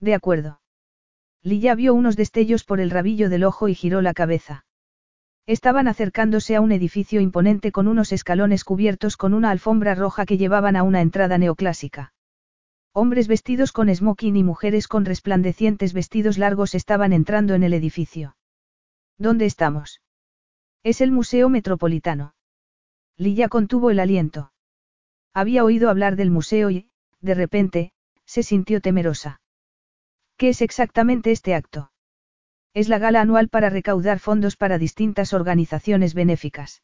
De 0.00 0.14
acuerdo. 0.14 0.60
Lilla 1.42 1.74
vio 1.74 1.94
unos 1.94 2.16
destellos 2.16 2.64
por 2.64 2.80
el 2.80 2.90
rabillo 2.90 3.30
del 3.30 3.44
ojo 3.44 3.68
y 3.68 3.74
giró 3.74 4.02
la 4.02 4.12
cabeza. 4.12 4.66
Estaban 5.50 5.88
acercándose 5.88 6.54
a 6.54 6.60
un 6.60 6.70
edificio 6.70 7.20
imponente 7.20 7.72
con 7.72 7.88
unos 7.88 8.12
escalones 8.12 8.62
cubiertos 8.62 9.16
con 9.16 9.34
una 9.34 9.50
alfombra 9.50 9.96
roja 9.96 10.24
que 10.24 10.38
llevaban 10.38 10.76
a 10.76 10.84
una 10.84 11.00
entrada 11.00 11.38
neoclásica. 11.38 12.12
Hombres 12.92 13.26
vestidos 13.26 13.72
con 13.72 13.92
smoking 13.92 14.36
y 14.36 14.44
mujeres 14.44 14.86
con 14.86 15.04
resplandecientes 15.04 15.92
vestidos 15.92 16.38
largos 16.38 16.76
estaban 16.76 17.12
entrando 17.12 17.54
en 17.54 17.64
el 17.64 17.74
edificio. 17.74 18.36
¿Dónde 19.18 19.46
estamos? 19.46 20.00
Es 20.84 21.00
el 21.00 21.10
Museo 21.10 21.48
Metropolitano. 21.48 22.36
Lilla 23.16 23.48
contuvo 23.48 23.90
el 23.90 23.98
aliento. 23.98 24.52
Había 25.34 25.64
oído 25.64 25.90
hablar 25.90 26.14
del 26.14 26.30
museo 26.30 26.70
y, 26.70 26.92
de 27.20 27.34
repente, 27.34 27.92
se 28.24 28.44
sintió 28.44 28.80
temerosa. 28.80 29.40
¿Qué 30.36 30.50
es 30.50 30.62
exactamente 30.62 31.32
este 31.32 31.56
acto? 31.56 31.90
Es 32.72 32.88
la 32.88 32.98
gala 32.98 33.20
anual 33.20 33.48
para 33.48 33.68
recaudar 33.68 34.20
fondos 34.20 34.56
para 34.56 34.78
distintas 34.78 35.32
organizaciones 35.32 36.14
benéficas. 36.14 36.82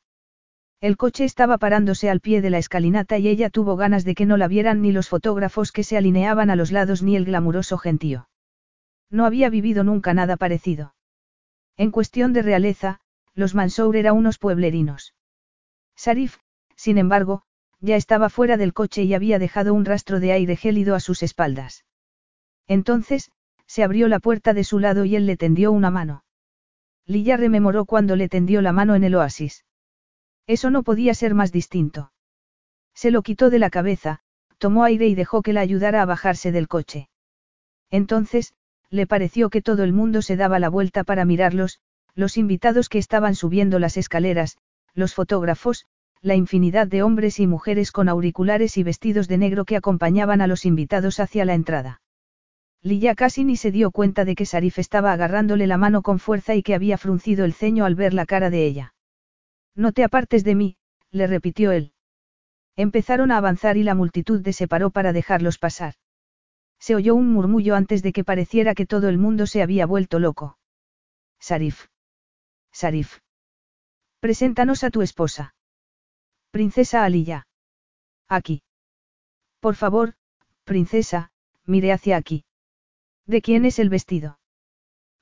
El 0.81 0.97
coche 0.97 1.25
estaba 1.25 1.59
parándose 1.59 2.11
al 2.11 2.21
pie 2.21 2.43
de 2.43 2.51
la 2.51 2.59
escalinata 2.59 3.19
y 3.19 3.29
ella 3.29 3.51
tuvo 3.51 3.77
ganas 3.77 4.05
de 4.05 4.15
que 4.15 4.27
no 4.27 4.37
la 4.37 4.49
vieran 4.49 4.83
ni 4.83 4.93
los 4.93 5.09
fotógrafos 5.09 5.73
que 5.73 5.85
se 5.85 5.97
alineaban 5.97 6.51
a 6.51 6.57
los 6.57 6.73
lados 6.73 7.03
ni 7.03 7.17
el 7.17 7.25
glamuroso 7.25 7.79
gentío. 7.79 8.29
No 9.11 9.25
había 9.25 9.49
vivido 9.49 9.85
nunca 9.85 10.13
nada 10.13 10.37
parecido. 10.37 10.95
En 11.77 11.91
cuestión 11.91 12.33
de 12.33 12.43
realeza, 12.43 13.01
los 13.35 13.55
Mansour 13.55 13.97
eran 13.97 14.17
unos 14.17 14.39
pueblerinos. 14.39 15.15
Sarif, 15.95 16.39
sin 16.75 16.99
embargo, 16.99 17.43
ya 17.81 17.97
estaba 17.97 18.29
fuera 18.29 18.57
del 18.57 18.73
coche 18.73 19.05
y 19.05 19.15
había 19.15 19.39
dejado 19.39 19.73
un 19.73 19.85
rastro 19.85 20.21
de 20.21 20.33
aire 20.33 20.57
gélido 20.57 20.95
a 20.95 21.01
sus 21.01 21.23
espaldas. 21.23 21.85
Entonces, 22.67 23.31
se 23.67 23.83
abrió 23.83 24.09
la 24.09 24.21
puerta 24.21 24.55
de 24.55 24.65
su 24.65 24.79
lado 24.79 25.05
y 25.05 25.17
él 25.17 25.27
le 25.27 25.37
tendió 25.37 25.73
una 25.73 25.91
mano. 25.91 26.25
Lilla 27.07 27.37
rememoró 27.37 27.85
cuando 27.85 28.17
le 28.17 28.29
tendió 28.29 28.63
la 28.63 28.73
mano 28.73 28.95
en 28.95 29.05
el 29.05 29.15
oasis. 29.15 29.65
Eso 30.47 30.71
no 30.71 30.83
podía 30.83 31.15
ser 31.15 31.35
más 31.35 31.53
distinto. 31.53 32.13
Se 32.95 33.11
lo 33.11 33.23
quitó 33.23 33.51
de 33.51 33.59
la 33.59 33.71
cabeza, 33.71 34.21
tomó 34.59 34.85
aire 34.85 35.07
y 35.07 35.15
dejó 35.15 35.43
que 35.43 35.53
la 35.53 35.61
ayudara 35.61 36.03
a 36.03 36.07
bajarse 36.07 36.53
del 36.53 36.69
coche. 36.69 37.09
Entonces, 37.91 38.55
le 38.91 39.07
pareció 39.07 39.51
que 39.51 39.63
todo 39.63 39.85
el 39.85 39.93
mundo 39.93 40.23
se 40.23 40.37
daba 40.37 40.59
la 40.59 40.69
vuelta 40.69 41.05
para 41.05 41.25
mirarlos, 41.25 41.81
los 42.15 42.37
invitados 42.37 42.89
que 42.89 42.99
estaban 42.99 43.35
subiendo 43.35 43.79
las 43.79 43.97
escaleras, 43.97 44.57
los 44.95 45.15
fotógrafos, 45.15 45.87
la 46.23 46.35
infinidad 46.35 46.87
de 46.87 47.03
hombres 47.03 47.39
y 47.39 47.47
mujeres 47.47 47.93
con 47.93 48.09
auriculares 48.09 48.79
y 48.79 48.83
vestidos 48.83 49.29
de 49.29 49.39
negro 49.39 49.65
que 49.65 49.77
acompañaban 49.77 50.41
a 50.41 50.47
los 50.47 50.65
invitados 50.65 51.21
hacia 51.21 51.45
la 51.45 51.55
entrada. 51.55 52.01
Lilla 52.87 53.17
casi 53.17 53.43
ni 53.43 53.57
se 53.57 53.73
dio 53.73 53.91
cuenta 53.91 54.25
de 54.25 54.37
que 54.37 54.47
Sarif 54.47 54.79
estaba 54.79 55.13
agarrándole 55.13 55.67
la 55.67 55.77
mano 55.77 56.03
con 56.03 56.21
fuerza 56.21 56.55
y 56.55 56.63
que 56.63 56.73
había 56.73 56.99
fruncido 56.99 57.45
el 57.45 57.53
ceño 57.53 57.85
al 57.85 57.97
ver 57.97 58.15
la 58.15 58.27
cara 58.27 58.49
de 58.49 58.65
ella. 58.65 58.95
No 59.75 59.91
te 59.91 60.05
apartes 60.05 60.45
de 60.45 60.55
mí, 60.55 60.77
le 61.11 61.27
repitió 61.27 61.73
él. 61.73 61.95
Empezaron 62.77 63.33
a 63.33 63.39
avanzar 63.39 63.77
y 63.77 63.83
la 63.83 63.97
multitud 63.97 64.41
separó 64.53 64.91
para 64.91 65.13
dejarlos 65.13 65.59
pasar. 65.59 65.95
Se 66.79 66.95
oyó 66.95 67.17
un 67.17 67.33
murmullo 67.33 67.75
antes 67.75 68.05
de 68.05 68.13
que 68.13 68.23
pareciera 68.23 68.73
que 68.77 68.87
todo 68.87 69.09
el 69.09 69.19
mundo 69.19 69.49
se 69.49 69.63
había 69.63 69.85
vuelto 69.85 70.21
loco. 70.21 70.57
Sarif. 71.41 71.87
Sarif. 72.71 73.19
Preséntanos 74.21 74.85
a 74.85 74.91
tu 74.91 75.03
esposa. 75.03 75.57
Princesa 76.53 77.03
Aliyah. 77.03 77.49
Aquí. 78.29 78.63
Por 79.59 79.75
favor, 79.75 80.15
princesa, 80.63 81.33
mire 81.65 81.93
hacia 81.93 82.17
aquí. 82.17 82.45
¿De 83.27 83.43
quién 83.43 83.65
es 83.65 83.79
el 83.79 83.89
vestido? 83.89 84.39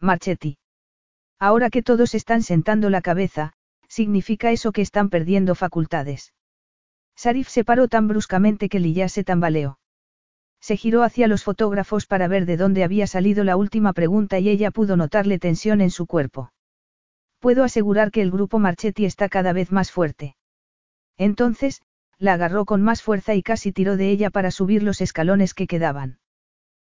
Marchetti. 0.00 0.58
Ahora 1.38 1.70
que 1.70 1.82
todos 1.82 2.14
están 2.14 2.42
sentando 2.42 2.90
la 2.90 3.00
cabeza, 3.00 3.54
significa 3.88 4.50
eso 4.50 4.72
que 4.72 4.82
están 4.82 5.08
perdiendo 5.08 5.54
facultades. 5.54 6.34
Sarif 7.16 7.48
se 7.48 7.64
paró 7.64 7.88
tan 7.88 8.08
bruscamente 8.08 8.68
que 8.68 8.80
Lilla 8.80 9.08
se 9.08 9.24
tambaleó. 9.24 9.78
Se 10.60 10.76
giró 10.76 11.02
hacia 11.02 11.28
los 11.28 11.44
fotógrafos 11.44 12.06
para 12.06 12.28
ver 12.28 12.46
de 12.46 12.56
dónde 12.56 12.84
había 12.84 13.06
salido 13.06 13.44
la 13.44 13.56
última 13.56 13.92
pregunta 13.92 14.38
y 14.38 14.48
ella 14.48 14.70
pudo 14.70 14.96
notarle 14.96 15.38
tensión 15.38 15.80
en 15.80 15.90
su 15.90 16.06
cuerpo. 16.06 16.52
Puedo 17.38 17.64
asegurar 17.64 18.10
que 18.10 18.22
el 18.22 18.30
grupo 18.30 18.58
Marchetti 18.58 19.04
está 19.04 19.28
cada 19.28 19.52
vez 19.52 19.72
más 19.72 19.92
fuerte. 19.92 20.36
Entonces, 21.16 21.82
la 22.18 22.34
agarró 22.34 22.64
con 22.64 22.82
más 22.82 23.02
fuerza 23.02 23.34
y 23.34 23.42
casi 23.42 23.72
tiró 23.72 23.96
de 23.96 24.10
ella 24.10 24.30
para 24.30 24.50
subir 24.50 24.82
los 24.82 25.00
escalones 25.00 25.54
que 25.54 25.66
quedaban. 25.66 26.18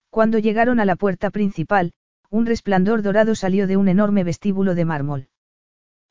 Cuando 0.09 0.39
llegaron 0.39 0.79
a 0.79 0.85
la 0.85 0.95
puerta 0.95 1.29
principal, 1.29 1.91
un 2.31 2.45
resplandor 2.45 3.01
dorado 3.01 3.35
salió 3.35 3.67
de 3.67 3.77
un 3.77 3.87
enorme 3.87 4.23
vestíbulo 4.23 4.75
de 4.75 4.85
mármol. 4.85 5.27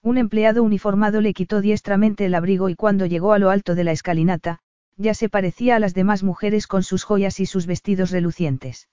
Un 0.02 0.18
empleado 0.18 0.62
uniformado 0.62 1.20
le 1.20 1.34
quitó 1.34 1.60
diestramente 1.60 2.24
el 2.24 2.34
abrigo 2.34 2.68
y 2.68 2.76
cuando 2.76 3.06
llegó 3.06 3.32
a 3.32 3.38
lo 3.38 3.50
alto 3.50 3.74
de 3.74 3.84
la 3.84 3.92
escalinata, 3.92 4.60
ya 4.96 5.14
se 5.14 5.28
parecía 5.28 5.76
a 5.76 5.78
las 5.80 5.94
demás 5.94 6.22
mujeres 6.22 6.66
con 6.66 6.82
sus 6.82 7.04
joyas 7.04 7.40
y 7.40 7.46
sus 7.46 7.66
vestidos 7.66 8.10
relucientes. 8.10 8.88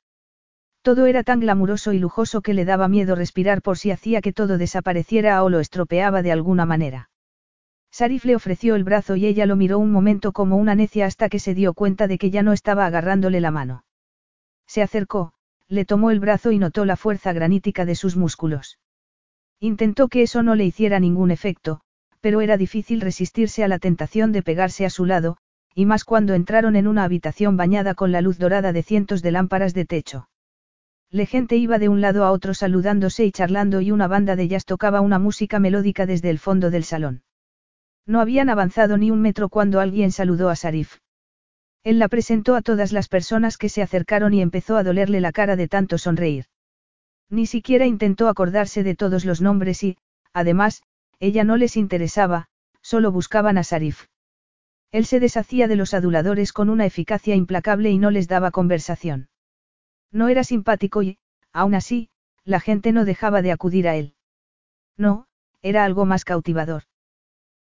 Todo 0.81 1.05
era 1.05 1.23
tan 1.23 1.39
glamuroso 1.39 1.93
y 1.93 1.99
lujoso 1.99 2.41
que 2.41 2.53
le 2.53 2.65
daba 2.65 2.87
miedo 2.87 3.15
respirar 3.15 3.61
por 3.61 3.77
si 3.77 3.91
hacía 3.91 4.21
que 4.21 4.33
todo 4.33 4.57
desapareciera 4.57 5.43
o 5.43 5.49
lo 5.49 5.59
estropeaba 5.59 6.21
de 6.21 6.31
alguna 6.31 6.65
manera. 6.65 7.09
Sarif 7.91 8.25
le 8.25 8.35
ofreció 8.35 8.75
el 8.75 8.83
brazo 8.83 9.15
y 9.15 9.25
ella 9.25 9.45
lo 9.45 9.55
miró 9.55 9.79
un 9.79 9.91
momento 9.91 10.31
como 10.31 10.57
una 10.57 10.75
necia 10.75 11.05
hasta 11.05 11.29
que 11.29 11.39
se 11.39 11.55
dio 11.55 11.73
cuenta 11.73 12.07
de 12.07 12.17
que 12.17 12.29
ya 12.29 12.43
no 12.43 12.53
estaba 12.53 12.85
agarrándole 12.85 13.39
la 13.39 13.51
mano. 13.51 13.84
Se 14.67 14.81
acercó, 14.81 15.33
le 15.67 15.85
tomó 15.85 16.11
el 16.11 16.19
brazo 16.19 16.51
y 16.51 16.59
notó 16.59 16.85
la 16.85 16.95
fuerza 16.95 17.33
granítica 17.33 17.85
de 17.85 17.95
sus 17.95 18.15
músculos. 18.15 18.79
Intentó 19.59 20.07
que 20.07 20.21
eso 20.21 20.43
no 20.43 20.55
le 20.55 20.65
hiciera 20.65 20.99
ningún 20.99 21.31
efecto, 21.31 21.81
pero 22.21 22.41
era 22.41 22.57
difícil 22.57 23.01
resistirse 23.01 23.63
a 23.63 23.67
la 23.67 23.79
tentación 23.79 24.31
de 24.31 24.43
pegarse 24.43 24.85
a 24.85 24.89
su 24.89 25.05
lado, 25.05 25.37
y 25.73 25.85
más 25.85 26.03
cuando 26.03 26.33
entraron 26.33 26.75
en 26.75 26.87
una 26.87 27.03
habitación 27.03 27.57
bañada 27.57 27.95
con 27.95 28.11
la 28.11 28.21
luz 28.21 28.37
dorada 28.37 28.73
de 28.73 28.83
cientos 28.83 29.21
de 29.21 29.31
lámparas 29.31 29.73
de 29.73 29.85
techo. 29.85 30.29
La 31.11 31.25
gente 31.25 31.55
iba 31.55 31.79
de 31.79 31.89
un 31.89 32.01
lado 32.01 32.25
a 32.25 32.31
otro 32.31 32.53
saludándose 32.53 33.25
y 33.25 33.31
charlando 33.31 33.81
y 33.81 33.91
una 33.91 34.07
banda 34.07 34.35
de 34.35 34.43
ellas 34.43 34.65
tocaba 34.65 35.01
una 35.01 35.19
música 35.19 35.59
melódica 35.59 36.05
desde 36.05 36.29
el 36.29 36.39
fondo 36.39 36.71
del 36.71 36.83
salón. 36.83 37.23
No 38.05 38.21
habían 38.21 38.49
avanzado 38.49 38.97
ni 38.97 39.11
un 39.11 39.21
metro 39.21 39.49
cuando 39.49 39.79
alguien 39.79 40.11
saludó 40.11 40.49
a 40.49 40.55
Sarif. 40.55 40.97
Él 41.85 41.99
la 41.99 42.07
presentó 42.09 42.55
a 42.55 42.63
todas 42.63 42.91
las 42.91 43.07
personas 43.07 43.57
que 43.57 43.69
se 43.69 43.83
acercaron 43.83 44.33
y 44.33 44.41
empezó 44.41 44.75
a 44.75 44.83
dolerle 44.83 45.21
la 45.21 45.31
cara 45.31 45.55
de 45.55 45.67
tanto 45.67 45.99
sonreír. 45.99 46.45
Ni 47.29 47.45
siquiera 47.45 47.85
intentó 47.85 48.27
acordarse 48.27 48.81
de 48.81 48.95
todos 48.95 49.23
los 49.23 49.39
nombres 49.39 49.83
y, 49.83 49.97
además, 50.33 50.81
ella 51.19 51.43
no 51.43 51.57
les 51.57 51.77
interesaba, 51.77 52.47
solo 52.81 53.11
buscaban 53.11 53.59
a 53.59 53.63
Sarif. 53.63 54.07
Él 54.91 55.05
se 55.05 55.19
deshacía 55.19 55.67
de 55.67 55.75
los 55.75 55.93
aduladores 55.93 56.53
con 56.53 56.69
una 56.69 56.87
eficacia 56.87 57.35
implacable 57.35 57.91
y 57.91 57.99
no 57.99 58.09
les 58.09 58.27
daba 58.27 58.49
conversación. 58.49 59.29
No 60.11 60.27
era 60.27 60.43
simpático 60.43 61.03
y, 61.03 61.19
aún 61.53 61.75
así, 61.75 62.09
la 62.45 62.59
gente 62.59 62.93
no 62.93 63.05
dejaba 63.05 63.43
de 63.43 63.51
acudir 63.51 63.87
a 63.87 63.95
él. 63.95 64.15
No, 64.97 65.27
era 65.61 65.83
algo 65.85 66.05
más 66.05 66.25
cautivador. 66.25 66.83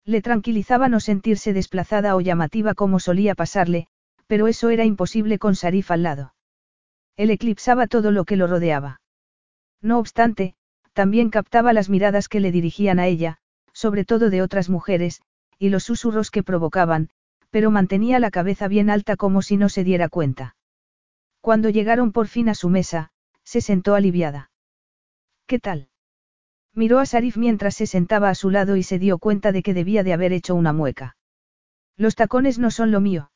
Le 0.04 0.22
tranquilizaba 0.22 0.88
no 0.88 1.00
sentirse 1.00 1.52
desplazada 1.52 2.14
o 2.14 2.20
llamativa 2.20 2.74
como 2.74 3.00
solía 3.00 3.34
pasarle, 3.34 3.88
pero 4.32 4.48
eso 4.48 4.70
era 4.70 4.86
imposible 4.86 5.38
con 5.38 5.54
Sarif 5.54 5.90
al 5.90 6.04
lado. 6.04 6.32
Él 7.18 7.28
eclipsaba 7.28 7.86
todo 7.86 8.10
lo 8.10 8.24
que 8.24 8.36
lo 8.36 8.46
rodeaba. 8.46 9.02
No 9.82 9.98
obstante, 9.98 10.54
también 10.94 11.28
captaba 11.28 11.74
las 11.74 11.90
miradas 11.90 12.30
que 12.30 12.40
le 12.40 12.50
dirigían 12.50 12.98
a 12.98 13.08
ella, 13.08 13.36
sobre 13.74 14.06
todo 14.06 14.30
de 14.30 14.40
otras 14.40 14.70
mujeres, 14.70 15.20
y 15.58 15.68
los 15.68 15.84
susurros 15.84 16.30
que 16.30 16.42
provocaban, 16.42 17.10
pero 17.50 17.70
mantenía 17.70 18.18
la 18.20 18.30
cabeza 18.30 18.68
bien 18.68 18.88
alta 18.88 19.16
como 19.16 19.42
si 19.42 19.58
no 19.58 19.68
se 19.68 19.84
diera 19.84 20.08
cuenta. 20.08 20.56
Cuando 21.42 21.68
llegaron 21.68 22.10
por 22.10 22.26
fin 22.26 22.48
a 22.48 22.54
su 22.54 22.70
mesa, 22.70 23.10
se 23.44 23.60
sentó 23.60 23.94
aliviada. 23.94 24.50
¿Qué 25.44 25.58
tal? 25.58 25.90
Miró 26.72 27.00
a 27.00 27.04
Sarif 27.04 27.36
mientras 27.36 27.74
se 27.74 27.86
sentaba 27.86 28.30
a 28.30 28.34
su 28.34 28.48
lado 28.48 28.76
y 28.76 28.82
se 28.82 28.98
dio 28.98 29.18
cuenta 29.18 29.52
de 29.52 29.62
que 29.62 29.74
debía 29.74 30.02
de 30.02 30.14
haber 30.14 30.32
hecho 30.32 30.54
una 30.54 30.72
mueca. 30.72 31.18
Los 31.98 32.14
tacones 32.14 32.58
no 32.58 32.70
son 32.70 32.92
lo 32.92 33.02
mío. 33.02 33.28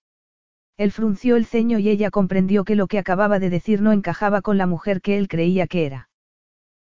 Él 0.77 0.93
frunció 0.93 1.37
el 1.37 1.47
ceño 1.47 1.79
y 1.79 1.89
ella 1.89 2.11
comprendió 2.11 2.65
que 2.65 2.77
lo 2.77 2.87
que 2.87 2.99
acababa 2.99 3.39
de 3.39 3.51
decir 3.51 3.81
no 3.81 3.93
encajaba 3.93 4.43
con 4.43 4.59
la 4.59 4.67
mujer 4.67 5.01
que 5.01 5.17
él 5.17 5.29
creía 5.29 5.67
que 5.67 5.87
era. 5.87 6.11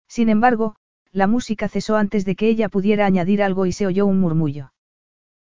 Sin 0.08 0.28
embargo, 0.28 0.76
la 1.12 1.28
música 1.28 1.68
cesó 1.68 1.96
antes 1.96 2.24
de 2.24 2.34
que 2.34 2.48
ella 2.48 2.68
pudiera 2.68 3.06
añadir 3.06 3.42
algo 3.42 3.66
y 3.66 3.72
se 3.72 3.86
oyó 3.86 4.06
un 4.06 4.18
murmullo. 4.18 4.72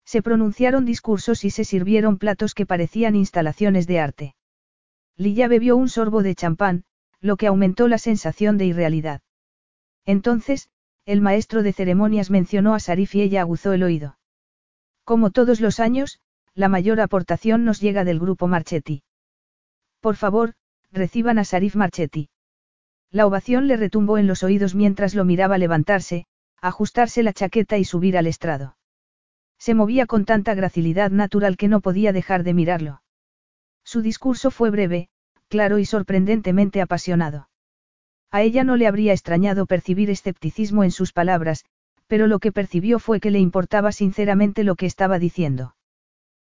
Se 0.05 0.21
pronunciaron 0.21 0.85
discursos 0.85 1.45
y 1.45 1.51
se 1.51 1.65
sirvieron 1.65 2.19
platos 2.19 2.55
que 2.55 2.67
parecían 2.67 3.17
instalaciones 3.17 3.87
de 3.87 4.01
arte. 4.01 4.35
Lilla 5.17 5.49
bebió 5.49 5.77
un 5.77 5.89
sorbo 5.89 6.23
de 6.23 6.35
champán, 6.35 6.85
lo 7.21 7.39
que 7.39 7.47
aumentó 7.47 7.89
la 7.89 7.97
sensación 7.97 8.59
de 8.59 8.67
irrealidad. 8.67 9.23
Entonces, 10.05 10.69
el 11.07 11.23
maestro 11.23 11.63
de 11.63 11.73
ceremonias 11.73 12.31
mencionó 12.31 12.75
a 12.75 12.81
Sarif 12.81 13.15
y 13.15 13.23
ella 13.23 13.41
aguzó 13.41 13.73
el 13.73 13.83
oído. 13.83 14.19
Como 15.05 15.31
todos 15.31 15.61
los 15.61 15.81
años, 15.81 16.21
la 16.55 16.69
mayor 16.69 17.01
aportación 17.01 17.65
nos 17.65 17.81
llega 17.81 18.05
del 18.05 18.21
grupo 18.21 18.47
Marchetti. 18.47 19.03
Por 20.01 20.17
favor, 20.17 20.55
reciban 20.93 21.39
a 21.39 21.45
Sarif 21.45 21.75
Marchetti. 21.75 22.29
La 23.11 23.27
ovación 23.27 23.67
le 23.67 23.77
retumbó 23.77 24.19
en 24.19 24.27
los 24.27 24.43
oídos 24.43 24.75
mientras 24.75 25.15
lo 25.15 25.25
miraba 25.25 25.59
levantarse, 25.59 26.27
ajustarse 26.61 27.23
la 27.23 27.33
chaqueta 27.33 27.79
y 27.79 27.85
subir 27.85 28.17
al 28.17 28.27
estrado. 28.27 28.77
Se 29.59 29.75
movía 29.75 30.07
con 30.07 30.25
tanta 30.25 30.55
gracilidad 30.55 31.11
natural 31.11 31.57
que 31.57 31.69
no 31.69 31.81
podía 31.81 32.13
dejar 32.13 32.45
de 32.45 32.55
mirarlo. 32.55 33.03
Su 33.85 34.03
discurso 34.03 34.51
fue 34.51 34.71
breve, 34.71 35.09
claro 35.49 35.79
y 35.79 35.85
sorprendentemente 35.85 36.81
apasionado. 36.81 37.49
A 38.31 38.43
ella 38.43 38.65
no 38.65 38.77
le 38.77 38.87
habría 38.87 39.13
extrañado 39.13 39.67
percibir 39.67 40.11
escepticismo 40.11 40.85
en 40.85 40.91
sus 40.91 41.13
palabras, 41.13 41.65
pero 42.07 42.27
lo 42.27 42.39
que 42.39 42.53
percibió 42.53 42.99
fue 42.99 43.21
que 43.21 43.31
le 43.31 43.39
importaba 43.39 43.93
sinceramente 43.93 44.65
lo 44.65 44.75
que 44.75 44.87
estaba 44.87 45.19
diciendo. 45.19 45.75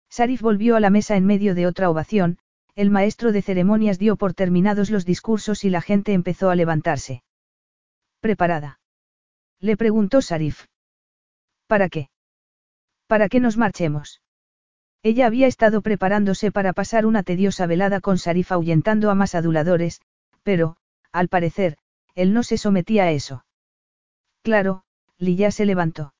Sarif 0.08 0.40
volvió 0.40 0.76
a 0.76 0.80
la 0.80 0.90
mesa 0.90 1.16
en 1.16 1.26
medio 1.26 1.54
de 1.54 1.66
otra 1.66 1.90
ovación, 1.90 2.38
el 2.74 2.90
maestro 2.90 3.32
de 3.32 3.42
ceremonias 3.42 3.98
dio 3.98 4.16
por 4.16 4.34
terminados 4.34 4.90
los 4.90 5.04
discursos 5.04 5.64
y 5.64 5.70
la 5.70 5.80
gente 5.80 6.12
empezó 6.12 6.50
a 6.50 6.54
levantarse. 6.54 7.22
¿Preparada? 8.20 8.80
Le 9.60 9.76
preguntó 9.76 10.20
Sarif. 10.20 10.66
¿Para 11.66 11.88
qué? 11.88 12.10
Para 13.06 13.28
que 13.28 13.40
nos 13.40 13.56
marchemos. 13.56 14.20
Ella 15.02 15.26
había 15.26 15.46
estado 15.46 15.82
preparándose 15.82 16.50
para 16.50 16.72
pasar 16.72 17.06
una 17.06 17.22
tediosa 17.22 17.66
velada 17.66 18.00
con 18.00 18.18
Sarif 18.18 18.52
ahuyentando 18.52 19.10
a 19.10 19.14
más 19.14 19.34
aduladores, 19.34 20.00
pero, 20.42 20.76
al 21.12 21.28
parecer, 21.28 21.78
él 22.14 22.34
no 22.34 22.42
se 22.42 22.58
sometía 22.58 23.04
a 23.04 23.12
eso. 23.12 23.44
Claro, 24.42 24.82
Lilla 25.18 25.50
se 25.50 25.64
levantó. 25.64 26.12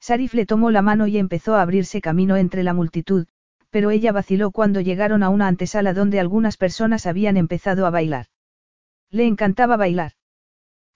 Sarif 0.00 0.34
le 0.34 0.46
tomó 0.46 0.70
la 0.70 0.82
mano 0.82 1.06
y 1.06 1.18
empezó 1.18 1.54
a 1.54 1.62
abrirse 1.62 2.00
camino 2.00 2.36
entre 2.36 2.62
la 2.62 2.74
multitud, 2.74 3.26
pero 3.70 3.90
ella 3.90 4.12
vaciló 4.12 4.50
cuando 4.50 4.80
llegaron 4.80 5.22
a 5.22 5.28
una 5.28 5.46
antesala 5.46 5.94
donde 5.94 6.18
algunas 6.18 6.56
personas 6.56 7.06
habían 7.06 7.36
empezado 7.36 7.86
a 7.86 7.90
bailar. 7.90 8.26
Le 9.10 9.26
encantaba 9.26 9.76
bailar. 9.76 10.12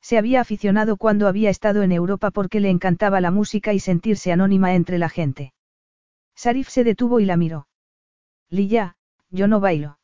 Se 0.00 0.18
había 0.18 0.40
aficionado 0.40 0.96
cuando 0.96 1.28
había 1.28 1.50
estado 1.50 1.82
en 1.82 1.92
Europa 1.92 2.30
porque 2.30 2.60
le 2.60 2.70
encantaba 2.70 3.20
la 3.20 3.30
música 3.30 3.72
y 3.72 3.80
sentirse 3.80 4.32
anónima 4.32 4.74
entre 4.74 4.98
la 4.98 5.08
gente. 5.08 5.52
Sarif 6.34 6.68
se 6.68 6.84
detuvo 6.84 7.20
y 7.20 7.24
la 7.24 7.36
miró. 7.36 7.68
Lilla, 8.50 8.96
yo 9.30 9.48
no 9.48 9.60
bailo. 9.60 9.98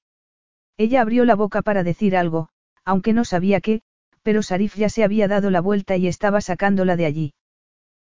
Ella 0.76 1.02
abrió 1.02 1.24
la 1.24 1.34
boca 1.34 1.62
para 1.62 1.82
decir 1.82 2.16
algo, 2.16 2.48
aunque 2.84 3.12
no 3.12 3.24
sabía 3.24 3.60
qué, 3.60 3.82
pero 4.22 4.42
Sarif 4.42 4.76
ya 4.76 4.88
se 4.88 5.04
había 5.04 5.28
dado 5.28 5.50
la 5.50 5.60
vuelta 5.60 5.96
y 5.96 6.06
estaba 6.06 6.40
sacándola 6.40 6.96
de 6.96 7.06
allí. 7.06 7.34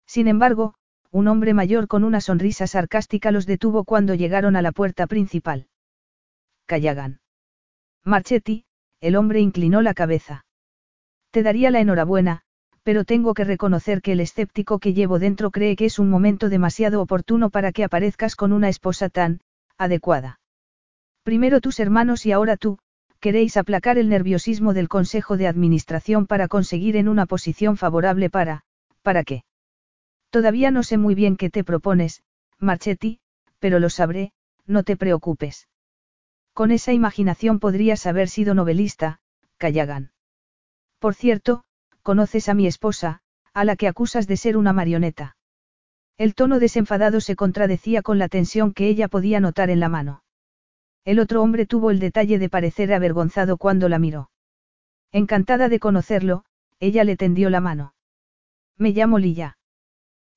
Sin 0.06 0.28
embargo, 0.28 0.76
un 1.12 1.28
hombre 1.28 1.54
mayor 1.54 1.88
con 1.88 2.04
una 2.04 2.22
sonrisa 2.22 2.68
sarcástica 2.68 3.32
los 3.32 3.46
detuvo 3.46 3.84
cuando 3.84 4.16
llegaron 4.16 4.56
a 4.56 4.62
la 4.62 4.72
puerta 4.72 5.08
principal. 5.08 5.68
Callagan. 6.66 7.20
Marchetti, 8.06 8.64
el 9.02 9.18
hombre 9.18 9.42
inclinó 9.42 9.82
la 9.82 9.94
cabeza. 9.94 10.46
Te 11.32 11.44
daría 11.44 11.70
la 11.70 11.82
enhorabuena, 11.82 12.44
pero 12.84 13.04
tengo 13.04 13.34
que 13.34 13.44
reconocer 13.44 14.02
que 14.02 14.14
el 14.14 14.22
escéptico 14.22 14.80
que 14.80 14.94
llevo 14.94 15.20
dentro 15.20 15.52
cree 15.52 15.76
que 15.76 15.86
es 15.86 16.00
un 16.00 16.10
momento 16.10 16.50
demasiado 16.50 17.02
oportuno 17.02 17.50
para 17.50 17.72
que 17.72 17.84
aparezcas 17.84 18.36
con 18.36 18.54
una 18.54 18.70
esposa 18.70 19.10
tan, 19.10 19.42
adecuada. 19.78 20.40
Primero 21.24 21.62
tus 21.62 21.80
hermanos 21.80 22.26
y 22.26 22.32
ahora 22.32 22.58
tú, 22.58 22.80
queréis 23.20 23.58
aplacar 23.58 23.98
el 23.98 24.10
nerviosismo 24.10 24.74
del 24.74 24.88
Consejo 24.88 25.38
de 25.38 25.48
Administración 25.48 26.26
para 26.26 26.48
conseguir 26.48 26.96
en 26.96 27.08
una 27.08 27.26
posición 27.26 27.78
favorable 27.78 28.30
para, 28.30 28.64
¿para 29.04 29.24
qué? 29.24 29.44
Todavía 30.32 30.72
no 30.72 30.82
sé 30.82 30.98
muy 30.98 31.14
bien 31.14 31.36
qué 31.36 31.50
te 31.50 31.64
propones, 31.64 32.24
Marchetti, 32.58 33.20
pero 33.60 33.80
lo 33.80 33.90
sabré, 33.90 34.32
no 34.66 34.84
te 34.84 34.98
preocupes. 34.98 35.68
Con 36.54 36.72
esa 36.72 36.94
imaginación 36.94 37.60
podrías 37.60 38.06
haber 38.08 38.30
sido 38.30 38.56
novelista, 38.56 39.20
Callagan. 39.58 40.12
Por 41.00 41.16
cierto, 41.16 41.64
conoces 42.02 42.50
a 42.50 42.54
mi 42.54 42.66
esposa, 42.66 43.22
a 43.54 43.66
la 43.66 43.76
que 43.76 43.88
acusas 43.88 44.26
de 44.26 44.38
ser 44.38 44.56
una 44.56 44.74
marioneta. 44.74 45.36
El 46.18 46.34
tono 46.34 46.60
desenfadado 46.60 47.20
se 47.20 47.36
contradecía 47.36 48.02
con 48.02 48.18
la 48.18 48.30
tensión 48.30 48.74
que 48.74 48.88
ella 48.88 49.10
podía 49.10 49.40
notar 49.40 49.70
en 49.70 49.80
la 49.82 49.90
mano. 49.90 50.24
El 51.04 51.20
otro 51.20 51.42
hombre 51.42 51.66
tuvo 51.66 51.92
el 51.92 52.00
detalle 52.00 52.40
de 52.40 52.50
parecer 52.50 52.94
avergonzado 52.94 53.58
cuando 53.58 53.90
la 53.90 54.00
miró. 54.00 54.30
Encantada 55.12 55.68
de 55.68 55.80
conocerlo, 55.80 56.46
ella 56.80 57.04
le 57.04 57.18
tendió 57.18 57.50
la 57.50 57.60
mano. 57.60 57.96
Me 58.78 58.92
llamo 58.92 59.20
Lilla. 59.20 59.58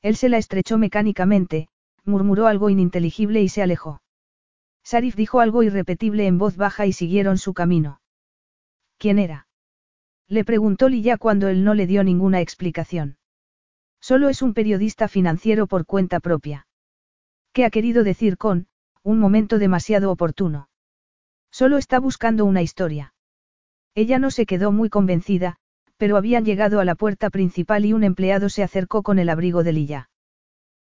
Él 0.05 0.17
se 0.17 0.29
la 0.29 0.37
estrechó 0.37 0.77
mecánicamente, 0.77 1.69
murmuró 2.05 2.47
algo 2.47 2.69
ininteligible 2.69 3.41
y 3.41 3.49
se 3.49 3.63
alejó. 3.63 4.03
Sarif 4.83 5.17
dijo 5.17 5.41
algo 5.41 5.63
irrepetible 5.63 6.27
en 6.27 6.37
voz 6.37 6.59
baja 6.59 6.85
y 6.85 6.93
siguieron 6.93 7.39
su 7.39 7.55
camino. 7.55 8.03
¿Quién 8.99 9.19
era? 9.19 9.49
Le 10.29 10.45
preguntó 10.45 10.91
Lilla 10.91 11.17
cuando 11.17 11.49
él 11.49 11.65
no 11.65 11.73
le 11.73 11.87
dio 11.87 12.05
ninguna 12.05 12.43
explicación. 12.43 13.17
Solo 13.99 14.29
es 14.29 14.43
un 14.43 14.53
periodista 14.53 15.09
financiero 15.09 15.67
por 15.67 15.87
cuenta 15.87 16.21
propia. 16.21 16.67
¿Qué 17.55 17.65
ha 17.65 17.71
querido 17.71 18.05
decir 18.05 18.37
con, 18.37 18.67
un 19.03 19.19
momento 19.19 19.59
demasiado 19.59 20.11
oportuno. 20.11 20.69
Solo 21.51 21.79
está 21.79 21.99
buscando 21.99 22.45
una 22.45 22.61
historia. 22.61 23.15
Ella 23.95 24.19
no 24.19 24.31
se 24.31 24.45
quedó 24.45 24.71
muy 24.71 24.91
convencida, 24.91 25.57
pero 25.97 26.17
habían 26.17 26.45
llegado 26.45 26.81
a 26.81 26.85
la 26.85 26.95
puerta 26.95 27.31
principal 27.31 27.85
y 27.85 27.93
un 27.93 28.05
empleado 28.05 28.49
se 28.49 28.63
acercó 28.63 29.03
con 29.03 29.19
el 29.19 29.29
abrigo 29.29 29.63
de 29.65 29.73
Lilla. 29.73 30.11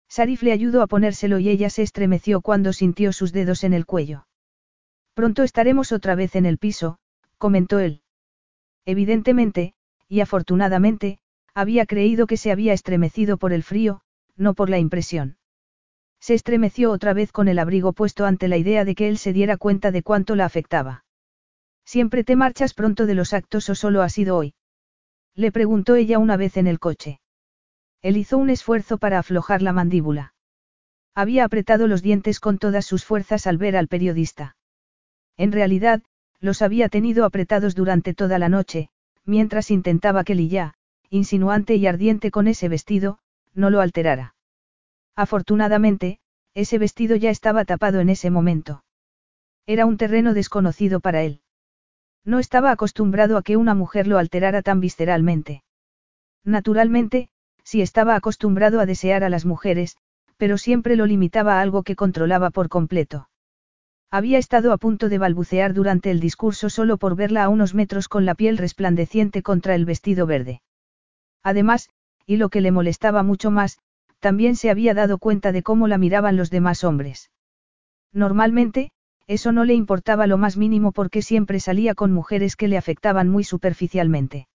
Sarif 0.09 0.43
le 0.43 0.53
ayudó 0.53 0.83
a 0.83 0.87
ponérselo 0.87 1.39
y 1.39 1.49
ella 1.49 1.71
se 1.71 1.83
estremeció 1.83 2.41
cuando 2.41 2.73
sintió 2.73 3.13
sus 3.13 3.33
dedos 3.33 3.65
en 3.65 3.73
el 3.73 3.87
cuello. 3.87 4.27
Pronto 5.15 5.43
estaremos 5.43 5.93
otra 5.93 6.15
vez 6.15 6.37
en 6.37 6.47
el 6.47 6.59
piso, 6.59 6.99
comentó 7.39 7.79
él. 7.79 8.03
Evidentemente, 8.85 9.75
y 10.09 10.21
afortunadamente, 10.21 11.19
había 11.55 11.87
creído 11.87 12.27
que 12.27 12.37
se 12.37 12.51
había 12.51 12.73
estremecido 12.73 13.37
por 13.37 13.53
el 13.53 13.63
frío, 13.63 14.03
no 14.37 14.55
por 14.55 14.71
la 14.71 14.79
impresión. 14.79 15.37
Se 16.21 16.35
estremeció 16.35 16.93
otra 16.93 17.15
vez 17.15 17.33
con 17.33 17.49
el 17.49 17.59
abrigo 17.59 17.93
puesto 17.93 18.27
ante 18.27 18.49
la 18.49 18.57
idea 18.57 18.85
de 18.85 18.95
que 18.95 19.09
él 19.09 19.19
se 19.19 19.33
diera 19.33 19.57
cuenta 19.57 19.91
de 19.91 20.03
cuánto 20.03 20.37
la 20.37 20.45
afectaba. 20.45 21.05
¿Siempre 21.85 22.25
te 22.25 22.37
marchas 22.37 22.75
pronto 22.75 23.07
de 23.07 23.15
los 23.15 23.33
actos 23.33 23.69
o 23.69 23.75
solo 23.75 24.03
ha 24.03 24.09
sido 24.09 24.37
hoy? 24.37 24.55
Le 25.35 25.53
preguntó 25.53 25.95
ella 25.97 26.19
una 26.19 26.37
vez 26.37 26.57
en 26.57 26.67
el 26.67 26.79
coche. 26.79 27.21
Él 28.03 28.17
hizo 28.17 28.39
un 28.39 28.51
esfuerzo 28.51 28.99
para 28.99 29.19
aflojar 29.19 29.63
la 29.63 29.73
mandíbula. 29.73 30.35
Había 31.15 31.45
apretado 31.45 31.87
los 31.87 32.03
dientes 32.03 32.41
con 32.41 32.59
todas 32.59 32.87
sus 32.87 33.05
fuerzas 33.05 33.47
al 33.47 33.59
ver 33.59 33.77
al 33.77 33.89
periodista. 33.89 34.57
En 35.37 35.53
realidad, 35.53 36.03
los 36.41 36.63
había 36.63 36.89
tenido 36.89 37.25
apretados 37.25 37.75
durante 37.75 38.15
toda 38.15 38.39
la 38.39 38.49
noche, 38.49 38.89
mientras 39.25 39.71
intentaba 39.71 40.25
que 40.25 40.35
Lilla, 40.35 40.75
insinuante 41.11 41.77
y 41.77 41.87
ardiente 41.87 42.31
con 42.31 42.49
ese 42.49 42.69
vestido, 42.69 43.19
no 43.55 43.71
lo 43.71 43.81
alterara. 43.81 44.35
Afortunadamente, 45.15 46.19
ese 46.55 46.79
vestido 46.79 47.17
ya 47.17 47.31
estaba 47.31 47.65
tapado 47.65 48.01
en 48.01 48.09
ese 48.09 48.31
momento. 48.31 48.85
Era 49.67 49.87
un 49.87 49.97
terreno 49.97 50.35
desconocido 50.35 51.01
para 51.01 51.23
él. 51.23 51.42
No 52.25 52.39
estaba 52.39 52.71
acostumbrado 52.71 53.37
a 53.37 53.43
que 53.43 53.57
una 53.57 53.75
mujer 53.75 54.07
lo 54.07 54.19
alterara 54.19 54.63
tan 54.63 54.81
visceralmente. 54.81 55.63
Naturalmente, 56.45 57.29
sí 57.65 57.83
estaba 57.83 58.15
acostumbrado 58.15 58.81
a 58.81 58.87
desear 58.87 59.25
a 59.25 59.29
las 59.29 59.45
mujeres, 59.45 59.97
pero 60.37 60.59
siempre 60.59 60.97
lo 60.97 61.07
limitaba 61.07 61.59
a 61.59 61.61
algo 61.61 61.83
que 61.83 61.97
controlaba 61.97 62.51
por 62.51 62.69
completo. 62.69 63.29
Había 64.11 64.39
estado 64.39 64.73
a 64.73 64.77
punto 64.77 65.09
de 65.09 65.19
balbucear 65.19 65.73
durante 65.73 66.11
el 66.11 66.21
discurso 66.21 66.69
solo 66.69 66.99
por 66.99 67.17
verla 67.17 67.45
a 67.45 67.49
unos 67.49 67.75
metros 67.75 68.09
con 68.09 68.27
la 68.27 68.35
piel 68.35 68.59
resplandeciente 68.59 69.43
contra 69.43 69.75
el 69.75 69.85
vestido 69.85 70.27
verde. 70.27 70.61
Además, 71.43 71.89
y 72.27 72.37
lo 72.37 72.51
que 72.51 72.61
le 72.61 72.73
molestaba 72.73 73.23
mucho 73.23 73.51
más, 73.51 73.79
también 74.21 74.55
se 74.55 74.71
había 74.71 74.95
dado 74.95 75.19
cuenta 75.19 75.51
de 75.51 75.63
cómo 75.63 75.89
la 75.89 75.99
miraban 75.99 76.37
los 76.37 76.51
demás 76.51 76.85
hombres. 76.85 77.31
Normalmente, 78.13 78.93
eso 79.27 79.53
no 79.53 79.65
le 79.65 79.75
importaba 79.75 80.27
lo 80.27 80.39
más 80.39 80.57
mínimo 80.57 80.93
porque 80.93 81.23
siempre 81.23 81.61
salía 81.61 81.95
con 81.95 82.13
mujeres 82.13 82.57
que 82.57 82.69
le 82.69 82.77
afectaban 82.77 83.29
muy 83.29 83.45
superficialmente. 83.45 84.49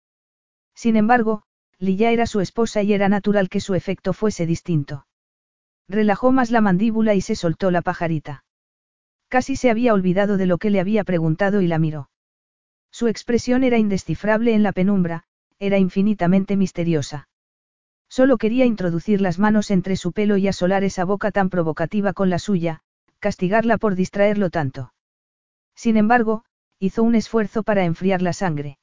Sin 0.76 0.95
embargo, 0.95 1.44
Lilla 1.80 2.11
era 2.11 2.26
su 2.26 2.39
esposa 2.39 2.81
y 2.84 2.94
era 2.94 3.10
natural 3.10 3.49
que 3.49 3.60
su 3.60 3.76
efecto 3.76 4.14
fuese 4.14 4.45
distinto. 4.45 5.06
Relajó 5.88 6.31
más 6.31 6.52
la 6.52 6.61
mandíbula 6.61 7.15
y 7.15 7.22
se 7.22 7.35
soltó 7.35 7.72
la 7.72 7.81
pajarita. 7.81 8.44
Casi 9.30 9.56
se 9.56 9.69
había 9.69 9.94
olvidado 9.94 10.38
de 10.38 10.45
lo 10.45 10.57
que 10.57 10.69
le 10.69 10.80
había 10.80 11.03
preguntado 11.03 11.61
y 11.61 11.68
la 11.68 11.80
miró. 11.80 12.10
Su 12.91 13.07
expresión 13.07 13.64
era 13.64 13.77
indescifrable 13.77 14.53
en 14.53 14.64
la 14.64 14.72
penumbra, 14.72 15.23
era 15.60 15.77
infinitamente 15.77 16.56
misteriosa. 16.56 17.27
Solo 18.10 18.38
quería 18.38 18.65
introducir 18.65 19.22
las 19.22 19.38
manos 19.38 19.69
entre 19.69 19.98
su 19.98 20.14
pelo 20.14 20.38
y 20.38 20.48
asolar 20.48 20.84
esa 20.84 21.03
boca 21.03 21.31
tan 21.31 21.49
provocativa 21.49 22.14
con 22.14 22.30
la 22.30 22.39
suya, 22.39 22.81
castigarla 23.19 23.77
por 23.77 23.95
distraerlo 23.95 24.49
tanto. 24.49 24.94
Sin 25.76 25.98
embargo, 25.98 26.44
hizo 26.80 27.03
un 27.03 27.15
esfuerzo 27.15 27.64
para 27.64 27.85
enfriar 27.85 28.22
la 28.22 28.34
sangre. 28.34 28.77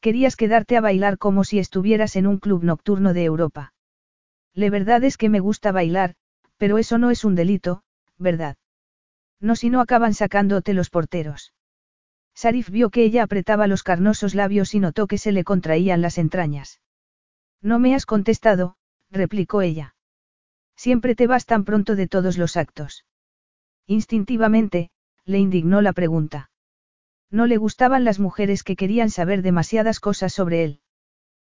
Querías 0.00 0.36
quedarte 0.36 0.76
a 0.76 0.80
bailar 0.80 1.18
como 1.18 1.44
si 1.44 1.58
estuvieras 1.58 2.16
en 2.16 2.26
un 2.26 2.38
club 2.38 2.62
nocturno 2.62 3.14
de 3.14 3.24
Europa. 3.24 3.72
La 4.52 4.70
verdad 4.70 5.02
es 5.04 5.16
que 5.16 5.28
me 5.28 5.40
gusta 5.40 5.72
bailar, 5.72 6.14
pero 6.56 6.78
eso 6.78 6.98
no 6.98 7.10
es 7.10 7.24
un 7.24 7.34
delito, 7.34 7.82
¿verdad? 8.18 8.56
No 9.40 9.56
si 9.56 9.70
no 9.70 9.80
acaban 9.80 10.14
sacándote 10.14 10.74
los 10.74 10.90
porteros. 10.90 11.52
Sarif 12.34 12.68
vio 12.68 12.90
que 12.90 13.04
ella 13.04 13.22
apretaba 13.22 13.66
los 13.66 13.82
carnosos 13.82 14.34
labios 14.34 14.74
y 14.74 14.80
notó 14.80 15.06
que 15.06 15.18
se 15.18 15.32
le 15.32 15.44
contraían 15.44 16.02
las 16.02 16.18
entrañas. 16.18 16.80
No 17.62 17.78
me 17.78 17.94
has 17.94 18.06
contestado, 18.06 18.76
replicó 19.10 19.62
ella. 19.62 19.94
Siempre 20.76 21.14
te 21.14 21.26
vas 21.26 21.46
tan 21.46 21.64
pronto 21.64 21.94
de 21.94 22.08
todos 22.08 22.36
los 22.36 22.56
actos. 22.56 23.04
Instintivamente, 23.86 24.90
le 25.26 25.38
indignó 25.38 25.82
la 25.82 25.92
pregunta. 25.92 26.50
No 27.30 27.46
le 27.46 27.56
gustaban 27.56 28.04
las 28.04 28.18
mujeres 28.18 28.62
que 28.62 28.76
querían 28.76 29.10
saber 29.10 29.42
demasiadas 29.42 30.00
cosas 30.00 30.32
sobre 30.32 30.64
él. 30.64 30.80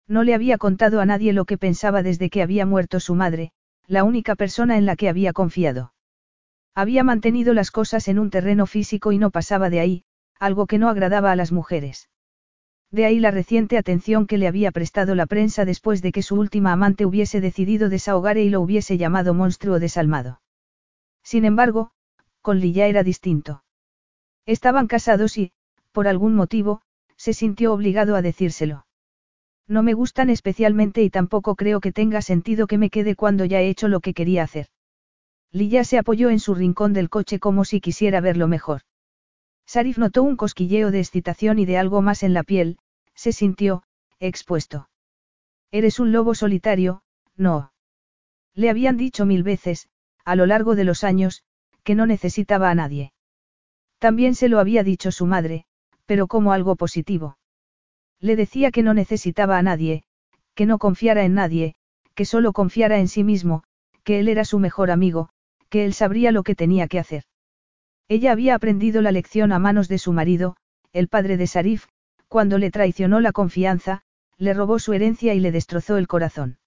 No 0.07 0.25
le 0.25 0.35
había 0.35 0.59
contado 0.59 1.01
a 1.01 1.07
nadie 1.07 1.33
lo 1.33 1.45
que 1.45 1.59
pensaba 1.59 2.03
desde 2.03 2.31
que 2.31 2.43
había 2.43 2.67
muerto 2.67 3.01
su 3.01 3.15
madre, 3.15 3.53
la 3.87 4.05
única 4.05 4.35
persona 4.35 4.77
en 4.77 4.87
la 4.87 4.97
que 4.97 5.09
había 5.09 5.33
confiado. 5.33 5.93
Había 6.75 7.05
mantenido 7.05 7.55
las 7.55 7.71
cosas 7.71 8.09
en 8.09 8.19
un 8.19 8.31
terreno 8.31 8.67
físico 8.67 9.13
y 9.13 9.19
no 9.19 9.31
pasaba 9.31 9.71
de 9.71 9.81
ahí, 9.81 10.05
algo 10.39 10.67
que 10.67 10.79
no 10.79 10.89
agradaba 10.89 11.33
a 11.33 11.37
las 11.37 11.53
mujeres. 11.53 12.09
De 12.91 13.05
ahí 13.05 13.19
la 13.21 13.31
reciente 13.31 13.77
atención 13.77 14.27
que 14.27 14.39
le 14.39 14.49
había 14.49 14.71
prestado 14.71 15.15
la 15.15 15.27
prensa 15.27 15.65
después 15.65 16.01
de 16.01 16.13
que 16.13 16.23
su 16.23 16.37
última 16.37 16.73
amante 16.73 17.05
hubiese 17.05 17.41
decidido 17.41 17.89
desahogar 17.89 18.39
y 18.39 18.49
lo 18.49 18.61
hubiese 18.61 18.97
llamado 18.97 19.35
monstruo 19.35 19.79
desalmado. 19.79 20.41
Sin 21.23 21.45
embargo, 21.45 21.93
con 22.49 22.61
Lilla 22.61 22.87
era 22.87 23.03
distinto. 23.03 23.63
Estaban 24.47 24.87
casados 24.87 25.37
y, 25.37 25.53
por 25.93 26.09
algún 26.09 26.35
motivo, 26.35 26.81
se 27.15 27.35
sintió 27.35 27.75
obligado 27.75 28.17
a 28.17 28.23
decírselo. 28.23 28.87
No 29.67 29.83
me 29.83 29.93
gustan 29.93 30.31
especialmente 30.31 31.03
y 31.03 31.11
tampoco 31.11 31.57
creo 31.57 31.81
que 31.81 31.93
tenga 31.93 32.23
sentido 32.23 32.67
que 32.67 32.79
me 32.79 32.89
quede 32.89 33.17
cuando 33.17 33.45
ya 33.45 33.61
he 33.61 33.69
hecho 33.69 33.87
lo 33.89 34.01
que 34.01 34.15
quería 34.15 34.45
hacer. 34.45 34.69
Lilla 35.53 35.85
se 35.85 35.99
apoyó 35.99 36.31
en 36.31 36.41
su 36.41 36.55
rincón 36.55 36.95
del 36.95 37.11
coche 37.11 37.39
como 37.39 37.67
si 37.67 37.83
quisiera 37.83 38.23
verlo 38.23 38.49
mejor. 38.49 38.81
Sarif 39.67 39.99
notó 39.99 40.23
un 40.23 40.37
cosquilleo 40.37 40.91
de 40.91 41.01
excitación 41.01 41.59
y 41.59 41.67
de 41.67 41.77
algo 41.77 42.01
más 42.01 42.23
en 42.23 42.33
la 42.33 42.45
piel, 42.45 42.79
se 43.15 43.33
sintió, 43.33 43.83
expuesto. 44.21 44.89
Eres 45.71 46.01
un 46.01 46.13
lobo 46.13 46.35
solitario, 46.35 47.03
no. 47.37 47.75
Le 48.55 48.71
habían 48.71 48.97
dicho 48.97 49.27
mil 49.27 49.43
veces, 49.43 49.91
a 50.25 50.35
lo 50.35 50.47
largo 50.47 50.77
de 50.77 50.85
los 50.85 51.05
años, 51.05 51.45
que 51.89 51.95
no 51.95 52.05
necesitaba 52.05 52.69
a 52.69 52.75
nadie. 52.75 53.15
También 53.99 54.35
se 54.35 54.51
lo 54.51 54.59
había 54.59 54.83
dicho 54.83 55.11
su 55.11 55.25
madre, 55.25 55.65
pero 56.05 56.27
como 56.27 56.53
algo 56.53 56.77
positivo. 56.77 57.39
Le 58.21 58.37
decía 58.37 58.71
que 58.71 58.83
no 58.83 58.93
necesitaba 58.93 59.57
a 59.57 59.63
nadie, 59.63 60.03
que 60.55 60.67
no 60.67 60.77
confiara 60.77 61.25
en 61.25 61.33
nadie, 61.33 61.77
que 62.15 62.27
solo 62.27 62.53
confiara 62.53 62.99
en 62.99 63.09
sí 63.09 63.25
mismo, 63.25 63.63
que 64.05 64.19
él 64.19 64.29
era 64.29 64.45
su 64.45 64.59
mejor 64.59 64.91
amigo, 64.91 65.31
que 65.71 65.87
él 65.87 65.95
sabría 65.95 66.31
lo 66.31 66.43
que 66.43 66.55
tenía 66.55 66.89
que 66.89 66.99
hacer. 66.99 67.23
Ella 68.07 68.33
había 68.33 68.55
aprendido 68.55 69.01
la 69.01 69.11
lección 69.11 69.51
a 69.51 69.59
manos 69.59 69.89
de 69.89 69.97
su 69.97 70.13
marido, 70.13 70.57
el 70.93 71.09
padre 71.09 71.39
de 71.39 71.47
Sarif, 71.47 71.87
cuando 72.29 72.59
le 72.59 72.71
traicionó 72.71 73.21
la 73.21 73.33
confianza, 73.33 74.03
le 74.37 74.53
robó 74.53 74.79
su 74.79 74.93
herencia 74.93 75.33
y 75.33 75.41
le 75.41 75.53
destrozó 75.53 75.97
el 75.97 76.07
corazón. 76.07 76.59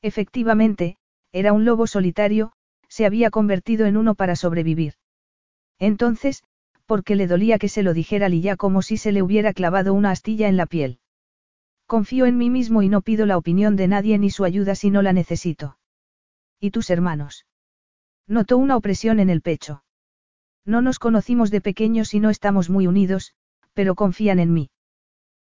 Efectivamente, 0.00 0.96
era 1.32 1.52
un 1.52 1.66
lobo 1.66 1.86
solitario, 1.86 2.52
se 2.88 3.06
había 3.06 3.30
convertido 3.30 3.86
en 3.86 3.96
uno 3.96 4.14
para 4.14 4.36
sobrevivir. 4.36 4.94
Entonces, 5.78 6.42
¿por 6.86 7.04
qué 7.04 7.16
le 7.16 7.26
dolía 7.26 7.58
que 7.58 7.68
se 7.68 7.82
lo 7.82 7.94
dijera 7.94 8.28
Lilla 8.28 8.56
como 8.56 8.82
si 8.82 8.96
se 8.96 9.12
le 9.12 9.22
hubiera 9.22 9.52
clavado 9.52 9.94
una 9.94 10.10
astilla 10.10 10.48
en 10.48 10.56
la 10.56 10.66
piel? 10.66 11.00
Confío 11.86 12.26
en 12.26 12.36
mí 12.36 12.50
mismo 12.50 12.82
y 12.82 12.88
no 12.88 13.02
pido 13.02 13.26
la 13.26 13.36
opinión 13.36 13.76
de 13.76 13.88
nadie 13.88 14.18
ni 14.18 14.30
su 14.30 14.44
ayuda 14.44 14.74
si 14.74 14.90
no 14.90 15.02
la 15.02 15.12
necesito. 15.12 15.78
¿Y 16.60 16.70
tus 16.70 16.90
hermanos? 16.90 17.46
Notó 18.26 18.58
una 18.58 18.76
opresión 18.76 19.20
en 19.20 19.30
el 19.30 19.40
pecho. 19.40 19.84
No 20.64 20.82
nos 20.82 20.98
conocimos 20.98 21.50
de 21.50 21.60
pequeños 21.60 22.12
y 22.12 22.20
no 22.20 22.28
estamos 22.28 22.68
muy 22.68 22.86
unidos, 22.86 23.34
pero 23.72 23.94
confían 23.94 24.38
en 24.38 24.52
mí. 24.52 24.70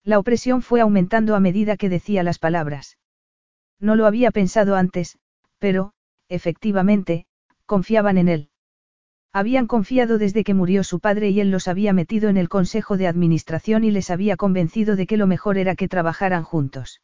La 0.03 0.19
opresión 0.19 0.62
fue 0.62 0.81
aumentando 0.81 1.35
a 1.35 1.41
medida 1.41 1.77
que 1.77 1.91
decía 1.91 2.23
las 2.23 2.39
palabras. 2.39 2.97
No 3.79 3.97
lo 3.97 4.07
había 4.07 4.31
pensado 4.31 4.77
antes, 4.77 5.19
pero, 5.59 5.93
efectivamente, 6.29 7.27
confiaban 7.71 8.19
en 8.19 8.29
él. 8.29 8.49
Habían 9.33 9.69
confiado 9.69 10.19
desde 10.19 10.43
que 10.43 10.55
murió 10.55 10.83
su 10.83 10.99
padre 10.99 11.31
y 11.31 11.39
él 11.39 11.53
los 11.53 11.69
había 11.69 11.93
metido 11.93 12.29
en 12.29 12.37
el 12.37 12.49
consejo 12.49 12.97
de 12.97 13.07
administración 13.07 13.85
y 13.85 13.93
les 13.93 14.11
había 14.11 14.37
convencido 14.37 14.97
de 14.97 15.07
que 15.07 15.17
lo 15.17 15.29
mejor 15.29 15.57
era 15.57 15.77
que 15.77 15.87
trabajaran 15.87 16.43
juntos. 16.43 17.01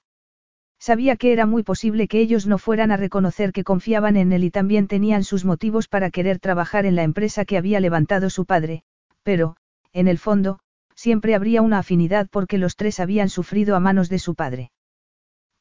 Sabía 0.81 1.15
que 1.15 1.33
era 1.33 1.47
muy 1.47 1.63
posible 1.63 2.09
que 2.09 2.19
ellos 2.19 2.49
no 2.49 2.59
fueran 2.59 2.91
a 2.91 2.97
reconocer 2.97 3.53
que 3.53 3.63
confiaban 3.63 4.17
en 4.17 4.33
él 4.33 4.43
y 4.43 4.51
también 4.51 4.89
tenían 4.89 5.23
sus 5.23 5.45
motivos 5.45 5.87
para 5.87 6.11
querer 6.11 6.41
trabajar 6.41 6.85
en 6.85 6.97
la 6.97 7.05
empresa 7.05 7.45
que 7.45 7.59
había 7.59 7.79
levantado 7.79 8.29
su 8.29 8.45
padre, 8.45 8.83
pero, 9.23 9.57
en 9.93 10.09
el 10.09 10.19
fondo, 10.19 10.59
siempre 10.97 11.37
habría 11.37 11.63
una 11.63 11.79
afinidad 11.79 12.27
porque 12.29 12.59
los 12.59 12.75
tres 12.75 12.99
habían 12.99 13.29
sufrido 13.29 13.77
a 13.77 13.81
manos 13.81 14.09
de 14.09 14.19
su 14.19 14.35
padre. 14.35 14.73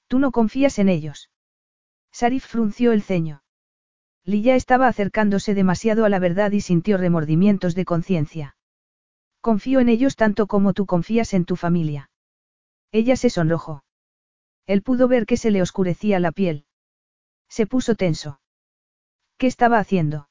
¿Tú 0.08 0.18
no 0.18 0.32
confías 0.32 0.80
en 0.80 0.90
ellos? 0.90 1.30
Sarif 2.12 2.44
frunció 2.44 2.92
el 2.92 3.04
ceño. 3.04 3.45
Lilla 4.26 4.56
estaba 4.56 4.88
acercándose 4.88 5.54
demasiado 5.54 6.04
a 6.04 6.10
la 6.10 6.18
verdad 6.18 6.52
y 6.52 6.62
sintió 6.62 6.98
remordimientos 6.98 7.76
de 7.76 7.86
conciencia. 7.86 8.58
Confío 9.40 9.80
en 9.80 9.90
ellos 9.90 10.16
tanto 10.16 10.48
como 10.48 10.74
tú 10.74 10.88
confías 10.88 11.36
en 11.36 11.46
tu 11.46 11.56
familia. 11.56 12.10
Ella 12.92 13.16
se 13.16 13.30
sonrojó. 13.30 13.84
Él 14.66 14.82
pudo 14.82 15.08
ver 15.08 15.28
que 15.28 15.38
se 15.38 15.52
le 15.52 15.62
oscurecía 15.62 16.20
la 16.20 16.32
piel. 16.32 16.66
Se 17.48 17.68
puso 17.68 17.94
tenso. 17.94 18.40
¿Qué 19.38 19.46
estaba 19.46 19.78
haciendo? 19.78 20.28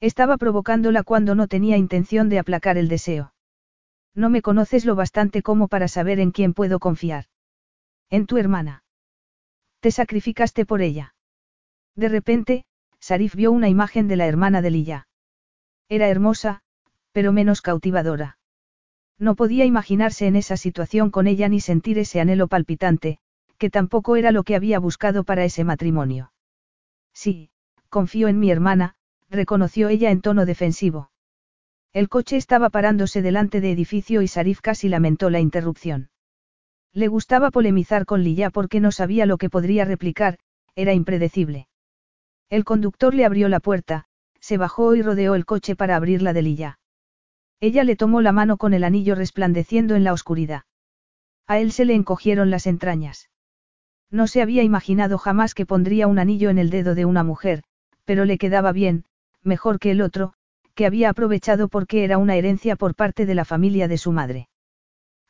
Estaba 0.00 0.36
provocándola 0.36 1.04
cuando 1.04 1.36
no 1.36 1.46
tenía 1.46 1.76
intención 1.76 2.28
de 2.28 2.40
aplacar 2.40 2.76
el 2.78 2.88
deseo. 2.88 3.32
No 4.12 4.28
me 4.28 4.42
conoces 4.42 4.84
lo 4.84 4.96
bastante 4.96 5.42
como 5.42 5.68
para 5.68 5.86
saber 5.86 6.18
en 6.18 6.32
quién 6.32 6.52
puedo 6.52 6.80
confiar. 6.80 7.26
En 8.10 8.26
tu 8.26 8.38
hermana. 8.38 8.82
Te 9.78 9.92
sacrificaste 9.92 10.66
por 10.66 10.82
ella. 10.82 11.14
De 11.94 12.08
repente, 12.08 12.64
Sarif 13.06 13.34
vio 13.34 13.52
una 13.52 13.68
imagen 13.68 14.08
de 14.08 14.16
la 14.16 14.26
hermana 14.26 14.62
de 14.62 14.70
Lilla. 14.70 15.08
Era 15.90 16.08
hermosa, 16.08 16.62
pero 17.12 17.34
menos 17.34 17.60
cautivadora. 17.60 18.38
No 19.18 19.34
podía 19.34 19.66
imaginarse 19.66 20.26
en 20.26 20.36
esa 20.36 20.56
situación 20.56 21.10
con 21.10 21.26
ella 21.26 21.50
ni 21.50 21.60
sentir 21.60 21.98
ese 21.98 22.22
anhelo 22.22 22.48
palpitante, 22.48 23.18
que 23.58 23.68
tampoco 23.68 24.16
era 24.16 24.32
lo 24.32 24.42
que 24.42 24.56
había 24.56 24.78
buscado 24.78 25.22
para 25.22 25.44
ese 25.44 25.64
matrimonio. 25.64 26.32
Sí, 27.12 27.50
confío 27.90 28.28
en 28.28 28.38
mi 28.38 28.50
hermana, 28.50 28.94
reconoció 29.28 29.90
ella 29.90 30.10
en 30.10 30.22
tono 30.22 30.46
defensivo. 30.46 31.10
El 31.92 32.08
coche 32.08 32.38
estaba 32.38 32.70
parándose 32.70 33.20
delante 33.20 33.60
de 33.60 33.70
edificio 33.70 34.22
y 34.22 34.28
Sarif 34.28 34.62
casi 34.62 34.88
lamentó 34.88 35.28
la 35.28 35.40
interrupción. 35.40 36.08
Le 36.94 37.08
gustaba 37.08 37.50
polemizar 37.50 38.06
con 38.06 38.24
Lilla 38.24 38.48
porque 38.48 38.80
no 38.80 38.92
sabía 38.92 39.26
lo 39.26 39.36
que 39.36 39.50
podría 39.50 39.84
replicar, 39.84 40.38
era 40.74 40.94
impredecible. 40.94 41.68
El 42.50 42.64
conductor 42.64 43.14
le 43.14 43.24
abrió 43.24 43.48
la 43.48 43.60
puerta, 43.60 44.04
se 44.40 44.58
bajó 44.58 44.94
y 44.94 45.02
rodeó 45.02 45.34
el 45.34 45.46
coche 45.46 45.76
para 45.76 45.96
abrirla 45.96 46.32
de 46.32 46.42
Lilla. 46.42 46.78
Ella 47.60 47.84
le 47.84 47.96
tomó 47.96 48.20
la 48.20 48.32
mano 48.32 48.56
con 48.56 48.74
el 48.74 48.84
anillo 48.84 49.14
resplandeciendo 49.14 49.94
en 49.94 50.04
la 50.04 50.12
oscuridad. 50.12 50.62
A 51.46 51.58
él 51.58 51.72
se 51.72 51.84
le 51.84 51.94
encogieron 51.94 52.50
las 52.50 52.66
entrañas. 52.66 53.30
No 54.10 54.26
se 54.26 54.42
había 54.42 54.62
imaginado 54.62 55.18
jamás 55.18 55.54
que 55.54 55.66
pondría 55.66 56.06
un 56.06 56.18
anillo 56.18 56.50
en 56.50 56.58
el 56.58 56.70
dedo 56.70 56.94
de 56.94 57.04
una 57.04 57.22
mujer, 57.22 57.62
pero 58.04 58.24
le 58.24 58.38
quedaba 58.38 58.72
bien, 58.72 59.04
mejor 59.42 59.78
que 59.78 59.90
el 59.90 60.02
otro, 60.02 60.34
que 60.74 60.86
había 60.86 61.10
aprovechado 61.10 61.68
porque 61.68 62.04
era 62.04 62.18
una 62.18 62.36
herencia 62.36 62.76
por 62.76 62.94
parte 62.94 63.26
de 63.26 63.34
la 63.34 63.44
familia 63.44 63.88
de 63.88 63.98
su 63.98 64.12
madre. 64.12 64.48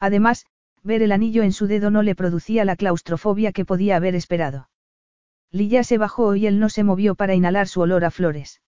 Además, 0.01 0.47
ver 0.83 1.03
el 1.03 1.13
anillo 1.13 1.43
en 1.43 1.53
su 1.53 1.67
dedo 1.67 1.91
no 1.91 2.03
le 2.03 2.15
producía 2.15 2.65
la 2.65 2.77
claustrofobia 2.77 3.53
que 3.53 3.65
podía 3.65 3.97
haber 3.97 4.15
esperado. 4.15 4.69
Lilla 5.51 5.85
se 5.85 5.99
bajó 5.99 6.35
y 6.35 6.47
él 6.47 6.59
no 6.59 6.69
se 6.69 6.85
movió 6.85 7.15
para 7.15 7.35
inhalar 7.35 7.69
su 7.69 7.81
olor 7.81 8.05
a 8.05 8.11
flores. 8.11 8.61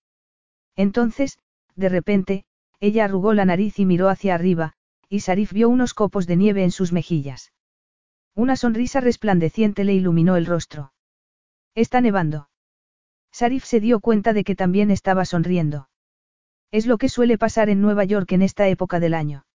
Entonces, 0.77 1.39
de 1.75 1.89
repente, 1.89 2.45
ella 2.81 3.05
arrugó 3.05 3.35
la 3.35 3.45
nariz 3.45 3.79
y 3.79 3.87
miró 3.87 4.09
hacia 4.09 4.35
arriba, 4.35 4.75
y 5.09 5.21
Sarif 5.21 5.53
vio 5.53 5.69
unos 5.69 5.95
copos 5.95 6.27
de 6.27 6.37
nieve 6.37 6.63
en 6.65 6.71
sus 6.71 6.93
mejillas. 6.93 7.53
Una 8.35 8.57
sonrisa 8.57 9.01
resplandeciente 9.01 9.85
le 9.85 9.95
iluminó 9.95 10.37
el 10.37 10.47
rostro. 10.47 10.93
Está 11.75 12.01
nevando. 12.01 12.49
Sarif 13.33 13.65
se 13.65 13.81
dio 13.81 14.01
cuenta 14.01 14.33
de 14.33 14.45
que 14.45 14.55
también 14.55 14.91
estaba 14.91 15.25
sonriendo. 15.25 15.89
Es 16.71 16.87
lo 16.87 16.99
que 16.99 17.09
suele 17.09 17.39
pasar 17.39 17.69
en 17.69 17.81
Nueva 17.81 18.05
York 18.05 18.33
en 18.33 18.43
esta 18.43 18.69
época 18.69 19.01
del 19.01 19.15
año. 19.15 19.47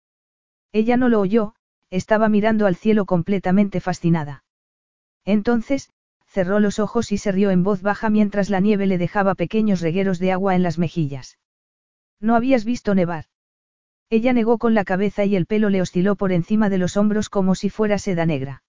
Ella 0.72 0.96
no 0.96 1.08
lo 1.08 1.20
oyó, 1.20 1.54
estaba 1.90 2.28
mirando 2.28 2.66
al 2.66 2.76
cielo 2.76 3.04
completamente 3.04 3.80
fascinada. 3.80 4.44
Entonces, 5.24 5.90
cerró 6.30 6.60
los 6.60 6.78
ojos 6.78 7.10
y 7.10 7.18
se 7.18 7.32
rió 7.32 7.50
en 7.50 7.64
voz 7.64 7.82
baja 7.82 8.08
mientras 8.08 8.50
la 8.50 8.60
nieve 8.60 8.86
le 8.86 8.98
dejaba 8.98 9.34
pequeños 9.34 9.80
regueros 9.80 10.20
de 10.20 10.30
agua 10.30 10.54
en 10.54 10.62
las 10.62 10.78
mejillas. 10.78 11.38
¿No 12.20 12.36
habías 12.36 12.64
visto 12.64 12.94
nevar? 12.94 13.24
Ella 14.10 14.32
negó 14.32 14.58
con 14.58 14.74
la 14.74 14.84
cabeza 14.84 15.24
y 15.24 15.34
el 15.34 15.46
pelo 15.46 15.70
le 15.70 15.82
osciló 15.82 16.14
por 16.14 16.30
encima 16.30 16.68
de 16.68 16.78
los 16.78 16.96
hombros 16.96 17.28
como 17.28 17.56
si 17.56 17.68
fuera 17.68 17.98
seda 17.98 18.26
negra. 18.26 18.62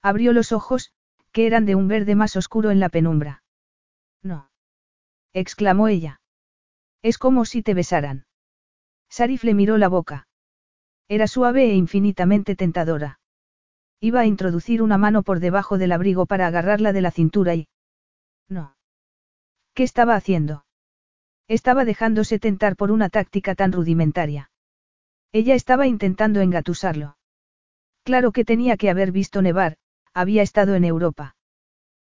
Abrió 0.00 0.32
los 0.32 0.52
ojos, 0.52 0.92
que 1.30 1.46
eran 1.46 1.66
de 1.66 1.74
un 1.74 1.88
verde 1.88 2.14
más 2.14 2.36
oscuro 2.36 2.70
en 2.70 2.80
la 2.80 2.88
penumbra. 2.88 3.42
No. 4.22 4.50
exclamó 5.34 5.88
ella. 5.88 6.20
Es 7.02 7.18
como 7.18 7.44
si 7.44 7.62
te 7.62 7.74
besaran. 7.74 8.26
Sarif 9.10 9.44
le 9.44 9.54
miró 9.54 9.76
la 9.76 9.88
boca. 9.88 10.26
Era 11.06 11.26
suave 11.26 11.70
e 11.70 11.74
infinitamente 11.74 12.56
tentadora. 12.56 13.20
Iba 14.00 14.20
a 14.20 14.26
introducir 14.26 14.82
una 14.82 14.98
mano 14.98 15.22
por 15.22 15.40
debajo 15.40 15.78
del 15.78 15.92
abrigo 15.92 16.26
para 16.26 16.46
agarrarla 16.46 16.92
de 16.92 17.00
la 17.00 17.10
cintura 17.10 17.54
y... 17.54 17.68
No. 18.48 18.76
¿Qué 19.74 19.82
estaba 19.82 20.14
haciendo? 20.14 20.64
Estaba 21.48 21.84
dejándose 21.84 22.38
tentar 22.38 22.76
por 22.76 22.90
una 22.90 23.08
táctica 23.08 23.54
tan 23.54 23.72
rudimentaria. 23.72 24.50
Ella 25.32 25.54
estaba 25.54 25.86
intentando 25.86 26.40
engatusarlo. 26.40 27.16
Claro 28.04 28.32
que 28.32 28.44
tenía 28.44 28.76
que 28.76 28.90
haber 28.90 29.12
visto 29.12 29.42
nevar, 29.42 29.76
había 30.14 30.42
estado 30.42 30.74
en 30.74 30.84
Europa. 30.84 31.36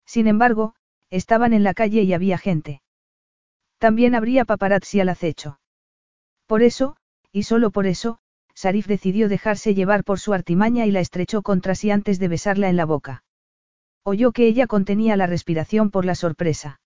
Sin 0.05 0.27
embargo, 0.27 0.75
estaban 1.09 1.53
en 1.53 1.63
la 1.63 1.73
calle 1.73 2.03
y 2.03 2.13
había 2.13 2.37
gente. 2.37 2.81
También 3.77 4.15
habría 4.15 4.45
paparazzi 4.45 4.99
al 4.99 5.09
acecho. 5.09 5.59
Por 6.47 6.63
eso, 6.63 6.97
y 7.31 7.43
solo 7.43 7.71
por 7.71 7.85
eso, 7.85 8.19
Sarif 8.57 8.87
decidió 8.87 9.29
dejarse 9.29 9.75
llevar 9.75 10.03
por 10.03 10.19
su 10.19 10.33
artimaña 10.33 10.87
y 10.87 10.91
la 10.91 10.99
estrechó 10.99 11.43
contra 11.43 11.75
sí 11.75 11.91
antes 11.91 12.17
de 12.17 12.27
besarla 12.27 12.69
en 12.69 12.75
la 12.75 12.85
boca. 12.85 13.23
Oyó 14.03 14.31
que 14.31 14.47
ella 14.47 14.65
contenía 14.65 15.15
la 15.15 15.27
respiración 15.27 15.91
por 15.91 16.05
la 16.05 16.15
sorpresa. 16.15 16.81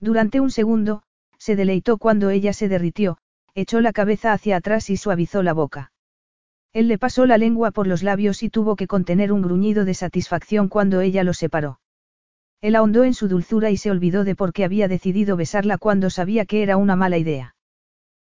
Durante 0.00 0.40
un 0.40 0.50
segundo, 0.50 1.02
se 1.36 1.54
deleitó 1.54 1.98
cuando 1.98 2.30
ella 2.30 2.54
se 2.54 2.70
derritió, 2.70 3.18
echó 3.54 3.82
la 3.82 3.92
cabeza 3.92 4.32
hacia 4.32 4.56
atrás 4.56 4.88
y 4.88 4.96
suavizó 4.96 5.42
la 5.42 5.52
boca. 5.52 5.92
Él 6.72 6.88
le 6.88 6.96
pasó 6.96 7.26
la 7.26 7.36
lengua 7.36 7.72
por 7.72 7.86
los 7.86 8.02
labios 8.02 8.42
y 8.42 8.48
tuvo 8.48 8.74
que 8.74 8.86
contener 8.86 9.32
un 9.32 9.42
gruñido 9.42 9.84
de 9.84 9.92
satisfacción 9.92 10.70
cuando 10.70 11.02
ella 11.02 11.24
lo 11.24 11.34
separó. 11.34 11.78
Él 12.62 12.74
ahondó 12.74 13.04
en 13.04 13.12
su 13.12 13.28
dulzura 13.28 13.68
y 13.68 13.76
se 13.76 13.90
olvidó 13.90 14.24
de 14.24 14.34
por 14.34 14.54
qué 14.54 14.64
había 14.64 14.88
decidido 14.88 15.36
besarla 15.36 15.76
cuando 15.76 16.08
sabía 16.08 16.46
que 16.46 16.62
era 16.62 16.78
una 16.78 16.96
mala 16.96 17.18
idea. 17.18 17.55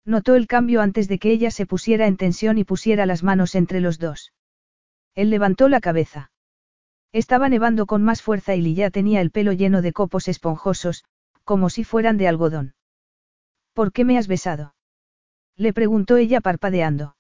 Notó 0.06 0.36
el 0.36 0.46
cambio 0.46 0.82
antes 0.82 1.08
de 1.08 1.18
que 1.18 1.32
ella 1.32 1.50
se 1.50 1.66
pusiera 1.66 2.06
en 2.06 2.16
tensión 2.16 2.60
y 2.60 2.64
pusiera 2.64 3.08
las 3.08 3.24
manos 3.24 3.56
entre 3.56 3.82
los 3.82 3.98
dos. 3.98 4.34
Él 5.16 5.32
levantó 5.32 5.68
la 5.68 5.82
cabeza. 5.82 6.32
Estaba 7.12 7.50
nevando 7.50 7.88
con 7.88 8.04
más 8.04 8.22
fuerza 8.22 8.56
y 8.56 8.76
ya 8.76 8.92
tenía 8.92 9.22
el 9.22 9.32
pelo 9.32 9.52
lleno 9.54 9.82
de 9.82 9.94
copos 9.94 10.28
esponjosos, 10.28 11.06
como 11.44 11.70
si 11.70 11.84
fueran 11.84 12.18
de 12.18 12.28
algodón. 12.28 12.76
¿Por 13.74 13.92
qué 13.92 14.06
me 14.06 14.18
has 14.18 14.28
besado? 14.28 14.76
Le 15.56 15.74
preguntó 15.74 16.18
ella 16.18 16.42
parpadeando. 16.42 17.16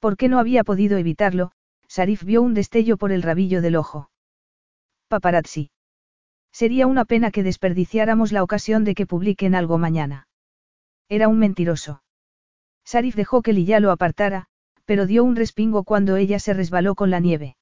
¿Por 0.00 0.16
qué 0.16 0.28
no 0.28 0.38
había 0.38 0.64
podido 0.64 0.98
evitarlo? 0.98 1.52
Sarif 1.86 2.24
vio 2.24 2.42
un 2.42 2.54
destello 2.54 2.96
por 2.96 3.12
el 3.12 3.22
rabillo 3.22 3.60
del 3.60 3.76
ojo. 3.76 4.10
Paparazzi. 5.08 5.70
Sería 6.50 6.86
una 6.86 7.04
pena 7.04 7.30
que 7.30 7.42
desperdiciáramos 7.42 8.32
la 8.32 8.42
ocasión 8.42 8.84
de 8.84 8.94
que 8.94 9.06
publiquen 9.06 9.54
algo 9.54 9.78
mañana. 9.78 10.26
Era 11.08 11.28
un 11.28 11.38
mentiroso. 11.38 12.02
Sarif 12.84 13.14
dejó 13.14 13.42
que 13.42 13.52
Lilla 13.52 13.80
lo 13.80 13.90
apartara, 13.90 14.46
pero 14.84 15.06
dio 15.06 15.24
un 15.24 15.36
respingo 15.36 15.84
cuando 15.84 16.16
ella 16.16 16.38
se 16.38 16.54
resbaló 16.54 16.94
con 16.94 17.10
la 17.10 17.20
nieve. 17.20 17.56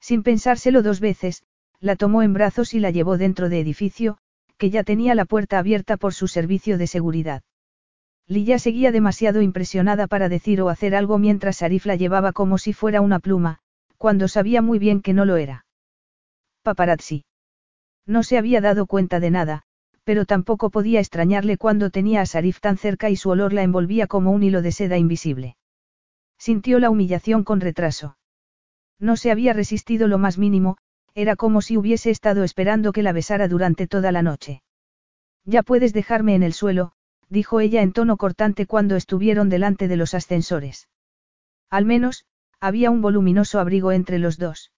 Sin 0.00 0.22
pensárselo 0.22 0.82
dos 0.82 1.00
veces, 1.00 1.44
la 1.80 1.96
tomó 1.96 2.22
en 2.22 2.32
brazos 2.32 2.74
y 2.74 2.80
la 2.80 2.90
llevó 2.90 3.16
dentro 3.16 3.48
de 3.48 3.60
edificio, 3.60 4.18
que 4.58 4.70
ya 4.70 4.84
tenía 4.84 5.14
la 5.14 5.24
puerta 5.24 5.58
abierta 5.58 5.96
por 5.96 6.14
su 6.14 6.28
servicio 6.28 6.78
de 6.78 6.86
seguridad. 6.86 7.42
Lilla 8.26 8.58
seguía 8.58 8.92
demasiado 8.92 9.42
impresionada 9.42 10.06
para 10.06 10.28
decir 10.28 10.62
o 10.62 10.68
hacer 10.68 10.94
algo 10.94 11.18
mientras 11.18 11.56
Sarif 11.56 11.84
la 11.84 11.96
llevaba 11.96 12.32
como 12.32 12.56
si 12.56 12.72
fuera 12.72 13.00
una 13.00 13.18
pluma, 13.18 13.58
cuando 13.98 14.28
sabía 14.28 14.62
muy 14.62 14.78
bien 14.78 15.02
que 15.02 15.12
no 15.12 15.24
lo 15.24 15.36
era. 15.36 15.66
Paparazzi. 16.62 17.24
No 18.06 18.22
se 18.22 18.38
había 18.38 18.60
dado 18.60 18.86
cuenta 18.86 19.20
de 19.20 19.30
nada, 19.30 19.64
pero 20.04 20.26
tampoco 20.26 20.70
podía 20.70 21.00
extrañarle 21.00 21.56
cuando 21.56 21.90
tenía 21.90 22.20
a 22.20 22.26
Sarif 22.26 22.60
tan 22.60 22.76
cerca 22.76 23.10
y 23.10 23.16
su 23.16 23.30
olor 23.30 23.52
la 23.52 23.62
envolvía 23.62 24.06
como 24.06 24.30
un 24.30 24.42
hilo 24.42 24.62
de 24.62 24.72
seda 24.72 24.98
invisible. 24.98 25.56
Sintió 26.38 26.78
la 26.78 26.90
humillación 26.90 27.42
con 27.42 27.60
retraso. 27.60 28.16
No 29.00 29.16
se 29.16 29.30
había 29.30 29.52
resistido 29.54 30.06
lo 30.06 30.18
más 30.18 30.38
mínimo, 30.38 30.76
era 31.14 31.36
como 31.36 31.62
si 31.62 31.76
hubiese 31.76 32.10
estado 32.10 32.44
esperando 32.44 32.92
que 32.92 33.02
la 33.02 33.12
besara 33.12 33.48
durante 33.48 33.86
toda 33.86 34.12
la 34.12 34.22
noche. 34.22 34.62
Ya 35.44 35.62
puedes 35.62 35.92
dejarme 35.92 36.34
en 36.34 36.42
el 36.42 36.52
suelo, 36.52 36.92
dijo 37.28 37.60
ella 37.60 37.82
en 37.82 37.92
tono 37.92 38.16
cortante 38.16 38.66
cuando 38.66 38.96
estuvieron 38.96 39.48
delante 39.48 39.88
de 39.88 39.96
los 39.96 40.14
ascensores. 40.14 40.88
Al 41.70 41.86
menos, 41.86 42.26
había 42.60 42.90
un 42.90 43.00
voluminoso 43.00 43.58
abrigo 43.58 43.92
entre 43.92 44.18
los 44.18 44.38
dos. 44.38 44.73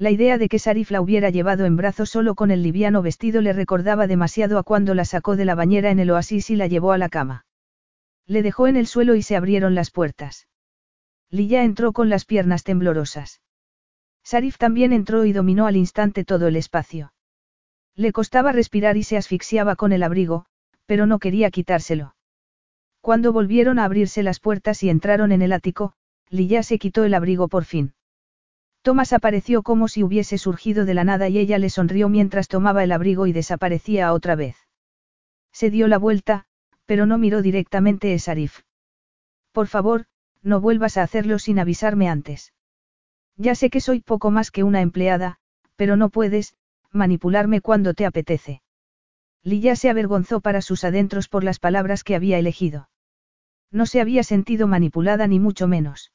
La 0.00 0.12
idea 0.12 0.38
de 0.38 0.48
que 0.48 0.60
Sarif 0.60 0.92
la 0.92 1.00
hubiera 1.00 1.28
llevado 1.28 1.64
en 1.64 1.76
brazos 1.76 2.10
solo 2.10 2.36
con 2.36 2.52
el 2.52 2.62
liviano 2.62 3.02
vestido 3.02 3.40
le 3.40 3.52
recordaba 3.52 4.06
demasiado 4.06 4.58
a 4.58 4.62
cuando 4.62 4.94
la 4.94 5.04
sacó 5.04 5.34
de 5.34 5.44
la 5.44 5.56
bañera 5.56 5.90
en 5.90 5.98
el 5.98 6.10
oasis 6.12 6.50
y 6.50 6.56
la 6.56 6.68
llevó 6.68 6.92
a 6.92 6.98
la 6.98 7.08
cama. 7.08 7.46
Le 8.24 8.42
dejó 8.42 8.68
en 8.68 8.76
el 8.76 8.86
suelo 8.86 9.16
y 9.16 9.22
se 9.22 9.34
abrieron 9.34 9.74
las 9.74 9.90
puertas. 9.90 10.46
Lilla 11.30 11.64
entró 11.64 11.92
con 11.92 12.08
las 12.08 12.24
piernas 12.24 12.62
temblorosas. 12.62 13.42
Sarif 14.22 14.56
también 14.56 14.92
entró 14.92 15.24
y 15.24 15.32
dominó 15.32 15.66
al 15.66 15.76
instante 15.76 16.24
todo 16.24 16.46
el 16.46 16.54
espacio. 16.54 17.12
Le 17.96 18.12
costaba 18.12 18.52
respirar 18.52 18.96
y 18.96 19.02
se 19.02 19.16
asfixiaba 19.16 19.74
con 19.74 19.92
el 19.92 20.04
abrigo, 20.04 20.46
pero 20.86 21.06
no 21.06 21.18
quería 21.18 21.50
quitárselo. 21.50 22.14
Cuando 23.00 23.32
volvieron 23.32 23.80
a 23.80 23.84
abrirse 23.84 24.22
las 24.22 24.38
puertas 24.38 24.80
y 24.84 24.90
entraron 24.90 25.32
en 25.32 25.42
el 25.42 25.52
ático, 25.52 25.94
Lilla 26.30 26.62
se 26.62 26.78
quitó 26.78 27.02
el 27.02 27.14
abrigo 27.14 27.48
por 27.48 27.64
fin. 27.64 27.94
Tomás 28.82 29.12
apareció 29.12 29.62
como 29.62 29.88
si 29.88 30.02
hubiese 30.02 30.38
surgido 30.38 30.84
de 30.84 30.94
la 30.94 31.04
nada 31.04 31.28
y 31.28 31.38
ella 31.38 31.58
le 31.58 31.70
sonrió 31.70 32.08
mientras 32.08 32.48
tomaba 32.48 32.84
el 32.84 32.92
abrigo 32.92 33.26
y 33.26 33.32
desaparecía 33.32 34.12
otra 34.12 34.34
vez. 34.34 34.56
Se 35.52 35.70
dio 35.70 35.88
la 35.88 35.98
vuelta, 35.98 36.46
pero 36.86 37.04
no 37.04 37.18
miró 37.18 37.42
directamente 37.42 38.14
a 38.14 38.18
Sarif. 38.18 38.60
Por 39.52 39.66
favor, 39.66 40.06
no 40.42 40.60
vuelvas 40.60 40.96
a 40.96 41.02
hacerlo 41.02 41.38
sin 41.38 41.58
avisarme 41.58 42.08
antes. 42.08 42.52
Ya 43.36 43.54
sé 43.54 43.70
que 43.70 43.80
soy 43.80 44.00
poco 44.00 44.30
más 44.30 44.50
que 44.50 44.62
una 44.62 44.80
empleada, 44.80 45.38
pero 45.76 45.96
no 45.96 46.08
puedes, 46.08 46.54
manipularme 46.92 47.60
cuando 47.60 47.94
te 47.94 48.06
apetece. 48.06 48.62
Lilla 49.42 49.76
se 49.76 49.90
avergonzó 49.90 50.40
para 50.40 50.62
sus 50.62 50.84
adentros 50.84 51.28
por 51.28 51.44
las 51.44 51.58
palabras 51.58 52.04
que 52.04 52.14
había 52.14 52.38
elegido. 52.38 52.88
No 53.70 53.86
se 53.86 54.00
había 54.00 54.22
sentido 54.22 54.66
manipulada 54.66 55.26
ni 55.26 55.38
mucho 55.38 55.68
menos. 55.68 56.12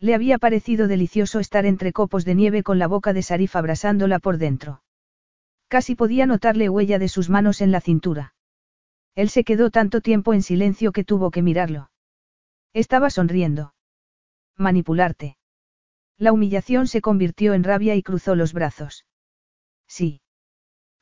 Le 0.00 0.14
había 0.14 0.38
parecido 0.38 0.88
delicioso 0.88 1.40
estar 1.40 1.66
entre 1.66 1.92
copos 1.92 2.24
de 2.24 2.34
nieve 2.34 2.62
con 2.62 2.78
la 2.78 2.86
boca 2.86 3.12
de 3.12 3.22
Sarif 3.22 3.56
abrazándola 3.56 4.18
por 4.18 4.38
dentro. 4.38 4.82
Casi 5.68 5.94
podía 5.94 6.26
notarle 6.26 6.68
huella 6.68 6.98
de 6.98 7.08
sus 7.08 7.30
manos 7.30 7.60
en 7.60 7.72
la 7.72 7.80
cintura. 7.80 8.34
Él 9.14 9.28
se 9.28 9.44
quedó 9.44 9.70
tanto 9.70 10.00
tiempo 10.00 10.34
en 10.34 10.42
silencio 10.42 10.92
que 10.92 11.04
tuvo 11.04 11.30
que 11.30 11.42
mirarlo. 11.42 11.90
Estaba 12.72 13.10
sonriendo. 13.10 13.74
Manipularte. 14.56 15.36
La 16.16 16.32
humillación 16.32 16.86
se 16.86 17.00
convirtió 17.00 17.54
en 17.54 17.64
rabia 17.64 17.94
y 17.94 18.02
cruzó 18.02 18.34
los 18.34 18.52
brazos. 18.52 19.06
Sí. 19.86 20.20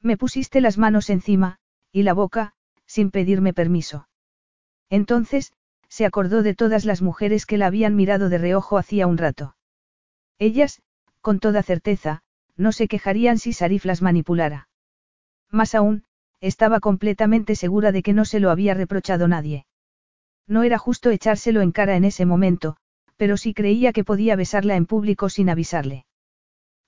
Me 0.01 0.17
pusiste 0.17 0.61
las 0.61 0.79
manos 0.79 1.11
encima, 1.11 1.59
y 1.93 2.03
la 2.03 2.13
boca, 2.15 2.55
sin 2.87 3.11
pedirme 3.11 3.53
permiso. 3.53 4.09
Entonces, 4.91 5.53
se 5.93 6.07
acordó 6.07 6.43
de 6.43 6.55
todas 6.55 6.87
las 6.87 7.03
mujeres 7.03 7.45
que 7.45 7.59
la 7.59 7.67
habían 7.67 7.95
mirado 7.95 8.31
de 8.31 8.39
reojo 8.39 8.79
hacía 8.79 9.07
un 9.07 9.19
rato. 9.19 9.57
Ellas, 10.39 10.81
con 11.21 11.39
toda 11.39 11.63
certeza, 11.63 12.23
no 12.57 12.73
se 12.73 12.89
quejarían 12.89 13.39
si 13.39 13.53
Sarif 13.53 13.85
las 13.85 14.01
manipulara. 14.01 14.71
Más 15.51 15.75
aún, 15.75 16.05
estaba 16.41 16.81
completamente 16.81 17.57
segura 17.57 17.93
de 17.93 18.03
que 18.03 18.15
no 18.15 18.25
se 18.25 18.41
lo 18.41 18.51
había 18.51 18.73
reprochado 18.73 19.29
nadie. 19.29 19.67
No 20.47 20.63
era 20.63 20.79
justo 20.79 21.11
echárselo 21.11 21.61
en 21.61 21.73
cara 21.73 21.95
en 21.95 22.07
ese 22.07 22.25
momento, 22.25 22.79
pero 23.19 23.37
sí 23.37 23.53
creía 23.53 23.93
que 23.93 24.03
podía 24.03 24.35
besarla 24.35 24.77
en 24.77 24.87
público 24.87 25.29
sin 25.29 25.51
avisarle. 25.51 26.07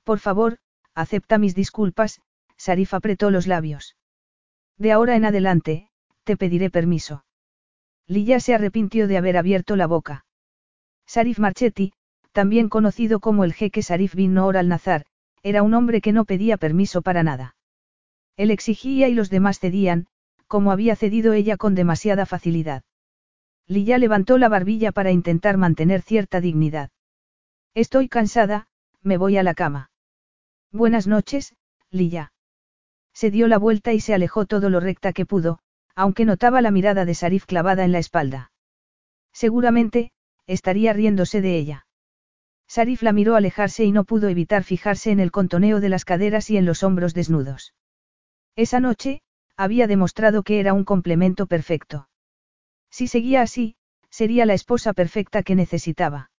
Por 0.02 0.18
favor, 0.18 0.57
acepta 0.94 1.36
mis 1.36 1.55
disculpas, 1.55 2.23
Sarif 2.57 2.94
apretó 2.94 3.31
los 3.31 3.47
labios. 3.47 3.99
De 4.78 4.92
ahora 4.92 5.15
en 5.15 5.26
adelante, 5.26 5.91
te 6.24 6.39
pediré 6.39 6.70
permiso. 6.70 7.26
Lilla 8.07 8.41
se 8.41 8.55
arrepintió 8.55 9.08
de 9.08 9.16
haber 9.16 9.36
abierto 9.36 9.76
la 9.76 9.86
boca. 9.86 10.26
Sarif 11.07 11.39
Marchetti, 11.39 11.92
también 12.33 12.68
conocido 12.68 13.20
como 13.20 13.44
el 13.44 13.55
jeque 13.55 13.83
Sarif 13.83 14.15
bin 14.15 14.34
Noor 14.34 14.57
al-Nazar, 14.57 15.07
era 15.42 15.62
un 15.62 15.74
hombre 15.74 16.00
que 16.00 16.12
no 16.12 16.24
pedía 16.24 16.57
permiso 16.57 17.02
para 17.02 17.23
nada. 17.23 17.57
Él 18.36 18.50
exigía 18.50 19.08
y 19.08 19.15
los 19.15 19.31
demás 19.31 19.60
cedían, 19.60 20.07
como 20.47 20.73
había 20.73 20.97
cedido 20.97 21.33
ella 21.33 21.57
con 21.57 21.74
demasiada 21.74 22.26
facilidad. 22.26 22.83
Lilla 23.66 23.99
levantó 23.99 24.36
la 24.39 24.49
barbilla 24.49 24.92
para 24.92 25.10
intentar 25.10 25.57
mantener 25.57 26.02
cierta 26.02 26.41
dignidad. 26.41 26.91
Estoy 27.74 28.08
cansada, 28.08 28.66
me 29.02 29.16
voy 29.16 29.36
a 29.36 29.42
la 29.42 29.55
cama. 29.55 29.91
Buenas 30.73 31.07
noches, 31.07 31.55
Lilla. 31.91 32.33
Se 33.12 33.31
dio 33.31 33.49
la 33.49 33.58
vuelta 33.58 33.92
y 33.92 34.00
se 34.00 34.12
alejó 34.12 34.44
todo 34.44 34.70
lo 34.70 34.81
recta 34.81 35.12
que 35.12 35.24
pudo, 35.24 35.60
aunque 35.94 36.24
notaba 36.24 36.60
la 36.60 36.70
mirada 36.70 37.05
de 37.05 37.14
Sarif 37.14 37.47
clavada 37.47 37.84
en 37.84 37.92
la 37.92 37.98
espalda. 37.98 38.52
Seguramente, 39.32 40.12
estaría 40.47 40.92
riéndose 40.92 41.40
de 41.40 41.56
ella. 41.56 41.86
Sarif 42.66 43.02
la 43.02 43.12
miró 43.12 43.36
alejarse 43.36 43.84
y 43.84 43.92
no 43.92 44.05
pudo 44.05 44.28
evitar 44.28 44.64
fijarse 44.64 45.10
en 45.10 45.20
el 45.20 45.31
contoneo 45.31 45.81
de 45.81 45.89
las 45.89 46.05
caderas 46.05 46.50
y 46.50 46.56
en 46.56 46.64
los 46.64 46.82
hombros 46.82 47.14
desnudos. 47.14 47.74
Esa 48.56 48.81
noche, 48.81 49.23
había 49.56 49.86
demostrado 49.86 50.42
que 50.42 50.60
era 50.60 50.73
un 50.73 50.84
complemento 50.84 51.47
perfecto. 51.47 52.08
Si 52.90 53.06
seguía 53.06 53.42
así, 53.42 53.76
sería 54.10 54.47
la 54.47 54.55
esposa 54.55 54.92
perfecta 54.92 55.42
que 55.42 55.55
necesitaba. 55.55 56.31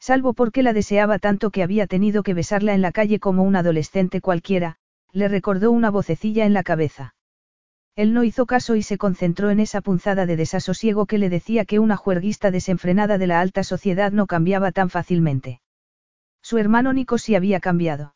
Salvo 0.00 0.34
porque 0.34 0.62
la 0.62 0.72
deseaba 0.72 1.18
tanto 1.18 1.50
que 1.50 1.62
había 1.62 1.86
tenido 1.86 2.22
que 2.22 2.34
besarla 2.34 2.74
en 2.74 2.82
la 2.82 2.92
calle 2.92 3.20
como 3.20 3.44
un 3.44 3.54
adolescente 3.54 4.20
cualquiera, 4.20 4.76
le 5.12 5.28
recordó 5.28 5.70
una 5.70 5.90
vocecilla 5.90 6.44
en 6.44 6.52
la 6.52 6.62
cabeza. 6.62 7.14
Él 7.94 8.14
no 8.14 8.24
hizo 8.24 8.46
caso 8.46 8.74
y 8.74 8.82
se 8.82 8.96
concentró 8.96 9.50
en 9.50 9.60
esa 9.60 9.82
punzada 9.82 10.24
de 10.24 10.36
desasosiego 10.36 11.06
que 11.06 11.18
le 11.18 11.28
decía 11.28 11.66
que 11.66 11.78
una 11.78 11.96
juerguista 11.96 12.50
desenfrenada 12.50 13.18
de 13.18 13.26
la 13.26 13.40
alta 13.40 13.64
sociedad 13.64 14.12
no 14.12 14.26
cambiaba 14.26 14.72
tan 14.72 14.88
fácilmente. 14.88 15.60
Su 16.42 16.58
hermano 16.58 16.92
Nico 16.92 17.18
sí 17.18 17.34
había 17.34 17.60
cambiado. 17.60 18.14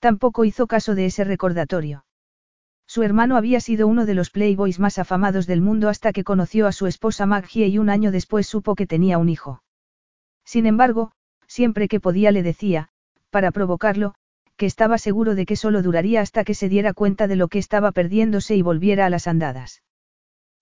Tampoco 0.00 0.44
hizo 0.44 0.66
caso 0.66 0.94
de 0.94 1.06
ese 1.06 1.24
recordatorio. 1.24 2.04
Su 2.86 3.04
hermano 3.04 3.36
había 3.36 3.60
sido 3.60 3.86
uno 3.86 4.04
de 4.04 4.14
los 4.14 4.30
playboys 4.30 4.80
más 4.80 4.98
afamados 4.98 5.46
del 5.46 5.60
mundo 5.60 5.88
hasta 5.88 6.12
que 6.12 6.24
conoció 6.24 6.66
a 6.66 6.72
su 6.72 6.88
esposa 6.88 7.24
Maggie 7.26 7.68
y 7.68 7.78
un 7.78 7.88
año 7.88 8.10
después 8.10 8.48
supo 8.48 8.74
que 8.74 8.88
tenía 8.88 9.18
un 9.18 9.28
hijo. 9.28 9.62
Sin 10.44 10.66
embargo, 10.66 11.12
siempre 11.46 11.86
que 11.86 12.00
podía 12.00 12.32
le 12.32 12.42
decía, 12.42 12.88
para 13.30 13.52
provocarlo, 13.52 14.14
que 14.60 14.66
estaba 14.66 14.98
seguro 14.98 15.34
de 15.34 15.46
que 15.46 15.56
solo 15.56 15.80
duraría 15.80 16.20
hasta 16.20 16.44
que 16.44 16.52
se 16.52 16.68
diera 16.68 16.92
cuenta 16.92 17.26
de 17.26 17.34
lo 17.34 17.48
que 17.48 17.58
estaba 17.58 17.92
perdiéndose 17.92 18.56
y 18.56 18.60
volviera 18.60 19.06
a 19.06 19.08
las 19.08 19.26
andadas. 19.26 19.82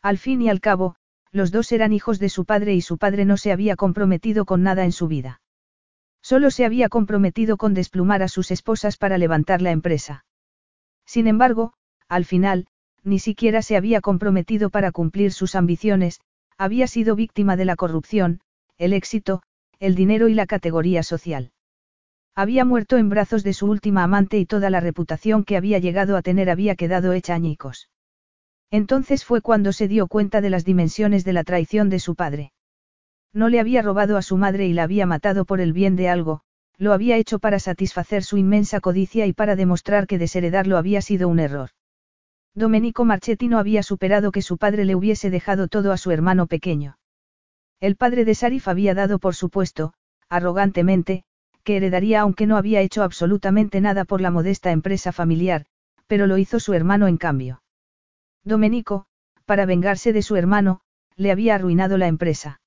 Al 0.02 0.18
fin 0.18 0.40
y 0.40 0.48
al 0.48 0.60
cabo, 0.60 0.94
los 1.32 1.50
dos 1.50 1.72
eran 1.72 1.92
hijos 1.92 2.20
de 2.20 2.28
su 2.28 2.44
padre 2.44 2.74
y 2.74 2.80
su 2.80 2.96
padre 2.96 3.24
no 3.24 3.36
se 3.36 3.50
había 3.50 3.74
comprometido 3.74 4.44
con 4.44 4.62
nada 4.62 4.84
en 4.84 4.92
su 4.92 5.08
vida. 5.08 5.40
Solo 6.22 6.52
se 6.52 6.64
había 6.64 6.88
comprometido 6.88 7.56
con 7.56 7.74
desplumar 7.74 8.22
a 8.22 8.28
sus 8.28 8.52
esposas 8.52 8.98
para 8.98 9.18
levantar 9.18 9.62
la 9.62 9.72
empresa. 9.72 10.24
Sin 11.04 11.26
embargo, 11.26 11.72
al 12.08 12.24
final, 12.24 12.68
ni 13.02 13.18
siquiera 13.18 13.62
se 13.62 13.76
había 13.76 14.00
comprometido 14.00 14.70
para 14.70 14.92
cumplir 14.92 15.32
sus 15.32 15.56
ambiciones, 15.56 16.20
había 16.56 16.86
sido 16.86 17.16
víctima 17.16 17.56
de 17.56 17.64
la 17.64 17.74
corrupción, 17.74 18.42
el 18.76 18.92
éxito, 18.92 19.42
el 19.80 19.96
dinero 19.96 20.28
y 20.28 20.34
la 20.34 20.46
categoría 20.46 21.02
social. 21.02 21.50
Había 22.38 22.64
muerto 22.64 22.98
en 22.98 23.08
brazos 23.08 23.42
de 23.42 23.52
su 23.52 23.66
última 23.66 24.04
amante 24.04 24.38
y 24.38 24.46
toda 24.46 24.70
la 24.70 24.78
reputación 24.78 25.42
que 25.42 25.56
había 25.56 25.80
llegado 25.80 26.16
a 26.16 26.22
tener 26.22 26.50
había 26.50 26.76
quedado 26.76 27.12
hecha 27.12 27.34
añicos. 27.34 27.90
Entonces 28.70 29.24
fue 29.24 29.40
cuando 29.40 29.72
se 29.72 29.88
dio 29.88 30.06
cuenta 30.06 30.40
de 30.40 30.48
las 30.48 30.64
dimensiones 30.64 31.24
de 31.24 31.32
la 31.32 31.42
traición 31.42 31.88
de 31.88 31.98
su 31.98 32.14
padre. 32.14 32.52
No 33.32 33.48
le 33.48 33.58
había 33.58 33.82
robado 33.82 34.16
a 34.16 34.22
su 34.22 34.36
madre 34.36 34.68
y 34.68 34.72
la 34.72 34.84
había 34.84 35.04
matado 35.04 35.46
por 35.46 35.60
el 35.60 35.72
bien 35.72 35.96
de 35.96 36.10
algo, 36.10 36.42
lo 36.76 36.92
había 36.92 37.16
hecho 37.16 37.40
para 37.40 37.58
satisfacer 37.58 38.22
su 38.22 38.36
inmensa 38.36 38.78
codicia 38.78 39.26
y 39.26 39.32
para 39.32 39.56
demostrar 39.56 40.06
que 40.06 40.18
desheredarlo 40.18 40.76
había 40.76 41.02
sido 41.02 41.26
un 41.26 41.40
error. 41.40 41.70
Domenico 42.54 43.04
Marchetti 43.04 43.48
no 43.48 43.58
había 43.58 43.82
superado 43.82 44.30
que 44.30 44.42
su 44.42 44.58
padre 44.58 44.84
le 44.84 44.94
hubiese 44.94 45.28
dejado 45.28 45.66
todo 45.66 45.90
a 45.90 45.96
su 45.96 46.12
hermano 46.12 46.46
pequeño. 46.46 47.00
El 47.80 47.96
padre 47.96 48.24
de 48.24 48.36
Sarif 48.36 48.68
había 48.68 48.94
dado 48.94 49.18
por 49.18 49.34
supuesto, 49.34 49.92
arrogantemente, 50.28 51.24
que 51.68 51.76
heredaría 51.76 52.22
aunque 52.22 52.46
no 52.46 52.56
había 52.56 52.80
hecho 52.80 53.02
absolutamente 53.02 53.82
nada 53.82 54.06
por 54.06 54.22
la 54.22 54.30
modesta 54.30 54.70
empresa 54.72 55.12
familiar, 55.12 55.66
pero 56.06 56.26
lo 56.26 56.38
hizo 56.38 56.60
su 56.60 56.72
hermano 56.72 57.08
en 57.08 57.18
cambio. 57.18 57.62
Domenico, 58.42 59.04
para 59.44 59.66
vengarse 59.66 60.14
de 60.14 60.22
su 60.22 60.36
hermano, 60.36 60.80
le 61.14 61.30
había 61.30 61.54
arruinado 61.54 61.98
la 61.98 62.06
empresa. 62.06 62.62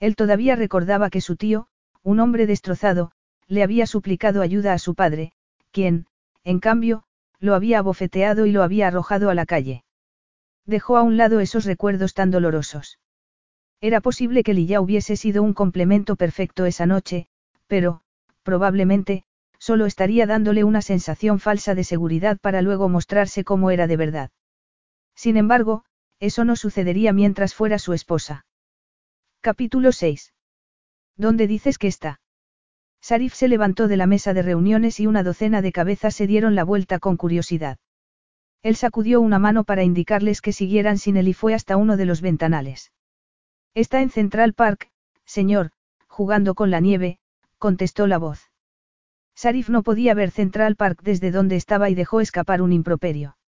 Él 0.00 0.16
todavía 0.16 0.56
recordaba 0.56 1.08
que 1.08 1.20
su 1.20 1.36
tío, 1.36 1.68
un 2.02 2.18
hombre 2.18 2.48
destrozado, 2.48 3.12
le 3.46 3.62
había 3.62 3.86
suplicado 3.86 4.42
ayuda 4.42 4.72
a 4.72 4.80
su 4.80 4.96
padre, 4.96 5.30
quien, 5.70 6.06
en 6.42 6.58
cambio, 6.58 7.04
lo 7.38 7.54
había 7.54 7.78
abofeteado 7.78 8.44
y 8.44 8.50
lo 8.50 8.64
había 8.64 8.88
arrojado 8.88 9.30
a 9.30 9.36
la 9.36 9.46
calle. 9.46 9.84
Dejó 10.64 10.96
a 10.96 11.04
un 11.04 11.16
lado 11.16 11.38
esos 11.38 11.64
recuerdos 11.64 12.12
tan 12.12 12.32
dolorosos. 12.32 12.98
Era 13.80 14.00
posible 14.00 14.42
que 14.42 14.52
Lilla 14.52 14.80
hubiese 14.80 15.14
sido 15.14 15.44
un 15.44 15.54
complemento 15.54 16.16
perfecto 16.16 16.64
esa 16.66 16.86
noche, 16.86 17.28
pero, 17.68 18.02
probablemente, 18.46 19.24
solo 19.58 19.86
estaría 19.86 20.24
dándole 20.24 20.62
una 20.62 20.80
sensación 20.80 21.40
falsa 21.40 21.74
de 21.74 21.82
seguridad 21.82 22.38
para 22.38 22.62
luego 22.62 22.88
mostrarse 22.88 23.42
como 23.42 23.72
era 23.72 23.88
de 23.88 23.96
verdad. 23.96 24.30
Sin 25.16 25.36
embargo, 25.36 25.84
eso 26.20 26.44
no 26.44 26.54
sucedería 26.54 27.12
mientras 27.12 27.54
fuera 27.54 27.80
su 27.80 27.92
esposa. 27.92 28.46
Capítulo 29.40 29.90
6. 29.90 30.32
¿Dónde 31.16 31.48
dices 31.48 31.76
que 31.76 31.88
está? 31.88 32.20
Sarif 33.00 33.34
se 33.34 33.48
levantó 33.48 33.88
de 33.88 33.96
la 33.96 34.06
mesa 34.06 34.32
de 34.32 34.42
reuniones 34.42 35.00
y 35.00 35.08
una 35.08 35.24
docena 35.24 35.60
de 35.60 35.72
cabezas 35.72 36.14
se 36.14 36.28
dieron 36.28 36.54
la 36.54 36.64
vuelta 36.64 37.00
con 37.00 37.16
curiosidad. 37.16 37.78
Él 38.62 38.76
sacudió 38.76 39.20
una 39.20 39.40
mano 39.40 39.64
para 39.64 39.82
indicarles 39.82 40.40
que 40.40 40.52
siguieran 40.52 40.98
sin 40.98 41.16
él 41.16 41.28
y 41.28 41.34
fue 41.34 41.52
hasta 41.52 41.76
uno 41.76 41.96
de 41.96 42.06
los 42.06 42.20
ventanales. 42.20 42.92
Está 43.74 44.02
en 44.02 44.10
Central 44.10 44.54
Park, 44.54 44.90
señor, 45.24 45.72
jugando 46.06 46.54
con 46.54 46.70
la 46.70 46.80
nieve, 46.80 47.18
contestó 47.66 48.06
la 48.06 48.18
voz. 48.18 48.52
Sarif 49.34 49.68
no 49.70 49.82
podía 49.82 50.14
ver 50.14 50.30
Central 50.30 50.76
Park 50.76 51.00
desde 51.02 51.32
donde 51.32 51.56
estaba 51.56 51.90
y 51.90 51.96
dejó 51.96 52.20
escapar 52.20 52.62
un 52.62 52.72
improperio. 52.72 53.38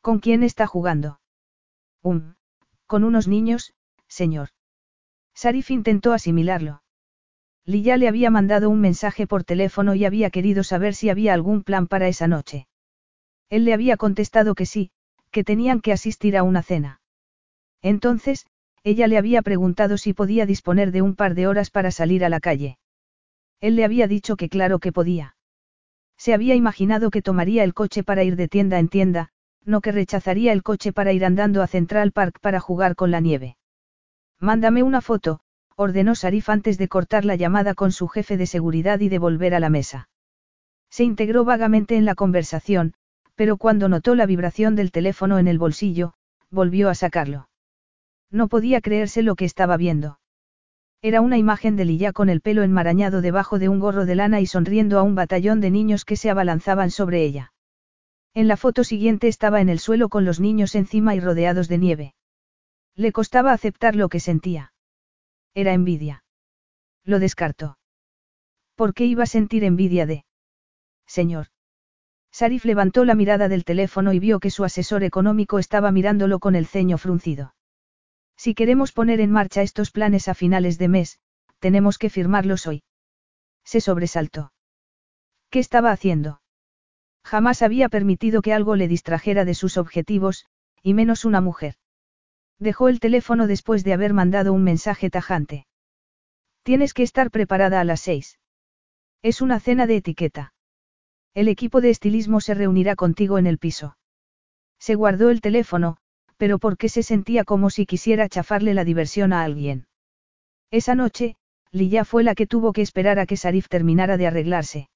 ¿Con 0.00 0.20
quién 0.20 0.44
está 0.44 0.68
jugando? 0.68 1.18
Un. 2.00 2.36
Con 2.86 3.02
unos 3.02 3.26
niños, 3.26 3.74
señor. 4.06 4.50
Sarif 5.34 5.72
intentó 5.72 6.12
asimilarlo. 6.12 6.84
Lilla 7.64 7.96
le 7.96 8.06
había 8.06 8.30
mandado 8.30 8.70
un 8.70 8.80
mensaje 8.80 9.26
por 9.26 9.42
teléfono 9.42 9.96
y 9.96 10.04
había 10.04 10.30
querido 10.30 10.62
saber 10.62 10.94
si 10.94 11.10
había 11.10 11.34
algún 11.34 11.64
plan 11.64 11.88
para 11.88 12.06
esa 12.06 12.28
noche. 12.28 12.68
Él 13.50 13.64
le 13.64 13.74
había 13.74 13.96
contestado 13.96 14.54
que 14.54 14.64
sí, 14.64 14.92
que 15.32 15.42
tenían 15.42 15.80
que 15.80 15.90
asistir 15.90 16.36
a 16.36 16.44
una 16.44 16.62
cena. 16.62 17.00
Entonces, 17.82 18.46
ella 18.84 19.08
le 19.08 19.18
había 19.18 19.42
preguntado 19.42 19.98
si 19.98 20.12
podía 20.12 20.46
disponer 20.46 20.92
de 20.92 21.02
un 21.02 21.16
par 21.16 21.34
de 21.34 21.48
horas 21.48 21.70
para 21.72 21.90
salir 21.90 22.24
a 22.24 22.28
la 22.28 22.38
calle. 22.38 22.78
Él 23.64 23.76
le 23.76 23.84
había 23.86 24.06
dicho 24.06 24.36
que 24.36 24.50
claro 24.50 24.78
que 24.78 24.92
podía. 24.92 25.36
Se 26.18 26.34
había 26.34 26.54
imaginado 26.54 27.10
que 27.10 27.22
tomaría 27.22 27.64
el 27.64 27.72
coche 27.72 28.04
para 28.04 28.22
ir 28.22 28.36
de 28.36 28.46
tienda 28.46 28.78
en 28.78 28.88
tienda, 28.88 29.30
no 29.64 29.80
que 29.80 29.90
rechazaría 29.90 30.52
el 30.52 30.62
coche 30.62 30.92
para 30.92 31.14
ir 31.14 31.24
andando 31.24 31.62
a 31.62 31.66
Central 31.66 32.12
Park 32.12 32.40
para 32.42 32.60
jugar 32.60 32.94
con 32.94 33.10
la 33.10 33.20
nieve. 33.20 33.56
Mándame 34.38 34.82
una 34.82 35.00
foto, 35.00 35.40
ordenó 35.76 36.14
Sarif 36.14 36.50
antes 36.50 36.76
de 36.76 36.88
cortar 36.88 37.24
la 37.24 37.36
llamada 37.36 37.72
con 37.72 37.90
su 37.90 38.06
jefe 38.06 38.36
de 38.36 38.44
seguridad 38.44 39.00
y 39.00 39.08
de 39.08 39.18
volver 39.18 39.54
a 39.54 39.60
la 39.60 39.70
mesa. 39.70 40.10
Se 40.90 41.04
integró 41.04 41.46
vagamente 41.46 41.96
en 41.96 42.04
la 42.04 42.14
conversación, 42.14 42.92
pero 43.34 43.56
cuando 43.56 43.88
notó 43.88 44.14
la 44.14 44.26
vibración 44.26 44.76
del 44.76 44.92
teléfono 44.92 45.38
en 45.38 45.48
el 45.48 45.58
bolsillo, 45.58 46.12
volvió 46.50 46.90
a 46.90 46.94
sacarlo. 46.94 47.48
No 48.30 48.48
podía 48.48 48.82
creerse 48.82 49.22
lo 49.22 49.36
que 49.36 49.46
estaba 49.46 49.78
viendo. 49.78 50.18
Era 51.04 51.20
una 51.20 51.36
imagen 51.36 51.76
de 51.76 51.84
Lilla 51.84 52.14
con 52.14 52.30
el 52.30 52.40
pelo 52.40 52.62
enmarañado 52.62 53.20
debajo 53.20 53.58
de 53.58 53.68
un 53.68 53.78
gorro 53.78 54.06
de 54.06 54.14
lana 54.14 54.40
y 54.40 54.46
sonriendo 54.46 54.98
a 54.98 55.02
un 55.02 55.14
batallón 55.14 55.60
de 55.60 55.70
niños 55.70 56.06
que 56.06 56.16
se 56.16 56.30
abalanzaban 56.30 56.90
sobre 56.90 57.22
ella. 57.26 57.52
En 58.32 58.48
la 58.48 58.56
foto 58.56 58.84
siguiente 58.84 59.28
estaba 59.28 59.60
en 59.60 59.68
el 59.68 59.80
suelo 59.80 60.08
con 60.08 60.24
los 60.24 60.40
niños 60.40 60.74
encima 60.74 61.14
y 61.14 61.20
rodeados 61.20 61.68
de 61.68 61.76
nieve. 61.76 62.14
Le 62.96 63.12
costaba 63.12 63.52
aceptar 63.52 63.96
lo 63.96 64.08
que 64.08 64.18
sentía. 64.18 64.72
Era 65.52 65.74
envidia. 65.74 66.24
Lo 67.04 67.18
descartó. 67.18 67.76
¿Por 68.74 68.94
qué 68.94 69.04
iba 69.04 69.24
a 69.24 69.26
sentir 69.26 69.62
envidia 69.62 70.06
de? 70.06 70.24
Señor. 71.06 71.48
Sarif 72.32 72.64
levantó 72.64 73.04
la 73.04 73.14
mirada 73.14 73.48
del 73.48 73.66
teléfono 73.66 74.14
y 74.14 74.20
vio 74.20 74.40
que 74.40 74.48
su 74.48 74.64
asesor 74.64 75.04
económico 75.04 75.58
estaba 75.58 75.92
mirándolo 75.92 76.38
con 76.38 76.54
el 76.54 76.64
ceño 76.64 76.96
fruncido. 76.96 77.52
Si 78.36 78.54
queremos 78.54 78.92
poner 78.92 79.20
en 79.20 79.30
marcha 79.30 79.62
estos 79.62 79.90
planes 79.90 80.28
a 80.28 80.34
finales 80.34 80.78
de 80.78 80.88
mes, 80.88 81.18
tenemos 81.58 81.98
que 81.98 82.10
firmarlos 82.10 82.66
hoy. 82.66 82.82
Se 83.64 83.80
sobresaltó. 83.80 84.52
¿Qué 85.50 85.58
estaba 85.60 85.92
haciendo? 85.92 86.40
Jamás 87.24 87.62
había 87.62 87.88
permitido 87.88 88.42
que 88.42 88.52
algo 88.52 88.76
le 88.76 88.88
distrajera 88.88 89.44
de 89.44 89.54
sus 89.54 89.78
objetivos, 89.78 90.46
y 90.82 90.92
menos 90.94 91.24
una 91.24 91.40
mujer. 91.40 91.76
Dejó 92.58 92.88
el 92.88 93.00
teléfono 93.00 93.46
después 93.46 93.82
de 93.84 93.94
haber 93.94 94.12
mandado 94.12 94.52
un 94.52 94.62
mensaje 94.62 95.10
tajante. 95.10 95.66
Tienes 96.62 96.92
que 96.94 97.02
estar 97.02 97.30
preparada 97.30 97.80
a 97.80 97.84
las 97.84 98.00
seis. 98.00 98.38
Es 99.22 99.40
una 99.40 99.58
cena 99.60 99.86
de 99.86 99.96
etiqueta. 99.96 100.54
El 101.32 101.48
equipo 101.48 101.80
de 101.80 101.90
estilismo 101.90 102.40
se 102.40 102.54
reunirá 102.54 102.94
contigo 102.94 103.38
en 103.38 103.46
el 103.46 103.58
piso. 103.58 103.96
Se 104.78 104.94
guardó 104.94 105.30
el 105.30 105.40
teléfono, 105.40 105.96
pero 106.36 106.58
porque 106.58 106.88
se 106.88 107.02
sentía 107.02 107.44
como 107.44 107.70
si 107.70 107.86
quisiera 107.86 108.28
chafarle 108.28 108.74
la 108.74 108.84
diversión 108.84 109.32
a 109.32 109.44
alguien. 109.44 109.86
Esa 110.70 110.94
noche, 110.94 111.36
Lilla 111.70 112.04
fue 112.04 112.22
la 112.24 112.34
que 112.34 112.46
tuvo 112.46 112.72
que 112.72 112.82
esperar 112.82 113.18
a 113.18 113.26
que 113.26 113.36
Sarif 113.36 113.68
terminara 113.68 114.16
de 114.16 114.26
arreglarse. 114.26 114.88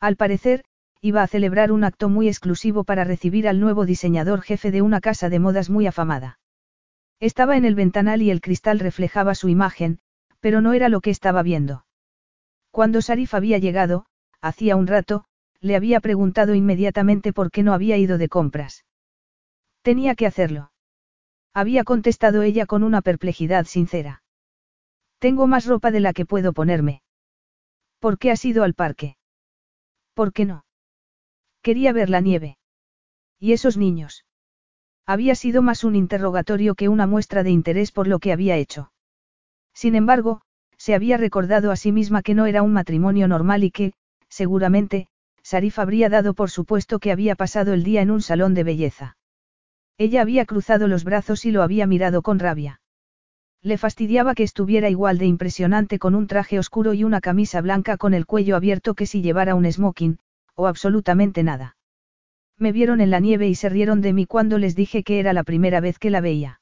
Al 0.00 0.16
parecer, 0.16 0.64
iba 1.00 1.22
a 1.22 1.26
celebrar 1.26 1.72
un 1.72 1.84
acto 1.84 2.08
muy 2.08 2.28
exclusivo 2.28 2.84
para 2.84 3.04
recibir 3.04 3.46
al 3.48 3.60
nuevo 3.60 3.84
diseñador 3.84 4.42
jefe 4.42 4.70
de 4.70 4.82
una 4.82 5.00
casa 5.00 5.28
de 5.28 5.38
modas 5.38 5.70
muy 5.70 5.86
afamada. 5.86 6.38
Estaba 7.20 7.56
en 7.56 7.64
el 7.64 7.74
ventanal 7.74 8.22
y 8.22 8.30
el 8.30 8.40
cristal 8.40 8.78
reflejaba 8.78 9.34
su 9.34 9.48
imagen, 9.48 9.98
pero 10.40 10.60
no 10.60 10.72
era 10.72 10.88
lo 10.88 11.00
que 11.00 11.10
estaba 11.10 11.42
viendo. 11.42 11.86
Cuando 12.70 13.02
Sarif 13.02 13.34
había 13.34 13.58
llegado, 13.58 14.06
hacía 14.40 14.76
un 14.76 14.86
rato, 14.86 15.24
le 15.60 15.76
había 15.76 16.00
preguntado 16.00 16.54
inmediatamente 16.54 17.32
por 17.32 17.50
qué 17.50 17.62
no 17.62 17.72
había 17.72 17.96
ido 17.96 18.18
de 18.18 18.28
compras. 18.28 18.84
Tenía 19.84 20.14
que 20.14 20.26
hacerlo. 20.26 20.72
Había 21.52 21.84
contestado 21.84 22.40
ella 22.40 22.64
con 22.64 22.84
una 22.84 23.02
perplejidad 23.02 23.66
sincera. 23.66 24.22
Tengo 25.18 25.46
más 25.46 25.66
ropa 25.66 25.90
de 25.90 26.00
la 26.00 26.14
que 26.14 26.24
puedo 26.24 26.54
ponerme. 26.54 27.02
¿Por 27.98 28.18
qué 28.18 28.30
has 28.30 28.42
ido 28.46 28.64
al 28.64 28.72
parque? 28.72 29.18
¿Por 30.14 30.32
qué 30.32 30.46
no? 30.46 30.64
Quería 31.60 31.92
ver 31.92 32.08
la 32.08 32.22
nieve. 32.22 32.56
¿Y 33.38 33.52
esos 33.52 33.76
niños? 33.76 34.24
Había 35.04 35.34
sido 35.34 35.60
más 35.60 35.84
un 35.84 35.96
interrogatorio 35.96 36.74
que 36.74 36.88
una 36.88 37.06
muestra 37.06 37.42
de 37.42 37.50
interés 37.50 37.92
por 37.92 38.06
lo 38.06 38.20
que 38.20 38.32
había 38.32 38.56
hecho. 38.56 38.90
Sin 39.74 39.96
embargo, 39.96 40.40
se 40.78 40.94
había 40.94 41.18
recordado 41.18 41.70
a 41.70 41.76
sí 41.76 41.92
misma 41.92 42.22
que 42.22 42.32
no 42.32 42.46
era 42.46 42.62
un 42.62 42.72
matrimonio 42.72 43.28
normal 43.28 43.64
y 43.64 43.70
que, 43.70 43.92
seguramente, 44.30 45.08
Sarif 45.42 45.78
habría 45.78 46.08
dado 46.08 46.32
por 46.32 46.48
supuesto 46.48 47.00
que 47.00 47.12
había 47.12 47.34
pasado 47.34 47.74
el 47.74 47.84
día 47.84 48.00
en 48.00 48.10
un 48.10 48.22
salón 48.22 48.54
de 48.54 48.64
belleza. 48.64 49.18
Ella 49.98 50.22
había 50.22 50.44
cruzado 50.44 50.88
los 50.88 51.04
brazos 51.04 51.44
y 51.44 51.50
lo 51.50 51.62
había 51.62 51.86
mirado 51.86 52.22
con 52.22 52.38
rabia. 52.38 52.80
Le 53.62 53.78
fastidiaba 53.78 54.34
que 54.34 54.42
estuviera 54.42 54.90
igual 54.90 55.18
de 55.18 55.26
impresionante 55.26 55.98
con 55.98 56.14
un 56.14 56.26
traje 56.26 56.58
oscuro 56.58 56.94
y 56.94 57.04
una 57.04 57.20
camisa 57.20 57.60
blanca 57.60 57.96
con 57.96 58.12
el 58.12 58.26
cuello 58.26 58.56
abierto 58.56 58.94
que 58.94 59.06
si 59.06 59.22
llevara 59.22 59.54
un 59.54 59.70
smoking, 59.70 60.18
o 60.54 60.66
absolutamente 60.66 61.42
nada. 61.42 61.76
Me 62.58 62.72
vieron 62.72 63.00
en 63.00 63.10
la 63.10 63.20
nieve 63.20 63.48
y 63.48 63.54
se 63.54 63.68
rieron 63.68 64.00
de 64.00 64.12
mí 64.12 64.26
cuando 64.26 64.58
les 64.58 64.76
dije 64.76 65.02
que 65.02 65.18
era 65.18 65.32
la 65.32 65.44
primera 65.44 65.80
vez 65.80 65.98
que 65.98 66.10
la 66.10 66.20
veía. 66.20 66.60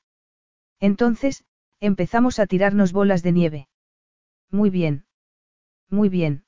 Entonces, 0.81 1.45
empezamos 1.81 2.39
a 2.39 2.47
tirarnos 2.47 2.93
bolas 2.93 3.23
de 3.23 3.33
nieve. 3.33 3.69
Muy 4.51 4.71
bien. 4.71 5.05
Muy 5.91 6.09
bien 6.09 6.45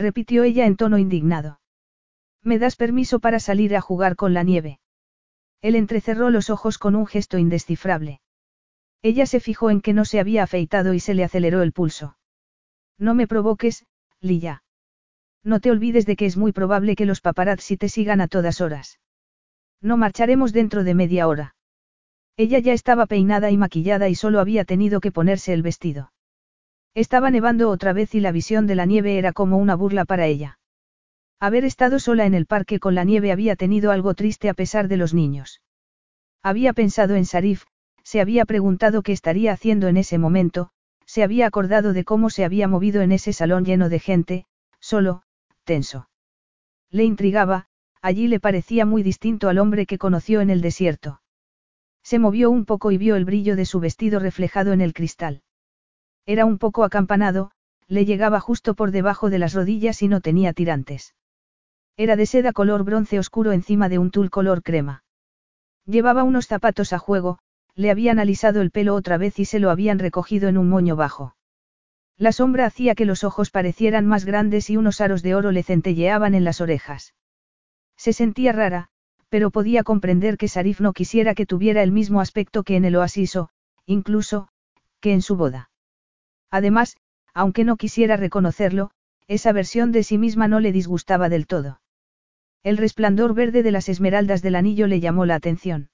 repitió 0.00 0.44
ella 0.44 0.66
en 0.66 0.76
tono 0.76 0.98
indignado. 0.98 1.60
¿Me 2.42 2.58
das 2.58 2.76
permiso 2.76 3.20
para 3.20 3.38
salir 3.38 3.76
a 3.76 3.80
jugar 3.80 4.16
con 4.16 4.34
la 4.34 4.42
nieve? 4.42 4.80
Él 5.62 5.74
entrecerró 5.74 6.30
los 6.30 6.50
ojos 6.50 6.78
con 6.78 6.94
un 6.94 7.06
gesto 7.06 7.38
indescifrable. 7.38 8.20
Ella 9.02 9.26
se 9.26 9.40
fijó 9.40 9.70
en 9.70 9.80
que 9.80 9.92
no 9.92 10.04
se 10.04 10.20
había 10.20 10.42
afeitado 10.42 10.94
y 10.94 11.00
se 11.00 11.14
le 11.14 11.24
aceleró 11.24 11.62
el 11.62 11.72
pulso. 11.72 12.16
No 12.98 13.14
me 13.14 13.26
provoques, 13.26 13.86
Lilla. 14.20 14.62
No 15.42 15.60
te 15.60 15.70
olvides 15.70 16.04
de 16.04 16.16
que 16.16 16.26
es 16.26 16.36
muy 16.36 16.52
probable 16.52 16.96
que 16.96 17.06
los 17.06 17.20
paparazzi 17.20 17.78
te 17.78 17.88
sigan 17.88 18.20
a 18.20 18.28
todas 18.28 18.60
horas. 18.60 19.00
No 19.80 19.96
marcharemos 19.96 20.52
dentro 20.52 20.84
de 20.84 20.94
media 20.94 21.26
hora. 21.26 21.54
Ella 22.36 22.58
ya 22.58 22.74
estaba 22.74 23.06
peinada 23.06 23.50
y 23.50 23.56
maquillada 23.56 24.08
y 24.08 24.14
solo 24.14 24.40
había 24.40 24.64
tenido 24.64 25.00
que 25.00 25.12
ponerse 25.12 25.54
el 25.54 25.62
vestido. 25.62 26.12
Estaba 26.94 27.30
nevando 27.30 27.70
otra 27.70 27.92
vez 27.92 28.14
y 28.14 28.20
la 28.20 28.32
visión 28.32 28.66
de 28.66 28.74
la 28.74 28.84
nieve 28.84 29.16
era 29.16 29.32
como 29.32 29.56
una 29.58 29.74
burla 29.76 30.04
para 30.04 30.26
ella. 30.26 30.59
Haber 31.42 31.64
estado 31.64 31.98
sola 31.98 32.26
en 32.26 32.34
el 32.34 32.44
parque 32.44 32.78
con 32.78 32.94
la 32.94 33.02
nieve 33.02 33.32
había 33.32 33.56
tenido 33.56 33.92
algo 33.92 34.12
triste 34.12 34.50
a 34.50 34.54
pesar 34.54 34.88
de 34.88 34.98
los 34.98 35.14
niños. 35.14 35.62
Había 36.42 36.74
pensado 36.74 37.14
en 37.14 37.24
Sarif, 37.24 37.64
se 38.02 38.20
había 38.20 38.44
preguntado 38.44 39.02
qué 39.02 39.12
estaría 39.12 39.52
haciendo 39.52 39.88
en 39.88 39.96
ese 39.96 40.18
momento, 40.18 40.68
se 41.06 41.22
había 41.22 41.46
acordado 41.46 41.94
de 41.94 42.04
cómo 42.04 42.28
se 42.28 42.44
había 42.44 42.68
movido 42.68 43.00
en 43.00 43.10
ese 43.10 43.32
salón 43.32 43.64
lleno 43.64 43.88
de 43.88 44.00
gente, 44.00 44.44
solo, 44.80 45.22
tenso. 45.64 46.10
Le 46.90 47.04
intrigaba, 47.04 47.68
allí 48.02 48.28
le 48.28 48.38
parecía 48.38 48.84
muy 48.84 49.02
distinto 49.02 49.48
al 49.48 49.58
hombre 49.58 49.86
que 49.86 49.96
conoció 49.96 50.42
en 50.42 50.50
el 50.50 50.60
desierto. 50.60 51.22
Se 52.02 52.18
movió 52.18 52.50
un 52.50 52.66
poco 52.66 52.90
y 52.90 52.98
vio 52.98 53.16
el 53.16 53.24
brillo 53.24 53.56
de 53.56 53.64
su 53.64 53.80
vestido 53.80 54.20
reflejado 54.20 54.74
en 54.74 54.82
el 54.82 54.92
cristal. 54.92 55.42
Era 56.26 56.44
un 56.44 56.58
poco 56.58 56.84
acampanado, 56.84 57.50
le 57.86 58.04
llegaba 58.04 58.40
justo 58.40 58.74
por 58.74 58.90
debajo 58.90 59.30
de 59.30 59.38
las 59.38 59.54
rodillas 59.54 60.02
y 60.02 60.08
no 60.08 60.20
tenía 60.20 60.52
tirantes. 60.52 61.14
Era 62.02 62.16
de 62.16 62.24
seda 62.24 62.54
color 62.54 62.82
bronce 62.82 63.18
oscuro 63.18 63.52
encima 63.52 63.90
de 63.90 63.98
un 63.98 64.10
tul 64.10 64.30
color 64.30 64.62
crema. 64.62 65.04
Llevaba 65.84 66.24
unos 66.24 66.46
zapatos 66.46 66.94
a 66.94 66.98
juego, 66.98 67.40
le 67.74 67.90
habían 67.90 68.18
alisado 68.18 68.62
el 68.62 68.70
pelo 68.70 68.94
otra 68.94 69.18
vez 69.18 69.38
y 69.38 69.44
se 69.44 69.58
lo 69.58 69.68
habían 69.68 69.98
recogido 69.98 70.48
en 70.48 70.56
un 70.56 70.70
moño 70.70 70.96
bajo. 70.96 71.36
La 72.16 72.32
sombra 72.32 72.64
hacía 72.64 72.94
que 72.94 73.04
los 73.04 73.22
ojos 73.22 73.50
parecieran 73.50 74.06
más 74.06 74.24
grandes 74.24 74.70
y 74.70 74.78
unos 74.78 75.02
aros 75.02 75.22
de 75.22 75.34
oro 75.34 75.52
le 75.52 75.62
centelleaban 75.62 76.34
en 76.34 76.42
las 76.42 76.62
orejas. 76.62 77.12
Se 77.98 78.14
sentía 78.14 78.52
rara, 78.52 78.88
pero 79.28 79.50
podía 79.50 79.82
comprender 79.82 80.38
que 80.38 80.48
Sarif 80.48 80.80
no 80.80 80.94
quisiera 80.94 81.34
que 81.34 81.44
tuviera 81.44 81.82
el 81.82 81.92
mismo 81.92 82.22
aspecto 82.22 82.62
que 82.62 82.76
en 82.76 82.86
el 82.86 82.96
oasis 82.96 83.36
o, 83.36 83.50
incluso, 83.84 84.48
que 85.00 85.12
en 85.12 85.20
su 85.20 85.36
boda. 85.36 85.68
Además, 86.50 86.96
aunque 87.34 87.64
no 87.64 87.76
quisiera 87.76 88.16
reconocerlo, 88.16 88.90
esa 89.28 89.52
versión 89.52 89.92
de 89.92 90.02
sí 90.02 90.16
misma 90.16 90.48
no 90.48 90.60
le 90.60 90.72
disgustaba 90.72 91.28
del 91.28 91.46
todo. 91.46 91.78
El 92.62 92.76
resplandor 92.76 93.34
verde 93.34 93.62
de 93.62 93.70
las 93.70 93.88
esmeraldas 93.88 94.42
del 94.42 94.54
anillo 94.54 94.86
le 94.86 95.00
llamó 95.00 95.24
la 95.24 95.34
atención. 95.34 95.90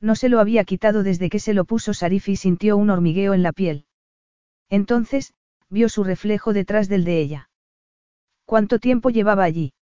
No 0.00 0.14
se 0.14 0.28
lo 0.28 0.38
había 0.38 0.64
quitado 0.64 1.02
desde 1.02 1.30
que 1.30 1.40
se 1.40 1.54
lo 1.54 1.64
puso 1.64 1.94
Sarif 1.94 2.28
y 2.28 2.36
sintió 2.36 2.76
un 2.76 2.90
hormigueo 2.90 3.34
en 3.34 3.42
la 3.42 3.52
piel. 3.52 3.86
Entonces, 4.68 5.32
vio 5.70 5.88
su 5.88 6.04
reflejo 6.04 6.52
detrás 6.52 6.88
del 6.88 7.04
de 7.04 7.20
ella. 7.20 7.50
¿Cuánto 8.44 8.78
tiempo 8.78 9.10
llevaba 9.10 9.44
allí? 9.44 9.72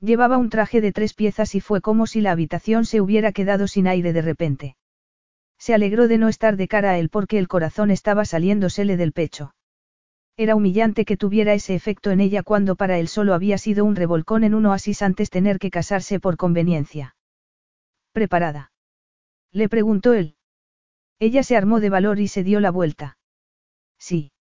Llevaba 0.00 0.36
un 0.36 0.50
traje 0.50 0.80
de 0.80 0.92
tres 0.92 1.14
piezas 1.14 1.54
y 1.54 1.60
fue 1.60 1.80
como 1.80 2.06
si 2.06 2.20
la 2.20 2.32
habitación 2.32 2.84
se 2.84 3.00
hubiera 3.00 3.32
quedado 3.32 3.68
sin 3.68 3.86
aire 3.86 4.12
de 4.12 4.22
repente. 4.22 4.76
Se 5.58 5.74
alegró 5.74 6.08
de 6.08 6.18
no 6.18 6.28
estar 6.28 6.56
de 6.56 6.68
cara 6.68 6.90
a 6.90 6.98
él 6.98 7.08
porque 7.08 7.38
el 7.38 7.48
corazón 7.48 7.90
estaba 7.90 8.24
saliéndosele 8.24 8.96
del 8.96 9.12
pecho. 9.12 9.54
Era 10.36 10.56
humillante 10.56 11.04
que 11.04 11.16
tuviera 11.16 11.52
ese 11.54 11.74
efecto 11.74 12.10
en 12.10 12.20
ella 12.20 12.42
cuando 12.42 12.74
para 12.74 12.98
él 12.98 13.08
solo 13.08 13.34
había 13.34 13.58
sido 13.58 13.84
un 13.84 13.96
revolcón 13.96 14.44
en 14.44 14.54
un 14.54 14.66
oasis 14.66 15.02
antes 15.02 15.30
tener 15.30 15.58
que 15.58 15.70
casarse 15.70 16.20
por 16.20 16.36
conveniencia. 16.36 17.16
¿Preparada? 18.12 18.72
Le 19.52 19.68
preguntó 19.68 20.14
él. 20.14 20.36
Ella 21.18 21.42
se 21.42 21.56
armó 21.56 21.80
de 21.80 21.90
valor 21.90 22.18
y 22.18 22.28
se 22.28 22.42
dio 22.42 22.60
la 22.60 22.70
vuelta. 22.70 23.18
Sí. 23.98 24.32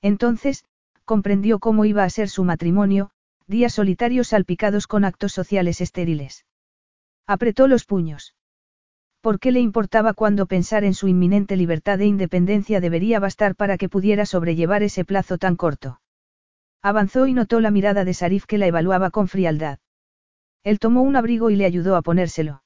Entonces, 0.00 0.64
comprendió 1.04 1.58
cómo 1.58 1.84
iba 1.84 2.04
a 2.04 2.10
ser 2.10 2.28
su 2.28 2.44
matrimonio, 2.44 3.10
días 3.46 3.74
solitarios 3.74 4.28
salpicados 4.28 4.86
con 4.86 5.04
actos 5.04 5.32
sociales 5.32 5.80
estériles. 5.80 6.46
Apretó 7.26 7.68
los 7.68 7.84
puños. 7.84 8.34
¿Por 9.20 9.38
qué 9.38 9.52
le 9.52 9.60
importaba 9.60 10.14
cuando 10.14 10.46
pensar 10.46 10.82
en 10.82 10.94
su 10.94 11.06
inminente 11.06 11.56
libertad 11.56 12.00
e 12.00 12.06
independencia 12.06 12.80
debería 12.80 13.20
bastar 13.20 13.54
para 13.54 13.76
que 13.76 13.90
pudiera 13.90 14.24
sobrellevar 14.24 14.82
ese 14.82 15.04
plazo 15.04 15.36
tan 15.36 15.56
corto? 15.56 16.00
Avanzó 16.82 17.26
y 17.26 17.34
notó 17.34 17.60
la 17.60 17.70
mirada 17.70 18.04
de 18.04 18.14
Sarif 18.14 18.46
que 18.46 18.56
la 18.56 18.66
evaluaba 18.66 19.10
con 19.10 19.28
frialdad. 19.28 19.78
Él 20.64 20.78
tomó 20.78 21.02
un 21.02 21.16
abrigo 21.16 21.50
y 21.50 21.56
le 21.56 21.66
ayudó 21.66 21.96
a 21.96 22.02
ponérselo. 22.02 22.62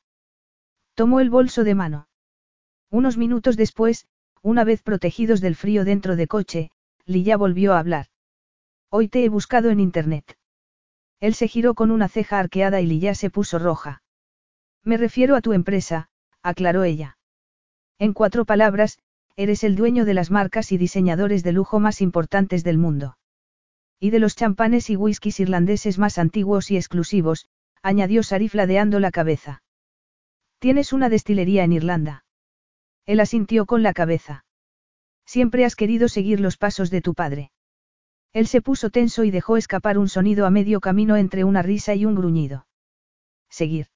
Tomó 0.94 1.18
el 1.18 1.31
bolso 1.31 1.65
de 1.65 1.74
mano. 1.74 2.08
Unos 2.89 3.16
minutos 3.16 3.57
después, 3.57 4.07
una 4.41 4.62
vez 4.62 4.83
protegidos 4.83 5.41
del 5.41 5.57
frío 5.57 5.84
dentro 5.84 6.15
de 6.15 6.28
coche, 6.28 6.70
Lilla 7.05 7.36
volvió 7.36 7.73
a 7.73 7.81
hablar. 7.81 8.07
Hoy 8.91 9.08
te 9.08 9.24
he 9.24 9.28
buscado 9.28 9.70
en 9.70 9.81
internet. 9.81 10.39
Él 11.18 11.34
se 11.34 11.49
giró 11.49 11.74
con 11.74 11.91
una 11.91 12.08
ceja 12.08 12.39
arqueada 12.39 12.81
y 12.81 12.86
Lilla 12.86 13.16
se 13.16 13.31
puso 13.31 13.58
roja. 13.58 14.02
Me 14.84 14.97
refiero 14.97 15.34
a 15.34 15.41
tu 15.41 15.52
empresa, 15.52 16.10
aclaró 16.44 16.84
ella. 16.84 17.18
En 17.98 18.12
cuatro 18.12 18.44
palabras, 18.44 18.98
eres 19.34 19.64
el 19.64 19.74
dueño 19.74 20.05
de 20.05 20.14
las 20.14 20.31
marcas 20.31 20.70
y 20.70 20.78
diseñadores 20.78 21.42
de 21.42 21.52
lujo 21.52 21.81
más 21.81 22.00
importantes 22.00 22.62
del 22.62 22.78
mundo. 22.78 23.16
Y 23.98 24.10
de 24.10 24.20
los 24.20 24.36
champanes 24.36 24.90
y 24.90 24.97
whiskies 24.97 25.40
irlandeses 25.40 25.98
más 25.98 26.18
antiguos 26.18 26.70
y 26.70 26.76
exclusivos, 26.76 27.48
añadió 27.82 28.23
Sarif 28.23 28.55
ladeando 28.55 29.00
la 29.00 29.10
cabeza. 29.10 29.62
Tienes 30.58 30.92
una 30.92 31.08
destilería 31.08 31.64
en 31.64 31.73
Irlanda. 31.73 32.24
Él 33.06 33.20
asintió 33.20 33.66
con 33.66 33.82
la 33.82 33.92
cabeza. 33.92 34.44
Siempre 35.26 35.64
has 35.64 35.76
querido 35.76 36.08
seguir 36.08 36.40
los 36.40 36.56
pasos 36.56 36.90
de 36.90 37.00
tu 37.00 37.14
padre. 37.14 37.50
Él 38.32 38.47
se 38.47 38.60
puso 38.60 38.90
tenso 38.90 39.24
y 39.24 39.31
dejó 39.31 39.56
escapar 39.56 39.97
un 39.97 40.08
sonido 40.08 40.44
a 40.44 40.50
medio 40.50 40.81
camino 40.81 41.16
entre 41.16 41.44
una 41.44 41.62
risa 41.62 41.94
y 41.94 42.05
un 42.05 42.14
gruñido. 42.14 42.66
Seguir. 43.48 43.86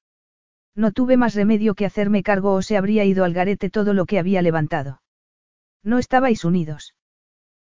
No 0.75 0.93
tuve 0.93 1.17
más 1.17 1.35
remedio 1.35 1.75
que 1.75 1.87
hacerme 1.87 2.23
cargo 2.23 2.55
o 2.55 2.63
se 2.63 2.77
habría 2.77 3.05
ido 3.05 3.25
al 3.25 3.33
garete 3.33 3.71
todo 3.71 3.95
lo 3.95 4.07
que 4.07 4.19
había 4.19 4.43
levantado. 4.43 5.03
No 5.83 5.99
estabais 5.99 6.45
unidos. 6.45 6.95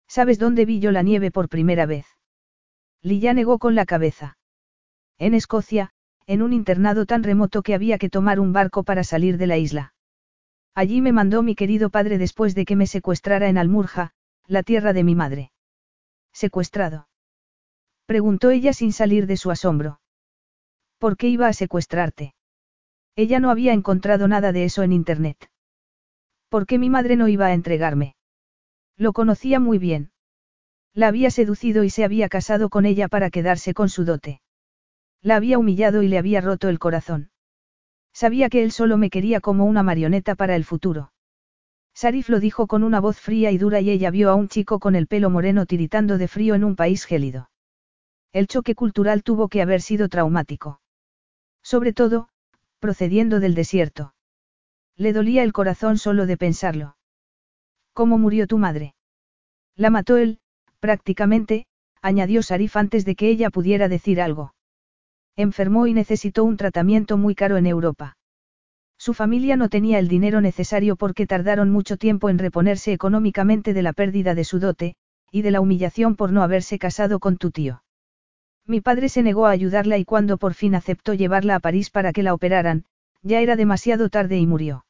¿Sabes 0.08 0.40
dónde 0.40 0.66
vi 0.66 0.80
yo 0.80 0.92
la 0.92 1.04
nieve 1.04 1.32
por 1.32 1.50
primera 1.50 1.86
vez? 1.86 2.06
Lilla 3.02 3.34
negó 3.34 3.60
con 3.60 3.76
la 3.76 3.86
cabeza. 3.86 4.38
En 5.18 5.34
Escocia, 5.34 5.92
en 6.26 6.42
un 6.42 6.54
internado 6.54 7.06
tan 7.06 7.24
remoto 7.24 7.62
que 7.64 7.74
había 7.74 7.98
que 7.98 8.10
tomar 8.10 8.40
un 8.40 8.54
barco 8.54 8.84
para 8.84 9.04
salir 9.04 9.38
de 9.38 9.48
la 9.48 9.58
isla. 9.58 9.94
Allí 10.76 11.02
me 11.02 11.12
mandó 11.12 11.44
mi 11.44 11.56
querido 11.56 11.90
padre 11.90 12.18
después 12.18 12.56
de 12.56 12.66
que 12.66 12.76
me 12.76 12.88
secuestrara 12.88 13.50
en 13.50 13.58
Almurja, 13.58 14.14
la 14.48 14.64
tierra 14.64 14.94
de 14.94 15.04
mi 15.04 15.16
madre. 15.16 15.52
¿Secuestrado? 16.32 17.08
Preguntó 18.06 18.50
ella 18.50 18.74
sin 18.74 18.94
salir 18.94 19.28
de 19.28 19.38
su 19.38 19.52
asombro. 19.52 20.00
¿Por 20.98 21.18
qué 21.18 21.28
iba 21.28 21.48
a 21.48 21.54
secuestrarte? 21.54 22.34
Ella 23.20 23.42
no 23.42 23.50
había 23.50 23.74
encontrado 23.74 24.30
nada 24.30 24.54
de 24.54 24.64
eso 24.64 24.82
en 24.82 24.94
Internet. 24.94 25.52
¿Por 26.48 26.66
qué 26.66 26.80
mi 26.80 26.90
madre 26.90 27.18
no 27.18 27.28
iba 27.28 27.48
a 27.48 27.54
entregarme? 27.54 28.16
Lo 28.96 29.12
conocía 29.12 29.60
muy 29.60 29.78
bien. 29.78 30.12
La 30.94 31.10
había 31.10 31.30
seducido 31.30 31.84
y 31.84 31.90
se 31.90 32.06
había 32.06 32.30
casado 32.30 32.70
con 32.70 32.86
ella 32.86 33.10
para 33.10 33.30
quedarse 33.30 33.74
con 33.74 33.90
su 33.90 34.06
dote. 34.06 34.40
La 35.22 35.36
había 35.36 35.60
humillado 35.60 36.02
y 36.02 36.08
le 36.08 36.18
había 36.18 36.40
roto 36.40 36.70
el 36.70 36.80
corazón. 36.80 37.30
Sabía 38.14 38.48
que 38.48 38.64
él 38.64 38.72
solo 38.72 38.96
me 38.96 39.10
quería 39.10 39.42
como 39.42 39.66
una 39.66 39.84
marioneta 39.84 40.36
para 40.36 40.56
el 40.56 40.64
futuro. 40.64 41.12
Sarif 41.94 42.30
lo 42.30 42.40
dijo 42.40 42.68
con 42.68 42.84
una 42.84 43.02
voz 43.02 43.20
fría 43.20 43.52
y 43.52 43.58
dura 43.58 43.82
y 43.82 43.90
ella 43.90 44.12
vio 44.12 44.30
a 44.30 44.36
un 44.36 44.48
chico 44.48 44.80
con 44.80 44.96
el 44.96 45.08
pelo 45.08 45.30
moreno 45.30 45.66
tiritando 45.66 46.18
de 46.18 46.30
frío 46.30 46.56
en 46.56 46.64
un 46.64 46.78
país 46.78 47.04
gélido. 47.04 47.50
El 48.32 48.48
choque 48.48 48.76
cultural 48.76 49.24
tuvo 49.24 49.50
que 49.50 49.62
haber 49.62 49.82
sido 49.82 50.08
traumático. 50.08 50.80
Sobre 51.62 51.92
todo, 51.92 52.30
procediendo 52.80 53.40
del 53.40 53.56
desierto. 53.56 54.14
Le 54.96 55.14
dolía 55.14 55.44
el 55.44 55.54
corazón 55.54 55.98
solo 55.98 56.26
de 56.26 56.38
pensarlo. 56.38 56.98
¿Cómo 57.94 58.18
murió 58.18 58.48
tu 58.48 58.58
madre? 58.58 58.96
La 59.76 59.90
mató 59.90 60.18
él, 60.18 60.40
prácticamente, 60.80 61.68
añadió 62.02 62.42
Sarif 62.44 62.76
antes 62.78 63.06
de 63.06 63.16
que 63.16 63.30
ella 63.30 63.50
pudiera 63.50 63.88
decir 63.88 64.22
algo. 64.22 64.54
Enfermó 65.36 65.88
y 65.88 65.94
necesitó 65.94 66.44
un 66.44 66.58
tratamiento 66.58 67.18
muy 67.18 67.36
caro 67.36 67.58
en 67.58 67.66
Europa. 67.66 68.18
Su 68.98 69.14
familia 69.14 69.56
no 69.56 69.70
tenía 69.70 70.00
el 70.00 70.10
dinero 70.10 70.42
necesario 70.42 70.98
porque 70.98 71.26
tardaron 71.26 71.70
mucho 71.70 71.96
tiempo 71.96 72.30
en 72.30 72.38
reponerse 72.38 72.92
económicamente 72.92 73.74
de 73.74 73.82
la 73.82 73.94
pérdida 73.94 74.36
de 74.36 74.44
su 74.44 74.60
dote, 74.60 74.96
y 75.32 75.42
de 75.42 75.52
la 75.52 75.62
humillación 75.62 76.16
por 76.16 76.34
no 76.34 76.44
haberse 76.44 76.80
casado 76.80 77.20
con 77.20 77.38
tu 77.38 77.52
tío. 77.52 77.84
Mi 78.70 78.82
padre 78.82 79.10
se 79.10 79.24
negó 79.24 79.48
a 79.48 79.50
ayudarla 79.50 79.98
y 79.98 80.06
cuando 80.06 80.38
por 80.38 80.54
fin 80.54 80.76
aceptó 80.76 81.16
llevarla 81.16 81.56
a 81.56 81.60
París 81.60 81.90
para 81.90 82.14
que 82.14 82.22
la 82.22 82.36
operaran, 82.36 82.86
ya 83.24 83.42
era 83.42 83.56
demasiado 83.56 84.10
tarde 84.10 84.38
y 84.38 84.46
murió. 84.46 84.86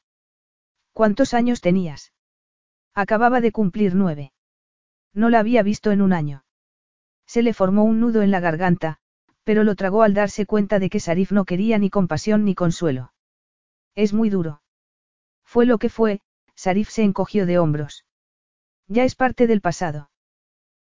¿Cuántos 0.92 1.32
años 1.32 1.62
tenías? 1.62 2.12
Acababa 2.94 3.40
de 3.40 3.52
cumplir 3.52 3.94
nueve. 3.94 4.34
No 5.14 5.30
la 5.30 5.38
había 5.38 5.62
visto 5.62 5.92
en 5.92 6.02
un 6.02 6.12
año. 6.12 6.44
Se 7.24 7.42
le 7.42 7.54
formó 7.54 7.84
un 7.84 8.00
nudo 8.00 8.20
en 8.20 8.30
la 8.30 8.40
garganta, 8.40 8.98
pero 9.44 9.64
lo 9.64 9.74
tragó 9.76 10.02
al 10.02 10.12
darse 10.12 10.44
cuenta 10.44 10.78
de 10.78 10.90
que 10.90 11.00
Sarif 11.00 11.32
no 11.32 11.46
quería 11.46 11.78
ni 11.78 11.88
compasión 11.88 12.44
ni 12.44 12.54
consuelo. 12.54 13.14
Es 13.94 14.12
muy 14.12 14.28
duro. 14.28 14.60
Fue 15.42 15.64
lo 15.64 15.78
que 15.78 15.88
fue, 15.88 16.20
Sarif 16.54 16.90
se 16.90 17.02
encogió 17.02 17.46
de 17.46 17.58
hombros. 17.58 18.04
Ya 18.88 19.04
es 19.04 19.14
parte 19.14 19.46
del 19.46 19.62
pasado. 19.62 20.10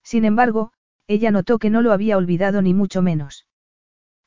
Sin 0.03 0.25
embargo, 0.25 0.73
ella 1.11 1.29
notó 1.29 1.59
que 1.59 1.69
no 1.69 1.81
lo 1.81 1.91
había 1.91 2.15
olvidado 2.15 2.61
ni 2.61 2.73
mucho 2.73 3.01
menos. 3.01 3.45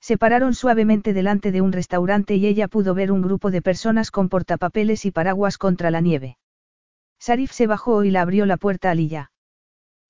Se 0.00 0.18
pararon 0.18 0.54
suavemente 0.54 1.14
delante 1.14 1.50
de 1.50 1.62
un 1.62 1.72
restaurante 1.72 2.36
y 2.36 2.46
ella 2.46 2.68
pudo 2.68 2.92
ver 2.92 3.10
un 3.10 3.22
grupo 3.22 3.50
de 3.50 3.62
personas 3.62 4.10
con 4.10 4.28
portapapeles 4.28 5.06
y 5.06 5.10
paraguas 5.10 5.56
contra 5.56 5.90
la 5.90 6.02
nieve. 6.02 6.36
Sarif 7.18 7.52
se 7.52 7.66
bajó 7.66 8.04
y 8.04 8.10
la 8.10 8.20
abrió 8.20 8.44
la 8.44 8.58
puerta 8.58 8.90
a 8.90 8.94
Lilla. 8.94 9.30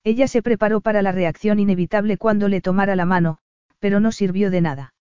Ella 0.03 0.27
se 0.27 0.41
preparó 0.41 0.81
para 0.81 1.01
la 1.01 1.13
reacción 1.13 1.59
inevitable 1.59 2.17
cuando 2.17 2.49
le 2.49 2.59
tomara 2.59 2.97
la 2.97 3.05
mano, 3.05 3.37
pero 3.79 4.01
no 4.01 4.11
sirvió 4.11 4.51
de 4.51 4.59
nada. 4.59 4.93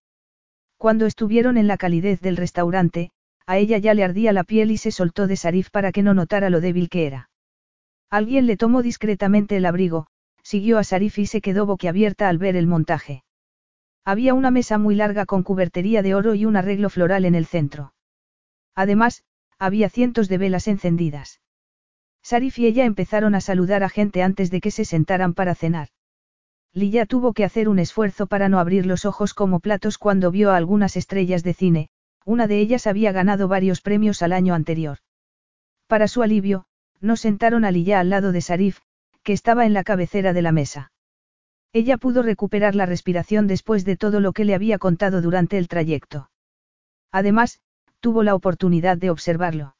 Cuando 0.78 1.06
estuvieron 1.06 1.56
en 1.56 1.66
la 1.66 1.76
calidez 1.76 2.20
del 2.20 2.36
restaurante, 2.36 3.10
a 3.46 3.58
ella 3.58 3.78
ya 3.78 3.94
le 3.94 4.04
ardía 4.04 4.32
la 4.32 4.44
piel 4.44 4.70
y 4.70 4.78
se 4.78 4.92
soltó 4.92 5.26
de 5.26 5.34
Sarif 5.34 5.70
para 5.70 5.90
que 5.90 6.04
no 6.04 6.14
notara 6.14 6.50
lo 6.50 6.60
débil 6.60 6.88
que 6.88 7.06
era. 7.06 7.30
Alguien 8.10 8.46
le 8.46 8.56
tomó 8.56 8.80
discretamente 8.80 9.56
el 9.56 9.66
abrigo, 9.66 10.06
siguió 10.44 10.78
a 10.78 10.84
Sarif 10.84 11.18
y 11.18 11.26
se 11.26 11.40
quedó 11.40 11.66
boquiabierta 11.66 12.28
al 12.28 12.38
ver 12.38 12.54
el 12.54 12.68
montaje. 12.68 13.24
Había 14.04 14.34
una 14.34 14.50
mesa 14.50 14.78
muy 14.78 14.94
larga 14.94 15.24
con 15.24 15.42
cubertería 15.42 16.02
de 16.02 16.14
oro 16.14 16.34
y 16.34 16.44
un 16.44 16.56
arreglo 16.56 16.90
floral 16.90 17.24
en 17.24 17.34
el 17.34 17.46
centro. 17.46 17.94
Además, 18.76 19.24
había 19.58 19.88
cientos 19.88 20.28
de 20.28 20.38
velas 20.38 20.68
encendidas. 20.68 21.40
Sarif 22.22 22.58
y 22.58 22.66
ella 22.66 22.84
empezaron 22.84 23.34
a 23.34 23.40
saludar 23.40 23.82
a 23.82 23.88
gente 23.88 24.22
antes 24.22 24.50
de 24.50 24.60
que 24.60 24.70
se 24.70 24.84
sentaran 24.84 25.34
para 25.34 25.54
cenar. 25.54 25.88
Lilla 26.72 27.06
tuvo 27.06 27.32
que 27.32 27.44
hacer 27.44 27.68
un 27.68 27.78
esfuerzo 27.78 28.26
para 28.26 28.48
no 28.48 28.58
abrir 28.58 28.84
los 28.84 29.04
ojos 29.04 29.32
como 29.32 29.60
platos 29.60 29.96
cuando 29.96 30.30
vio 30.30 30.50
a 30.50 30.56
algunas 30.56 30.96
estrellas 30.96 31.42
de 31.42 31.54
cine, 31.54 31.88
una 32.24 32.46
de 32.46 32.58
ellas 32.58 32.86
había 32.86 33.12
ganado 33.12 33.48
varios 33.48 33.80
premios 33.80 34.22
al 34.22 34.32
año 34.32 34.54
anterior. 34.54 34.98
Para 35.86 36.08
su 36.08 36.22
alivio, 36.22 36.66
no 37.00 37.16
sentaron 37.16 37.64
a 37.64 37.70
Lilla 37.70 38.00
al 38.00 38.10
lado 38.10 38.32
de 38.32 38.40
Sarif, 38.40 38.80
que 39.24 39.32
estaba 39.32 39.66
en 39.66 39.72
la 39.72 39.82
cabecera 39.82 40.32
de 40.32 40.42
la 40.42 40.52
mesa. 40.52 40.92
Ella 41.72 41.96
pudo 41.96 42.22
recuperar 42.22 42.76
la 42.76 42.86
respiración 42.86 43.48
después 43.48 43.84
de 43.84 43.96
todo 43.96 44.20
lo 44.20 44.32
que 44.32 44.44
le 44.44 44.54
había 44.54 44.78
contado 44.78 45.20
durante 45.22 45.58
el 45.58 45.66
trayecto. 45.66 46.30
Además, 47.10 47.60
tuvo 47.98 48.22
la 48.22 48.34
oportunidad 48.34 48.96
de 48.96 49.10
observarlo. 49.10 49.74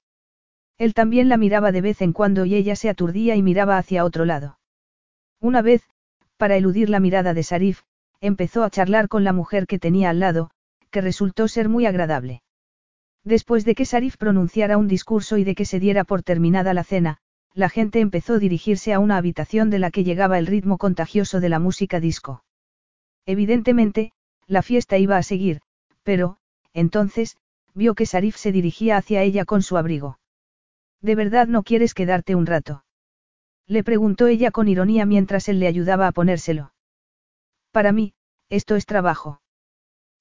Él 0.77 0.95
también 0.95 1.29
la 1.29 1.37
miraba 1.37 1.71
de 1.71 1.83
vez 1.83 2.03
en 2.03 2.13
cuando 2.13 2.47
y 2.47 2.55
ella 2.57 2.75
se 2.75 2.89
aturdía 2.89 3.37
y 3.37 3.43
miraba 3.43 3.79
hacia 3.79 4.05
otro 4.05 4.25
lado. 4.25 4.59
Una 5.41 5.63
vez, 5.63 5.85
para 6.37 6.57
eludir 6.57 6.91
la 6.91 6.99
mirada 6.99 7.35
de 7.35 7.43
Sarif, 7.43 7.83
empezó 8.21 8.65
a 8.65 8.71
charlar 8.71 9.09
con 9.09 9.23
la 9.23 9.33
mujer 9.33 9.67
que 9.67 9.79
tenía 9.79 10.11
al 10.11 10.19
lado, 10.19 10.51
que 10.91 11.01
resultó 11.01 11.47
ser 11.49 11.69
muy 11.69 11.87
agradable. 11.87 12.43
Después 13.23 13.65
de 13.65 13.75
que 13.75 13.85
Sarif 13.85 14.17
pronunciara 14.17 14.79
un 14.79 14.89
discurso 14.89 15.37
y 15.37 15.45
de 15.45 15.55
que 15.55 15.65
se 15.65 15.79
diera 15.79 16.05
por 16.05 16.23
terminada 16.23 16.75
la 16.75 16.85
cena, 16.85 17.19
la 17.55 17.69
gente 17.69 18.01
empezó 18.01 18.35
a 18.35 18.39
dirigirse 18.39 18.93
a 18.93 18.99
una 18.99 19.17
habitación 19.17 19.71
de 19.71 19.79
la 19.79 19.93
que 19.93 20.03
llegaba 20.03 20.39
el 20.39 20.47
ritmo 20.47 20.77
contagioso 20.77 21.41
de 21.41 21.49
la 21.49 21.61
música 21.61 22.01
disco. 22.01 22.45
Evidentemente, 23.27 24.13
la 24.47 24.63
fiesta 24.63 24.99
iba 24.99 25.17
a 25.17 25.23
seguir, 25.23 25.61
pero, 26.03 26.37
entonces, 26.73 27.37
vio 27.73 27.95
que 27.95 28.07
Sarif 28.07 28.37
se 28.37 28.51
dirigía 28.51 28.97
hacia 28.97 29.23
ella 29.23 29.45
con 29.45 29.63
su 29.63 29.77
abrigo. 29.77 30.19
¿De 31.01 31.15
verdad 31.15 31.47
no 31.47 31.63
quieres 31.63 31.95
quedarte 31.95 32.35
un 32.35 32.47
rato? 32.47 32.85
Le 33.67 33.85
preguntó 33.85 34.27
ella 34.27 34.51
con 34.51 34.69
ironía 34.69 35.07
mientras 35.07 35.49
él 35.49 35.61
le 35.61 35.69
ayudaba 35.69 36.09
a 36.09 36.13
ponérselo. 36.13 36.75
Para 37.71 37.93
mí, 37.93 38.15
esto 38.49 38.75
es 38.75 38.85
trabajo. 38.85 39.41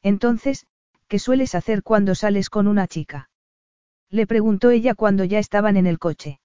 Entonces, 0.02 0.68
¿qué 1.08 1.20
sueles 1.20 1.56
hacer 1.56 1.84
cuando 1.84 2.16
sales 2.16 2.50
con 2.50 2.68
una 2.68 2.88
chica? 2.88 3.30
Le 4.10 4.28
preguntó 4.28 4.70
ella 4.70 4.94
cuando 4.94 5.24
ya 5.24 5.40
estaban 5.40 5.78
en 5.78 5.88
el 5.88 6.00
coche. 6.00 6.40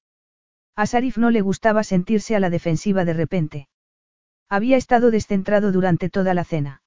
A 0.79 0.87
Sarif 0.87 1.19
no 1.19 1.33
le 1.33 1.41
gustaba 1.41 1.83
sentirse 1.83 2.37
a 2.37 2.39
la 2.39 2.51
defensiva 2.51 3.05
de 3.05 3.13
repente. 3.13 3.69
Había 4.49 4.77
estado 4.77 5.11
descentrado 5.11 5.73
durante 5.73 6.09
toda 6.09 6.35
la 6.35 6.45
cena. 6.45 6.83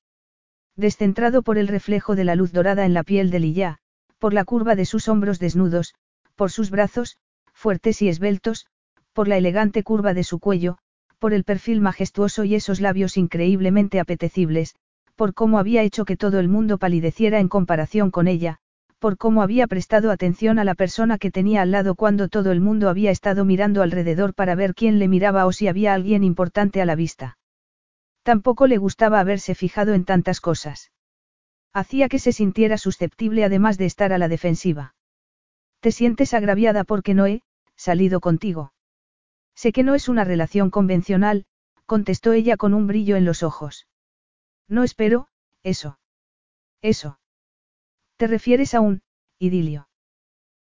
Descentrado 0.77 1.41
por 1.41 1.57
el 1.57 1.67
reflejo 1.67 2.15
de 2.15 2.23
la 2.23 2.35
luz 2.35 2.53
dorada 2.53 2.85
en 2.85 2.93
la 2.93 3.03
piel 3.03 3.31
de 3.31 3.41
Lilla, 3.41 3.79
por 4.17 4.33
la 4.33 4.45
curva 4.45 4.75
de 4.75 4.85
sus 4.85 5.09
hombros 5.09 5.39
desnudos, 5.39 5.93
por 6.37 6.51
sus 6.51 6.69
brazos, 6.69 7.17
fuertes 7.51 8.01
y 8.01 8.07
esbeltos, 8.07 8.65
por 9.11 9.27
la 9.27 9.35
elegante 9.35 9.83
curva 9.83 10.13
de 10.13 10.23
su 10.23 10.39
cuello, 10.39 10.77
por 11.19 11.33
el 11.33 11.43
perfil 11.43 11.81
majestuoso 11.81 12.45
y 12.45 12.55
esos 12.55 12.79
labios 12.79 13.17
increíblemente 13.17 13.99
apetecibles, 13.99 14.73
por 15.17 15.33
cómo 15.33 15.59
había 15.59 15.83
hecho 15.83 16.05
que 16.05 16.15
todo 16.15 16.39
el 16.39 16.47
mundo 16.47 16.77
palideciera 16.77 17.41
en 17.41 17.49
comparación 17.49 18.09
con 18.09 18.29
ella, 18.29 18.61
por 19.01 19.17
cómo 19.17 19.41
había 19.41 19.65
prestado 19.65 20.11
atención 20.11 20.59
a 20.59 20.63
la 20.63 20.75
persona 20.75 21.17
que 21.17 21.31
tenía 21.31 21.63
al 21.63 21.71
lado 21.71 21.95
cuando 21.95 22.29
todo 22.29 22.51
el 22.51 22.61
mundo 22.61 22.87
había 22.87 23.09
estado 23.09 23.45
mirando 23.45 23.81
alrededor 23.81 24.35
para 24.35 24.53
ver 24.53 24.75
quién 24.75 24.99
le 24.99 25.07
miraba 25.07 25.47
o 25.47 25.51
si 25.51 25.67
había 25.67 25.95
alguien 25.95 26.23
importante 26.23 26.83
a 26.83 26.85
la 26.85 26.93
vista. 26.93 27.39
Tampoco 28.21 28.67
le 28.67 28.77
gustaba 28.77 29.19
haberse 29.19 29.55
fijado 29.55 29.95
en 29.95 30.05
tantas 30.05 30.39
cosas. 30.39 30.91
Hacía 31.73 32.09
que 32.09 32.19
se 32.19 32.31
sintiera 32.31 32.77
susceptible 32.77 33.43
además 33.43 33.79
de 33.79 33.87
estar 33.87 34.13
a 34.13 34.19
la 34.19 34.27
defensiva. 34.27 34.93
Te 35.79 35.91
sientes 35.91 36.35
agraviada 36.35 36.83
porque 36.83 37.15
no 37.15 37.25
he, 37.25 37.41
salido 37.75 38.19
contigo. 38.19 38.71
Sé 39.55 39.71
que 39.71 39.81
no 39.81 39.95
es 39.95 40.09
una 40.09 40.25
relación 40.25 40.69
convencional, 40.69 41.45
contestó 41.87 42.33
ella 42.33 42.55
con 42.55 42.75
un 42.75 42.85
brillo 42.85 43.15
en 43.15 43.25
los 43.25 43.41
ojos. 43.41 43.87
No 44.67 44.83
espero, 44.83 45.27
eso. 45.63 45.97
Eso. 46.83 47.17
¿Te 48.21 48.27
refieres 48.27 48.75
a 48.75 48.81
un, 48.81 49.01
idilio? 49.39 49.89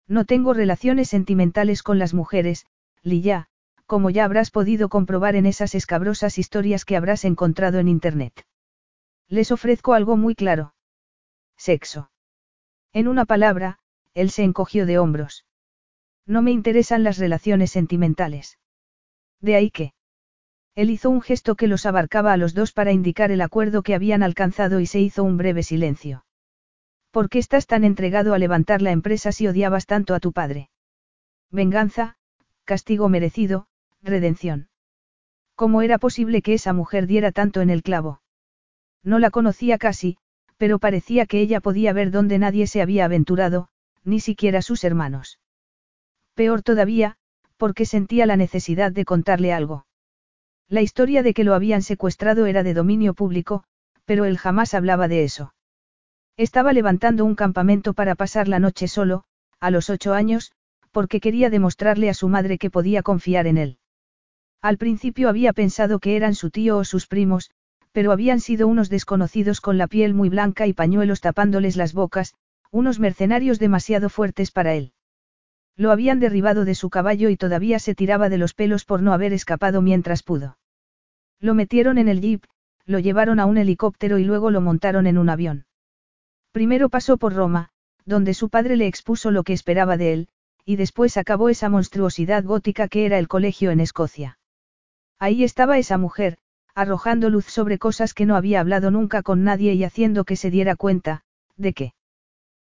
No 0.07 0.23
tengo 0.23 0.53
relaciones 0.53 1.09
sentimentales 1.09 1.83
con 1.83 1.99
las 1.99 2.13
mujeres, 2.13 2.65
Lilla, 3.03 3.47
como 3.85 4.09
ya 4.09 4.23
habrás 4.23 4.49
podido 4.49 4.87
comprobar 4.87 5.35
en 5.35 5.45
esas 5.45 5.75
escabrosas 5.75 6.37
historias 6.37 6.85
que 6.85 6.95
habrás 6.95 7.25
encontrado 7.25 7.79
en 7.79 7.89
Internet. 7.89 8.45
Les 9.27 9.51
ofrezco 9.51 9.93
algo 9.93 10.15
muy 10.15 10.35
claro. 10.35 10.73
Sexo. 11.57 12.11
En 12.93 13.09
una 13.09 13.25
palabra, 13.25 13.79
él 14.13 14.29
se 14.29 14.43
encogió 14.43 14.85
de 14.85 14.97
hombros. 14.97 15.45
No 16.25 16.41
me 16.41 16.51
interesan 16.51 17.03
las 17.03 17.17
relaciones 17.17 17.71
sentimentales. 17.71 18.57
De 19.41 19.55
ahí 19.55 19.69
que. 19.69 19.91
Él 20.75 20.91
hizo 20.91 21.09
un 21.09 21.19
gesto 21.19 21.55
que 21.55 21.67
los 21.67 21.85
abarcaba 21.85 22.31
a 22.31 22.37
los 22.37 22.53
dos 22.53 22.71
para 22.71 22.93
indicar 22.93 23.31
el 23.31 23.41
acuerdo 23.41 23.83
que 23.83 23.95
habían 23.95 24.23
alcanzado 24.23 24.79
y 24.79 24.85
se 24.85 25.01
hizo 25.01 25.25
un 25.25 25.35
breve 25.35 25.61
silencio. 25.63 26.23
¿Por 27.11 27.29
qué 27.29 27.39
estás 27.39 27.65
tan 27.65 27.83
entregado 27.83 28.33
a 28.33 28.37
levantar 28.37 28.81
la 28.81 28.91
empresa 28.91 29.31
si 29.31 29.47
odiabas 29.47 29.85
tanto 29.85 30.13
a 30.13 30.19
tu 30.19 30.31
padre? 30.31 30.69
Venganza, 31.49 32.17
castigo 32.65 33.09
merecido, 33.09 33.67
redención. 34.03 34.69
¿Cómo 35.55 35.81
era 35.81 35.97
posible 35.97 36.41
que 36.41 36.53
esa 36.53 36.71
mujer 36.71 37.07
diera 37.07 37.31
tanto 37.31 37.61
en 37.61 37.69
el 37.69 37.81
clavo? 37.81 38.21
No 39.03 39.17
la 39.17 39.31
conocía 39.31 39.77
casi, 39.77 40.17
pero 40.57 40.77
parecía 40.77 41.25
que 41.25 41.41
ella 41.41 41.61
podía 41.61 41.93
ver 41.93 42.11
dónde 42.11 42.37
nadie 42.37 42.67
se 42.67 42.81
había 42.81 43.05
aventurado, 43.05 43.69
ni 44.03 44.19
siquiera 44.19 44.61
sus 44.61 44.83
hermanos. 44.83 45.39
Peor 46.35 46.61
todavía, 46.61 47.17
porque 47.57 47.85
sentía 47.85 48.25
la 48.25 48.37
necesidad 48.37 48.91
de 48.91 49.03
contarle 49.03 49.51
algo. 49.51 49.85
La 50.67 50.81
historia 50.81 51.23
de 51.23 51.33
que 51.33 51.43
lo 51.43 51.55
habían 51.55 51.81
secuestrado 51.81 52.45
era 52.45 52.61
de 52.61 52.73
dominio 52.73 53.13
público, 53.13 53.63
pero 54.05 54.25
él 54.25 54.37
jamás 54.37 54.73
hablaba 54.73 55.07
de 55.07 55.23
eso. 55.23 55.53
Estaba 56.39 56.71
levantando 56.71 57.25
un 57.25 57.35
campamento 57.35 57.93
para 57.93 58.15
pasar 58.15 58.47
la 58.47 58.59
noche 58.59 58.87
solo, 58.87 59.25
a 59.59 59.71
los 59.71 59.89
ocho 59.89 60.13
años, 60.13 60.53
porque 60.93 61.19
quería 61.19 61.49
demostrarle 61.49 62.09
a 62.09 62.13
su 62.13 62.29
madre 62.29 62.57
que 62.57 62.69
podía 62.69 63.03
confiar 63.03 63.45
en 63.45 63.57
él. 63.57 63.77
Al 64.61 64.77
principio 64.77 65.27
había 65.27 65.51
pensado 65.51 65.99
que 65.99 66.15
eran 66.15 66.35
su 66.35 66.49
tío 66.49 66.77
o 66.77 66.85
sus 66.85 67.07
primos, 67.07 67.51
pero 67.91 68.13
habían 68.13 68.39
sido 68.39 68.69
unos 68.69 68.89
desconocidos 68.89 69.59
con 69.59 69.77
la 69.77 69.87
piel 69.87 70.13
muy 70.13 70.29
blanca 70.29 70.65
y 70.65 70.71
pañuelos 70.71 71.19
tapándoles 71.19 71.75
las 71.75 71.91
bocas, 71.91 72.35
unos 72.71 73.01
mercenarios 73.01 73.59
demasiado 73.59 74.07
fuertes 74.07 74.51
para 74.51 74.75
él. 74.75 74.93
Lo 75.75 75.91
habían 75.91 76.21
derribado 76.21 76.63
de 76.63 76.75
su 76.75 76.89
caballo 76.89 77.27
y 77.27 77.35
todavía 77.35 77.79
se 77.79 77.95
tiraba 77.95 78.29
de 78.29 78.37
los 78.37 78.53
pelos 78.53 78.85
por 78.85 79.01
no 79.01 79.11
haber 79.11 79.33
escapado 79.33 79.81
mientras 79.81 80.23
pudo. 80.23 80.57
Lo 81.41 81.53
metieron 81.53 81.97
en 81.97 82.07
el 82.07 82.21
jeep, 82.21 82.45
lo 82.85 82.99
llevaron 82.99 83.41
a 83.41 83.45
un 83.45 83.57
helicóptero 83.57 84.19
y 84.19 84.23
luego 84.23 84.51
lo 84.51 84.61
montaron 84.61 85.05
en 85.05 85.17
un 85.17 85.27
avión. 85.27 85.65
Primero 86.51 86.89
pasó 86.89 87.17
por 87.17 87.33
Roma, 87.33 87.69
donde 88.05 88.33
su 88.33 88.49
padre 88.49 88.75
le 88.75 88.87
expuso 88.87 89.31
lo 89.31 89.43
que 89.43 89.53
esperaba 89.53 89.97
de 89.97 90.13
él, 90.13 90.27
y 90.65 90.75
después 90.75 91.17
acabó 91.17 91.49
esa 91.49 91.69
monstruosidad 91.69 92.43
gótica 92.43 92.87
que 92.87 93.05
era 93.05 93.19
el 93.19 93.27
colegio 93.27 93.71
en 93.71 93.79
Escocia. 93.79 94.39
Ahí 95.19 95.43
estaba 95.43 95.77
esa 95.77 95.97
mujer, 95.97 96.37
arrojando 96.75 97.29
luz 97.29 97.45
sobre 97.45 97.77
cosas 97.77 98.13
que 98.13 98.25
no 98.25 98.35
había 98.35 98.59
hablado 98.61 98.89
nunca 98.89 99.21
con 99.21 99.43
nadie 99.43 99.73
y 99.73 99.83
haciendo 99.83 100.23
que 100.23 100.35
se 100.35 100.49
diera 100.49 100.75
cuenta, 100.75 101.23
de 101.57 101.73
que. 101.73 101.93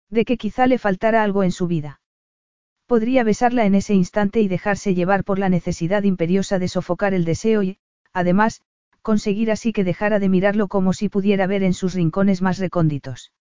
De 0.09 0.25
que 0.25 0.37
quizá 0.37 0.67
le 0.67 0.77
faltara 0.77 1.23
algo 1.23 1.43
en 1.43 1.51
su 1.51 1.67
vida. 1.67 1.99
Podría 2.85 3.23
besarla 3.23 3.65
en 3.65 3.75
ese 3.75 3.93
instante 3.93 4.41
y 4.41 4.47
dejarse 4.47 4.93
llevar 4.93 5.23
por 5.23 5.39
la 5.39 5.49
necesidad 5.49 6.03
imperiosa 6.03 6.59
de 6.59 6.67
sofocar 6.67 7.13
el 7.13 7.25
deseo 7.25 7.63
y, 7.63 7.79
además, 8.13 8.61
conseguir 9.01 9.51
así 9.51 9.73
que 9.73 9.83
dejara 9.83 10.19
de 10.19 10.29
mirarlo 10.29 10.67
como 10.67 10.93
si 10.93 11.09
pudiera 11.09 11.47
ver 11.47 11.63
en 11.63 11.73
sus 11.73 11.93
rincones 11.93 12.41
más 12.41 12.59
recónditos. 12.59 13.31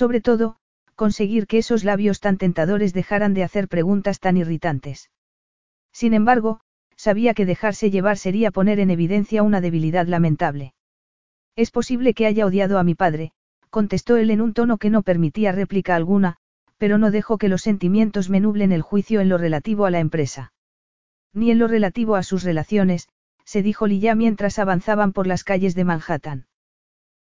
Sobre 0.00 0.22
todo, 0.22 0.56
conseguir 0.94 1.46
que 1.46 1.58
esos 1.58 1.84
labios 1.84 2.20
tan 2.20 2.38
tentadores 2.38 2.94
dejaran 2.94 3.34
de 3.34 3.44
hacer 3.44 3.68
preguntas 3.68 4.18
tan 4.18 4.38
irritantes. 4.38 5.10
Sin 5.92 6.14
embargo, 6.14 6.60
sabía 6.96 7.34
que 7.34 7.44
dejarse 7.44 7.90
llevar 7.90 8.16
sería 8.16 8.50
poner 8.50 8.80
en 8.80 8.88
evidencia 8.88 9.42
una 9.42 9.60
debilidad 9.60 10.06
lamentable. 10.06 10.72
Es 11.54 11.70
posible 11.70 12.14
que 12.14 12.24
haya 12.24 12.46
odiado 12.46 12.78
a 12.78 12.82
mi 12.82 12.94
padre, 12.94 13.32
contestó 13.68 14.16
él 14.16 14.30
en 14.30 14.40
un 14.40 14.54
tono 14.54 14.78
que 14.78 14.88
no 14.88 15.02
permitía 15.02 15.52
réplica 15.52 15.96
alguna, 15.96 16.38
pero 16.78 16.96
no 16.96 17.10
dejo 17.10 17.36
que 17.36 17.50
los 17.50 17.60
sentimientos 17.60 18.30
me 18.30 18.40
nublen 18.40 18.72
el 18.72 18.80
juicio 18.80 19.20
en 19.20 19.28
lo 19.28 19.36
relativo 19.36 19.84
a 19.84 19.90
la 19.90 20.00
empresa. 20.00 20.54
Ni 21.34 21.50
en 21.50 21.58
lo 21.58 21.68
relativo 21.68 22.16
a 22.16 22.22
sus 22.22 22.42
relaciones, 22.42 23.10
se 23.44 23.60
dijo 23.60 23.86
Lilla 23.86 24.14
mientras 24.14 24.58
avanzaban 24.58 25.12
por 25.12 25.26
las 25.26 25.44
calles 25.44 25.74
de 25.74 25.84
Manhattan. 25.84 26.46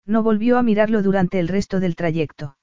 No 0.05 0.23
volvió 0.23 0.59
a 0.59 0.63
mirarlo 0.63 1.01
durante 1.01 1.39
el 1.39 1.49
resto 1.49 1.81
del 1.81 1.97
trayecto. 1.97 2.56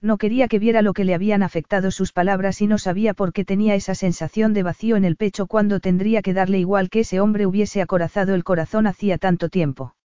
No 0.00 0.16
quería 0.16 0.46
que 0.46 0.60
viera 0.60 0.80
lo 0.80 0.92
que 0.92 1.04
le 1.04 1.14
habían 1.14 1.42
afectado 1.42 1.90
sus 1.90 2.12
palabras 2.12 2.60
y 2.62 2.68
no 2.68 2.78
sabía 2.78 3.14
por 3.14 3.32
qué 3.32 3.44
tenía 3.44 3.74
esa 3.74 3.96
sensación 3.96 4.54
de 4.54 4.62
vacío 4.62 4.96
en 4.96 5.04
el 5.04 5.16
pecho 5.16 5.46
cuando 5.46 5.80
tendría 5.80 6.22
que 6.22 6.34
darle 6.34 6.58
igual 6.60 6.88
que 6.88 7.00
ese 7.00 7.20
hombre 7.20 7.46
hubiese 7.46 7.82
acorazado 7.82 8.34
el 8.34 8.44
corazón 8.44 8.86
hacía 8.86 9.18
tanto 9.18 9.48
tiempo. 9.48 9.96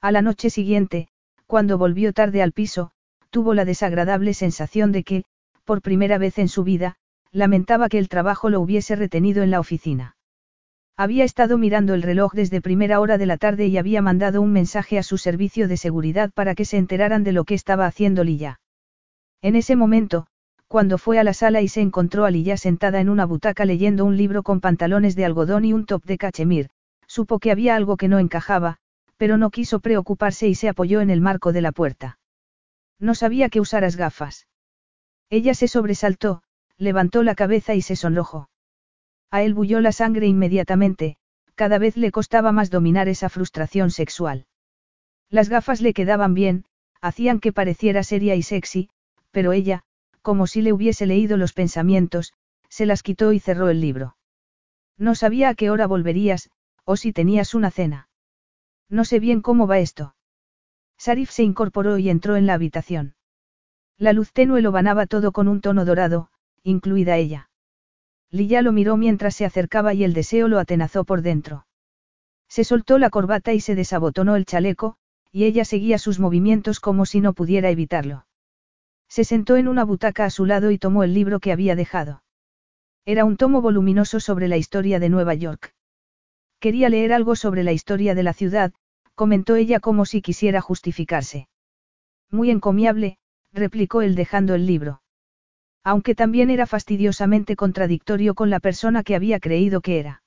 A 0.00 0.10
la 0.10 0.22
noche 0.22 0.50
siguiente, 0.50 1.08
cuando 1.46 1.78
volvió 1.78 2.12
tarde 2.12 2.42
al 2.42 2.52
piso, 2.52 2.90
tuvo 3.30 3.54
la 3.54 3.64
desagradable 3.64 4.34
sensación 4.34 4.90
de 4.90 5.04
que, 5.04 5.24
por 5.64 5.82
primera 5.82 6.18
vez 6.18 6.38
en 6.38 6.48
su 6.48 6.64
vida, 6.64 6.96
lamentaba 7.30 7.88
que 7.88 7.98
el 7.98 8.08
trabajo 8.08 8.50
lo 8.50 8.60
hubiese 8.60 8.96
retenido 8.96 9.44
en 9.44 9.52
la 9.52 9.60
oficina. 9.60 10.16
Había 10.96 11.24
estado 11.24 11.58
mirando 11.58 11.94
el 11.94 12.02
reloj 12.02 12.32
desde 12.34 12.60
primera 12.60 12.98
hora 12.98 13.18
de 13.18 13.26
la 13.26 13.36
tarde 13.36 13.68
y 13.68 13.78
había 13.78 14.02
mandado 14.02 14.42
un 14.42 14.52
mensaje 14.52 14.98
a 14.98 15.02
su 15.04 15.16
servicio 15.16 15.68
de 15.68 15.76
seguridad 15.76 16.30
para 16.34 16.56
que 16.56 16.64
se 16.64 16.76
enteraran 16.76 17.22
de 17.22 17.32
lo 17.32 17.44
que 17.44 17.54
estaba 17.54 17.86
haciendo 17.86 18.24
Lilla. 18.24 18.60
En 19.42 19.56
ese 19.56 19.76
momento, 19.76 20.26
cuando 20.68 20.96
fue 20.96 21.18
a 21.18 21.24
la 21.24 21.34
sala 21.34 21.60
y 21.60 21.68
se 21.68 21.80
encontró 21.80 22.24
a 22.24 22.30
Lilla 22.30 22.56
sentada 22.56 23.00
en 23.00 23.10
una 23.10 23.26
butaca 23.26 23.64
leyendo 23.64 24.04
un 24.04 24.16
libro 24.16 24.42
con 24.42 24.60
pantalones 24.60 25.16
de 25.16 25.24
algodón 25.24 25.64
y 25.64 25.72
un 25.72 25.84
top 25.84 26.04
de 26.04 26.16
cachemir, 26.16 26.70
supo 27.06 27.40
que 27.40 27.50
había 27.50 27.76
algo 27.76 27.96
que 27.96 28.08
no 28.08 28.20
encajaba, 28.20 28.78
pero 29.18 29.36
no 29.36 29.50
quiso 29.50 29.80
preocuparse 29.80 30.48
y 30.48 30.54
se 30.54 30.68
apoyó 30.68 31.00
en 31.00 31.10
el 31.10 31.20
marco 31.20 31.52
de 31.52 31.60
la 31.60 31.72
puerta. 31.72 32.18
No 32.98 33.14
sabía 33.14 33.50
que 33.50 33.60
usaras 33.60 33.96
gafas. 33.96 34.46
Ella 35.28 35.54
se 35.54 35.68
sobresaltó, 35.68 36.42
levantó 36.78 37.22
la 37.22 37.34
cabeza 37.34 37.74
y 37.74 37.82
se 37.82 37.96
sonrojó. 37.96 38.48
A 39.30 39.42
él 39.42 39.54
bulló 39.54 39.80
la 39.80 39.92
sangre 39.92 40.26
inmediatamente, 40.26 41.16
cada 41.54 41.78
vez 41.78 41.96
le 41.96 42.12
costaba 42.12 42.52
más 42.52 42.70
dominar 42.70 43.08
esa 43.08 43.28
frustración 43.28 43.90
sexual. 43.90 44.46
Las 45.28 45.48
gafas 45.48 45.80
le 45.80 45.94
quedaban 45.94 46.32
bien, 46.32 46.64
hacían 47.00 47.40
que 47.40 47.52
pareciera 47.52 48.02
seria 48.04 48.36
y 48.36 48.42
sexy, 48.42 48.88
pero 49.32 49.52
ella, 49.52 49.82
como 50.22 50.46
si 50.46 50.62
le 50.62 50.72
hubiese 50.72 51.06
leído 51.06 51.36
los 51.36 51.52
pensamientos, 51.52 52.32
se 52.68 52.86
las 52.86 53.02
quitó 53.02 53.32
y 53.32 53.40
cerró 53.40 53.68
el 53.68 53.80
libro. 53.80 54.16
No 54.96 55.14
sabía 55.14 55.48
a 55.48 55.54
qué 55.54 55.70
hora 55.70 55.86
volverías, 55.86 56.50
o 56.84 56.96
si 56.96 57.12
tenías 57.12 57.54
una 57.54 57.70
cena. 57.70 58.08
No 58.88 59.04
sé 59.04 59.18
bien 59.18 59.40
cómo 59.40 59.66
va 59.66 59.80
esto. 59.80 60.14
Sarif 60.96 61.30
se 61.30 61.42
incorporó 61.42 61.98
y 61.98 62.08
entró 62.08 62.36
en 62.36 62.46
la 62.46 62.54
habitación. 62.54 63.14
La 63.98 64.12
luz 64.12 64.32
tenue 64.32 64.62
lo 64.62 64.70
banaba 64.70 65.06
todo 65.06 65.32
con 65.32 65.48
un 65.48 65.60
tono 65.60 65.84
dorado, 65.84 66.30
incluida 66.62 67.16
ella. 67.16 67.50
Lilla 68.30 68.62
lo 68.62 68.72
miró 68.72 68.96
mientras 68.96 69.34
se 69.34 69.44
acercaba 69.44 69.94
y 69.94 70.04
el 70.04 70.14
deseo 70.14 70.48
lo 70.48 70.58
atenazó 70.58 71.04
por 71.04 71.22
dentro. 71.22 71.66
Se 72.48 72.64
soltó 72.64 72.98
la 72.98 73.10
corbata 73.10 73.52
y 73.52 73.60
se 73.60 73.74
desabotonó 73.74 74.36
el 74.36 74.44
chaleco, 74.44 74.96
y 75.30 75.44
ella 75.44 75.64
seguía 75.64 75.98
sus 75.98 76.18
movimientos 76.18 76.80
como 76.80 77.06
si 77.06 77.20
no 77.20 77.32
pudiera 77.32 77.70
evitarlo. 77.70 78.26
Se 79.12 79.24
sentó 79.24 79.58
en 79.58 79.68
una 79.68 79.84
butaca 79.84 80.24
a 80.24 80.30
su 80.30 80.46
lado 80.46 80.70
y 80.70 80.78
tomó 80.78 81.04
el 81.04 81.12
libro 81.12 81.38
que 81.38 81.52
había 81.52 81.76
dejado. 81.76 82.22
Era 83.04 83.26
un 83.26 83.36
tomo 83.36 83.60
voluminoso 83.60 84.20
sobre 84.20 84.48
la 84.48 84.56
historia 84.56 84.98
de 85.00 85.10
Nueva 85.10 85.34
York. 85.34 85.74
Quería 86.60 86.88
leer 86.88 87.12
algo 87.12 87.36
sobre 87.36 87.62
la 87.62 87.72
historia 87.72 88.14
de 88.14 88.22
la 88.22 88.32
ciudad, 88.32 88.72
comentó 89.14 89.54
ella 89.56 89.80
como 89.80 90.06
si 90.06 90.22
quisiera 90.22 90.62
justificarse. 90.62 91.46
Muy 92.30 92.48
encomiable, 92.48 93.18
replicó 93.52 94.00
él 94.00 94.14
dejando 94.14 94.54
el 94.54 94.64
libro. 94.64 95.02
Aunque 95.84 96.14
también 96.14 96.48
era 96.48 96.64
fastidiosamente 96.64 97.54
contradictorio 97.54 98.34
con 98.34 98.48
la 98.48 98.60
persona 98.60 99.02
que 99.02 99.14
había 99.14 99.40
creído 99.40 99.82
que 99.82 99.98
era. 99.98 100.22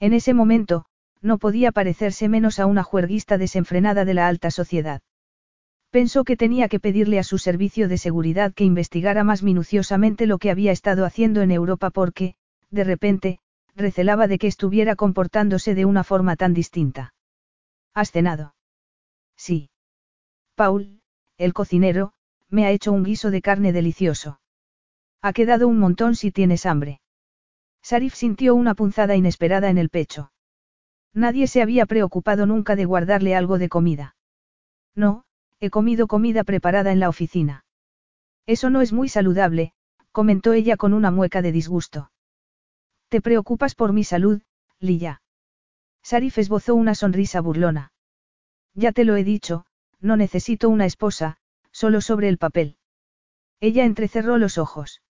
En 0.00 0.14
ese 0.14 0.32
momento, 0.32 0.86
no 1.20 1.36
podía 1.36 1.72
parecerse 1.72 2.30
menos 2.30 2.58
a 2.58 2.64
una 2.64 2.84
juerguista 2.84 3.36
desenfrenada 3.36 4.06
de 4.06 4.14
la 4.14 4.28
alta 4.28 4.50
sociedad. 4.50 5.02
Pensó 5.90 6.24
que 6.24 6.36
tenía 6.36 6.68
que 6.68 6.80
pedirle 6.80 7.18
a 7.18 7.22
su 7.22 7.38
servicio 7.38 7.88
de 7.88 7.96
seguridad 7.96 8.52
que 8.52 8.64
investigara 8.64 9.24
más 9.24 9.42
minuciosamente 9.42 10.26
lo 10.26 10.38
que 10.38 10.50
había 10.50 10.70
estado 10.70 11.06
haciendo 11.06 11.40
en 11.40 11.50
Europa 11.50 11.90
porque, 11.90 12.34
de 12.70 12.84
repente, 12.84 13.38
recelaba 13.74 14.26
de 14.26 14.38
que 14.38 14.48
estuviera 14.48 14.96
comportándose 14.96 15.74
de 15.74 15.86
una 15.86 16.04
forma 16.04 16.36
tan 16.36 16.52
distinta. 16.52 17.14
¿Has 17.94 18.10
cenado? 18.10 18.54
Sí. 19.36 19.70
Paul, 20.54 21.00
el 21.38 21.54
cocinero, 21.54 22.12
me 22.50 22.66
ha 22.66 22.70
hecho 22.70 22.92
un 22.92 23.04
guiso 23.04 23.30
de 23.30 23.40
carne 23.40 23.72
delicioso. 23.72 24.40
Ha 25.22 25.32
quedado 25.32 25.68
un 25.68 25.78
montón 25.78 26.16
si 26.16 26.30
tienes 26.30 26.66
hambre. 26.66 27.00
Sarif 27.82 28.14
sintió 28.14 28.54
una 28.54 28.74
punzada 28.74 29.16
inesperada 29.16 29.70
en 29.70 29.78
el 29.78 29.88
pecho. 29.88 30.32
Nadie 31.14 31.46
se 31.46 31.62
había 31.62 31.86
preocupado 31.86 32.44
nunca 32.44 32.76
de 32.76 32.84
guardarle 32.84 33.34
algo 33.34 33.58
de 33.58 33.68
comida. 33.68 34.16
No, 34.94 35.24
he 35.60 35.70
comido 35.70 36.06
comida 36.06 36.44
preparada 36.44 36.92
en 36.92 37.00
la 37.00 37.08
oficina. 37.08 37.64
Eso 38.46 38.70
no 38.70 38.80
es 38.80 38.92
muy 38.92 39.08
saludable, 39.08 39.72
comentó 40.12 40.52
ella 40.52 40.76
con 40.76 40.92
una 40.92 41.10
mueca 41.10 41.42
de 41.42 41.52
disgusto. 41.52 42.10
¿Te 43.08 43.20
preocupas 43.20 43.74
por 43.74 43.92
mi 43.92 44.04
salud, 44.04 44.42
Lilla? 44.78 45.22
Sarif 46.02 46.38
esbozó 46.38 46.74
una 46.74 46.94
sonrisa 46.94 47.40
burlona. 47.40 47.92
Ya 48.74 48.92
te 48.92 49.04
lo 49.04 49.16
he 49.16 49.24
dicho, 49.24 49.66
no 50.00 50.16
necesito 50.16 50.68
una 50.68 50.86
esposa, 50.86 51.38
solo 51.72 52.00
sobre 52.00 52.28
el 52.28 52.38
papel. 52.38 52.76
Ella 53.60 53.84
entrecerró 53.84 54.38
los 54.38 54.58
ojos. 54.58 55.02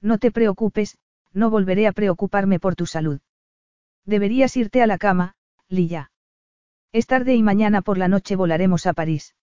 No 0.00 0.18
te 0.18 0.30
preocupes, 0.30 0.98
no 1.32 1.50
volveré 1.50 1.86
a 1.86 1.92
preocuparme 1.92 2.58
por 2.58 2.76
tu 2.76 2.86
salud. 2.86 3.20
Deberías 4.04 4.56
irte 4.56 4.82
a 4.82 4.86
la 4.86 4.98
cama, 4.98 5.36
Lilla. 5.68 6.10
Es 6.92 7.06
tarde 7.06 7.34
y 7.34 7.42
mañana 7.42 7.82
por 7.82 7.98
la 7.98 8.08
noche 8.08 8.36
volaremos 8.36 8.86
a 8.86 8.94
París. 8.94 9.34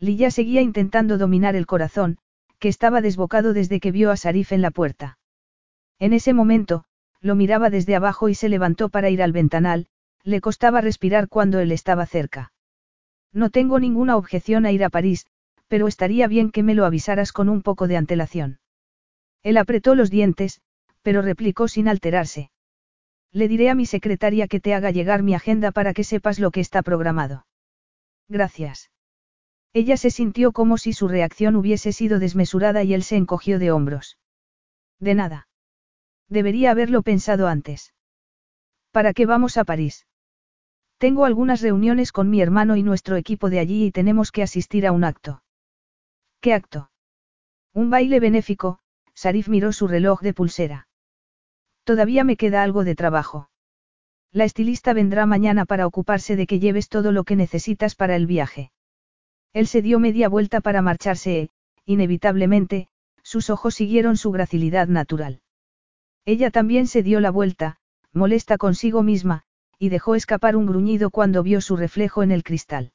Lilla 0.00 0.30
seguía 0.30 0.60
intentando 0.60 1.18
dominar 1.18 1.56
el 1.56 1.66
corazón, 1.66 2.18
que 2.58 2.68
estaba 2.68 3.00
desbocado 3.00 3.52
desde 3.52 3.80
que 3.80 3.92
vio 3.92 4.10
a 4.10 4.16
Sarif 4.16 4.52
en 4.52 4.62
la 4.62 4.70
puerta. 4.70 5.18
En 5.98 6.12
ese 6.12 6.32
momento, 6.32 6.84
lo 7.20 7.34
miraba 7.34 7.70
desde 7.70 7.96
abajo 7.96 8.28
y 8.28 8.34
se 8.34 8.48
levantó 8.48 8.88
para 8.88 9.10
ir 9.10 9.22
al 9.22 9.32
ventanal, 9.32 9.86
le 10.22 10.40
costaba 10.40 10.80
respirar 10.80 11.28
cuando 11.28 11.58
él 11.58 11.72
estaba 11.72 12.06
cerca. 12.06 12.52
No 13.32 13.50
tengo 13.50 13.80
ninguna 13.80 14.16
objeción 14.16 14.66
a 14.66 14.72
ir 14.72 14.84
a 14.84 14.90
París, 14.90 15.26
pero 15.66 15.86
estaría 15.86 16.28
bien 16.28 16.50
que 16.50 16.62
me 16.62 16.74
lo 16.74 16.84
avisaras 16.84 17.32
con 17.32 17.48
un 17.48 17.62
poco 17.62 17.88
de 17.88 17.96
antelación. 17.96 18.60
Él 19.42 19.56
apretó 19.56 19.94
los 19.94 20.10
dientes, 20.10 20.60
pero 21.02 21.22
replicó 21.22 21.68
sin 21.68 21.88
alterarse. 21.88 22.50
Le 23.32 23.48
diré 23.48 23.68
a 23.70 23.74
mi 23.74 23.86
secretaria 23.86 24.48
que 24.48 24.60
te 24.60 24.74
haga 24.74 24.90
llegar 24.90 25.22
mi 25.22 25.34
agenda 25.34 25.72
para 25.72 25.92
que 25.92 26.04
sepas 26.04 26.38
lo 26.38 26.50
que 26.50 26.60
está 26.60 26.82
programado. 26.82 27.46
Gracias. 28.28 28.90
Ella 29.72 29.96
se 29.96 30.10
sintió 30.10 30.52
como 30.52 30.78
si 30.78 30.92
su 30.92 31.08
reacción 31.08 31.56
hubiese 31.56 31.92
sido 31.92 32.18
desmesurada 32.18 32.82
y 32.84 32.94
él 32.94 33.02
se 33.02 33.16
encogió 33.16 33.58
de 33.58 33.70
hombros. 33.70 34.18
De 34.98 35.14
nada. 35.14 35.48
Debería 36.28 36.70
haberlo 36.70 37.02
pensado 37.02 37.48
antes. 37.48 37.94
¿Para 38.90 39.12
qué 39.12 39.26
vamos 39.26 39.56
a 39.56 39.64
París? 39.64 40.06
Tengo 40.98 41.24
algunas 41.24 41.60
reuniones 41.60 42.10
con 42.10 42.28
mi 42.28 42.40
hermano 42.40 42.76
y 42.76 42.82
nuestro 42.82 43.16
equipo 43.16 43.50
de 43.50 43.60
allí 43.60 43.86
y 43.86 43.92
tenemos 43.92 44.32
que 44.32 44.42
asistir 44.42 44.86
a 44.86 44.92
un 44.92 45.04
acto. 45.04 45.42
¿Qué 46.40 46.54
acto? 46.54 46.90
Un 47.72 47.90
baile 47.90 48.18
benéfico, 48.18 48.80
Sarif 49.14 49.48
miró 49.48 49.72
su 49.72 49.86
reloj 49.86 50.20
de 50.22 50.34
pulsera. 50.34 50.88
Todavía 51.84 52.24
me 52.24 52.36
queda 52.36 52.62
algo 52.62 52.84
de 52.84 52.94
trabajo. 52.94 53.50
La 54.32 54.44
estilista 54.44 54.92
vendrá 54.92 55.26
mañana 55.26 55.64
para 55.64 55.86
ocuparse 55.86 56.36
de 56.36 56.46
que 56.46 56.58
lleves 56.58 56.88
todo 56.88 57.12
lo 57.12 57.24
que 57.24 57.36
necesitas 57.36 57.94
para 57.94 58.16
el 58.16 58.26
viaje. 58.26 58.72
Él 59.52 59.66
se 59.66 59.82
dio 59.82 59.98
media 59.98 60.28
vuelta 60.28 60.60
para 60.60 60.82
marcharse 60.82 61.40
e, 61.40 61.50
inevitablemente, 61.84 62.88
sus 63.22 63.50
ojos 63.50 63.74
siguieron 63.74 64.16
su 64.16 64.30
gracilidad 64.30 64.88
natural. 64.88 65.40
Ella 66.24 66.50
también 66.50 66.86
se 66.86 67.02
dio 67.02 67.20
la 67.20 67.30
vuelta, 67.30 67.76
molesta 68.12 68.58
consigo 68.58 69.02
misma, 69.02 69.44
y 69.78 69.88
dejó 69.88 70.14
escapar 70.14 70.56
un 70.56 70.66
gruñido 70.66 71.10
cuando 71.10 71.42
vio 71.42 71.60
su 71.60 71.76
reflejo 71.76 72.22
en 72.22 72.32
el 72.32 72.42
cristal. 72.42 72.92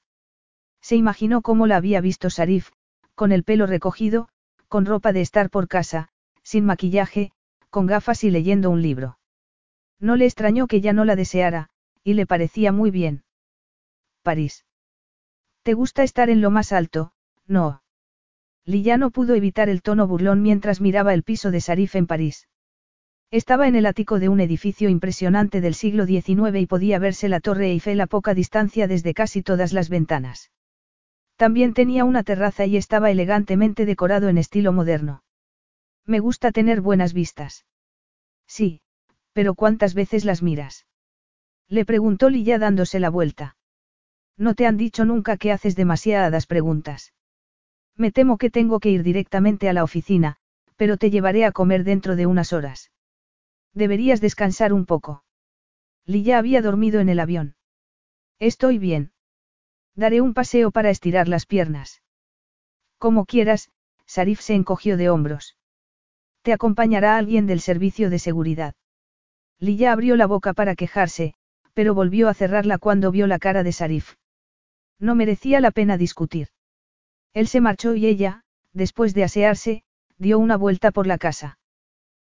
Se 0.81 0.95
imaginó 0.95 1.41
cómo 1.41 1.65
la 1.65 1.77
había 1.77 2.01
visto 2.01 2.29
Sarif, 2.29 2.71
con 3.15 3.31
el 3.31 3.43
pelo 3.43 3.65
recogido, 3.65 4.27
con 4.67 4.85
ropa 4.85 5.13
de 5.13 5.21
estar 5.21 5.49
por 5.49 5.67
casa, 5.67 6.09
sin 6.43 6.65
maquillaje, 6.65 7.31
con 7.69 7.85
gafas 7.85 8.23
y 8.23 8.29
leyendo 8.29 8.69
un 8.69 8.81
libro. 8.81 9.17
No 9.99 10.15
le 10.15 10.25
extrañó 10.25 10.67
que 10.67 10.81
ya 10.81 10.93
no 10.93 11.05
la 11.05 11.15
deseara, 11.15 11.69
y 12.03 12.13
le 12.13 12.25
parecía 12.25 12.71
muy 12.71 12.91
bien. 12.91 13.23
París. 14.23 14.65
¿Te 15.63 15.73
gusta 15.73 16.03
estar 16.03 16.29
en 16.29 16.41
lo 16.41 16.51
más 16.51 16.73
alto? 16.73 17.13
No. 17.47 17.83
Lilla 18.65 18.97
no 18.97 19.11
pudo 19.11 19.33
evitar 19.33 19.69
el 19.69 19.81
tono 19.81 20.07
burlón 20.07 20.41
mientras 20.41 20.81
miraba 20.81 21.13
el 21.13 21.23
piso 21.23 21.51
de 21.51 21.61
Sarif 21.61 21.95
en 21.95 22.05
París. 22.05 22.49
Estaba 23.31 23.67
en 23.69 23.75
el 23.75 23.85
ático 23.85 24.19
de 24.19 24.27
un 24.27 24.41
edificio 24.41 24.89
impresionante 24.89 25.61
del 25.61 25.73
siglo 25.73 26.05
XIX 26.05 26.59
y 26.59 26.65
podía 26.65 26.99
verse 26.99 27.29
la 27.29 27.39
Torre 27.39 27.71
Eiffel 27.71 28.01
a 28.01 28.07
poca 28.07 28.33
distancia 28.33 28.87
desde 28.87 29.13
casi 29.13 29.41
todas 29.41 29.71
las 29.71 29.89
ventanas. 29.89 30.51
También 31.37 31.73
tenía 31.73 32.03
una 32.03 32.23
terraza 32.23 32.65
y 32.65 32.75
estaba 32.75 33.09
elegantemente 33.09 33.85
decorado 33.85 34.27
en 34.27 34.37
estilo 34.37 34.73
moderno. 34.73 35.23
Me 36.05 36.19
gusta 36.19 36.51
tener 36.51 36.81
buenas 36.81 37.13
vistas. 37.13 37.65
Sí, 38.45 38.81
pero 39.31 39.55
¿cuántas 39.55 39.93
veces 39.93 40.25
las 40.25 40.43
miras? 40.43 40.85
Le 41.69 41.85
preguntó 41.85 42.29
Lilla 42.29 42.59
dándose 42.59 42.99
la 42.99 43.09
vuelta. 43.09 43.55
No 44.37 44.55
te 44.55 44.65
han 44.65 44.77
dicho 44.77 45.05
nunca 45.05 45.37
que 45.37 45.51
haces 45.51 45.75
demasiadas 45.75 46.47
preguntas. 46.47 47.13
Me 47.95 48.11
temo 48.11 48.37
que 48.37 48.49
tengo 48.49 48.79
que 48.79 48.89
ir 48.89 49.03
directamente 49.03 49.69
a 49.69 49.73
la 49.73 49.83
oficina, 49.83 50.37
pero 50.75 50.97
te 50.97 51.11
llevaré 51.11 51.45
a 51.45 51.51
comer 51.51 51.83
dentro 51.83 52.15
de 52.15 52.25
unas 52.25 52.53
horas. 52.53 52.91
Deberías 53.73 54.21
descansar 54.21 54.73
un 54.73 54.85
poco. 54.85 55.23
Lilla 56.05 56.37
había 56.37 56.61
dormido 56.61 56.99
en 56.99 57.09
el 57.09 57.19
avión. 57.19 57.55
Estoy 58.39 58.77
bien. 58.77 59.11
Daré 59.95 60.21
un 60.21 60.33
paseo 60.33 60.71
para 60.71 60.89
estirar 60.89 61.27
las 61.27 61.45
piernas. 61.45 62.01
Como 62.97 63.25
quieras, 63.25 63.69
Sarif 64.05 64.41
se 64.41 64.55
encogió 64.55 64.97
de 64.97 65.09
hombros. 65.09 65.57
Te 66.41 66.51
acompañará 66.51 67.17
alguien 67.17 67.45
del 67.45 67.61
servicio 67.61 68.09
de 68.09 68.19
seguridad. 68.19 68.73
Lilla 69.59 69.93
abrió 69.93 70.17
la 70.17 70.25
boca 70.25 70.53
para 70.53 70.75
quejarse, 70.75 71.35
pero 71.73 71.93
volvió 71.93 72.27
a 72.27 72.33
cerrarla 72.33 72.79
cuando 72.79 73.11
vio 73.11 73.27
la 73.27 73.39
cara 73.39 73.63
de 73.63 73.71
Sarif. 73.71 74.15
No 74.99 75.15
merecía 75.15 75.59
la 75.59 75.71
pena 75.71 75.97
discutir. 75.97 76.49
Él 77.33 77.47
se 77.47 77.61
marchó 77.61 77.95
y 77.95 78.05
ella, 78.05 78.43
después 78.73 79.13
de 79.13 79.23
asearse, 79.23 79.83
dio 80.17 80.39
una 80.39 80.57
vuelta 80.57 80.91
por 80.91 81.07
la 81.07 81.17
casa. 81.17 81.57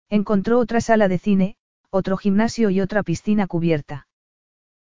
Encontró 0.09 0.59
otra 0.59 0.82
sala 0.82 1.08
de 1.08 1.17
cine, 1.17 1.58
otro 1.90 2.17
gimnasio 2.17 2.69
y 2.69 2.82
otra 2.82 3.03
piscina 3.03 3.48
cubierta. 3.48 4.08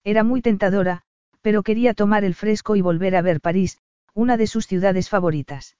Era 0.03 0.23
muy 0.23 0.41
tentadora, 0.41 1.03
pero 1.41 1.63
quería 1.63 1.93
tomar 1.93 2.23
el 2.23 2.35
fresco 2.35 2.75
y 2.75 2.81
volver 2.81 3.15
a 3.15 3.21
ver 3.21 3.41
París, 3.41 3.79
una 4.13 4.37
de 4.37 4.47
sus 4.47 4.67
ciudades 4.67 5.09
favoritas. 5.09 5.77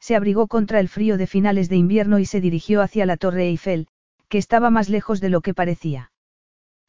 Se 0.00 0.16
abrigó 0.16 0.46
contra 0.46 0.80
el 0.80 0.88
frío 0.88 1.18
de 1.18 1.26
finales 1.26 1.68
de 1.68 1.76
invierno 1.76 2.18
y 2.18 2.24
se 2.24 2.40
dirigió 2.40 2.80
hacia 2.80 3.06
la 3.06 3.16
Torre 3.16 3.44
Eiffel, 3.44 3.86
que 4.28 4.38
estaba 4.38 4.70
más 4.70 4.88
lejos 4.88 5.20
de 5.20 5.28
lo 5.28 5.40
que 5.40 5.54
parecía. 5.54 6.12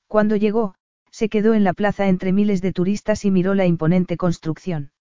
Cuando 0.07 0.35
llegó, 0.35 0.75
se 1.11 1.29
quedó 1.29 1.53
en 1.53 1.63
la 1.63 1.73
plaza 1.73 2.07
entre 2.07 2.31
miles 2.31 2.61
de 2.61 2.73
turistas 2.73 3.25
y 3.25 3.31
miró 3.31 3.53
la 3.53 3.65
imponente 3.65 4.17
construcción. 4.17 4.91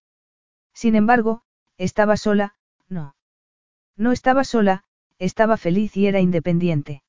Sin 0.74 0.94
embargo, 0.94 1.42
estaba 1.78 2.16
sola, 2.16 2.56
no. 2.88 3.14
No 3.96 4.12
estaba 4.12 4.44
sola, 4.44 4.84
estaba 5.18 5.56
feliz 5.56 5.96
y 5.96 6.06
era 6.06 6.20
independiente. 6.20 7.02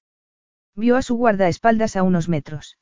Vio 0.76 0.96
a 0.96 1.02
su 1.02 1.16
guardaespaldas 1.16 1.96
a 1.96 2.04
unos 2.04 2.30
metros. 2.30 2.78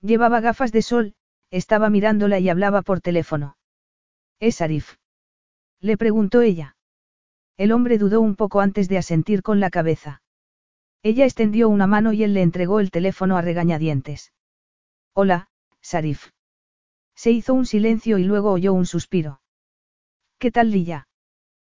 Llevaba 0.00 0.40
gafas 0.40 0.72
de 0.72 0.82
sol, 0.82 1.14
estaba 1.50 1.90
mirándola 1.90 2.38
y 2.38 2.48
hablaba 2.48 2.82
por 2.82 3.00
teléfono. 3.00 3.56
¿Es 4.40 4.60
Arif? 4.60 4.96
Le 5.80 5.96
preguntó 5.96 6.40
ella. 6.40 6.76
El 7.56 7.72
hombre 7.72 7.98
dudó 7.98 8.20
un 8.20 8.34
poco 8.36 8.60
antes 8.60 8.88
de 8.88 8.98
asentir 8.98 9.42
con 9.42 9.60
la 9.60 9.70
cabeza. 9.70 10.22
Ella 11.02 11.24
extendió 11.24 11.68
una 11.68 11.86
mano 11.86 12.12
y 12.12 12.22
él 12.22 12.34
le 12.34 12.42
entregó 12.42 12.80
el 12.80 12.90
teléfono 12.90 13.36
a 13.36 13.42
regañadientes. 13.42 14.31
Hola, 15.14 15.48
Sarif. 15.82 16.30
Se 17.14 17.30
hizo 17.30 17.52
un 17.52 17.66
silencio 17.66 18.16
y 18.16 18.24
luego 18.24 18.50
oyó 18.50 18.72
un 18.72 18.86
suspiro. 18.86 19.42
¿Qué 20.38 20.50
tal, 20.50 20.70
Lilla? 20.70 21.06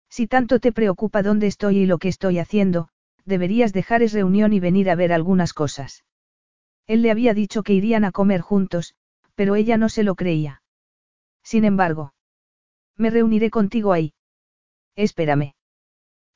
Si 0.08 0.28
tanto 0.28 0.60
te 0.60 0.72
preocupa 0.72 1.24
dónde 1.24 1.48
estoy 1.48 1.80
y 1.80 1.86
lo 1.88 1.98
que 1.98 2.10
estoy 2.10 2.38
haciendo, 2.38 2.90
deberías 3.26 3.74
dejar 3.74 4.04
esa 4.04 4.18
reunión 4.18 4.54
y 4.54 4.60
venir 4.60 4.88
a 4.92 4.96
ver 4.96 5.12
algunas 5.12 5.54
cosas. 5.54 6.06
Él 6.86 7.02
le 7.02 7.10
había 7.10 7.34
dicho 7.34 7.64
que 7.64 7.74
irían 7.74 8.06
a 8.06 8.12
comer 8.12 8.42
juntos, 8.42 8.94
pero 9.34 9.56
ella 9.56 9.78
no 9.78 9.90
se 9.90 10.04
lo 10.04 10.14
creía. 10.14 10.62
Sin 11.42 11.66
embargo, 11.66 12.14
me 12.98 13.10
reuniré 13.10 13.50
contigo 13.50 13.94
ahí. 13.94 14.14
Espérame. 14.96 15.56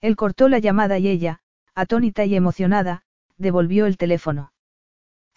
Él 0.01 0.15
cortó 0.15 0.49
la 0.49 0.57
llamada 0.57 0.97
y 0.97 1.07
ella, 1.07 1.41
atónita 1.75 2.25
y 2.25 2.35
emocionada, 2.35 3.03
devolvió 3.37 3.85
el 3.85 3.97
teléfono. 3.97 4.51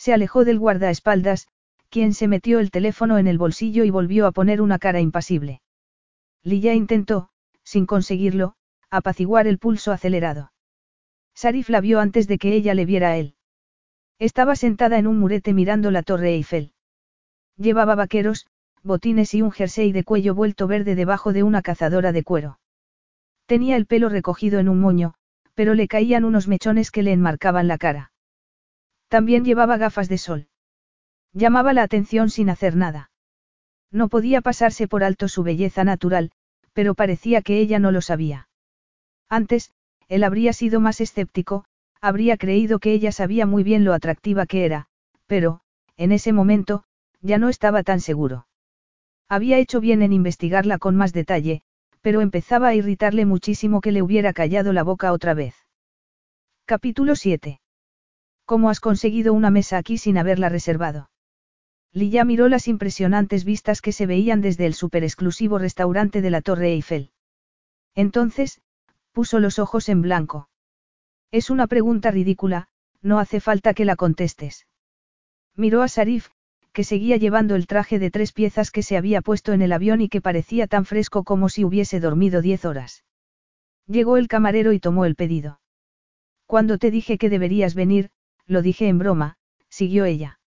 Se 0.01 0.15
alejó 0.15 0.47
del 0.47 0.59
guardaespaldas, 0.59 1.47
quien 1.91 2.15
se 2.15 2.27
metió 2.27 2.59
el 2.59 2.71
teléfono 2.71 3.19
en 3.19 3.27
el 3.27 3.37
bolsillo 3.37 3.85
y 3.85 3.91
volvió 3.91 4.27
a 4.27 4.33
poner 4.33 4.63
una 4.63 4.79
cara 4.79 4.99
impasible. 4.99 5.61
Lilla 6.43 6.73
intentó, 6.73 7.29
sin 7.65 7.85
conseguirlo, 7.85 8.55
apaciguar 8.89 9.47
el 9.47 9.59
pulso 9.59 9.93
acelerado. 9.93 10.53
Sarif 11.35 11.69
la 11.69 11.83
vio 11.83 12.01
antes 12.01 12.27
de 12.29 12.39
que 12.39 12.55
ella 12.55 12.73
le 12.73 12.87
viera 12.87 13.11
a 13.11 13.19
él. 13.19 13.35
Estaba 14.19 14.57
sentada 14.57 14.97
en 14.97 15.07
un 15.07 15.19
murete 15.19 15.53
mirando 15.53 15.91
la 15.91 16.03
torre 16.03 16.31
Eiffel. 16.31 16.73
Llevaba 17.59 17.95
vaqueros, 17.95 18.47
botines 18.83 19.35
y 19.35 19.43
un 19.43 19.53
jersey 19.53 19.93
de 19.93 20.05
cuello 20.05 20.35
vuelto 20.35 20.67
verde 20.67 20.95
debajo 20.95 21.35
de 21.35 21.43
una 21.43 21.61
cazadora 21.61 22.13
de 22.13 22.23
cuero. 22.23 22.59
Tenía 23.45 23.77
el 23.77 23.85
pelo 23.85 24.09
recogido 24.09 24.61
en 24.61 24.71
un 24.71 24.81
moño, 24.81 25.13
pero 25.53 25.75
le 25.75 25.89
caían 25.89 26.25
unos 26.25 26.49
mechones 26.49 26.91
que 26.91 27.03
le 27.03 27.13
enmarcaban 27.13 27.69
la 27.69 27.77
cara. 27.77 28.13
También 29.11 29.45
llevaba 29.45 29.77
gafas 29.77 30.09
de 30.09 30.19
sol. 30.19 30.47
Llamaba 31.33 31.73
la 31.73 31.83
atención 31.83 32.31
sin 32.31 32.49
hacer 32.49 32.77
nada. 32.77 33.11
No 33.91 34.09
podía 34.09 34.41
pasarse 34.41 34.87
por 34.87 35.03
alto 35.03 35.27
su 35.27 35.43
belleza 35.43 35.83
natural, 35.83 36.31
pero 36.75 36.95
parecía 36.95 37.43
que 37.43 37.59
ella 37.59 37.81
no 37.81 37.91
lo 37.91 38.03
sabía. 38.03 38.49
Antes, 39.29 39.73
él 40.07 40.23
habría 40.23 40.53
sido 40.53 40.79
más 40.79 41.01
escéptico, 41.01 41.65
habría 42.01 42.37
creído 42.37 42.79
que 42.79 42.93
ella 42.93 43.11
sabía 43.11 43.47
muy 43.47 43.65
bien 43.65 43.85
lo 43.85 43.95
atractiva 43.95 44.47
que 44.47 44.65
era, 44.65 44.87
pero, 45.27 45.61
en 45.97 46.13
ese 46.13 46.33
momento, 46.33 46.85
ya 47.21 47.37
no 47.39 47.49
estaba 47.49 47.83
tan 47.83 47.99
seguro. 47.99 48.47
Había 49.29 49.59
hecho 49.59 49.81
bien 49.81 50.03
en 50.03 50.13
investigarla 50.13 50.79
con 50.79 50.95
más 50.95 51.13
detalle, 51.13 51.63
pero 52.01 52.21
empezaba 52.21 52.69
a 52.69 52.75
irritarle 52.77 53.27
muchísimo 53.27 53.81
que 53.81 53.91
le 53.91 54.03
hubiera 54.03 54.33
callado 54.33 54.73
la 54.73 54.85
boca 54.85 55.13
otra 55.13 55.35
vez. 55.35 55.57
Capítulo 56.65 57.17
7. 57.17 57.61
¿Cómo 58.51 58.69
has 58.69 58.81
conseguido 58.81 59.33
una 59.33 59.53
mesa 59.53 59.79
aquí 59.79 59.97
sin 59.97 60.19
haberla 60.19 60.49
reservado? 60.49 61.09
Lilla 61.93 62.25
miró 62.25 62.49
las 62.49 62.67
impresionantes 62.67 63.45
vistas 63.45 63.81
que 63.81 63.93
se 63.93 64.07
veían 64.07 64.41
desde 64.41 64.67
el 64.67 64.75
super 64.75 65.05
exclusivo 65.05 65.57
restaurante 65.57 66.21
de 66.21 66.31
la 66.31 66.41
Torre 66.41 66.73
Eiffel. 66.73 67.13
Entonces, 67.95 68.61
puso 69.13 69.39
los 69.39 69.61
ojos 69.61 69.89
en 69.89 70.03
blanco. 70.03 70.49
Es 71.31 71.49
una 71.49 71.69
pregunta 71.69 72.11
ridícula, 72.11 72.67
no 73.03 73.21
hace 73.21 73.39
falta 73.39 73.73
que 73.73 73.85
la 73.85 73.95
contestes. 73.95 74.67
Miró 75.55 75.83
a 75.83 75.87
Sarif, 75.87 76.31
que 76.73 76.83
seguía 76.83 77.19
llevando 77.19 77.55
el 77.55 77.69
traje 77.69 78.01
de 78.01 78.11
tres 78.11 78.33
piezas 78.33 78.73
que 78.73 78.83
se 78.83 78.97
había 78.97 79.23
puesto 79.23 79.53
en 79.53 79.63
el 79.63 79.71
avión 79.71 80.01
y 80.01 80.09
que 80.09 80.21
parecía 80.21 80.67
tan 80.67 80.87
fresco 80.87 81.23
como 81.23 81.51
si 81.51 81.65
hubiese 81.65 82.01
dormido 82.01 82.43
diez 82.43 82.65
horas. 82.65 83.05
Llegó 83.87 84.17
el 84.17 84.27
camarero 84.27 84.73
y 84.73 84.81
tomó 84.81 85.05
el 85.05 85.15
pedido. 85.15 85.61
Cuando 86.47 86.79
te 86.79 86.91
dije 86.91 87.17
que 87.17 87.31
deberías 87.31 87.77
venir, 87.77 88.11
lo 88.51 88.63
dije 88.63 88.89
en 88.89 88.99
broma, 88.99 89.37
siguió 89.69 90.05
ella. 90.07 90.41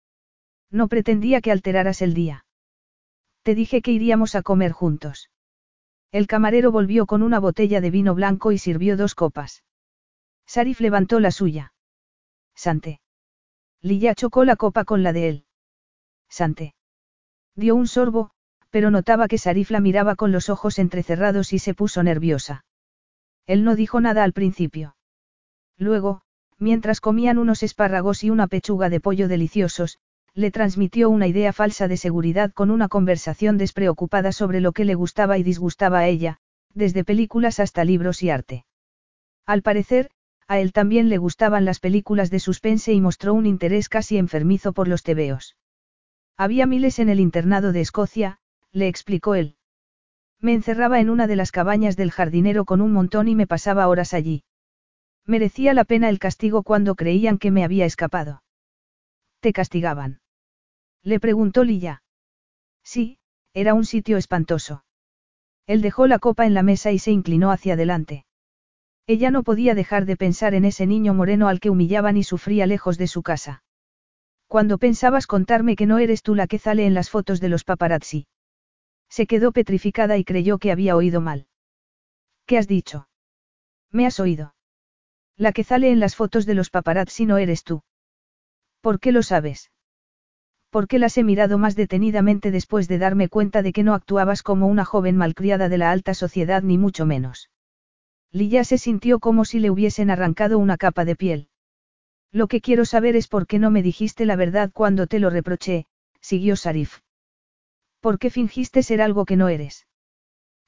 No 0.72 0.88
pretendía 0.88 1.40
que 1.40 1.52
alteraras 1.52 2.02
el 2.02 2.16
día. 2.16 2.46
Te 3.44 3.54
dije 3.54 3.84
que 3.84 3.92
iríamos 3.92 4.34
a 4.34 4.42
comer 4.42 4.72
juntos. 4.72 5.30
El 6.12 6.26
camarero 6.26 6.72
volvió 6.72 7.06
con 7.06 7.22
una 7.22 7.40
botella 7.40 7.80
de 7.80 7.92
vino 7.92 8.16
blanco 8.16 8.52
y 8.52 8.58
sirvió 8.58 8.98
dos 8.98 9.14
copas. 9.14 9.64
Sarif 10.48 10.80
levantó 10.80 11.20
la 11.20 11.30
suya. 11.30 11.74
Sante. 12.56 13.02
Lilla 13.82 14.16
chocó 14.16 14.46
la 14.46 14.56
copa 14.56 14.84
con 14.84 15.04
la 15.04 15.14
de 15.14 15.30
él. 15.30 15.46
Sante. 16.28 16.74
Dio 17.56 17.76
un 17.76 17.88
sorbo, 17.88 18.32
pero 18.72 18.90
notaba 18.90 19.28
que 19.28 19.38
Sarif 19.38 19.70
la 19.70 19.80
miraba 19.80 20.16
con 20.16 20.32
los 20.32 20.50
ojos 20.50 20.80
entrecerrados 20.80 21.54
y 21.54 21.60
se 21.60 21.76
puso 21.76 22.02
nerviosa. 22.02 22.66
Él 23.46 23.64
no 23.64 23.76
dijo 23.76 24.02
nada 24.02 24.24
al 24.24 24.34
principio. 24.34 24.96
Luego, 25.78 26.24
mientras 26.61 27.01
comían 27.01 27.40
unos 27.40 27.64
espárragos 27.64 28.23
y 28.23 28.30
una 28.30 28.48
pechuga 28.48 28.90
de 28.90 28.99
pollo 28.99 29.27
deliciosos, 29.27 29.98
le 30.35 30.51
transmitió 30.51 31.09
una 31.09 31.27
idea 31.27 31.51
falsa 31.53 31.88
de 31.88 31.98
seguridad 31.98 32.53
con 32.53 32.69
una 32.69 32.88
conversación 32.88 33.57
despreocupada 33.57 34.31
sobre 34.31 34.61
lo 34.61 34.72
que 34.72 34.85
le 34.85 34.93
gustaba 34.93 35.40
y 35.40 35.43
disgustaba 35.43 35.99
a 35.99 36.07
ella, 36.07 36.38
desde 36.73 37.03
películas 37.03 37.59
hasta 37.59 37.83
libros 37.83 38.22
y 38.22 38.30
arte. 38.30 38.65
Al 39.45 39.64
parecer, 39.64 40.11
a 40.48 40.59
él 40.59 40.72
también 40.72 41.09
le 41.09 41.17
gustaban 41.17 41.65
las 41.65 41.80
películas 41.80 42.30
de 42.30 42.40
suspense 42.40 42.93
y 42.93 43.01
mostró 43.01 43.33
un 43.33 43.48
interés 43.48 43.90
casi 43.90 44.17
enfermizo 44.17 44.72
por 44.72 44.88
los 44.88 45.01
tebeos. 45.01 45.57
Había 46.38 46.67
miles 46.67 46.99
en 46.99 47.09
el 47.09 47.19
internado 47.19 47.72
de 47.72 47.81
Escocia, 47.81 48.38
le 48.72 48.88
explicó 48.88 49.33
él. 49.33 49.56
Me 50.40 50.53
encerraba 50.53 50.99
en 50.99 51.09
una 51.09 51.25
de 51.25 51.35
las 51.35 51.51
cabañas 51.51 51.98
del 51.98 52.11
jardinero 52.11 52.65
con 52.65 52.81
un 52.81 52.93
montón 52.93 53.27
y 53.27 53.35
me 53.35 53.48
pasaba 53.48 53.88
horas 53.88 54.14
allí. 54.14 54.43
Merecía 55.25 55.74
la 55.74 55.83
pena 55.83 56.09
el 56.09 56.19
castigo 56.19 56.64
cuando 56.64 56.95
creían 56.95 57.38
que 57.38 57.51
me 57.51 57.64
había 57.64 57.85
escapado. 57.85 58.43
¿Te 59.40 59.53
castigaban? 59.53 60.22
Le 61.03 61.19
preguntó 61.19 61.64
Lilla. 61.64 62.03
Sí, 62.83 63.17
era 63.53 63.74
un 63.74 63.85
sitio 63.85 64.17
espantoso. 64.17 64.83
Él 65.67 65.82
dejó 65.82 66.08
la 66.08 66.19
copa 66.19 66.45
en 66.45 66.53
la 66.53 66.64
mesa 66.64 66.91
y 66.91 67.00
se 67.00 67.11
inclinó 67.11 67.51
hacia 67.51 67.74
adelante. 67.74 68.25
Ella 69.08 69.32
no 69.32 69.43
podía 69.43 69.75
dejar 69.75 70.06
de 70.06 70.17
pensar 70.17 70.53
en 70.53 70.66
ese 70.66 70.85
niño 70.85 71.14
moreno 71.14 71.48
al 71.48 71.59
que 71.59 71.69
humillaban 71.69 72.17
y 72.17 72.24
sufría 72.24 72.66
lejos 72.67 72.98
de 72.98 73.08
su 73.08 73.24
casa. 73.24 73.64
Cuando 74.48 74.77
pensabas 74.77 75.27
contarme 75.27 75.75
que 75.75 75.85
no 75.85 75.98
eres 75.98 76.24
tú 76.24 76.35
la 76.35 76.48
que 76.48 76.59
sale 76.59 76.85
en 76.85 76.93
las 76.93 77.09
fotos 77.09 77.40
de 77.40 77.50
los 77.50 77.64
paparazzi. 77.64 78.27
Se 79.09 79.27
quedó 79.27 79.51
petrificada 79.51 80.17
y 80.17 80.24
creyó 80.24 80.58
que 80.58 80.72
había 80.72 80.95
oído 80.95 81.22
mal. 81.22 81.48
¿Qué 82.45 82.58
has 82.58 82.67
dicho? 82.67 83.08
Me 83.91 84.06
has 84.06 84.19
oído. 84.19 84.53
La 85.38 85.51
que 85.51 85.64
sale 85.64 85.92
en 85.92 86.00
las 86.00 86.16
fotos 86.16 86.45
de 86.45 86.53
los 86.53 86.69
paparazzi 86.69 87.26
no 87.26 87.38
eres 87.38 87.64
tú. 87.64 87.84
¿Por 88.82 89.00
qué 89.00 89.11
lo 89.11 89.24
sabes? 89.24 89.72
Porque 90.69 91.00
las 91.00 91.18
he 91.18 91.24
mirado 91.24 91.58
más 91.58 91.76
detenidamente 91.76 92.50
después 92.50 92.88
de 92.88 92.98
darme 92.98 93.27
cuenta 93.27 93.61
de 93.61 93.74
que 93.74 93.84
no 93.84 93.93
actuabas 93.93 94.42
como 94.42 94.68
una 94.68 94.85
joven 94.85 95.18
malcriada 95.18 95.69
de 95.69 95.77
la 95.77 95.92
alta 95.92 96.14
sociedad 96.14 96.64
ni 96.64 96.77
mucho 96.77 97.06
menos. 97.06 97.50
Lilla 98.32 98.64
se 98.64 98.77
sintió 98.77 99.19
como 99.19 99.43
si 99.43 99.60
le 99.60 99.69
hubiesen 99.69 100.10
arrancado 100.10 100.58
una 100.58 100.77
capa 100.77 101.03
de 101.03 101.16
piel. 101.18 101.50
Lo 102.32 102.48
que 102.48 102.61
quiero 102.61 102.85
saber 102.85 103.18
es 103.18 103.27
por 103.27 103.45
qué 103.45 103.60
no 103.60 103.72
me 103.72 103.84
dijiste 103.84 104.26
la 104.26 104.38
verdad 104.38 104.72
cuando 104.74 105.08
te 105.08 105.19
lo 105.19 105.30
reproché, 105.30 105.85
siguió 106.22 106.56
Sarif. 106.56 107.00
¿Por 108.00 108.18
qué 108.19 108.30
fingiste 108.30 108.84
ser 108.84 109.01
algo 109.01 109.26
que 109.26 109.35
no 109.35 109.50
eres? 109.50 109.85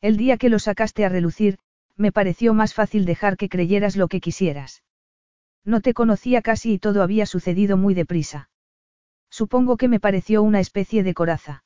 El 0.01 0.17
día 0.17 0.37
que 0.37 0.49
lo 0.49 0.59
sacaste 0.59 1.05
a 1.05 1.09
relucir, 1.09 1.57
me 1.97 2.11
pareció 2.11 2.53
más 2.53 2.73
fácil 2.73 3.05
dejar 3.05 3.37
que 3.37 3.49
creyeras 3.49 3.95
lo 3.95 4.07
que 4.07 4.21
quisieras. 4.21 4.83
No 5.65 5.81
te 5.81 5.93
conocía 5.93 6.41
casi 6.41 6.73
y 6.73 6.79
todo 6.79 7.03
había 7.03 7.25
sucedido 7.25 7.77
muy 7.77 7.93
deprisa. 7.93 8.49
Supongo 9.29 9.77
que 9.77 9.87
me 9.87 9.99
pareció 9.99 10.43
una 10.43 10.59
especie 10.59 11.03
de 11.03 11.13
coraza. 11.13 11.63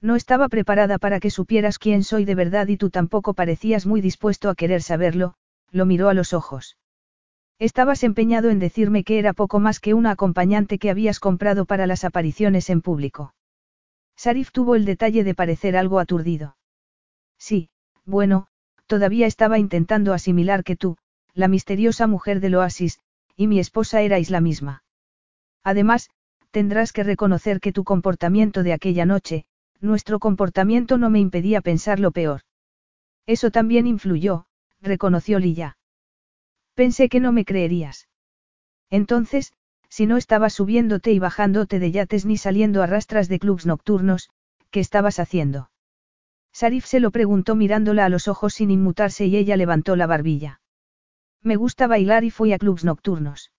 No 0.00 0.16
estaba 0.16 0.48
preparada 0.48 0.98
para 0.98 1.20
que 1.20 1.30
supieras 1.30 1.78
quién 1.78 2.02
soy 2.02 2.24
de 2.24 2.34
verdad 2.34 2.68
y 2.68 2.76
tú 2.76 2.90
tampoco 2.90 3.34
parecías 3.34 3.86
muy 3.86 4.00
dispuesto 4.00 4.48
a 4.48 4.54
querer 4.54 4.82
saberlo, 4.82 5.34
lo 5.70 5.84
miró 5.84 6.08
a 6.08 6.14
los 6.14 6.32
ojos. 6.32 6.78
Estabas 7.58 8.02
empeñado 8.04 8.48
en 8.48 8.58
decirme 8.58 9.04
que 9.04 9.18
era 9.18 9.34
poco 9.34 9.60
más 9.60 9.80
que 9.80 9.92
una 9.92 10.12
acompañante 10.12 10.78
que 10.78 10.88
habías 10.88 11.20
comprado 11.20 11.66
para 11.66 11.86
las 11.86 12.04
apariciones 12.04 12.70
en 12.70 12.80
público. 12.80 13.34
Sarif 14.16 14.50
tuvo 14.50 14.74
el 14.74 14.86
detalle 14.86 15.24
de 15.24 15.34
parecer 15.34 15.76
algo 15.76 15.98
aturdido. 15.98 16.56
Sí, 17.38 17.68
bueno, 18.06 18.48
Todavía 18.90 19.28
estaba 19.28 19.60
intentando 19.60 20.12
asimilar 20.12 20.64
que 20.64 20.74
tú, 20.74 20.96
la 21.32 21.46
misteriosa 21.46 22.08
mujer 22.08 22.40
del 22.40 22.56
oasis, 22.56 22.98
y 23.36 23.46
mi 23.46 23.60
esposa 23.60 24.02
erais 24.02 24.30
la 24.30 24.40
misma. 24.40 24.82
Además, 25.62 26.10
tendrás 26.50 26.92
que 26.92 27.04
reconocer 27.04 27.60
que 27.60 27.72
tu 27.72 27.84
comportamiento 27.84 28.64
de 28.64 28.72
aquella 28.72 29.06
noche, 29.06 29.44
nuestro 29.80 30.18
comportamiento 30.18 30.98
no 30.98 31.08
me 31.08 31.20
impedía 31.20 31.60
pensar 31.60 32.00
lo 32.00 32.10
peor. 32.10 32.40
Eso 33.26 33.52
también 33.52 33.86
influyó, 33.86 34.46
reconoció 34.80 35.38
Lilla. 35.38 35.78
Pensé 36.74 37.08
que 37.08 37.20
no 37.20 37.30
me 37.30 37.44
creerías. 37.44 38.08
Entonces, 38.90 39.52
si 39.88 40.06
no 40.06 40.16
estabas 40.16 40.54
subiéndote 40.54 41.12
y 41.12 41.20
bajándote 41.20 41.78
de 41.78 41.92
yates 41.92 42.26
ni 42.26 42.36
saliendo 42.36 42.82
a 42.82 42.86
rastras 42.86 43.28
de 43.28 43.38
clubs 43.38 43.66
nocturnos, 43.66 44.30
¿qué 44.72 44.80
estabas 44.80 45.20
haciendo? 45.20 45.70
Sarif 46.52 46.84
se 46.84 47.00
lo 47.00 47.10
preguntó 47.10 47.54
mirándola 47.54 48.04
a 48.04 48.08
los 48.08 48.28
ojos 48.28 48.54
sin 48.54 48.70
inmutarse 48.70 49.26
y 49.26 49.36
ella 49.36 49.56
levantó 49.56 49.96
la 49.96 50.06
barbilla. 50.06 50.60
Me 51.42 51.56
gusta 51.56 51.86
bailar 51.86 52.24
y 52.24 52.30
fui 52.30 52.52
a 52.52 52.58
clubs 52.58 52.84
nocturnos. 52.84 53.52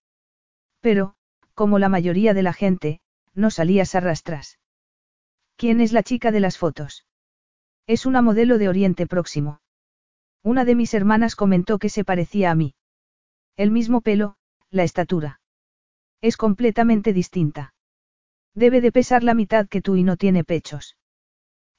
Pero, 0.80 1.14
como 1.54 1.78
la 1.78 1.88
mayoría 1.88 2.34
de 2.34 2.42
la 2.42 2.52
gente, 2.52 3.00
no 3.34 3.50
salías 3.50 3.94
a 3.94 4.00
rastras. 4.00 4.58
¿Quién 5.56 5.80
es 5.80 5.92
la 5.92 6.02
chica 6.02 6.30
de 6.30 6.40
las 6.40 6.58
fotos? 6.58 7.06
Es 7.86 8.06
una 8.06 8.22
modelo 8.22 8.58
de 8.58 8.68
Oriente 8.68 9.06
Próximo. 9.06 9.60
Una 10.42 10.64
de 10.64 10.74
mis 10.74 10.94
hermanas 10.94 11.36
comentó 11.36 11.78
que 11.78 11.88
se 11.88 12.04
parecía 12.04 12.50
a 12.50 12.54
mí. 12.54 12.74
El 13.56 13.70
mismo 13.70 14.00
pelo, 14.00 14.36
la 14.70 14.82
estatura. 14.82 15.40
Es 16.20 16.36
completamente 16.36 17.12
distinta. 17.12 17.74
Debe 18.54 18.80
de 18.80 18.92
pesar 18.92 19.24
la 19.24 19.34
mitad 19.34 19.68
que 19.68 19.82
tú 19.82 19.96
y 19.96 20.04
no 20.04 20.16
tiene 20.16 20.44
pechos. 20.44 20.96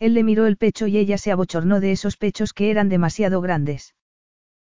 Él 0.04 0.16
le 0.16 0.26
miró 0.26 0.48
el 0.48 0.58
pecho 0.58 0.86
y 0.86 0.98
ella 0.98 1.18
se 1.18 1.32
abochornó 1.32 1.80
de 1.80 1.94
esos 1.94 2.18
pechos 2.18 2.52
que 2.52 2.70
eran 2.70 2.90
demasiado 2.90 3.40
grandes. 3.40 3.96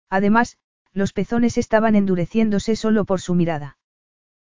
Además, 0.08 0.56
los 0.94 1.12
pezones 1.12 1.58
estaban 1.58 1.94
endureciéndose 1.94 2.74
solo 2.74 3.04
por 3.04 3.20
su 3.20 3.34
mirada. 3.34 3.76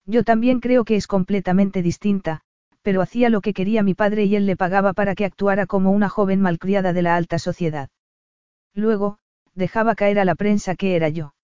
Yo 0.07 0.25
también 0.25 0.59
creo 0.59 0.85
que 0.85 0.97
es 0.97 1.07
completamente 1.07 1.83
distinta, 1.83 2.41
pero 2.83 3.01
hacía 3.01 3.28
lo 3.28 3.43
que 3.43 3.55
quería 3.55 3.85
mi 3.85 3.94
padre 3.94 4.25
y 4.25 4.35
él 4.35 4.44
le 4.44 4.57
pagaba 4.57 4.93
para 4.93 5.15
que 5.15 5.25
actuara 5.25 5.67
como 5.67 5.93
una 5.93 6.09
joven 6.09 6.41
malcriada 6.41 6.93
de 6.93 7.02
la 7.02 7.15
alta 7.15 7.39
sociedad. 7.39 7.89
Luego, 8.75 9.19
dejaba 9.55 9.94
caer 9.94 10.19
a 10.19 10.25
la 10.25 10.35
prensa 10.35 10.75
que 10.75 10.97
era 10.97 11.09
yo. 11.11 11.36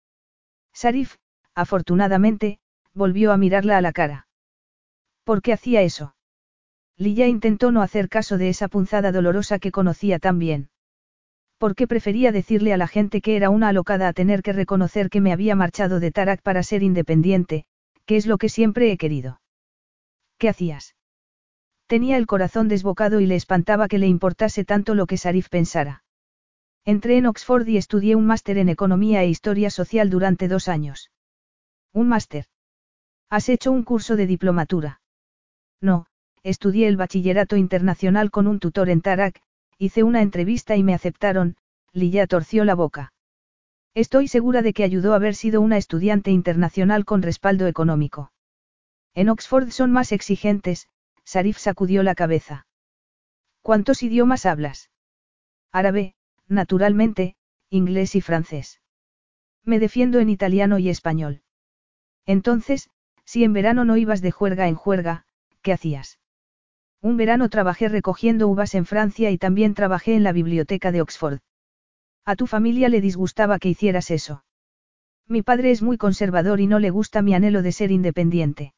Sarif, 0.73 1.15
afortunadamente, 1.55 2.59
volvió 2.93 3.31
a 3.31 3.37
mirarla 3.37 3.79
a 3.79 3.83
la 3.83 3.93
cara. 3.93 4.27
¿Por 5.23 5.43
qué 5.43 5.53
hacía 5.53 5.83
eso? 5.83 6.17
Lilla 6.99 7.29
intentó 7.29 7.71
no 7.71 7.81
hacer 7.81 8.09
caso 8.09 8.39
de 8.39 8.49
esa 8.49 8.67
punzada 8.67 9.13
dolorosa 9.13 9.61
que 9.61 9.71
conocía 9.71 10.19
tan 10.19 10.41
bien. 10.41 10.69
Porque 11.57 11.87
prefería 11.87 12.33
decirle 12.33 12.73
a 12.73 12.77
la 12.77 12.89
gente 12.89 13.21
que 13.21 13.37
era 13.37 13.51
una 13.51 13.69
alocada 13.69 14.09
a 14.09 14.13
tener 14.13 14.43
que 14.43 14.53
reconocer 14.53 15.09
que 15.09 15.21
me 15.21 15.33
había 15.33 15.55
marchado 15.55 16.01
de 16.01 16.11
Tarak 16.11 16.43
para 16.43 16.65
ser 16.65 16.83
independiente, 16.83 17.65
que 18.05 18.17
es 18.17 18.27
lo 18.27 18.37
que 18.37 18.49
siempre 18.49 18.91
he 18.91 18.97
querido. 18.97 19.41
¿Qué 20.39 20.49
hacías? 20.49 20.97
Tenía 21.87 22.17
el 22.17 22.27
corazón 22.27 22.69
desbocado 22.69 23.21
y 23.21 23.27
le 23.27 23.37
espantaba 23.37 23.87
que 23.87 23.99
le 23.99 24.09
importase 24.09 24.65
tanto 24.65 24.95
lo 24.95 25.07
que 25.07 25.17
Sarif 25.17 25.49
pensara. 25.49 26.03
Entré 26.85 27.17
en 27.17 27.27
Oxford 27.27 27.67
y 27.69 27.77
estudié 27.77 28.17
un 28.17 28.27
máster 28.27 28.59
en 28.59 28.69
Economía 28.69 29.23
e 29.23 29.29
Historia 29.29 29.71
Social 29.71 30.11
durante 30.11 30.49
dos 30.49 30.69
años. 30.69 31.11
¿Un 31.93 32.09
máster? 32.09 32.47
¿Has 33.31 33.49
hecho 33.49 33.71
un 33.71 33.85
curso 33.85 34.17
de 34.17 34.27
diplomatura? 34.27 35.01
No, 35.81 36.07
estudié 36.49 36.89
el 36.89 36.97
bachillerato 36.97 37.57
internacional 37.57 38.31
con 38.31 38.47
un 38.47 38.59
tutor 38.59 38.89
en 38.89 39.03
Tarak, 39.03 39.41
hice 39.77 40.03
una 40.03 40.23
entrevista 40.23 40.77
y 40.77 40.83
me 40.83 40.95
aceptaron, 40.95 41.57
Lilla 41.93 42.27
torció 42.27 42.65
la 42.65 42.75
boca. 42.75 43.13
Estoy 43.95 44.29
segura 44.29 44.63
de 44.63 44.73
que 44.73 44.85
ayudó 44.85 45.15
haber 45.15 45.35
sido 45.35 45.61
una 45.61 45.77
estudiante 45.77 46.31
internacional 46.31 47.05
con 47.05 47.23
respaldo 47.23 47.67
económico. 47.67 48.33
En 49.15 49.29
Oxford 49.29 49.71
son 49.71 49.93
más 49.93 50.13
exigentes, 50.13 50.89
Sarif 51.25 51.59
sacudió 51.59 52.03
la 52.03 52.15
cabeza. 52.15 52.67
¿Cuántos 53.61 54.03
idiomas 54.03 54.47
hablas? 54.47 54.91
Árabe, 55.73 56.15
naturalmente, 56.47 57.37
inglés 57.69 58.15
y 58.15 58.21
francés. 58.21 58.81
Me 59.65 59.79
defiendo 59.79 60.19
en 60.21 60.31
italiano 60.31 60.79
y 60.79 60.89
español. 60.89 61.43
Entonces, 62.25 62.89
si 63.25 63.45
en 63.45 63.53
verano 63.53 63.85
no 63.85 63.99
ibas 63.99 64.23
de 64.23 64.31
juerga 64.31 64.69
en 64.69 64.75
juerga, 64.75 65.27
¿qué 65.61 65.73
hacías? 65.73 66.19
Un 67.01 67.17
verano 67.17 67.49
trabajé 67.49 67.89
recogiendo 67.89 68.49
uvas 68.49 68.75
en 68.75 68.85
Francia 68.85 69.31
y 69.31 69.39
también 69.39 69.75
trabajé 69.75 70.15
en 70.15 70.25
la 70.25 70.33
biblioteca 70.33 70.91
de 70.91 71.01
Oxford. 71.01 71.39
A 72.25 72.35
tu 72.37 72.47
familia 72.47 72.89
le 72.89 73.01
disgustaba 73.01 73.59
que 73.59 73.69
hicieras 73.69 74.11
eso. 74.11 74.45
Mi 75.29 75.43
padre 75.43 75.71
es 75.71 75.83
muy 75.83 75.97
conservador 75.97 76.61
y 76.61 76.67
no 76.67 76.79
le 76.79 76.91
gusta 76.91 77.23
mi 77.23 77.35
anhelo 77.35 77.63
de 77.63 77.73
ser 77.73 77.91
independiente. 77.91 78.75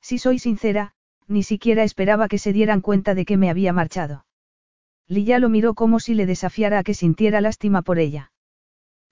Si 0.00 0.18
soy 0.18 0.38
sincera, 0.38 0.92
ni 1.26 1.42
siquiera 1.42 1.82
esperaba 1.82 2.28
que 2.28 2.38
se 2.38 2.52
dieran 2.52 2.80
cuenta 2.80 3.14
de 3.14 3.24
que 3.24 3.36
me 3.36 3.50
había 3.50 3.72
marchado. 3.72 4.24
Lilla 5.06 5.38
lo 5.38 5.48
miró 5.48 5.74
como 5.74 6.00
si 6.00 6.14
le 6.14 6.26
desafiara 6.26 6.78
a 6.78 6.82
que 6.82 6.94
sintiera 6.94 7.40
lástima 7.40 7.82
por 7.82 7.98
ella. 7.98 8.32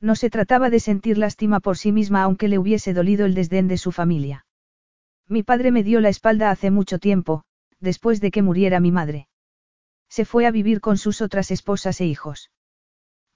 No 0.01 0.15
se 0.17 0.31
trataba 0.31 0.71
de 0.71 0.81
sentir 0.81 1.19
lástima 1.19 1.61
por 1.61 1.77
sí 1.77 1.93
misma 1.93 2.23
aunque 2.23 2.49
le 2.49 2.59
hubiese 2.59 2.95
dolido 2.95 3.27
el 3.27 3.35
desdén 3.35 3.69
de 3.69 3.77
su 3.77 3.93
familia. 3.93 4.47
Mi 5.29 5.43
padre 5.43 5.71
me 5.71 5.83
dio 5.83 6.01
la 6.01 6.09
espalda 6.09 6.51
hace 6.51 6.71
mucho 6.71 6.99
tiempo, 6.99 7.45
después 7.83 8.21
de 8.21 8.31
que 8.31 8.41
muriera 8.41 8.81
mi 8.81 8.93
madre. 8.93 9.29
Se 10.09 10.25
fue 10.25 10.47
a 10.47 10.51
vivir 10.51 10.81
con 10.81 10.97
sus 10.97 11.21
otras 11.21 11.51
esposas 11.51 12.01
e 12.01 12.07
hijos. 12.07 12.51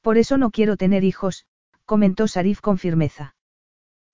Por 0.00 0.16
eso 0.18 0.39
no 0.39 0.50
quiero 0.50 0.76
tener 0.76 1.05
hijos, 1.05 1.47
comentó 1.84 2.28
Sarif 2.28 2.60
con 2.60 2.78
firmeza. 2.78 3.34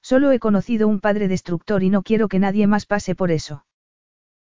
Solo 0.00 0.32
he 0.32 0.38
conocido 0.38 0.88
un 0.88 1.00
padre 1.00 1.28
destructor 1.28 1.82
y 1.82 1.90
no 1.90 2.02
quiero 2.02 2.28
que 2.28 2.38
nadie 2.38 2.66
más 2.66 2.86
pase 2.86 3.14
por 3.14 3.30
eso. 3.30 3.66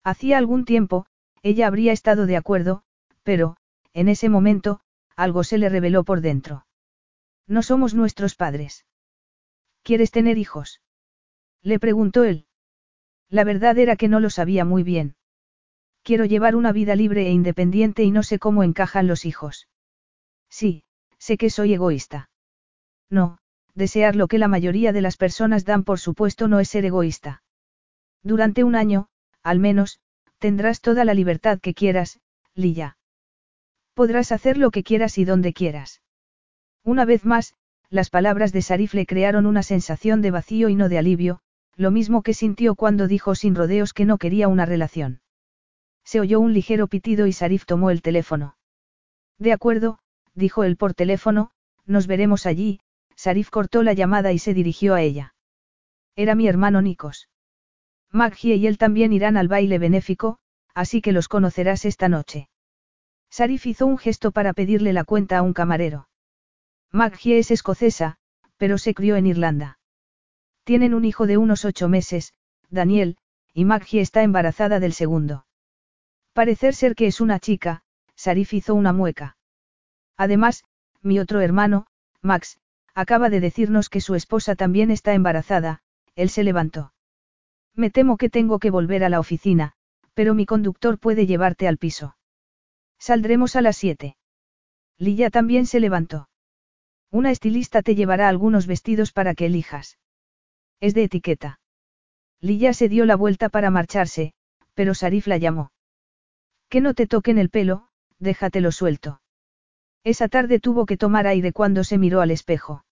Hacía 0.04 0.38
algún 0.38 0.64
tiempo, 0.64 1.06
ella 1.42 1.68
habría 1.68 1.92
estado 1.92 2.26
de 2.26 2.38
acuerdo, 2.38 2.84
pero, 3.24 3.58
en 3.94 4.08
ese 4.08 4.30
momento, 4.30 4.80
algo 5.16 5.44
se 5.44 5.58
le 5.58 5.68
reveló 5.70 6.04
por 6.04 6.22
dentro. 6.22 6.66
No 7.48 7.64
somos 7.64 7.94
nuestros 7.94 8.36
padres. 8.36 8.86
¿Quieres 9.82 10.12
tener 10.12 10.38
hijos? 10.38 10.82
Le 11.62 11.80
preguntó 11.80 12.24
él. 12.24 12.46
La 13.28 13.44
verdad 13.44 13.78
era 13.78 13.96
que 13.96 14.08
no 14.08 14.20
lo 14.20 14.30
sabía 14.30 14.66
muy 14.66 14.84
bien. 14.84 15.16
Quiero 16.10 16.26
llevar 16.26 16.56
una 16.56 16.72
vida 16.72 16.96
libre 16.96 17.28
e 17.28 17.30
independiente 17.30 18.04
y 18.04 18.10
no 18.10 18.24
sé 18.24 18.40
cómo 18.40 18.64
encajan 18.64 19.06
los 19.06 19.26
hijos. 19.26 19.68
Sí, 20.50 20.84
sé 21.20 21.38
que 21.38 21.52
soy 21.52 21.76
egoísta. 21.76 22.32
No, 23.12 23.38
desear 23.76 24.16
lo 24.16 24.28
que 24.28 24.40
la 24.40 24.48
mayoría 24.48 24.92
de 24.92 25.02
las 25.02 25.18
personas 25.18 25.66
dan 25.66 25.84
por 25.84 26.00
supuesto 26.00 26.48
no 26.48 26.60
es 26.60 26.68
ser 26.68 26.84
egoísta. 26.84 27.44
Durante 28.24 28.64
un 28.64 28.76
año, 28.76 29.10
al 29.44 29.60
menos, 29.60 30.00
tendrás 30.40 30.82
toda 30.82 31.06
la 31.06 31.14
libertad 31.14 31.60
que 31.60 31.76
quieras, 31.76 32.20
Lilla. 32.56 32.98
Podrás 33.94 34.32
hacer 34.32 34.58
lo 34.58 34.72
que 34.72 34.82
quieras 34.82 35.20
y 35.20 35.26
donde 35.26 35.54
quieras. 35.54 36.02
Una 36.84 37.06
vez 37.06 37.24
más, 37.24 37.54
las 37.92 38.10
palabras 38.10 38.52
de 38.52 38.64
Sarif 38.64 38.96
le 38.96 39.06
crearon 39.06 39.46
una 39.46 39.62
sensación 39.62 40.24
de 40.24 40.32
vacío 40.32 40.70
y 40.70 40.76
no 40.76 40.90
de 40.90 40.98
alivio, 40.98 41.42
lo 41.76 41.92
mismo 41.92 42.24
que 42.24 42.34
sintió 42.34 42.74
cuando 42.74 43.08
dijo 43.08 43.36
sin 43.36 43.54
rodeos 43.54 43.94
que 43.94 44.06
no 44.06 44.18
quería 44.18 44.48
una 44.48 44.66
relación. 44.66 45.22
Se 46.04 46.20
oyó 46.20 46.40
un 46.40 46.54
ligero 46.54 46.88
pitido 46.88 47.28
y 47.28 47.34
Sarif 47.34 47.66
tomó 47.66 47.92
el 47.92 48.02
teléfono. 48.02 48.58
De 49.38 49.54
acuerdo, 49.54 50.00
dijo 50.34 50.64
él 50.64 50.78
por 50.78 50.94
teléfono, 50.94 51.52
nos 51.86 52.08
veremos 52.08 52.46
allí, 52.46 52.82
Sarif 53.16 53.50
cortó 53.50 53.84
la 53.84 53.94
llamada 53.94 54.32
y 54.32 54.40
se 54.40 54.54
dirigió 54.54 54.96
a 54.96 55.02
ella. 55.02 55.36
Era 56.16 56.36
mi 56.36 56.48
hermano 56.48 56.82
Nikos. 56.82 57.30
Maggie 58.12 58.56
y 58.56 58.68
él 58.68 58.78
también 58.78 59.14
irán 59.14 59.38
al 59.38 59.48
baile 59.48 59.78
benéfico, 59.78 60.40
así 60.74 61.02
que 61.02 61.12
los 61.12 61.28
conocerás 61.28 61.86
esta 61.86 62.10
noche. 62.10 62.50
Sarif 63.30 63.66
hizo 63.68 63.86
un 63.86 63.98
gesto 63.98 64.32
para 64.32 64.54
pedirle 64.54 64.94
la 64.94 65.04
cuenta 65.04 65.38
a 65.38 65.42
un 65.42 65.54
camarero. 65.54 66.10
Maggie 66.92 67.38
es 67.38 67.52
escocesa, 67.52 68.18
pero 68.58 68.78
se 68.78 68.94
crió 68.94 69.16
en 69.16 69.28
Irlanda. 69.28 69.80
Tienen 70.64 70.94
un 70.94 71.06
hijo 71.06 71.28
de 71.28 71.38
unos 71.38 71.66
ocho 71.66 71.88
meses, 71.88 72.34
Daniel, 72.70 73.18
y 73.54 73.66
Maggie 73.66 74.02
está 74.02 74.24
embarazada 74.24 74.80
del 74.80 74.94
segundo. 74.94 75.46
Parecer 76.34 76.76
ser 76.76 76.96
que 76.96 77.08
es 77.08 77.22
una 77.22 77.40
chica, 77.40 77.84
Sarif 78.16 78.54
hizo 78.54 78.76
una 78.76 78.94
mueca. 78.94 79.38
Además, 80.18 80.64
mi 81.02 81.20
otro 81.20 81.42
hermano, 81.42 81.88
Max, 82.22 82.60
Acaba 83.04 83.30
de 83.30 83.40
decirnos 83.40 83.88
que 83.88 84.02
su 84.02 84.16
esposa 84.16 84.56
también 84.56 84.92
está 84.92 85.14
embarazada, 85.14 85.80
él 86.16 86.30
se 86.30 86.44
levantó. 86.44 86.94
Me 87.74 87.90
temo 87.90 88.18
que 88.18 88.30
tengo 88.30 88.60
que 88.60 88.72
volver 88.72 89.06
a 89.06 89.10
la 89.10 89.22
oficina, 89.22 89.72
pero 90.14 90.34
mi 90.34 90.46
conductor 90.46 91.00
puede 91.00 91.26
llevarte 91.26 91.70
al 91.70 91.78
piso. 91.78 92.18
Saldremos 92.98 93.56
a 93.56 93.62
las 93.62 93.78
siete. 93.78 94.18
Lilla 94.98 95.30
también 95.30 95.66
se 95.66 95.80
levantó. 95.80 96.28
Una 97.10 97.32
estilista 97.32 97.82
te 97.82 97.96
llevará 97.96 98.28
algunos 98.28 98.68
vestidos 98.68 99.14
para 99.14 99.34
que 99.34 99.46
elijas. 99.46 99.98
Es 100.82 100.94
de 100.94 101.04
etiqueta. 101.04 101.62
Lilla 102.42 102.74
se 102.74 102.90
dio 102.90 103.06
la 103.06 103.16
vuelta 103.16 103.48
para 103.48 103.70
marcharse, 103.70 104.34
pero 104.74 104.94
Sarif 104.94 105.26
la 105.28 105.38
llamó. 105.38 105.72
Que 106.70 106.82
no 106.82 106.94
te 106.94 107.08
toquen 107.08 107.38
el 107.40 107.50
pelo, 107.50 107.88
déjatelo 108.20 108.72
suelto. 108.72 109.22
Esa 110.04 110.28
tarde 110.28 110.60
tuvo 110.60 110.86
que 110.86 110.98
tomar 110.98 111.28
aire 111.28 111.52
cuando 111.52 111.84
se 111.84 111.98
miró 111.98 112.22
al 112.22 112.32
espejo. 112.32 112.86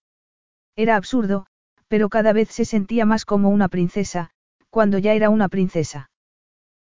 Era 0.76 0.96
absurdo, 0.96 1.46
pero 1.86 2.08
cada 2.08 2.32
vez 2.32 2.50
se 2.50 2.64
sentía 2.64 3.06
más 3.06 3.24
como 3.24 3.48
una 3.50 3.68
princesa, 3.68 4.30
cuando 4.70 4.98
ya 4.98 5.14
era 5.14 5.30
una 5.30 5.48
princesa. 5.48 6.10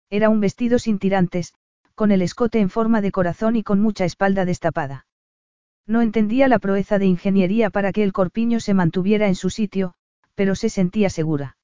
Era 0.09 0.29
un 0.29 0.39
vestido 0.39 0.79
sin 0.79 0.99
tirantes, 0.99 1.53
con 1.95 2.11
el 2.11 2.21
escote 2.21 2.59
en 2.59 2.69
forma 2.69 3.01
de 3.01 3.11
corazón 3.11 3.55
y 3.55 3.63
con 3.63 3.79
mucha 3.79 4.05
espalda 4.05 4.45
destapada. 4.45 5.05
No 5.85 6.01
entendía 6.01 6.47
la 6.47 6.59
proeza 6.59 6.99
de 6.99 7.05
ingeniería 7.05 7.69
para 7.69 7.91
que 7.93 8.03
el 8.03 8.11
corpiño 8.11 8.59
se 8.59 8.73
mantuviera 8.73 9.27
en 9.27 9.35
su 9.35 9.49
sitio, 9.49 9.93
pero 10.35 10.55
se 10.55 10.69
sentía 10.69 11.09
segura. 11.09 11.57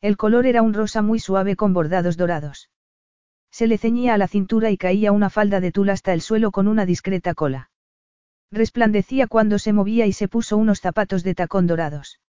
El 0.00 0.16
color 0.16 0.46
era 0.46 0.62
un 0.62 0.72
rosa 0.72 1.02
muy 1.02 1.18
suave 1.18 1.56
con 1.56 1.74
bordados 1.74 2.16
dorados. 2.16 2.70
Se 3.50 3.66
le 3.66 3.78
ceñía 3.78 4.14
a 4.14 4.18
la 4.18 4.28
cintura 4.28 4.70
y 4.70 4.76
caía 4.76 5.12
una 5.12 5.30
falda 5.30 5.60
de 5.60 5.72
tul 5.72 5.90
hasta 5.90 6.12
el 6.12 6.20
suelo 6.20 6.50
con 6.50 6.68
una 6.68 6.86
discreta 6.86 7.34
cola. 7.34 7.70
Resplandecía 8.50 9.26
cuando 9.26 9.58
se 9.58 9.72
movía 9.72 10.06
y 10.06 10.12
se 10.12 10.28
puso 10.28 10.56
unos 10.56 10.80
zapatos 10.80 11.22
de 11.22 11.34
tacón 11.34 11.66
dorados. 11.66 12.20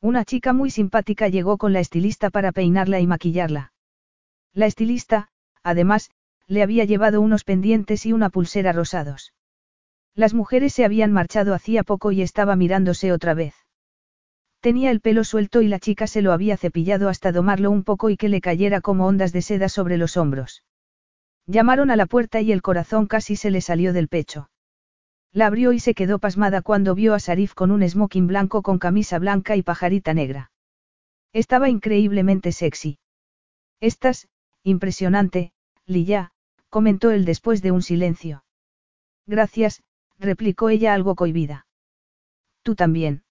Una 0.00 0.24
chica 0.24 0.52
muy 0.52 0.70
simpática 0.70 1.28
llegó 1.28 1.58
con 1.58 1.72
la 1.72 1.80
estilista 1.80 2.30
para 2.30 2.52
peinarla 2.52 3.00
y 3.00 3.06
maquillarla. 3.06 3.72
La 4.52 4.66
estilista, 4.66 5.28
además, 5.62 6.10
le 6.46 6.62
había 6.62 6.84
llevado 6.84 7.20
unos 7.20 7.44
pendientes 7.44 8.06
y 8.06 8.12
una 8.12 8.30
pulsera 8.30 8.72
rosados. 8.72 9.34
Las 10.14 10.34
mujeres 10.34 10.72
se 10.72 10.84
habían 10.84 11.12
marchado 11.12 11.54
hacía 11.54 11.84
poco 11.84 12.12
y 12.12 12.22
estaba 12.22 12.56
mirándose 12.56 13.12
otra 13.12 13.34
vez. 13.34 13.54
Tenía 14.60 14.90
el 14.90 15.00
pelo 15.00 15.24
suelto 15.24 15.62
y 15.62 15.68
la 15.68 15.78
chica 15.78 16.06
se 16.06 16.20
lo 16.20 16.32
había 16.32 16.56
cepillado 16.56 17.08
hasta 17.08 17.32
domarlo 17.32 17.70
un 17.70 17.82
poco 17.82 18.10
y 18.10 18.16
que 18.16 18.28
le 18.28 18.42
cayera 18.42 18.82
como 18.82 19.06
ondas 19.06 19.32
de 19.32 19.40
seda 19.40 19.68
sobre 19.70 19.96
los 19.96 20.18
hombros. 20.18 20.64
Llamaron 21.46 21.90
a 21.90 21.96
la 21.96 22.06
puerta 22.06 22.42
y 22.42 22.52
el 22.52 22.60
corazón 22.60 23.06
casi 23.06 23.36
se 23.36 23.50
le 23.50 23.62
salió 23.62 23.92
del 23.92 24.08
pecho. 24.08 24.50
La 25.32 25.46
abrió 25.46 25.72
y 25.72 25.80
se 25.80 25.94
quedó 25.94 26.18
pasmada 26.18 26.60
cuando 26.60 26.94
vio 26.94 27.14
a 27.14 27.20
Sarif 27.20 27.54
con 27.54 27.70
un 27.70 27.88
smoking 27.88 28.26
blanco 28.26 28.62
con 28.62 28.78
camisa 28.78 29.18
blanca 29.18 29.56
y 29.56 29.62
pajarita 29.62 30.12
negra. 30.12 30.50
Estaba 31.32 31.68
increíblemente 31.68 32.52
sexy. 32.52 32.98
Estás, 33.80 34.28
impresionante, 34.62 35.52
Lilla, 35.86 36.32
comentó 36.68 37.10
él 37.12 37.24
después 37.24 37.62
de 37.62 37.70
un 37.70 37.82
silencio. 37.82 38.44
Gracias, 39.26 39.82
replicó 40.18 40.68
ella 40.68 40.92
algo 40.92 41.14
cohibida. 41.14 41.66
Tú 42.62 42.74
también. 42.74 43.22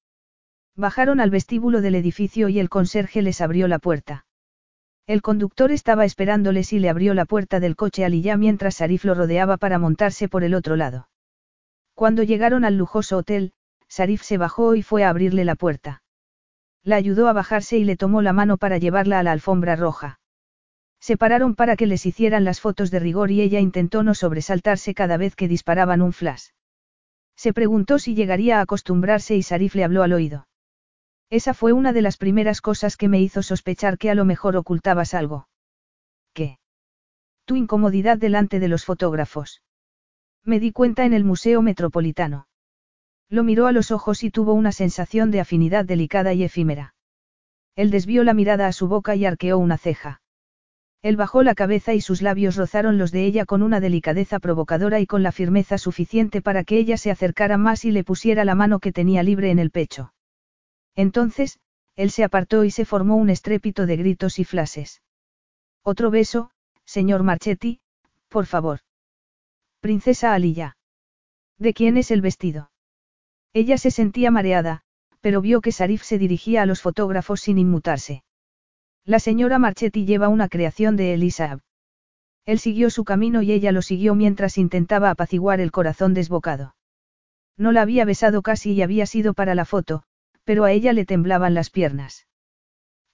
Bajaron 0.75 1.19
al 1.19 1.29
vestíbulo 1.29 1.81
del 1.81 1.95
edificio 1.95 2.49
y 2.49 2.59
el 2.59 2.69
conserje 2.69 3.21
les 3.21 3.41
abrió 3.41 3.67
la 3.67 3.79
puerta. 3.79 4.25
El 5.07 5.21
conductor 5.21 5.71
estaba 5.71 6.05
esperándoles 6.05 6.71
y 6.71 6.79
le 6.79 6.89
abrió 6.89 7.13
la 7.13 7.25
puerta 7.25 7.59
del 7.59 7.75
coche 7.75 8.05
a 8.05 8.09
Lilla 8.09 8.37
mientras 8.37 8.75
Sarif 8.75 9.05
lo 9.05 9.15
rodeaba 9.15 9.57
para 9.57 9.79
montarse 9.79 10.29
por 10.29 10.43
el 10.43 10.53
otro 10.53 10.75
lado. 10.75 11.09
Cuando 11.95 12.23
llegaron 12.23 12.63
al 12.63 12.77
lujoso 12.77 13.17
hotel, 13.17 13.53
Sarif 13.87 14.21
se 14.21 14.37
bajó 14.37 14.75
y 14.75 14.83
fue 14.83 15.03
a 15.03 15.09
abrirle 15.09 15.45
la 15.45 15.55
puerta. 15.55 16.03
La 16.83 16.95
ayudó 16.95 17.27
a 17.27 17.33
bajarse 17.33 17.77
y 17.77 17.85
le 17.85 17.97
tomó 17.97 18.21
la 18.21 18.33
mano 18.33 18.57
para 18.57 18.77
llevarla 18.77 19.19
a 19.19 19.23
la 19.23 19.31
alfombra 19.31 19.75
roja. 19.75 20.19
Se 20.99 21.17
pararon 21.17 21.55
para 21.55 21.75
que 21.75 21.87
les 21.87 22.05
hicieran 22.05 22.43
las 22.43 22.61
fotos 22.61 22.91
de 22.91 22.99
rigor 22.99 23.31
y 23.31 23.41
ella 23.41 23.59
intentó 23.59 24.03
no 24.03 24.13
sobresaltarse 24.13 24.93
cada 24.93 25.17
vez 25.17 25.35
que 25.35 25.47
disparaban 25.47 26.01
un 26.01 26.13
flash. 26.13 26.49
Se 27.35 27.53
preguntó 27.53 27.99
si 27.99 28.15
llegaría 28.15 28.59
a 28.59 28.61
acostumbrarse 28.61 29.35
y 29.35 29.43
Sarif 29.43 29.73
le 29.73 29.85
habló 29.85 30.03
al 30.03 30.13
oído. 30.13 30.48
Esa 31.29 31.53
fue 31.53 31.73
una 31.73 31.93
de 31.93 32.01
las 32.01 32.17
primeras 32.17 32.59
cosas 32.59 32.97
que 32.97 33.07
me 33.07 33.21
hizo 33.21 33.43
sospechar 33.43 33.97
que 33.97 34.09
a 34.09 34.15
lo 34.15 34.25
mejor 34.25 34.57
ocultabas 34.57 35.13
algo. 35.13 35.47
¿Qué? 36.33 36.57
Tu 37.45 37.55
incomodidad 37.55 38.17
delante 38.17 38.59
de 38.59 38.67
los 38.67 38.83
fotógrafos. 38.83 39.61
Me 40.43 40.59
di 40.59 40.71
cuenta 40.71 41.05
en 41.05 41.13
el 41.13 41.23
Museo 41.23 41.61
Metropolitano. 41.61 42.47
Lo 43.29 43.43
miró 43.43 43.67
a 43.67 43.71
los 43.71 43.91
ojos 43.91 44.23
y 44.23 44.31
tuvo 44.31 44.53
una 44.53 44.71
sensación 44.71 45.29
de 45.29 45.39
afinidad 45.39 45.85
delicada 45.85 46.33
y 46.33 46.43
efímera. 46.43 46.95
Él 47.75 47.91
desvió 47.91 48.23
la 48.23 48.33
mirada 48.33 48.65
a 48.65 48.71
su 48.71 48.87
boca 48.87 49.15
y 49.15 49.25
arqueó 49.25 49.59
una 49.59 49.77
ceja. 49.77 50.21
Él 51.03 51.15
bajó 51.15 51.43
la 51.43 51.53
cabeza 51.53 51.93
y 51.93 52.01
sus 52.01 52.23
labios 52.23 52.55
rozaron 52.55 52.97
los 52.97 53.11
de 53.11 53.25
ella 53.25 53.45
con 53.45 53.61
una 53.61 53.79
delicadeza 53.79 54.39
provocadora 54.39 54.99
y 54.99 55.05
con 55.05 55.21
la 55.21 55.31
firmeza 55.31 55.77
suficiente 55.77 56.41
para 56.41 56.63
que 56.63 56.77
ella 56.77 56.97
se 56.97 57.11
acercara 57.11 57.57
más 57.57 57.85
y 57.85 57.91
le 57.91 58.03
pusiera 58.03 58.43
la 58.45 58.55
mano 58.55 58.79
que 58.79 58.91
tenía 58.91 59.21
libre 59.21 59.51
en 59.51 59.59
el 59.59 59.69
pecho. 59.69 60.11
Entonces, 60.95 61.59
él 61.95 62.11
se 62.11 62.23
apartó 62.23 62.63
y 62.63 62.71
se 62.71 62.85
formó 62.85 63.15
un 63.15 63.29
estrépito 63.29 63.85
de 63.85 63.97
gritos 63.97 64.39
y 64.39 64.45
flashes. 64.45 65.01
Otro 65.83 66.11
beso, 66.11 66.51
señor 66.85 67.23
Marchetti, 67.23 67.81
por 68.29 68.45
favor. 68.45 68.79
Princesa 69.81 70.33
Aliyah. 70.33 70.77
¿De 71.57 71.73
quién 71.73 71.97
es 71.97 72.11
el 72.11 72.21
vestido? 72.21 72.71
Ella 73.53 73.77
se 73.77 73.91
sentía 73.91 74.31
mareada, 74.31 74.83
pero 75.21 75.41
vio 75.41 75.61
que 75.61 75.71
Sarif 75.71 76.03
se 76.03 76.17
dirigía 76.17 76.61
a 76.61 76.65
los 76.65 76.81
fotógrafos 76.81 77.41
sin 77.41 77.57
inmutarse. 77.57 78.23
La 79.05 79.19
señora 79.19 79.59
Marchetti 79.59 80.05
lleva 80.05 80.29
una 80.29 80.47
creación 80.49 80.95
de 80.95 81.13
Elisa. 81.13 81.59
Él 82.45 82.59
siguió 82.59 82.89
su 82.89 83.03
camino 83.03 83.41
y 83.41 83.51
ella 83.51 83.71
lo 83.71 83.81
siguió 83.81 84.15
mientras 84.15 84.57
intentaba 84.57 85.09
apaciguar 85.09 85.59
el 85.59 85.71
corazón 85.71 86.13
desbocado. 86.13 86.75
No 87.57 87.71
la 87.71 87.81
había 87.81 88.05
besado 88.05 88.41
casi 88.41 88.71
y 88.71 88.81
había 88.81 89.05
sido 89.05 89.33
para 89.33 89.55
la 89.55 89.65
foto, 89.65 90.03
pero 90.49 90.63
a 90.63 90.71
ella 90.71 90.93
le 90.93 91.05
temblaban 91.05 91.53
las 91.53 91.69
piernas. 91.69 92.25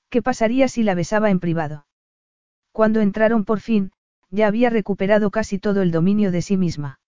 ¿Qué 0.09 0.22
pasaría 0.22 0.69
si 0.69 0.83
la 0.83 0.95
besaba 0.95 1.30
en 1.31 1.41
privado? 1.41 1.85
Cuando 2.72 3.01
entraron 3.01 3.43
por 3.43 3.59
fin, 3.59 3.91
ya 4.30 4.47
había 4.47 4.69
recuperado 4.69 5.31
casi 5.31 5.59
todo 5.59 5.81
el 5.81 5.91
dominio 5.91 6.31
de 6.31 6.41
sí 6.41 6.55
misma. 6.55 7.01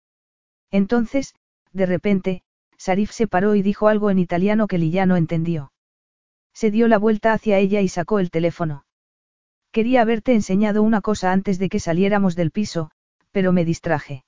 Entonces, 0.71 1.35
de 1.73 1.85
repente, 1.85 2.41
Sarif 2.75 3.11
se 3.11 3.27
paró 3.27 3.53
y 3.53 3.61
dijo 3.61 3.87
algo 3.87 4.09
en 4.09 4.17
italiano 4.17 4.65
que 4.65 4.79
Lilla 4.79 5.05
no 5.05 5.15
entendió. 5.15 5.71
Se 6.55 6.71
dio 6.71 6.87
la 6.87 6.97
vuelta 6.97 7.31
hacia 7.31 7.59
ella 7.59 7.81
y 7.81 7.87
sacó 7.87 8.17
el 8.17 8.31
teléfono. 8.31 8.83
Quería 9.71 10.01
haberte 10.01 10.33
enseñado 10.33 10.81
una 10.81 11.01
cosa 11.01 11.33
antes 11.33 11.59
de 11.59 11.69
que 11.69 11.79
saliéramos 11.79 12.35
del 12.35 12.49
piso, 12.49 12.89
pero 13.31 13.51
me 13.51 13.63
distraje. 13.63 14.25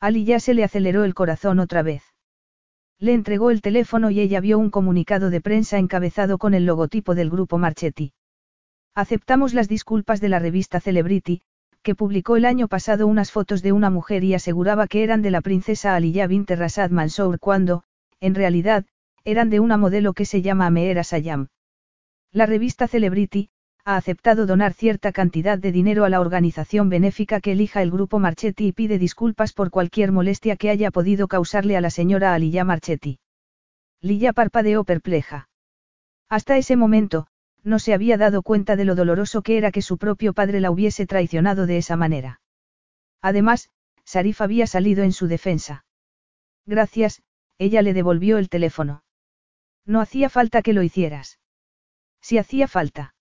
Ali 0.00 0.24
ya 0.24 0.40
se 0.40 0.54
le 0.54 0.64
aceleró 0.64 1.04
el 1.04 1.12
corazón 1.12 1.58
otra 1.58 1.82
vez. 1.82 2.04
Le 3.00 3.14
entregó 3.14 3.50
el 3.50 3.62
teléfono 3.62 4.10
y 4.10 4.20
ella 4.20 4.40
vio 4.40 4.58
un 4.58 4.70
comunicado 4.70 5.30
de 5.30 5.40
prensa 5.40 5.78
encabezado 5.78 6.36
con 6.36 6.52
el 6.52 6.66
logotipo 6.66 7.14
del 7.14 7.30
grupo 7.30 7.56
Marchetti. 7.56 8.12
Aceptamos 8.94 9.54
las 9.54 9.68
disculpas 9.68 10.20
de 10.20 10.28
la 10.28 10.38
revista 10.38 10.80
Celebrity, 10.80 11.40
que 11.82 11.94
publicó 11.94 12.36
el 12.36 12.44
año 12.44 12.68
pasado 12.68 13.06
unas 13.06 13.32
fotos 13.32 13.62
de 13.62 13.72
una 13.72 13.88
mujer 13.88 14.22
y 14.22 14.34
aseguraba 14.34 14.86
que 14.86 15.02
eran 15.02 15.22
de 15.22 15.30
la 15.30 15.40
princesa 15.40 15.96
Aliyah 15.96 16.26
bint 16.26 16.50
Rasad 16.50 16.90
Mansour 16.90 17.38
cuando, 17.38 17.84
en 18.20 18.34
realidad, 18.34 18.84
eran 19.24 19.48
de 19.48 19.60
una 19.60 19.78
modelo 19.78 20.12
que 20.12 20.26
se 20.26 20.42
llama 20.42 20.68
Meera 20.68 21.02
Sayam. 21.02 21.48
La 22.32 22.44
revista 22.44 22.86
Celebrity, 22.86 23.48
ha 23.90 23.96
aceptado 23.96 24.46
donar 24.46 24.72
cierta 24.72 25.10
cantidad 25.10 25.58
de 25.58 25.72
dinero 25.72 26.04
a 26.04 26.08
la 26.08 26.20
organización 26.20 26.88
benéfica 26.88 27.40
que 27.40 27.52
elija 27.52 27.82
el 27.82 27.90
grupo 27.90 28.20
Marchetti 28.20 28.68
y 28.68 28.72
pide 28.72 28.98
disculpas 28.98 29.52
por 29.52 29.70
cualquier 29.70 30.12
molestia 30.12 30.54
que 30.54 30.70
haya 30.70 30.92
podido 30.92 31.26
causarle 31.26 31.76
a 31.76 31.80
la 31.80 31.90
señora 31.90 32.32
Aliyah 32.34 32.62
Marchetti. 32.62 33.18
Lilla 34.00 34.32
parpadeó 34.32 34.84
perpleja. 34.84 35.48
Hasta 36.28 36.56
ese 36.56 36.76
momento, 36.76 37.26
no 37.64 37.80
se 37.80 37.92
había 37.92 38.16
dado 38.16 38.42
cuenta 38.42 38.76
de 38.76 38.84
lo 38.84 38.94
doloroso 38.94 39.42
que 39.42 39.58
era 39.58 39.72
que 39.72 39.82
su 39.82 39.98
propio 39.98 40.34
padre 40.34 40.60
la 40.60 40.70
hubiese 40.70 41.04
traicionado 41.06 41.66
de 41.66 41.78
esa 41.78 41.96
manera. 41.96 42.40
Además, 43.20 43.70
Sarif 44.04 44.40
había 44.40 44.68
salido 44.68 45.02
en 45.02 45.12
su 45.12 45.26
defensa. 45.26 45.84
Gracias, 46.64 47.22
ella 47.58 47.82
le 47.82 47.92
devolvió 47.92 48.38
el 48.38 48.48
teléfono. 48.48 49.02
No 49.84 50.00
hacía 50.00 50.28
falta 50.28 50.62
que 50.62 50.74
lo 50.74 50.84
hicieras. 50.84 51.40
Si 52.20 52.38
hacía 52.38 52.68
falta. 52.68 53.14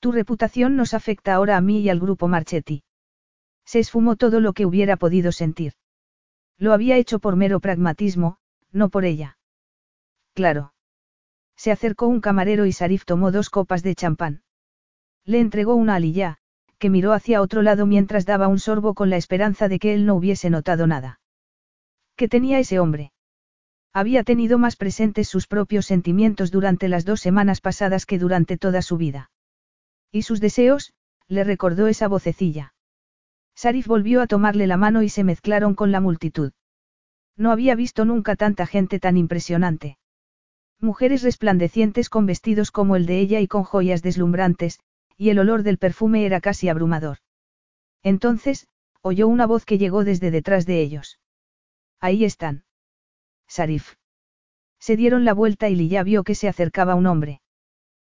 Tu 0.00 0.12
reputación 0.12 0.76
nos 0.76 0.94
afecta 0.94 1.34
ahora 1.34 1.56
a 1.56 1.60
mí 1.60 1.80
y 1.80 1.90
al 1.90 2.00
grupo 2.00 2.26
Marchetti. 2.26 2.82
Se 3.66 3.78
esfumó 3.78 4.16
todo 4.16 4.40
lo 4.40 4.54
que 4.54 4.66
hubiera 4.66 4.96
podido 4.96 5.30
sentir. 5.30 5.74
Lo 6.58 6.72
había 6.72 6.96
hecho 6.96 7.18
por 7.18 7.36
mero 7.36 7.60
pragmatismo, 7.60 8.38
no 8.72 8.88
por 8.88 9.04
ella. 9.04 9.38
Claro. 10.34 10.72
Se 11.56 11.70
acercó 11.70 12.06
un 12.06 12.20
camarero 12.20 12.64
y 12.64 12.72
Sarif 12.72 13.04
tomó 13.04 13.30
dos 13.30 13.50
copas 13.50 13.82
de 13.82 13.94
champán. 13.94 14.42
Le 15.24 15.40
entregó 15.40 15.74
una 15.74 15.96
aliyá, 15.96 16.38
que 16.78 16.88
miró 16.88 17.12
hacia 17.12 17.42
otro 17.42 17.60
lado 17.60 17.84
mientras 17.84 18.24
daba 18.24 18.48
un 18.48 18.58
sorbo 18.58 18.94
con 18.94 19.10
la 19.10 19.18
esperanza 19.18 19.68
de 19.68 19.78
que 19.78 19.92
él 19.92 20.06
no 20.06 20.14
hubiese 20.14 20.48
notado 20.48 20.86
nada. 20.86 21.20
¿Qué 22.16 22.26
tenía 22.28 22.58
ese 22.58 22.78
hombre? 22.78 23.12
Había 23.92 24.24
tenido 24.24 24.56
más 24.56 24.76
presentes 24.76 25.28
sus 25.28 25.46
propios 25.46 25.84
sentimientos 25.84 26.50
durante 26.50 26.88
las 26.88 27.04
dos 27.04 27.20
semanas 27.20 27.60
pasadas 27.60 28.06
que 28.06 28.18
durante 28.18 28.56
toda 28.56 28.80
su 28.80 28.96
vida. 28.96 29.30
Y 30.12 30.22
sus 30.22 30.40
deseos, 30.40 30.92
le 31.28 31.44
recordó 31.44 31.86
esa 31.86 32.08
vocecilla. 32.08 32.74
Sarif 33.54 33.86
volvió 33.86 34.20
a 34.22 34.26
tomarle 34.26 34.66
la 34.66 34.76
mano 34.76 35.02
y 35.02 35.08
se 35.08 35.24
mezclaron 35.24 35.74
con 35.74 35.92
la 35.92 36.00
multitud. 36.00 36.52
No 37.36 37.52
había 37.52 37.74
visto 37.74 38.04
nunca 38.04 38.36
tanta 38.36 38.66
gente 38.66 38.98
tan 38.98 39.16
impresionante. 39.16 39.98
Mujeres 40.80 41.22
resplandecientes 41.22 42.08
con 42.08 42.26
vestidos 42.26 42.70
como 42.70 42.96
el 42.96 43.06
de 43.06 43.20
ella 43.20 43.40
y 43.40 43.46
con 43.46 43.64
joyas 43.64 44.02
deslumbrantes, 44.02 44.80
y 45.16 45.28
el 45.28 45.38
olor 45.38 45.62
del 45.62 45.78
perfume 45.78 46.24
era 46.24 46.40
casi 46.40 46.68
abrumador. 46.68 47.18
Entonces, 48.02 48.66
oyó 49.02 49.28
una 49.28 49.46
voz 49.46 49.64
que 49.64 49.78
llegó 49.78 50.04
desde 50.04 50.30
detrás 50.30 50.66
de 50.66 50.80
ellos. 50.80 51.20
Ahí 52.00 52.24
están. 52.24 52.64
Sarif. 53.46 53.94
Se 54.78 54.96
dieron 54.96 55.26
la 55.26 55.34
vuelta 55.34 55.68
y 55.68 55.76
Lilla 55.76 56.02
vio 56.02 56.24
que 56.24 56.34
se 56.34 56.48
acercaba 56.48 56.94
un 56.94 57.06
hombre. 57.06 57.42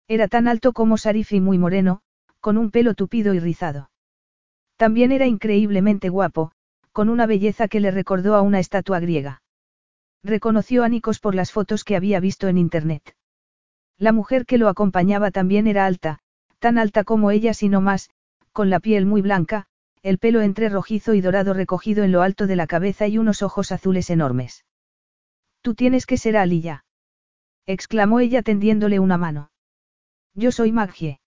Era 0.08 0.28
tan 0.28 0.48
alto 0.48 0.74
como 0.74 0.98
Sarif 0.98 1.32
y 1.32 1.42
muy 1.42 1.58
moreno, 1.58 2.02
con 2.40 2.58
un 2.58 2.70
pelo 2.70 2.94
tupido 2.94 3.34
y 3.34 3.40
rizado. 3.40 3.90
También 4.78 5.12
era 5.12 5.26
increíblemente 5.26 6.10
guapo, 6.10 6.52
con 6.92 7.10
una 7.10 7.26
belleza 7.26 7.68
que 7.68 7.80
le 7.80 7.92
recordó 7.92 8.36
a 8.36 8.42
una 8.42 8.60
estatua 8.60 9.00
griega. 9.00 9.42
Reconoció 10.24 10.84
a 10.84 10.90
Nikos 10.90 11.20
por 11.20 11.34
las 11.34 11.52
fotos 11.52 11.84
que 11.84 11.96
había 11.96 12.20
visto 12.20 12.48
en 12.48 12.58
Internet. 12.58 13.16
La 13.98 14.12
mujer 14.12 14.46
que 14.46 14.58
lo 14.58 14.70
acompañaba 14.70 15.32
también 15.32 15.68
era 15.68 15.86
alta, 15.86 16.20
tan 16.60 16.78
alta 16.78 17.04
como 17.04 17.32
ella 17.32 17.54
sino 17.54 17.82
más, 17.82 18.10
con 18.52 18.70
la 18.70 18.80
piel 18.80 19.06
muy 19.06 19.22
blanca, 19.22 19.66
el 20.04 20.20
pelo 20.20 20.42
entre 20.42 20.70
rojizo 20.70 21.14
y 21.16 21.22
dorado 21.22 21.54
recogido 21.54 22.04
en 22.04 22.12
lo 22.12 22.22
alto 22.22 22.46
de 22.46 22.56
la 22.56 22.68
cabeza 22.68 23.08
y 23.08 23.18
unos 23.18 23.42
ojos 23.42 23.72
azules 23.72 24.10
enormes. 24.10 24.66
Tú 25.62 25.74
tienes 25.74 26.06
que 26.06 26.18
ser 26.18 26.38
Aliyah. 26.38 26.86
exclamó 27.66 28.20
ella 28.20 28.44
tendiéndole 28.44 29.00
una 29.00 29.18
mano. 29.18 29.50
Yo 30.36 30.52
soy 30.52 30.74
Maggie. 30.74 31.22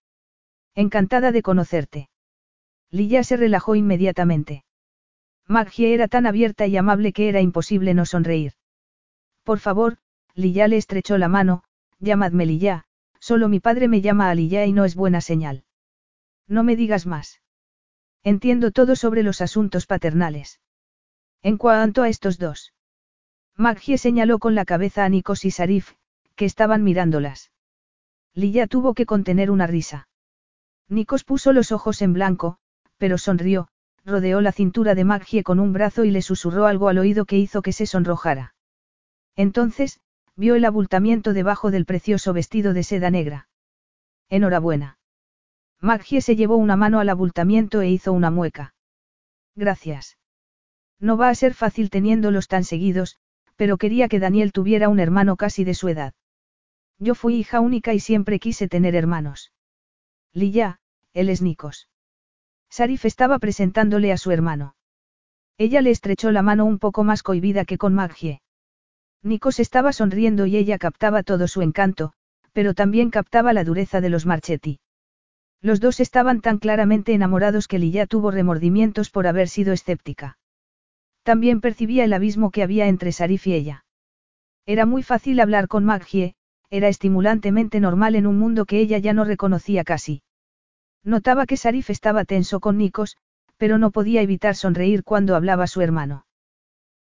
Encantada 0.74 1.32
de 1.32 1.42
conocerte. 1.42 2.10
Lilla 2.90 3.24
se 3.24 3.38
relajó 3.38 3.74
inmediatamente. 3.74 4.64
Maggie 5.46 5.94
era 5.94 6.08
tan 6.08 6.26
abierta 6.26 6.66
y 6.66 6.76
amable 6.76 7.14
que 7.14 7.30
era 7.30 7.40
imposible 7.40 7.94
no 7.94 8.04
sonreír. 8.04 8.52
Por 9.44 9.60
favor, 9.60 9.96
Lilla 10.34 10.68
le 10.68 10.76
estrechó 10.76 11.16
la 11.16 11.28
mano, 11.28 11.64
llamadme 11.98 12.44
Lilla, 12.44 12.84
solo 13.18 13.48
mi 13.48 13.60
padre 13.60 13.88
me 13.88 14.02
llama 14.02 14.28
a 14.28 14.34
Lilla 14.34 14.66
y 14.66 14.72
no 14.74 14.84
es 14.84 14.94
buena 14.94 15.22
señal. 15.22 15.64
No 16.46 16.62
me 16.62 16.76
digas 16.76 17.06
más. 17.06 17.40
Entiendo 18.22 18.72
todo 18.72 18.94
sobre 18.94 19.22
los 19.22 19.40
asuntos 19.40 19.86
paternales. 19.86 20.60
En 21.42 21.56
cuanto 21.56 22.02
a 22.02 22.10
estos 22.10 22.38
dos. 22.38 22.74
Maggie 23.56 23.96
señaló 23.96 24.38
con 24.38 24.54
la 24.54 24.66
cabeza 24.66 25.06
a 25.06 25.08
Nikos 25.08 25.46
y 25.46 25.50
Sarif, 25.50 25.94
que 26.36 26.44
estaban 26.44 26.84
mirándolas. 26.84 27.50
Lilla 28.38 28.68
tuvo 28.68 28.94
que 28.94 29.04
contener 29.04 29.50
una 29.50 29.66
risa. 29.66 30.06
Nikos 30.88 31.24
puso 31.24 31.52
los 31.52 31.72
ojos 31.72 32.00
en 32.02 32.12
blanco, 32.12 32.58
pero 32.96 33.18
sonrió, 33.18 33.66
rodeó 34.04 34.40
la 34.40 34.52
cintura 34.52 34.94
de 34.94 35.02
Maggie 35.02 35.42
con 35.42 35.58
un 35.58 35.72
brazo 35.72 36.04
y 36.04 36.12
le 36.12 36.22
susurró 36.22 36.66
algo 36.66 36.88
al 36.88 36.98
oído 36.98 37.24
que 37.24 37.36
hizo 37.36 37.62
que 37.62 37.72
se 37.72 37.84
sonrojara. 37.84 38.54
Entonces, 39.34 39.98
vio 40.36 40.54
el 40.54 40.64
abultamiento 40.64 41.32
debajo 41.32 41.72
del 41.72 41.84
precioso 41.84 42.32
vestido 42.32 42.74
de 42.74 42.84
seda 42.84 43.10
negra. 43.10 43.48
Enhorabuena. 44.28 45.00
Maggie 45.80 46.20
se 46.20 46.36
llevó 46.36 46.58
una 46.58 46.76
mano 46.76 47.00
al 47.00 47.08
abultamiento 47.08 47.80
e 47.80 47.90
hizo 47.90 48.12
una 48.12 48.30
mueca. 48.30 48.72
Gracias. 49.56 50.16
No 51.00 51.16
va 51.16 51.28
a 51.28 51.34
ser 51.34 51.54
fácil 51.54 51.90
teniéndolos 51.90 52.46
tan 52.46 52.62
seguidos, 52.62 53.18
pero 53.56 53.78
quería 53.78 54.06
que 54.06 54.20
Daniel 54.20 54.52
tuviera 54.52 54.88
un 54.88 55.00
hermano 55.00 55.36
casi 55.36 55.64
de 55.64 55.74
su 55.74 55.88
edad. 55.88 56.14
Yo 56.98 57.14
fui 57.14 57.36
hija 57.36 57.60
única 57.60 57.94
y 57.94 58.00
siempre 58.00 58.38
quise 58.38 58.68
tener 58.68 58.94
hermanos. 58.94 59.52
Lilla, 60.32 60.80
él 61.14 61.30
es 61.30 61.42
Nikos. 61.42 61.88
Sarif 62.70 63.04
estaba 63.04 63.38
presentándole 63.38 64.12
a 64.12 64.18
su 64.18 64.30
hermano. 64.30 64.74
Ella 65.56 65.80
le 65.80 65.90
estrechó 65.90 66.30
la 66.30 66.42
mano 66.42 66.64
un 66.64 66.78
poco 66.78 67.04
más 67.04 67.22
cohibida 67.22 67.64
que 67.64 67.78
con 67.78 67.94
Maggie. 67.94 68.40
Nikos 69.22 69.58
estaba 69.58 69.92
sonriendo 69.92 70.46
y 70.46 70.56
ella 70.56 70.78
captaba 70.78 71.22
todo 71.22 71.48
su 71.48 71.62
encanto, 71.62 72.12
pero 72.52 72.74
también 72.74 73.10
captaba 73.10 73.52
la 73.52 73.64
dureza 73.64 74.00
de 74.00 74.10
los 74.10 74.26
Marchetti. 74.26 74.80
Los 75.60 75.80
dos 75.80 75.98
estaban 75.98 76.40
tan 76.40 76.58
claramente 76.58 77.12
enamorados 77.12 77.66
que 77.66 77.80
Lilla 77.80 78.06
tuvo 78.06 78.30
remordimientos 78.30 79.10
por 79.10 79.26
haber 79.26 79.48
sido 79.48 79.72
escéptica. 79.72 80.38
También 81.24 81.60
percibía 81.60 82.04
el 82.04 82.12
abismo 82.12 82.50
que 82.50 82.62
había 82.62 82.86
entre 82.86 83.12
Sarif 83.12 83.46
y 83.48 83.54
ella. 83.54 83.84
Era 84.66 84.86
muy 84.86 85.02
fácil 85.02 85.40
hablar 85.40 85.66
con 85.66 85.84
Maggie, 85.84 86.36
era 86.70 86.88
estimulantemente 86.88 87.80
normal 87.80 88.14
en 88.14 88.26
un 88.26 88.38
mundo 88.38 88.66
que 88.66 88.80
ella 88.80 88.98
ya 88.98 89.12
no 89.12 89.24
reconocía 89.24 89.84
casi. 89.84 90.22
Notaba 91.02 91.46
que 91.46 91.56
Sarif 91.56 91.90
estaba 91.90 92.24
tenso 92.24 92.60
con 92.60 92.76
Nikos, 92.76 93.16
pero 93.56 93.78
no 93.78 93.90
podía 93.90 94.22
evitar 94.22 94.54
sonreír 94.54 95.04
cuando 95.04 95.34
hablaba 95.34 95.66
su 95.66 95.80
hermano. 95.80 96.26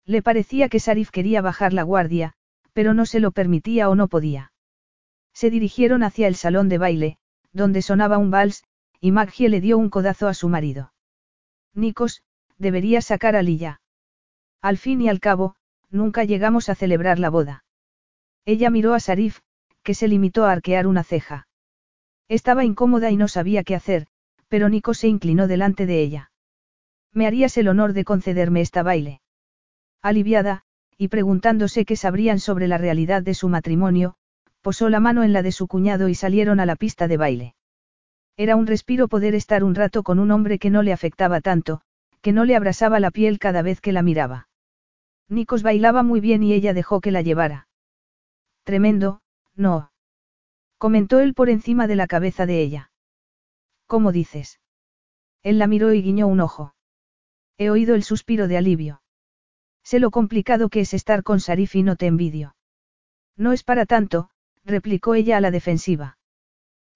Le 0.04 0.22
parecía 0.22 0.68
que 0.68 0.80
Sarif 0.80 1.10
quería 1.10 1.42
bajar 1.42 1.72
la 1.72 1.82
guardia, 1.82 2.34
pero 2.72 2.94
no 2.94 3.06
se 3.06 3.20
lo 3.20 3.32
permitía 3.32 3.88
o 3.88 3.94
no 3.94 4.06
podía. 4.08 4.52
Se 5.32 5.50
dirigieron 5.50 6.02
hacia 6.02 6.28
el 6.28 6.36
salón 6.36 6.68
de 6.68 6.78
baile, 6.78 7.18
donde 7.52 7.82
sonaba 7.82 8.18
un 8.18 8.30
vals, 8.30 8.64
y 9.00 9.10
Maggie 9.10 9.48
le 9.48 9.60
dio 9.60 9.78
un 9.78 9.90
codazo 9.90 10.28
a 10.28 10.34
su 10.34 10.48
marido. 10.48 10.92
Nikos, 11.74 12.22
deberías 12.56 13.06
sacar 13.06 13.36
a 13.36 13.42
Lilla. 13.42 13.80
Al 14.62 14.78
fin 14.78 15.00
y 15.02 15.08
al 15.08 15.20
cabo, 15.20 15.56
nunca 15.90 16.24
llegamos 16.24 16.68
a 16.68 16.74
celebrar 16.74 17.18
la 17.18 17.30
boda. 17.30 17.64
Ella 18.44 18.70
miró 18.70 18.94
a 18.94 19.00
Sarif, 19.00 19.40
que 19.86 19.94
se 19.94 20.08
limitó 20.08 20.44
a 20.44 20.50
arquear 20.50 20.88
una 20.88 21.04
ceja. 21.04 21.46
Estaba 22.28 22.64
incómoda 22.64 23.12
y 23.12 23.16
no 23.16 23.28
sabía 23.28 23.62
qué 23.62 23.76
hacer, 23.76 24.08
pero 24.48 24.68
Nikos 24.68 24.98
se 24.98 25.06
inclinó 25.06 25.46
delante 25.46 25.86
de 25.86 26.02
ella. 26.02 26.32
¿Me 27.12 27.24
harías 27.28 27.56
el 27.56 27.68
honor 27.68 27.92
de 27.92 28.02
concederme 28.02 28.62
esta 28.62 28.82
baile? 28.82 29.20
Aliviada, 30.02 30.64
y 30.98 31.06
preguntándose 31.06 31.84
qué 31.84 31.94
sabrían 31.94 32.40
sobre 32.40 32.66
la 32.66 32.78
realidad 32.78 33.22
de 33.22 33.34
su 33.34 33.48
matrimonio, 33.48 34.16
posó 34.60 34.88
la 34.88 34.98
mano 34.98 35.22
en 35.22 35.32
la 35.32 35.42
de 35.42 35.52
su 35.52 35.68
cuñado 35.68 36.08
y 36.08 36.16
salieron 36.16 36.58
a 36.58 36.66
la 36.66 36.74
pista 36.74 37.06
de 37.06 37.16
baile. 37.16 37.54
Era 38.36 38.56
un 38.56 38.66
respiro 38.66 39.06
poder 39.06 39.36
estar 39.36 39.62
un 39.62 39.76
rato 39.76 40.02
con 40.02 40.18
un 40.18 40.32
hombre 40.32 40.58
que 40.58 40.68
no 40.68 40.82
le 40.82 40.92
afectaba 40.92 41.40
tanto, 41.40 41.80
que 42.22 42.32
no 42.32 42.44
le 42.44 42.56
abrasaba 42.56 42.98
la 42.98 43.12
piel 43.12 43.38
cada 43.38 43.62
vez 43.62 43.80
que 43.80 43.92
la 43.92 44.02
miraba. 44.02 44.48
Nikos 45.28 45.62
bailaba 45.62 46.02
muy 46.02 46.18
bien 46.18 46.42
y 46.42 46.54
ella 46.54 46.74
dejó 46.74 47.00
que 47.00 47.12
la 47.12 47.22
llevara. 47.22 47.68
Tremendo, 48.64 49.20
no. 49.56 49.90
Comentó 50.78 51.20
él 51.20 51.34
por 51.34 51.48
encima 51.48 51.86
de 51.86 51.96
la 51.96 52.06
cabeza 52.06 52.46
de 52.46 52.60
ella. 52.60 52.92
¿Cómo 53.86 54.12
dices? 54.12 54.60
Él 55.42 55.58
la 55.58 55.66
miró 55.66 55.92
y 55.92 56.02
guiñó 56.02 56.26
un 56.26 56.40
ojo. 56.40 56.74
He 57.56 57.70
oído 57.70 57.94
el 57.94 58.02
suspiro 58.02 58.48
de 58.48 58.58
alivio. 58.58 59.02
Sé 59.82 60.00
lo 60.00 60.10
complicado 60.10 60.68
que 60.68 60.80
es 60.80 60.92
estar 60.92 61.22
con 61.22 61.40
Sarif 61.40 61.74
y 61.76 61.82
no 61.82 61.96
te 61.96 62.06
envidio. 62.06 62.56
No 63.36 63.52
es 63.52 63.62
para 63.62 63.86
tanto, 63.86 64.30
replicó 64.64 65.14
ella 65.14 65.36
a 65.36 65.40
la 65.40 65.50
defensiva. 65.50 66.18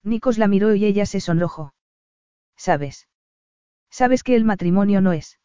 Nikos 0.03 0.37
la 0.37 0.47
miró 0.47 0.75
y 0.75 0.85
ella 0.85 1.05
se 1.05 1.19
sonrojó. 1.19 1.73
¿Sabes? 2.57 3.07
Sabes 3.89 4.23
que 4.23 4.35
el 4.35 4.45
matrimonio 4.45 5.01
no 5.01 5.13
es. 5.13 5.39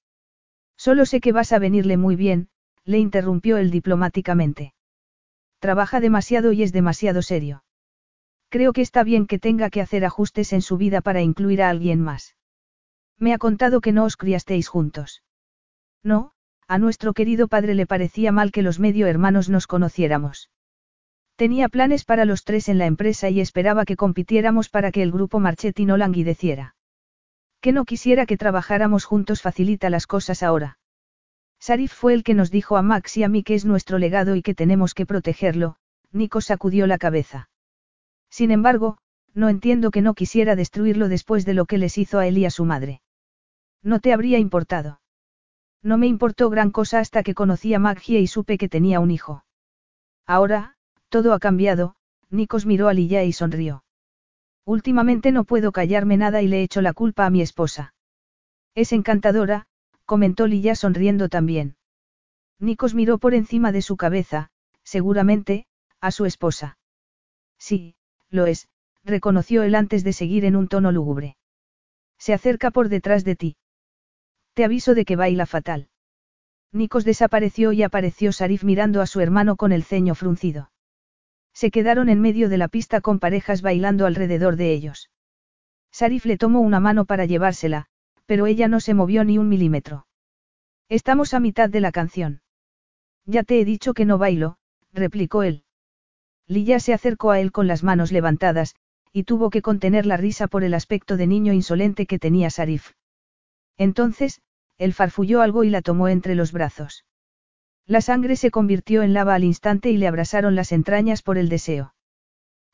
Solo 0.77 1.07
sé 1.07 1.21
que 1.21 1.33
vas 1.33 1.53
a 1.53 1.59
venirle 1.59 1.97
muy 1.97 2.17
bien, 2.17 2.49
le 2.85 2.99
interrumpió 2.99 3.57
él 3.57 3.71
diplomáticamente. 3.71 4.75
Trabaja 5.59 6.01
demasiado 6.01 6.53
y 6.53 6.63
es 6.63 6.73
demasiado 6.73 7.23
serio. 7.23 7.65
Creo 8.49 8.73
que 8.73 8.83
está 8.83 9.03
bien 9.03 9.27
que 9.27 9.39
tenga 9.39 9.71
que 9.71 9.81
hacer 9.81 10.05
ajustes 10.05 10.53
en 10.53 10.63
su 10.63 10.77
vida 10.77 11.01
para 11.01 11.23
incluir 11.23 11.63
a 11.63 11.71
alguien 11.71 12.01
más. 12.01 12.37
Me 13.19 13.33
ha 13.33 13.39
contado 13.39 13.81
que 13.81 13.93
no 13.93 14.05
os 14.05 14.17
criasteis 14.17 14.69
juntos. 14.69 15.23
No, 16.03 16.33
a 16.69 16.79
nuestro 16.79 17.15
querido 17.15 17.49
padre 17.49 17.75
le 17.75 17.87
parecía 17.87 18.33
mal 18.33 18.53
que 18.53 18.63
los 18.63 18.79
medio 18.79 19.07
hermanos 19.07 19.49
nos 19.49 19.67
conociéramos. 19.67 20.51
Tenía 21.37 21.69
planes 21.69 22.05
para 22.05 22.25
los 22.25 22.45
tres 22.45 22.69
en 22.69 22.79
la 22.79 22.87
empresa 22.87 23.29
y 23.29 23.41
esperaba 23.41 23.85
que 23.85 23.97
compitiéramos 23.97 24.69
para 24.69 24.91
que 24.91 25.03
el 25.03 25.13
grupo 25.13 25.39
Marchetti 25.39 25.85
no 25.85 25.97
languideciera. 25.97 26.75
Que 27.61 27.73
no 27.73 27.85
quisiera 27.85 28.27
que 28.27 28.37
trabajáramos 28.37 29.05
juntos 29.05 29.43
facilita 29.43 29.91
las 29.91 30.07
cosas 30.07 30.43
ahora. 30.43 30.79
Sarif 31.67 31.93
fue 31.93 32.15
el 32.15 32.23
que 32.23 32.35
nos 32.35 32.53
dijo 32.53 32.77
a 32.77 32.83
Max 32.83 33.17
y 33.17 33.25
a 33.25 33.29
mí 33.29 33.43
que 33.43 33.57
es 33.57 33.65
nuestro 33.65 33.99
legado 33.99 34.37
y 34.37 34.43
que 34.43 34.55
tenemos 34.55 34.95
que 34.95 35.05
protegerlo, 35.05 35.75
Nico 36.13 36.41
sacudió 36.41 36.87
la 36.87 36.97
cabeza. 36.97 37.49
Sin 38.31 38.53
embargo, 38.53 38.99
no 39.35 39.49
entiendo 39.49 39.91
que 39.91 40.01
no 40.01 40.15
quisiera 40.15 40.55
destruirlo 40.55 41.09
después 41.09 41.45
de 41.45 41.55
lo 41.55 41.65
que 41.65 41.79
les 41.79 41.99
hizo 41.99 42.21
a 42.21 42.29
él 42.29 42.39
y 42.39 42.45
a 42.45 42.51
su 42.51 42.65
madre. 42.65 43.03
No 43.83 43.99
te 43.99 44.13
habría 44.13 44.39
importado. 44.39 45.01
No 45.83 45.99
me 45.99 46.07
importó 46.07 46.51
gran 46.51 46.71
cosa 46.71 47.01
hasta 47.01 47.25
que 47.25 47.35
conocí 47.35 47.75
a 47.75 47.81
Magia 47.81 48.21
y 48.21 48.29
supe 48.29 48.59
que 48.59 48.69
tenía 48.69 49.01
un 49.01 49.11
hijo. 49.11 49.45
Ahora, 50.25 50.77
todo 51.09 51.33
ha 51.33 51.41
cambiado, 51.41 51.97
Nikos 52.31 52.65
miró 52.65 52.87
a 52.87 52.95
Lilla 52.95 53.25
y 53.25 53.33
sonrió. 53.33 53.83
Últimamente 54.65 55.33
no 55.33 55.43
puedo 55.43 55.73
callarme 55.73 56.17
nada 56.17 56.43
y 56.43 56.47
le 56.47 56.63
echo 56.63 56.81
la 56.81 56.93
culpa 56.93 57.27
a 57.27 57.31
mi 57.31 57.43
esposa. 57.43 57.93
Es 58.77 58.93
encantadora, 58.93 59.67
comentó 60.07 60.47
Lilla 60.47 60.75
sonriendo 60.75 61.29
también. 61.29 61.77
Nikos 62.59 62.95
miró 62.95 63.19
por 63.19 63.35
encima 63.35 63.71
de 63.73 63.83
su 63.83 63.97
cabeza, 63.97 64.49
seguramente, 64.83 65.67
a 66.01 66.11
su 66.11 66.25
esposa. 66.25 66.79
Sí, 67.59 67.97
lo 68.31 68.47
es, 68.47 68.69
reconoció 69.05 69.63
él 69.63 69.75
antes 69.75 70.05
de 70.05 70.13
seguir 70.13 70.45
en 70.45 70.57
un 70.57 70.69
tono 70.69 70.93
lúgubre. 70.93 71.37
Se 72.19 72.33
acerca 72.33 72.71
por 72.71 72.89
detrás 72.89 73.25
de 73.25 73.37
ti. 73.37 73.57
Te 74.55 74.65
aviso 74.65 74.95
de 74.95 75.05
que 75.05 75.17
baila 75.17 75.45
fatal. 75.45 75.89
Nikos 76.73 77.05
desapareció 77.05 77.73
y 77.73 77.83
apareció 77.83 78.33
Sarif 78.33 78.65
mirando 78.65 79.03
a 79.03 79.07
su 79.07 79.21
hermano 79.21 79.57
con 79.57 79.73
el 79.73 79.85
ceño 79.85 80.15
fruncido. 80.15 80.71
Se 81.53 81.71
quedaron 81.71 82.09
en 82.09 82.21
medio 82.21 82.49
de 82.49 82.59
la 82.59 82.69
pista 82.69 83.01
con 83.01 83.19
parejas 83.19 83.63
bailando 83.63 84.07
alrededor 84.07 84.57
de 84.57 84.73
ellos. 84.73 85.11
Sarif 85.91 86.27
le 86.27 86.37
tomó 86.37 86.61
una 86.61 86.81
mano 86.81 87.07
para 87.07 87.25
llevársela, 87.25 87.87
pero 88.27 88.47
ella 88.47 88.69
no 88.69 88.81
se 88.81 88.95
movió 88.95 89.25
ni 89.25 89.39
un 89.39 89.49
milímetro. 89.49 90.07
Estamos 90.89 91.35
a 91.35 91.41
mitad 91.41 91.69
de 91.69 91.81
la 91.81 91.93
canción. 91.93 92.43
Ya 93.25 93.43
te 93.43 93.61
he 93.61 93.65
dicho 93.65 93.95
que 93.95 94.05
no 94.05 94.19
bailo, 94.19 94.59
replicó 94.93 95.43
él. 95.43 95.65
Lilla 96.47 96.79
se 96.79 96.93
acercó 96.93 97.31
a 97.31 97.41
él 97.41 97.51
con 97.51 97.67
las 97.67 97.83
manos 97.83 98.13
levantadas, 98.13 98.77
y 99.13 99.25
tuvo 99.25 99.51
que 99.51 99.63
contener 99.63 100.07
la 100.07 100.17
risa 100.17 100.47
por 100.47 100.63
el 100.63 100.75
aspecto 100.75 101.17
de 101.17 101.27
niño 101.27 101.53
insolente 101.53 102.07
que 102.07 102.19
tenía 102.19 102.51
Sarif. 102.51 102.93
Entonces, 103.79 104.41
él 104.79 104.93
farfulló 104.93 105.41
algo 105.41 105.65
y 105.65 105.71
la 105.71 105.83
tomó 105.83 106.09
entre 106.09 106.35
los 106.35 106.53
brazos. 106.53 107.05
La 107.87 108.01
sangre 108.01 108.37
se 108.37 108.51
convirtió 108.51 109.03
en 109.03 109.13
lava 109.13 109.35
al 109.35 109.45
instante 109.45 109.91
y 109.91 109.97
le 109.97 110.07
abrasaron 110.07 110.55
las 110.55 110.73
entrañas 110.73 111.23
por 111.23 111.39
el 111.39 111.49
deseo. 111.49 111.95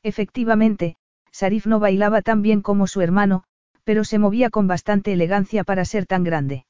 Efectivamente, 0.03 0.97
Sarif 1.31 1.65
no 1.65 1.79
bailaba 1.79 2.21
tan 2.21 2.41
bien 2.41 2.61
como 2.61 2.87
su 2.87 3.01
hermano, 3.01 3.43
pero 3.83 4.03
se 4.03 4.19
movía 4.19 4.49
con 4.49 4.67
bastante 4.67 5.13
elegancia 5.13 5.63
para 5.63 5.85
ser 5.85 6.05
tan 6.05 6.23
grande. 6.23 6.65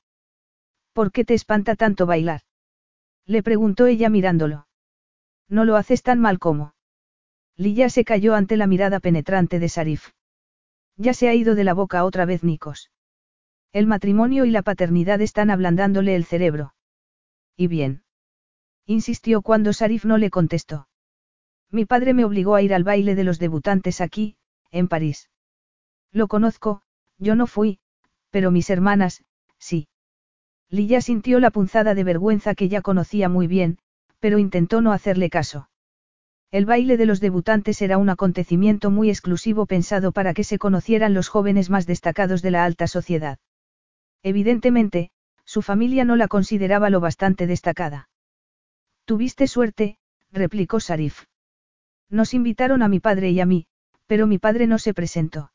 ¿Por 0.93 1.11
qué 1.11 1.25
te 1.25 1.33
espanta 1.33 1.75
tanto 1.75 2.06
bailar? 2.06 2.42
Le 3.25 3.42
preguntó 3.42 3.88
ella 3.88 4.09
mirándolo. 4.09 4.67
No 5.50 5.66
lo 5.66 5.75
haces 5.75 6.03
tan 6.03 6.19
mal 6.19 6.40
como. 6.40 6.75
Lilla 7.56 7.90
se 7.90 8.03
cayó 8.03 8.35
ante 8.35 8.58
la 8.58 8.67
mirada 8.67 9.00
penetrante 9.00 9.59
de 9.59 9.69
Sarif. 9.69 10.09
Ya 10.98 11.14
se 11.14 11.30
ha 11.30 11.33
ido 11.33 11.56
de 11.56 11.64
la 11.64 11.74
boca 11.74 12.03
otra 12.06 12.25
vez 12.25 12.43
Nikos. 12.43 12.92
El 13.72 13.88
matrimonio 13.88 14.45
y 14.45 14.51
la 14.51 14.61
paternidad 14.61 15.22
están 15.22 15.50
ablandándole 15.50 16.16
el 16.16 16.25
cerebro. 16.25 16.75
¿Y 17.56 17.67
bien? 17.67 18.03
Insistió 18.85 19.42
cuando 19.42 19.74
Sarif 19.74 20.06
no 20.06 20.17
le 20.17 20.30
contestó. 20.30 20.88
Mi 21.72 21.85
padre 21.85 22.14
me 22.14 22.25
obligó 22.25 22.53
a 22.53 22.61
ir 22.61 22.74
al 22.74 22.83
baile 22.83 23.16
de 23.16 23.24
los 23.24 23.40
debutantes 23.40 24.01
aquí, 24.01 24.35
en 24.69 24.88
París. 24.88 25.32
Lo 26.11 26.27
conozco, 26.27 26.83
yo 27.24 27.35
no 27.35 27.48
fui, 27.48 27.80
pero 28.30 28.52
mis 28.52 28.69
hermanas, 28.69 29.24
sí. 29.58 29.88
Lilla 30.69 31.02
sintió 31.02 31.40
la 31.40 31.52
punzada 31.52 31.95
de 31.95 32.03
vergüenza 32.03 32.56
que 32.56 32.69
ya 32.69 32.82
conocía 32.82 33.30
muy 33.30 33.48
bien, 33.48 33.77
pero 34.19 34.38
intentó 34.38 34.82
no 34.82 34.92
hacerle 34.92 35.30
caso. 35.30 35.69
El 36.52 36.66
baile 36.66 36.98
de 36.98 37.06
los 37.06 37.19
debutantes 37.19 37.82
era 37.82 37.98
un 37.98 38.10
acontecimiento 38.10 38.92
muy 38.92 39.10
exclusivo 39.10 39.66
pensado 39.66 40.11
para 40.11 40.34
que 40.34 40.43
se 40.43 40.60
conocieran 40.60 41.14
los 41.14 41.27
jóvenes 41.27 41.69
más 41.69 41.88
destacados 41.88 42.42
de 42.42 42.52
la 42.52 42.64
alta 42.64 42.88
sociedad. 42.88 43.40
Evidentemente, 44.22 45.10
su 45.45 45.61
familia 45.61 46.06
no 46.06 46.16
la 46.16 46.27
consideraba 46.27 46.90
lo 46.90 47.00
bastante 47.00 47.48
destacada. 47.48 48.10
Tuviste 49.06 49.48
suerte, 49.48 49.98
replicó 50.32 50.80
Sarif. 50.80 51.24
Nos 52.10 52.34
invitaron 52.34 52.84
a 52.84 52.88
mi 52.88 53.00
padre 53.00 53.32
y 53.32 53.40
a 53.40 53.45
mí, 53.45 53.66
pero 54.06 54.27
mi 54.27 54.38
padre 54.38 54.68
no 54.68 54.77
se 54.77 54.93
presentó. 54.93 55.52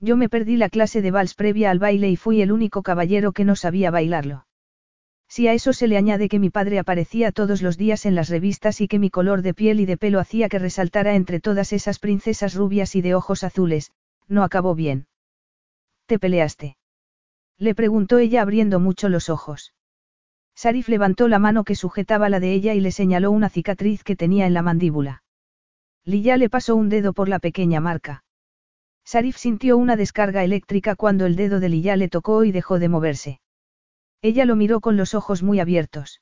Yo 0.00 0.16
me 0.16 0.28
perdí 0.28 0.56
la 0.56 0.68
clase 0.68 1.02
de 1.02 1.10
vals 1.10 1.34
previa 1.34 1.70
al 1.70 1.78
baile 1.78 2.08
y 2.08 2.16
fui 2.16 2.40
el 2.40 2.52
único 2.52 2.82
caballero 2.82 3.32
que 3.32 3.44
no 3.44 3.56
sabía 3.56 3.90
bailarlo. 3.90 4.46
Si 5.28 5.46
a 5.46 5.52
eso 5.52 5.72
se 5.72 5.88
le 5.88 5.96
añade 5.96 6.28
que 6.28 6.38
mi 6.38 6.48
padre 6.50 6.78
aparecía 6.78 7.32
todos 7.32 7.60
los 7.60 7.76
días 7.76 8.06
en 8.06 8.14
las 8.14 8.28
revistas 8.28 8.80
y 8.80 8.88
que 8.88 8.98
mi 8.98 9.10
color 9.10 9.42
de 9.42 9.54
piel 9.54 9.80
y 9.80 9.86
de 9.86 9.98
pelo 9.98 10.20
hacía 10.20 10.48
que 10.48 10.58
resaltara 10.58 11.16
entre 11.16 11.40
todas 11.40 11.72
esas 11.72 11.98
princesas 11.98 12.54
rubias 12.54 12.94
y 12.94 13.02
de 13.02 13.14
ojos 13.14 13.44
azules, 13.44 13.92
no 14.26 14.42
acabó 14.42 14.74
bien. 14.74 15.06
¿Te 16.06 16.18
peleaste? 16.18 16.76
Le 17.58 17.74
preguntó 17.74 18.18
ella 18.18 18.40
abriendo 18.40 18.80
mucho 18.80 19.08
los 19.08 19.28
ojos. 19.28 19.74
Sarif 20.54 20.88
levantó 20.88 21.28
la 21.28 21.38
mano 21.38 21.64
que 21.64 21.74
sujetaba 21.74 22.28
la 22.28 22.40
de 22.40 22.52
ella 22.52 22.72
y 22.74 22.80
le 22.80 22.92
señaló 22.92 23.30
una 23.30 23.50
cicatriz 23.50 24.02
que 24.04 24.16
tenía 24.16 24.46
en 24.46 24.54
la 24.54 24.62
mandíbula. 24.62 25.22
Lilla 26.04 26.36
le 26.36 26.48
pasó 26.48 26.74
un 26.74 26.88
dedo 26.88 27.12
por 27.12 27.28
la 27.28 27.38
pequeña 27.38 27.80
marca. 27.80 28.24
Sarif 29.10 29.38
sintió 29.38 29.78
una 29.78 29.96
descarga 29.96 30.44
eléctrica 30.44 30.94
cuando 30.94 31.24
el 31.24 31.34
dedo 31.34 31.60
de 31.60 31.70
Lilla 31.70 31.96
le 31.96 32.10
tocó 32.10 32.44
y 32.44 32.52
dejó 32.52 32.78
de 32.78 32.90
moverse. 32.90 33.40
Ella 34.20 34.44
lo 34.44 34.54
miró 34.54 34.80
con 34.80 34.98
los 34.98 35.14
ojos 35.14 35.42
muy 35.42 35.60
abiertos. 35.60 36.20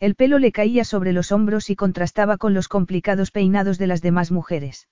El 0.00 0.14
pelo 0.14 0.38
le 0.38 0.52
caía 0.52 0.84
sobre 0.84 1.14
los 1.14 1.32
hombros 1.32 1.70
y 1.70 1.76
contrastaba 1.76 2.36
con 2.36 2.52
los 2.52 2.68
complicados 2.68 3.30
peinados 3.30 3.78
de 3.78 3.86
las 3.86 4.02
demás 4.02 4.30
mujeres. 4.32 4.86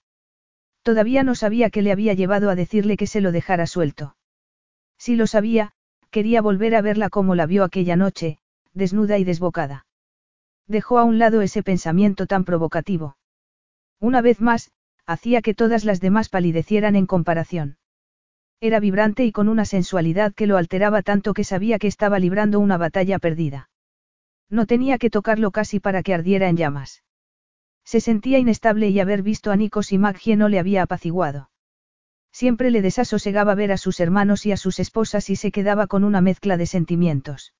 Todavía 0.82 1.22
no 1.22 1.34
sabía 1.34 1.68
qué 1.68 1.82
le 1.82 1.92
había 1.92 2.14
llevado 2.14 2.48
a 2.48 2.54
decirle 2.54 2.96
que 2.96 3.06
se 3.06 3.20
lo 3.20 3.30
dejara 3.30 3.66
suelto. 3.66 4.16
Si 4.96 5.14
lo 5.14 5.26
sabía, 5.26 5.72
quería 6.10 6.40
volver 6.40 6.74
a 6.74 6.80
verla 6.80 7.10
como 7.10 7.34
la 7.34 7.44
vio 7.44 7.62
aquella 7.62 7.94
noche, 7.94 8.38
desnuda 8.72 9.18
y 9.18 9.24
desbocada. 9.24 9.84
Dejó 10.66 10.98
a 10.98 11.04
un 11.04 11.18
lado 11.18 11.42
ese 11.42 11.62
pensamiento 11.62 12.26
tan 12.26 12.46
provocativo. 12.46 13.18
Una 14.00 14.22
vez 14.22 14.40
más, 14.40 14.72
hacía 15.06 15.42
que 15.42 15.54
todas 15.54 15.84
las 15.84 16.00
demás 16.00 16.28
palidecieran 16.28 16.96
en 16.96 17.06
comparación. 17.06 17.78
Era 18.60 18.78
vibrante 18.78 19.24
y 19.24 19.32
con 19.32 19.48
una 19.48 19.64
sensualidad 19.64 20.34
que 20.34 20.46
lo 20.46 20.56
alteraba 20.56 21.02
tanto 21.02 21.34
que 21.34 21.44
sabía 21.44 21.78
que 21.78 21.88
estaba 21.88 22.18
librando 22.18 22.60
una 22.60 22.76
batalla 22.76 23.18
perdida. 23.18 23.70
No 24.48 24.66
tenía 24.66 24.98
que 24.98 25.10
tocarlo 25.10 25.50
casi 25.50 25.80
para 25.80 26.02
que 26.02 26.14
ardiera 26.14 26.48
en 26.48 26.56
llamas. 26.56 27.02
Se 27.84 28.00
sentía 28.00 28.38
inestable 28.38 28.88
y 28.90 29.00
haber 29.00 29.22
visto 29.22 29.50
a 29.50 29.56
Nikos 29.56 29.92
y 29.92 29.98
Maggie 29.98 30.36
no 30.36 30.48
le 30.48 30.58
había 30.58 30.82
apaciguado. 30.82 31.50
Siempre 32.30 32.70
le 32.70 32.82
desasosegaba 32.82 33.54
ver 33.54 33.72
a 33.72 33.76
sus 33.76 34.00
hermanos 34.00 34.46
y 34.46 34.52
a 34.52 34.56
sus 34.56 34.78
esposas 34.78 35.28
y 35.28 35.36
se 35.36 35.50
quedaba 35.50 35.86
con 35.86 36.04
una 36.04 36.20
mezcla 36.20 36.56
de 36.56 36.66
sentimientos. 36.66 37.54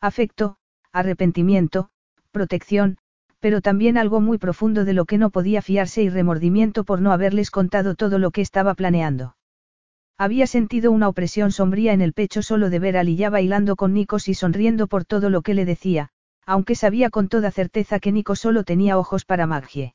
Afecto, 0.00 0.58
arrepentimiento, 0.92 1.90
protección, 2.30 2.98
pero 3.40 3.60
también 3.60 3.98
algo 3.98 4.20
muy 4.20 4.38
profundo 4.38 4.84
de 4.84 4.92
lo 4.92 5.04
que 5.04 5.18
no 5.18 5.30
podía 5.30 5.62
fiarse 5.62 6.02
y 6.02 6.08
remordimiento 6.08 6.84
por 6.84 7.00
no 7.00 7.12
haberles 7.12 7.50
contado 7.50 7.94
todo 7.94 8.18
lo 8.18 8.30
que 8.30 8.40
estaba 8.40 8.74
planeando. 8.74 9.36
Había 10.18 10.48
sentido 10.48 10.90
una 10.90 11.08
opresión 11.08 11.52
sombría 11.52 11.92
en 11.92 12.00
el 12.00 12.12
pecho 12.12 12.42
solo 12.42 12.70
de 12.70 12.80
ver 12.80 12.96
a 12.96 13.04
Lilla 13.04 13.30
bailando 13.30 13.76
con 13.76 13.94
Nikos 13.94 14.28
y 14.28 14.34
sonriendo 14.34 14.88
por 14.88 15.04
todo 15.04 15.30
lo 15.30 15.42
que 15.42 15.54
le 15.54 15.64
decía, 15.64 16.08
aunque 16.44 16.74
sabía 16.74 17.10
con 17.10 17.28
toda 17.28 17.52
certeza 17.52 18.00
que 18.00 18.10
Nico 18.10 18.34
solo 18.34 18.64
tenía 18.64 18.98
ojos 18.98 19.24
para 19.24 19.46
Maggie. 19.46 19.94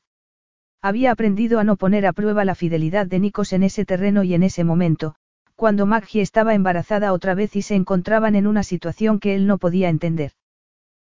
Había 0.80 1.10
aprendido 1.10 1.58
a 1.58 1.64
no 1.64 1.76
poner 1.76 2.06
a 2.06 2.12
prueba 2.12 2.44
la 2.44 2.54
fidelidad 2.54 3.06
de 3.06 3.18
Nikos 3.18 3.52
en 3.52 3.64
ese 3.64 3.84
terreno 3.84 4.22
y 4.22 4.34
en 4.34 4.42
ese 4.42 4.64
momento, 4.64 5.16
cuando 5.56 5.84
Maggie 5.84 6.22
estaba 6.22 6.54
embarazada 6.54 7.12
otra 7.12 7.34
vez 7.34 7.54
y 7.56 7.62
se 7.62 7.74
encontraban 7.74 8.34
en 8.34 8.46
una 8.46 8.62
situación 8.62 9.20
que 9.20 9.34
él 9.34 9.46
no 9.46 9.58
podía 9.58 9.88
entender. 9.88 10.32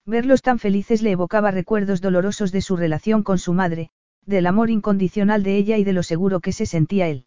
Verlos 0.06 0.42
tan 0.42 0.60
felices 0.60 1.02
le 1.02 1.12
evocaba 1.12 1.52
recuerdos 1.52 2.02
dolorosos 2.02 2.52
de 2.52 2.62
su 2.62 2.76
relación 2.76 3.24
con 3.24 3.38
su 3.38 3.54
madre, 3.54 3.90
del 4.26 4.48
amor 4.48 4.70
incondicional 4.70 5.44
de 5.44 5.56
ella 5.56 5.78
y 5.78 5.86
de 5.86 5.94
lo 5.94 6.04
seguro 6.04 6.42
que 6.42 6.52
se 6.52 6.66
sentía 6.66 7.08
él. 7.08 7.26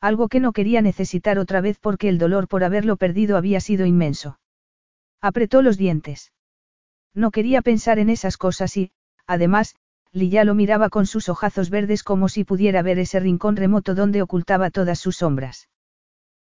Algo 0.00 0.28
que 0.28 0.40
no 0.40 0.52
quería 0.52 0.82
necesitar 0.82 1.38
otra 1.38 1.60
vez 1.60 1.78
porque 1.78 2.08
el 2.08 2.18
dolor 2.18 2.48
por 2.48 2.64
haberlo 2.64 2.96
perdido 2.96 3.36
había 3.36 3.60
sido 3.60 3.86
inmenso. 3.86 4.40
Apretó 5.20 5.62
los 5.62 5.78
dientes. 5.78 6.32
No 7.14 7.30
quería 7.30 7.62
pensar 7.62 8.00
en 8.00 8.10
esas 8.10 8.36
cosas 8.36 8.76
y, 8.76 8.90
además, 9.26 9.76
Lilla 10.12 10.44
lo 10.44 10.54
miraba 10.54 10.90
con 10.90 11.06
sus 11.06 11.28
ojazos 11.28 11.70
verdes 11.70 12.02
como 12.02 12.28
si 12.28 12.44
pudiera 12.44 12.82
ver 12.82 12.98
ese 12.98 13.20
rincón 13.20 13.56
remoto 13.56 13.94
donde 13.94 14.20
ocultaba 14.20 14.70
todas 14.70 14.98
sus 14.98 15.16
sombras. 15.16 15.68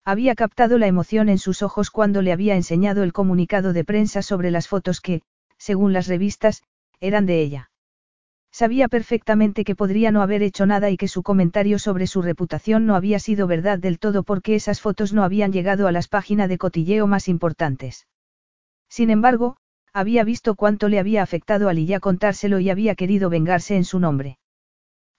Había 0.04 0.34
captado 0.34 0.78
la 0.78 0.86
emoción 0.86 1.28
en 1.28 1.38
sus 1.38 1.62
ojos 1.62 1.90
cuando 1.90 2.22
le 2.22 2.32
había 2.32 2.54
enseñado 2.54 3.02
el 3.02 3.12
comunicado 3.12 3.72
de 3.72 3.84
prensa 3.84 4.22
sobre 4.22 4.50
las 4.50 4.68
fotos 4.68 5.00
que, 5.00 5.22
según 5.58 5.92
las 5.92 6.06
revistas, 6.06 6.62
eran 7.00 7.26
de 7.26 7.40
ella. 7.42 7.70
Sabía 8.50 8.88
perfectamente 8.88 9.64
que 9.64 9.76
podría 9.76 10.10
no 10.10 10.22
haber 10.22 10.42
hecho 10.42 10.66
nada 10.66 10.90
y 10.90 10.96
que 10.96 11.06
su 11.06 11.22
comentario 11.22 11.78
sobre 11.78 12.06
su 12.06 12.22
reputación 12.22 12.86
no 12.86 12.96
había 12.96 13.18
sido 13.18 13.46
verdad 13.46 13.78
del 13.78 13.98
todo 13.98 14.22
porque 14.22 14.54
esas 14.54 14.80
fotos 14.80 15.12
no 15.12 15.22
habían 15.22 15.52
llegado 15.52 15.86
a 15.86 15.92
las 15.92 16.08
páginas 16.08 16.48
de 16.48 16.58
cotilleo 16.58 17.06
más 17.06 17.28
importantes. 17.28 18.06
Sin 18.88 19.10
embargo, 19.10 19.58
había 19.92 20.24
visto 20.24 20.54
cuánto 20.54 20.88
le 20.88 20.98
había 20.98 21.22
afectado 21.22 21.68
a 21.68 21.72
Lilla 21.72 22.00
contárselo 22.00 22.58
y 22.58 22.70
había 22.70 22.94
querido 22.94 23.30
vengarse 23.30 23.76
en 23.76 23.84
su 23.84 24.00
nombre. 24.00 24.38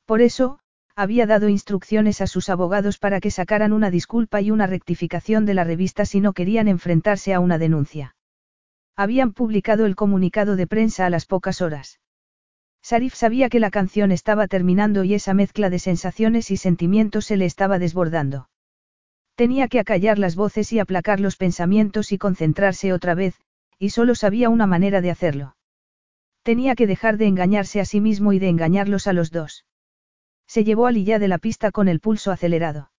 Por 0.05 0.21
eso, 0.21 0.59
había 0.95 1.25
dado 1.25 1.47
instrucciones 1.49 2.19
a 2.19 2.27
sus 2.27 2.49
abogados 2.49 2.97
para 2.97 3.19
que 3.21 3.31
sacaran 3.31 3.73
una 3.73 3.91
disculpa 3.91 4.41
y 4.41 4.51
una 4.51 4.67
rectificación 4.67 5.45
de 5.45 5.53
la 5.53 5.63
revista 5.63 6.05
si 6.05 6.19
no 6.19 6.33
querían 6.33 6.67
enfrentarse 6.67 7.33
a 7.33 7.39
una 7.39 7.57
denuncia. 7.57 8.15
Habían 8.99 9.31
publicado 9.31 9.85
el 9.85 9.95
comunicado 9.95 10.57
de 10.57 10.67
prensa 10.67 11.05
a 11.05 11.09
las 11.09 11.25
pocas 11.25 11.61
horas. 11.61 12.01
Sarif 12.81 13.13
sabía 13.13 13.47
que 13.47 13.61
la 13.61 13.71
canción 13.71 14.11
estaba 14.11 14.45
terminando 14.47 15.05
y 15.05 15.13
esa 15.13 15.33
mezcla 15.33 15.69
de 15.69 15.79
sensaciones 15.79 16.51
y 16.51 16.57
sentimientos 16.57 17.23
se 17.23 17.37
le 17.37 17.45
estaba 17.45 17.79
desbordando. 17.79 18.49
Tenía 19.35 19.69
que 19.69 19.79
acallar 19.79 20.19
las 20.19 20.35
voces 20.35 20.73
y 20.73 20.79
aplacar 20.79 21.21
los 21.21 21.37
pensamientos 21.37 22.11
y 22.11 22.17
concentrarse 22.17 22.91
otra 22.91 23.15
vez, 23.15 23.39
y 23.77 23.91
solo 23.91 24.15
sabía 24.15 24.49
una 24.49 24.67
manera 24.67 24.99
de 24.99 25.11
hacerlo. 25.11 25.55
Tenía 26.43 26.75
que 26.75 26.85
dejar 26.85 27.15
de 27.15 27.27
engañarse 27.27 27.79
a 27.79 27.85
sí 27.85 28.01
mismo 28.01 28.33
y 28.33 28.39
de 28.39 28.49
engañarlos 28.49 29.07
a 29.07 29.13
los 29.13 29.31
dos. 29.31 29.65
Se 30.45 30.65
llevó 30.65 30.87
a 30.87 30.91
Lilla 30.91 31.19
de 31.19 31.29
la 31.29 31.37
pista 31.37 31.71
con 31.71 31.87
el 31.87 32.01
pulso 32.01 32.33
acelerado. 32.33 32.91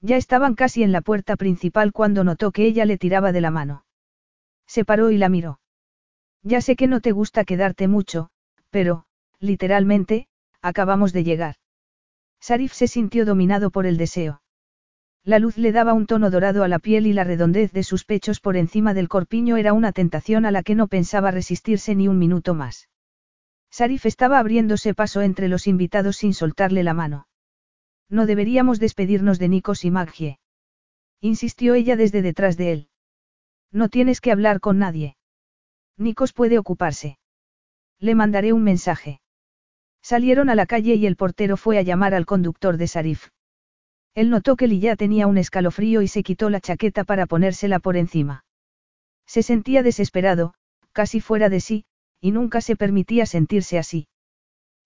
Ya 0.00 0.18
estaban 0.18 0.54
casi 0.54 0.84
en 0.84 0.92
la 0.92 1.00
puerta 1.00 1.34
principal 1.34 1.92
cuando 1.92 2.22
notó 2.22 2.52
que 2.52 2.64
ella 2.64 2.84
le 2.84 2.96
tiraba 2.96 3.32
de 3.32 3.40
la 3.40 3.50
mano. 3.50 3.85
Se 4.66 4.84
paró 4.84 5.10
y 5.10 5.18
la 5.18 5.28
miró. 5.28 5.60
Ya 6.42 6.60
sé 6.60 6.76
que 6.76 6.86
no 6.86 7.00
te 7.00 7.12
gusta 7.12 7.44
quedarte 7.44 7.88
mucho, 7.88 8.30
pero, 8.70 9.04
literalmente, 9.40 10.28
acabamos 10.62 11.12
de 11.12 11.24
llegar. 11.24 11.56
Sarif 12.40 12.72
se 12.72 12.86
sintió 12.86 13.24
dominado 13.24 13.70
por 13.70 13.86
el 13.86 13.96
deseo. 13.96 14.42
La 15.24 15.40
luz 15.40 15.58
le 15.58 15.72
daba 15.72 15.92
un 15.92 16.06
tono 16.06 16.30
dorado 16.30 16.62
a 16.62 16.68
la 16.68 16.78
piel 16.78 17.06
y 17.06 17.12
la 17.12 17.24
redondez 17.24 17.72
de 17.72 17.82
sus 17.82 18.04
pechos 18.04 18.38
por 18.38 18.56
encima 18.56 18.94
del 18.94 19.08
corpiño 19.08 19.56
era 19.56 19.72
una 19.72 19.90
tentación 19.90 20.46
a 20.46 20.52
la 20.52 20.62
que 20.62 20.76
no 20.76 20.86
pensaba 20.86 21.32
resistirse 21.32 21.96
ni 21.96 22.06
un 22.06 22.18
minuto 22.18 22.54
más. 22.54 22.88
Sarif 23.70 24.06
estaba 24.06 24.38
abriéndose 24.38 24.94
paso 24.94 25.22
entre 25.22 25.48
los 25.48 25.66
invitados 25.66 26.16
sin 26.16 26.32
soltarle 26.32 26.84
la 26.84 26.94
mano. 26.94 27.26
No 28.08 28.26
deberíamos 28.26 28.78
despedirnos 28.78 29.40
de 29.40 29.48
Nikos 29.48 29.84
y 29.84 29.90
Maggie. 29.90 30.38
Insistió 31.20 31.74
ella 31.74 31.96
desde 31.96 32.22
detrás 32.22 32.56
de 32.56 32.72
él. 32.72 32.88
No 33.72 33.88
tienes 33.88 34.20
que 34.20 34.32
hablar 34.32 34.60
con 34.60 34.78
nadie. 34.78 35.16
Nikos 35.98 36.32
puede 36.32 36.58
ocuparse. 36.58 37.18
Le 37.98 38.14
mandaré 38.14 38.52
un 38.52 38.62
mensaje. 38.62 39.20
Salieron 40.02 40.50
a 40.50 40.54
la 40.54 40.66
calle 40.66 40.94
y 40.94 41.06
el 41.06 41.16
portero 41.16 41.56
fue 41.56 41.78
a 41.78 41.82
llamar 41.82 42.14
al 42.14 42.26
conductor 42.26 42.76
de 42.76 42.86
Sarif. 42.86 43.28
Él 44.14 44.30
notó 44.30 44.56
que 44.56 44.66
Lilla 44.66 44.96
tenía 44.96 45.26
un 45.26 45.36
escalofrío 45.36 46.00
y 46.02 46.08
se 46.08 46.22
quitó 46.22 46.48
la 46.48 46.60
chaqueta 46.60 47.04
para 47.04 47.26
ponérsela 47.26 47.80
por 47.80 47.96
encima. 47.96 48.44
Se 49.26 49.42
sentía 49.42 49.82
desesperado, 49.82 50.54
casi 50.92 51.20
fuera 51.20 51.48
de 51.48 51.60
sí, 51.60 51.84
y 52.20 52.30
nunca 52.30 52.60
se 52.60 52.76
permitía 52.76 53.26
sentirse 53.26 53.78
así. 53.78 54.08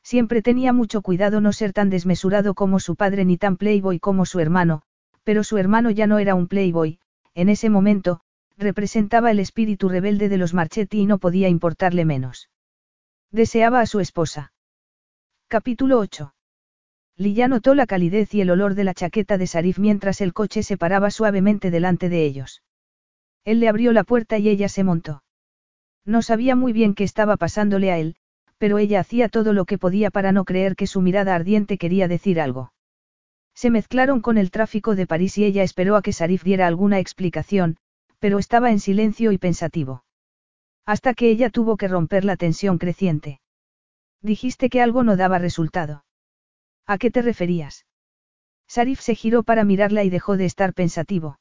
Siempre 0.03 0.43
tenía 0.43 0.73
mucho 0.73 1.03
cuidado 1.03 1.41
no 1.41 1.53
ser 1.53 1.73
tan 1.73 1.91
desmesurado 1.91 2.55
como 2.55 2.81
su 2.81 2.97
padre 2.97 3.25
ni 3.25 3.37
tan 3.37 3.57
playboy 3.57 4.01
como 4.01 4.27
su 4.27 4.41
hermano, 4.41 4.83
pero 5.23 5.45
su 5.45 5.59
hermano 5.59 5.91
ya 5.91 6.07
no 6.07 6.19
era 6.19 6.35
un 6.35 6.49
playboy, 6.49 6.99
en 7.35 7.49
ese 7.49 7.71
momento, 7.71 8.23
representaba 8.61 9.31
el 9.31 9.41
espíritu 9.41 9.89
rebelde 9.89 10.29
de 10.29 10.37
los 10.37 10.55
Marchetti 10.55 11.01
y 11.01 11.07
no 11.07 11.19
podía 11.19 11.49
importarle 11.49 12.05
menos. 12.05 12.51
Deseaba 13.33 13.81
a 13.81 13.87
su 13.87 14.01
esposa. 14.01 14.53
Capítulo 15.49 15.99
8. 15.99 16.35
Lilla 17.17 17.49
notó 17.49 17.75
la 17.75 17.87
calidez 17.87 18.33
y 18.35 18.41
el 18.41 18.51
olor 18.51 18.75
de 18.75 18.85
la 18.85 18.95
chaqueta 18.95 19.39
de 19.39 19.47
Sarif 19.47 19.79
mientras 19.79 20.21
el 20.21 20.33
coche 20.33 20.63
se 20.63 20.77
paraba 20.77 21.11
suavemente 21.11 21.71
delante 21.71 22.09
de 22.09 22.25
ellos. 22.25 22.63
Él 23.45 23.61
le 23.61 23.69
abrió 23.69 23.93
la 23.93 24.05
puerta 24.05 24.39
y 24.39 24.49
ella 24.49 24.69
se 24.69 24.85
montó. 24.85 25.23
No 26.05 26.23
sabía 26.23 26.57
muy 26.57 26.73
bien 26.73 26.95
qué 26.95 27.05
estaba 27.05 27.37
pasándole 27.37 27.91
a 27.91 27.99
él, 27.99 28.17
pero 28.59 28.79
ella 28.79 29.01
hacía 29.01 29.29
todo 29.29 29.53
lo 29.53 29.65
que 29.65 29.79
podía 29.79 30.11
para 30.11 30.33
no 30.33 30.45
creer 30.45 30.77
que 30.77 30.87
su 30.87 31.01
mirada 31.01 31.35
ardiente 31.35 31.79
quería 31.79 32.09
decir 32.09 32.41
algo. 32.41 32.73
Se 33.55 33.71
mezclaron 33.71 34.21
con 34.21 34.39
el 34.39 34.51
tráfico 34.51 34.95
de 34.95 35.07
París 35.07 35.37
y 35.39 35.45
ella 35.45 35.63
esperó 35.63 35.97
a 35.97 36.03
que 36.03 36.13
Sarif 36.13 36.43
diera 36.45 36.67
alguna 36.67 36.99
explicación, 36.99 37.77
pero 38.21 38.39
estaba 38.39 38.71
en 38.71 38.79
silencio 38.79 39.33
y 39.33 39.39
pensativo. 39.39 40.05
Hasta 40.87 41.15
que 41.15 41.31
ella 41.31 41.51
tuvo 41.51 41.77
que 41.77 41.89
romper 41.89 42.25
la 42.25 42.37
tensión 42.37 42.79
creciente. 42.79 43.41
Dijiste 44.23 44.69
que 44.69 44.83
algo 44.83 45.03
no 45.03 45.17
daba 45.17 45.39
resultado. 45.39 46.05
¿A 46.87 46.99
qué 46.99 47.11
te 47.11 47.23
referías? 47.23 47.87
Sarif 48.69 49.01
se 49.01 49.15
giró 49.15 49.43
para 49.43 49.65
mirarla 49.65 50.05
y 50.05 50.11
dejó 50.11 50.37
de 50.37 50.45
estar 50.45 50.75
pensativo. 50.75 51.41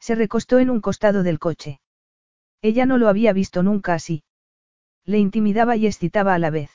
Se 0.00 0.14
recostó 0.14 0.60
en 0.60 0.70
un 0.70 0.80
costado 0.80 1.22
del 1.22 1.38
coche. 1.38 1.80
Ella 2.62 2.86
no 2.86 2.98
lo 2.98 3.08
había 3.08 3.32
visto 3.32 3.62
nunca 3.62 3.94
así. 3.94 4.22
Le 5.04 5.18
intimidaba 5.18 5.76
y 5.76 5.86
excitaba 5.86 6.34
a 6.34 6.38
la 6.38 6.50
vez. 6.50 6.70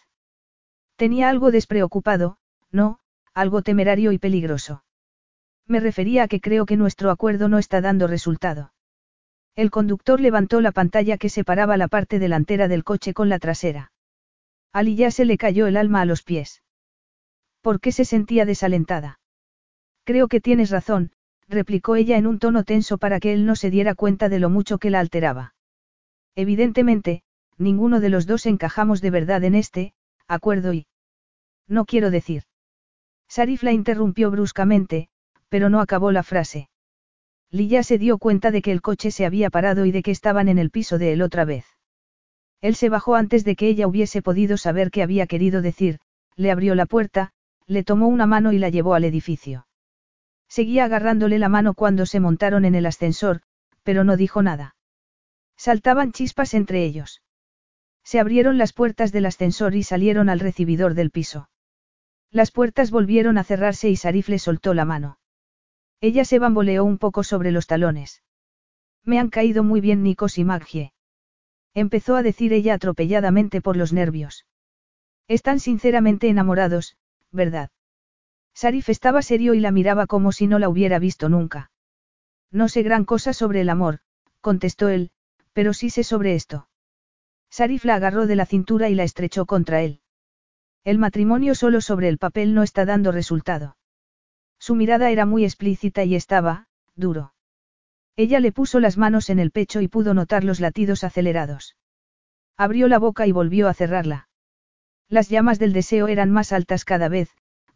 Tenía 0.96 1.30
algo 1.30 1.52
despreocupado, 1.52 2.38
no, 2.72 3.00
algo 3.34 3.62
temerario 3.62 4.12
y 4.12 4.20
peligroso. 4.20 4.84
Me 5.66 5.80
refería 5.80 6.24
a 6.24 6.28
que 6.28 6.42
creo 6.42 6.66
que 6.66 6.78
nuestro 6.78 7.10
acuerdo 7.10 7.48
no 7.48 7.58
está 7.58 7.82
dando 7.82 8.08
resultado. 8.08 8.74
El 9.56 9.70
conductor 9.70 10.20
levantó 10.20 10.62
la 10.62 10.72
pantalla 10.72 11.18
que 11.18 11.30
separaba 11.30 11.78
la 11.78 11.88
parte 11.88 12.18
delantera 12.18 12.68
del 12.68 12.84
coche 12.84 13.14
con 13.14 13.30
la 13.30 13.40
trasera. 13.40 13.92
A 14.72 14.82
ya 14.82 15.12
se 15.12 15.26
le 15.26 15.38
cayó 15.38 15.68
el 15.68 15.78
alma 15.78 16.02
a 16.02 16.06
los 16.06 16.24
pies. 16.24 16.64
¿Por 17.62 17.80
qué 17.80 17.92
se 17.92 18.06
sentía 18.06 18.46
desalentada? 18.46 19.20
Creo 20.04 20.28
que 20.28 20.42
tienes 20.42 20.72
razón, 20.72 21.12
replicó 21.48 21.96
ella 21.96 22.18
en 22.18 22.26
un 22.26 22.40
tono 22.40 22.64
tenso 22.64 22.98
para 22.98 23.20
que 23.20 23.34
él 23.34 23.46
no 23.46 23.56
se 23.56 23.70
diera 23.70 23.94
cuenta 23.94 24.28
de 24.28 24.40
lo 24.40 24.50
mucho 24.50 24.80
que 24.80 24.90
la 24.90 25.00
alteraba. 25.00 25.54
Evidentemente, 26.36 27.22
ninguno 27.58 28.00
de 28.00 28.10
los 28.10 28.26
dos 28.26 28.48
encajamos 28.48 29.02
de 29.02 29.12
verdad 29.12 29.44
en 29.44 29.54
este, 29.54 29.94
acuerdo 30.28 30.74
y... 30.74 30.88
No 31.68 31.86
quiero 31.86 32.10
decir. 32.10 32.44
Sarif 33.30 33.64
la 33.64 33.72
interrumpió 33.72 34.32
bruscamente, 34.32 35.10
pero 35.48 35.70
no 35.70 35.80
acabó 35.80 36.12
la 36.12 36.24
frase. 36.24 36.70
Lilla 37.54 37.84
se 37.84 38.00
dio 38.00 38.18
cuenta 38.18 38.50
de 38.50 38.64
que 38.64 38.72
el 38.72 38.82
coche 38.82 39.12
se 39.12 39.28
había 39.28 39.52
parado 39.52 39.86
y 39.86 39.92
de 39.92 40.02
que 40.02 40.10
estaban 40.10 40.48
en 40.48 40.58
el 40.58 40.72
piso 40.72 40.98
de 40.98 41.14
él 41.14 41.22
otra 41.22 41.46
vez. 41.46 41.68
Él 42.62 42.74
se 42.74 42.90
bajó 42.90 43.14
antes 43.14 43.44
de 43.44 43.56
que 43.56 43.68
ella 43.68 43.86
hubiese 43.86 44.24
podido 44.24 44.58
saber 44.58 44.90
qué 44.90 45.04
había 45.04 45.28
querido 45.28 45.62
decir, 45.62 46.00
le 46.36 46.50
abrió 46.50 46.74
la 46.74 46.88
puerta, 46.88 47.32
le 47.68 47.84
tomó 47.84 48.08
una 48.08 48.26
mano 48.26 48.54
y 48.54 48.58
la 48.58 48.70
llevó 48.70 48.96
al 48.96 49.04
edificio. 49.04 49.68
Seguía 50.50 50.86
agarrándole 50.86 51.38
la 51.38 51.48
mano 51.48 51.76
cuando 51.76 52.08
se 52.08 52.20
montaron 52.20 52.66
en 52.66 52.74
el 52.74 52.88
ascensor, 52.88 53.42
pero 53.84 54.04
no 54.04 54.18
dijo 54.18 54.42
nada. 54.42 54.76
Saltaban 55.56 56.12
chispas 56.12 56.56
entre 56.56 56.84
ellos. 56.84 57.22
Se 58.04 58.20
abrieron 58.20 58.58
las 58.58 58.74
puertas 58.74 59.12
del 59.12 59.28
ascensor 59.28 59.76
y 59.76 59.84
salieron 59.84 60.28
al 60.28 60.40
recibidor 60.40 60.96
del 60.96 61.12
piso. 61.12 61.50
Las 62.32 62.50
puertas 62.50 62.90
volvieron 62.90 63.38
a 63.38 63.44
cerrarse 63.44 63.92
y 63.92 63.96
Sarif 63.96 64.28
le 64.28 64.40
soltó 64.40 64.74
la 64.74 64.86
mano. 64.86 65.20
Ella 66.04 66.26
se 66.26 66.38
bamboleó 66.38 66.84
un 66.84 66.98
poco 66.98 67.24
sobre 67.24 67.52
los 67.52 67.66
talones. 67.66 68.24
Me 69.06 69.20
han 69.20 69.30
caído 69.30 69.64
muy 69.64 69.80
bien 69.80 70.04
Nikos 70.04 70.38
y 70.38 70.44
Maggie. 70.44 70.92
Empezó 71.74 72.18
a 72.18 72.24
decir 72.24 72.52
ella 72.52 72.74
atropelladamente 72.74 73.62
por 73.62 73.78
los 73.78 73.94
nervios. 73.94 74.46
Están 75.30 75.62
sinceramente 75.62 76.28
enamorados, 76.28 76.98
¿verdad? 77.32 77.70
Sarif 78.54 78.90
estaba 78.90 79.22
serio 79.22 79.54
y 79.54 79.62
la 79.62 79.72
miraba 79.72 80.06
como 80.06 80.34
si 80.34 80.46
no 80.46 80.60
la 80.60 80.68
hubiera 80.68 81.00
visto 81.00 81.30
nunca. 81.30 81.72
No 82.52 82.68
sé 82.68 82.84
gran 82.84 83.06
cosa 83.06 83.32
sobre 83.32 83.62
el 83.62 83.70
amor, 83.70 84.00
contestó 84.42 84.90
él, 84.90 85.10
pero 85.54 85.72
sí 85.72 85.90
sé 85.90 86.04
sobre 86.04 86.36
esto. 86.36 86.68
Sarif 87.50 87.86
la 87.86 87.96
agarró 87.96 88.28
de 88.28 88.36
la 88.36 88.46
cintura 88.46 88.90
y 88.90 88.96
la 88.96 89.06
estrechó 89.06 89.46
contra 89.46 89.82
él. 89.82 90.02
El 90.84 90.98
matrimonio 90.98 91.56
solo 91.56 91.80
sobre 91.80 92.10
el 92.10 92.18
papel 92.18 92.54
no 92.54 92.62
está 92.62 92.84
dando 92.84 93.14
resultado. 93.14 93.78
Su 94.64 94.76
mirada 94.76 95.12
era 95.12 95.26
muy 95.26 95.44
explícita 95.44 96.06
y 96.06 96.16
estaba, 96.16 96.68
duro. 96.96 97.34
Ella 98.16 98.40
le 98.40 98.54
puso 98.54 98.80
las 98.80 98.98
manos 98.98 99.30
en 99.30 99.40
el 99.40 99.52
pecho 99.52 99.82
y 99.82 99.90
pudo 99.90 100.14
notar 100.14 100.46
los 100.46 100.62
latidos 100.62 101.04
acelerados. 101.04 101.76
Abrió 102.56 102.88
la 102.88 102.98
boca 102.98 103.28
y 103.28 103.34
volvió 103.34 103.68
a 103.68 103.74
cerrarla. 103.74 104.30
Las 105.10 105.28
llamas 105.28 105.60
del 105.60 105.74
deseo 105.74 106.08
eran 106.08 106.32
más 106.32 106.54
altas 106.54 106.86
cada 106.86 107.10
vez, 107.10 107.30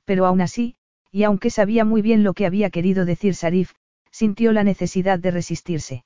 pero 0.06 0.26
aún 0.26 0.40
así, 0.40 0.78
y 1.12 1.24
aunque 1.24 1.50
sabía 1.50 1.84
muy 1.84 2.02
bien 2.02 2.24
lo 2.24 2.34
que 2.34 2.46
había 2.46 2.70
querido 2.70 3.04
decir 3.04 3.36
Sarif, 3.36 3.74
sintió 4.10 4.54
la 4.54 4.64
necesidad 4.64 5.20
de 5.20 5.32
resistirse. 5.32 6.06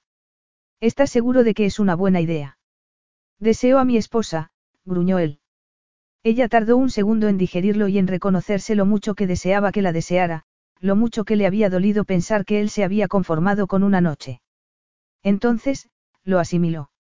¿Estás 0.79 1.11
seguro 1.11 1.43
de 1.43 1.53
que 1.53 1.65
es 1.65 1.77
una 1.77 1.93
buena 1.93 2.21
idea? 2.21 2.57
Deseo 3.37 3.77
a 3.77 3.85
mi 3.85 3.97
esposa, 3.97 4.51
gruñó 4.83 5.19
él. 5.19 5.41
Ella 6.23 6.47
tardó 6.47 6.75
un 6.75 6.89
segundo 6.89 7.27
en 7.27 7.37
digerirlo 7.37 7.87
y 7.87 7.99
en 7.99 8.07
reconocerse 8.07 8.73
lo 8.73 8.87
mucho 8.87 9.13
que 9.13 9.27
deseaba 9.27 9.71
que 9.71 9.83
la 9.83 9.91
deseara, 9.91 10.47
lo 10.81 10.95
mucho 10.95 11.23
que 11.23 11.35
le 11.35 11.45
había 11.45 11.69
dolido 11.69 12.03
pensar 12.05 12.43
que 12.43 12.59
él 12.59 12.69
se 12.69 12.83
había 12.83 13.07
conformado 13.07 13.67
con 13.67 13.83
una 13.83 14.01
noche. 14.01 14.41
Entonces, 15.21 15.89
lo 16.23 16.39
asimiló. 16.39 16.91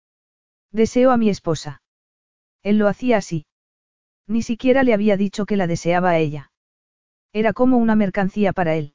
Deseo 0.70 1.10
a 1.10 1.16
mi 1.16 1.30
esposa. 1.30 1.82
Él 2.62 2.78
lo 2.78 2.88
hacía 2.88 3.16
así. 3.16 3.46
Ni 4.26 4.42
siquiera 4.42 4.82
le 4.82 4.92
había 4.92 5.16
dicho 5.16 5.46
que 5.46 5.56
la 5.56 5.66
deseaba 5.66 6.10
a 6.10 6.18
ella. 6.18 6.52
Era 7.32 7.52
como 7.54 7.78
una 7.78 7.96
mercancía 7.96 8.52
para 8.52 8.76
él. 8.76 8.94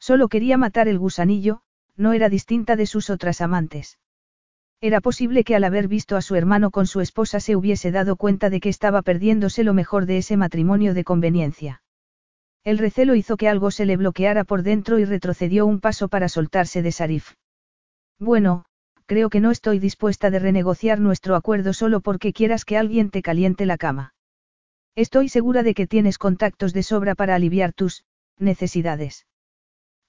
Solo 0.00 0.28
quería 0.28 0.58
matar 0.58 0.88
el 0.88 0.98
gusanillo, 0.98 1.62
no 1.96 2.12
era 2.12 2.28
distinta 2.28 2.74
de 2.74 2.86
sus 2.86 3.08
otras 3.08 3.40
amantes. 3.40 3.98
Era 4.80 5.00
posible 5.00 5.44
que 5.44 5.54
al 5.54 5.62
haber 5.62 5.86
visto 5.86 6.16
a 6.16 6.22
su 6.22 6.34
hermano 6.34 6.72
con 6.72 6.88
su 6.88 7.00
esposa 7.00 7.38
se 7.38 7.54
hubiese 7.54 7.92
dado 7.92 8.16
cuenta 8.16 8.50
de 8.50 8.58
que 8.58 8.68
estaba 8.68 9.02
perdiéndose 9.02 9.62
lo 9.62 9.74
mejor 9.74 10.06
de 10.06 10.18
ese 10.18 10.36
matrimonio 10.36 10.92
de 10.92 11.04
conveniencia. 11.04 11.81
El 12.64 12.78
recelo 12.78 13.14
hizo 13.14 13.36
que 13.36 13.48
algo 13.48 13.70
se 13.70 13.86
le 13.86 13.96
bloqueara 13.96 14.44
por 14.44 14.62
dentro 14.62 14.98
y 14.98 15.04
retrocedió 15.04 15.66
un 15.66 15.80
paso 15.80 16.08
para 16.08 16.28
soltarse 16.28 16.80
de 16.82 16.92
Sarif. 16.92 17.32
Bueno, 18.20 18.64
creo 19.06 19.30
que 19.30 19.40
no 19.40 19.50
estoy 19.50 19.80
dispuesta 19.80 20.30
de 20.30 20.38
renegociar 20.38 21.00
nuestro 21.00 21.34
acuerdo 21.34 21.72
solo 21.72 22.00
porque 22.00 22.32
quieras 22.32 22.64
que 22.64 22.78
alguien 22.78 23.10
te 23.10 23.20
caliente 23.20 23.66
la 23.66 23.78
cama. 23.78 24.14
Estoy 24.94 25.28
segura 25.28 25.62
de 25.62 25.74
que 25.74 25.88
tienes 25.88 26.18
contactos 26.18 26.72
de 26.72 26.82
sobra 26.84 27.14
para 27.14 27.34
aliviar 27.34 27.72
tus 27.72 28.04
necesidades. 28.38 29.26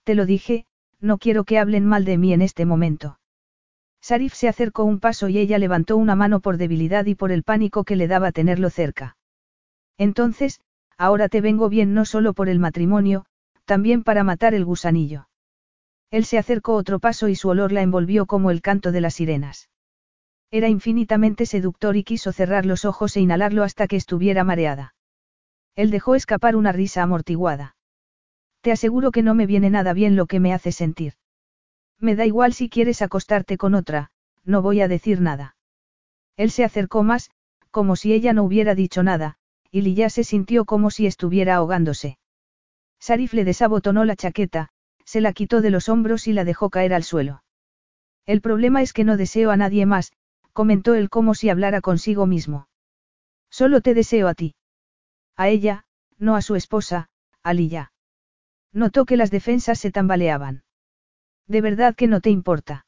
Te 0.03 0.13
lo 0.13 0.25
dije, 0.25 0.65
no 0.99 1.17
quiero 1.17 1.45
que 1.45 1.57
hablen 1.57 1.85
mal 1.85 2.05
de 2.05 2.17
mí 2.17 2.33
en 2.33 2.41
este 2.41 2.65
momento. 2.65 3.19
Sarif 3.99 4.33
se 4.33 4.47
acercó 4.47 4.83
un 4.83 4.99
paso 4.99 5.29
y 5.29 5.39
ella 5.39 5.57
levantó 5.57 5.97
una 5.97 6.15
mano 6.15 6.39
por 6.41 6.57
debilidad 6.57 7.05
y 7.05 7.15
por 7.15 7.31
el 7.31 7.43
pánico 7.43 7.83
que 7.83 7.95
le 7.95 8.07
daba 8.07 8.31
tenerlo 8.31 8.69
cerca. 8.69 9.15
Entonces, 9.97 10.59
ahora 11.03 11.27
te 11.27 11.41
vengo 11.41 11.67
bien 11.67 11.93
no 11.93 12.05
solo 12.05 12.33
por 12.33 12.47
el 12.47 12.59
matrimonio, 12.59 13.25
también 13.65 14.03
para 14.03 14.23
matar 14.23 14.53
el 14.53 14.63
gusanillo. 14.63 15.27
Él 16.11 16.23
se 16.23 16.37
acercó 16.37 16.75
otro 16.75 16.99
paso 16.99 17.27
y 17.27 17.35
su 17.35 17.49
olor 17.49 17.73
la 17.73 17.81
envolvió 17.81 18.25
como 18.25 18.51
el 18.51 18.61
canto 18.61 18.93
de 18.93 19.01
las 19.01 19.15
sirenas. 19.15 19.69
Era 20.49 20.69
infinitamente 20.69 21.45
seductor 21.45 21.97
y 21.97 22.05
quiso 22.05 22.31
cerrar 22.31 22.65
los 22.65 22.85
ojos 22.85 23.17
e 23.17 23.19
inhalarlo 23.19 23.63
hasta 23.63 23.87
que 23.87 23.97
estuviera 23.97 24.45
mareada. 24.45 24.95
Él 25.75 25.91
dejó 25.91 26.15
escapar 26.15 26.55
una 26.55 26.71
risa 26.71 27.03
amortiguada. 27.03 27.75
Te 28.61 28.71
aseguro 28.71 29.11
que 29.11 29.23
no 29.23 29.35
me 29.35 29.45
viene 29.45 29.69
nada 29.69 29.91
bien 29.91 30.15
lo 30.15 30.25
que 30.25 30.39
me 30.39 30.53
hace 30.53 30.71
sentir. 30.71 31.15
Me 31.99 32.15
da 32.15 32.25
igual 32.25 32.53
si 32.53 32.69
quieres 32.69 33.01
acostarte 33.01 33.57
con 33.57 33.75
otra, 33.75 34.09
no 34.45 34.61
voy 34.61 34.79
a 34.79 34.87
decir 34.87 35.19
nada. 35.19 35.57
Él 36.37 36.49
se 36.49 36.63
acercó 36.63 37.03
más, 37.03 37.29
como 37.71 37.97
si 37.97 38.13
ella 38.13 38.31
no 38.31 38.43
hubiera 38.43 38.73
dicho 38.73 39.03
nada, 39.03 39.37
y 39.73 39.81
Lilla 39.81 40.11
se 40.11 40.23
sintió 40.23 40.65
como 40.65 40.91
si 40.91 41.07
estuviera 41.07 41.55
ahogándose. 41.55 42.19
Sarif 42.99 43.33
le 43.33 43.43
desabotonó 43.43 44.05
la 44.05 44.15
chaqueta, 44.15 44.69
se 45.03 45.19
la 45.19 45.33
quitó 45.33 45.61
de 45.61 45.71
los 45.71 45.89
hombros 45.89 46.27
y 46.27 46.33
la 46.33 46.43
dejó 46.43 46.69
caer 46.69 46.93
al 46.93 47.03
suelo. 47.03 47.43
El 48.27 48.39
problema 48.39 48.83
es 48.83 48.93
que 48.93 49.03
no 49.03 49.17
deseo 49.17 49.49
a 49.49 49.57
nadie 49.57 49.87
más, 49.87 50.13
comentó 50.53 50.93
él 50.93 51.09
como 51.09 51.33
si 51.33 51.49
hablara 51.49 51.81
consigo 51.81 52.27
mismo. 52.27 52.67
Solo 53.49 53.81
te 53.81 53.95
deseo 53.95 54.27
a 54.27 54.35
ti. 54.35 54.53
A 55.35 55.49
ella, 55.49 55.85
no 56.19 56.35
a 56.35 56.43
su 56.43 56.55
esposa, 56.55 57.09
a 57.41 57.55
Lilla. 57.55 57.91
Notó 58.73 59.05
que 59.05 59.17
las 59.17 59.31
defensas 59.31 59.79
se 59.79 59.89
tambaleaban. 59.89 60.63
¿De 61.47 61.61
verdad 61.61 61.95
que 61.95 62.07
no 62.07 62.21
te 62.21 62.29
importa? 62.29 62.85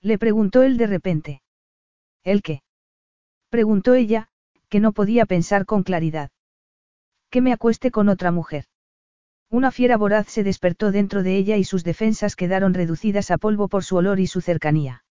Le 0.00 0.16
preguntó 0.16 0.62
él 0.62 0.78
de 0.78 0.86
repente. 0.86 1.42
¿El 2.24 2.40
qué? 2.40 2.62
Preguntó 3.50 3.92
ella, 3.92 4.30
que 4.68 4.80
no 4.80 4.92
podía 4.92 5.26
pensar 5.26 5.66
con 5.66 5.82
claridad. 5.82 6.30
Que 7.30 7.40
me 7.40 7.52
acueste 7.52 7.90
con 7.90 8.08
otra 8.08 8.32
mujer. 8.32 8.64
Una 9.50 9.70
fiera 9.70 9.96
voraz 9.96 10.28
se 10.28 10.44
despertó 10.44 10.92
dentro 10.92 11.22
de 11.22 11.36
ella 11.36 11.56
y 11.56 11.64
sus 11.64 11.82
defensas 11.82 12.36
quedaron 12.36 12.74
reducidas 12.74 13.30
a 13.30 13.38
polvo 13.38 13.68
por 13.68 13.82
su 13.82 13.96
olor 13.96 14.20
y 14.20 14.26
su 14.26 14.40
cercanía. 14.40 15.04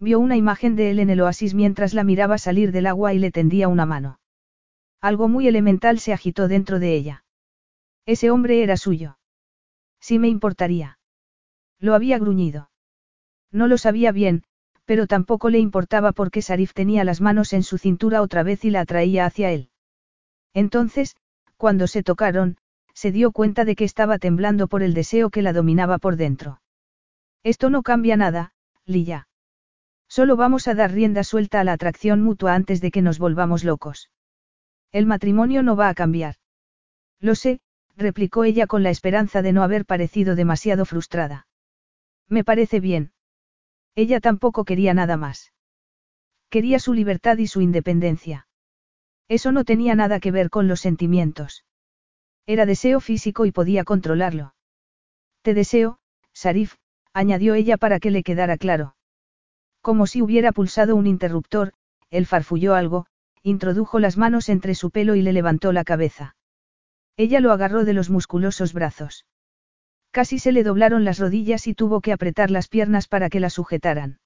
Vio 0.00 0.18
una 0.18 0.36
imagen 0.36 0.74
de 0.74 0.90
él 0.90 0.98
en 0.98 1.10
el 1.10 1.20
oasis 1.20 1.54
mientras 1.54 1.94
la 1.94 2.02
miraba 2.02 2.38
salir 2.38 2.72
del 2.72 2.86
agua 2.86 3.14
y 3.14 3.20
le 3.20 3.30
tendía 3.30 3.68
una 3.68 3.86
mano. 3.86 4.18
Algo 5.00 5.28
muy 5.28 5.46
elemental 5.46 6.00
se 6.00 6.12
agitó 6.12 6.48
dentro 6.48 6.80
de 6.80 6.94
ella. 6.94 7.24
Ese 8.04 8.30
hombre 8.30 8.64
era 8.64 8.76
suyo. 8.76 9.18
Sí 10.00 10.18
me 10.18 10.28
importaría. 10.28 10.98
Lo 11.78 11.94
había 11.94 12.18
gruñido. 12.18 12.70
No 13.52 13.68
lo 13.68 13.78
sabía 13.78 14.10
bien, 14.10 14.42
pero 14.84 15.06
tampoco 15.06 15.50
le 15.50 15.58
importaba 15.58 16.12
porque 16.12 16.42
Sarif 16.42 16.74
tenía 16.74 17.04
las 17.04 17.20
manos 17.20 17.52
en 17.52 17.62
su 17.62 17.78
cintura 17.78 18.22
otra 18.22 18.42
vez 18.42 18.64
y 18.64 18.70
la 18.70 18.80
atraía 18.80 19.26
hacia 19.26 19.50
él. 19.50 19.70
Entonces, 20.54 21.16
cuando 21.56 21.86
se 21.86 22.02
tocaron, 22.02 22.56
se 22.94 23.12
dio 23.12 23.32
cuenta 23.32 23.64
de 23.64 23.76
que 23.76 23.84
estaba 23.84 24.18
temblando 24.18 24.68
por 24.68 24.82
el 24.82 24.94
deseo 24.94 25.30
que 25.30 25.42
la 25.42 25.52
dominaba 25.52 25.98
por 25.98 26.16
dentro. 26.16 26.60
Esto 27.42 27.70
no 27.70 27.82
cambia 27.82 28.16
nada, 28.16 28.52
Lilla. 28.84 29.28
Solo 30.08 30.36
vamos 30.36 30.68
a 30.68 30.74
dar 30.74 30.92
rienda 30.92 31.24
suelta 31.24 31.60
a 31.60 31.64
la 31.64 31.72
atracción 31.72 32.20
mutua 32.20 32.54
antes 32.54 32.80
de 32.80 32.90
que 32.90 33.00
nos 33.00 33.18
volvamos 33.18 33.64
locos. 33.64 34.10
El 34.90 35.06
matrimonio 35.06 35.62
no 35.62 35.74
va 35.74 35.88
a 35.88 35.94
cambiar. 35.94 36.34
Lo 37.18 37.34
sé, 37.34 37.60
replicó 37.96 38.44
ella 38.44 38.66
con 38.66 38.82
la 38.82 38.90
esperanza 38.90 39.40
de 39.40 39.52
no 39.52 39.62
haber 39.62 39.86
parecido 39.86 40.34
demasiado 40.34 40.84
frustrada. 40.84 41.46
Me 42.28 42.44
parece 42.44 42.80
bien. 42.80 43.12
Ella 43.94 44.20
tampoco 44.20 44.64
quería 44.64 44.94
nada 44.94 45.16
más. 45.16 45.52
Quería 46.48 46.78
su 46.78 46.94
libertad 46.94 47.38
y 47.38 47.46
su 47.46 47.60
independencia. 47.60 48.46
Eso 49.28 49.52
no 49.52 49.64
tenía 49.64 49.94
nada 49.94 50.20
que 50.20 50.30
ver 50.30 50.50
con 50.50 50.68
los 50.68 50.80
sentimientos. 50.80 51.64
Era 52.46 52.66
deseo 52.66 53.00
físico 53.00 53.46
y 53.46 53.52
podía 53.52 53.84
controlarlo. 53.84 54.54
Te 55.42 55.54
deseo, 55.54 55.98
Sarif, 56.32 56.74
añadió 57.12 57.54
ella 57.54 57.76
para 57.76 58.00
que 58.00 58.10
le 58.10 58.22
quedara 58.22 58.56
claro. 58.56 58.96
Como 59.80 60.06
si 60.06 60.22
hubiera 60.22 60.52
pulsado 60.52 60.96
un 60.96 61.06
interruptor, 61.06 61.72
él 62.10 62.26
farfulló 62.26 62.74
algo, 62.74 63.06
introdujo 63.42 63.98
las 63.98 64.16
manos 64.16 64.48
entre 64.48 64.74
su 64.74 64.90
pelo 64.90 65.14
y 65.14 65.22
le 65.22 65.32
levantó 65.32 65.72
la 65.72 65.84
cabeza. 65.84 66.36
Ella 67.16 67.40
lo 67.40 67.52
agarró 67.52 67.84
de 67.84 67.92
los 67.92 68.10
musculosos 68.10 68.72
brazos. 68.72 69.26
Casi 70.12 70.38
se 70.38 70.52
le 70.52 70.62
doblaron 70.62 71.06
las 71.06 71.18
rodillas 71.18 71.66
y 71.66 71.74
tuvo 71.74 72.02
que 72.02 72.12
apretar 72.12 72.50
las 72.50 72.68
piernas 72.68 73.08
para 73.08 73.30
que 73.30 73.40
la 73.40 73.48
sujetaran. 73.48 74.20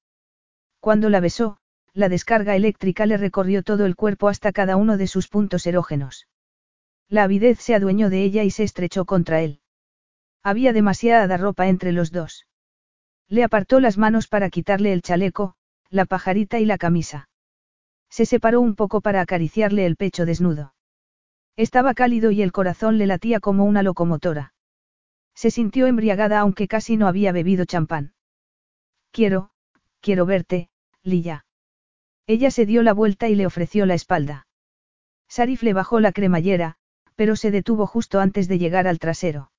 Cuando 0.81 1.09
la 1.11 1.21
besó, 1.21 1.59
la 1.95 2.09
descarga 2.09 2.57
eléctrica 2.57 3.07
le 3.07 3.17
recorrió 3.17 3.63
todo 3.63 3.87
el 3.87 3.95
cuerpo 3.95 4.29
hasta 4.29 4.51
cada 4.51 4.77
uno 4.77 4.97
de 4.97 5.07
sus 5.07 5.29
puntos 5.29 5.65
erógenos. 5.65 6.27
La 7.09 7.23
avidez 7.23 7.61
se 7.61 7.77
adueñó 7.77 8.11
de 8.11 8.25
ella 8.25 8.43
y 8.43 8.51
se 8.51 8.65
estrechó 8.65 9.05
contra 9.05 9.43
él. 9.43 9.61
Había 10.43 10.73
demasiada 10.73 11.37
ropa 11.37 11.69
entre 11.69 11.93
los 11.93 12.11
dos. 12.11 12.47
Le 13.29 13.45
apartó 13.45 13.79
las 13.79 13.97
manos 13.97 14.27
para 14.27 14.51
quitarle 14.51 14.93
el 14.93 15.03
chaleco, 15.03 15.55
la 15.89 16.05
pajarita 16.05 16.59
y 16.59 16.65
la 16.65 16.79
camisa. 16.79 17.29
Se 18.11 18.27
separó 18.27 18.61
un 18.61 18.75
poco 18.75 19.01
para 19.01 19.21
acariciarle 19.21 19.87
el 19.87 19.95
pecho 19.95 20.27
desnudo. 20.27 20.75
Estaba 21.57 21.95
cálido 21.95 22.33
y 22.33 22.43
el 22.43 22.51
corazón 22.51 22.99
le 22.99 23.07
latía 23.07 23.39
como 23.39 23.65
una 23.65 23.85
locomotora. 23.85 24.53
Se 25.37 25.51
sintió 25.51 25.87
embriagada 25.87 26.41
aunque 26.41 26.67
casi 26.67 26.97
no 26.97 27.07
había 27.07 27.31
bebido 27.31 27.67
champán. 27.67 28.15
Quiero, 29.13 29.51
quiero 30.01 30.25
verte, 30.25 30.71
Lilla. 31.03 31.45
Ella 32.27 32.51
se 32.51 32.65
dio 32.65 32.83
la 32.83 32.95
vuelta 32.95 33.29
y 33.29 33.35
le 33.35 33.47
ofreció 33.47 33.85
la 33.85 33.95
espalda. 33.95 34.49
Sarif 35.29 35.63
le 35.63 35.75
bajó 35.75 36.01
la 36.01 36.13
cremallera, 36.13 36.77
pero 37.17 37.37
se 37.37 37.51
detuvo 37.51 37.87
justo 37.87 38.19
antes 38.19 38.49
de 38.49 38.59
llegar 38.59 38.89
al 38.89 38.99
trasero. 38.99 39.53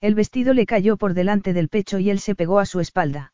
El 0.00 0.14
vestido 0.14 0.54
le 0.54 0.66
cayó 0.66 0.96
por 0.96 1.12
delante 1.12 1.52
del 1.52 1.68
pecho 1.68 1.98
y 1.98 2.08
él 2.08 2.18
se 2.18 2.34
pegó 2.34 2.58
a 2.58 2.66
su 2.66 2.80
espalda. 2.80 3.32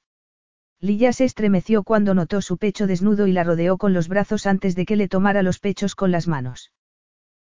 Lilla 0.81 1.13
se 1.13 1.25
estremeció 1.25 1.85
cuando 1.85 2.15
notó 2.15 2.43
su 2.43 2.59
pecho 2.59 2.87
desnudo 2.87 3.27
y 3.27 3.33
la 3.33 3.45
rodeó 3.45 3.79
con 3.79 3.93
los 3.93 4.09
brazos 4.09 4.47
antes 4.47 4.75
de 4.75 4.87
que 4.87 4.97
le 4.97 5.09
tomara 5.09 5.43
los 5.43 5.61
pechos 5.61 5.95
con 5.95 6.11
las 6.11 6.27
manos. 6.27 6.73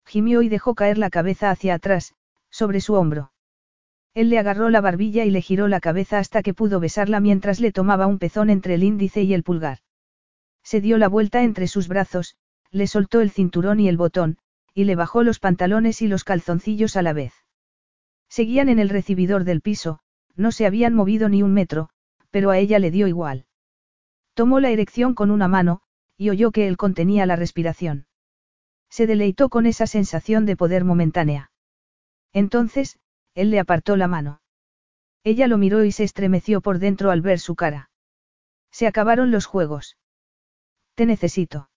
Gimió 0.06 0.42
y 0.42 0.48
dejó 0.48 0.74
caer 0.74 0.98
la 0.98 1.10
cabeza 1.10 1.50
hacia 1.50 1.74
atrás, 1.74 2.14
sobre 2.50 2.80
su 2.80 2.94
hombro. 2.94 3.31
Él 4.14 4.28
le 4.28 4.38
agarró 4.38 4.68
la 4.68 4.80
barbilla 4.80 5.24
y 5.24 5.30
le 5.30 5.40
giró 5.40 5.68
la 5.68 5.80
cabeza 5.80 6.18
hasta 6.18 6.42
que 6.42 6.52
pudo 6.52 6.80
besarla 6.80 7.20
mientras 7.20 7.60
le 7.60 7.72
tomaba 7.72 8.06
un 8.06 8.18
pezón 8.18 8.50
entre 8.50 8.74
el 8.74 8.84
índice 8.84 9.22
y 9.22 9.32
el 9.32 9.42
pulgar. 9.42 9.78
Se 10.62 10.80
dio 10.80 10.98
la 10.98 11.08
vuelta 11.08 11.42
entre 11.42 11.66
sus 11.66 11.88
brazos, 11.88 12.36
le 12.70 12.86
soltó 12.86 13.20
el 13.20 13.30
cinturón 13.30 13.80
y 13.80 13.88
el 13.88 13.96
botón, 13.96 14.38
y 14.74 14.84
le 14.84 14.96
bajó 14.96 15.22
los 15.22 15.38
pantalones 15.38 16.02
y 16.02 16.08
los 16.08 16.24
calzoncillos 16.24 16.96
a 16.96 17.02
la 17.02 17.12
vez. 17.12 17.32
Seguían 18.28 18.68
en 18.68 18.78
el 18.78 18.88
recibidor 18.88 19.44
del 19.44 19.60
piso, 19.60 20.00
no 20.36 20.52
se 20.52 20.66
habían 20.66 20.94
movido 20.94 21.28
ni 21.28 21.42
un 21.42 21.52
metro, 21.52 21.90
pero 22.30 22.50
a 22.50 22.58
ella 22.58 22.78
le 22.78 22.90
dio 22.90 23.06
igual. 23.06 23.46
Tomó 24.34 24.60
la 24.60 24.70
erección 24.70 25.14
con 25.14 25.30
una 25.30 25.48
mano, 25.48 25.82
y 26.16 26.30
oyó 26.30 26.50
que 26.50 26.68
él 26.68 26.76
contenía 26.76 27.26
la 27.26 27.36
respiración. 27.36 28.06
Se 28.88 29.06
deleitó 29.06 29.48
con 29.48 29.66
esa 29.66 29.86
sensación 29.86 30.46
de 30.46 30.56
poder 30.56 30.84
momentánea. 30.84 31.50
Entonces, 32.32 32.98
él 33.34 33.50
le 33.50 33.58
apartó 33.58 33.96
la 33.96 34.08
mano. 34.08 34.40
Ella 35.24 35.46
lo 35.46 35.58
miró 35.58 35.84
y 35.84 35.92
se 35.92 36.04
estremeció 36.04 36.60
por 36.60 36.78
dentro 36.78 37.10
al 37.10 37.22
ver 37.22 37.38
su 37.38 37.54
cara. 37.54 37.90
Se 38.70 38.86
acabaron 38.86 39.30
los 39.30 39.46
juegos. 39.46 39.96
Te 40.94 41.06
necesito. 41.06 41.70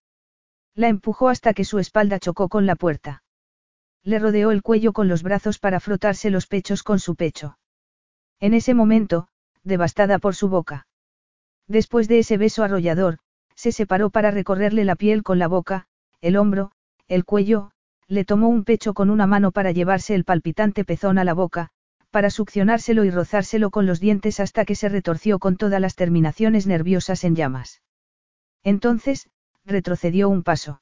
La 0.73 0.87
empujó 0.87 1.29
hasta 1.29 1.53
que 1.53 1.63
su 1.63 1.79
espalda 1.79 2.19
chocó 2.19 2.49
con 2.49 2.65
la 2.65 2.75
puerta. 2.75 3.23
Le 4.03 4.19
rodeó 4.19 4.51
el 4.51 4.61
cuello 4.61 4.93
con 4.93 5.07
los 5.07 5.23
brazos 5.23 5.59
para 5.59 5.79
frotarse 5.79 6.29
los 6.29 6.47
pechos 6.47 6.83
con 6.83 6.99
su 6.99 7.15
pecho. 7.15 7.57
En 8.39 8.53
ese 8.53 8.73
momento, 8.73 9.27
devastada 9.63 10.19
por 10.19 10.35
su 10.35 10.49
boca. 10.49 10.87
Después 11.67 12.07
de 12.07 12.19
ese 12.19 12.37
beso 12.37 12.63
arrollador, 12.63 13.17
se 13.55 13.71
separó 13.71 14.09
para 14.09 14.31
recorrerle 14.31 14.83
la 14.85 14.95
piel 14.95 15.23
con 15.23 15.39
la 15.39 15.47
boca, 15.47 15.87
el 16.21 16.37
hombro, 16.37 16.71
el 17.07 17.25
cuello, 17.25 17.71
le 18.07 18.25
tomó 18.25 18.49
un 18.49 18.63
pecho 18.63 18.93
con 18.93 19.09
una 19.09 19.27
mano 19.27 19.51
para 19.51 19.71
llevarse 19.71 20.15
el 20.15 20.25
palpitante 20.25 20.85
pezón 20.85 21.17
a 21.17 21.23
la 21.23 21.33
boca, 21.33 21.71
para 22.11 22.29
succionárselo 22.29 23.03
y 23.03 23.09
rozárselo 23.09 23.71
con 23.71 23.85
los 23.85 23.99
dientes 23.99 24.39
hasta 24.39 24.63
que 24.63 24.75
se 24.75 24.89
retorció 24.89 25.39
con 25.39 25.57
todas 25.57 25.81
las 25.81 25.95
terminaciones 25.95 26.67
nerviosas 26.67 27.23
en 27.23 27.35
llamas. 27.35 27.81
Entonces, 28.63 29.29
retrocedió 29.65 30.29
un 30.29 30.43
paso. 30.43 30.81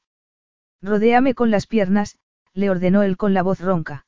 Rodéame 0.81 1.33
con 1.33 1.49
las 1.49 1.65
piernas, 1.65 2.17
le 2.53 2.69
ordenó 2.69 3.03
él 3.03 3.17
con 3.17 3.33
la 3.33 3.41
voz 3.41 3.61
ronca. 3.61 4.05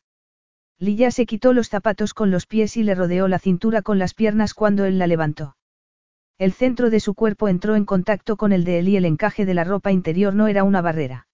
Lilla 0.78 1.10
se 1.10 1.26
quitó 1.26 1.54
los 1.54 1.70
zapatos 1.70 2.14
con 2.14 2.32
los 2.32 2.46
pies 2.46 2.76
y 2.76 2.84
le 2.84 2.96
rodeó 2.96 3.28
la 3.30 3.40
cintura 3.40 3.82
con 3.82 3.98
las 3.98 4.14
piernas 4.14 4.54
cuando 4.54 4.84
él 4.84 5.00
la 5.00 5.08
levantó. 5.08 5.56
El 6.38 6.52
centro 6.52 6.90
de 6.90 7.00
su 7.00 7.14
cuerpo 7.14 7.48
entró 7.48 7.76
en 7.76 7.86
contacto 7.86 8.36
con 8.36 8.52
el 8.52 8.66
de 8.66 8.80
él 8.80 8.90
y 8.90 8.98
el 8.98 9.06
encaje 9.06 9.46
de 9.46 9.54
la 9.54 9.64
ropa 9.64 9.94
interior 9.94 10.36
no 10.36 10.48
era 10.48 10.66
una 10.66 10.82
barrera. 10.82 11.28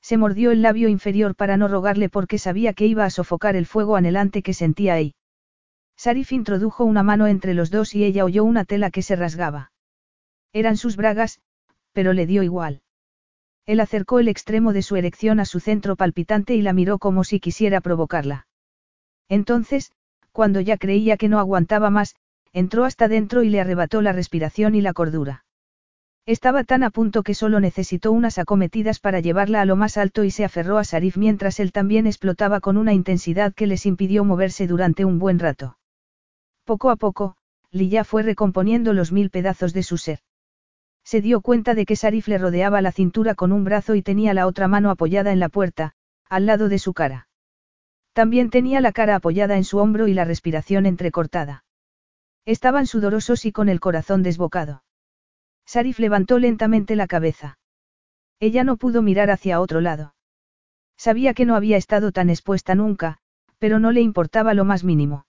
Se 0.00 0.16
mordió 0.16 0.50
el 0.50 0.62
labio 0.62 0.88
inferior 0.88 1.34
para 1.34 1.56
no 1.56 1.68
rogarle 1.68 2.08
porque 2.08 2.38
sabía 2.38 2.72
que 2.72 2.86
iba 2.86 3.04
a 3.04 3.10
sofocar 3.10 3.56
el 3.56 3.66
fuego 3.66 3.96
anhelante 3.96 4.42
que 4.42 4.54
sentía 4.54 4.94
ahí. 4.94 5.14
Sarif 5.96 6.32
introdujo 6.32 6.84
una 6.84 7.02
mano 7.02 7.26
entre 7.26 7.54
los 7.54 7.70
dos 7.70 7.94
y 7.94 8.04
ella 8.04 8.24
oyó 8.24 8.44
una 8.44 8.64
tela 8.64 8.90
que 8.90 9.02
se 9.02 9.16
rasgaba. 9.16 9.72
Eran 10.52 10.76
sus 10.76 10.96
bragas, 10.96 11.40
pero 11.92 12.12
le 12.12 12.26
dio 12.26 12.42
igual. 12.42 12.82
Él 13.66 13.80
acercó 13.80 14.18
el 14.18 14.28
extremo 14.28 14.72
de 14.72 14.82
su 14.82 14.96
erección 14.96 15.40
a 15.40 15.44
su 15.44 15.60
centro 15.60 15.96
palpitante 15.96 16.54
y 16.54 16.62
la 16.62 16.72
miró 16.72 16.98
como 16.98 17.24
si 17.24 17.40
quisiera 17.40 17.80
provocarla. 17.80 18.46
Entonces, 19.28 19.92
cuando 20.32 20.60
ya 20.60 20.78
creía 20.78 21.16
que 21.16 21.28
no 21.28 21.38
aguantaba 21.38 21.90
más, 21.90 22.14
entró 22.52 22.84
hasta 22.84 23.08
dentro 23.08 23.42
y 23.42 23.50
le 23.50 23.60
arrebató 23.60 24.00
la 24.00 24.12
respiración 24.12 24.74
y 24.74 24.80
la 24.80 24.92
cordura. 24.92 25.44
Estaba 26.28 26.62
tan 26.62 26.82
a 26.82 26.90
punto 26.90 27.22
que 27.22 27.32
solo 27.32 27.58
necesitó 27.58 28.12
unas 28.12 28.36
acometidas 28.36 29.00
para 29.00 29.20
llevarla 29.20 29.62
a 29.62 29.64
lo 29.64 29.76
más 29.76 29.96
alto 29.96 30.24
y 30.24 30.30
se 30.30 30.44
aferró 30.44 30.76
a 30.76 30.84
Sarif 30.84 31.16
mientras 31.16 31.58
él 31.58 31.72
también 31.72 32.06
explotaba 32.06 32.60
con 32.60 32.76
una 32.76 32.92
intensidad 32.92 33.54
que 33.54 33.66
les 33.66 33.86
impidió 33.86 34.24
moverse 34.24 34.66
durante 34.66 35.06
un 35.06 35.18
buen 35.18 35.38
rato. 35.38 35.78
Poco 36.66 36.90
a 36.90 36.96
poco, 36.96 37.36
Lilla 37.70 38.04
fue 38.04 38.22
recomponiendo 38.22 38.92
los 38.92 39.10
mil 39.10 39.30
pedazos 39.30 39.72
de 39.72 39.82
su 39.82 39.96
ser. 39.96 40.18
Se 41.02 41.22
dio 41.22 41.40
cuenta 41.40 41.74
de 41.74 41.86
que 41.86 41.96
Sarif 41.96 42.28
le 42.28 42.36
rodeaba 42.36 42.82
la 42.82 42.92
cintura 42.92 43.34
con 43.34 43.50
un 43.50 43.64
brazo 43.64 43.94
y 43.94 44.02
tenía 44.02 44.34
la 44.34 44.46
otra 44.46 44.68
mano 44.68 44.90
apoyada 44.90 45.32
en 45.32 45.40
la 45.40 45.48
puerta, 45.48 45.94
al 46.28 46.44
lado 46.44 46.68
de 46.68 46.78
su 46.78 46.92
cara. 46.92 47.28
También 48.12 48.50
tenía 48.50 48.82
la 48.82 48.92
cara 48.92 49.14
apoyada 49.14 49.56
en 49.56 49.64
su 49.64 49.78
hombro 49.78 50.08
y 50.08 50.12
la 50.12 50.26
respiración 50.26 50.84
entrecortada. 50.84 51.64
Estaban 52.44 52.86
sudorosos 52.86 53.46
y 53.46 53.52
con 53.52 53.70
el 53.70 53.80
corazón 53.80 54.22
desbocado. 54.22 54.82
Sarif 55.68 55.98
levantó 55.98 56.38
lentamente 56.38 56.96
la 56.96 57.06
cabeza. 57.06 57.58
Ella 58.40 58.64
no 58.64 58.78
pudo 58.78 59.02
mirar 59.02 59.30
hacia 59.30 59.60
otro 59.60 59.82
lado. 59.82 60.14
Sabía 60.96 61.34
que 61.34 61.44
no 61.44 61.56
había 61.56 61.76
estado 61.76 62.10
tan 62.10 62.30
expuesta 62.30 62.74
nunca, 62.74 63.18
pero 63.58 63.78
no 63.78 63.92
le 63.92 64.00
importaba 64.00 64.54
lo 64.54 64.64
más 64.64 64.82
mínimo. 64.82 65.26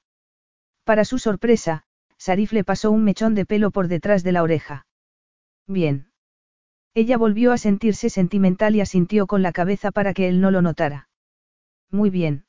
Para 0.86 1.04
su 1.04 1.20
sorpresa, 1.20 1.84
Sarif 2.18 2.54
le 2.54 2.64
pasó 2.64 2.90
un 2.90 3.04
mechón 3.04 3.36
de 3.36 3.46
pelo 3.46 3.70
por 3.72 3.90
detrás 3.90 4.24
de 4.24 4.32
la 4.32 4.42
oreja. 4.42 4.88
Bien. 5.68 6.10
Ella 6.94 7.18
volvió 7.18 7.52
a 7.52 7.58
sentirse 7.58 8.10
sentimental 8.10 8.78
y 8.78 8.82
asintió 8.82 9.28
con 9.28 9.42
la 9.42 9.52
cabeza 9.52 9.92
para 9.92 10.14
que 10.14 10.30
él 10.30 10.40
no 10.40 10.52
lo 10.52 10.62
notara. 10.62 11.10
Muy 11.92 12.10
bien. 12.10 12.46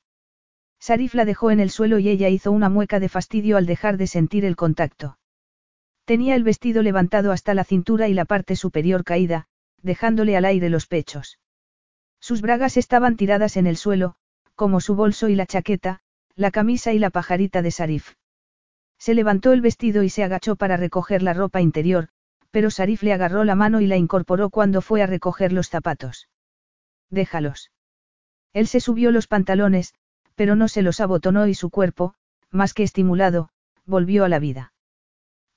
Sarif 0.79 1.15
la 1.15 1.25
dejó 1.25 1.51
en 1.51 1.59
el 1.59 1.71
suelo 1.71 1.99
y 1.99 2.09
ella 2.09 2.29
hizo 2.29 2.53
una 2.53 2.69
mueca 2.69 3.01
de 3.01 3.09
fastidio 3.09 3.57
al 3.57 3.67
dejar 3.67 3.97
de 3.97 4.07
sentir 4.07 4.45
el 4.45 4.55
contacto. 4.55 5.19
Tenía 6.05 6.35
el 6.35 6.45
vestido 6.45 6.83
levantado 6.83 7.33
hasta 7.33 7.55
la 7.55 7.65
cintura 7.65 8.09
y 8.09 8.15
la 8.15 8.25
parte 8.25 8.57
superior 8.57 9.05
caída, 9.05 9.47
dejándole 9.83 10.37
al 10.37 10.45
aire 10.45 10.69
los 10.71 10.87
pechos. 10.87 11.39
Sus 12.21 12.43
bragas 12.43 12.77
estaban 12.77 13.17
tiradas 13.17 13.57
en 13.57 13.67
el 13.67 13.77
suelo, 13.77 14.17
como 14.55 14.81
su 14.81 14.95
bolso 14.95 15.29
y 15.29 15.35
la 15.35 15.47
chaqueta, 15.47 16.01
la 16.35 16.51
camisa 16.51 16.93
y 16.93 16.99
la 16.99 17.11
pajarita 17.11 17.63
de 17.63 17.71
Sarif. 17.71 18.15
Se 18.99 19.15
levantó 19.15 19.53
el 19.53 19.63
vestido 19.63 20.03
y 20.03 20.11
se 20.11 20.23
agachó 20.23 20.57
para 20.57 20.77
recoger 20.77 21.23
la 21.23 21.33
ropa 21.33 21.61
interior, 21.61 22.09
pero 22.51 22.71
Sarif 22.71 23.03
le 23.03 23.13
agarró 23.13 23.45
la 23.45 23.55
mano 23.55 23.81
y 23.81 23.87
la 23.87 23.97
incorporó 23.97 24.51
cuando 24.51 24.83
fue 24.83 25.03
a 25.03 25.07
recoger 25.07 25.53
los 25.53 25.69
zapatos. 25.69 26.29
Déjalos. 27.09 27.71
Él 28.53 28.67
se 28.67 28.81
subió 28.81 29.11
los 29.13 29.27
pantalones, 29.27 29.95
pero 30.35 30.57
no 30.57 30.69
se 30.69 30.83
los 30.83 31.01
abotonó 31.01 31.47
y 31.47 31.55
su 31.55 31.71
cuerpo, 31.71 32.15
más 32.51 32.75
que 32.75 32.83
estimulado, 32.83 33.51
volvió 33.87 34.25
a 34.25 34.29
la 34.29 34.39
vida. 34.39 34.73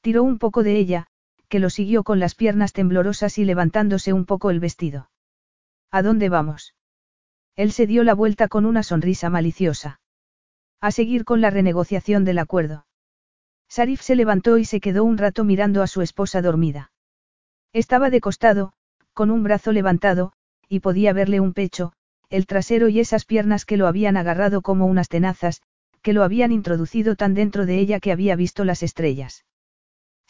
Tiró 0.04 0.24
un 0.24 0.38
poco 0.38 0.64
de 0.64 0.76
ella, 0.76 1.08
que 1.48 1.60
lo 1.60 1.70
siguió 1.70 2.04
con 2.04 2.20
las 2.20 2.36
piernas 2.36 2.74
temblorosas 2.74 3.38
y 3.38 3.46
levantándose 3.46 4.12
un 4.12 4.26
poco 4.26 4.52
el 4.52 4.60
vestido. 4.60 5.10
¿A 5.92 6.02
dónde 6.02 6.28
vamos? 6.28 6.76
Él 7.56 7.72
se 7.72 7.88
dio 7.88 8.04
la 8.04 8.14
vuelta 8.14 8.50
con 8.50 8.66
una 8.66 8.84
sonrisa 8.84 9.30
maliciosa. 9.30 10.02
A 10.82 10.92
seguir 10.92 11.24
con 11.24 11.40
la 11.40 11.52
renegociación 11.52 12.26
del 12.26 12.40
acuerdo. 12.40 12.86
Sarif 13.70 14.02
se 14.02 14.18
levantó 14.18 14.58
y 14.58 14.66
se 14.66 14.82
quedó 14.82 15.06
un 15.06 15.18
rato 15.18 15.46
mirando 15.46 15.82
a 15.82 15.88
su 15.88 16.02
esposa 16.02 16.42
dormida. 16.42 16.92
Estaba 17.72 18.10
de 18.10 18.20
costado, 18.20 18.74
con 19.14 19.32
un 19.32 19.42
brazo 19.42 19.72
levantado, 19.72 20.34
y 20.68 20.82
podía 20.82 21.14
verle 21.14 21.40
un 21.40 21.54
pecho, 21.54 21.94
el 22.30 22.46
trasero 22.46 22.90
y 22.90 23.00
esas 23.00 23.24
piernas 23.24 23.64
que 23.64 23.78
lo 23.78 23.88
habían 23.88 24.18
agarrado 24.18 24.62
como 24.62 24.86
unas 24.86 25.08
tenazas, 25.08 25.62
que 26.02 26.12
lo 26.12 26.24
habían 26.24 26.52
introducido 26.52 27.16
tan 27.16 27.36
dentro 27.36 27.66
de 27.66 27.80
ella 27.80 28.02
que 28.02 28.12
había 28.12 28.36
visto 28.36 28.66
las 28.66 28.84
estrellas. 28.84 29.46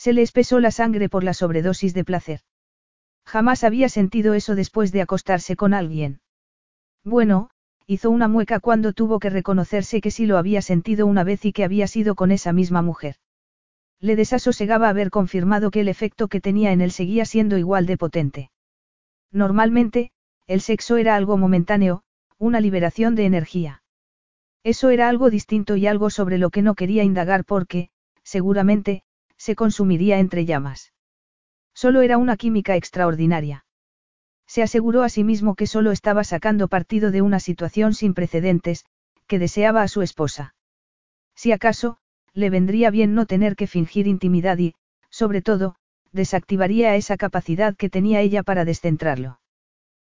Se 0.03 0.11
le 0.11 0.21
espesó 0.21 0.59
la 0.59 0.71
sangre 0.71 1.07
por 1.07 1.23
la 1.23 1.33
sobredosis 1.33 1.93
de 1.93 2.03
placer. 2.03 2.41
Jamás 3.25 3.63
había 3.63 3.87
sentido 3.87 4.33
eso 4.33 4.53
después 4.53 4.91
de 4.91 5.01
acostarse 5.01 5.55
con 5.55 5.73
alguien. 5.73 6.19
Bueno, 7.05 7.49
hizo 7.87 8.11
una 8.11 8.27
mueca 8.27 8.59
cuando 8.59 8.91
tuvo 8.91 9.17
que 9.19 9.29
reconocerse 9.29 10.01
que 10.01 10.11
sí 10.11 10.25
lo 10.25 10.37
había 10.37 10.61
sentido 10.61 11.07
una 11.07 11.23
vez 11.23 11.45
y 11.45 11.53
que 11.53 11.63
había 11.63 11.87
sido 11.87 12.15
con 12.15 12.31
esa 12.31 12.51
misma 12.51 12.81
mujer. 12.81 13.15
Le 14.01 14.17
desasosegaba 14.17 14.89
haber 14.89 15.09
confirmado 15.09 15.71
que 15.71 15.79
el 15.79 15.87
efecto 15.87 16.27
que 16.27 16.41
tenía 16.41 16.73
en 16.73 16.81
él 16.81 16.91
seguía 16.91 17.23
siendo 17.23 17.57
igual 17.57 17.85
de 17.85 17.95
potente. 17.95 18.51
Normalmente, 19.31 20.11
el 20.47 20.59
sexo 20.59 20.97
era 20.97 21.15
algo 21.15 21.37
momentáneo, 21.37 22.03
una 22.37 22.59
liberación 22.59 23.15
de 23.15 23.23
energía. 23.23 23.83
Eso 24.65 24.89
era 24.89 25.07
algo 25.07 25.29
distinto 25.29 25.77
y 25.77 25.87
algo 25.87 26.09
sobre 26.09 26.39
lo 26.39 26.49
que 26.49 26.61
no 26.61 26.75
quería 26.75 27.05
indagar 27.05 27.45
porque, 27.45 27.89
seguramente, 28.21 29.05
se 29.43 29.57
consumiría 29.57 30.19
entre 30.19 30.45
llamas. 30.45 30.93
Solo 31.73 32.01
era 32.01 32.17
una 32.17 32.37
química 32.37 32.77
extraordinaria. 32.77 33.65
Se 34.47 34.63
aseguró 34.63 35.03
a 35.03 35.09
sí 35.09 35.25
mismo 35.25 35.55
que 35.55 35.67
solo 35.67 35.91
estaba 35.91 36.23
sacando 36.23 36.69
partido 36.69 37.11
de 37.11 37.21
una 37.21 37.41
situación 37.41 37.93
sin 37.93 38.13
precedentes, 38.13 38.85
que 39.27 39.39
deseaba 39.39 39.81
a 39.81 39.89
su 39.89 40.01
esposa. 40.01 40.55
Si 41.35 41.51
acaso, 41.51 41.97
le 42.33 42.49
vendría 42.49 42.89
bien 42.89 43.15
no 43.15 43.25
tener 43.25 43.57
que 43.57 43.67
fingir 43.67 44.07
intimidad 44.07 44.57
y, 44.59 44.75
sobre 45.09 45.41
todo, 45.41 45.75
desactivaría 46.13 46.95
esa 46.95 47.17
capacidad 47.17 47.75
que 47.75 47.89
tenía 47.89 48.21
ella 48.21 48.43
para 48.43 48.63
descentrarlo. 48.63 49.41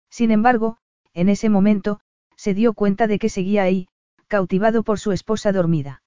Sin 0.09 0.31
embargo, 0.31 0.75
en 1.13 1.29
ese 1.29 1.47
momento, 1.47 2.01
se 2.35 2.53
dio 2.53 2.73
cuenta 2.73 3.07
de 3.07 3.17
que 3.17 3.29
seguía 3.29 3.63
ahí, 3.63 3.87
cautivado 4.27 4.83
por 4.83 4.99
su 4.99 5.13
esposa 5.13 5.53
dormida. 5.53 6.03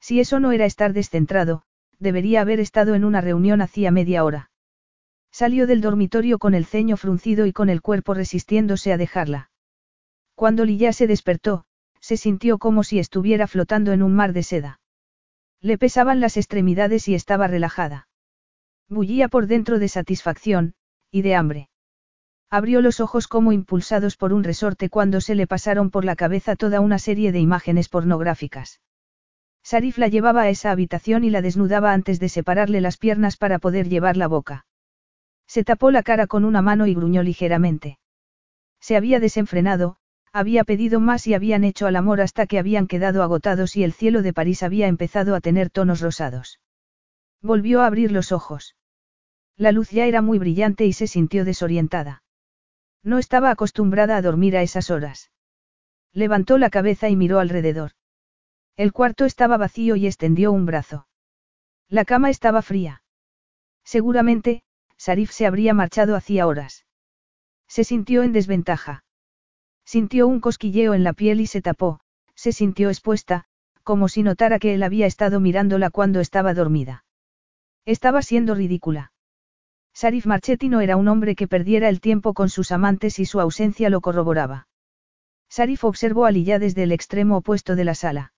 Si 0.00 0.18
eso 0.18 0.40
no 0.40 0.52
era 0.52 0.64
estar 0.64 0.94
descentrado, 0.94 1.64
debería 1.98 2.40
haber 2.40 2.60
estado 2.60 2.94
en 2.94 3.04
una 3.04 3.20
reunión 3.20 3.60
hacía 3.60 3.90
media 3.90 4.24
hora. 4.24 4.50
Salió 5.30 5.66
del 5.66 5.80
dormitorio 5.80 6.38
con 6.38 6.54
el 6.54 6.64
ceño 6.64 6.96
fruncido 6.96 7.46
y 7.46 7.52
con 7.52 7.68
el 7.68 7.82
cuerpo 7.82 8.14
resistiéndose 8.14 8.92
a 8.92 8.96
dejarla. 8.96 9.50
Cuando 10.34 10.64
Lilla 10.64 10.92
se 10.92 11.06
despertó, 11.06 11.64
se 12.00 12.16
sintió 12.16 12.58
como 12.58 12.84
si 12.84 12.98
estuviera 12.98 13.46
flotando 13.46 13.92
en 13.92 14.02
un 14.02 14.14
mar 14.14 14.32
de 14.32 14.42
seda. 14.42 14.80
Le 15.60 15.78
pesaban 15.78 16.20
las 16.20 16.36
extremidades 16.36 17.08
y 17.08 17.14
estaba 17.14 17.48
relajada. 17.48 18.08
Bullía 18.88 19.28
por 19.28 19.46
dentro 19.46 19.78
de 19.78 19.88
satisfacción, 19.88 20.74
y 21.10 21.22
de 21.22 21.34
hambre. 21.34 21.68
Abrió 22.50 22.80
los 22.80 23.00
ojos 23.00 23.28
como 23.28 23.52
impulsados 23.52 24.16
por 24.16 24.32
un 24.32 24.44
resorte 24.44 24.88
cuando 24.88 25.20
se 25.20 25.34
le 25.34 25.46
pasaron 25.46 25.90
por 25.90 26.04
la 26.04 26.16
cabeza 26.16 26.56
toda 26.56 26.80
una 26.80 26.98
serie 26.98 27.32
de 27.32 27.40
imágenes 27.40 27.88
pornográficas. 27.88 28.80
Sarif 29.70 29.98
la 29.98 30.08
llevaba 30.08 30.40
a 30.44 30.48
esa 30.48 30.70
habitación 30.70 31.24
y 31.24 31.30
la 31.30 31.42
desnudaba 31.42 31.92
antes 31.92 32.18
de 32.18 32.30
separarle 32.30 32.80
las 32.80 32.96
piernas 32.96 33.36
para 33.36 33.58
poder 33.58 33.90
llevar 33.90 34.16
la 34.16 34.26
boca. 34.26 34.64
Se 35.46 35.62
tapó 35.62 35.90
la 35.90 36.02
cara 36.02 36.26
con 36.26 36.46
una 36.46 36.62
mano 36.62 36.86
y 36.86 36.94
gruñó 36.94 37.22
ligeramente. 37.22 37.98
Se 38.80 38.96
había 38.96 39.20
desenfrenado, 39.20 39.98
había 40.32 40.64
pedido 40.64 41.00
más 41.00 41.26
y 41.26 41.34
habían 41.34 41.64
hecho 41.64 41.86
al 41.86 41.96
amor 41.96 42.22
hasta 42.22 42.46
que 42.46 42.58
habían 42.58 42.86
quedado 42.86 43.22
agotados 43.22 43.76
y 43.76 43.84
el 43.84 43.92
cielo 43.92 44.22
de 44.22 44.32
París 44.32 44.62
había 44.62 44.86
empezado 44.86 45.34
a 45.34 45.42
tener 45.42 45.68
tonos 45.68 46.00
rosados. 46.00 46.60
Volvió 47.42 47.82
a 47.82 47.88
abrir 47.88 48.10
los 48.10 48.32
ojos. 48.32 48.74
La 49.54 49.70
luz 49.70 49.90
ya 49.90 50.06
era 50.06 50.22
muy 50.22 50.38
brillante 50.38 50.86
y 50.86 50.94
se 50.94 51.06
sintió 51.06 51.44
desorientada. 51.44 52.22
No 53.02 53.18
estaba 53.18 53.50
acostumbrada 53.50 54.16
a 54.16 54.22
dormir 54.22 54.56
a 54.56 54.62
esas 54.62 54.90
horas. 54.90 55.30
Levantó 56.14 56.56
la 56.56 56.70
cabeza 56.70 57.10
y 57.10 57.16
miró 57.16 57.38
alrededor. 57.38 57.97
El 58.78 58.92
cuarto 58.92 59.24
estaba 59.24 59.56
vacío 59.56 59.96
y 59.96 60.06
extendió 60.06 60.52
un 60.52 60.64
brazo. 60.64 61.08
La 61.88 62.04
cama 62.04 62.30
estaba 62.30 62.62
fría. 62.62 63.02
Seguramente, 63.82 64.62
Sarif 64.96 65.32
se 65.32 65.46
habría 65.46 65.74
marchado 65.74 66.14
hacía 66.14 66.46
horas. 66.46 66.86
Se 67.66 67.82
sintió 67.82 68.22
en 68.22 68.32
desventaja. 68.32 69.02
Sintió 69.84 70.28
un 70.28 70.38
cosquilleo 70.38 70.94
en 70.94 71.02
la 71.02 71.12
piel 71.12 71.40
y 71.40 71.48
se 71.48 71.60
tapó, 71.60 71.98
se 72.36 72.52
sintió 72.52 72.88
expuesta, 72.88 73.46
como 73.82 74.06
si 74.06 74.22
notara 74.22 74.60
que 74.60 74.74
él 74.74 74.84
había 74.84 75.06
estado 75.06 75.40
mirándola 75.40 75.90
cuando 75.90 76.20
estaba 76.20 76.54
dormida. 76.54 77.04
Estaba 77.84 78.22
siendo 78.22 78.54
ridícula. 78.54 79.10
Sarif 79.92 80.24
Marchetti 80.24 80.68
no 80.68 80.80
era 80.82 80.96
un 80.96 81.08
hombre 81.08 81.34
que 81.34 81.48
perdiera 81.48 81.88
el 81.88 82.00
tiempo 82.00 82.32
con 82.32 82.48
sus 82.48 82.70
amantes 82.70 83.18
y 83.18 83.24
su 83.24 83.40
ausencia 83.40 83.90
lo 83.90 84.00
corroboraba. 84.00 84.68
Sarif 85.48 85.82
observó 85.82 86.26
a 86.26 86.30
Lilla 86.30 86.60
desde 86.60 86.84
el 86.84 86.92
extremo 86.92 87.38
opuesto 87.38 87.74
de 87.74 87.84
la 87.84 87.96
sala. 87.96 88.34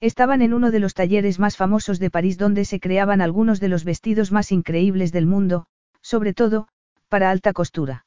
Estaban 0.00 0.42
en 0.42 0.52
uno 0.52 0.70
de 0.70 0.80
los 0.80 0.94
talleres 0.94 1.38
más 1.38 1.56
famosos 1.56 1.98
de 1.98 2.10
París 2.10 2.36
donde 2.36 2.64
se 2.64 2.80
creaban 2.80 3.20
algunos 3.20 3.60
de 3.60 3.68
los 3.68 3.84
vestidos 3.84 4.32
más 4.32 4.52
increíbles 4.52 5.12
del 5.12 5.26
mundo, 5.26 5.66
sobre 6.02 6.34
todo, 6.34 6.68
para 7.08 7.30
alta 7.30 7.52
costura. 7.52 8.06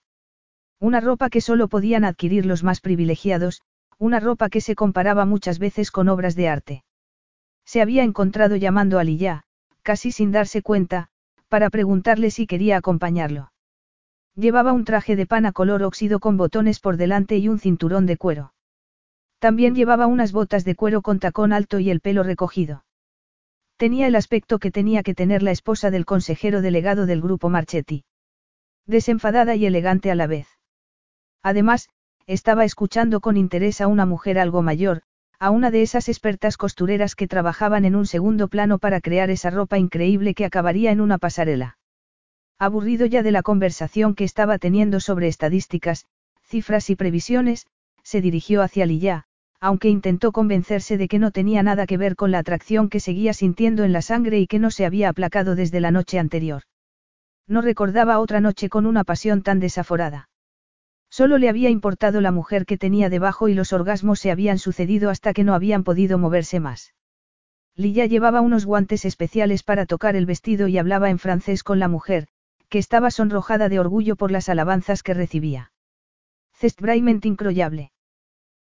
Una 0.80 1.00
ropa 1.00 1.30
que 1.30 1.42
solo 1.42 1.68
podían 1.68 2.06
adquirir 2.06 2.46
los 2.46 2.64
más 2.64 2.82
privilegiados, 2.82 3.62
una 3.98 4.20
ropa 4.20 4.50
que 4.50 4.62
se 4.62 4.76
comparaba 4.76 5.26
muchas 5.26 5.58
veces 5.58 5.90
con 5.90 6.08
obras 6.08 6.36
de 6.36 6.50
arte. 6.50 6.84
Se 7.66 7.82
había 7.82 8.04
encontrado 8.04 8.56
llamando 8.56 9.00
a 9.00 9.04
Lilla, 9.04 9.44
casi 9.82 10.12
sin 10.12 10.32
darse 10.32 10.62
cuenta, 10.62 11.10
para 11.48 11.70
preguntarle 11.70 12.30
si 12.30 12.46
quería 12.46 12.78
acompañarlo. 12.78 13.52
Llevaba 14.36 14.72
un 14.72 14.86
traje 14.86 15.16
de 15.16 15.26
pana 15.26 15.52
color 15.52 15.82
óxido 15.82 16.20
con 16.20 16.38
botones 16.38 16.80
por 16.80 16.98
delante 16.98 17.38
y 17.38 17.48
un 17.50 17.58
cinturón 17.58 18.06
de 18.06 18.18
cuero. 18.18 18.54
También 19.40 19.76
llevaba 19.76 20.08
unas 20.08 20.32
botas 20.32 20.66
de 20.66 20.76
cuero 20.76 21.02
con 21.02 21.20
tacón 21.20 21.54
alto 21.54 21.80
y 21.80 21.90
el 21.90 22.00
pelo 22.02 22.24
recogido. 22.24 22.86
Tenía 23.78 24.08
el 24.08 24.16
aspecto 24.16 24.58
que 24.58 24.72
tenía 24.72 25.04
que 25.04 25.14
tener 25.14 25.44
la 25.44 25.52
esposa 25.52 25.92
del 25.92 26.06
consejero 26.06 26.62
delegado 26.62 27.06
del 27.06 27.22
grupo 27.22 27.50
Marchetti. 27.50 28.06
Desenfadada 28.88 29.56
y 29.56 29.68
elegante 29.68 30.10
a 30.10 30.16
la 30.16 30.26
vez. 30.26 30.48
Además, 31.44 31.90
estaba 32.26 32.66
escuchando 32.66 33.22
con 33.22 33.38
interés 33.38 33.80
a 33.80 33.88
una 33.88 34.08
mujer 34.08 34.40
algo 34.40 34.64
mayor, 34.64 35.04
a 35.40 35.52
una 35.52 35.70
de 35.70 35.84
esas 35.84 36.10
expertas 36.10 36.58
costureras 36.58 37.14
que 37.14 37.28
trabajaban 37.28 37.86
en 37.86 37.96
un 37.96 38.08
segundo 38.08 38.48
plano 38.48 38.80
para 38.80 39.02
crear 39.02 39.30
esa 39.30 39.52
ropa 39.52 39.78
increíble 39.78 40.34
que 40.34 40.46
acabaría 40.46 40.92
en 40.92 41.00
una 41.00 41.20
pasarela. 41.20 41.78
Aburrido 42.58 43.06
ya 43.06 43.22
de 43.22 43.32
la 43.32 43.44
conversación 43.44 44.16
que 44.16 44.24
estaba 44.24 44.58
teniendo 44.58 45.00
sobre 45.00 45.28
estadísticas, 45.28 46.08
cifras 46.42 46.90
y 46.90 46.96
previsiones, 46.96 47.68
se 48.02 48.20
dirigió 48.20 48.64
hacia 48.64 48.88
Lilla, 48.88 49.27
aunque 49.60 49.90
intentó 49.90 50.32
convencerse 50.32 50.98
de 50.98 51.08
que 51.08 51.20
no 51.20 51.32
tenía 51.32 51.64
nada 51.64 51.88
que 51.88 51.98
ver 51.98 52.16
con 52.16 52.32
la 52.32 52.40
atracción 52.40 52.90
que 52.90 53.00
seguía 53.00 53.34
sintiendo 53.34 53.84
en 53.84 53.94
la 53.94 54.02
sangre 54.02 54.40
y 54.40 54.48
que 54.48 54.60
no 54.60 54.72
se 54.72 54.86
había 54.86 55.10
aplacado 55.10 55.56
desde 55.56 55.80
la 55.80 55.92
noche 55.92 56.20
anterior. 56.20 56.64
No 57.48 57.62
recordaba 57.62 58.20
otra 58.20 58.42
noche 58.42 58.70
con 58.70 58.86
una 58.86 59.04
pasión 59.04 59.42
tan 59.42 59.60
desaforada. 59.60 60.30
Solo 61.10 61.38
le 61.38 61.50
había 61.50 61.70
importado 61.70 62.22
la 62.22 62.32
mujer 62.32 62.66
que 62.66 62.78
tenía 62.78 63.10
debajo 63.10 63.48
y 63.48 63.54
los 63.54 63.74
orgasmos 63.74 64.20
se 64.20 64.32
habían 64.32 64.60
sucedido 64.60 65.10
hasta 65.10 65.34
que 65.34 65.44
no 65.44 65.54
habían 65.54 65.84
podido 65.84 66.18
moverse 66.18 66.60
más. 66.60 66.94
Lilla 67.76 68.06
llevaba 68.06 68.42
unos 68.42 68.66
guantes 68.66 69.06
especiales 69.06 69.64
para 69.64 69.86
tocar 69.86 70.16
el 70.16 70.26
vestido 70.26 70.68
y 70.68 70.78
hablaba 70.78 71.10
en 71.10 71.20
francés 71.20 71.64
con 71.64 71.80
la 71.80 71.88
mujer, 71.88 72.28
que 72.70 72.80
estaba 72.80 73.12
sonrojada 73.12 73.70
de 73.70 73.80
orgullo 73.80 74.16
por 74.16 74.32
las 74.32 74.50
alabanzas 74.50 75.02
que 75.02 75.14
recibía. 75.14 75.72
Cestbraiment 76.54 77.26
incroyable. 77.26 77.92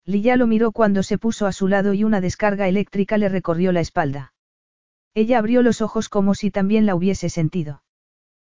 Lilla 0.10 0.38
lo 0.38 0.48
miró 0.48 0.72
cuando 0.72 1.04
se 1.04 1.20
puso 1.20 1.46
a 1.46 1.52
su 1.52 1.68
lado 1.68 1.94
y 1.94 2.04
una 2.04 2.20
descarga 2.20 2.68
eléctrica 2.68 3.20
le 3.20 3.30
recorrió 3.30 3.72
la 3.72 3.80
espalda. 3.80 4.34
Ella 5.14 5.38
abrió 5.38 5.62
los 5.62 5.82
ojos 5.82 6.10
como 6.10 6.34
si 6.34 6.50
también 6.50 6.88
la 6.88 6.96
hubiese 6.96 7.30
sentido. 7.30 7.84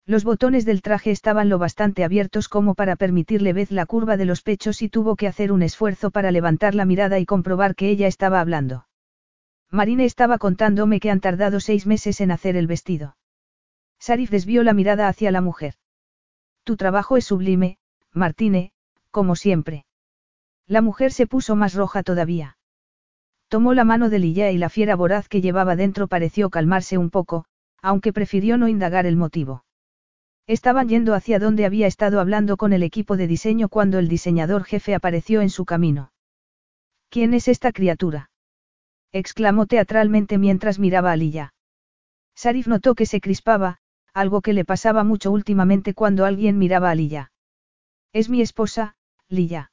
Los 0.07 0.23
botones 0.23 0.65
del 0.65 0.81
traje 0.81 1.11
estaban 1.11 1.49
lo 1.49 1.59
bastante 1.59 2.05
abiertos 2.05 2.49
como 2.49 2.77
para 2.77 2.95
permitirle 2.95 3.53
ver 3.53 3.73
la 3.73 3.85
curva 3.85 4.17
de 4.17 4.27
los 4.27 4.43
pechos 4.43 4.81
y 4.81 4.89
tuvo 4.89 5.17
que 5.17 5.27
hacer 5.27 5.51
un 5.51 5.63
esfuerzo 5.63 6.13
para 6.13 6.31
levantar 6.31 6.77
la 6.77 6.85
mirada 6.85 7.19
y 7.19 7.27
comprobar 7.27 7.75
que 7.75 7.89
ella 7.89 8.07
estaba 8.07 8.41
hablando. 8.41 8.87
Marine 9.71 10.05
estaba 10.05 10.39
contándome 10.39 11.01
que 11.01 11.11
han 11.11 11.19
tardado 11.19 11.59
seis 11.59 11.85
meses 11.85 12.21
en 12.21 12.31
hacer 12.31 12.55
el 12.55 12.69
vestido. 12.69 13.17
Sarif 13.99 14.31
desvió 14.31 14.63
la 14.63 14.73
mirada 14.73 15.09
hacia 15.09 15.33
la 15.33 15.41
mujer. 15.41 15.75
Tu 16.63 16.77
trabajo 16.77 17.17
es 17.17 17.25
sublime, 17.25 17.79
Martine, 18.13 18.71
como 19.11 19.35
siempre. 19.35 19.85
La 20.71 20.83
mujer 20.83 21.11
se 21.11 21.27
puso 21.27 21.57
más 21.57 21.75
roja 21.75 22.05
todavía. 22.05 22.57
Tomó 23.49 23.75
la 23.75 23.83
mano 23.83 24.09
de 24.09 24.21
Lilla 24.21 24.53
y 24.53 24.57
la 24.57 24.69
fiera 24.69 24.95
voraz 24.95 25.29
que 25.29 25.41
llevaba 25.41 25.75
dentro 25.75 26.07
pareció 26.07 26.49
calmarse 26.49 26.97
un 26.97 27.11
poco, 27.11 27.45
aunque 27.83 28.13
prefirió 28.13 28.57
no 28.57 28.69
indagar 28.69 29.05
el 29.05 29.17
motivo. 29.17 29.65
Estaban 30.47 30.89
yendo 30.89 31.15
hacia 31.15 31.41
donde 31.41 31.65
había 31.65 31.89
estado 31.89 32.21
hablando 32.21 32.57
con 32.57 32.73
el 32.73 32.85
equipo 32.85 33.17
de 33.17 33.27
diseño 33.27 33.69
cuando 33.69 33.99
el 33.99 34.07
diseñador 34.07 34.63
jefe 34.63 34.95
apareció 34.95 35.41
en 35.41 35.51
su 35.51 35.65
camino. 35.65 36.13
¿Quién 37.09 37.35
es 37.35 37.49
esta 37.49 37.73
criatura? 37.73 38.31
exclamó 39.11 39.67
teatralmente 39.67 40.39
mientras 40.39 40.79
miraba 40.79 41.11
a 41.11 41.17
Lilla. 41.17 41.53
Sarif 42.37 42.69
notó 42.69 42.95
que 42.95 43.07
se 43.07 43.21
crispaba, 43.21 43.79
algo 44.15 44.41
que 44.41 44.53
le 44.53 44.65
pasaba 44.65 45.03
mucho 45.03 45.33
últimamente 45.33 45.95
cuando 45.95 46.25
alguien 46.25 46.59
miraba 46.59 46.91
a 46.91 46.95
Lilla. 46.95 47.33
Es 48.13 48.29
mi 48.29 48.41
esposa, 48.41 48.95
Lilla. 49.29 49.73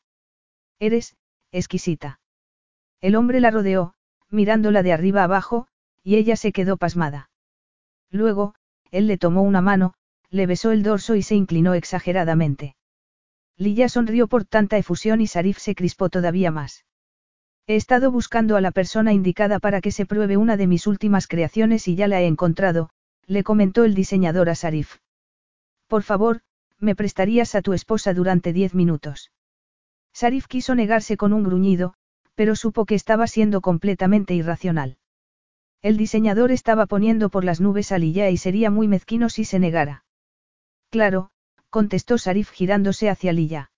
Eres, 0.79 1.15
exquisita. 1.51 2.19
El 3.01 3.15
hombre 3.15 3.39
la 3.41 3.51
rodeó, 3.51 3.93
mirándola 4.29 4.83
de 4.83 4.93
arriba 4.93 5.23
abajo, 5.23 5.67
y 6.03 6.15
ella 6.15 6.35
se 6.35 6.51
quedó 6.51 6.77
pasmada. 6.77 7.29
Luego, 8.11 8.55
él 8.91 9.07
le 9.07 9.17
tomó 9.17 9.41
una 9.41 9.61
mano, 9.61 9.93
le 10.29 10.45
besó 10.45 10.71
el 10.71 10.83
dorso 10.83 11.15
y 11.15 11.23
se 11.23 11.35
inclinó 11.35 11.73
exageradamente. 11.73 12.75
Lilla 13.57 13.89
sonrió 13.89 14.27
por 14.27 14.45
tanta 14.45 14.77
efusión 14.77 15.19
y 15.21 15.27
Sarif 15.27 15.57
se 15.57 15.73
crispó 15.73 16.09
todavía 16.09 16.51
más. 16.51 16.85
He 17.65 17.75
estado 17.75 18.11
buscando 18.11 18.55
a 18.55 18.61
la 18.61 18.71
persona 18.71 19.13
indicada 19.13 19.59
para 19.59 19.81
que 19.81 19.91
se 19.91 20.05
pruebe 20.05 20.37
una 20.37 20.57
de 20.57 20.67
mis 20.67 20.87
últimas 20.87 21.27
creaciones 21.27 21.87
y 21.87 21.95
ya 21.95 22.07
la 22.07 22.21
he 22.21 22.27
encontrado, 22.27 22.89
le 23.25 23.43
comentó 23.43 23.83
el 23.83 23.93
diseñador 23.93 24.49
a 24.49 24.55
Sarif. 24.55 24.97
Por 25.87 26.03
favor, 26.03 26.41
me 26.79 26.95
prestarías 26.95 27.55
a 27.55 27.61
tu 27.61 27.73
esposa 27.73 28.13
durante 28.13 28.53
diez 28.53 28.73
minutos. 28.73 29.31
Sarif 30.19 30.47
quiso 30.47 30.73
negarse 30.73 31.15
con 31.15 31.31
un 31.31 31.43
gruñido, 31.43 31.93
pero 32.33 32.55
supo 32.55 32.85
que 32.85 32.95
estaba 32.95 33.27
siendo 33.27 33.61
completamente 33.61 34.33
irracional. 34.33 34.97
El 35.83 35.95
diseñador 35.95 36.51
estaba 36.51 36.87
poniendo 36.87 37.29
por 37.29 37.43
las 37.43 37.61
nubes 37.61 37.91
a 37.91 37.99
Lilla 37.99 38.31
y 38.31 38.37
sería 38.37 38.71
muy 38.71 38.87
mezquino 38.87 39.29
si 39.29 39.45
se 39.45 39.59
negara. 39.59 40.05
Claro, 40.89 41.29
contestó 41.69 42.17
Sarif 42.17 42.49
girándose 42.49 43.11
hacia 43.11 43.31
Lilla. 43.31 43.69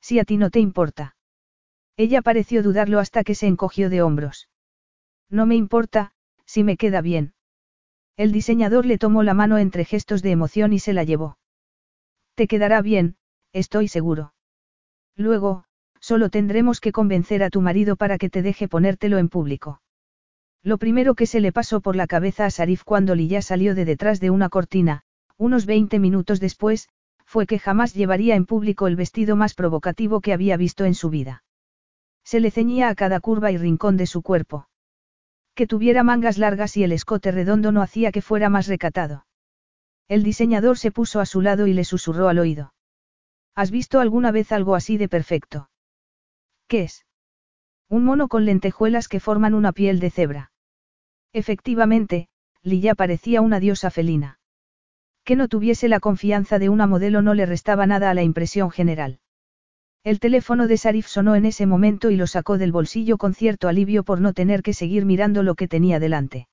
Si 0.00 0.20
a 0.20 0.24
ti 0.24 0.36
no 0.36 0.50
te 0.50 0.60
importa. 0.60 1.16
Ella 1.96 2.22
pareció 2.22 2.62
dudarlo 2.62 3.00
hasta 3.00 3.24
que 3.24 3.34
se 3.34 3.48
encogió 3.48 3.90
de 3.90 4.02
hombros. 4.02 4.48
No 5.28 5.46
me 5.46 5.56
importa, 5.56 6.12
si 6.44 6.62
me 6.62 6.76
queda 6.76 7.00
bien. 7.00 7.34
El 8.16 8.30
diseñador 8.30 8.86
le 8.86 8.98
tomó 8.98 9.24
la 9.24 9.34
mano 9.34 9.58
entre 9.58 9.84
gestos 9.84 10.22
de 10.22 10.30
emoción 10.30 10.72
y 10.72 10.78
se 10.78 10.92
la 10.92 11.02
llevó. 11.02 11.38
Te 12.36 12.46
quedará 12.46 12.82
bien, 12.82 13.16
estoy 13.52 13.88
seguro. 13.88 14.35
Luego, 15.16 15.64
solo 16.00 16.28
tendremos 16.30 16.80
que 16.80 16.92
convencer 16.92 17.42
a 17.42 17.50
tu 17.50 17.60
marido 17.60 17.96
para 17.96 18.18
que 18.18 18.30
te 18.30 18.42
deje 18.42 18.68
ponértelo 18.68 19.18
en 19.18 19.28
público. 19.28 19.80
Lo 20.62 20.78
primero 20.78 21.14
que 21.14 21.26
se 21.26 21.40
le 21.40 21.52
pasó 21.52 21.80
por 21.80 21.96
la 21.96 22.06
cabeza 22.06 22.44
a 22.44 22.50
Sarif 22.50 22.84
cuando 22.84 23.14
Lilla 23.14 23.40
salió 23.40 23.74
de 23.74 23.84
detrás 23.84 24.20
de 24.20 24.30
una 24.30 24.48
cortina, 24.48 25.02
unos 25.36 25.66
20 25.66 25.98
minutos 25.98 26.40
después, 26.40 26.88
fue 27.24 27.46
que 27.46 27.58
jamás 27.58 27.94
llevaría 27.94 28.36
en 28.36 28.46
público 28.46 28.86
el 28.86 28.96
vestido 28.96 29.36
más 29.36 29.54
provocativo 29.54 30.20
que 30.20 30.32
había 30.32 30.56
visto 30.56 30.84
en 30.84 30.94
su 30.94 31.10
vida. 31.10 31.44
Se 32.24 32.40
le 32.40 32.50
ceñía 32.50 32.88
a 32.88 32.94
cada 32.94 33.20
curva 33.20 33.50
y 33.52 33.58
rincón 33.58 33.96
de 33.96 34.06
su 34.06 34.22
cuerpo. 34.22 34.68
Que 35.54 35.66
tuviera 35.66 36.02
mangas 36.02 36.38
largas 36.38 36.76
y 36.76 36.84
el 36.84 36.92
escote 36.92 37.30
redondo 37.30 37.72
no 37.72 37.82
hacía 37.82 38.12
que 38.12 38.22
fuera 38.22 38.48
más 38.48 38.66
recatado. 38.66 39.26
El 40.08 40.22
diseñador 40.22 40.78
se 40.78 40.92
puso 40.92 41.20
a 41.20 41.26
su 41.26 41.40
lado 41.40 41.66
y 41.66 41.72
le 41.72 41.84
susurró 41.84 42.28
al 42.28 42.38
oído. 42.38 42.74
¿Has 43.56 43.70
visto 43.70 44.00
alguna 44.00 44.32
vez 44.32 44.52
algo 44.52 44.74
así 44.74 44.98
de 44.98 45.08
perfecto? 45.08 45.70
¿Qué 46.68 46.82
es? 46.82 47.06
Un 47.88 48.04
mono 48.04 48.28
con 48.28 48.44
lentejuelas 48.44 49.08
que 49.08 49.18
forman 49.18 49.54
una 49.54 49.72
piel 49.72 49.98
de 49.98 50.10
cebra. 50.10 50.52
Efectivamente, 51.32 52.28
Lilla 52.62 52.94
parecía 52.94 53.40
una 53.40 53.58
diosa 53.58 53.90
felina. 53.90 54.38
Que 55.24 55.36
no 55.36 55.48
tuviese 55.48 55.88
la 55.88 56.00
confianza 56.00 56.58
de 56.58 56.68
una 56.68 56.86
modelo 56.86 57.22
no 57.22 57.32
le 57.32 57.46
restaba 57.46 57.86
nada 57.86 58.10
a 58.10 58.14
la 58.14 58.22
impresión 58.22 58.70
general. 58.70 59.20
El 60.04 60.20
teléfono 60.20 60.66
de 60.66 60.76
Sarif 60.76 61.06
sonó 61.06 61.34
en 61.34 61.46
ese 61.46 61.64
momento 61.64 62.10
y 62.10 62.16
lo 62.16 62.26
sacó 62.26 62.58
del 62.58 62.72
bolsillo 62.72 63.16
con 63.16 63.32
cierto 63.32 63.68
alivio 63.68 64.04
por 64.04 64.20
no 64.20 64.34
tener 64.34 64.62
que 64.62 64.74
seguir 64.74 65.06
mirando 65.06 65.42
lo 65.42 65.54
que 65.54 65.66
tenía 65.66 65.98
delante. 65.98 66.46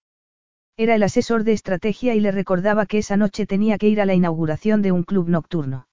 Era 0.78 0.96
el 0.96 1.04
asesor 1.04 1.44
de 1.44 1.52
estrategia 1.52 2.16
y 2.16 2.22
le 2.22 2.32
recordaba 2.32 2.86
que 2.86 3.00
esa 3.00 3.18
noche 3.18 3.46
tenía 3.46 3.78
que 3.78 3.90
ir 3.90 4.00
a 4.00 4.06
la 4.06 4.14
inauguración 4.14 4.82
de 4.82 4.94
un 4.94 5.04
club 5.04 5.28
nocturno. 5.28 5.86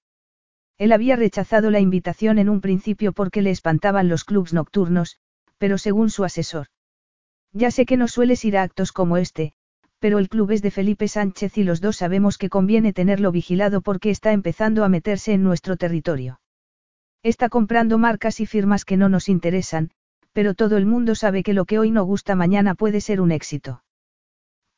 Él 0.81 0.93
había 0.93 1.15
rechazado 1.15 1.69
la 1.69 1.79
invitación 1.79 2.39
en 2.39 2.49
un 2.49 2.59
principio 2.59 3.13
porque 3.13 3.43
le 3.43 3.51
espantaban 3.51 4.09
los 4.09 4.23
clubs 4.23 4.51
nocturnos, 4.51 5.19
pero 5.59 5.77
según 5.77 6.09
su 6.09 6.23
asesor. 6.23 6.69
Ya 7.53 7.69
sé 7.69 7.85
que 7.85 7.97
no 7.97 8.07
sueles 8.07 8.43
ir 8.45 8.57
a 8.57 8.63
actos 8.63 8.91
como 8.91 9.17
este, 9.17 9.53
pero 9.99 10.17
el 10.17 10.27
club 10.27 10.49
es 10.49 10.63
de 10.63 10.71
Felipe 10.71 11.07
Sánchez 11.07 11.59
y 11.59 11.63
los 11.63 11.81
dos 11.81 11.97
sabemos 11.97 12.39
que 12.39 12.49
conviene 12.49 12.93
tenerlo 12.93 13.31
vigilado 13.31 13.81
porque 13.81 14.09
está 14.09 14.31
empezando 14.31 14.83
a 14.83 14.89
meterse 14.89 15.33
en 15.33 15.43
nuestro 15.43 15.77
territorio. 15.77 16.41
Está 17.21 17.47
comprando 17.49 17.99
marcas 17.99 18.39
y 18.39 18.47
firmas 18.47 18.83
que 18.83 18.97
no 18.97 19.07
nos 19.07 19.29
interesan, 19.29 19.91
pero 20.33 20.55
todo 20.55 20.77
el 20.77 20.87
mundo 20.87 21.13
sabe 21.13 21.43
que 21.43 21.53
lo 21.53 21.65
que 21.65 21.77
hoy 21.77 21.91
no 21.91 22.05
gusta 22.05 22.33
mañana 22.33 22.73
puede 22.73 23.01
ser 23.01 23.21
un 23.21 23.31
éxito. 23.31 23.83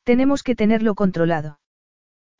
Tenemos 0.02 0.42
que 0.42 0.54
tenerlo 0.54 0.96
controlado. 0.96 1.60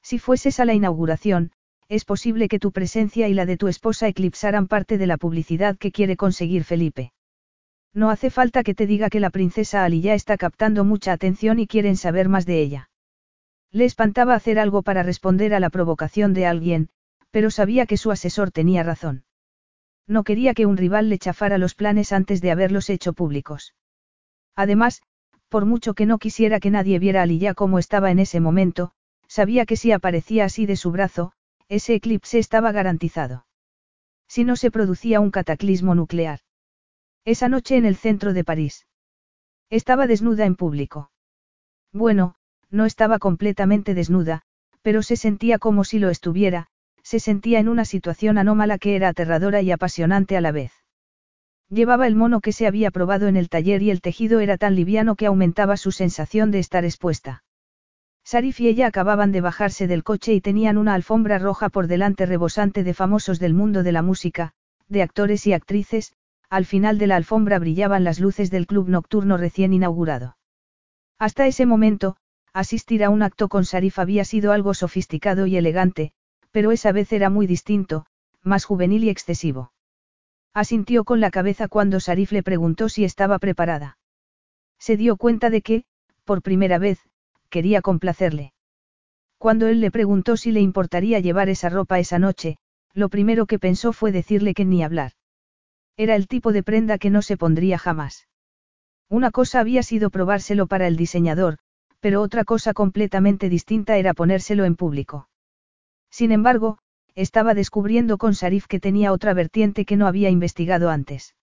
Si 0.02 0.18
fueses 0.18 0.60
a 0.60 0.66
la 0.66 0.74
inauguración, 0.74 1.52
es 1.88 2.04
posible 2.04 2.48
que 2.48 2.58
tu 2.58 2.72
presencia 2.72 3.28
y 3.28 3.34
la 3.34 3.46
de 3.46 3.56
tu 3.56 3.68
esposa 3.68 4.08
eclipsaran 4.08 4.66
parte 4.66 4.98
de 4.98 5.06
la 5.06 5.16
publicidad 5.16 5.76
que 5.76 5.92
quiere 5.92 6.16
conseguir 6.16 6.64
Felipe. 6.64 7.12
No 7.92 8.10
hace 8.10 8.30
falta 8.30 8.64
que 8.64 8.74
te 8.74 8.86
diga 8.86 9.08
que 9.08 9.20
la 9.20 9.30
princesa 9.30 9.84
Ali 9.84 10.00
ya 10.00 10.14
está 10.14 10.36
captando 10.36 10.84
mucha 10.84 11.12
atención 11.12 11.58
y 11.58 11.66
quieren 11.66 11.96
saber 11.96 12.28
más 12.28 12.44
de 12.46 12.60
ella. 12.60 12.90
Le 13.70 13.84
espantaba 13.84 14.34
hacer 14.34 14.58
algo 14.58 14.82
para 14.82 15.02
responder 15.02 15.54
a 15.54 15.60
la 15.60 15.70
provocación 15.70 16.32
de 16.34 16.46
alguien, 16.46 16.88
pero 17.30 17.50
sabía 17.50 17.86
que 17.86 17.96
su 17.96 18.10
asesor 18.10 18.50
tenía 18.50 18.82
razón. 18.82 19.24
No 20.06 20.24
quería 20.24 20.54
que 20.54 20.66
un 20.66 20.76
rival 20.76 21.08
le 21.08 21.18
chafara 21.18 21.58
los 21.58 21.74
planes 21.74 22.12
antes 22.12 22.40
de 22.40 22.50
haberlos 22.50 22.90
hecho 22.90 23.12
públicos. 23.12 23.74
Además, 24.54 25.02
por 25.48 25.66
mucho 25.66 25.94
que 25.94 26.06
no 26.06 26.18
quisiera 26.18 26.60
que 26.60 26.70
nadie 26.70 26.98
viera 26.98 27.22
a 27.22 27.26
Lilla 27.26 27.54
como 27.54 27.78
estaba 27.78 28.10
en 28.10 28.18
ese 28.18 28.40
momento, 28.40 28.92
sabía 29.28 29.66
que 29.66 29.76
si 29.76 29.92
aparecía 29.92 30.44
así 30.44 30.66
de 30.66 30.76
su 30.76 30.90
brazo, 30.90 31.32
ese 31.68 31.94
eclipse 31.94 32.38
estaba 32.38 32.72
garantizado. 32.72 33.46
Si 34.28 34.44
no 34.44 34.56
se 34.56 34.70
producía 34.70 35.20
un 35.20 35.30
cataclismo 35.30 35.94
nuclear. 35.94 36.40
Esa 37.24 37.48
noche 37.48 37.76
en 37.76 37.84
el 37.86 37.96
centro 37.96 38.32
de 38.32 38.44
París. 38.44 38.86
Estaba 39.70 40.06
desnuda 40.06 40.44
en 40.44 40.56
público. 40.56 41.10
Bueno, 41.92 42.34
no 42.70 42.86
estaba 42.86 43.18
completamente 43.18 43.94
desnuda, 43.94 44.42
pero 44.82 45.02
se 45.02 45.16
sentía 45.16 45.58
como 45.58 45.84
si 45.84 45.98
lo 45.98 46.10
estuviera, 46.10 46.66
se 47.02 47.20
sentía 47.20 47.60
en 47.60 47.68
una 47.68 47.84
situación 47.84 48.38
anómala 48.38 48.78
que 48.78 48.96
era 48.96 49.08
aterradora 49.08 49.62
y 49.62 49.70
apasionante 49.70 50.36
a 50.36 50.40
la 50.40 50.52
vez. 50.52 50.72
Llevaba 51.70 52.06
el 52.06 52.14
mono 52.14 52.40
que 52.40 52.52
se 52.52 52.66
había 52.66 52.90
probado 52.90 53.26
en 53.26 53.36
el 53.36 53.48
taller 53.48 53.82
y 53.82 53.90
el 53.90 54.00
tejido 54.00 54.40
era 54.40 54.58
tan 54.58 54.74
liviano 54.74 55.16
que 55.16 55.26
aumentaba 55.26 55.76
su 55.76 55.92
sensación 55.92 56.50
de 56.50 56.58
estar 56.58 56.84
expuesta. 56.84 57.42
Sarif 58.24 58.58
y 58.60 58.68
ella 58.68 58.86
acababan 58.86 59.32
de 59.32 59.42
bajarse 59.42 59.86
del 59.86 60.02
coche 60.02 60.32
y 60.32 60.40
tenían 60.40 60.78
una 60.78 60.94
alfombra 60.94 61.38
roja 61.38 61.68
por 61.68 61.86
delante 61.86 62.24
rebosante 62.24 62.82
de 62.82 62.94
famosos 62.94 63.38
del 63.38 63.52
mundo 63.52 63.82
de 63.82 63.92
la 63.92 64.02
música, 64.02 64.52
de 64.88 65.02
actores 65.02 65.46
y 65.46 65.52
actrices, 65.52 66.14
al 66.48 66.64
final 66.64 66.98
de 66.98 67.06
la 67.06 67.16
alfombra 67.16 67.58
brillaban 67.58 68.02
las 68.02 68.20
luces 68.20 68.50
del 68.50 68.66
club 68.66 68.88
nocturno 68.88 69.36
recién 69.36 69.74
inaugurado. 69.74 70.36
Hasta 71.18 71.46
ese 71.46 71.66
momento, 71.66 72.16
asistir 72.52 73.04
a 73.04 73.10
un 73.10 73.22
acto 73.22 73.48
con 73.48 73.64
Sarif 73.64 73.98
había 73.98 74.24
sido 74.24 74.52
algo 74.52 74.72
sofisticado 74.72 75.46
y 75.46 75.56
elegante, 75.56 76.12
pero 76.50 76.72
esa 76.72 76.92
vez 76.92 77.12
era 77.12 77.28
muy 77.28 77.46
distinto, 77.46 78.06
más 78.42 78.64
juvenil 78.64 79.04
y 79.04 79.10
excesivo. 79.10 79.72
Asintió 80.54 81.04
con 81.04 81.20
la 81.20 81.30
cabeza 81.30 81.68
cuando 81.68 82.00
Sarif 82.00 82.32
le 82.32 82.42
preguntó 82.42 82.88
si 82.88 83.04
estaba 83.04 83.38
preparada. 83.38 83.98
Se 84.78 84.96
dio 84.96 85.16
cuenta 85.16 85.50
de 85.50 85.62
que, 85.62 85.84
por 86.24 86.42
primera 86.42 86.78
vez, 86.78 87.00
quería 87.54 87.82
complacerle. 87.82 88.52
Cuando 89.38 89.68
él 89.68 89.80
le 89.80 89.92
preguntó 89.92 90.36
si 90.36 90.50
le 90.50 90.60
importaría 90.60 91.20
llevar 91.20 91.48
esa 91.48 91.68
ropa 91.68 92.00
esa 92.00 92.18
noche, 92.18 92.56
lo 92.94 93.08
primero 93.08 93.46
que 93.46 93.60
pensó 93.60 93.92
fue 93.92 94.10
decirle 94.10 94.54
que 94.54 94.64
ni 94.64 94.82
hablar. 94.82 95.12
Era 95.96 96.16
el 96.16 96.26
tipo 96.26 96.52
de 96.52 96.64
prenda 96.64 96.98
que 96.98 97.10
no 97.10 97.22
se 97.22 97.36
pondría 97.36 97.78
jamás. 97.78 98.26
Una 99.08 99.30
cosa 99.30 99.60
había 99.60 99.84
sido 99.84 100.10
probárselo 100.10 100.66
para 100.66 100.88
el 100.88 100.96
diseñador, 100.96 101.58
pero 102.00 102.22
otra 102.22 102.42
cosa 102.42 102.74
completamente 102.74 103.48
distinta 103.48 103.98
era 103.98 104.14
ponérselo 104.14 104.64
en 104.64 104.74
público. 104.74 105.28
Sin 106.10 106.32
embargo, 106.32 106.78
estaba 107.14 107.54
descubriendo 107.54 108.18
con 108.18 108.34
Sarif 108.34 108.66
que 108.66 108.80
tenía 108.80 109.12
otra 109.12 109.32
vertiente 109.32 109.84
que 109.84 109.96
no 109.96 110.08
había 110.08 110.28
investigado 110.28 110.90
antes. 110.90 111.36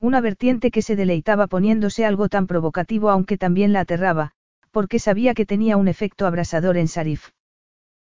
Una 0.00 0.22
vertiente 0.22 0.70
que 0.70 0.80
se 0.80 0.96
deleitaba 0.96 1.46
poniéndose 1.46 2.06
algo 2.06 2.30
tan 2.30 2.46
provocativo 2.46 3.10
aunque 3.10 3.36
también 3.36 3.74
la 3.74 3.80
aterraba, 3.80 4.32
porque 4.70 4.98
sabía 4.98 5.34
que 5.34 5.46
tenía 5.46 5.76
un 5.76 5.88
efecto 5.88 6.26
abrasador 6.26 6.76
en 6.76 6.88
Sarif. 6.88 7.30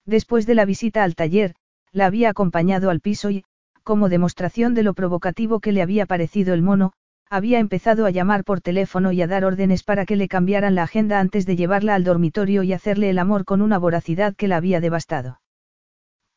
Después 0.05 0.47
de 0.47 0.55
la 0.55 0.65
visita 0.65 1.05
al 1.05 1.15
taller, 1.15 1.55
la 1.93 2.07
había 2.07 2.31
acompañado 2.31 2.91
al 2.91 3.01
piso 3.01 3.31
y, 3.31 3.45
como 3.83 4.09
demostración 4.09 4.75
de 4.75 4.83
lo 4.83 4.95
provocativo 4.95 5.61
que 5.61 5.73
le 5.73 5.83
había 5.83 6.07
parecido 6.07 6.55
el 6.55 6.63
mono, 6.63 6.93
había 7.29 7.59
empezado 7.59 8.07
a 8.07 8.11
llamar 8.11 8.45
por 8.45 8.61
teléfono 8.61 9.13
y 9.13 9.21
a 9.23 9.27
dar 9.27 9.45
órdenes 9.45 9.83
para 9.83 10.07
que 10.07 10.17
le 10.17 10.29
cambiaran 10.29 10.75
la 10.75 10.85
agenda 10.85 11.19
antes 11.19 11.45
de 11.47 11.57
llevarla 11.57 11.95
al 11.95 12.05
dormitorio 12.05 12.63
y 12.63 12.73
hacerle 12.73 13.11
el 13.11 13.19
amor 13.19 13.45
con 13.45 13.63
una 13.63 13.79
voracidad 13.79 14.35
que 14.37 14.49
la 14.49 14.57
había 14.57 14.81
devastado. 14.81 15.41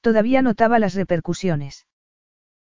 Todavía 0.01 0.41
notaba 0.41 0.79
las 0.79 0.95
repercusiones. 0.95 1.85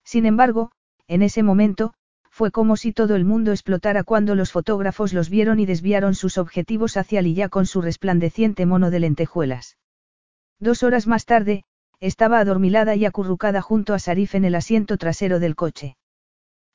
Sin 0.03 0.25
embargo, 0.25 0.71
en 1.07 1.21
ese 1.21 1.43
momento, 1.43 1.93
fue 2.35 2.51
como 2.51 2.75
si 2.75 2.91
todo 2.91 3.15
el 3.15 3.23
mundo 3.23 3.51
explotara 3.51 4.03
cuando 4.03 4.35
los 4.35 4.51
fotógrafos 4.51 5.13
los 5.13 5.29
vieron 5.29 5.57
y 5.61 5.65
desviaron 5.65 6.15
sus 6.15 6.37
objetivos 6.37 6.97
hacia 6.97 7.21
Lilla 7.21 7.47
con 7.47 7.65
su 7.65 7.81
resplandeciente 7.81 8.65
mono 8.65 8.91
de 8.91 8.99
lentejuelas. 8.99 9.77
Dos 10.59 10.83
horas 10.83 11.07
más 11.07 11.23
tarde, 11.23 11.63
estaba 12.01 12.39
adormilada 12.39 12.93
y 12.97 13.05
acurrucada 13.05 13.61
junto 13.61 13.93
a 13.93 13.99
Sarif 13.99 14.35
en 14.35 14.43
el 14.43 14.55
asiento 14.55 14.97
trasero 14.97 15.39
del 15.39 15.55
coche. 15.55 15.95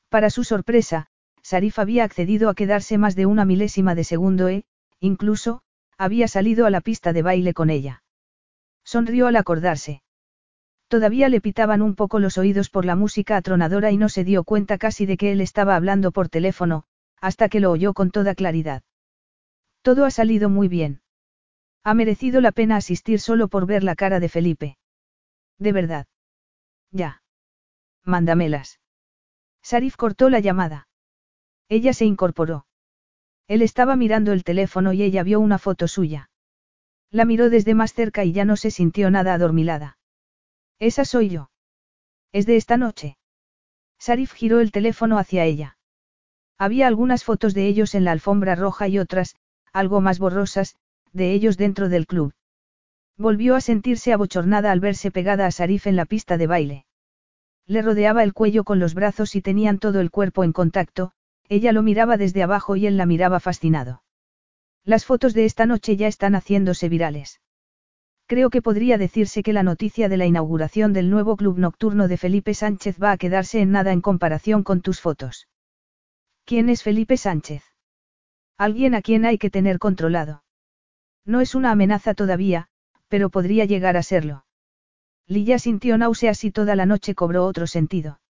Para 0.08 0.30
su 0.30 0.44
sorpresa, 0.44 1.08
Sarif 1.42 1.78
había 1.78 2.04
accedido 2.04 2.48
a 2.48 2.54
quedarse 2.54 2.96
más 2.96 3.14
de 3.14 3.26
una 3.26 3.44
milésima 3.44 3.94
de 3.94 4.04
segundo 4.04 4.48
e, 4.48 4.64
incluso, 4.98 5.60
había 5.98 6.26
salido 6.26 6.64
a 6.64 6.70
la 6.70 6.80
pista 6.80 7.12
de 7.12 7.20
baile 7.20 7.52
con 7.52 7.68
ella. 7.68 8.02
Sonrió 8.82 9.26
al 9.26 9.36
acordarse. 9.36 10.00
Todavía 10.90 11.28
le 11.28 11.40
pitaban 11.40 11.82
un 11.82 11.94
poco 11.94 12.18
los 12.18 12.36
oídos 12.36 12.68
por 12.68 12.84
la 12.84 12.96
música 12.96 13.36
atronadora 13.36 13.92
y 13.92 13.96
no 13.96 14.08
se 14.08 14.24
dio 14.24 14.42
cuenta 14.42 14.76
casi 14.76 15.06
de 15.06 15.16
que 15.16 15.30
él 15.30 15.40
estaba 15.40 15.76
hablando 15.76 16.10
por 16.10 16.28
teléfono, 16.28 16.82
hasta 17.20 17.48
que 17.48 17.60
lo 17.60 17.70
oyó 17.70 17.94
con 17.94 18.10
toda 18.10 18.34
claridad. 18.34 18.82
Todo 19.82 20.04
ha 20.04 20.10
salido 20.10 20.50
muy 20.50 20.66
bien. 20.66 21.00
Ha 21.84 21.94
merecido 21.94 22.40
la 22.40 22.50
pena 22.50 22.74
asistir 22.74 23.20
solo 23.20 23.46
por 23.46 23.66
ver 23.66 23.84
la 23.84 23.94
cara 23.94 24.18
de 24.18 24.28
Felipe. 24.28 24.78
De 25.60 25.70
verdad. 25.70 26.08
Ya. 26.90 27.22
Mándamelas. 28.04 28.80
Sarif 29.62 29.94
cortó 29.94 30.28
la 30.28 30.40
llamada. 30.40 30.88
Ella 31.68 31.92
se 31.92 32.04
incorporó. 32.04 32.66
Él 33.46 33.62
estaba 33.62 33.94
mirando 33.94 34.32
el 34.32 34.42
teléfono 34.42 34.92
y 34.92 35.04
ella 35.04 35.22
vio 35.22 35.38
una 35.38 35.58
foto 35.58 35.86
suya. 35.86 36.30
La 37.12 37.24
miró 37.24 37.48
desde 37.48 37.74
más 37.74 37.94
cerca 37.94 38.24
y 38.24 38.32
ya 38.32 38.44
no 38.44 38.56
se 38.56 38.72
sintió 38.72 39.08
nada 39.12 39.34
adormilada. 39.34 39.98
Esa 40.80 41.04
soy 41.04 41.28
yo. 41.28 41.50
Es 42.32 42.46
de 42.46 42.56
esta 42.56 42.78
noche. 42.78 43.18
Sarif 43.98 44.32
giró 44.32 44.60
el 44.60 44.72
teléfono 44.72 45.18
hacia 45.18 45.44
ella. 45.44 45.76
Había 46.56 46.86
algunas 46.86 47.22
fotos 47.22 47.52
de 47.52 47.66
ellos 47.66 47.94
en 47.94 48.04
la 48.04 48.12
alfombra 48.12 48.54
roja 48.54 48.88
y 48.88 48.98
otras, 48.98 49.36
algo 49.74 50.00
más 50.00 50.18
borrosas, 50.18 50.76
de 51.12 51.32
ellos 51.32 51.58
dentro 51.58 51.90
del 51.90 52.06
club. 52.06 52.32
Volvió 53.18 53.56
a 53.56 53.60
sentirse 53.60 54.14
abochornada 54.14 54.72
al 54.72 54.80
verse 54.80 55.10
pegada 55.10 55.44
a 55.44 55.50
Sarif 55.50 55.86
en 55.86 55.96
la 55.96 56.06
pista 56.06 56.38
de 56.38 56.46
baile. 56.46 56.86
Le 57.66 57.82
rodeaba 57.82 58.22
el 58.22 58.32
cuello 58.32 58.64
con 58.64 58.78
los 58.78 58.94
brazos 58.94 59.34
y 59.36 59.42
tenían 59.42 59.78
todo 59.78 60.00
el 60.00 60.10
cuerpo 60.10 60.44
en 60.44 60.52
contacto, 60.52 61.12
ella 61.50 61.72
lo 61.72 61.82
miraba 61.82 62.16
desde 62.16 62.42
abajo 62.42 62.76
y 62.76 62.86
él 62.86 62.96
la 62.96 63.04
miraba 63.04 63.38
fascinado. 63.38 64.02
Las 64.84 65.04
fotos 65.04 65.34
de 65.34 65.44
esta 65.44 65.66
noche 65.66 65.96
ya 65.96 66.08
están 66.08 66.34
haciéndose 66.34 66.88
virales. 66.88 67.40
Creo 68.30 68.48
que 68.48 68.62
podría 68.62 68.96
decirse 68.96 69.42
que 69.42 69.52
la 69.52 69.64
noticia 69.64 70.08
de 70.08 70.16
la 70.16 70.24
inauguración 70.24 70.92
del 70.92 71.10
nuevo 71.10 71.36
club 71.36 71.58
nocturno 71.58 72.06
de 72.06 72.16
Felipe 72.16 72.54
Sánchez 72.54 72.96
va 73.02 73.10
a 73.10 73.16
quedarse 73.16 73.60
en 73.60 73.72
nada 73.72 73.90
en 73.90 74.00
comparación 74.00 74.62
con 74.62 74.82
tus 74.82 75.00
fotos. 75.00 75.48
¿Quién 76.44 76.68
es 76.68 76.84
Felipe 76.84 77.16
Sánchez? 77.16 77.64
Alguien 78.56 78.94
a 78.94 79.02
quien 79.02 79.24
hay 79.24 79.36
que 79.36 79.50
tener 79.50 79.80
controlado. 79.80 80.44
No 81.24 81.40
es 81.40 81.56
una 81.56 81.72
amenaza 81.72 82.14
todavía, 82.14 82.68
pero 83.08 83.30
podría 83.30 83.64
llegar 83.64 83.96
a 83.96 84.04
serlo. 84.04 84.44
Lilla 85.26 85.58
sintió 85.58 85.98
náuseas 85.98 86.44
y 86.44 86.52
toda 86.52 86.76
la 86.76 86.86
noche 86.86 87.16
cobró 87.16 87.44
otro 87.44 87.66
sentido. 87.66 88.20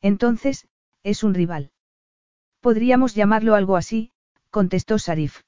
Entonces, 0.00 0.66
es 1.02 1.22
un 1.22 1.34
rival. 1.34 1.70
Podríamos 2.60 3.14
llamarlo 3.14 3.56
algo 3.56 3.76
así, 3.76 4.10
contestó 4.48 4.98
Sarif. 4.98 5.42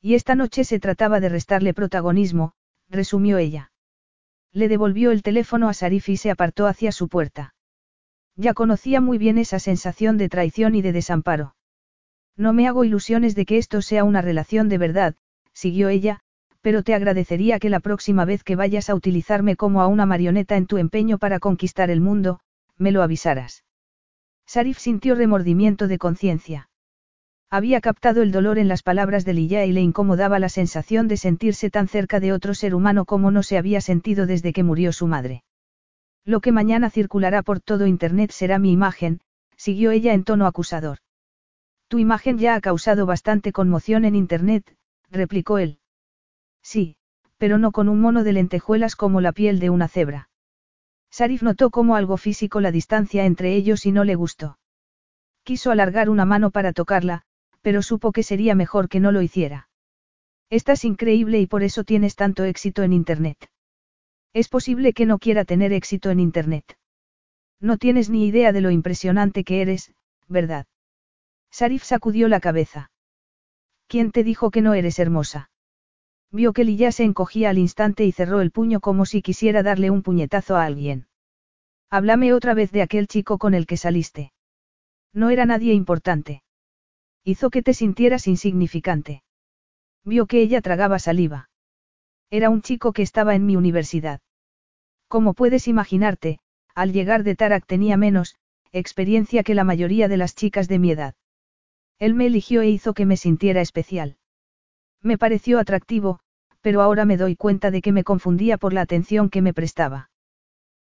Y 0.00 0.14
esta 0.14 0.36
noche 0.36 0.62
se 0.62 0.78
trataba 0.78 1.18
de 1.18 1.30
restarle 1.30 1.74
protagonismo, 1.74 2.54
resumió 2.92 3.38
ella. 3.38 3.72
Le 4.52 4.68
devolvió 4.68 5.10
el 5.10 5.22
teléfono 5.22 5.68
a 5.68 5.74
Sarif 5.74 6.08
y 6.08 6.16
se 6.16 6.30
apartó 6.30 6.66
hacia 6.66 6.92
su 6.92 7.08
puerta. 7.08 7.54
Ya 8.36 8.54
conocía 8.54 9.00
muy 9.00 9.18
bien 9.18 9.38
esa 9.38 9.58
sensación 9.58 10.18
de 10.18 10.28
traición 10.28 10.74
y 10.74 10.82
de 10.82 10.92
desamparo. 10.92 11.56
No 12.36 12.52
me 12.52 12.68
hago 12.68 12.84
ilusiones 12.84 13.34
de 13.34 13.44
que 13.44 13.58
esto 13.58 13.82
sea 13.82 14.04
una 14.04 14.22
relación 14.22 14.68
de 14.68 14.78
verdad, 14.78 15.14
siguió 15.52 15.88
ella, 15.88 16.20
pero 16.60 16.82
te 16.82 16.94
agradecería 16.94 17.58
que 17.58 17.70
la 17.70 17.80
próxima 17.80 18.24
vez 18.24 18.44
que 18.44 18.56
vayas 18.56 18.88
a 18.88 18.94
utilizarme 18.94 19.56
como 19.56 19.82
a 19.82 19.86
una 19.86 20.06
marioneta 20.06 20.56
en 20.56 20.66
tu 20.66 20.78
empeño 20.78 21.18
para 21.18 21.40
conquistar 21.40 21.90
el 21.90 22.00
mundo, 22.00 22.40
me 22.78 22.92
lo 22.92 23.02
avisaras. 23.02 23.64
Sarif 24.46 24.78
sintió 24.78 25.14
remordimiento 25.14 25.88
de 25.88 25.98
conciencia. 25.98 26.68
Había 27.54 27.82
captado 27.82 28.22
el 28.22 28.32
dolor 28.32 28.58
en 28.58 28.66
las 28.66 28.82
palabras 28.82 29.26
de 29.26 29.34
Lilla 29.34 29.66
y 29.66 29.72
le 29.72 29.82
incomodaba 29.82 30.38
la 30.38 30.48
sensación 30.48 31.06
de 31.06 31.18
sentirse 31.18 31.68
tan 31.68 31.86
cerca 31.86 32.18
de 32.18 32.32
otro 32.32 32.54
ser 32.54 32.74
humano 32.74 33.04
como 33.04 33.30
no 33.30 33.42
se 33.42 33.58
había 33.58 33.82
sentido 33.82 34.24
desde 34.24 34.54
que 34.54 34.62
murió 34.62 34.90
su 34.90 35.06
madre. 35.06 35.44
Lo 36.24 36.40
que 36.40 36.50
mañana 36.50 36.88
circulará 36.88 37.42
por 37.42 37.60
todo 37.60 37.86
Internet 37.86 38.30
será 38.30 38.58
mi 38.58 38.72
imagen, 38.72 39.20
siguió 39.54 39.90
ella 39.90 40.14
en 40.14 40.24
tono 40.24 40.46
acusador. 40.46 41.00
Tu 41.88 41.98
imagen 41.98 42.38
ya 42.38 42.54
ha 42.54 42.60
causado 42.62 43.04
bastante 43.04 43.52
conmoción 43.52 44.06
en 44.06 44.16
Internet, 44.16 44.74
replicó 45.10 45.58
él. 45.58 45.78
Sí, 46.62 46.96
pero 47.36 47.58
no 47.58 47.70
con 47.70 47.90
un 47.90 48.00
mono 48.00 48.24
de 48.24 48.32
lentejuelas 48.32 48.96
como 48.96 49.20
la 49.20 49.32
piel 49.32 49.58
de 49.58 49.68
una 49.68 49.88
cebra. 49.88 50.30
Sarif 51.10 51.42
notó 51.42 51.68
como 51.68 51.96
algo 51.96 52.16
físico 52.16 52.62
la 52.62 52.72
distancia 52.72 53.26
entre 53.26 53.54
ellos 53.54 53.84
y 53.84 53.92
no 53.92 54.04
le 54.04 54.14
gustó. 54.14 54.56
Quiso 55.42 55.70
alargar 55.70 56.08
una 56.08 56.24
mano 56.24 56.50
para 56.50 56.72
tocarla, 56.72 57.26
pero 57.62 57.80
supo 57.82 58.12
que 58.12 58.22
sería 58.22 58.54
mejor 58.54 58.88
que 58.88 59.00
no 59.00 59.12
lo 59.12 59.22
hiciera. 59.22 59.68
Estás 60.50 60.84
increíble 60.84 61.40
y 61.40 61.46
por 61.46 61.62
eso 61.62 61.84
tienes 61.84 62.14
tanto 62.14 62.44
éxito 62.44 62.82
en 62.82 62.92
Internet. 62.92 63.50
Es 64.34 64.48
posible 64.48 64.92
que 64.92 65.06
no 65.06 65.18
quiera 65.18 65.44
tener 65.44 65.72
éxito 65.72 66.10
en 66.10 66.20
Internet. 66.20 66.76
No 67.60 67.78
tienes 67.78 68.10
ni 68.10 68.26
idea 68.26 68.52
de 68.52 68.60
lo 68.60 68.70
impresionante 68.70 69.44
que 69.44 69.62
eres, 69.62 69.94
¿verdad? 70.28 70.66
Sarif 71.50 71.84
sacudió 71.84 72.28
la 72.28 72.40
cabeza. 72.40 72.90
¿Quién 73.86 74.10
te 74.10 74.24
dijo 74.24 74.50
que 74.50 74.62
no 74.62 74.74
eres 74.74 74.98
hermosa? 74.98 75.50
Vio 76.30 76.54
que 76.54 76.64
Lilla 76.64 76.92
se 76.92 77.04
encogía 77.04 77.50
al 77.50 77.58
instante 77.58 78.04
y 78.04 78.12
cerró 78.12 78.40
el 78.40 78.50
puño 78.50 78.80
como 78.80 79.04
si 79.04 79.20
quisiera 79.20 79.62
darle 79.62 79.90
un 79.90 80.02
puñetazo 80.02 80.56
a 80.56 80.64
alguien. 80.64 81.06
Háblame 81.90 82.32
otra 82.32 82.54
vez 82.54 82.72
de 82.72 82.80
aquel 82.80 83.06
chico 83.06 83.36
con 83.36 83.52
el 83.52 83.66
que 83.66 83.76
saliste. 83.76 84.32
No 85.12 85.28
era 85.28 85.44
nadie 85.44 85.74
importante. 85.74 86.42
Hizo 87.24 87.50
que 87.50 87.62
te 87.62 87.72
sintieras 87.72 88.26
insignificante. 88.26 89.22
Vio 90.04 90.26
que 90.26 90.40
ella 90.40 90.60
tragaba 90.60 90.98
saliva. 90.98 91.48
Era 92.30 92.50
un 92.50 92.62
chico 92.62 92.92
que 92.92 93.02
estaba 93.02 93.34
en 93.34 93.46
mi 93.46 93.56
universidad. 93.56 94.20
Como 95.06 95.34
puedes 95.34 95.68
imaginarte, 95.68 96.38
al 96.74 96.92
llegar 96.92 97.22
de 97.22 97.36
Tarak 97.36 97.66
tenía 97.66 97.96
menos, 97.96 98.36
experiencia 98.72 99.42
que 99.42 99.54
la 99.54 99.64
mayoría 99.64 100.08
de 100.08 100.16
las 100.16 100.34
chicas 100.34 100.66
de 100.66 100.78
mi 100.78 100.90
edad. 100.90 101.14
Él 101.98 102.14
me 102.14 102.26
eligió 102.26 102.62
e 102.62 102.70
hizo 102.70 102.94
que 102.94 103.06
me 103.06 103.16
sintiera 103.16 103.60
especial. 103.60 104.16
Me 105.02 105.18
pareció 105.18 105.58
atractivo, 105.58 106.20
pero 106.60 106.80
ahora 106.80 107.04
me 107.04 107.16
doy 107.16 107.36
cuenta 107.36 107.70
de 107.70 107.82
que 107.82 107.92
me 107.92 108.02
confundía 108.02 108.56
por 108.56 108.72
la 108.72 108.80
atención 108.80 109.30
que 109.30 109.42
me 109.42 109.52
prestaba. 109.54 110.10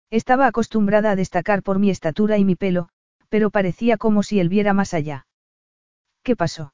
Estaba 0.09 0.47
acostumbrada 0.47 1.11
a 1.11 1.15
destacar 1.15 1.61
por 1.61 1.77
mi 1.77 1.89
estatura 1.89 2.37
y 2.37 2.45
mi 2.45 2.55
pelo, 2.55 2.89
pero 3.29 3.51
parecía 3.51 3.97
como 3.97 4.23
si 4.23 4.39
él 4.39 4.49
viera 4.49 4.73
más 4.73 4.93
allá. 4.93 5.27
¿Qué 6.23 6.35
pasó? 6.35 6.73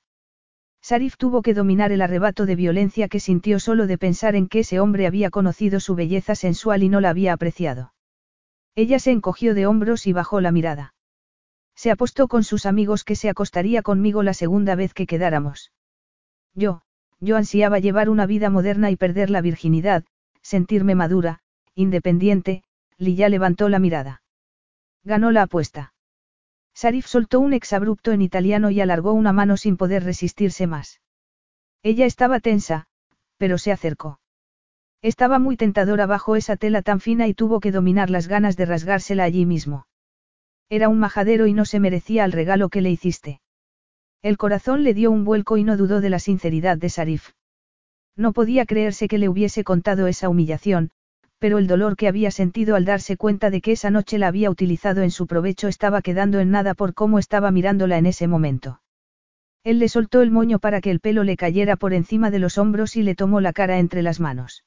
Sarif 0.82 1.18
tuvo 1.18 1.42
que 1.42 1.54
dominar 1.54 1.92
el 1.92 2.02
arrebato 2.02 2.46
de 2.46 2.56
violencia 2.56 3.08
que 3.08 3.20
sintió 3.20 3.60
solo 3.60 3.88
de 3.88 3.98
pensar 3.98 4.36
en 4.36 4.48
que 4.48 4.60
ese 4.60 4.80
hombre 4.80 5.08
había 5.08 5.30
conocido 5.30 5.80
su 5.80 5.96
belleza 5.96 6.36
sensual 6.36 6.84
y 6.84 6.90
no 6.90 7.02
la 7.02 7.10
había 7.10 7.34
apreciado. 7.34 7.94
Ella 8.76 9.00
se 9.00 9.12
encogió 9.12 9.54
de 9.54 9.66
hombros 9.66 10.08
y 10.08 10.14
bajó 10.14 10.40
la 10.40 10.52
mirada. 10.52 10.94
Se 11.76 11.92
apostó 11.92 12.28
con 12.28 12.44
sus 12.44 12.66
amigos 12.66 13.04
que 13.04 13.16
se 13.16 13.30
acostaría 13.30 13.82
conmigo 13.82 14.24
la 14.24 14.34
segunda 14.34 14.76
vez 14.76 14.94
que 14.94 15.08
quedáramos. 15.08 15.72
Yo, 16.54 16.82
yo 17.20 17.38
ansiaba 17.38 17.80
llevar 17.80 18.10
una 18.10 18.26
vida 18.26 18.50
moderna 18.50 18.92
y 18.92 18.96
perder 18.96 19.30
la 19.30 19.42
virginidad, 19.42 20.06
sentirme 20.42 20.96
madura, 20.96 21.40
independiente, 21.76 22.64
Lilla 22.98 23.30
levantó 23.30 23.70
la 23.70 23.80
mirada. 23.80 24.22
Ganó 25.04 25.32
la 25.32 25.44
apuesta. 25.44 25.94
Sarif 26.78 27.08
soltó 27.08 27.40
un 27.40 27.54
exabrupto 27.54 28.12
en 28.12 28.22
italiano 28.22 28.70
y 28.70 28.82
alargó 28.82 29.14
una 29.14 29.34
mano 29.34 29.58
sin 29.58 29.78
poder 29.78 30.04
resistirse 30.04 30.68
más. 30.68 31.02
Ella 31.82 32.06
estaba 32.06 32.40
tensa, 32.40 32.86
pero 33.38 33.58
se 33.58 33.72
acercó. 33.72 34.20
Estaba 35.02 35.40
muy 35.40 35.58
tentadora 35.58 36.06
bajo 36.06 36.36
esa 36.36 36.56
tela 36.56 36.84
tan 36.84 37.00
fina 37.00 37.28
y 37.28 37.34
tuvo 37.34 37.62
que 37.62 37.72
dominar 37.72 38.12
las 38.12 38.28
ganas 38.28 38.58
de 38.58 38.68
rasgársela 38.68 39.24
allí 39.24 39.48
mismo. 39.48 39.88
Era 40.70 40.88
un 40.88 41.00
majadero 41.00 41.48
y 41.48 41.54
no 41.54 41.66
se 41.66 41.80
merecía 41.80 42.24
el 42.26 42.32
regalo 42.32 42.70
que 42.70 42.82
le 42.82 42.92
hiciste. 42.92 43.42
El 44.22 44.38
corazón 44.38 44.84
le 44.84 44.94
dio 44.94 45.10
un 45.10 45.24
vuelco 45.24 45.58
y 45.58 45.64
no 45.64 45.78
dudó 45.78 46.00
de 46.00 46.12
la 46.12 46.20
sinceridad 46.20 46.78
de 46.78 46.90
Sarif. 46.90 47.32
No 48.16 48.34
podía 48.34 48.68
creerse 48.68 49.08
que 49.08 49.18
le 49.18 49.30
hubiese 49.30 49.64
contado 49.64 50.06
esa 50.06 50.30
humillación, 50.30 50.92
pero 51.40 51.58
el 51.58 51.68
dolor 51.68 51.96
que 51.96 52.08
había 52.08 52.32
sentido 52.32 52.76
al 52.76 52.86
darse 52.86 53.18
cuenta 53.18 53.50
de 53.50 53.62
que 53.62 53.74
esa 53.74 53.92
noche 53.92 54.18
la 54.18 54.28
había 54.28 54.50
utilizado 54.50 55.04
en 55.04 55.12
su 55.12 55.28
provecho 55.28 55.68
estaba 55.68 56.02
quedando 56.02 56.40
en 56.40 56.52
nada 56.52 56.74
por 56.74 56.94
cómo 56.94 57.20
estaba 57.20 57.52
mirándola 57.52 57.98
en 57.98 58.08
ese 58.08 58.28
momento. 58.28 58.82
Él 59.64 59.80
le 59.80 59.90
soltó 59.90 60.22
el 60.22 60.32
moño 60.32 60.60
para 60.60 60.82
que 60.82 60.92
el 60.92 61.00
pelo 61.00 61.24
le 61.24 61.38
cayera 61.38 61.76
por 61.76 61.94
encima 61.94 62.32
de 62.32 62.40
los 62.40 62.58
hombros 62.58 62.96
y 62.96 63.04
le 63.04 63.16
tomó 63.16 63.42
la 63.42 63.54
cara 63.54 63.80
entre 63.80 64.02
las 64.02 64.20
manos. 64.20 64.64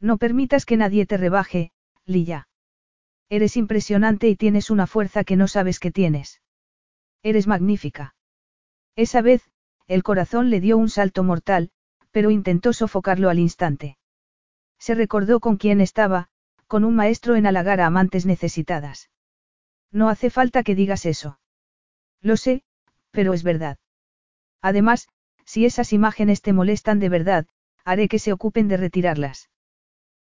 No 0.00 0.16
permitas 0.16 0.64
que 0.64 0.76
nadie 0.76 1.06
te 1.06 1.16
rebaje, 1.16 1.72
Lilla. 2.06 2.48
Eres 3.28 3.56
impresionante 3.56 4.28
y 4.28 4.36
tienes 4.36 4.70
una 4.70 4.86
fuerza 4.86 5.24
que 5.24 5.36
no 5.36 5.48
sabes 5.48 5.80
que 5.80 5.90
tienes. 5.90 6.40
Eres 7.22 7.46
magnífica. 7.46 8.14
Esa 8.96 9.22
vez, 9.22 9.42
el 9.86 10.02
corazón 10.02 10.50
le 10.50 10.60
dio 10.60 10.76
un 10.76 10.88
salto 10.88 11.22
mortal, 11.22 11.70
pero 12.10 12.30
intentó 12.30 12.72
sofocarlo 12.72 13.30
al 13.30 13.38
instante. 13.38 13.96
Se 14.82 14.96
recordó 14.96 15.38
con 15.38 15.58
quién 15.58 15.80
estaba, 15.80 16.28
con 16.66 16.82
un 16.82 16.96
maestro 16.96 17.36
en 17.36 17.46
halagar 17.46 17.80
a 17.80 17.86
amantes 17.86 18.26
necesitadas. 18.26 19.10
No 19.92 20.08
hace 20.08 20.28
falta 20.28 20.64
que 20.64 20.74
digas 20.74 21.06
eso. 21.06 21.38
Lo 22.20 22.36
sé, 22.36 22.64
pero 23.12 23.32
es 23.32 23.44
verdad. 23.44 23.78
Además, 24.60 25.06
si 25.44 25.66
esas 25.66 25.92
imágenes 25.92 26.42
te 26.42 26.52
molestan 26.52 26.98
de 26.98 27.08
verdad, 27.08 27.46
haré 27.84 28.08
que 28.08 28.18
se 28.18 28.32
ocupen 28.32 28.66
de 28.66 28.76
retirarlas. 28.76 29.50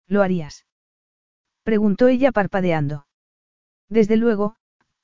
¿Lo 0.08 0.22
harías? 0.22 0.66
Preguntó 1.62 2.08
ella 2.08 2.32
parpadeando. 2.32 3.06
Desde 3.88 4.16
luego, 4.16 4.56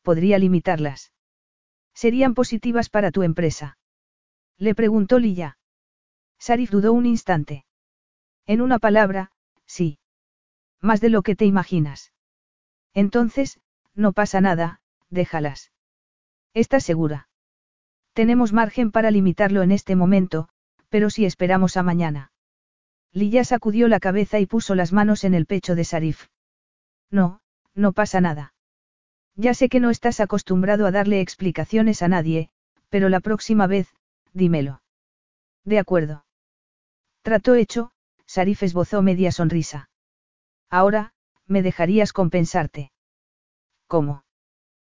podría 0.02 0.36
limitarlas. 0.40 1.12
¿Serían 1.94 2.34
positivas 2.34 2.88
para 2.88 3.12
tu 3.12 3.22
empresa? 3.22 3.78
Le 4.58 4.74
preguntó 4.74 5.20
Lilla. 5.20 5.58
Sarif 6.40 6.72
dudó 6.72 6.92
un 6.92 7.06
instante. 7.06 7.66
En 8.46 8.60
una 8.60 8.80
palabra, 8.80 9.30
sí. 9.74 9.98
Más 10.80 11.00
de 11.00 11.08
lo 11.08 11.22
que 11.22 11.34
te 11.34 11.46
imaginas. 11.46 12.12
Entonces, 12.94 13.58
no 13.94 14.12
pasa 14.12 14.40
nada, 14.40 14.80
déjalas. 15.10 15.72
¿Estás 16.54 16.84
segura? 16.84 17.28
Tenemos 18.12 18.52
margen 18.52 18.92
para 18.92 19.10
limitarlo 19.10 19.62
en 19.62 19.72
este 19.72 19.96
momento, 19.96 20.48
pero 20.88 21.10
si 21.10 21.24
esperamos 21.24 21.76
a 21.76 21.82
mañana. 21.82 22.30
Lilla 23.12 23.42
sacudió 23.42 23.88
la 23.88 23.98
cabeza 23.98 24.38
y 24.38 24.46
puso 24.46 24.76
las 24.76 24.92
manos 24.92 25.24
en 25.24 25.34
el 25.34 25.46
pecho 25.46 25.74
de 25.74 25.84
Sarif. 25.84 26.28
No, 27.10 27.40
no 27.74 27.92
pasa 27.92 28.20
nada. 28.20 28.54
Ya 29.34 29.54
sé 29.54 29.68
que 29.68 29.80
no 29.80 29.90
estás 29.90 30.20
acostumbrado 30.20 30.86
a 30.86 30.92
darle 30.92 31.20
explicaciones 31.20 32.02
a 32.02 32.08
nadie, 32.08 32.50
pero 32.90 33.08
la 33.08 33.18
próxima 33.18 33.66
vez, 33.66 33.92
dímelo. 34.32 34.82
De 35.64 35.80
acuerdo. 35.80 36.26
Trato 37.22 37.56
hecho, 37.56 37.90
Sarif 38.26 38.62
esbozó 38.62 39.02
media 39.02 39.32
sonrisa. 39.32 39.88
Ahora, 40.70 41.12
me 41.46 41.62
dejarías 41.62 42.12
compensarte. 42.12 42.90
¿Cómo? 43.86 44.24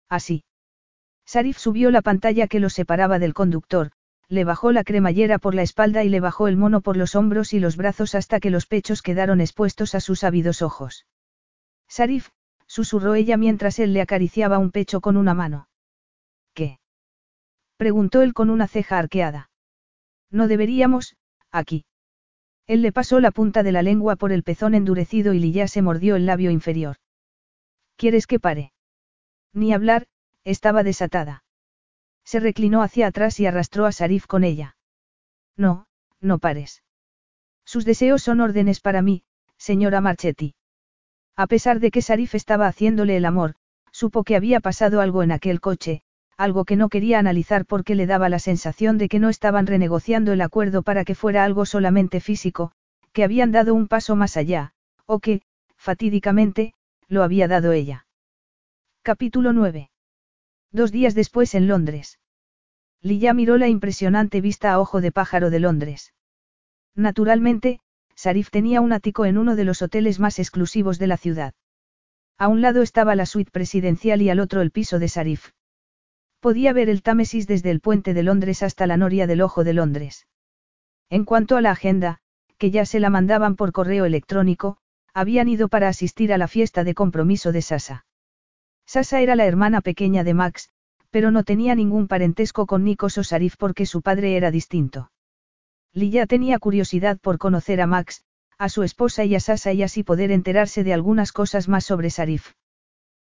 Así. 0.09 0.43
Sarif 1.25 1.57
subió 1.57 1.91
la 1.91 2.01
pantalla 2.01 2.47
que 2.47 2.59
lo 2.59 2.69
separaba 2.69 3.19
del 3.19 3.33
conductor, 3.33 3.91
le 4.29 4.43
bajó 4.43 4.71
la 4.71 4.83
cremallera 4.83 5.39
por 5.39 5.55
la 5.55 5.61
espalda 5.61 6.03
y 6.03 6.09
le 6.09 6.19
bajó 6.19 6.47
el 6.47 6.57
mono 6.57 6.81
por 6.81 6.97
los 6.97 7.15
hombros 7.15 7.53
y 7.53 7.59
los 7.59 7.77
brazos 7.77 8.15
hasta 8.15 8.39
que 8.39 8.49
los 8.49 8.65
pechos 8.65 9.01
quedaron 9.01 9.41
expuestos 9.41 9.95
a 9.95 9.99
sus 9.99 10.23
ávidos 10.23 10.61
ojos. 10.61 11.05
Sarif, 11.87 12.29
susurró 12.65 13.15
ella 13.15 13.37
mientras 13.37 13.79
él 13.79 13.93
le 13.93 14.01
acariciaba 14.01 14.57
un 14.57 14.71
pecho 14.71 14.99
con 15.01 15.15
una 15.17 15.33
mano. 15.33 15.69
¿Qué? 16.53 16.79
preguntó 17.77 18.21
él 18.21 18.33
con 18.33 18.49
una 18.49 18.67
ceja 18.67 18.97
arqueada. 18.97 19.49
No 20.29 20.47
deberíamos, 20.47 21.15
aquí. 21.51 21.85
Él 22.67 22.81
le 22.81 22.91
pasó 22.91 23.19
la 23.21 23.31
punta 23.31 23.63
de 23.63 23.71
la 23.71 23.81
lengua 23.81 24.17
por 24.17 24.31
el 24.33 24.43
pezón 24.43 24.75
endurecido 24.75 25.33
y 25.33 25.39
Lilla 25.39 25.67
se 25.67 25.81
mordió 25.81 26.17
el 26.17 26.25
labio 26.25 26.51
inferior. 26.51 26.97
¿Quieres 27.95 28.27
que 28.27 28.39
pare? 28.39 28.73
Ni 29.53 29.73
hablar, 29.73 30.07
estaba 30.43 30.83
desatada. 30.83 31.43
Se 32.25 32.41
reclinó 32.41 32.81
hacia 32.81 33.07
atrás 33.07 33.39
y 33.39 33.45
arrastró 33.45 33.85
a 33.85 33.93
Sarif 33.93 34.27
con 34.27 34.43
ella. 34.43 34.75
No, 35.55 35.87
no 36.19 36.39
pares. 36.39 36.83
Sus 37.65 37.85
deseos 37.85 38.21
son 38.21 38.41
órdenes 38.41 38.81
para 38.81 39.01
mí, 39.01 39.23
señora 39.57 40.01
Marchetti. 40.01 40.55
A 41.37 41.47
pesar 41.47 41.79
de 41.79 41.89
que 41.89 42.01
Sarif 42.01 42.35
estaba 42.35 42.67
haciéndole 42.67 43.15
el 43.15 43.25
amor, 43.25 43.55
supo 43.91 44.23
que 44.23 44.35
había 44.35 44.59
pasado 44.59 44.99
algo 44.99 45.23
en 45.23 45.31
aquel 45.31 45.61
coche, 45.61 46.01
algo 46.37 46.65
que 46.65 46.75
no 46.75 46.89
quería 46.89 47.17
analizar 47.17 47.65
porque 47.65 47.95
le 47.95 48.05
daba 48.05 48.29
la 48.29 48.39
sensación 48.39 48.99
de 48.99 49.09
que 49.09 49.19
no 49.19 49.29
estaban 49.29 49.65
renegociando 49.65 50.31
el 50.33 50.41
acuerdo 50.41 50.83
para 50.83 51.03
que 51.03 51.15
fuera 51.15 51.43
algo 51.43 51.65
solamente 51.65 52.19
físico, 52.19 52.71
que 53.11 53.23
habían 53.23 53.51
dado 53.51 53.73
un 53.73 53.87
paso 53.87 54.15
más 54.15 54.37
allá, 54.37 54.73
o 55.07 55.19
que, 55.19 55.41
fatídicamente, 55.75 56.73
lo 57.07 57.23
había 57.23 57.47
dado 57.47 57.71
ella. 57.71 58.05
Capítulo 59.01 59.51
9. 59.51 59.89
Dos 60.71 60.91
días 60.91 61.15
después 61.15 61.55
en 61.55 61.67
Londres. 61.67 62.19
Lilla 63.01 63.33
miró 63.33 63.57
la 63.57 63.67
impresionante 63.67 64.39
vista 64.41 64.71
a 64.71 64.79
ojo 64.79 65.01
de 65.01 65.11
pájaro 65.11 65.49
de 65.49 65.59
Londres. 65.59 66.13
Naturalmente, 66.93 67.79
Sarif 68.15 68.49
tenía 68.49 68.81
un 68.81 68.93
ático 68.93 69.25
en 69.25 69.37
uno 69.37 69.55
de 69.55 69.63
los 69.63 69.81
hoteles 69.81 70.19
más 70.19 70.39
exclusivos 70.39 70.99
de 70.99 71.07
la 71.07 71.17
ciudad. 71.17 71.53
A 72.37 72.47
un 72.47 72.61
lado 72.61 72.81
estaba 72.81 73.15
la 73.15 73.25
suite 73.25 73.51
presidencial 73.51 74.21
y 74.21 74.29
al 74.29 74.39
otro 74.39 74.61
el 74.61 74.71
piso 74.71 74.99
de 74.99 75.07
Sarif. 75.07 75.51
Podía 76.39 76.71
ver 76.73 76.89
el 76.89 77.01
Támesis 77.01 77.47
desde 77.47 77.71
el 77.71 77.79
puente 77.79 78.13
de 78.13 78.23
Londres 78.23 78.63
hasta 78.63 78.87
la 78.87 78.97
noria 78.97 79.27
del 79.27 79.41
Ojo 79.41 79.63
de 79.63 79.73
Londres. 79.73 80.27
En 81.09 81.25
cuanto 81.25 81.57
a 81.57 81.61
la 81.61 81.71
agenda, 81.71 82.19
que 82.57 82.71
ya 82.71 82.85
se 82.85 82.99
la 82.99 83.09
mandaban 83.09 83.55
por 83.55 83.71
correo 83.71 84.05
electrónico, 84.05 84.77
habían 85.13 85.47
ido 85.47 85.67
para 85.67 85.87
asistir 85.87 86.31
a 86.33 86.37
la 86.37 86.47
fiesta 86.47 86.83
de 86.83 86.93
compromiso 86.93 87.51
de 87.51 87.61
Sasa. 87.61 88.05
Sasa 88.85 89.21
era 89.21 89.35
la 89.35 89.45
hermana 89.45 89.81
pequeña 89.81 90.23
de 90.23 90.33
Max, 90.33 90.69
pero 91.09 91.31
no 91.31 91.43
tenía 91.43 91.75
ningún 91.75 92.07
parentesco 92.07 92.67
con 92.67 92.83
Nikos 92.83 93.17
o 93.17 93.23
Sarif 93.23 93.55
porque 93.57 93.85
su 93.85 94.01
padre 94.01 94.37
era 94.37 94.51
distinto. 94.51 95.11
Lilla 95.93 96.27
tenía 96.27 96.59
curiosidad 96.59 97.17
por 97.19 97.39
conocer 97.39 97.81
a 97.81 97.87
Max, 97.87 98.23
a 98.57 98.69
su 98.69 98.83
esposa 98.83 99.25
y 99.25 99.33
a 99.33 99.39
Sasa 99.39 99.73
y 99.73 99.83
así 99.83 100.03
poder 100.03 100.31
enterarse 100.31 100.83
de 100.83 100.93
algunas 100.93 101.31
cosas 101.31 101.67
más 101.67 101.85
sobre 101.85 102.09
Sarif. 102.09 102.53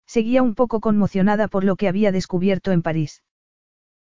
Seguía 0.06 0.42
un 0.42 0.54
poco 0.54 0.80
conmocionada 0.80 1.48
por 1.48 1.64
lo 1.64 1.76
que 1.76 1.88
había 1.88 2.12
descubierto 2.12 2.72
en 2.72 2.82
París. 2.82 3.22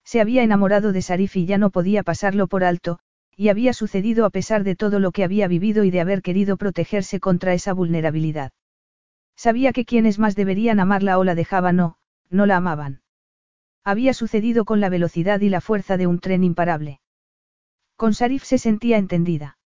Se 0.05 0.21
había 0.21 0.43
enamorado 0.43 0.93
de 0.93 1.03
Sarif 1.03 1.37
y 1.37 1.47
ya 1.47 1.59
no 1.59 1.71
podía 1.71 2.03
pasarlo 2.03 2.47
por 2.47 2.63
alto, 2.63 2.99
y 3.37 3.49
había 3.49 3.73
sucedido 3.73 4.27
a 4.27 4.31
pesar 4.31 4.63
de 4.63 4.77
todo 4.77 5.01
lo 5.01 5.13
que 5.13 5.25
había 5.25 5.49
vivido 5.49 5.83
y 5.85 5.91
de 5.91 6.01
haber 6.01 6.23
querido 6.23 6.57
protegerse 6.57 7.21
contra 7.21 7.55
esa 7.55 7.73
vulnerabilidad. 7.73 8.53
Sabía 9.37 9.73
que 9.73 9.85
quienes 9.85 10.19
más 10.19 10.37
deberían 10.37 10.79
amarla 10.79 11.19
o 11.19 11.25
la 11.25 11.35
dejaban 11.35 11.81
o, 11.81 11.97
no 12.31 12.47
la 12.47 12.57
amaban. 12.57 13.03
Había 13.83 14.15
sucedido 14.15 14.65
con 14.65 14.81
la 14.81 14.89
velocidad 14.89 15.41
y 15.41 15.49
la 15.49 15.61
fuerza 15.61 15.97
de 15.97 16.07
un 16.07 16.21
tren 16.21 16.45
imparable. 16.45 17.01
Con 17.97 18.15
Sarif 18.15 18.45
se 18.45 18.59
sentía 18.59 18.99
entendida. 18.99 19.59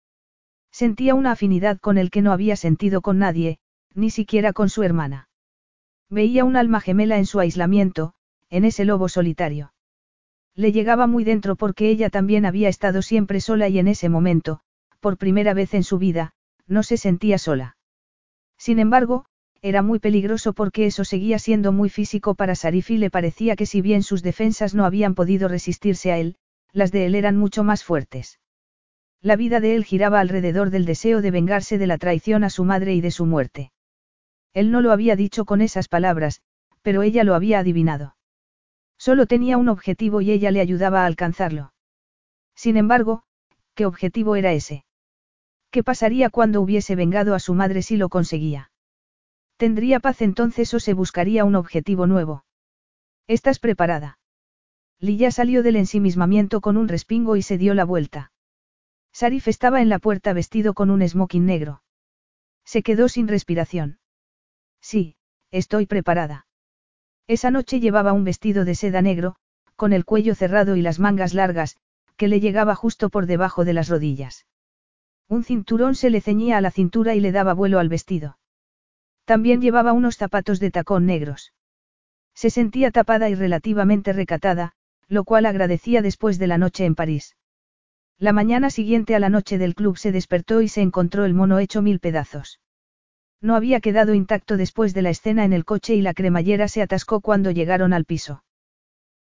Sentía 0.72 1.16
una 1.16 1.32
afinidad 1.32 1.80
con 1.80 1.98
el 1.98 2.09
que 2.11 2.22
no 2.22 2.32
había 2.32 2.56
sentido 2.56 3.01
con 3.01 3.19
nadie, 3.19 3.59
ni 3.93 4.09
siquiera 4.09 4.53
con 4.53 4.69
su 4.69 4.83
hermana. 4.83 5.26
Veía 6.09 6.45
un 6.45 6.55
alma 6.55 6.79
gemela 6.79 7.17
en 7.17 7.25
su 7.25 7.39
aislamiento, 7.39 8.13
en 8.49 8.63
ese 8.63 8.85
lobo 8.85 9.09
solitario. 9.09 9.73
Le 10.55 10.71
llegaba 10.71 11.05
muy 11.05 11.23
dentro 11.23 11.55
porque 11.55 11.89
ella 11.89 12.09
también 12.09 12.45
había 12.45 12.69
estado 12.69 13.01
siempre 13.01 13.41
sola 13.41 13.67
y 13.67 13.77
en 13.79 13.87
ese 13.87 14.09
momento, 14.09 14.61
por 14.99 15.17
primera 15.17 15.53
vez 15.53 15.73
en 15.73 15.83
su 15.83 15.97
vida, 15.97 16.33
no 16.65 16.81
se 16.83 16.97
sentía 16.97 17.37
sola. 17.37 17.77
Sin 18.57 18.79
embargo, 18.79 19.25
era 19.61 19.81
muy 19.81 19.99
peligroso 19.99 20.53
porque 20.53 20.85
eso 20.85 21.03
seguía 21.03 21.39
siendo 21.39 21.71
muy 21.71 21.89
físico 21.89 22.35
para 22.35 22.55
Sarif 22.55 22.89
y 22.89 22.97
le 22.97 23.09
parecía 23.09 23.55
que 23.55 23.65
si 23.65 23.81
bien 23.81 24.01
sus 24.01 24.23
defensas 24.23 24.73
no 24.73 24.85
habían 24.85 25.13
podido 25.13 25.47
resistirse 25.47 26.11
a 26.11 26.17
él, 26.17 26.37
las 26.71 26.91
de 26.91 27.05
él 27.05 27.15
eran 27.15 27.37
mucho 27.37 27.63
más 27.63 27.83
fuertes. 27.83 28.39
La 29.21 29.35
vida 29.35 29.59
de 29.59 29.75
él 29.75 29.83
giraba 29.83 30.19
alrededor 30.19 30.69
del 30.69 30.85
deseo 30.85 31.21
de 31.21 31.31
vengarse 31.31 31.77
de 31.77 31.87
la 31.87 31.97
traición 31.97 32.43
a 32.43 32.49
su 32.49 32.63
madre 32.63 32.93
y 32.93 33.01
de 33.01 33.11
su 33.11 33.25
muerte. 33.25 33.71
Él 34.53 34.72
no 34.72 34.82
lo 34.82 34.92
había 34.92 35.16
dicho 35.16 35.45
con 35.45 35.61
esas 35.61 35.88
palabras, 35.88 36.42
pero 36.82 37.03
ella 37.03 37.24
lo 37.24 37.35
había 37.35 37.59
adivinado. 37.59 38.16
Solo 38.98 39.26
tenía 39.26 39.58
un 39.58 39.69
objetivo 39.69 40.22
y 40.22 40.32
ella 40.32 40.51
le 40.51 40.61
ayudaba 40.61 41.03
a 41.03 41.06
alcanzarlo. 41.06 41.74
Sin 42.56 42.77
embargo, 42.77 43.24
¿qué 43.76 43.85
objetivo 43.85 44.35
era 44.35 44.53
ese? 44.53 44.85
¿Qué 45.69 45.84
pasaría 45.84 46.30
cuando 46.30 46.61
hubiese 46.61 46.95
vengado 46.95 47.35
a 47.35 47.40
su 47.40 47.53
madre 47.53 47.82
si 47.82 47.98
lo 47.98 48.09
conseguía? 48.09 48.72
¿Tendría 49.58 50.00
paz 50.00 50.22
entonces 50.22 50.74
o 50.74 50.80
se 50.80 50.93
buscaría 50.93 51.45
un 51.45 51.56
objetivo 51.56 52.08
nuevo? 52.08 52.45
¿Estás 53.27 53.59
preparada? 53.59 54.19
Lilla 55.00 55.30
salió 55.30 55.61
del 55.61 55.76
ensimismamiento 55.76 56.61
con 56.61 56.77
un 56.77 56.88
respingo 56.88 57.35
y 57.35 57.42
se 57.42 57.58
dio 57.58 57.74
la 57.74 57.85
vuelta. 57.85 58.32
Sarif 59.11 59.48
estaba 59.48 59.82
en 59.82 59.90
la 59.90 60.00
puerta 60.00 60.34
vestido 60.34 60.74
con 60.74 60.90
un 60.90 61.08
smoking 61.08 61.45
negro. 61.45 61.84
Se 62.66 62.82
quedó 62.84 63.09
sin 63.09 63.27
respiración. 63.27 64.00
Sí, 64.90 65.17
estoy 65.51 65.85
preparada. 65.85 66.48
Esa 67.27 67.51
noche 67.51 67.82
llevaba 67.82 68.14
un 68.14 68.24
vestido 68.24 68.64
de 68.64 68.74
seda 68.74 69.01
negro, 69.01 69.35
con 69.75 69.91
el 69.91 70.06
cuello 70.06 70.33
cerrado 70.33 70.77
y 70.77 70.82
las 70.82 70.98
mangas 70.98 71.33
largas, 71.33 71.75
que 72.16 72.30
le 72.30 72.40
llegaba 72.40 72.74
justo 72.74 73.09
por 73.09 73.25
debajo 73.25 73.66
de 73.66 73.74
las 73.74 73.90
rodillas. 73.90 74.45
Un 75.27 75.43
cinturón 75.43 75.93
se 75.95 76.09
le 76.09 76.22
ceñía 76.22 76.56
a 76.56 76.61
la 76.61 76.72
cintura 76.72 77.16
y 77.16 77.19
le 77.19 77.33
daba 77.33 77.53
vuelo 77.53 77.80
al 77.80 77.90
vestido. 77.90 78.40
También 79.25 79.59
llevaba 79.59 79.91
unos 79.91 80.16
zapatos 80.16 80.61
de 80.61 80.72
tacón 80.72 81.06
negros. 81.06 81.51
Se 82.33 82.49
sentía 82.49 82.90
tapada 82.90 83.27
y 83.27 83.35
relativamente 83.35 84.14
recatada, 84.14 84.72
lo 85.09 85.25
cual 85.25 85.48
agradecía 85.48 86.01
después 86.01 86.40
de 86.40 86.48
la 86.48 86.57
noche 86.57 86.85
en 86.85 86.95
París. 86.95 87.35
La 88.17 88.32
mañana 88.32 88.69
siguiente 88.69 89.16
a 89.16 89.19
la 89.19 89.27
noche 89.27 89.57
del 89.57 89.75
club 89.75 89.98
se 89.98 90.14
despertó 90.14 90.61
y 90.61 90.69
se 90.69 90.82
encontró 90.82 91.25
el 91.25 91.33
mono 91.33 91.59
hecho 91.59 91.82
mil 91.82 91.99
pedazos. 91.99 92.61
No 93.41 93.56
había 93.56 93.80
quedado 93.80 94.14
intacto 94.14 94.57
después 94.57 94.93
de 94.93 95.01
la 95.03 95.09
escena 95.09 95.45
en 95.45 95.53
el 95.53 95.66
coche 95.66 95.95
y 95.95 96.01
la 96.01 96.14
cremallera 96.14 96.67
se 96.67 96.82
atascó 96.82 97.22
cuando 97.22 97.51
llegaron 97.51 97.93
al 97.93 98.06
piso. 98.06 98.43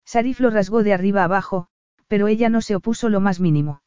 Sarif 0.05 0.41
lo 0.41 0.51
rasgó 0.51 0.83
de 0.83 0.95
arriba 0.95 1.25
abajo, 1.25 1.69
pero 2.07 2.29
ella 2.29 2.49
no 2.49 2.61
se 2.61 2.77
opuso 2.77 3.09
lo 3.09 3.21
más 3.21 3.41
mínimo. 3.41 3.83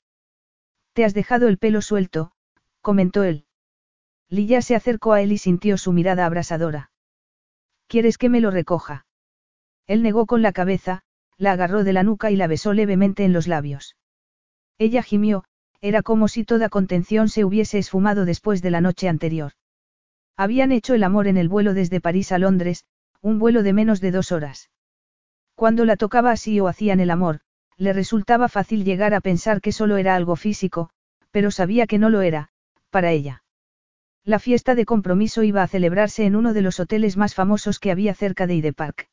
Te 0.93 1.05
has 1.05 1.13
dejado 1.13 1.47
el 1.47 1.57
pelo 1.57 1.81
suelto, 1.81 2.31
comentó 2.81 3.23
él. 3.23 3.45
Lilla 4.29 4.61
se 4.61 4.75
acercó 4.75 5.13
a 5.13 5.21
él 5.21 5.31
y 5.31 5.37
sintió 5.37 5.77
su 5.77 5.93
mirada 5.93 6.25
abrasadora. 6.25 6.91
¿Quieres 7.87 8.17
que 8.17 8.29
me 8.29 8.41
lo 8.41 8.51
recoja? 8.51 9.07
Él 9.87 10.03
negó 10.03 10.27
con 10.27 10.43
la 10.43 10.51
cabeza, 10.51 11.01
la 11.37 11.53
agarró 11.53 11.83
de 11.83 11.93
la 11.93 12.03
nuca 12.03 12.29
y 12.29 12.35
la 12.35 12.45
besó 12.45 12.73
levemente 12.73 13.23
en 13.23 13.33
los 13.33 13.47
labios. 13.47 13.95
Ella 14.77 15.01
gimió, 15.01 15.45
era 15.81 16.03
como 16.03 16.27
si 16.27 16.43
toda 16.43 16.69
contención 16.69 17.29
se 17.29 17.43
hubiese 17.45 17.79
esfumado 17.79 18.25
después 18.25 18.61
de 18.61 18.69
la 18.69 18.81
noche 18.81 19.07
anterior. 19.07 19.53
Habían 20.39 20.71
hecho 20.71 20.93
el 20.93 21.03
amor 21.03 21.27
en 21.27 21.35
el 21.35 21.49
vuelo 21.49 21.73
desde 21.73 21.99
París 21.99 22.31
a 22.31 22.37
Londres, 22.37 22.85
un 23.19 23.39
vuelo 23.39 23.61
de 23.61 23.73
menos 23.73 23.99
de 23.99 24.11
dos 24.11 24.31
horas. 24.31 24.69
Cuando 25.53 25.83
la 25.83 25.97
tocaba 25.97 26.31
así 26.31 26.61
o 26.61 26.69
hacían 26.69 27.01
el 27.01 27.11
amor, 27.11 27.41
le 27.75 27.91
resultaba 27.91 28.47
fácil 28.47 28.85
llegar 28.85 29.13
a 29.13 29.19
pensar 29.19 29.59
que 29.59 29.73
solo 29.73 29.97
era 29.97 30.15
algo 30.15 30.37
físico, 30.37 30.91
pero 31.31 31.51
sabía 31.51 31.87
que 31.87 31.97
no 31.97 32.09
lo 32.09 32.21
era, 32.21 32.51
para 32.89 33.11
ella. 33.11 33.43
La 34.23 34.39
fiesta 34.39 34.75
de 34.75 34.85
compromiso 34.85 35.43
iba 35.43 35.61
a 35.61 35.67
celebrarse 35.67 36.25
en 36.25 36.37
uno 36.37 36.53
de 36.53 36.61
los 36.61 36.79
hoteles 36.79 37.17
más 37.17 37.35
famosos 37.35 37.77
que 37.77 37.91
había 37.91 38.13
cerca 38.13 38.47
de 38.47 38.55
Ide 38.55 38.71
Park. 38.71 39.09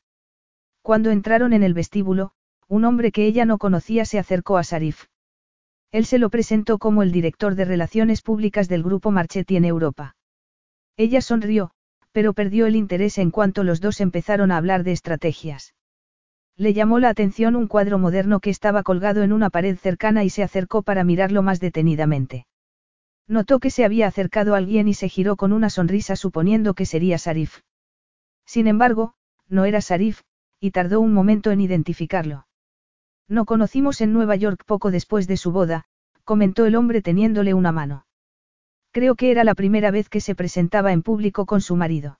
Cuando 0.81 1.11
entraron 1.11 1.51
en 1.51 1.63
el 1.63 1.73
vestíbulo, 1.73 2.31
un 2.69 2.85
hombre 2.85 3.11
que 3.11 3.25
ella 3.25 3.43
no 3.43 3.57
conocía 3.57 4.05
se 4.05 4.17
acercó 4.17 4.57
a 4.57 4.63
Sarif. 4.63 5.07
Él 5.91 6.05
se 6.05 6.19
lo 6.19 6.29
presentó 6.29 6.77
como 6.77 7.03
el 7.03 7.11
director 7.11 7.55
de 7.55 7.65
Relaciones 7.65 8.21
Públicas 8.21 8.69
del 8.69 8.81
Grupo 8.81 9.11
Marchetti 9.11 9.57
en 9.57 9.65
Europa. 9.65 10.15
Ella 10.97 11.21
sonrió, 11.21 11.71
pero 12.11 12.33
perdió 12.33 12.65
el 12.65 12.75
interés 12.75 13.19
en 13.19 13.29
cuanto 13.29 13.63
los 13.63 13.79
dos 13.79 14.01
empezaron 14.01 14.51
a 14.51 14.57
hablar 14.57 14.83
de 14.83 14.91
estrategias. 14.91 15.75
Le 16.55 16.73
llamó 16.73 16.97
la 16.97 17.09
atención 17.09 17.55
un 17.55 17.67
cuadro 17.67 17.99
moderno 17.99 18.39
que 18.39 18.49
estaba 18.49 18.81
colgado 18.81 19.21
en 19.21 19.31
una 19.31 19.51
pared 19.51 19.77
cercana 19.77 20.23
y 20.23 20.31
se 20.31 20.41
acercó 20.41 20.81
para 20.81 21.03
mirarlo 21.03 21.43
más 21.43 21.59
detenidamente. 21.59 22.47
Notó 23.27 23.59
que 23.59 23.69
se 23.69 23.85
había 23.85 24.07
acercado 24.07 24.55
alguien 24.55 24.87
y 24.87 24.95
se 24.95 25.07
giró 25.07 25.35
con 25.35 25.53
una 25.53 25.69
sonrisa 25.69 26.15
suponiendo 26.15 26.73
que 26.73 26.87
sería 26.87 27.19
Sarif. 27.19 27.59
Sin 28.47 28.65
embargo, 28.65 29.13
no 29.47 29.65
era 29.65 29.81
Sarif, 29.81 30.21
y 30.59 30.71
tardó 30.71 30.99
un 30.99 31.13
momento 31.13 31.51
en 31.51 31.61
identificarlo. 31.61 32.47
No 33.27 33.45
conocimos 33.45 34.01
en 34.01 34.13
Nueva 34.13 34.35
York 34.35 34.63
poco 34.65 34.89
después 34.89 35.27
de 35.27 35.37
su 35.37 35.51
boda, 35.51 35.85
comentó 36.23 36.65
el 36.65 36.75
hombre 36.75 37.03
teniéndole 37.03 37.53
una 37.53 37.71
mano. 37.71 38.06
Creo 38.91 39.15
que 39.15 39.31
era 39.31 39.43
la 39.43 39.55
primera 39.55 39.91
vez 39.91 40.09
que 40.09 40.21
se 40.21 40.35
presentaba 40.35 40.91
en 40.91 41.03
público 41.03 41.45
con 41.45 41.61
su 41.61 41.75
marido. 41.75 42.19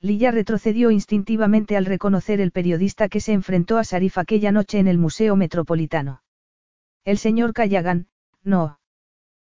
Lilla 0.00 0.30
retrocedió 0.30 0.90
instintivamente 0.90 1.76
al 1.76 1.86
reconocer 1.86 2.40
el 2.40 2.52
periodista 2.52 3.08
que 3.08 3.20
se 3.20 3.32
enfrentó 3.32 3.78
a 3.78 3.84
Sarif 3.84 4.18
aquella 4.18 4.52
noche 4.52 4.78
en 4.78 4.88
el 4.88 4.98
Museo 4.98 5.36
Metropolitano. 5.36 6.22
El 7.04 7.18
señor 7.18 7.54
Callagan, 7.54 8.08
no. 8.42 8.78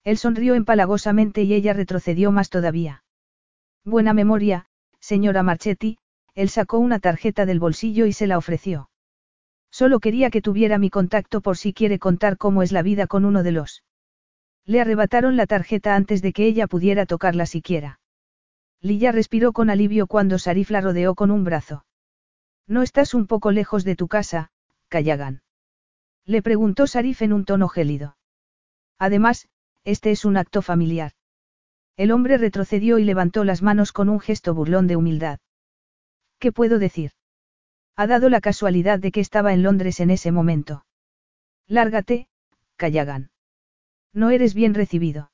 Él 0.05 0.17
sonrió 0.17 0.55
empalagosamente 0.55 1.43
y 1.43 1.55
ella 1.55 1.73
retrocedió 1.73 2.31
más 2.31 2.51
todavía. 2.51 3.05
Buena 3.85 4.13
memoria, 4.13 4.67
señora 5.01 5.43
Marchetti, 5.43 5.99
él 6.35 6.51
sacó 6.51 6.79
una 6.79 7.01
tarjeta 7.01 7.47
del 7.47 7.59
bolsillo 7.59 8.07
y 8.07 8.13
se 8.13 8.27
la 8.27 8.39
ofreció. 8.39 8.91
Solo 9.71 9.99
quería 9.99 10.31
que 10.31 10.41
tuviera 10.41 10.79
mi 10.79 10.89
contacto 10.89 11.41
por 11.41 11.57
si 11.57 11.73
quiere 11.73 11.99
contar 11.99 12.39
cómo 12.39 12.63
es 12.63 12.71
la 12.71 12.83
vida 12.83 13.07
con 13.07 13.25
uno 13.25 13.43
de 13.43 13.53
los. 13.53 13.83
Le 14.69 14.83
arrebataron 14.83 15.39
la 15.39 15.47
tarjeta 15.47 15.97
antes 15.97 16.21
de 16.21 16.35
que 16.35 16.47
ella 16.47 16.67
pudiera 16.67 17.07
tocarla 17.07 17.47
siquiera. 17.47 18.01
Lilla 18.83 19.13
respiró 19.13 19.55
con 19.55 19.71
alivio 19.71 20.07
cuando 20.07 20.39
Sarif 20.39 20.69
la 20.69 20.83
rodeó 20.83 21.15
con 21.15 21.31
un 21.31 21.43
brazo. 21.43 21.87
¿No 22.67 22.83
estás 22.83 23.15
un 23.15 23.27
poco 23.27 23.51
lejos 23.51 23.83
de 23.85 23.97
tu 23.97 24.09
casa, 24.09 24.51
Kayagan? 24.89 25.41
Le 26.27 26.43
preguntó 26.43 26.87
Sarif 26.87 27.23
en 27.23 27.33
un 27.33 27.47
tono 27.47 27.69
gélido. 27.69 28.19
Además, 28.99 29.49
este 29.85 30.11
es 30.11 30.27
un 30.27 30.37
acto 30.37 30.61
familiar. 30.61 31.13
El 31.97 32.13
hombre 32.13 32.37
retrocedió 32.37 32.99
y 32.99 33.05
levantó 33.05 33.45
las 33.45 33.63
manos 33.63 33.93
con 33.93 34.11
un 34.11 34.21
gesto 34.21 34.53
burlón 34.53 34.87
de 34.87 34.97
humildad. 34.97 35.39
¿Qué 36.39 36.53
puedo 36.53 36.79
decir? 36.79 37.13
Ha 37.97 38.07
dado 38.07 38.29
la 38.29 38.43
casualidad 38.43 38.99
de 38.99 39.13
que 39.13 39.21
estaba 39.21 39.55
en 39.55 39.63
Londres 39.63 39.99
en 40.01 40.11
ese 40.11 40.31
momento. 40.31 40.85
Lárgate, 41.67 42.29
Kayagan. 42.77 43.31
No 44.13 44.31
eres 44.31 44.55
bien 44.55 44.75
recibido. 44.75 45.31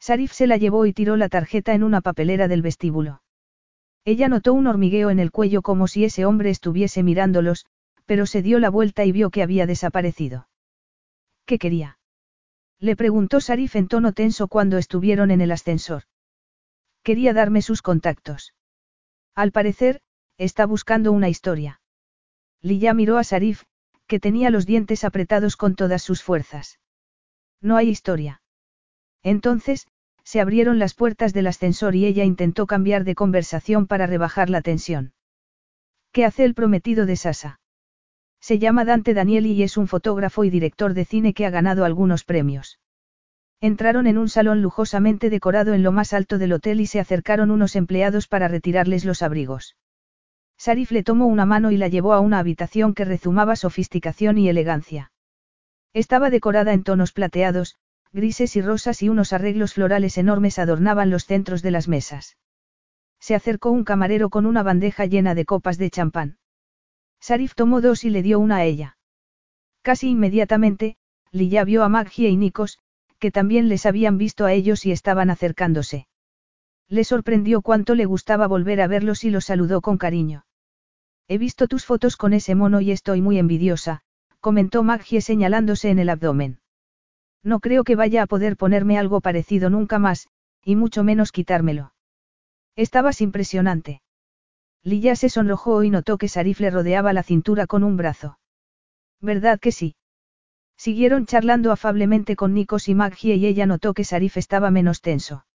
Sarif 0.00 0.32
se 0.32 0.46
la 0.46 0.56
llevó 0.56 0.86
y 0.86 0.92
tiró 0.92 1.16
la 1.16 1.28
tarjeta 1.28 1.74
en 1.74 1.82
una 1.82 2.00
papelera 2.00 2.48
del 2.48 2.62
vestíbulo. 2.62 3.22
Ella 4.04 4.28
notó 4.28 4.52
un 4.52 4.66
hormigueo 4.66 5.10
en 5.10 5.18
el 5.18 5.30
cuello 5.30 5.62
como 5.62 5.88
si 5.88 6.04
ese 6.04 6.26
hombre 6.26 6.50
estuviese 6.50 7.02
mirándolos, 7.02 7.64
pero 8.04 8.26
se 8.26 8.42
dio 8.42 8.58
la 8.58 8.68
vuelta 8.68 9.04
y 9.04 9.12
vio 9.12 9.30
que 9.30 9.42
había 9.42 9.66
desaparecido. 9.66 10.48
¿Qué 11.46 11.58
quería? 11.58 11.98
Le 12.78 12.96
preguntó 12.96 13.40
Sarif 13.40 13.76
en 13.76 13.88
tono 13.88 14.12
tenso 14.12 14.48
cuando 14.48 14.76
estuvieron 14.76 15.30
en 15.30 15.40
el 15.40 15.52
ascensor. 15.52 16.02
Quería 17.02 17.32
darme 17.32 17.62
sus 17.62 17.80
contactos. 17.80 18.54
Al 19.34 19.52
parecer, 19.52 20.02
está 20.36 20.66
buscando 20.66 21.12
una 21.12 21.28
historia. 21.28 21.80
Lilla 22.60 22.92
miró 22.92 23.18
a 23.18 23.24
Sarif, 23.24 23.64
que 24.06 24.20
tenía 24.20 24.50
los 24.50 24.66
dientes 24.66 25.04
apretados 25.04 25.56
con 25.56 25.76
todas 25.76 26.02
sus 26.02 26.22
fuerzas. 26.22 26.78
No 27.64 27.78
hay 27.78 27.88
historia. 27.88 28.42
Entonces, 29.22 29.88
se 30.22 30.42
abrieron 30.42 30.78
las 30.78 30.92
puertas 30.92 31.32
del 31.32 31.46
ascensor 31.46 31.96
y 31.96 32.04
ella 32.04 32.22
intentó 32.22 32.66
cambiar 32.66 33.04
de 33.04 33.14
conversación 33.14 33.86
para 33.86 34.06
rebajar 34.06 34.50
la 34.50 34.60
tensión. 34.60 35.14
¿Qué 36.12 36.26
hace 36.26 36.44
el 36.44 36.52
prometido 36.52 37.06
de 37.06 37.16
Sasa? 37.16 37.60
Se 38.38 38.58
llama 38.58 38.84
Dante 38.84 39.14
Danieli 39.14 39.52
y 39.52 39.62
es 39.62 39.78
un 39.78 39.88
fotógrafo 39.88 40.44
y 40.44 40.50
director 40.50 40.92
de 40.92 41.06
cine 41.06 41.32
que 41.32 41.46
ha 41.46 41.50
ganado 41.50 41.86
algunos 41.86 42.24
premios. 42.24 42.80
Entraron 43.62 44.06
en 44.06 44.18
un 44.18 44.28
salón 44.28 44.60
lujosamente 44.60 45.30
decorado 45.30 45.72
en 45.72 45.82
lo 45.82 45.90
más 45.90 46.12
alto 46.12 46.36
del 46.36 46.52
hotel 46.52 46.82
y 46.82 46.86
se 46.86 47.00
acercaron 47.00 47.50
unos 47.50 47.76
empleados 47.76 48.28
para 48.28 48.46
retirarles 48.46 49.06
los 49.06 49.22
abrigos. 49.22 49.74
Sarif 50.58 50.90
le 50.90 51.02
tomó 51.02 51.28
una 51.28 51.46
mano 51.46 51.70
y 51.70 51.78
la 51.78 51.88
llevó 51.88 52.12
a 52.12 52.20
una 52.20 52.40
habitación 52.40 52.92
que 52.92 53.06
rezumaba 53.06 53.56
sofisticación 53.56 54.36
y 54.36 54.50
elegancia. 54.50 55.12
Estaba 55.94 56.28
decorada 56.28 56.72
en 56.72 56.82
tonos 56.82 57.12
plateados, 57.12 57.76
grises 58.12 58.56
y 58.56 58.62
rosas 58.62 59.00
y 59.02 59.08
unos 59.08 59.32
arreglos 59.32 59.74
florales 59.74 60.18
enormes 60.18 60.58
adornaban 60.58 61.08
los 61.08 61.24
centros 61.24 61.62
de 61.62 61.70
las 61.70 61.86
mesas. 61.86 62.36
Se 63.20 63.36
acercó 63.36 63.70
un 63.70 63.84
camarero 63.84 64.28
con 64.28 64.44
una 64.44 64.64
bandeja 64.64 65.06
llena 65.06 65.36
de 65.36 65.44
copas 65.44 65.78
de 65.78 65.90
champán. 65.90 66.38
Sarif 67.20 67.54
tomó 67.54 67.80
dos 67.80 68.04
y 68.04 68.10
le 68.10 68.22
dio 68.22 68.40
una 68.40 68.56
a 68.56 68.64
ella. 68.64 68.98
Casi 69.82 70.10
inmediatamente, 70.10 70.96
Lilla 71.30 71.64
vio 71.64 71.84
a 71.84 71.88
Maggie 71.88 72.28
y 72.28 72.36
Nikos, 72.36 72.80
que 73.18 73.30
también 73.30 73.68
les 73.68 73.86
habían 73.86 74.18
visto 74.18 74.44
a 74.44 74.52
ellos 74.52 74.84
y 74.86 74.92
estaban 74.92 75.30
acercándose. 75.30 76.06
Le 76.88 77.04
sorprendió 77.04 77.62
cuánto 77.62 77.94
le 77.94 78.04
gustaba 78.04 78.46
volver 78.46 78.80
a 78.80 78.88
verlos 78.88 79.24
y 79.24 79.30
los 79.30 79.46
saludó 79.46 79.80
con 79.80 79.96
cariño. 79.96 80.44
He 81.28 81.38
visto 81.38 81.68
tus 81.68 81.86
fotos 81.86 82.16
con 82.16 82.34
ese 82.34 82.54
mono 82.54 82.80
y 82.80 82.90
estoy 82.90 83.22
muy 83.22 83.38
envidiosa, 83.38 84.03
comentó 84.44 84.82
Maggie 84.82 85.22
señalándose 85.22 85.88
en 85.88 85.98
el 85.98 86.10
abdomen. 86.10 86.58
No 87.42 87.60
creo 87.60 87.82
que 87.82 87.96
vaya 87.96 88.22
a 88.22 88.26
poder 88.26 88.58
ponerme 88.58 88.98
algo 88.98 89.22
parecido 89.22 89.70
nunca 89.70 89.98
más, 89.98 90.28
y 90.62 90.76
mucho 90.76 91.02
menos 91.02 91.32
quitármelo. 91.32 91.94
Estabas 92.76 93.22
impresionante. 93.22 94.02
Lilla 94.82 95.16
se 95.16 95.30
sonrojó 95.30 95.82
y 95.82 95.88
notó 95.88 96.18
que 96.18 96.28
Sarif 96.28 96.60
le 96.60 96.68
rodeaba 96.68 97.14
la 97.14 97.22
cintura 97.22 97.66
con 97.66 97.84
un 97.84 97.96
brazo. 97.96 98.38
¿Verdad 99.22 99.58
que 99.58 99.72
sí? 99.72 99.96
Siguieron 100.76 101.24
charlando 101.24 101.72
afablemente 101.72 102.36
con 102.36 102.52
Nikos 102.52 102.90
y 102.90 102.94
Maggie 102.94 103.36
y 103.36 103.46
ella 103.46 103.64
notó 103.64 103.94
que 103.94 104.04
Sarif 104.04 104.36
estaba 104.36 104.70
menos 104.70 105.00
tenso. 105.00 105.46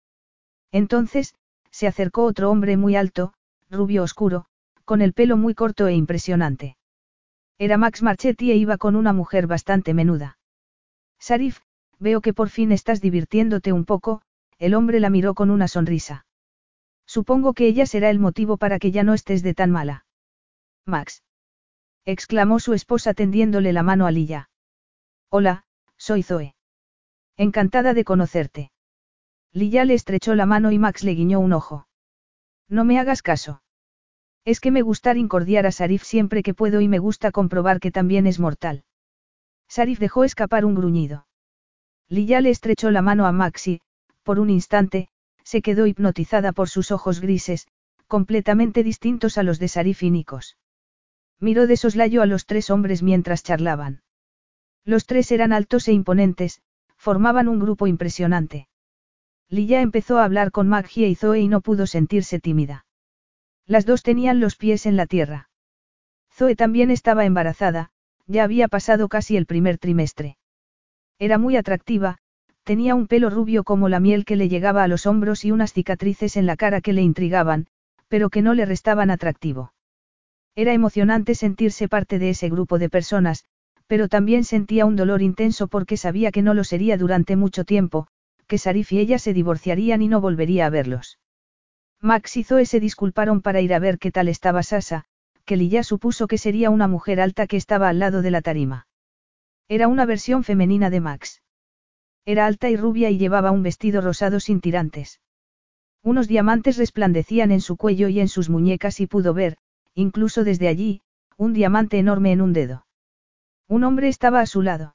Entonces, 0.72 1.34
se 1.70 1.88
acercó 1.88 2.24
otro 2.24 2.50
hombre 2.50 2.78
muy 2.78 2.96
alto, 2.96 3.34
rubio 3.68 4.02
oscuro, 4.02 4.46
con 4.86 5.02
el 5.02 5.12
pelo 5.12 5.36
muy 5.36 5.52
corto 5.54 5.88
e 5.88 5.92
impresionante. 5.92 6.77
Era 7.58 7.76
Max 7.76 8.02
Marchetti 8.02 8.52
e 8.52 8.56
iba 8.56 8.78
con 8.78 8.94
una 8.94 9.12
mujer 9.12 9.48
bastante 9.48 9.92
menuda. 9.92 10.38
Sarif, 11.18 11.60
veo 11.98 12.20
que 12.20 12.32
por 12.32 12.50
fin 12.50 12.70
estás 12.70 13.00
divirtiéndote 13.00 13.72
un 13.72 13.84
poco, 13.84 14.22
el 14.58 14.74
hombre 14.74 15.00
la 15.00 15.10
miró 15.10 15.34
con 15.34 15.50
una 15.50 15.66
sonrisa. 15.66 16.24
Supongo 17.06 17.54
que 17.54 17.66
ella 17.66 17.86
será 17.86 18.10
el 18.10 18.20
motivo 18.20 18.58
para 18.58 18.78
que 18.78 18.92
ya 18.92 19.02
no 19.02 19.14
estés 19.14 19.42
de 19.42 19.54
tan 19.54 19.70
mala. 19.70 20.04
Max. 20.84 21.24
exclamó 22.04 22.60
su 22.60 22.74
esposa 22.74 23.12
tendiéndole 23.12 23.72
la 23.72 23.82
mano 23.82 24.06
a 24.06 24.10
Lilla. 24.10 24.50
Hola, 25.28 25.64
soy 25.96 26.22
Zoe. 26.22 26.54
Encantada 27.36 27.92
de 27.92 28.04
conocerte. 28.04 28.70
Lilla 29.52 29.84
le 29.84 29.94
estrechó 29.94 30.34
la 30.34 30.46
mano 30.46 30.70
y 30.70 30.78
Max 30.78 31.02
le 31.02 31.14
guiñó 31.14 31.40
un 31.40 31.52
ojo. 31.52 31.88
No 32.68 32.84
me 32.84 32.98
hagas 32.98 33.22
caso. 33.22 33.62
Es 34.44 34.60
que 34.60 34.70
me 34.70 34.82
gusta 34.82 35.16
incordiar 35.16 35.66
a 35.66 35.72
Sarif 35.72 36.02
siempre 36.02 36.42
que 36.42 36.54
puedo 36.54 36.80
y 36.80 36.88
me 36.88 36.98
gusta 36.98 37.30
comprobar 37.30 37.80
que 37.80 37.90
también 37.90 38.26
es 38.26 38.38
mortal. 38.38 38.84
Sarif 39.68 39.98
dejó 39.98 40.24
escapar 40.24 40.64
un 40.64 40.74
gruñido. 40.74 41.26
Lilla 42.08 42.40
le 42.40 42.50
estrechó 42.50 42.90
la 42.90 43.02
mano 43.02 43.26
a 43.26 43.32
Max 43.32 43.68
y, 43.68 43.80
por 44.22 44.40
un 44.40 44.48
instante, 44.48 45.08
se 45.44 45.62
quedó 45.62 45.86
hipnotizada 45.86 46.52
por 46.52 46.68
sus 46.68 46.90
ojos 46.90 47.20
grises, 47.20 47.66
completamente 48.06 48.82
distintos 48.82 49.38
a 49.38 49.42
los 49.42 49.58
de 49.58 49.68
Sarif 49.68 50.02
y 50.02 50.10
Nikos. 50.10 50.56
Miró 51.40 51.66
de 51.66 51.76
soslayo 51.76 52.22
a 52.22 52.26
los 52.26 52.46
tres 52.46 52.70
hombres 52.70 53.02
mientras 53.02 53.42
charlaban. 53.42 54.02
Los 54.84 55.06
tres 55.06 55.30
eran 55.30 55.52
altos 55.52 55.86
e 55.88 55.92
imponentes, 55.92 56.62
formaban 56.96 57.48
un 57.48 57.60
grupo 57.60 57.86
impresionante. 57.86 58.68
Lilla 59.48 59.80
empezó 59.80 60.18
a 60.18 60.24
hablar 60.24 60.50
con 60.50 60.68
Maggie 60.68 61.08
y 61.08 61.14
Zoe 61.14 61.40
y 61.40 61.48
no 61.48 61.60
pudo 61.60 61.86
sentirse 61.86 62.40
tímida. 62.40 62.86
Las 63.68 63.86
dos 63.86 64.02
tenían 64.02 64.40
los 64.40 64.56
pies 64.56 64.86
en 64.86 64.96
la 64.96 65.06
tierra. 65.06 65.48
Zoe 66.32 66.56
también 66.56 66.90
estaba 66.90 67.24
embarazada, 67.24 67.90
ya 68.26 68.42
había 68.42 68.66
pasado 68.66 69.08
casi 69.08 69.36
el 69.36 69.46
primer 69.46 69.78
trimestre. 69.78 70.36
Era 71.20 71.38
muy 71.38 71.56
atractiva, 71.56 72.18
Tenía 72.68 72.94
un 72.94 73.06
pelo 73.06 73.30
rubio 73.30 73.64
como 73.64 73.88
la 73.88 73.98
miel 73.98 74.26
que 74.26 74.36
le 74.36 74.50
llegaba 74.50 74.82
a 74.82 74.88
los 74.88 75.06
hombros 75.06 75.42
y 75.46 75.52
unas 75.52 75.72
cicatrices 75.72 76.36
en 76.36 76.44
la 76.44 76.54
cara 76.54 76.82
que 76.82 76.92
le 76.92 77.00
intrigaban, 77.00 77.66
pero 78.08 78.28
que 78.28 78.42
no 78.42 78.52
le 78.52 78.66
restaban 78.66 79.08
atractivo. 79.08 79.72
Era 80.54 80.74
emocionante 80.74 81.34
sentirse 81.34 81.88
parte 81.88 82.18
de 82.18 82.28
ese 82.28 82.50
grupo 82.50 82.78
de 82.78 82.90
personas, 82.90 83.46
pero 83.86 84.06
también 84.06 84.44
sentía 84.44 84.84
un 84.84 84.96
dolor 84.96 85.22
intenso 85.22 85.68
porque 85.68 85.96
sabía 85.96 86.30
que 86.30 86.42
no 86.42 86.52
lo 86.52 86.62
sería 86.62 86.98
durante 86.98 87.36
mucho 87.36 87.64
tiempo, 87.64 88.06
que 88.46 88.58
Sarif 88.58 88.92
y 88.92 88.98
ella 88.98 89.18
se 89.18 89.32
divorciarían 89.32 90.02
y 90.02 90.08
no 90.08 90.20
volvería 90.20 90.66
a 90.66 90.70
verlos. 90.70 91.18
Max 92.00 92.36
y 92.36 92.44
Zoe 92.44 92.64
se 92.64 92.80
disculparon 92.80 93.42
para 93.42 93.60
ir 93.60 93.74
a 93.74 93.78
ver 93.78 93.98
qué 93.98 94.12
tal 94.12 94.28
estaba 94.28 94.62
Sasa, 94.62 95.04
que 95.44 95.56
Lilla 95.56 95.82
supuso 95.82 96.28
que 96.28 96.38
sería 96.38 96.70
una 96.70 96.86
mujer 96.86 97.20
alta 97.20 97.46
que 97.46 97.56
estaba 97.56 97.88
al 97.88 97.98
lado 97.98 98.22
de 98.22 98.30
la 98.30 98.42
tarima. 98.42 98.86
Era 99.68 99.88
una 99.88 100.06
versión 100.06 100.44
femenina 100.44 100.90
de 100.90 101.00
Max. 101.00 101.42
Era 102.24 102.46
alta 102.46 102.70
y 102.70 102.76
rubia 102.76 103.10
y 103.10 103.18
llevaba 103.18 103.50
un 103.50 103.62
vestido 103.62 104.00
rosado 104.00 104.38
sin 104.38 104.60
tirantes. 104.60 105.20
Unos 106.02 106.28
diamantes 106.28 106.76
resplandecían 106.76 107.50
en 107.50 107.60
su 107.60 107.76
cuello 107.76 108.08
y 108.08 108.20
en 108.20 108.28
sus 108.28 108.48
muñecas 108.48 109.00
y 109.00 109.06
pudo 109.06 109.34
ver, 109.34 109.56
incluso 109.94 110.44
desde 110.44 110.68
allí, 110.68 111.02
un 111.36 111.52
diamante 111.52 111.98
enorme 111.98 112.32
en 112.32 112.40
un 112.40 112.52
dedo. 112.52 112.86
Un 113.66 113.84
hombre 113.84 114.08
estaba 114.08 114.40
a 114.40 114.46
su 114.46 114.62
lado. 114.62 114.94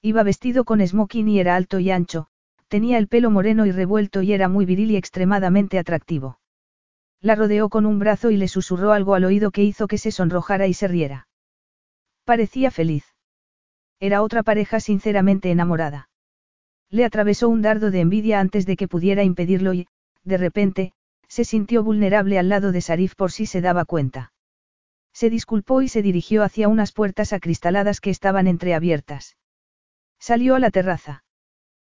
Iba 0.00 0.22
vestido 0.22 0.64
con 0.64 0.86
smoking 0.86 1.28
y 1.28 1.40
era 1.40 1.56
alto 1.56 1.78
y 1.78 1.90
ancho, 1.90 2.28
tenía 2.72 2.96
el 2.96 3.06
pelo 3.06 3.30
moreno 3.30 3.66
y 3.66 3.70
revuelto 3.70 4.22
y 4.22 4.32
era 4.32 4.48
muy 4.48 4.64
viril 4.64 4.92
y 4.92 4.96
extremadamente 4.96 5.78
atractivo. 5.78 6.38
La 7.20 7.34
rodeó 7.34 7.68
con 7.68 7.84
un 7.84 7.98
brazo 7.98 8.30
y 8.30 8.38
le 8.38 8.48
susurró 8.48 8.92
algo 8.92 9.12
al 9.12 9.26
oído 9.26 9.50
que 9.50 9.62
hizo 9.62 9.86
que 9.86 9.98
se 9.98 10.10
sonrojara 10.10 10.66
y 10.66 10.72
se 10.72 10.88
riera. 10.88 11.28
Parecía 12.24 12.70
feliz. 12.70 13.04
Era 14.00 14.22
otra 14.22 14.42
pareja 14.42 14.80
sinceramente 14.80 15.50
enamorada. 15.50 16.08
Le 16.88 17.04
atravesó 17.04 17.50
un 17.50 17.60
dardo 17.60 17.90
de 17.90 18.00
envidia 18.00 18.40
antes 18.40 18.64
de 18.64 18.76
que 18.76 18.88
pudiera 18.88 19.22
impedirlo 19.22 19.74
y, 19.74 19.86
de 20.24 20.38
repente, 20.38 20.92
se 21.28 21.44
sintió 21.44 21.84
vulnerable 21.84 22.38
al 22.38 22.48
lado 22.48 22.72
de 22.72 22.80
Sarif 22.80 23.16
por 23.16 23.32
si 23.32 23.44
se 23.44 23.60
daba 23.60 23.84
cuenta. 23.84 24.32
Se 25.12 25.28
disculpó 25.28 25.82
y 25.82 25.88
se 25.88 26.00
dirigió 26.00 26.42
hacia 26.42 26.68
unas 26.68 26.92
puertas 26.92 27.34
acristaladas 27.34 28.00
que 28.00 28.08
estaban 28.08 28.46
entreabiertas. 28.46 29.36
Salió 30.18 30.54
a 30.54 30.58
la 30.58 30.70
terraza. 30.70 31.22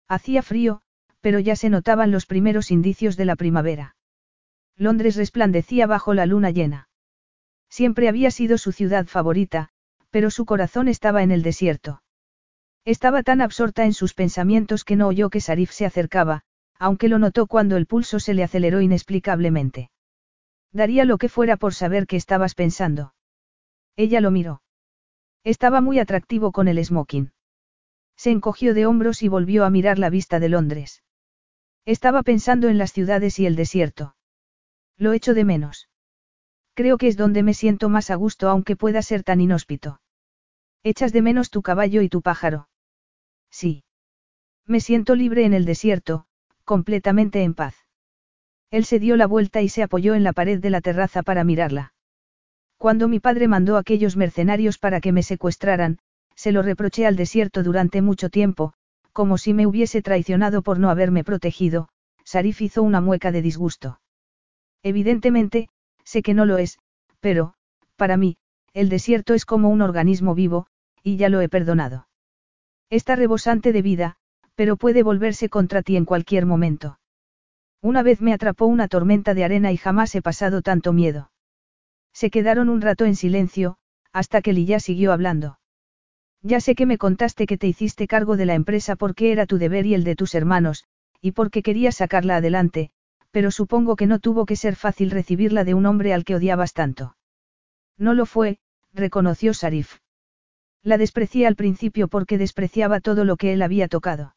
Hacía 0.09 0.43
frío, 0.43 0.83
pero 1.21 1.39
ya 1.39 1.57
se 1.57 1.71
notaban 1.71 2.11
los 2.11 2.27
primeros 2.27 2.71
indicios 2.71 3.17
de 3.17 3.25
la 3.25 3.37
primavera. 3.37 3.97
Londres 4.77 5.17
resplandecía 5.17 5.87
bajo 5.87 6.15
la 6.15 6.27
luna 6.27 6.51
llena. 6.51 6.89
Siempre 7.69 8.09
había 8.09 8.31
sido 8.31 8.59
su 8.59 8.73
ciudad 8.73 9.07
favorita, 9.07 9.71
pero 10.11 10.31
su 10.31 10.45
corazón 10.45 10.89
estaba 10.89 11.23
en 11.23 11.31
el 11.31 11.43
desierto. 11.43 12.03
Estaba 12.85 13.23
tan 13.23 13.41
absorta 13.41 13.85
en 13.85 13.93
sus 13.93 14.15
pensamientos 14.15 14.85
que 14.85 14.97
no 14.97 15.09
oyó 15.09 15.29
que 15.29 15.41
Sarif 15.41 15.73
se 15.73 15.87
acercaba, 15.87 16.43
aunque 16.79 17.09
lo 17.09 17.19
notó 17.19 17.47
cuando 17.47 17.77
el 17.77 17.87
pulso 17.87 18.21
se 18.21 18.35
le 18.35 18.45
aceleró 18.45 18.81
inexplicablemente. 18.81 19.91
Daría 20.73 21.05
lo 21.05 21.19
que 21.19 21.29
fuera 21.29 21.57
por 21.57 21.75
saber 21.75 22.07
qué 22.07 22.17
estabas 22.17 22.55
pensando. 22.55 23.15
Ella 23.97 24.21
lo 24.21 24.31
miró. 24.31 24.63
Estaba 25.43 25.81
muy 25.81 25.99
atractivo 25.99 26.53
con 26.53 26.69
el 26.69 26.85
smoking. 26.85 27.33
Se 28.17 28.31
encogió 28.31 28.75
de 28.75 28.87
hombros 28.87 29.23
y 29.23 29.29
volvió 29.29 29.65
a 29.65 29.71
mirar 29.71 29.99
la 29.99 30.11
vista 30.11 30.41
de 30.41 30.49
Londres. 30.49 31.03
Estaba 31.85 32.23
pensando 32.23 32.69
en 32.69 32.79
las 32.79 32.93
ciudades 32.93 33.39
y 33.39 33.47
el 33.47 33.57
desierto. 33.57 34.17
Lo 34.97 35.13
echo 35.13 35.35
de 35.35 35.45
menos. 35.45 35.89
Creo 36.75 36.99
que 36.99 37.09
es 37.09 37.17
donde 37.17 37.43
me 37.43 37.55
siento 37.55 37.89
más 37.89 38.11
a 38.11 38.17
gusto 38.17 38.49
aunque 38.49 38.77
pueda 38.77 39.03
ser 39.03 39.23
tan 39.23 39.41
inhóspito. 39.41 40.01
Echas 40.83 41.13
de 41.13 41.23
menos 41.23 41.51
tu 41.51 41.63
caballo 41.63 42.03
y 42.03 42.09
tu 42.09 42.23
pájaro. 42.23 42.69
Sí. 43.51 43.85
Me 44.67 44.81
siento 44.81 45.15
libre 45.15 45.45
en 45.45 45.55
el 45.55 45.65
desierto, 45.65 46.27
completamente 46.65 47.43
en 47.43 47.55
paz. 47.55 47.77
Él 48.71 48.85
se 48.85 48.99
dio 48.99 49.17
la 49.17 49.27
vuelta 49.27 49.63
y 49.63 49.69
se 49.69 49.83
apoyó 49.83 50.15
en 50.15 50.25
la 50.25 50.33
pared 50.33 50.61
de 50.61 50.71
la 50.71 50.81
terraza 50.81 51.23
para 51.23 51.45
mirarla. 51.45 51.95
Cuando 52.77 53.09
mi 53.09 53.21
padre 53.21 53.49
mandó 53.49 53.77
a 53.77 53.81
aquellos 53.81 54.17
mercenarios 54.17 54.79
para 54.79 55.01
que 55.01 55.13
me 55.13 55.23
secuestraran, 55.23 55.99
se 56.37 56.53
lo 56.53 56.63
reproché 56.63 57.07
al 57.07 57.17
desierto 57.17 57.63
durante 57.63 58.03
mucho 58.03 58.31
tiempo, 58.31 58.75
como 59.13 59.39
si 59.39 59.55
me 59.55 59.67
hubiese 59.67 60.03
traicionado 60.03 60.63
por 60.63 60.79
no 60.79 60.91
haberme 60.91 61.25
protegido, 61.25 61.89
Sarif 62.25 62.61
hizo 62.61 62.83
una 62.83 63.01
mueca 63.01 63.33
de 63.33 63.43
disgusto. 63.43 64.01
Evidentemente, 64.83 65.69
sé 66.05 66.23
que 66.23 66.35
no 66.35 66.45
lo 66.45 66.59
es, 66.59 66.79
pero, 67.21 67.55
para 67.97 68.17
mí, 68.17 68.37
el 68.75 68.89
desierto 68.89 69.33
es 69.35 69.47
como 69.47 69.71
un 69.71 69.81
organismo 69.81 70.35
vivo, 70.35 70.67
y 71.03 71.17
ya 71.17 71.29
lo 71.29 71.41
he 71.41 71.49
perdonado. 71.49 72.09
Está 72.91 73.17
rebosante 73.17 73.73
de 73.73 73.83
vida, 73.83 74.17
pero 74.55 74.77
puede 74.77 75.03
volverse 75.03 75.49
contra 75.49 75.83
ti 75.83 75.97
en 75.97 76.05
cualquier 76.05 76.47
momento. 76.47 76.99
Una 77.81 78.03
vez 78.03 78.21
me 78.21 78.33
atrapó 78.33 78.67
una 78.67 78.89
tormenta 78.89 79.35
de 79.35 79.45
arena 79.45 79.73
y 79.73 79.77
jamás 79.77 80.15
he 80.15 80.23
pasado 80.23 80.63
tanto 80.63 80.93
miedo. 80.93 81.31
Se 82.13 82.31
quedaron 82.31 82.69
un 82.69 82.81
rato 82.81 83.05
en 83.05 83.17
silencio, 83.17 83.77
hasta 84.13 84.43
que 84.43 84.53
Lilla 84.53 84.81
siguió 84.81 85.13
hablando. 85.13 85.59
Ya 86.47 86.61
sé 86.61 86.77
que 86.77 86.87
me 86.87 86.97
contaste 86.97 87.45
que 87.45 87.59
te 87.59 87.67
hiciste 87.67 88.07
cargo 88.07 88.37
de 88.37 88.47
la 88.47 88.55
empresa 88.55 88.95
porque 88.95 89.33
era 89.33 89.47
tu 89.47 89.59
deber 89.59 89.85
y 89.85 89.95
el 89.95 90.05
de 90.05 90.15
tus 90.15 90.33
hermanos, 90.37 90.85
y 91.21 91.33
porque 91.33 91.61
querías 91.61 91.97
sacarla 91.97 92.37
adelante, 92.37 92.91
pero 93.33 93.51
supongo 93.51 93.97
que 93.97 94.07
no 94.07 94.21
tuvo 94.21 94.47
que 94.47 94.55
ser 94.55 94.77
fácil 94.77 95.11
recibirla 95.11 95.65
de 95.65 95.75
un 95.75 95.87
hombre 95.87 96.15
al 96.15 96.25
que 96.25 96.37
odiabas 96.37 96.73
tanto. 96.73 97.17
No 97.99 98.15
lo 98.15 98.27
fue, 98.27 98.59
reconoció 98.95 99.55
Sarif. 99.55 99.99
La 100.85 100.99
desprecié 100.99 101.49
al 101.49 101.57
principio 101.57 102.07
porque 102.07 102.39
despreciaba 102.39 103.01
todo 103.01 103.25
lo 103.25 103.37
que 103.37 103.53
él 103.53 103.61
había 103.61 103.89
tocado. 103.89 104.37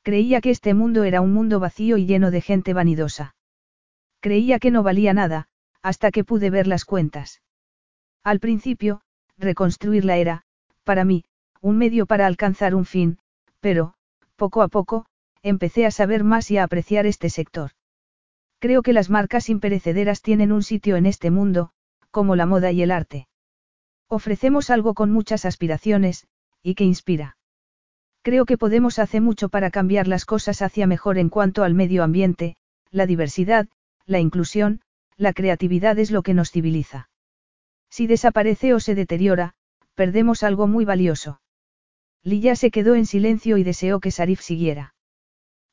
Creía 0.00 0.40
que 0.40 0.48
este 0.48 0.72
mundo 0.72 1.04
era 1.04 1.20
un 1.20 1.34
mundo 1.34 1.60
vacío 1.60 1.98
y 1.98 2.06
lleno 2.06 2.30
de 2.30 2.40
gente 2.40 2.72
vanidosa. 2.72 3.34
Creía 4.20 4.58
que 4.58 4.70
no 4.70 4.82
valía 4.82 5.12
nada, 5.12 5.48
hasta 5.82 6.10
que 6.10 6.24
pude 6.24 6.48
ver 6.48 6.66
las 6.66 6.86
cuentas. 6.86 7.42
Al 8.24 8.40
principio, 8.40 9.02
reconstruirla 9.36 10.16
era, 10.16 10.46
para 10.88 11.04
mí, 11.04 11.26
un 11.60 11.76
medio 11.76 12.06
para 12.06 12.24
alcanzar 12.26 12.74
un 12.74 12.86
fin, 12.86 13.18
pero, 13.60 13.92
poco 14.36 14.62
a 14.62 14.68
poco, 14.68 15.04
empecé 15.42 15.84
a 15.84 15.90
saber 15.90 16.24
más 16.24 16.50
y 16.50 16.56
a 16.56 16.64
apreciar 16.64 17.04
este 17.04 17.28
sector. 17.28 17.72
Creo 18.58 18.80
que 18.80 18.94
las 18.94 19.10
marcas 19.10 19.50
imperecederas 19.50 20.22
tienen 20.22 20.50
un 20.50 20.62
sitio 20.62 20.96
en 20.96 21.04
este 21.04 21.30
mundo, 21.30 21.72
como 22.10 22.36
la 22.36 22.46
moda 22.46 22.72
y 22.72 22.80
el 22.80 22.90
arte. 22.90 23.28
Ofrecemos 24.08 24.70
algo 24.70 24.94
con 24.94 25.10
muchas 25.12 25.44
aspiraciones, 25.44 26.26
y 26.62 26.74
que 26.74 26.84
inspira. 26.84 27.36
Creo 28.22 28.46
que 28.46 28.56
podemos 28.56 28.98
hacer 28.98 29.20
mucho 29.20 29.50
para 29.50 29.70
cambiar 29.70 30.08
las 30.08 30.24
cosas 30.24 30.62
hacia 30.62 30.86
mejor 30.86 31.18
en 31.18 31.28
cuanto 31.28 31.64
al 31.64 31.74
medio 31.74 32.02
ambiente, 32.02 32.56
la 32.90 33.04
diversidad, 33.04 33.68
la 34.06 34.20
inclusión, 34.20 34.80
la 35.18 35.34
creatividad 35.34 35.98
es 35.98 36.10
lo 36.10 36.22
que 36.22 36.32
nos 36.32 36.50
civiliza. 36.50 37.10
Si 37.90 38.06
desaparece 38.06 38.72
o 38.72 38.80
se 38.80 38.94
deteriora, 38.94 39.54
perdemos 39.98 40.44
algo 40.44 40.68
muy 40.68 40.84
valioso. 40.84 41.40
Lilla 42.22 42.54
se 42.54 42.70
quedó 42.70 42.94
en 42.94 43.04
silencio 43.04 43.58
y 43.58 43.64
deseó 43.64 43.98
que 43.98 44.12
Sarif 44.12 44.40
siguiera. 44.40 44.94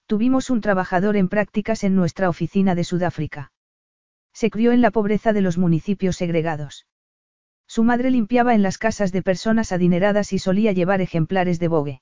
Tuvimos 0.07 0.49
un 0.49 0.61
trabajador 0.61 1.15
en 1.15 1.29
prácticas 1.29 1.83
en 1.83 1.95
nuestra 1.95 2.27
oficina 2.27 2.73
de 2.73 2.83
Sudáfrica. 2.83 3.51
Se 4.33 4.49
crió 4.49 4.71
en 4.71 4.81
la 4.81 4.89
pobreza 4.89 5.31
de 5.31 5.41
los 5.41 5.59
municipios 5.59 6.15
segregados. 6.15 6.87
Su 7.67 7.83
madre 7.83 8.09
limpiaba 8.09 8.55
en 8.55 8.63
las 8.63 8.79
casas 8.79 9.11
de 9.11 9.21
personas 9.21 9.71
adineradas 9.71 10.33
y 10.33 10.39
solía 10.39 10.71
llevar 10.71 11.01
ejemplares 11.01 11.59
de 11.59 11.67
Vogue. 11.67 12.01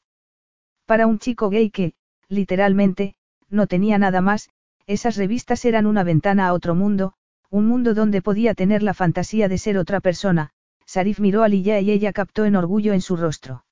Para 0.85 1.08
un 1.08 1.19
chico 1.19 1.50
gay 1.50 1.72
que, 1.72 1.92
literalmente, 2.30 3.16
no 3.50 3.68
tenía 3.68 3.98
nada 3.98 4.22
más, 4.22 4.50
esas 4.88 5.18
revistas 5.18 5.66
eran 5.66 5.85
una 5.85 6.06
ventana 6.06 6.48
a 6.48 6.53
otro 6.53 6.74
mundo, 6.74 7.16
un 7.50 7.68
mundo 7.68 7.93
donde 7.93 8.22
podía 8.22 8.53
tener 8.53 8.82
la 8.82 8.93
fantasía 8.93 9.50
de 9.50 9.58
ser 9.58 9.77
otra 9.77 10.00
persona, 10.00 10.53
Sarif 10.93 11.19
miró 11.19 11.41
a 11.41 11.47
Lilla 11.47 11.80
y 11.80 11.89
ella 11.89 12.13
captó 12.13 12.45
en 12.45 12.55
orgullo 12.55 12.93
en 12.93 13.01
su 13.01 13.17
rostro. 13.17 13.65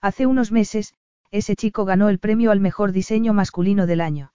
Hace 0.00 0.24
unos 0.24 0.50
meses, 0.50 0.94
ese 1.30 1.56
chico 1.56 1.84
ganó 1.84 2.08
el 2.08 2.18
premio 2.18 2.52
al 2.52 2.58
mejor 2.58 2.92
diseño 2.92 3.34
masculino 3.34 3.86
del 3.86 4.00
año. 4.00 4.32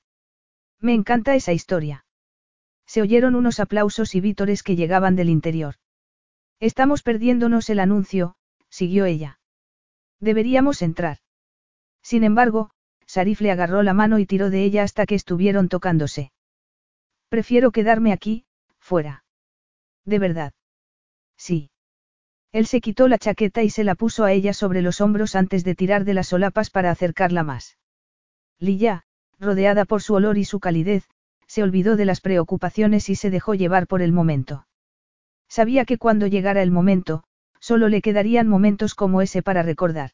Me 0.79 0.93
encanta 0.93 1.33
esa 1.33 1.53
historia. 1.53 2.05
Se 2.85 3.01
oyeron 3.01 3.33
unos 3.33 3.59
aplausos 3.59 4.13
y 4.13 4.21
vítores 4.21 4.61
que 4.61 4.75
llegaban 4.75 5.15
del 5.15 5.27
interior. 5.27 5.77
Estamos 6.59 7.01
perdiéndonos 7.01 7.67
el 7.71 7.79
anuncio, 7.79 8.35
siguió 8.69 9.05
ella. 9.05 9.39
Deberíamos 10.19 10.83
entrar. 10.83 11.17
Sin 12.03 12.23
embargo, 12.23 12.69
Sarif 13.07 13.41
le 13.41 13.49
agarró 13.49 13.81
la 13.81 13.95
mano 13.95 14.19
y 14.19 14.27
tiró 14.27 14.51
de 14.51 14.63
ella 14.63 14.83
hasta 14.83 15.07
que 15.07 15.15
estuvieron 15.15 15.67
tocándose. 15.67 16.31
Prefiero 17.29 17.71
quedarme 17.71 18.13
aquí, 18.13 18.45
fuera. 18.77 19.25
¿De 20.05 20.19
verdad? 20.19 20.53
Sí. 21.37 21.71
Él 22.53 22.67
se 22.67 22.81
quitó 22.81 23.07
la 23.07 23.17
chaqueta 23.17 23.63
y 23.63 23.71
se 23.71 23.83
la 23.83 23.95
puso 23.95 24.23
a 24.23 24.31
ella 24.31 24.53
sobre 24.53 24.83
los 24.83 25.01
hombros 25.01 25.35
antes 25.35 25.63
de 25.63 25.73
tirar 25.73 26.05
de 26.05 26.13
las 26.13 26.27
solapas 26.27 26.69
para 26.69 26.91
acercarla 26.91 27.41
más. 27.41 27.79
Lilla, 28.59 29.03
rodeada 29.39 29.85
por 29.85 30.03
su 30.03 30.13
olor 30.13 30.37
y 30.37 30.45
su 30.45 30.59
calidez, 30.59 31.09
se 31.47 31.63
olvidó 31.63 31.95
de 31.95 32.05
las 32.05 32.21
preocupaciones 32.21 33.09
y 33.09 33.15
se 33.15 33.31
dejó 33.31 33.55
llevar 33.55 33.87
por 33.87 34.03
el 34.03 34.11
momento. 34.11 34.67
Sabía 35.49 35.83
que 35.83 35.97
cuando 35.97 36.27
llegara 36.27 36.61
el 36.61 36.69
momento, 36.69 37.23
solo 37.59 37.89
le 37.89 38.03
quedarían 38.03 38.47
momentos 38.47 38.93
como 38.93 39.23
ese 39.23 39.41
para 39.41 39.63
recordar. 39.63 40.11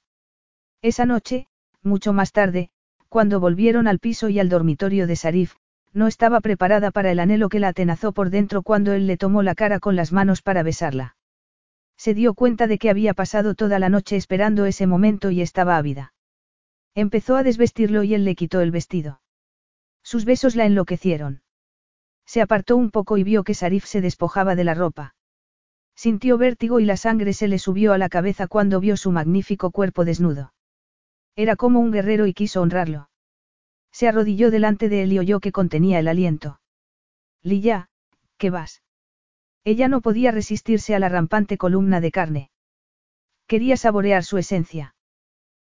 Esa 0.82 1.06
noche, 1.06 1.48
mucho 1.84 2.14
más 2.14 2.32
tarde, 2.32 2.70
cuando 3.10 3.42
volvieron 3.42 3.86
al 3.86 4.00
piso 4.00 4.30
y 4.30 4.40
al 4.40 4.48
dormitorio 4.48 5.08
de 5.08 5.18
Sarif, 5.18 5.56
no 5.92 6.08
estaba 6.08 6.40
preparada 6.40 6.92
para 6.92 7.12
el 7.12 7.20
anhelo 7.20 7.50
que 7.50 7.60
la 7.60 7.68
atenazó 7.68 8.14
por 8.14 8.30
dentro 8.30 8.62
cuando 8.62 8.94
él 8.94 9.08
le 9.08 9.18
tomó 9.18 9.44
la 9.44 9.56
cara 9.56 9.80
con 9.80 9.98
las 9.98 10.14
manos 10.14 10.42
para 10.42 10.64
besarla. 10.64 11.18
Se 12.00 12.14
dio 12.14 12.34
cuenta 12.34 12.66
de 12.66 12.78
que 12.78 12.90
había 12.90 13.14
pasado 13.14 13.56
toda 13.56 13.78
la 13.78 13.90
noche 13.90 14.16
esperando 14.16 14.66
ese 14.66 14.88
momento 14.88 15.32
y 15.32 15.42
estaba 15.42 15.76
ávida. 15.76 16.14
Empezó 16.96 17.36
a 17.36 17.44
desvestirlo 17.44 18.04
y 18.04 18.14
él 18.14 18.24
le 18.24 18.36
quitó 18.36 18.62
el 18.62 18.72
vestido. 18.72 19.22
Sus 20.02 20.24
besos 20.24 20.56
la 20.56 20.66
enloquecieron. 20.66 21.42
Se 22.26 22.42
apartó 22.42 22.78
un 22.78 22.90
poco 22.90 23.18
y 23.18 23.26
vio 23.26 23.44
que 23.44 23.54
Sarif 23.54 23.84
se 23.84 24.00
despojaba 24.00 24.56
de 24.56 24.64
la 24.64 24.76
ropa. 24.76 25.16
Sintió 25.94 26.38
vértigo 26.38 26.80
y 26.80 26.86
la 26.86 26.96
sangre 26.96 27.34
se 27.34 27.50
le 27.50 27.60
subió 27.60 27.92
a 27.92 27.98
la 27.98 28.08
cabeza 28.08 28.48
cuando 28.48 28.80
vio 28.80 28.96
su 28.96 29.12
magnífico 29.12 29.72
cuerpo 29.72 30.06
desnudo. 30.06 30.54
Era 31.36 31.58
como 31.58 31.82
un 31.82 31.92
guerrero 31.92 32.28
y 32.28 32.34
quiso 32.34 32.62
honrarlo. 32.62 33.10
Se 33.92 34.08
arrodilló 34.08 34.52
delante 34.52 34.88
de 34.88 35.04
él 35.04 35.12
y 35.12 35.20
oyó 35.20 35.42
que 35.42 35.52
contenía 35.52 36.00
el 36.00 36.08
aliento. 36.08 36.62
Lilla, 37.44 37.90
¿qué 38.38 38.52
vas? 38.52 38.84
Ella 39.64 39.88
no 39.88 40.02
podía 40.02 40.32
resistirse 40.32 40.96
a 40.96 41.00
la 41.00 41.10
rampante 41.10 41.58
columna 41.58 42.02
de 42.02 42.12
carne. 42.12 42.52
Quería 43.48 43.78
saborear 43.78 44.24
su 44.24 44.38
esencia. 44.38 44.96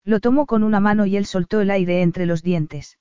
Lo 0.05 0.21
tomó 0.21 0.47
con 0.47 0.63
una 0.63 0.81
mano 0.81 1.07
y 1.07 1.17
él 1.17 1.27
soltó 1.27 1.61
el 1.61 1.71
aire 1.71 2.03
entre 2.03 2.27
los 2.27 2.43
dientes. 2.43 2.99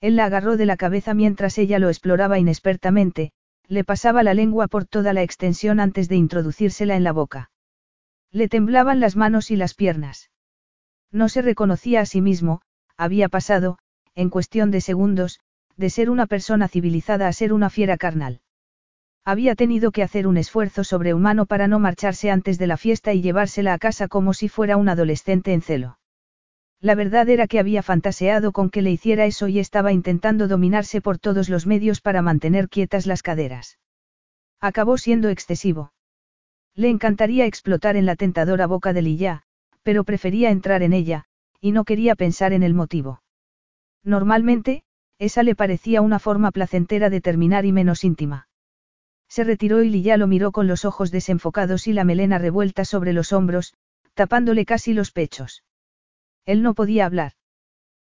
Él 0.00 0.16
la 0.16 0.26
agarró 0.26 0.56
de 0.56 0.66
la 0.66 0.76
cabeza 0.76 1.14
mientras 1.14 1.58
ella 1.58 1.78
lo 1.78 1.88
exploraba 1.88 2.38
inexpertamente, 2.38 3.32
le 3.66 3.84
pasaba 3.84 4.22
la 4.22 4.34
lengua 4.34 4.68
por 4.68 4.84
toda 4.84 5.12
la 5.12 5.22
extensión 5.22 5.80
antes 5.80 6.08
de 6.08 6.16
introducírsela 6.16 6.96
en 6.96 7.04
la 7.04 7.12
boca. 7.12 7.50
Le 8.30 8.48
temblaban 8.48 9.00
las 9.00 9.16
manos 9.16 9.50
y 9.50 9.56
las 9.56 9.74
piernas. 9.74 10.30
No 11.10 11.28
se 11.28 11.42
reconocía 11.42 12.00
a 12.00 12.06
sí 12.06 12.20
mismo, 12.20 12.60
había 12.96 13.28
pasado, 13.28 13.78
en 14.14 14.30
cuestión 14.30 14.70
de 14.70 14.80
segundos, 14.80 15.40
de 15.76 15.90
ser 15.90 16.10
una 16.10 16.26
persona 16.26 16.68
civilizada 16.68 17.28
a 17.28 17.32
ser 17.32 17.52
una 17.52 17.70
fiera 17.70 17.96
carnal. 17.96 18.40
Había 19.28 19.54
tenido 19.54 19.90
que 19.90 20.02
hacer 20.02 20.26
un 20.26 20.38
esfuerzo 20.38 20.84
sobrehumano 20.84 21.44
para 21.44 21.68
no 21.68 21.78
marcharse 21.78 22.30
antes 22.30 22.58
de 22.58 22.66
la 22.66 22.78
fiesta 22.78 23.12
y 23.12 23.20
llevársela 23.20 23.74
a 23.74 23.78
casa 23.78 24.08
como 24.08 24.32
si 24.32 24.48
fuera 24.48 24.78
un 24.78 24.88
adolescente 24.88 25.52
en 25.52 25.60
celo. 25.60 25.98
La 26.80 26.94
verdad 26.94 27.28
era 27.28 27.46
que 27.46 27.58
había 27.58 27.82
fantaseado 27.82 28.52
con 28.52 28.70
que 28.70 28.80
le 28.80 28.90
hiciera 28.90 29.26
eso 29.26 29.46
y 29.46 29.58
estaba 29.58 29.92
intentando 29.92 30.48
dominarse 30.48 31.02
por 31.02 31.18
todos 31.18 31.50
los 31.50 31.66
medios 31.66 32.00
para 32.00 32.22
mantener 32.22 32.70
quietas 32.70 33.04
las 33.04 33.20
caderas. 33.20 33.78
Acabó 34.62 34.96
siendo 34.96 35.28
excesivo. 35.28 35.92
Le 36.74 36.88
encantaría 36.88 37.44
explotar 37.44 37.96
en 37.96 38.06
la 38.06 38.16
tentadora 38.16 38.66
boca 38.66 38.94
de 38.94 39.02
Lilla, 39.02 39.42
pero 39.82 40.04
prefería 40.04 40.48
entrar 40.48 40.82
en 40.82 40.94
ella, 40.94 41.26
y 41.60 41.72
no 41.72 41.84
quería 41.84 42.14
pensar 42.14 42.54
en 42.54 42.62
el 42.62 42.72
motivo. 42.72 43.20
Normalmente, 44.02 44.84
esa 45.18 45.42
le 45.42 45.54
parecía 45.54 46.00
una 46.00 46.18
forma 46.18 46.50
placentera 46.50 47.10
de 47.10 47.20
terminar 47.20 47.66
y 47.66 47.72
menos 47.72 48.04
íntima. 48.04 48.47
Se 49.28 49.44
retiró 49.44 49.82
y 49.82 49.90
Lilla 49.90 50.16
lo 50.16 50.26
miró 50.26 50.52
con 50.52 50.66
los 50.66 50.84
ojos 50.84 51.10
desenfocados 51.10 51.86
y 51.86 51.92
la 51.92 52.04
melena 52.04 52.38
revuelta 52.38 52.84
sobre 52.84 53.12
los 53.12 53.32
hombros, 53.32 53.74
tapándole 54.14 54.64
casi 54.64 54.94
los 54.94 55.12
pechos. 55.12 55.64
Él 56.44 56.62
no 56.62 56.74
podía 56.74 57.06
hablar. 57.06 57.32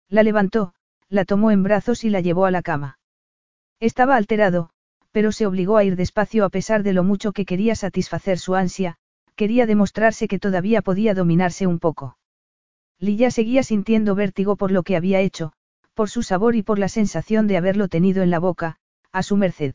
La 0.09 0.23
levantó, 0.23 0.75
la 1.09 1.25
tomó 1.25 1.51
en 1.51 1.63
brazos 1.63 2.05
y 2.05 2.11
la 2.11 2.21
llevó 2.21 2.47
a 2.47 2.51
la 2.51 2.63
cama. 2.63 2.99
Estaba 3.81 4.17
alterado, 4.17 4.71
pero 5.13 5.33
se 5.33 5.47
obligó 5.47 5.77
a 5.77 5.85
ir 5.85 5.97
despacio 5.97 6.45
a 6.45 6.51
pesar 6.51 6.83
de 6.83 6.93
lo 6.93 7.05
mucho 7.05 7.33
que 7.33 7.45
quería 7.45 7.75
satisfacer 7.75 8.39
su 8.39 8.55
ansia, 8.55 8.97
quería 9.35 9.67
demostrarse 9.67 10.29
que 10.29 10.39
todavía 10.39 10.83
podía 10.83 11.15
dominarse 11.15 11.67
un 11.67 11.79
poco. 11.79 12.17
Lilla 12.99 13.31
seguía 13.31 13.63
sintiendo 13.63 14.15
vértigo 14.15 14.57
por 14.57 14.71
lo 14.71 14.83
que 14.83 14.97
había 14.97 15.21
hecho, 15.21 15.53
por 15.95 16.11
su 16.11 16.23
sabor 16.23 16.55
y 16.55 16.63
por 16.63 16.79
la 16.79 16.89
sensación 16.89 17.47
de 17.47 17.57
haberlo 17.57 17.89
tenido 17.89 18.23
en 18.23 18.31
la 18.31 18.39
boca, 18.39 18.77
a 19.13 19.23
su 19.23 19.37
merced. 19.37 19.75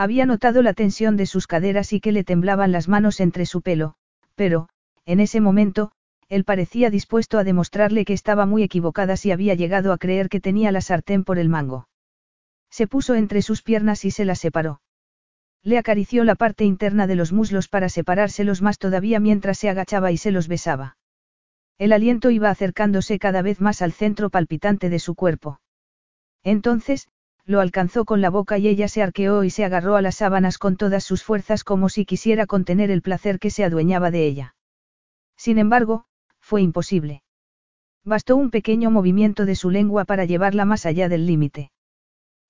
Había 0.00 0.26
notado 0.26 0.62
la 0.62 0.74
tensión 0.74 1.16
de 1.16 1.26
sus 1.26 1.48
caderas 1.48 1.92
y 1.92 1.98
que 1.98 2.12
le 2.12 2.22
temblaban 2.22 2.70
las 2.70 2.86
manos 2.86 3.18
entre 3.18 3.46
su 3.46 3.62
pelo, 3.62 3.96
pero, 4.36 4.68
en 5.06 5.18
ese 5.18 5.40
momento, 5.40 5.90
él 6.28 6.44
parecía 6.44 6.88
dispuesto 6.88 7.36
a 7.36 7.42
demostrarle 7.42 8.04
que 8.04 8.12
estaba 8.12 8.46
muy 8.46 8.62
equivocada 8.62 9.16
si 9.16 9.32
había 9.32 9.54
llegado 9.54 9.92
a 9.92 9.98
creer 9.98 10.28
que 10.28 10.40
tenía 10.40 10.70
la 10.70 10.82
sartén 10.82 11.24
por 11.24 11.40
el 11.40 11.48
mango. 11.48 11.88
Se 12.70 12.86
puso 12.86 13.16
entre 13.16 13.42
sus 13.42 13.62
piernas 13.62 14.04
y 14.04 14.12
se 14.12 14.24
las 14.24 14.38
separó. 14.38 14.80
Le 15.64 15.78
acarició 15.78 16.22
la 16.22 16.36
parte 16.36 16.64
interna 16.64 17.08
de 17.08 17.16
los 17.16 17.32
muslos 17.32 17.66
para 17.66 17.88
separárselos 17.88 18.62
más 18.62 18.78
todavía 18.78 19.18
mientras 19.18 19.58
se 19.58 19.68
agachaba 19.68 20.12
y 20.12 20.16
se 20.16 20.30
los 20.30 20.46
besaba. 20.46 20.96
El 21.76 21.92
aliento 21.92 22.30
iba 22.30 22.50
acercándose 22.50 23.18
cada 23.18 23.42
vez 23.42 23.60
más 23.60 23.82
al 23.82 23.92
centro 23.92 24.30
palpitante 24.30 24.90
de 24.90 25.00
su 25.00 25.16
cuerpo. 25.16 25.60
Entonces, 26.44 27.08
lo 27.48 27.60
alcanzó 27.60 28.04
con 28.04 28.20
la 28.20 28.28
boca 28.28 28.58
y 28.58 28.68
ella 28.68 28.88
se 28.88 29.02
arqueó 29.02 29.42
y 29.42 29.48
se 29.48 29.64
agarró 29.64 29.96
a 29.96 30.02
las 30.02 30.16
sábanas 30.16 30.58
con 30.58 30.76
todas 30.76 31.02
sus 31.02 31.24
fuerzas 31.24 31.64
como 31.64 31.88
si 31.88 32.04
quisiera 32.04 32.46
contener 32.46 32.90
el 32.90 33.00
placer 33.00 33.38
que 33.38 33.48
se 33.48 33.64
adueñaba 33.64 34.10
de 34.10 34.26
ella. 34.26 34.54
Sin 35.34 35.56
embargo, 35.56 36.04
fue 36.40 36.60
imposible. 36.60 37.22
Bastó 38.04 38.36
un 38.36 38.50
pequeño 38.50 38.90
movimiento 38.90 39.46
de 39.46 39.54
su 39.54 39.70
lengua 39.70 40.04
para 40.04 40.26
llevarla 40.26 40.66
más 40.66 40.84
allá 40.84 41.08
del 41.08 41.26
límite. 41.26 41.72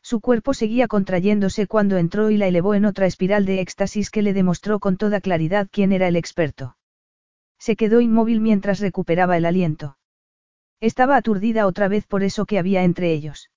Su 0.03 0.21
cuerpo 0.21 0.53
seguía 0.53 0.89
contrayéndose 0.89 1.69
cuando 1.69 1.97
entró 1.97 2.31
y 2.31 2.37
la 2.37 2.49
elevó 2.49 2.75
en 2.75 2.85
otra 2.85 3.07
espiral 3.07 3.47
de 3.47 3.61
éxtasis 3.61 4.11
que 4.11 4.23
le 4.23 4.33
demostró 4.33 4.81
con 4.81 4.97
toda 4.97 5.21
claridad 5.21 5.69
quién 5.71 5.93
era 5.93 6.09
el 6.09 6.17
experto. 6.17 6.77
Se 7.61 7.77
quedó 7.77 8.01
inmóvil 8.01 8.41
mientras 8.41 8.81
recuperaba 8.81 9.37
el 9.37 9.45
aliento. 9.45 9.97
Estaba 10.81 11.17
aturdida 11.17 11.69
otra 11.69 11.87
vez 11.87 12.05
por 12.05 12.25
eso 12.25 12.47
que 12.47 12.59
había 12.59 12.83
entre 12.83 13.13
ellos. 13.13 13.49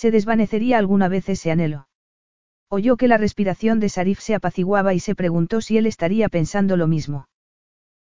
Se 0.00 0.10
desvanecería 0.10 0.78
alguna 0.78 1.08
vez 1.08 1.28
ese 1.28 1.50
anhelo. 1.50 1.86
Oyó 2.70 2.96
que 2.96 3.06
la 3.06 3.18
respiración 3.18 3.80
de 3.80 3.90
Sarif 3.90 4.18
se 4.20 4.34
apaciguaba 4.34 4.94
y 4.94 4.98
se 4.98 5.14
preguntó 5.14 5.60
si 5.60 5.76
él 5.76 5.84
estaría 5.84 6.30
pensando 6.30 6.78
lo 6.78 6.86
mismo. 6.86 7.28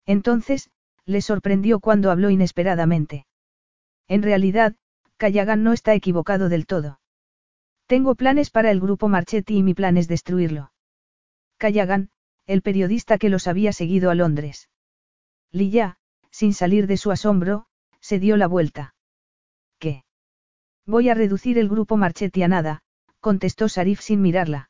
Entonces, 0.05 0.69
le 1.05 1.21
sorprendió 1.21 1.79
cuando 1.79 2.11
habló 2.11 2.29
inesperadamente. 2.29 3.25
En 4.09 4.23
realidad, 4.23 4.75
Callagan 5.15 5.63
no 5.63 5.71
está 5.71 5.93
equivocado 5.93 6.49
del 6.49 6.65
todo. 6.65 6.99
Tengo 7.87 8.15
planes 8.15 8.49
para 8.49 8.71
el 8.71 8.81
grupo 8.81 9.07
Marchetti 9.07 9.55
y 9.55 9.63
mi 9.63 9.73
plan 9.73 9.95
es 9.95 10.09
destruirlo. 10.09 10.73
Callagan, 11.55 12.09
el 12.45 12.61
periodista 12.61 13.17
que 13.17 13.29
los 13.29 13.47
había 13.47 13.71
seguido 13.71 14.11
a 14.11 14.15
Londres. 14.15 14.67
Lilla, 15.49 15.95
sin 16.29 16.53
salir 16.53 16.87
de 16.87 16.97
su 16.97 17.11
asombro, 17.11 17.67
se 18.01 18.19
dio 18.19 18.35
la 18.35 18.47
vuelta. 18.47 18.94
Voy 20.85 21.09
a 21.09 21.13
reducir 21.13 21.57
el 21.57 21.69
grupo 21.69 21.97
Marchetti 21.97 22.43
a 22.43 22.47
nada, 22.47 22.81
contestó 23.19 23.67
Sarif 23.69 24.01
sin 24.01 24.21
mirarla. 24.21 24.69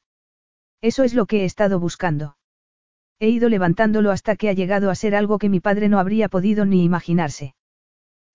Eso 0.81 1.03
es 1.03 1.13
lo 1.13 1.25
que 1.25 1.41
he 1.41 1.45
estado 1.45 1.79
buscando. 1.79 2.37
He 3.19 3.29
ido 3.29 3.49
levantándolo 3.49 4.11
hasta 4.11 4.35
que 4.35 4.49
ha 4.49 4.53
llegado 4.53 4.89
a 4.89 4.95
ser 4.95 5.15
algo 5.15 5.39
que 5.39 5.49
mi 5.49 5.59
padre 5.59 5.89
no 5.89 5.99
habría 5.99 6.29
podido 6.29 6.65
ni 6.65 6.83
imaginarse. 6.83 7.55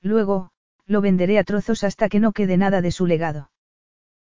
Luego, 0.02 0.50
lo 0.86 1.00
venderé 1.00 1.38
a 1.38 1.44
trozos 1.44 1.84
hasta 1.84 2.08
que 2.08 2.20
no 2.20 2.32
quede 2.32 2.56
nada 2.56 2.80
de 2.80 2.90
su 2.90 3.06
legado. 3.06 3.50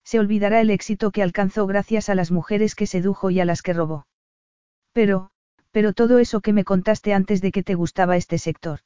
Se 0.04 0.20
olvidará 0.20 0.62
el 0.62 0.70
éxito 0.70 1.12
que 1.12 1.24
alcanzó 1.24 1.68
gracias 1.68 2.10
a 2.10 2.16
las 2.16 2.32
mujeres 2.32 2.76
que 2.76 2.88
sedujo 2.88 3.30
y 3.30 3.40
a 3.40 3.46
las 3.46 3.62
que 3.62 3.74
robó. 3.74 4.08
Pero, 4.94 5.30
pero 5.72 5.94
todo 5.94 6.20
eso 6.20 6.42
que 6.42 6.54
me 6.54 6.64
contaste 6.64 7.14
antes 7.14 7.42
de 7.42 7.52
que 7.52 7.64
te 7.64 7.76
gustaba 7.76 8.18
este 8.18 8.38
sector. 8.38 8.80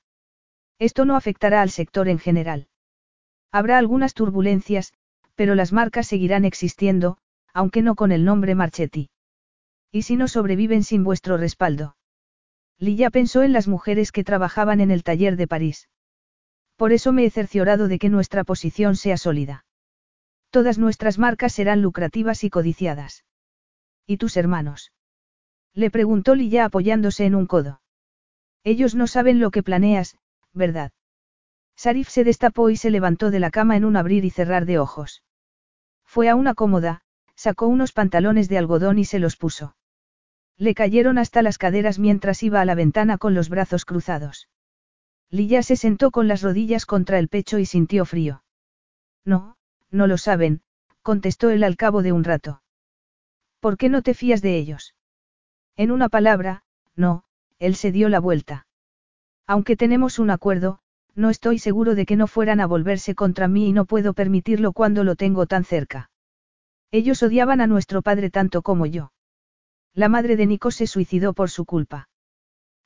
Esto 0.78 1.06
no 1.06 1.16
afectará 1.16 1.62
al 1.62 1.70
sector 1.70 2.08
en 2.10 2.20
general. 2.20 2.68
Habrá 3.56 3.78
algunas 3.78 4.14
turbulencias, 4.14 4.92
pero 5.36 5.56
las 5.56 5.72
marcas 5.72 6.08
seguirán 6.08 6.44
existiendo, 6.44 7.18
aunque 7.54 7.82
no 7.82 7.96
con 7.96 8.12
el 8.12 8.26
nombre 8.26 8.54
Marchetti. 8.54 9.10
¿Y 9.94 10.02
si 10.02 10.18
no 10.18 10.28
sobreviven 10.28 10.84
sin 10.84 11.06
vuestro 11.06 11.38
respaldo? 11.38 11.96
Lilla 12.80 13.10
pensó 13.12 13.44
en 13.44 13.54
las 13.54 13.70
mujeres 13.70 14.12
que 14.12 14.26
trabajaban 14.26 14.82
en 14.82 14.92
el 14.92 15.04
taller 15.04 15.38
de 15.38 15.48
París. 15.48 15.88
Por 16.76 16.92
eso 16.92 17.14
me 17.14 17.24
he 17.24 17.30
cerciorado 17.30 17.88
de 17.88 17.98
que 17.98 18.10
nuestra 18.10 18.44
posición 18.44 18.98
sea 18.98 19.16
sólida. 19.16 19.64
Todas 20.50 20.78
nuestras 20.78 21.18
marcas 21.18 21.54
serán 21.54 21.82
lucrativas 21.82 22.44
y 22.44 22.50
codiciadas. 22.50 23.24
¿Y 24.06 24.18
tus 24.18 24.36
hermanos? 24.36 24.92
Le 25.74 25.90
preguntó 25.92 26.36
Lilla 26.36 26.66
apoyándose 26.66 27.26
en 27.26 27.36
un 27.36 27.46
codo. 27.46 27.80
Ellos 28.66 28.96
no 28.96 29.08
saben 29.08 29.40
lo 29.40 29.50
que 29.50 29.64
planeas, 29.64 30.18
¿verdad? 30.52 30.92
Sarif 31.76 32.10
se 32.10 32.24
destapó 32.24 32.70
y 32.70 32.78
se 32.78 32.90
levantó 32.90 33.32
de 33.32 33.40
la 33.40 33.52
cama 33.52 33.76
en 33.76 33.86
un 33.86 33.98
abrir 33.98 34.26
y 34.26 34.30
cerrar 34.30 34.66
de 34.66 34.80
ojos. 34.80 35.24
Fue 36.06 36.30
a 36.30 36.36
una 36.36 36.54
cómoda, 36.54 37.02
sacó 37.36 37.68
unos 37.68 37.92
pantalones 37.92 38.50
de 38.50 38.58
algodón 38.58 38.98
y 39.00 39.06
se 39.06 39.20
los 39.20 39.36
puso. 39.36 39.76
Le 40.58 40.74
cayeron 40.74 41.18
hasta 41.18 41.42
las 41.42 41.58
caderas 41.58 42.00
mientras 42.00 42.42
iba 42.44 42.62
a 42.62 42.66
la 42.66 42.76
ventana 42.76 43.18
con 43.18 43.34
los 43.34 43.50
brazos 43.50 43.84
cruzados. 43.84 44.48
Lilla 45.30 45.64
se 45.64 45.76
sentó 45.76 46.12
con 46.12 46.28
las 46.28 46.42
rodillas 46.42 46.86
contra 46.86 47.20
el 47.20 47.28
pecho 47.28 47.60
y 47.60 47.66
sintió 47.66 48.06
frío. 48.06 48.44
No, 49.26 49.58
no 49.92 50.08
lo 50.08 50.18
saben, 50.18 50.62
contestó 51.02 51.50
él 51.50 51.64
al 51.64 51.76
cabo 51.76 52.04
de 52.04 52.14
un 52.14 52.24
rato. 52.24 52.62
¿Por 53.60 53.78
qué 53.78 53.90
no 53.90 54.02
te 54.02 54.14
fías 54.14 54.42
de 54.42 54.58
ellos? 54.58 54.96
En 55.76 55.92
una 55.92 56.08
palabra, 56.08 56.64
no, 56.96 57.26
él 57.60 57.76
se 57.76 57.92
dio 57.92 58.08
la 58.08 58.20
vuelta. 58.20 58.68
Aunque 59.46 59.76
tenemos 59.76 60.20
un 60.20 60.30
acuerdo, 60.30 60.80
no 61.16 61.30
estoy 61.30 61.60
seguro 61.60 61.96
de 61.96 62.06
que 62.06 62.16
no 62.16 62.28
fueran 62.28 62.60
a 62.60 62.68
volverse 62.68 63.16
contra 63.16 63.48
mí 63.48 63.70
y 63.70 63.74
no 63.74 63.86
puedo 63.86 64.14
permitirlo 64.14 64.74
cuando 64.74 65.04
lo 65.04 65.16
tengo 65.16 65.46
tan 65.46 65.64
cerca. 65.64 66.10
Ellos 66.92 67.24
odiaban 67.24 67.62
a 67.62 67.68
nuestro 67.68 68.02
padre 68.02 68.30
tanto 68.30 68.62
como 68.62 68.86
yo. 68.86 69.12
La 69.94 70.10
madre 70.10 70.36
de 70.36 70.46
Nico 70.46 70.72
se 70.72 70.88
suicidó 70.88 71.34
por 71.34 71.50
su 71.50 71.66
culpa. 71.66 72.10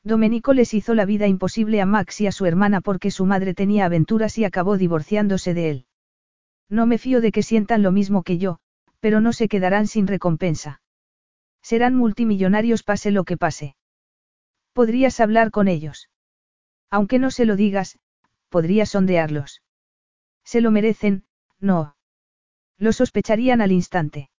Domenico 0.04 0.54
les 0.54 0.74
hizo 0.74 0.94
la 0.94 1.06
vida 1.06 1.28
imposible 1.28 1.82
a 1.82 1.86
Max 1.86 2.22
y 2.22 2.28
a 2.28 2.32
su 2.32 2.46
hermana 2.46 2.82
porque 2.82 3.12
su 3.12 3.26
madre 3.26 3.54
tenía 3.54 3.86
aventuras 3.86 4.38
y 4.38 4.46
acabó 4.46 4.78
divorciándose 4.78 5.54
de 5.54 5.70
él. 5.70 5.86
No 6.70 6.86
me 6.86 6.98
fío 6.98 7.20
de 7.20 7.32
que 7.32 7.44
sientan 7.44 7.82
lo 7.82 7.92
mismo 7.92 8.24
que 8.24 8.38
yo, 8.38 8.60
pero 9.00 9.22
no 9.22 9.34
se 9.34 9.48
quedarán 9.48 9.88
sin 9.88 10.08
recompensa. 10.08 10.82
Serán 11.62 11.96
multimillonarios 11.96 12.84
pase 12.84 13.12
lo 13.12 13.24
que 13.24 13.38
pase. 13.38 13.76
Podrías 14.74 15.20
hablar 15.20 15.52
con 15.52 15.68
ellos. 15.68 16.10
Aunque 16.90 17.20
no 17.20 17.32
se 17.32 17.46
lo 17.46 17.56
digas, 17.56 18.00
podrías 18.50 18.90
sondearlos. 18.90 19.62
Se 20.44 20.62
lo 20.62 20.72
merecen, 20.72 21.24
no. 21.60 21.96
Lo 22.78 22.92
sospecharían 22.92 23.62
al 23.62 23.72
instante. 23.72 24.30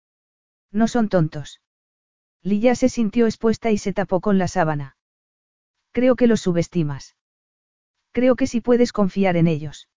No 0.73 0.89
son 0.89 1.09
tontos. 1.09 1.61
Lilla 2.43 2.75
se 2.75 2.89
sintió 2.89 3.27
expuesta 3.27 3.71
y 3.71 3.79
se 3.79 3.93
tapó 3.93 4.21
con 4.21 4.39
la 4.39 4.49
sábana. 4.49 4.97
Creo 5.93 6.17
que 6.17 6.27
los 6.27 6.41
subestimas. 6.41 7.17
Creo 8.13 8.37
que 8.37 8.47
sí 8.47 8.61
puedes 8.61 8.93
confiar 8.93 9.37
en 9.37 9.47
ellos. 9.47 9.89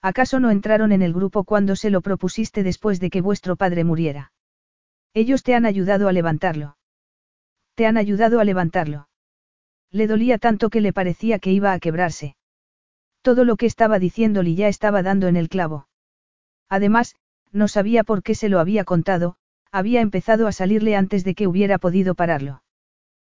¿Acaso 0.00 0.40
no 0.40 0.50
entraron 0.50 0.92
en 0.92 1.02
el 1.02 1.12
grupo 1.12 1.44
cuando 1.44 1.76
se 1.76 1.90
lo 1.90 2.00
propusiste 2.00 2.62
después 2.62 3.00
de 3.00 3.10
que 3.10 3.20
vuestro 3.20 3.56
padre 3.56 3.84
muriera? 3.84 4.32
Ellos 5.14 5.42
te 5.42 5.54
han 5.54 5.64
ayudado 5.64 6.08
a 6.08 6.12
levantarlo. 6.12 6.76
Te 7.74 7.86
han 7.86 7.96
ayudado 7.96 8.40
a 8.40 8.44
levantarlo. 8.44 9.08
Le 9.90 10.06
dolía 10.06 10.38
tanto 10.38 10.70
que 10.70 10.80
le 10.80 10.92
parecía 10.92 11.38
que 11.38 11.52
iba 11.52 11.72
a 11.72 11.78
quebrarse. 11.78 12.36
Todo 13.22 13.44
lo 13.44 13.56
que 13.56 13.66
estaba 13.66 13.98
diciendo 13.98 14.42
Lilla 14.42 14.68
estaba 14.68 15.02
dando 15.02 15.28
en 15.28 15.36
el 15.36 15.48
clavo. 15.48 15.88
Además, 16.68 17.14
no 17.52 17.68
sabía 17.68 18.02
por 18.02 18.22
qué 18.22 18.34
se 18.34 18.48
lo 18.48 18.58
había 18.58 18.84
contado, 18.84 19.36
había 19.70 20.00
empezado 20.00 20.46
a 20.46 20.52
salirle 20.52 20.96
antes 20.96 21.24
de 21.24 21.34
que 21.34 21.46
hubiera 21.46 21.78
podido 21.78 22.14
pararlo. 22.14 22.62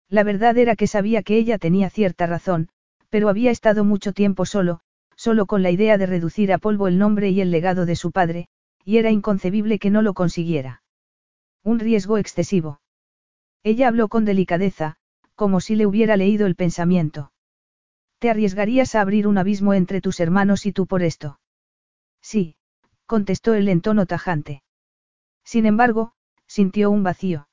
La 0.08 0.24
verdad 0.24 0.58
era 0.58 0.76
que 0.76 0.86
sabía 0.86 1.22
que 1.22 1.36
ella 1.36 1.58
tenía 1.58 1.88
cierta 1.90 2.26
razón, 2.26 2.68
pero 3.10 3.28
había 3.28 3.50
estado 3.50 3.84
mucho 3.84 4.12
tiempo 4.12 4.44
solo, 4.44 4.80
solo 5.16 5.46
con 5.46 5.62
la 5.62 5.70
idea 5.70 5.98
de 5.98 6.06
reducir 6.06 6.52
a 6.52 6.58
polvo 6.58 6.88
el 6.88 6.98
nombre 6.98 7.30
y 7.30 7.40
el 7.40 7.50
legado 7.50 7.86
de 7.86 7.96
su 7.96 8.10
padre, 8.12 8.48
y 8.84 8.98
era 8.98 9.10
inconcebible 9.10 9.78
que 9.78 9.90
no 9.90 10.02
lo 10.02 10.14
consiguiera. 10.14 10.82
Un 11.62 11.78
riesgo 11.78 12.18
excesivo. 12.18 12.80
Ella 13.62 13.88
habló 13.88 14.08
con 14.08 14.24
delicadeza, 14.24 14.96
como 15.34 15.60
si 15.60 15.74
le 15.76 15.86
hubiera 15.86 16.16
leído 16.16 16.46
el 16.46 16.54
pensamiento. 16.54 17.32
¿Te 18.18 18.30
arriesgarías 18.30 18.94
a 18.94 19.00
abrir 19.02 19.26
un 19.26 19.38
abismo 19.38 19.74
entre 19.74 20.00
tus 20.00 20.20
hermanos 20.20 20.66
y 20.66 20.72
tú 20.72 20.86
por 20.86 21.02
esto? 21.02 21.38
Sí, 22.22 22.56
contestó 23.06 23.54
él 23.54 23.68
en 23.68 23.82
tono 23.82 24.06
tajante. 24.06 24.62
Sin 25.44 25.66
embargo, 25.66 26.12
sintió 26.46 26.90
un 26.90 27.02
vacío. 27.02 27.48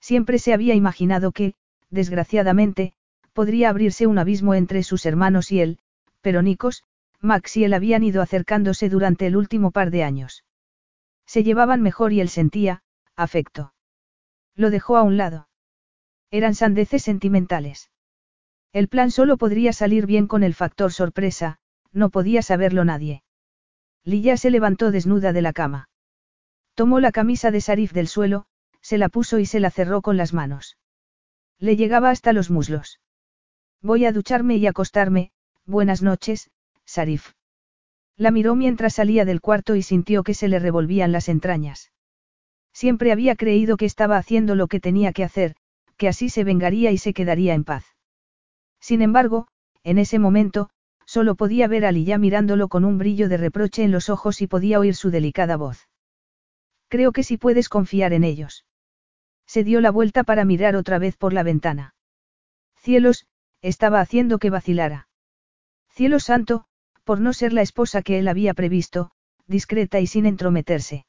Siempre 0.00 0.38
se 0.38 0.52
había 0.52 0.74
imaginado 0.74 1.32
que, 1.32 1.54
desgraciadamente, 1.90 2.94
podría 3.32 3.70
abrirse 3.70 4.06
un 4.06 4.18
abismo 4.18 4.54
entre 4.54 4.82
sus 4.82 5.06
hermanos 5.06 5.52
y 5.52 5.60
él, 5.60 5.78
pero 6.20 6.42
Nikos, 6.42 6.84
Max 7.20 7.56
y 7.56 7.64
él 7.64 7.74
habían 7.74 8.02
ido 8.02 8.22
acercándose 8.22 8.88
durante 8.88 9.26
el 9.26 9.36
último 9.36 9.70
par 9.70 9.90
de 9.90 10.02
años. 10.02 10.44
Se 11.26 11.42
llevaban 11.42 11.82
mejor 11.82 12.12
y 12.12 12.20
él 12.20 12.28
sentía, 12.28 12.82
afecto. 13.14 13.72
Lo 14.54 14.70
dejó 14.70 14.96
a 14.96 15.02
un 15.02 15.16
lado. 15.16 15.48
Eran 16.30 16.54
sandeces 16.54 17.02
sentimentales. 17.02 17.90
El 18.76 18.88
plan 18.88 19.10
solo 19.10 19.38
podría 19.38 19.72
salir 19.72 20.04
bien 20.04 20.26
con 20.26 20.42
el 20.42 20.52
factor 20.52 20.92
sorpresa, 20.92 21.56
no 21.92 22.10
podía 22.10 22.42
saberlo 22.42 22.84
nadie. 22.84 23.22
Lilla 24.04 24.36
se 24.36 24.50
levantó 24.50 24.90
desnuda 24.90 25.32
de 25.32 25.40
la 25.40 25.54
cama. 25.54 25.88
Tomó 26.74 27.00
la 27.00 27.10
camisa 27.10 27.50
de 27.50 27.62
Sarif 27.62 27.94
del 27.94 28.06
suelo, 28.06 28.44
se 28.82 28.98
la 28.98 29.08
puso 29.08 29.38
y 29.38 29.46
se 29.46 29.60
la 29.60 29.70
cerró 29.70 30.02
con 30.02 30.18
las 30.18 30.34
manos. 30.34 30.76
Le 31.58 31.76
llegaba 31.76 32.10
hasta 32.10 32.34
los 32.34 32.50
muslos. 32.50 33.00
Voy 33.80 34.04
a 34.04 34.12
ducharme 34.12 34.56
y 34.56 34.66
acostarme, 34.66 35.30
buenas 35.64 36.02
noches, 36.02 36.50
Sarif. 36.84 37.32
La 38.18 38.30
miró 38.30 38.56
mientras 38.56 38.92
salía 38.92 39.24
del 39.24 39.40
cuarto 39.40 39.74
y 39.74 39.80
sintió 39.80 40.22
que 40.22 40.34
se 40.34 40.48
le 40.48 40.58
revolvían 40.58 41.12
las 41.12 41.30
entrañas. 41.30 41.92
Siempre 42.74 43.10
había 43.10 43.36
creído 43.36 43.78
que 43.78 43.86
estaba 43.86 44.18
haciendo 44.18 44.54
lo 44.54 44.66
que 44.66 44.80
tenía 44.80 45.14
que 45.14 45.24
hacer, 45.24 45.56
que 45.96 46.08
así 46.08 46.28
se 46.28 46.44
vengaría 46.44 46.90
y 46.90 46.98
se 46.98 47.14
quedaría 47.14 47.54
en 47.54 47.64
paz. 47.64 47.95
Sin 48.86 49.02
embargo, 49.02 49.48
en 49.82 49.98
ese 49.98 50.20
momento, 50.20 50.70
solo 51.06 51.34
podía 51.34 51.66
ver 51.66 51.84
a 51.84 51.90
Lilla 51.90 52.18
mirándolo 52.18 52.68
con 52.68 52.84
un 52.84 52.98
brillo 52.98 53.28
de 53.28 53.36
reproche 53.36 53.82
en 53.82 53.90
los 53.90 54.08
ojos 54.08 54.40
y 54.40 54.46
podía 54.46 54.78
oír 54.78 54.94
su 54.94 55.10
delicada 55.10 55.56
voz. 55.56 55.88
Creo 56.86 57.10
que 57.10 57.24
sí 57.24 57.36
puedes 57.36 57.68
confiar 57.68 58.12
en 58.12 58.22
ellos. 58.22 58.64
Se 59.44 59.64
dio 59.64 59.80
la 59.80 59.90
vuelta 59.90 60.22
para 60.22 60.44
mirar 60.44 60.76
otra 60.76 61.00
vez 61.00 61.16
por 61.16 61.32
la 61.32 61.42
ventana. 61.42 61.96
Cielos, 62.76 63.26
estaba 63.60 63.98
haciendo 63.98 64.38
que 64.38 64.50
vacilara. 64.50 65.08
Cielo 65.90 66.20
santo, 66.20 66.66
por 67.02 67.20
no 67.20 67.32
ser 67.32 67.52
la 67.52 67.62
esposa 67.62 68.02
que 68.02 68.20
él 68.20 68.28
había 68.28 68.54
previsto, 68.54 69.10
discreta 69.48 69.98
y 69.98 70.06
sin 70.06 70.26
entrometerse. 70.26 71.06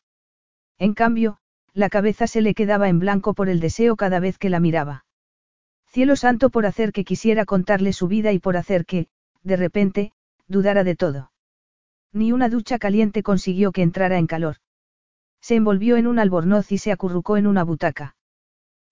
En 0.80 0.96
cambio, 0.96 1.38
la 1.74 1.90
cabeza 1.90 2.26
se 2.26 2.42
le 2.42 2.56
quedaba 2.56 2.90
en 2.90 2.98
blanco 2.98 3.36
por 3.36 3.50
el 3.50 3.60
deseo 3.60 3.98
cada 3.98 4.20
vez 4.20 4.40
que 4.40 4.50
la 4.50 4.60
miraba. 4.60 5.06
Cielo 5.98 6.16
santo 6.16 6.52
por 6.52 6.68
hacer 6.68 6.92
que 6.92 7.04
quisiera 7.04 7.44
contarle 7.44 7.92
su 7.92 8.08
vida 8.08 8.32
y 8.32 8.38
por 8.38 8.56
hacer 8.56 8.86
que, 8.86 9.08
de 9.42 9.56
repente, 9.56 10.12
dudara 10.48 10.84
de 10.84 10.96
todo. 10.96 11.32
Ni 12.14 12.32
una 12.32 12.50
ducha 12.50 12.78
caliente 12.78 13.24
consiguió 13.24 13.72
que 13.72 13.82
entrara 13.82 14.20
en 14.20 14.28
calor. 14.28 14.58
Se 15.42 15.56
envolvió 15.56 15.98
en 15.98 16.06
un 16.06 16.20
albornoz 16.20 16.72
y 16.72 16.78
se 16.78 16.92
acurrucó 16.92 17.36
en 17.36 17.48
una 17.48 17.64
butaca. 17.64 18.16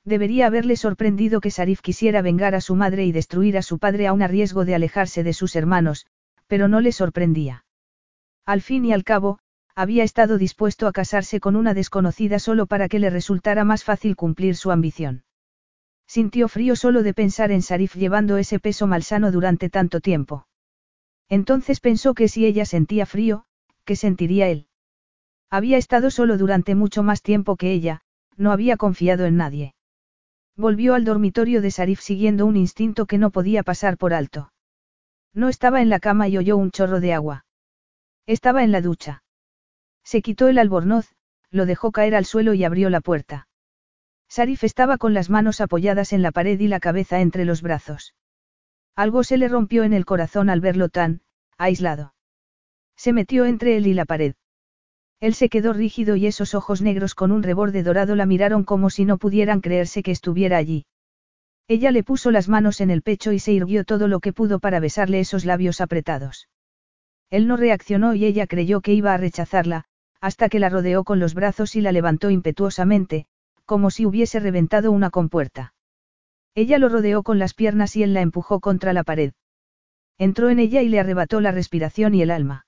Debería 0.03 0.47
haberle 0.47 0.77
sorprendido 0.77 1.41
que 1.41 1.51
Sarif 1.51 1.81
quisiera 1.81 2.23
vengar 2.23 2.55
a 2.55 2.59
su 2.59 2.73
madre 2.73 3.05
y 3.05 3.11
destruir 3.11 3.55
a 3.55 3.61
su 3.61 3.77
padre 3.77 4.07
aún 4.07 4.23
a 4.23 4.27
riesgo 4.27 4.65
de 4.65 4.73
alejarse 4.73 5.21
de 5.21 5.33
sus 5.33 5.55
hermanos, 5.55 6.07
pero 6.47 6.67
no 6.67 6.81
le 6.81 6.91
sorprendía. 6.91 7.65
Al 8.47 8.61
fin 8.61 8.83
y 8.83 8.93
al 8.93 9.03
cabo, 9.03 9.37
había 9.75 10.03
estado 10.03 10.39
dispuesto 10.39 10.87
a 10.87 10.91
casarse 10.91 11.39
con 11.39 11.55
una 11.55 11.75
desconocida 11.75 12.39
solo 12.39 12.65
para 12.65 12.89
que 12.89 12.97
le 12.97 13.11
resultara 13.11 13.63
más 13.63 13.83
fácil 13.83 14.15
cumplir 14.15 14.55
su 14.55 14.71
ambición. 14.71 15.24
Sintió 16.07 16.47
frío 16.47 16.75
solo 16.75 17.03
de 17.03 17.13
pensar 17.13 17.51
en 17.51 17.61
Sarif 17.61 17.95
llevando 17.95 18.37
ese 18.37 18.59
peso 18.59 18.87
malsano 18.87 19.31
durante 19.31 19.69
tanto 19.69 19.99
tiempo. 19.99 20.47
Entonces 21.29 21.79
pensó 21.79 22.13
que 22.13 22.27
si 22.27 22.45
ella 22.45 22.65
sentía 22.65 23.05
frío, 23.05 23.45
¿qué 23.83 23.95
sentiría 23.95 24.47
él? 24.47 24.67
Había 25.49 25.77
estado 25.77 26.11
solo 26.11 26.37
durante 26.37 26.75
mucho 26.75 27.03
más 27.03 27.21
tiempo 27.21 27.55
que 27.55 27.71
ella, 27.71 28.01
no 28.37 28.51
había 28.51 28.77
confiado 28.77 29.25
en 29.25 29.37
nadie. 29.37 29.75
Volvió 30.55 30.93
al 30.93 31.05
dormitorio 31.05 31.61
de 31.61 31.71
Sarif 31.71 31.99
siguiendo 31.99 32.45
un 32.45 32.55
instinto 32.55 33.05
que 33.05 33.17
no 33.17 33.31
podía 33.31 33.63
pasar 33.63 33.97
por 33.97 34.13
alto. 34.13 34.51
No 35.33 35.49
estaba 35.49 35.81
en 35.81 35.89
la 35.89 35.99
cama 35.99 36.29
y 36.29 36.37
oyó 36.37 36.55
un 36.55 36.71
chorro 36.71 36.99
de 36.99 37.13
agua. 37.13 37.45
Estaba 38.25 38.63
en 38.63 38.71
la 38.71 38.81
ducha. 38.81 39.23
Se 40.03 40.21
quitó 40.21 40.47
el 40.47 40.57
albornoz, 40.57 41.13
lo 41.49 41.65
dejó 41.65 41.91
caer 41.91 42.15
al 42.15 42.25
suelo 42.25 42.53
y 42.53 42.63
abrió 42.63 42.89
la 42.89 43.01
puerta. 43.01 43.47
Sarif 44.29 44.63
estaba 44.63 44.97
con 44.97 45.13
las 45.13 45.29
manos 45.29 45.61
apoyadas 45.61 46.13
en 46.13 46.21
la 46.21 46.31
pared 46.31 46.59
y 46.59 46.67
la 46.67 46.79
cabeza 46.79 47.21
entre 47.21 47.45
los 47.45 47.61
brazos. 47.61 48.13
Algo 48.95 49.23
se 49.23 49.37
le 49.37 49.47
rompió 49.47 49.83
en 49.83 49.93
el 49.93 50.05
corazón 50.05 50.49
al 50.49 50.61
verlo 50.61 50.89
tan, 50.89 51.21
aislado. 51.57 52.13
Se 52.95 53.13
metió 53.13 53.45
entre 53.45 53.77
él 53.77 53.87
y 53.87 53.93
la 53.93 54.05
pared. 54.05 54.35
Él 55.19 55.33
se 55.33 55.49
quedó 55.49 55.73
rígido 55.73 56.15
y 56.15 56.27
esos 56.27 56.55
ojos 56.55 56.81
negros 56.81 57.15
con 57.15 57.31
un 57.31 57.43
reborde 57.43 57.83
dorado 57.83 58.15
la 58.15 58.25
miraron 58.25 58.63
como 58.63 58.89
si 58.89 59.05
no 59.05 59.17
pudieran 59.17 59.61
creerse 59.61 60.03
que 60.03 60.11
estuviera 60.11 60.57
allí. 60.57 60.85
Ella 61.67 61.91
le 61.91 62.03
puso 62.03 62.31
las 62.31 62.47
manos 62.47 62.79
en 62.79 62.91
el 62.91 63.01
pecho 63.01 63.31
y 63.31 63.39
se 63.39 63.51
irguió 63.51 63.85
todo 63.85 64.07
lo 64.07 64.19
que 64.19 64.33
pudo 64.33 64.59
para 64.59 64.79
besarle 64.79 65.19
esos 65.19 65.45
labios 65.45 65.81
apretados. 65.81 66.47
Él 67.29 67.47
no 67.47 67.57
reaccionó 67.57 68.13
y 68.13 68.25
ella 68.25 68.45
creyó 68.45 68.81
que 68.81 68.93
iba 68.93 69.13
a 69.13 69.17
rechazarla, 69.17 69.85
hasta 70.21 70.47
que 70.47 70.59
la 70.59 70.69
rodeó 70.69 71.03
con 71.03 71.19
los 71.19 71.33
brazos 71.33 71.75
y 71.75 71.81
la 71.81 71.91
levantó 71.91 72.29
impetuosamente, 72.29 73.25
como 73.65 73.91
si 73.91 74.05
hubiese 74.05 74.39
reventado 74.39 74.91
una 74.91 75.09
compuerta. 75.09 75.73
Ella 76.55 76.77
lo 76.77 76.89
rodeó 76.89 77.23
con 77.23 77.39
las 77.39 77.53
piernas 77.53 77.95
y 77.95 78.03
él 78.03 78.13
la 78.13 78.21
empujó 78.21 78.59
contra 78.59 78.93
la 78.93 79.03
pared. 79.03 79.33
Entró 80.17 80.49
en 80.49 80.59
ella 80.59 80.81
y 80.81 80.89
le 80.89 80.99
arrebató 80.99 81.41
la 81.41 81.51
respiración 81.51 82.15
y 82.15 82.21
el 82.21 82.31
alma. 82.31 82.65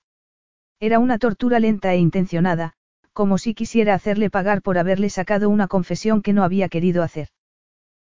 Era 0.80 0.98
una 0.98 1.18
tortura 1.18 1.58
lenta 1.58 1.94
e 1.94 1.98
intencionada, 1.98 2.74
como 3.12 3.38
si 3.38 3.54
quisiera 3.54 3.94
hacerle 3.94 4.30
pagar 4.30 4.62
por 4.62 4.78
haberle 4.78 5.10
sacado 5.10 5.48
una 5.48 5.66
confesión 5.66 6.22
que 6.22 6.32
no 6.32 6.44
había 6.44 6.68
querido 6.68 7.02
hacer. 7.02 7.28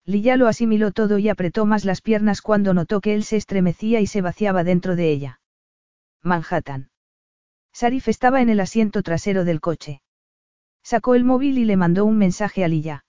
Lilla 0.04 0.36
lo 0.36 0.46
asimiló 0.46 0.92
todo 0.92 1.18
y 1.18 1.28
apretó 1.28 1.66
más 1.66 1.84
las 1.84 2.00
piernas 2.00 2.42
cuando 2.42 2.74
notó 2.74 3.00
que 3.00 3.14
él 3.14 3.24
se 3.24 3.36
estremecía 3.36 4.00
y 4.00 4.06
se 4.06 4.20
vaciaba 4.20 4.64
dentro 4.64 4.96
de 4.96 5.10
ella. 5.10 5.40
Manhattan. 6.22 6.90
Sarif 7.72 8.08
estaba 8.08 8.42
en 8.42 8.50
el 8.50 8.60
asiento 8.60 9.02
trasero 9.02 9.44
del 9.44 9.60
coche. 9.60 10.02
Sacó 10.82 11.14
el 11.14 11.24
móvil 11.24 11.58
y 11.58 11.64
le 11.64 11.76
mandó 11.76 12.04
un 12.04 12.18
mensaje 12.18 12.64
a 12.64 12.68
Lilla. 12.68 13.04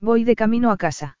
Voy 0.00 0.24
de 0.24 0.36
camino 0.36 0.70
a 0.70 0.76
casa. 0.76 1.18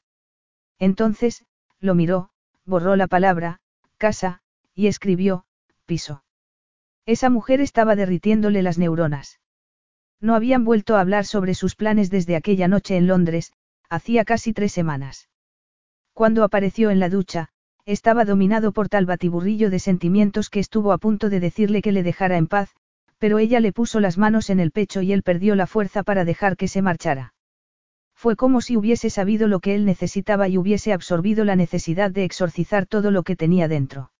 Entonces, 0.78 1.44
lo 1.80 1.94
miró, 1.94 2.30
borró 2.64 2.96
la 2.96 3.06
palabra, 3.06 3.60
casa, 3.98 4.40
y 4.74 4.86
escribió, 4.86 5.44
piso. 5.86 6.24
Esa 7.06 7.30
mujer 7.30 7.60
estaba 7.60 7.96
derritiéndole 7.96 8.62
las 8.62 8.78
neuronas. 8.78 9.40
No 10.20 10.34
habían 10.34 10.64
vuelto 10.64 10.96
a 10.96 11.00
hablar 11.00 11.26
sobre 11.26 11.54
sus 11.54 11.76
planes 11.76 12.10
desde 12.10 12.36
aquella 12.36 12.66
noche 12.66 12.96
en 12.96 13.06
Londres, 13.06 13.52
hacía 13.90 14.24
casi 14.24 14.52
tres 14.52 14.72
semanas. 14.72 15.28
Cuando 16.14 16.44
apareció 16.44 16.90
en 16.90 17.00
la 17.00 17.08
ducha, 17.08 17.50
estaba 17.84 18.24
dominado 18.24 18.72
por 18.72 18.88
tal 18.88 19.04
batiburrillo 19.04 19.68
de 19.68 19.78
sentimientos 19.78 20.48
que 20.48 20.60
estuvo 20.60 20.92
a 20.92 20.98
punto 20.98 21.28
de 21.28 21.40
decirle 21.40 21.82
que 21.82 21.92
le 21.92 22.02
dejara 22.02 22.38
en 22.38 22.46
paz, 22.46 22.74
pero 23.18 23.38
ella 23.38 23.60
le 23.60 23.72
puso 23.72 24.00
las 24.00 24.18
manos 24.18 24.50
en 24.50 24.60
el 24.60 24.70
pecho 24.70 25.02
y 25.02 25.12
él 25.12 25.22
perdió 25.22 25.54
la 25.54 25.66
fuerza 25.66 26.02
para 26.02 26.24
dejar 26.24 26.56
que 26.56 26.68
se 26.68 26.82
marchara. 26.82 27.34
Fue 28.14 28.36
como 28.36 28.60
si 28.60 28.76
hubiese 28.76 29.10
sabido 29.10 29.48
lo 29.48 29.60
que 29.60 29.74
él 29.74 29.84
necesitaba 29.84 30.48
y 30.48 30.56
hubiese 30.56 30.92
absorbido 30.92 31.44
la 31.44 31.56
necesidad 31.56 32.10
de 32.10 32.24
exorcizar 32.24 32.86
todo 32.86 33.10
lo 33.10 33.22
que 33.22 33.36
tenía 33.36 33.68
dentro. 33.68 34.12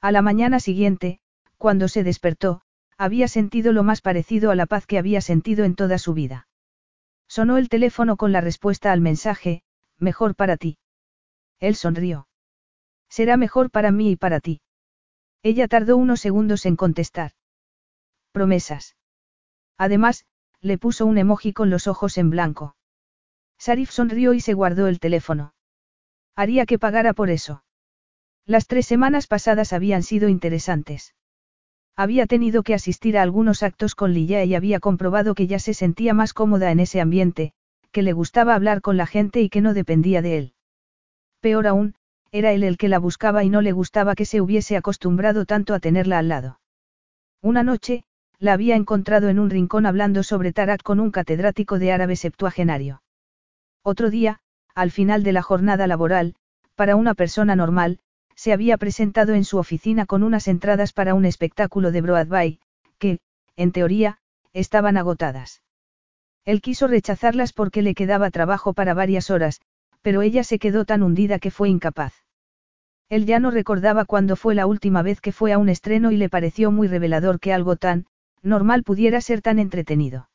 A 0.00 0.12
la 0.12 0.22
mañana 0.22 0.60
siguiente, 0.60 1.20
cuando 1.56 1.88
se 1.88 2.04
despertó, 2.04 2.62
había 2.98 3.28
sentido 3.28 3.72
lo 3.72 3.82
más 3.82 4.00
parecido 4.00 4.50
a 4.50 4.54
la 4.54 4.66
paz 4.66 4.86
que 4.86 4.98
había 4.98 5.20
sentido 5.20 5.64
en 5.64 5.74
toda 5.74 5.98
su 5.98 6.14
vida. 6.14 6.48
Sonó 7.28 7.56
el 7.56 7.68
teléfono 7.68 8.16
con 8.16 8.32
la 8.32 8.40
respuesta 8.40 8.92
al 8.92 9.00
mensaje, 9.00 9.62
mejor 9.98 10.34
para 10.34 10.56
ti. 10.56 10.78
Él 11.60 11.76
sonrió. 11.76 12.28
Será 13.08 13.36
mejor 13.36 13.70
para 13.70 13.90
mí 13.90 14.10
y 14.10 14.16
para 14.16 14.40
ti. 14.40 14.60
Ella 15.42 15.68
tardó 15.68 15.96
unos 15.96 16.20
segundos 16.20 16.66
en 16.66 16.76
contestar. 16.76 17.32
Promesas. 18.32 18.96
Además, 19.78 20.24
le 20.60 20.78
puso 20.78 21.06
un 21.06 21.18
emoji 21.18 21.52
con 21.52 21.70
los 21.70 21.86
ojos 21.86 22.18
en 22.18 22.30
blanco. 22.30 22.76
Sarif 23.58 23.90
sonrió 23.90 24.32
y 24.32 24.40
se 24.40 24.54
guardó 24.54 24.86
el 24.88 25.00
teléfono. 25.00 25.54
Haría 26.34 26.66
que 26.66 26.78
pagara 26.78 27.12
por 27.12 27.30
eso. 27.30 27.62
Las 28.46 28.66
tres 28.66 28.86
semanas 28.86 29.26
pasadas 29.26 29.72
habían 29.72 30.02
sido 30.02 30.28
interesantes. 30.28 31.14
Había 31.94 32.26
tenido 32.26 32.62
que 32.62 32.74
asistir 32.74 33.18
a 33.18 33.22
algunos 33.22 33.62
actos 33.62 33.94
con 33.94 34.14
Lilla 34.14 34.42
y 34.44 34.54
había 34.54 34.80
comprobado 34.80 35.34
que 35.34 35.46
ya 35.46 35.58
se 35.58 35.74
sentía 35.74 36.14
más 36.14 36.32
cómoda 36.32 36.70
en 36.70 36.80
ese 36.80 37.00
ambiente, 37.00 37.52
que 37.92 38.02
le 38.02 38.14
gustaba 38.14 38.54
hablar 38.54 38.80
con 38.80 38.96
la 38.96 39.06
gente 39.06 39.42
y 39.42 39.50
que 39.50 39.60
no 39.60 39.74
dependía 39.74 40.22
de 40.22 40.38
él. 40.38 40.54
Peor 41.40 41.66
aún, 41.66 41.94
era 42.30 42.52
él 42.52 42.64
el 42.64 42.78
que 42.78 42.88
la 42.88 42.98
buscaba 42.98 43.44
y 43.44 43.50
no 43.50 43.60
le 43.60 43.72
gustaba 43.72 44.14
que 44.14 44.24
se 44.24 44.40
hubiese 44.40 44.76
acostumbrado 44.76 45.44
tanto 45.44 45.74
a 45.74 45.80
tenerla 45.80 46.18
al 46.18 46.28
lado. 46.28 46.60
Una 47.42 47.62
noche, 47.62 48.04
la 48.42 48.54
había 48.54 48.74
encontrado 48.74 49.28
en 49.28 49.38
un 49.38 49.50
rincón 49.50 49.86
hablando 49.86 50.24
sobre 50.24 50.52
Tarak 50.52 50.82
con 50.82 50.98
un 50.98 51.12
catedrático 51.12 51.78
de 51.78 51.92
árabe 51.92 52.16
septuagenario. 52.16 53.00
Otro 53.84 54.10
día, 54.10 54.40
al 54.74 54.90
final 54.90 55.22
de 55.22 55.30
la 55.30 55.42
jornada 55.42 55.86
laboral, 55.86 56.34
para 56.74 56.96
una 56.96 57.14
persona 57.14 57.54
normal, 57.54 58.00
se 58.34 58.52
había 58.52 58.78
presentado 58.78 59.34
en 59.34 59.44
su 59.44 59.58
oficina 59.58 60.06
con 60.06 60.24
unas 60.24 60.48
entradas 60.48 60.92
para 60.92 61.14
un 61.14 61.24
espectáculo 61.24 61.92
de 61.92 62.00
Broadway, 62.00 62.58
que, 62.98 63.20
en 63.54 63.70
teoría, 63.70 64.18
estaban 64.52 64.96
agotadas. 64.96 65.62
Él 66.44 66.60
quiso 66.60 66.88
rechazarlas 66.88 67.52
porque 67.52 67.80
le 67.80 67.94
quedaba 67.94 68.32
trabajo 68.32 68.72
para 68.72 68.92
varias 68.92 69.30
horas, 69.30 69.60
pero 70.00 70.20
ella 70.20 70.42
se 70.42 70.58
quedó 70.58 70.84
tan 70.84 71.04
hundida 71.04 71.38
que 71.38 71.52
fue 71.52 71.68
incapaz. 71.68 72.12
Él 73.08 73.24
ya 73.24 73.38
no 73.38 73.52
recordaba 73.52 74.04
cuándo 74.04 74.34
fue 74.34 74.56
la 74.56 74.66
última 74.66 75.02
vez 75.02 75.20
que 75.20 75.30
fue 75.30 75.52
a 75.52 75.58
un 75.58 75.68
estreno 75.68 76.10
y 76.10 76.16
le 76.16 76.28
pareció 76.28 76.72
muy 76.72 76.88
revelador 76.88 77.38
que 77.38 77.52
algo 77.52 77.76
tan, 77.76 78.06
normal 78.42 78.82
pudiera 78.82 79.20
ser 79.20 79.40
tan 79.40 79.58
entretenido. 79.58 80.28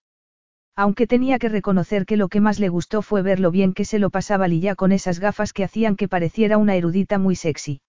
Aunque 0.75 1.07
tenía 1.07 1.39
que 1.39 1.49
reconocer 1.49 2.05
que 2.05 2.17
lo 2.17 2.29
que 2.29 2.39
más 2.39 2.59
le 2.59 2.69
gustó 2.69 3.01
fue 3.01 3.21
ver 3.21 3.39
lo 3.39 3.51
bien 3.51 3.73
que 3.73 3.83
se 3.83 3.99
lo 3.99 4.09
pasaba 4.09 4.47
Lilla 4.47 4.75
con 4.75 4.91
esas 4.91 5.19
gafas 5.19 5.51
que 5.51 5.63
hacían 5.63 5.95
que 5.95 6.07
pareciera 6.07 6.57
una 6.57 6.75
erudita 6.75 7.17
muy 7.17 7.35
sexy. 7.35 7.81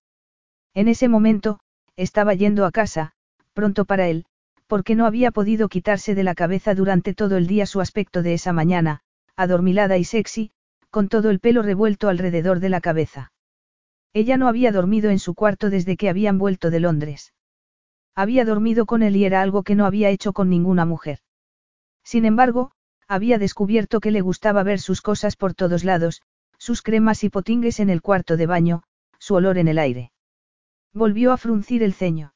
En 0.75 0.89
ese 0.89 1.09
momento, 1.09 1.61
estaba 1.97 2.35
yendo 2.35 2.65
a 2.65 2.71
casa, 2.71 3.13
pronto 3.53 3.85
para 3.85 4.09
él, 4.09 4.25
porque 4.67 4.95
no 4.95 5.07
había 5.07 5.31
podido 5.31 5.69
quitarse 5.69 6.15
de 6.15 6.23
la 6.23 6.35
cabeza 6.35 6.75
durante 6.75 7.15
todo 7.15 7.37
el 7.37 7.47
día 7.47 7.67
su 7.67 7.81
aspecto 7.81 8.23
de 8.23 8.35
esa 8.35 8.53
mañana, 8.53 9.01
adormilada 9.37 9.99
y 9.99 10.05
sexy, 10.05 10.51
con 10.91 11.09
todo 11.09 11.31
el 11.31 11.41
pelo 11.41 11.63
revuelto 11.63 12.09
alrededor 12.09 12.61
de 12.61 12.69
la 12.69 12.81
cabeza. 12.81 13.33
Ella 14.15 14.37
no 14.37 14.49
había 14.49 14.73
dormido 14.73 15.11
en 15.11 15.19
su 15.19 15.35
cuarto 15.35 15.69
desde 15.71 15.97
que 15.97 16.09
habían 16.09 16.39
vuelto 16.39 16.71
de 16.71 16.81
Londres. 16.81 17.33
Había 18.19 18.45
dormido 18.45 18.85
con 18.85 19.05
él 19.05 19.15
y 19.15 19.25
era 19.25 19.43
algo 19.43 19.63
que 19.63 19.77
no 19.77 19.87
había 19.87 20.11
hecho 20.11 20.33
con 20.33 20.51
ninguna 20.51 20.85
mujer. 20.85 21.21
Sin 22.03 22.25
embargo, 22.25 22.73
había 23.07 23.39
descubierto 23.39 24.01
que 24.01 24.11
le 24.11 24.23
gustaba 24.23 24.65
ver 24.65 24.81
sus 24.81 25.03
cosas 25.03 25.37
por 25.37 25.55
todos 25.55 25.85
lados, 25.85 26.23
sus 26.59 26.83
cremas 26.83 27.23
y 27.23 27.31
potingues 27.31 27.79
en 27.79 27.91
el 27.91 28.03
cuarto 28.03 28.37
de 28.37 28.47
baño, 28.47 28.83
su 29.21 29.37
olor 29.37 29.57
en 29.57 29.69
el 29.69 29.79
aire. 29.79 30.11
Volvió 30.93 31.31
a 31.31 31.37
fruncir 31.37 31.85
el 31.85 31.95
ceño. 31.95 32.35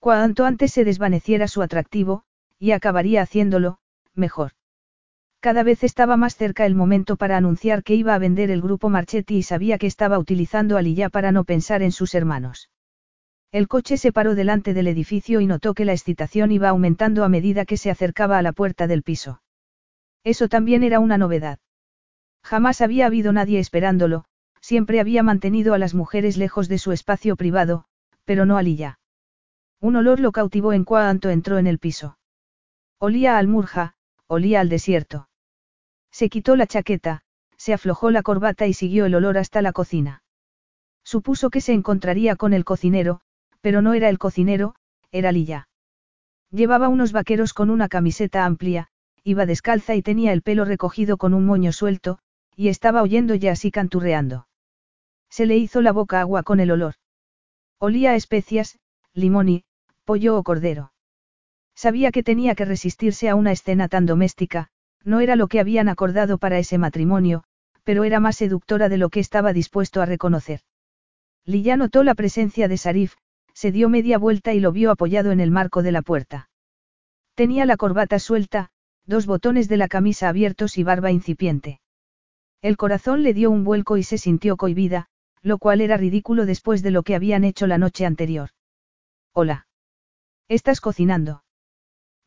Cuanto 0.00 0.44
antes 0.44 0.72
se 0.72 0.82
desvaneciera 0.82 1.46
su 1.46 1.62
atractivo, 1.62 2.24
y 2.58 2.72
acabaría 2.72 3.22
haciéndolo, 3.22 3.78
mejor. 4.14 4.54
Cada 5.38 5.62
vez 5.62 5.84
estaba 5.84 6.16
más 6.16 6.34
cerca 6.34 6.66
el 6.66 6.74
momento 6.74 7.14
para 7.14 7.36
anunciar 7.36 7.84
que 7.84 7.94
iba 7.94 8.16
a 8.16 8.18
vender 8.18 8.50
el 8.50 8.62
grupo 8.62 8.88
Marchetti 8.88 9.36
y 9.36 9.42
sabía 9.44 9.78
que 9.78 9.86
estaba 9.86 10.18
utilizando 10.18 10.76
a 10.76 10.82
Lilla 10.82 11.08
para 11.08 11.30
no 11.30 11.44
pensar 11.44 11.82
en 11.82 11.92
sus 11.92 12.16
hermanos. 12.16 12.68
El 13.50 13.66
coche 13.66 13.96
se 13.96 14.12
paró 14.12 14.34
delante 14.34 14.74
del 14.74 14.88
edificio 14.88 15.40
y 15.40 15.46
notó 15.46 15.72
que 15.72 15.86
la 15.86 15.92
excitación 15.92 16.52
iba 16.52 16.68
aumentando 16.68 17.24
a 17.24 17.30
medida 17.30 17.64
que 17.64 17.78
se 17.78 17.90
acercaba 17.90 18.36
a 18.36 18.42
la 18.42 18.52
puerta 18.52 18.86
del 18.86 19.02
piso. 19.02 19.40
Eso 20.22 20.48
también 20.48 20.82
era 20.82 21.00
una 21.00 21.16
novedad. 21.16 21.58
Jamás 22.42 22.82
había 22.82 23.06
habido 23.06 23.32
nadie 23.32 23.58
esperándolo, 23.58 24.24
siempre 24.60 25.00
había 25.00 25.22
mantenido 25.22 25.72
a 25.72 25.78
las 25.78 25.94
mujeres 25.94 26.36
lejos 26.36 26.68
de 26.68 26.78
su 26.78 26.92
espacio 26.92 27.36
privado, 27.36 27.86
pero 28.24 28.44
no 28.44 28.58
a 28.58 28.62
Lilla. 28.62 28.98
Un 29.80 29.96
olor 29.96 30.20
lo 30.20 30.32
cautivó 30.32 30.74
en 30.74 30.84
cuanto 30.84 31.30
entró 31.30 31.56
en 31.56 31.66
el 31.66 31.78
piso. 31.78 32.18
Olía 32.98 33.36
a 33.36 33.38
almurja, 33.38 33.94
olía 34.26 34.60
al 34.60 34.68
desierto. 34.68 35.28
Se 36.10 36.28
quitó 36.28 36.56
la 36.56 36.66
chaqueta, 36.66 37.22
se 37.56 37.72
aflojó 37.72 38.10
la 38.10 38.22
corbata 38.22 38.66
y 38.66 38.74
siguió 38.74 39.06
el 39.06 39.14
olor 39.14 39.38
hasta 39.38 39.62
la 39.62 39.72
cocina. 39.72 40.22
Supuso 41.02 41.48
que 41.48 41.62
se 41.62 41.72
encontraría 41.72 42.36
con 42.36 42.52
el 42.52 42.64
cocinero, 42.64 43.20
pero 43.60 43.82
no 43.82 43.94
era 43.94 44.08
el 44.08 44.18
cocinero, 44.18 44.74
era 45.10 45.32
Lilla. 45.32 45.68
Llevaba 46.50 46.88
unos 46.88 47.12
vaqueros 47.12 47.52
con 47.52 47.70
una 47.70 47.88
camiseta 47.88 48.44
amplia, 48.44 48.88
iba 49.22 49.46
descalza 49.46 49.94
y 49.94 50.02
tenía 50.02 50.32
el 50.32 50.42
pelo 50.42 50.64
recogido 50.64 51.16
con 51.16 51.34
un 51.34 51.44
moño 51.44 51.72
suelto, 51.72 52.18
y 52.56 52.68
estaba 52.68 53.02
oyendo 53.02 53.34
ya 53.34 53.52
así 53.52 53.70
canturreando. 53.70 54.48
Se 55.30 55.46
le 55.46 55.56
hizo 55.56 55.82
la 55.82 55.92
boca 55.92 56.20
agua 56.20 56.42
con 56.42 56.60
el 56.60 56.70
olor. 56.70 56.94
Olía 57.78 58.12
a 58.12 58.14
especias, 58.14 58.78
limón 59.12 59.48
y, 59.48 59.64
pollo 60.04 60.38
o 60.38 60.42
cordero. 60.42 60.92
Sabía 61.74 62.10
que 62.10 62.22
tenía 62.22 62.54
que 62.54 62.64
resistirse 62.64 63.28
a 63.28 63.34
una 63.34 63.52
escena 63.52 63.88
tan 63.88 64.06
doméstica, 64.06 64.68
no 65.04 65.20
era 65.20 65.36
lo 65.36 65.46
que 65.46 65.60
habían 65.60 65.88
acordado 65.88 66.38
para 66.38 66.58
ese 66.58 66.78
matrimonio, 66.78 67.44
pero 67.84 68.04
era 68.04 68.20
más 68.20 68.36
seductora 68.36 68.88
de 68.88 68.98
lo 68.98 69.10
que 69.10 69.20
estaba 69.20 69.52
dispuesto 69.52 70.02
a 70.02 70.06
reconocer. 70.06 70.60
Lilla 71.44 71.76
notó 71.76 72.02
la 72.02 72.14
presencia 72.14 72.68
de 72.68 72.76
Sarif, 72.76 73.14
se 73.58 73.72
dio 73.72 73.88
media 73.88 74.18
vuelta 74.18 74.54
y 74.54 74.60
lo 74.60 74.70
vio 74.70 74.92
apoyado 74.92 75.32
en 75.32 75.40
el 75.40 75.50
marco 75.50 75.82
de 75.82 75.90
la 75.90 76.00
puerta. 76.00 76.48
Tenía 77.34 77.66
la 77.66 77.76
corbata 77.76 78.20
suelta, 78.20 78.70
dos 79.04 79.26
botones 79.26 79.68
de 79.68 79.76
la 79.76 79.88
camisa 79.88 80.28
abiertos 80.28 80.78
y 80.78 80.84
barba 80.84 81.10
incipiente. 81.10 81.80
El 82.62 82.76
corazón 82.76 83.24
le 83.24 83.34
dio 83.34 83.50
un 83.50 83.64
vuelco 83.64 83.96
y 83.96 84.04
se 84.04 84.16
sintió 84.16 84.56
cohibida, 84.56 85.08
lo 85.42 85.58
cual 85.58 85.80
era 85.80 85.96
ridículo 85.96 86.46
después 86.46 86.84
de 86.84 86.92
lo 86.92 87.02
que 87.02 87.16
habían 87.16 87.42
hecho 87.42 87.66
la 87.66 87.78
noche 87.78 88.06
anterior. 88.06 88.50
Hola. 89.32 89.66
¿Estás 90.46 90.80
cocinando? 90.80 91.42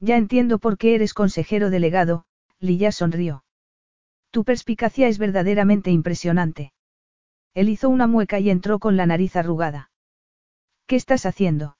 Ya 0.01 0.17
entiendo 0.17 0.59
por 0.59 0.77
qué 0.77 0.95
eres 0.95 1.13
consejero 1.13 1.69
delegado, 1.69 2.25
Lilla 2.59 2.91
sonrió. 2.91 3.45
Tu 4.31 4.43
perspicacia 4.43 5.07
es 5.07 5.17
verdaderamente 5.17 5.91
impresionante. 5.91 6.73
Él 7.53 7.69
hizo 7.69 7.87
una 7.87 8.07
mueca 8.07 8.37
y 8.39 8.49
entró 8.49 8.79
con 8.79 8.97
la 8.97 9.05
nariz 9.05 9.37
arrugada. 9.37 9.90
¿Qué 10.91 10.97
estás 10.97 11.25
haciendo? 11.25 11.77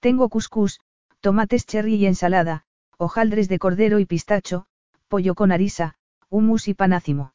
Tengo 0.00 0.28
cuscús, 0.28 0.80
tomates 1.20 1.64
cherry 1.64 1.94
y 1.94 2.06
ensalada, 2.06 2.64
hojaldres 2.98 3.48
de 3.48 3.60
cordero 3.60 4.00
y 4.00 4.04
pistacho, 4.04 4.66
pollo 5.06 5.36
con 5.36 5.52
arisa, 5.52 5.94
humus 6.28 6.66
y 6.66 6.74
panácimo. 6.74 7.34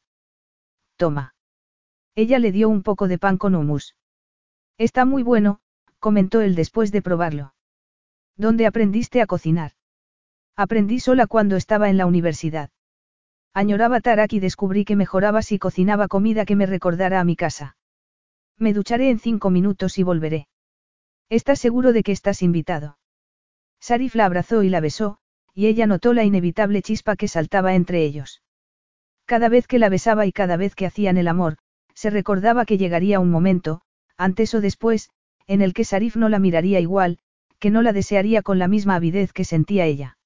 Toma. 0.97 1.33
Ella 2.13 2.39
le 2.39 2.51
dio 2.51 2.67
un 2.67 2.83
poco 2.83 3.07
de 3.07 3.17
pan 3.17 3.37
con 3.37 3.55
humus. 3.55 3.95
Está 4.77 5.05
muy 5.05 5.23
bueno, 5.23 5.61
comentó 5.99 6.41
él 6.41 6.55
después 6.55 6.91
de 6.91 7.01
probarlo. 7.01 7.53
¿Dónde 8.35 8.65
aprendiste 8.65 9.21
a 9.21 9.27
cocinar? 9.27 9.71
Aprendí 10.57 10.99
sola 10.99 11.25
cuando 11.25 11.55
estaba 11.55 11.89
en 11.89 11.95
la 11.95 12.05
universidad. 12.05 12.69
Añoraba 13.53 14.01
Tarak 14.01 14.33
y 14.33 14.41
descubrí 14.41 14.83
que 14.83 14.97
mejoraba 14.97 15.41
si 15.41 15.57
cocinaba 15.57 16.09
comida 16.09 16.43
que 16.43 16.57
me 16.57 16.65
recordara 16.65 17.21
a 17.21 17.23
mi 17.23 17.37
casa. 17.37 17.77
Me 18.57 18.73
ducharé 18.73 19.09
en 19.09 19.19
cinco 19.19 19.51
minutos 19.51 19.97
y 19.97 20.03
volveré. 20.03 20.49
¿Estás 21.31 21.59
seguro 21.59 21.93
de 21.93 22.03
que 22.03 22.11
estás 22.11 22.41
invitado? 22.41 22.97
Sarif 23.79 24.15
la 24.15 24.25
abrazó 24.25 24.63
y 24.63 24.69
la 24.69 24.81
besó, 24.81 25.19
y 25.53 25.67
ella 25.67 25.87
notó 25.87 26.11
la 26.13 26.25
inevitable 26.25 26.81
chispa 26.81 27.15
que 27.15 27.29
saltaba 27.29 27.73
entre 27.73 28.03
ellos. 28.03 28.43
Cada 29.25 29.47
vez 29.47 29.65
que 29.65 29.79
la 29.79 29.87
besaba 29.87 30.25
y 30.25 30.33
cada 30.33 30.57
vez 30.57 30.75
que 30.75 30.85
hacían 30.85 31.15
el 31.15 31.29
amor, 31.29 31.55
se 31.93 32.09
recordaba 32.09 32.65
que 32.65 32.77
llegaría 32.77 33.21
un 33.21 33.31
momento, 33.31 33.79
antes 34.17 34.53
o 34.55 34.59
después, 34.59 35.09
en 35.47 35.61
el 35.61 35.73
que 35.73 35.85
Sarif 35.85 36.17
no 36.17 36.27
la 36.27 36.37
miraría 36.37 36.81
igual, 36.81 37.17
que 37.59 37.69
no 37.69 37.81
la 37.81 37.93
desearía 37.93 38.41
con 38.41 38.59
la 38.59 38.67
misma 38.67 38.95
avidez 38.95 39.31
que 39.31 39.45
sentía 39.45 39.85
ella. 39.85 40.17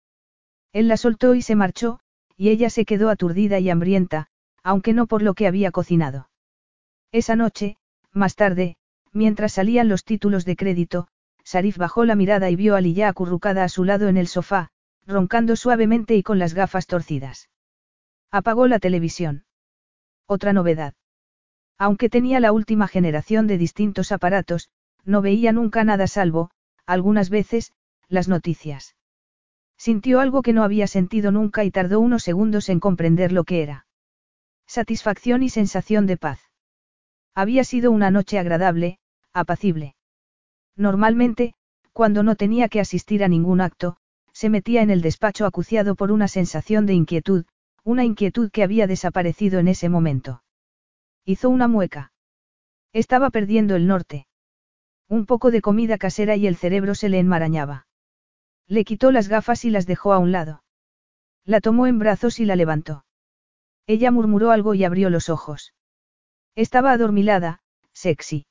Él 0.74 0.88
la 0.88 0.98
soltó 0.98 1.36
y 1.36 1.44
se 1.44 1.54
marchó, 1.54 2.00
y 2.36 2.50
ella 2.50 2.72
se 2.72 2.84
quedó 2.84 3.12
aturdida 3.12 3.60
y 3.60 3.70
hambrienta, 3.70 4.30
aunque 4.64 4.94
no 4.94 5.06
por 5.06 5.22
lo 5.22 5.36
que 5.36 5.46
había 5.46 5.70
cocinado. 5.70 6.32
Esa 7.12 7.36
noche, 7.36 7.78
más 8.12 8.36
tarde, 8.36 8.78
mientras 9.16 9.54
salían 9.54 9.88
los 9.88 10.04
títulos 10.04 10.46
de 10.46 10.56
crédito, 10.56 11.08
Sarif 11.44 11.78
bajó 11.78 12.06
la 12.06 12.16
mirada 12.16 12.50
y 12.50 12.56
vio 12.56 12.76
a 12.76 12.82
Lilla 12.82 13.08
acurrucada 13.08 13.64
a 13.64 13.70
su 13.70 13.86
lado 13.86 14.10
en 14.10 14.18
el 14.18 14.28
sofá, 14.28 14.70
roncando 15.08 15.56
suavemente 15.56 16.16
y 16.16 16.22
con 16.24 16.38
las 16.38 16.54
gafas 16.54 16.86
torcidas. 16.86 17.50
Apagó 18.30 18.68
la 18.68 18.80
televisión. 18.80 19.46
Otra 20.28 20.52
novedad. 20.54 20.94
Aunque 21.78 22.10
tenía 22.10 22.40
la 22.40 22.52
última 22.52 22.88
generación 22.88 23.48
de 23.48 23.58
distintos 23.58 24.12
aparatos, 24.12 24.70
no 25.06 25.22
veía 25.22 25.52
nunca 25.52 25.84
nada 25.84 26.08
salvo, 26.08 26.52
algunas 26.86 27.30
veces, 27.30 27.72
las 28.10 28.28
noticias. 28.28 28.96
Sintió 29.78 30.20
algo 30.20 30.42
que 30.42 30.54
no 30.54 30.64
había 30.64 30.88
sentido 30.88 31.32
nunca 31.32 31.64
y 31.64 31.72
tardó 31.72 32.00
unos 32.00 32.24
segundos 32.24 32.70
en 32.70 32.80
comprender 32.80 33.32
lo 33.32 33.44
que 33.44 33.62
era. 33.62 33.88
Satisfacción 34.68 35.44
y 35.44 35.50
sensación 35.50 36.06
de 36.06 36.18
paz. 36.18 36.40
Había 37.34 37.64
sido 37.64 37.92
una 37.92 38.12
noche 38.12 38.40
agradable, 38.40 39.00
apacible. 39.36 39.96
Normalmente, 40.76 41.54
cuando 41.94 42.24
no 42.24 42.36
tenía 42.36 42.70
que 42.70 42.80
asistir 42.80 43.24
a 43.24 43.28
ningún 43.28 43.62
acto, 43.62 43.98
se 44.34 44.50
metía 44.50 44.82
en 44.82 44.90
el 44.90 45.02
despacho 45.02 45.46
acuciado 45.46 45.96
por 45.96 46.12
una 46.12 46.28
sensación 46.28 46.86
de 46.86 46.94
inquietud, 46.94 47.46
una 47.84 48.04
inquietud 48.04 48.50
que 48.52 48.64
había 48.64 48.88
desaparecido 48.88 49.60
en 49.60 49.68
ese 49.68 49.90
momento. 49.90 50.44
Hizo 51.24 51.50
una 51.50 51.68
mueca. 51.68 52.12
Estaba 52.92 53.30
perdiendo 53.30 53.76
el 53.76 53.88
norte. 53.88 54.28
Un 55.08 55.26
poco 55.26 55.52
de 55.52 55.62
comida 55.62 55.98
casera 55.98 56.36
y 56.36 56.48
el 56.48 56.56
cerebro 56.56 56.96
se 56.96 57.10
le 57.10 57.20
enmarañaba. 57.20 57.88
Le 58.68 58.84
quitó 58.84 59.12
las 59.12 59.28
gafas 59.28 59.64
y 59.66 59.70
las 59.70 59.86
dejó 59.86 60.14
a 60.14 60.20
un 60.20 60.32
lado. 60.32 60.64
La 61.46 61.62
tomó 61.62 61.88
en 61.88 62.00
brazos 62.00 62.40
y 62.40 62.46
la 62.46 62.56
levantó. 62.56 63.06
Ella 63.86 64.12
murmuró 64.12 64.50
algo 64.52 64.74
y 64.74 64.84
abrió 64.84 65.10
los 65.10 65.30
ojos. 65.30 65.74
Estaba 66.56 66.92
adormilada, 66.92 67.60
sexy. 67.94 68.48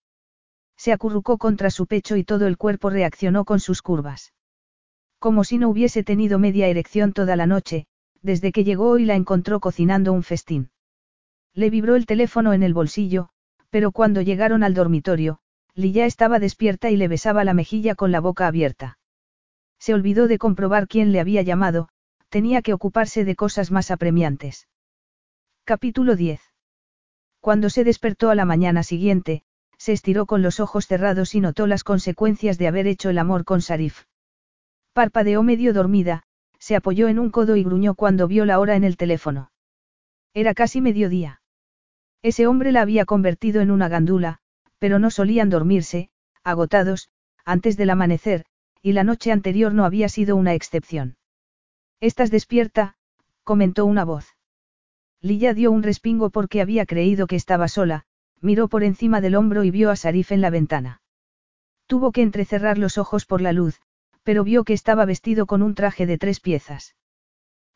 Se 0.76 0.92
acurrucó 0.92 1.38
contra 1.38 1.70
su 1.70 1.86
pecho 1.86 2.16
y 2.16 2.24
todo 2.24 2.46
el 2.46 2.56
cuerpo 2.56 2.90
reaccionó 2.90 3.44
con 3.44 3.60
sus 3.60 3.82
curvas. 3.82 4.32
Como 5.18 5.44
si 5.44 5.58
no 5.58 5.68
hubiese 5.68 6.04
tenido 6.04 6.38
media 6.38 6.66
erección 6.68 7.12
toda 7.12 7.36
la 7.36 7.46
noche, 7.46 7.86
desde 8.22 8.52
que 8.52 8.64
llegó 8.64 8.98
y 8.98 9.04
la 9.04 9.14
encontró 9.14 9.60
cocinando 9.60 10.12
un 10.12 10.22
festín. 10.22 10.70
Le 11.54 11.70
vibró 11.70 11.94
el 11.94 12.06
teléfono 12.06 12.52
en 12.52 12.62
el 12.62 12.74
bolsillo, 12.74 13.28
pero 13.70 13.92
cuando 13.92 14.20
llegaron 14.22 14.62
al 14.62 14.74
dormitorio, 14.74 15.38
Lilla 15.74 16.06
estaba 16.06 16.38
despierta 16.38 16.90
y 16.90 16.96
le 16.96 17.08
besaba 17.08 17.44
la 17.44 17.54
mejilla 17.54 17.94
con 17.94 18.12
la 18.12 18.20
boca 18.20 18.46
abierta. 18.46 18.98
Se 19.78 19.94
olvidó 19.94 20.28
de 20.28 20.38
comprobar 20.38 20.88
quién 20.88 21.12
le 21.12 21.20
había 21.20 21.42
llamado, 21.42 21.88
tenía 22.28 22.62
que 22.62 22.72
ocuparse 22.72 23.24
de 23.24 23.36
cosas 23.36 23.70
más 23.70 23.90
apremiantes. 23.90 24.68
Capítulo 25.64 26.16
10. 26.16 26.40
Cuando 27.40 27.70
se 27.70 27.84
despertó 27.84 28.30
a 28.30 28.34
la 28.34 28.44
mañana 28.44 28.82
siguiente, 28.82 29.42
se 29.78 29.92
estiró 29.92 30.26
con 30.26 30.42
los 30.42 30.60
ojos 30.60 30.86
cerrados 30.86 31.34
y 31.34 31.40
notó 31.40 31.66
las 31.66 31.84
consecuencias 31.84 32.58
de 32.58 32.68
haber 32.68 32.86
hecho 32.86 33.10
el 33.10 33.18
amor 33.18 33.44
con 33.44 33.62
Sarif. 33.62 34.04
Parpadeó 34.92 35.42
medio 35.42 35.72
dormida, 35.72 36.24
se 36.58 36.76
apoyó 36.76 37.08
en 37.08 37.18
un 37.18 37.30
codo 37.30 37.56
y 37.56 37.64
gruñó 37.64 37.94
cuando 37.94 38.28
vio 38.28 38.44
la 38.44 38.58
hora 38.58 38.76
en 38.76 38.84
el 38.84 38.96
teléfono. 38.96 39.50
Era 40.32 40.54
casi 40.54 40.80
mediodía. 40.80 41.42
Ese 42.22 42.46
hombre 42.46 42.72
la 42.72 42.80
había 42.80 43.04
convertido 43.04 43.60
en 43.60 43.70
una 43.70 43.88
gandula, 43.88 44.38
pero 44.78 44.98
no 44.98 45.10
solían 45.10 45.50
dormirse, 45.50 46.10
agotados, 46.42 47.10
antes 47.44 47.76
del 47.76 47.90
amanecer, 47.90 48.46
y 48.82 48.92
la 48.92 49.04
noche 49.04 49.32
anterior 49.32 49.74
no 49.74 49.84
había 49.84 50.08
sido 50.08 50.36
una 50.36 50.54
excepción. 50.54 51.16
Estás 52.00 52.30
despierta, 52.30 52.96
comentó 53.44 53.84
una 53.86 54.04
voz. 54.04 54.36
Lilla 55.20 55.54
dio 55.54 55.70
un 55.70 55.82
respingo 55.82 56.30
porque 56.30 56.60
había 56.60 56.86
creído 56.86 57.26
que 57.26 57.36
estaba 57.36 57.68
sola, 57.68 58.04
miró 58.40 58.68
por 58.68 58.84
encima 58.84 59.20
del 59.20 59.34
hombro 59.34 59.64
y 59.64 59.70
vio 59.70 59.90
a 59.90 59.96
Sarif 59.96 60.32
en 60.32 60.40
la 60.40 60.50
ventana. 60.50 61.00
Tuvo 61.86 62.12
que 62.12 62.22
entrecerrar 62.22 62.78
los 62.78 62.98
ojos 62.98 63.26
por 63.26 63.40
la 63.40 63.52
luz, 63.52 63.80
pero 64.22 64.44
vio 64.44 64.64
que 64.64 64.72
estaba 64.72 65.04
vestido 65.04 65.46
con 65.46 65.62
un 65.62 65.74
traje 65.74 66.06
de 66.06 66.18
tres 66.18 66.40
piezas. 66.40 66.96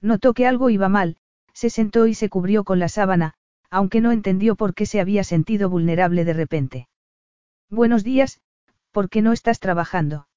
Notó 0.00 0.34
que 0.34 0.46
algo 0.46 0.70
iba 0.70 0.88
mal, 0.88 1.16
se 1.52 1.70
sentó 1.70 2.06
y 2.06 2.14
se 2.14 2.28
cubrió 2.28 2.64
con 2.64 2.78
la 2.78 2.88
sábana, 2.88 3.34
aunque 3.70 4.00
no 4.00 4.12
entendió 4.12 4.56
por 4.56 4.74
qué 4.74 4.86
se 4.86 5.00
había 5.00 5.24
sentido 5.24 5.68
vulnerable 5.68 6.24
de 6.24 6.32
repente. 6.32 6.88
Buenos 7.68 8.04
días, 8.04 8.40
¿por 8.92 9.10
qué 9.10 9.22
no 9.22 9.32
estás 9.32 9.60
trabajando? 9.60 10.28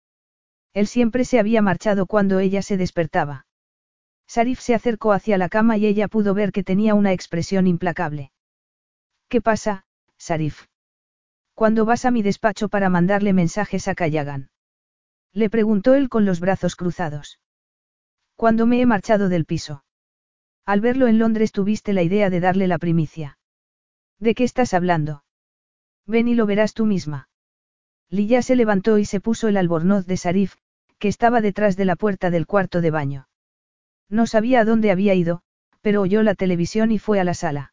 Él 0.73 0.87
siempre 0.87 1.25
se 1.25 1.39
había 1.39 1.61
marchado 1.61 2.05
cuando 2.05 2.39
ella 2.39 2.61
se 2.61 2.77
despertaba. 2.77 3.45
Sarif 4.27 4.59
se 4.59 4.73
acercó 4.73 5.11
hacia 5.11 5.37
la 5.37 5.49
cama 5.49 5.77
y 5.77 5.85
ella 5.85 6.07
pudo 6.07 6.33
ver 6.33 6.51
que 6.51 6.63
tenía 6.63 6.95
una 6.95 7.11
expresión 7.11 7.67
implacable. 7.67 8.31
¿Qué 9.27 9.41
pasa, 9.41 9.85
Sarif? 10.21 10.67
¿Cuándo 11.55 11.83
vas 11.83 12.05
a 12.05 12.11
mi 12.11 12.21
despacho 12.21 12.69
para 12.69 12.89
mandarle 12.89 13.33
mensajes 13.33 13.87
a 13.87 13.95
Kayagan? 13.95 14.51
Le 15.33 15.49
preguntó 15.49 15.95
él 15.95 16.09
con 16.09 16.25
los 16.25 16.39
brazos 16.39 16.75
cruzados. 16.75 17.39
Cuando 18.35 18.67
me 18.67 18.81
he 18.81 18.85
marchado 18.85 19.29
del 19.29 19.45
piso. 19.45 19.83
Al 20.63 20.79
verlo 20.79 21.07
en 21.07 21.17
Londres 21.17 21.51
tuviste 21.51 21.91
la 21.93 22.03
idea 22.03 22.29
de 22.29 22.39
darle 22.39 22.67
la 22.67 22.77
primicia. 22.77 23.39
¿De 24.19 24.35
qué 24.35 24.43
estás 24.43 24.75
hablando? 24.75 25.23
Ven 26.05 26.27
y 26.27 26.35
lo 26.35 26.45
verás 26.45 26.75
tú 26.75 26.85
misma. 26.85 27.27
Lilla 28.07 28.43
se 28.43 28.55
levantó 28.55 28.99
y 28.99 29.05
se 29.05 29.21
puso 29.21 29.47
el 29.47 29.57
albornoz 29.57 30.05
de 30.05 30.17
Sarif, 30.17 30.55
que 30.99 31.07
estaba 31.07 31.41
detrás 31.41 31.77
de 31.77 31.85
la 31.85 31.95
puerta 31.95 32.29
del 32.29 32.45
cuarto 32.45 32.81
de 32.81 32.91
baño. 32.91 33.27
No 34.07 34.27
sabía 34.27 34.59
a 34.59 34.65
dónde 34.65 34.91
había 34.91 35.15
ido, 35.15 35.41
pero 35.81 36.01
oyó 36.01 36.21
la 36.21 36.35
televisión 36.35 36.91
y 36.91 36.99
fue 36.99 37.19
a 37.19 37.23
la 37.23 37.33
sala. 37.33 37.70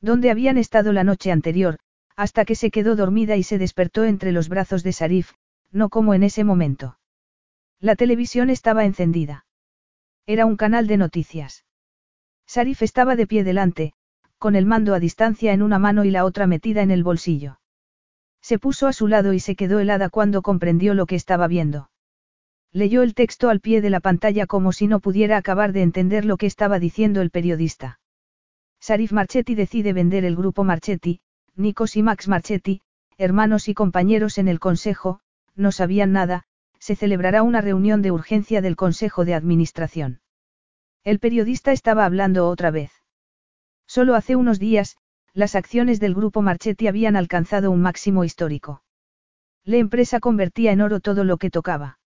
Donde 0.00 0.30
habían 0.30 0.58
estado 0.58 0.92
la 0.92 1.04
noche 1.04 1.32
anterior, 1.32 1.78
hasta 2.16 2.44
que 2.44 2.54
se 2.54 2.70
quedó 2.70 2.96
dormida 2.96 3.36
y 3.36 3.42
se 3.42 3.58
despertó 3.58 4.04
entre 4.04 4.32
los 4.32 4.48
brazos 4.48 4.82
de 4.82 4.92
Sarif, 4.92 5.32
no 5.70 5.88
como 5.88 6.14
en 6.14 6.22
ese 6.22 6.44
momento. 6.44 6.98
La 7.80 7.96
televisión 7.96 8.50
estaba 8.50 8.84
encendida. 8.84 9.46
Era 10.26 10.46
un 10.46 10.56
canal 10.56 10.86
de 10.86 10.96
noticias. 10.96 11.64
Sarif 12.46 12.82
estaba 12.82 13.16
de 13.16 13.26
pie 13.26 13.44
delante, 13.44 13.92
con 14.38 14.56
el 14.56 14.66
mando 14.66 14.94
a 14.94 15.00
distancia 15.00 15.52
en 15.52 15.62
una 15.62 15.78
mano 15.78 16.04
y 16.04 16.10
la 16.10 16.24
otra 16.24 16.46
metida 16.46 16.82
en 16.82 16.90
el 16.90 17.04
bolsillo. 17.04 17.60
Se 18.40 18.58
puso 18.58 18.86
a 18.86 18.92
su 18.92 19.08
lado 19.08 19.32
y 19.32 19.40
se 19.40 19.56
quedó 19.56 19.80
helada 19.80 20.08
cuando 20.08 20.42
comprendió 20.42 20.94
lo 20.94 21.06
que 21.06 21.16
estaba 21.16 21.48
viendo. 21.48 21.90
Leyó 22.72 23.02
el 23.02 23.14
texto 23.14 23.48
al 23.48 23.60
pie 23.60 23.80
de 23.80 23.90
la 23.90 24.00
pantalla 24.00 24.46
como 24.46 24.72
si 24.72 24.86
no 24.86 25.00
pudiera 25.00 25.36
acabar 25.36 25.72
de 25.72 25.82
entender 25.82 26.24
lo 26.24 26.36
que 26.36 26.46
estaba 26.46 26.78
diciendo 26.78 27.20
el 27.20 27.30
periodista. 27.30 27.97
Sarif 28.80 29.12
Marchetti 29.12 29.54
decide 29.54 29.92
vender 29.92 30.24
el 30.24 30.36
grupo 30.36 30.64
Marchetti, 30.64 31.20
Nikos 31.56 31.96
y 31.96 32.02
Max 32.02 32.28
Marchetti, 32.28 32.80
hermanos 33.16 33.68
y 33.68 33.74
compañeros 33.74 34.38
en 34.38 34.48
el 34.48 34.60
consejo, 34.60 35.20
no 35.56 35.72
sabían 35.72 36.12
nada, 36.12 36.44
se 36.78 36.94
celebrará 36.94 37.42
una 37.42 37.60
reunión 37.60 38.02
de 38.02 38.12
urgencia 38.12 38.62
del 38.62 38.76
consejo 38.76 39.24
de 39.24 39.34
administración. 39.34 40.20
El 41.04 41.18
periodista 41.18 41.72
estaba 41.72 42.04
hablando 42.04 42.48
otra 42.48 42.70
vez. 42.70 42.92
Solo 43.86 44.14
hace 44.14 44.36
unos 44.36 44.58
días, 44.58 44.96
las 45.34 45.54
acciones 45.54 46.00
del 46.00 46.14
grupo 46.14 46.42
Marchetti 46.42 46.86
habían 46.86 47.16
alcanzado 47.16 47.70
un 47.70 47.80
máximo 47.80 48.24
histórico. 48.24 48.82
La 49.64 49.76
empresa 49.76 50.20
convertía 50.20 50.72
en 50.72 50.80
oro 50.80 51.00
todo 51.00 51.24
lo 51.24 51.36
que 51.36 51.50
tocaba. 51.50 51.98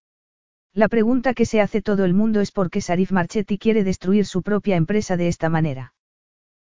La 0.72 0.88
pregunta 0.88 1.34
que 1.34 1.44
se 1.44 1.60
hace 1.60 1.82
todo 1.82 2.04
el 2.04 2.14
mundo 2.14 2.40
es 2.40 2.50
por 2.50 2.70
qué 2.70 2.80
Sarif 2.80 3.12
Marchetti 3.12 3.58
quiere 3.58 3.84
destruir 3.84 4.24
su 4.24 4.42
propia 4.42 4.76
empresa 4.76 5.16
de 5.16 5.28
esta 5.28 5.48
manera. 5.48 5.92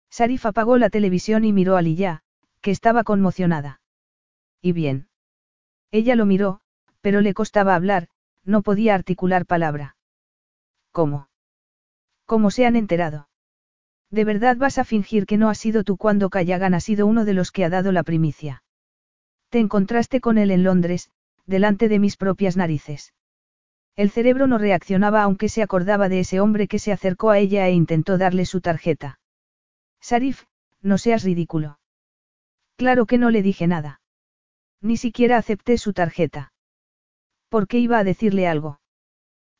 Sarif 0.09 0.45
apagó 0.45 0.77
la 0.77 0.89
televisión 0.89 1.45
y 1.45 1.53
miró 1.53 1.77
a 1.77 1.81
Lilla, 1.81 2.21
que 2.61 2.71
estaba 2.71 3.03
conmocionada. 3.03 3.81
¿Y 4.61 4.71
bien? 4.71 5.07
Ella 5.91 6.15
lo 6.15 6.25
miró, 6.25 6.61
pero 7.01 7.21
le 7.21 7.33
costaba 7.33 7.75
hablar, 7.75 8.09
no 8.43 8.61
podía 8.61 8.95
articular 8.95 9.45
palabra. 9.45 9.95
¿Cómo? 10.91 11.29
¿Cómo 12.25 12.51
se 12.51 12.65
han 12.65 12.75
enterado? 12.75 13.29
¿De 14.09 14.23
verdad 14.23 14.57
vas 14.57 14.77
a 14.77 14.85
fingir 14.85 15.25
que 15.25 15.37
no 15.37 15.49
has 15.49 15.57
sido 15.57 15.83
tú 15.83 15.97
cuando 15.97 16.29
Kayagan 16.29 16.73
ha 16.73 16.79
sido 16.79 17.05
uno 17.05 17.25
de 17.25 17.33
los 17.33 17.51
que 17.51 17.65
ha 17.65 17.69
dado 17.69 17.91
la 17.91 18.03
primicia? 18.03 18.63
Te 19.49 19.59
encontraste 19.59 20.21
con 20.21 20.37
él 20.37 20.51
en 20.51 20.63
Londres, 20.63 21.11
delante 21.45 21.89
de 21.89 21.99
mis 21.99 22.17
propias 22.17 22.57
narices. 22.57 23.13
El 23.95 24.11
cerebro 24.11 24.47
no 24.47 24.57
reaccionaba 24.57 25.23
aunque 25.23 25.49
se 25.49 25.63
acordaba 25.63 26.09
de 26.09 26.19
ese 26.19 26.39
hombre 26.39 26.67
que 26.67 26.79
se 26.79 26.91
acercó 26.91 27.31
a 27.31 27.39
ella 27.39 27.67
e 27.67 27.71
intentó 27.71 28.17
darle 28.17 28.45
su 28.45 28.61
tarjeta. 28.61 29.16
Sarif, 30.07 30.45
no 30.81 30.97
seas 30.97 31.25
ridículo. 31.25 31.79
Claro 32.77 33.05
que 33.07 33.17
no 33.17 33.29
le 33.29 33.41
dije 33.41 33.67
nada. 33.67 33.99
Ni 34.81 34.95
siquiera 34.95 35.37
acepté 35.37 35.77
su 35.77 35.91
tarjeta. 35.91 36.53
¿Por 37.49 37.67
qué 37.67 37.79
iba 37.79 37.99
a 37.99 38.05
decirle 38.05 38.47
algo? 38.47 38.79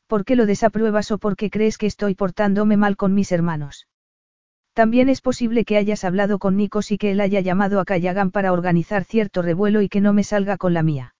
¿Por 0.08 0.24
qué 0.24 0.38
lo 0.38 0.46
desapruebas 0.46 1.12
o 1.12 1.18
por 1.18 1.36
qué 1.36 1.50
crees 1.50 1.78
que 1.78 1.86
estoy 1.86 2.16
portándome 2.16 2.78
mal 2.78 2.96
con 2.96 3.14
mis 3.14 3.34
hermanos? 3.34 3.90
También 4.72 5.10
es 5.10 5.20
posible 5.20 5.66
que 5.66 5.76
hayas 5.76 6.06
hablado 6.06 6.40
con 6.40 6.56
Nikos 6.56 6.92
y 6.94 6.98
que 6.98 7.12
él 7.12 7.20
haya 7.20 7.42
llamado 7.42 7.82
a 7.82 7.86
Kayagan 7.86 8.32
para 8.32 8.54
organizar 8.54 9.04
cierto 9.04 9.42
revuelo 9.42 9.82
y 9.82 9.90
que 9.90 10.00
no 10.00 10.14
me 10.14 10.24
salga 10.24 10.56
con 10.56 10.74
la 10.74 10.82
mía. 10.82 11.14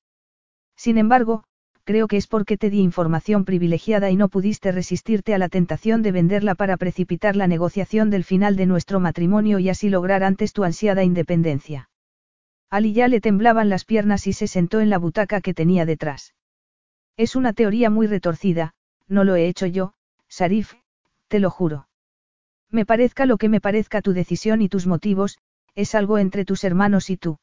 Sin 0.78 0.98
embargo, 0.98 1.44
creo 1.88 2.10
que 2.10 2.18
es 2.18 2.28
porque 2.28 2.58
te 2.58 2.70
di 2.70 2.82
información 2.82 3.46
privilegiada 3.46 4.12
y 4.12 4.18
no 4.18 4.28
pudiste 4.28 4.74
resistirte 4.74 5.34
a 5.34 5.38
la 5.38 5.48
tentación 5.48 6.02
de 6.02 6.12
venderla 6.12 6.54
para 6.54 6.76
precipitar 6.76 7.38
la 7.38 7.48
negociación 7.48 8.10
del 8.10 8.26
final 8.26 8.58
de 8.58 8.66
nuestro 8.66 9.00
matrimonio 9.00 9.58
y 9.58 9.70
así 9.70 9.90
lograr 9.90 10.22
antes 10.22 10.52
tu 10.52 10.66
ansiada 10.66 11.06
independencia. 11.06 11.90
Ali 12.70 12.92
ya 12.92 13.08
le 13.08 13.22
temblaban 13.22 13.70
las 13.70 13.86
piernas 13.86 14.28
y 14.28 14.34
se 14.34 14.48
sentó 14.48 14.82
en 14.82 14.90
la 14.90 14.98
butaca 14.98 15.40
que 15.40 15.54
tenía 15.54 15.86
detrás. 15.86 16.34
Es 17.16 17.38
una 17.38 17.54
teoría 17.54 17.90
muy 17.90 18.06
retorcida, 18.06 18.74
no 19.08 19.24
lo 19.24 19.38
he 19.38 19.48
hecho 19.48 19.66
yo, 19.66 19.94
Sarif, 20.28 20.74
te 21.30 21.40
lo 21.40 21.50
juro. 21.50 21.88
Me 22.70 22.86
parezca 22.86 23.26
lo 23.26 23.38
que 23.38 23.48
me 23.48 23.62
parezca 23.62 24.02
tu 24.02 24.12
decisión 24.12 24.62
y 24.62 24.68
tus 24.68 24.88
motivos, 24.88 25.38
es 25.74 25.96
algo 25.96 26.18
entre 26.18 26.44
tus 26.44 26.66
hermanos 26.66 27.10
y 27.10 27.16
tú. 27.16 27.38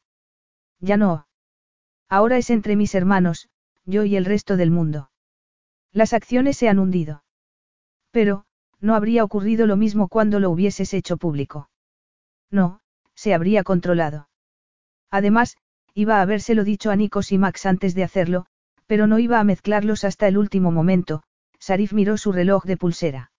Ya 0.79 0.97
no. 0.97 1.25
Ahora 2.07 2.37
es 2.37 2.51
entre 2.51 2.75
mis 2.75 2.93
hermanos, 2.93 3.49
yo 3.85 4.03
y 4.03 4.15
el 4.15 4.25
resto 4.25 4.57
del 4.57 4.71
mundo. 4.71 5.11
Las 5.91 6.13
acciones 6.13 6.57
se 6.57 6.67
han 6.69 6.79
hundido. 6.79 7.23
Pero, 8.11 8.45
no 8.79 8.95
habría 8.95 9.23
ocurrido 9.23 9.67
lo 9.67 9.77
mismo 9.77 10.07
cuando 10.07 10.39
lo 10.39 10.49
hubieses 10.49 10.93
hecho 10.93 11.17
público. 11.17 11.69
No, 12.51 12.81
se 13.15 13.33
habría 13.33 13.63
controlado. 13.63 14.29
Además, 15.09 15.57
iba 15.93 16.17
a 16.17 16.21
habérselo 16.21 16.63
dicho 16.63 16.91
a 16.91 16.95
Nikos 16.95 17.31
y 17.31 17.37
Max 17.37 17.65
antes 17.65 17.95
de 17.95 18.03
hacerlo, 18.03 18.45
pero 18.85 19.07
no 19.07 19.19
iba 19.19 19.39
a 19.39 19.43
mezclarlos 19.43 20.03
hasta 20.03 20.27
el 20.27 20.37
último 20.37 20.71
momento, 20.71 21.23
Sarif 21.59 21.93
miró 21.93 22.17
su 22.17 22.31
reloj 22.31 22.65
de 22.65 22.77
pulsera. 22.77 23.31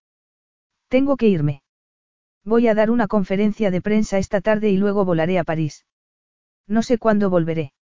Tengo 0.89 1.17
que 1.17 1.29
irme. 1.29 1.63
Voy 2.45 2.69
a 2.69 2.75
dar 2.75 2.91
una 2.91 3.09
conferencia 3.09 3.71
de 3.71 3.83
prensa 3.83 4.19
esta 4.19 4.41
tarde 4.41 4.71
y 4.71 4.77
luego 4.77 5.05
volaré 5.05 5.39
a 5.39 5.45
París. 5.45 5.85
No 6.67 6.83
sé 6.83 6.99
cuándo 6.99 7.29
volveré. 7.29 7.73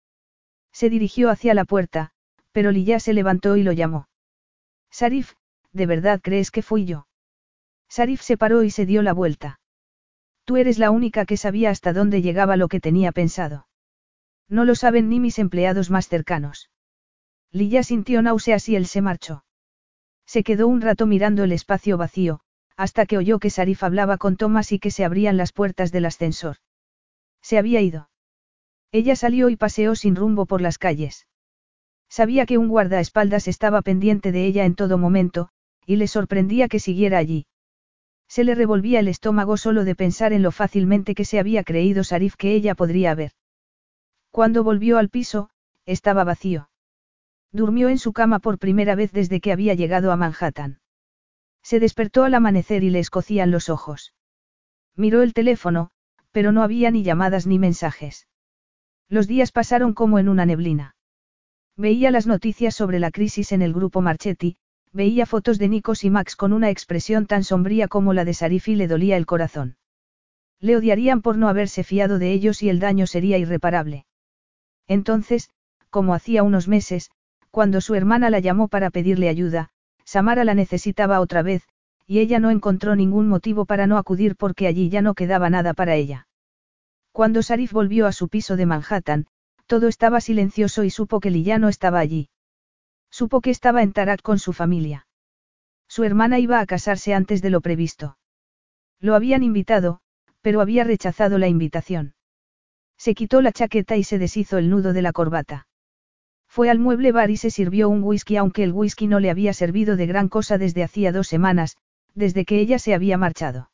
Se 0.72 0.90
dirigió 0.90 1.30
hacia 1.30 1.54
la 1.54 1.64
puerta, 1.64 2.12
pero 2.54 2.70
Lilla 2.70 3.00
se 3.00 3.14
levantó 3.14 3.56
y 3.56 3.64
lo 3.64 3.72
llamó. 3.72 4.06
Sarif, 4.88 5.32
¿de 5.72 5.86
verdad 5.86 6.20
crees 6.22 6.52
que 6.52 6.62
fui 6.62 6.84
yo? 6.84 7.08
Sarif 7.88 8.22
se 8.22 8.36
paró 8.36 8.62
y 8.62 8.70
se 8.70 8.86
dio 8.86 9.02
la 9.02 9.12
vuelta. 9.12 9.58
Tú 10.44 10.56
eres 10.56 10.78
la 10.78 10.92
única 10.92 11.26
que 11.26 11.36
sabía 11.36 11.70
hasta 11.70 11.92
dónde 11.92 12.22
llegaba 12.22 12.56
lo 12.56 12.68
que 12.68 12.78
tenía 12.78 13.10
pensado. 13.10 13.66
No 14.48 14.64
lo 14.64 14.76
saben 14.76 15.08
ni 15.08 15.18
mis 15.18 15.40
empleados 15.40 15.90
más 15.90 16.06
cercanos. 16.06 16.70
Lilla 17.50 17.82
sintió 17.82 18.22
náuseas 18.22 18.68
y 18.68 18.76
él 18.76 18.86
se 18.86 19.02
marchó. 19.02 19.44
Se 20.24 20.44
quedó 20.44 20.68
un 20.68 20.80
rato 20.80 21.06
mirando 21.06 21.42
el 21.42 21.50
espacio 21.50 21.98
vacío, 21.98 22.40
hasta 22.76 23.04
que 23.04 23.18
oyó 23.18 23.40
que 23.40 23.50
Sarif 23.50 23.82
hablaba 23.82 24.16
con 24.16 24.36
Thomas 24.36 24.70
y 24.70 24.78
que 24.78 24.92
se 24.92 25.04
abrían 25.04 25.36
las 25.36 25.52
puertas 25.52 25.90
del 25.90 26.06
ascensor. 26.06 26.58
Se 27.42 27.58
había 27.58 27.80
ido. 27.80 28.10
Ella 28.92 29.16
salió 29.16 29.48
y 29.48 29.56
paseó 29.56 29.96
sin 29.96 30.14
rumbo 30.14 30.46
por 30.46 30.60
las 30.60 30.78
calles. 30.78 31.26
Sabía 32.18 32.46
que 32.46 32.58
un 32.58 32.68
guardaespaldas 32.68 33.48
estaba 33.48 33.82
pendiente 33.82 34.30
de 34.30 34.46
ella 34.46 34.66
en 34.66 34.76
todo 34.76 34.98
momento, 34.98 35.48
y 35.84 35.96
le 35.96 36.06
sorprendía 36.06 36.68
que 36.68 36.78
siguiera 36.78 37.18
allí. 37.18 37.48
Se 38.28 38.44
le 38.44 38.54
revolvía 38.54 39.00
el 39.00 39.08
estómago 39.08 39.56
solo 39.56 39.82
de 39.82 39.96
pensar 39.96 40.32
en 40.32 40.44
lo 40.44 40.52
fácilmente 40.52 41.16
que 41.16 41.24
se 41.24 41.40
había 41.40 41.64
creído 41.64 42.04
Sarif 42.04 42.36
que 42.36 42.54
ella 42.54 42.76
podría 42.76 43.16
ver. 43.16 43.32
Cuando 44.30 44.62
volvió 44.62 44.98
al 44.98 45.08
piso, 45.08 45.50
estaba 45.86 46.22
vacío. 46.22 46.70
Durmió 47.50 47.88
en 47.88 47.98
su 47.98 48.12
cama 48.12 48.38
por 48.38 48.60
primera 48.60 48.94
vez 48.94 49.10
desde 49.10 49.40
que 49.40 49.50
había 49.50 49.74
llegado 49.74 50.12
a 50.12 50.16
Manhattan. 50.16 50.78
Se 51.64 51.80
despertó 51.80 52.22
al 52.22 52.34
amanecer 52.34 52.84
y 52.84 52.90
le 52.90 53.00
escocían 53.00 53.50
los 53.50 53.68
ojos. 53.68 54.14
Miró 54.94 55.22
el 55.22 55.34
teléfono, 55.34 55.90
pero 56.30 56.52
no 56.52 56.62
había 56.62 56.92
ni 56.92 57.02
llamadas 57.02 57.48
ni 57.48 57.58
mensajes. 57.58 58.28
Los 59.08 59.26
días 59.26 59.50
pasaron 59.50 59.94
como 59.94 60.20
en 60.20 60.28
una 60.28 60.46
neblina. 60.46 60.93
Veía 61.76 62.12
las 62.12 62.26
noticias 62.28 62.74
sobre 62.74 63.00
la 63.00 63.10
crisis 63.10 63.50
en 63.50 63.60
el 63.60 63.72
grupo 63.72 64.00
Marchetti, 64.00 64.56
veía 64.92 65.26
fotos 65.26 65.58
de 65.58 65.68
Nikos 65.68 66.04
y 66.04 66.10
Max 66.10 66.36
con 66.36 66.52
una 66.52 66.70
expresión 66.70 67.26
tan 67.26 67.42
sombría 67.42 67.88
como 67.88 68.12
la 68.12 68.24
de 68.24 68.32
Sarif 68.32 68.68
y 68.68 68.76
le 68.76 68.86
dolía 68.86 69.16
el 69.16 69.26
corazón. 69.26 69.76
Le 70.60 70.76
odiarían 70.76 71.20
por 71.20 71.36
no 71.36 71.48
haberse 71.48 71.82
fiado 71.82 72.20
de 72.20 72.32
ellos 72.32 72.62
y 72.62 72.68
el 72.68 72.78
daño 72.78 73.08
sería 73.08 73.38
irreparable. 73.38 74.06
Entonces, 74.86 75.50
como 75.90 76.14
hacía 76.14 76.44
unos 76.44 76.68
meses, 76.68 77.10
cuando 77.50 77.80
su 77.80 77.96
hermana 77.96 78.30
la 78.30 78.38
llamó 78.38 78.68
para 78.68 78.90
pedirle 78.90 79.28
ayuda, 79.28 79.70
Samara 80.04 80.44
la 80.44 80.54
necesitaba 80.54 81.20
otra 81.20 81.42
vez, 81.42 81.64
y 82.06 82.20
ella 82.20 82.38
no 82.38 82.50
encontró 82.50 82.94
ningún 82.94 83.26
motivo 83.26 83.64
para 83.64 83.88
no 83.88 83.98
acudir 83.98 84.36
porque 84.36 84.68
allí 84.68 84.90
ya 84.90 85.02
no 85.02 85.14
quedaba 85.14 85.50
nada 85.50 85.74
para 85.74 85.96
ella. 85.96 86.28
Cuando 87.10 87.42
Sarif 87.42 87.72
volvió 87.72 88.06
a 88.06 88.12
su 88.12 88.28
piso 88.28 88.56
de 88.56 88.66
Manhattan, 88.66 89.26
todo 89.66 89.88
estaba 89.88 90.20
silencioso 90.20 90.84
y 90.84 90.90
supo 90.90 91.20
que 91.20 91.30
Lillano 91.30 91.68
estaba 91.68 91.98
allí. 91.98 92.28
Supo 93.10 93.40
que 93.40 93.50
estaba 93.50 93.82
en 93.82 93.92
Tarak 93.92 94.22
con 94.22 94.38
su 94.38 94.52
familia. 94.52 95.06
Su 95.88 96.04
hermana 96.04 96.38
iba 96.38 96.60
a 96.60 96.66
casarse 96.66 97.14
antes 97.14 97.42
de 97.42 97.50
lo 97.50 97.60
previsto. 97.60 98.18
Lo 99.00 99.14
habían 99.14 99.42
invitado, 99.42 100.00
pero 100.40 100.60
había 100.60 100.84
rechazado 100.84 101.38
la 101.38 101.48
invitación. 101.48 102.14
Se 102.98 103.14
quitó 103.14 103.40
la 103.42 103.52
chaqueta 103.52 103.96
y 103.96 104.04
se 104.04 104.18
deshizo 104.18 104.58
el 104.58 104.70
nudo 104.70 104.92
de 104.92 105.02
la 105.02 105.12
corbata. 105.12 105.66
Fue 106.48 106.70
al 106.70 106.78
mueble 106.78 107.12
bar 107.12 107.30
y 107.30 107.36
se 107.36 107.50
sirvió 107.50 107.88
un 107.88 108.02
whisky 108.02 108.36
aunque 108.36 108.62
el 108.62 108.72
whisky 108.72 109.06
no 109.06 109.20
le 109.20 109.30
había 109.30 109.52
servido 109.52 109.96
de 109.96 110.06
gran 110.06 110.28
cosa 110.28 110.58
desde 110.58 110.84
hacía 110.84 111.10
dos 111.10 111.26
semanas, 111.26 111.76
desde 112.14 112.44
que 112.44 112.60
ella 112.60 112.78
se 112.78 112.94
había 112.94 113.18
marchado. 113.18 113.70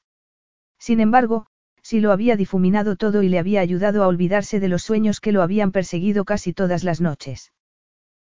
Sin 0.79 1.01
embargo, 1.01 1.47
sí 1.91 1.99
lo 1.99 2.13
había 2.13 2.37
difuminado 2.37 2.95
todo 2.95 3.25
y 3.25 3.29
le 3.29 3.41
había 3.41 3.61
ayudado 3.61 4.05
a 4.05 4.07
olvidarse 4.07 4.61
de 4.61 4.69
los 4.69 4.85
sueños 4.85 5.19
que 5.19 5.33
lo 5.33 5.43
habían 5.43 5.73
perseguido 5.73 6.25
casi 6.25 6.53
todas 6.53 6.85
las 6.85 7.01
noches. 7.01 7.53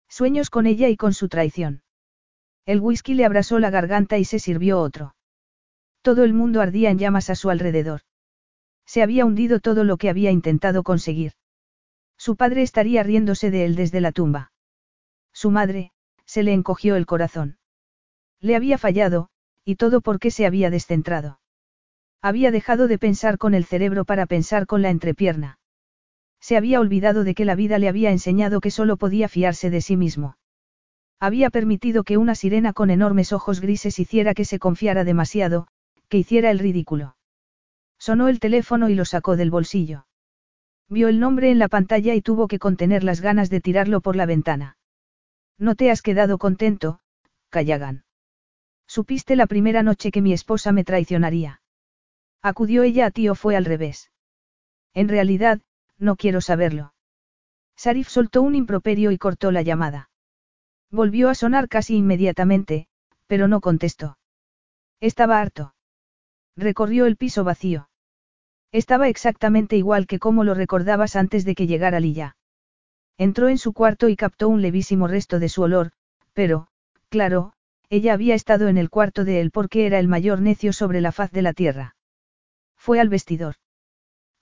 Sueños 0.09 0.49
con 0.49 0.67
ella 0.67 0.89
y 0.89 0.97
con 0.97 1.13
su 1.13 1.29
traición. 1.29 1.81
El 2.65 2.81
whisky 2.81 3.13
le 3.13 3.23
abrasó 3.23 3.59
la 3.59 3.69
garganta 3.69 4.17
y 4.17 4.25
se 4.25 4.39
sirvió 4.39 4.81
otro. 4.81 5.15
Todo 6.01 6.25
el 6.25 6.33
mundo 6.33 6.59
ardía 6.59 6.89
en 6.89 6.99
llamas 6.99 7.29
a 7.29 7.35
su 7.35 7.49
alrededor. 7.49 8.01
Se 8.85 9.01
había 9.01 9.23
hundido 9.23 9.61
todo 9.61 9.85
lo 9.85 9.95
que 9.95 10.09
había 10.09 10.31
intentado 10.31 10.83
conseguir. 10.83 11.31
Su 12.17 12.35
padre 12.35 12.63
estaría 12.63 13.01
riéndose 13.01 13.49
de 13.49 13.63
él 13.63 13.77
desde 13.77 14.01
la 14.01 14.11
tumba. 14.11 14.51
Su 15.31 15.51
madre, 15.51 15.93
se 16.25 16.43
le 16.43 16.51
encogió 16.51 16.97
el 16.97 17.05
corazón. 17.05 17.59
Le 18.41 18.57
había 18.57 18.77
fallado, 18.77 19.29
y 19.63 19.77
todo 19.77 20.01
porque 20.01 20.31
se 20.31 20.45
había 20.45 20.69
descentrado. 20.69 21.39
Había 22.23 22.51
dejado 22.51 22.87
de 22.87 22.97
pensar 22.97 23.37
con 23.37 23.53
el 23.53 23.65
cerebro 23.65 24.05
para 24.05 24.25
pensar 24.25 24.65
con 24.65 24.81
la 24.81 24.89
entrepierna. 24.89 25.59
Se 26.39 26.55
había 26.55 26.79
olvidado 26.79 27.25
de 27.25 27.35
que 27.35 27.43
la 27.43 27.53
vida 27.53 27.79
le 27.79 27.89
había 27.89 28.11
enseñado 28.11 28.61
que 28.61 28.71
solo 28.71 28.95
podía 28.95 29.27
fiarse 29.27 29.69
de 29.69 29.81
sí 29.81 29.97
mismo. 29.97 30.37
Había 31.19 31.49
permitido 31.49 32.05
que 32.05 32.15
una 32.17 32.33
sirena 32.33 32.71
con 32.71 32.91
enormes 32.91 33.33
ojos 33.33 33.59
grises 33.59 33.99
hiciera 33.99 34.33
que 34.33 34.45
se 34.45 34.57
confiara 34.57 35.03
demasiado, 35.03 35.67
que 36.07 36.17
hiciera 36.17 36.49
el 36.49 36.59
ridículo. 36.59 37.17
Sonó 37.99 38.29
el 38.29 38.39
teléfono 38.39 38.87
y 38.87 38.95
lo 38.95 39.03
sacó 39.03 39.35
del 39.35 39.51
bolsillo. 39.51 40.07
Vio 40.87 41.09
el 41.09 41.19
nombre 41.19 41.51
en 41.51 41.59
la 41.59 41.67
pantalla 41.67 42.15
y 42.15 42.21
tuvo 42.21 42.47
que 42.47 42.59
contener 42.59 43.03
las 43.03 43.19
ganas 43.19 43.49
de 43.49 43.59
tirarlo 43.59 43.99
por 43.99 44.15
la 44.15 44.25
ventana. 44.25 44.77
No 45.57 45.75
te 45.75 45.91
has 45.91 46.01
quedado 46.01 46.37
contento, 46.37 47.01
Callagan. 47.49 48.05
Supiste 48.87 49.35
la 49.35 49.47
primera 49.47 49.83
noche 49.83 50.09
que 50.09 50.21
mi 50.21 50.31
esposa 50.31 50.71
me 50.71 50.85
traicionaría. 50.85 51.59
Acudió 52.43 52.83
ella 52.83 53.05
a 53.05 53.11
ti 53.11 53.29
o 53.29 53.35
fue 53.35 53.55
al 53.55 53.63
revés. 53.63 54.11
En 54.93 55.07
realidad, 55.07 55.61
no 55.97 56.17
quiero 56.17 56.41
saberlo. 56.41 56.93
Sarif 57.77 58.09
soltó 58.09 58.41
un 58.41 58.53
improperio 58.53 59.11
y 59.11 59.17
cortó 59.17 59.51
la 59.51 59.61
llamada. 59.61 60.09
Volvió 60.91 61.29
a 61.29 61.35
sonar 61.35 61.69
casi 61.69 61.95
inmediatamente, 61.95 62.87
pero 63.27 63.47
no 63.47 63.61
contestó. 63.61 64.17
Estaba 64.99 65.39
harto. 65.39 65.73
Recorrió 66.57 67.05
el 67.05 67.15
piso 67.15 67.45
vacío. 67.45 67.89
Estaba 68.73 69.07
exactamente 69.07 69.77
igual 69.77 70.05
que 70.05 70.19
como 70.19 70.43
lo 70.43 70.53
recordabas 70.53 71.15
antes 71.15 71.45
de 71.45 71.55
que 71.55 71.65
llegara 71.65 72.01
Lilla. 72.01 72.35
Entró 73.17 73.47
en 73.47 73.57
su 73.57 73.71
cuarto 73.71 74.09
y 74.09 74.17
captó 74.17 74.49
un 74.49 74.61
levísimo 74.61 75.07
resto 75.07 75.39
de 75.39 75.47
su 75.47 75.61
olor, 75.61 75.91
pero, 76.33 76.67
claro, 77.09 77.53
ella 77.89 78.13
había 78.13 78.35
estado 78.35 78.67
en 78.67 78.77
el 78.77 78.89
cuarto 78.89 79.23
de 79.23 79.39
él 79.39 79.51
porque 79.51 79.85
era 79.85 79.99
el 79.99 80.07
mayor 80.07 80.41
necio 80.41 80.73
sobre 80.73 80.99
la 80.99 81.11
faz 81.11 81.31
de 81.31 81.41
la 81.41 81.53
tierra. 81.53 81.95
Fue 82.83 82.99
al 82.99 83.07
vestidor. 83.07 83.55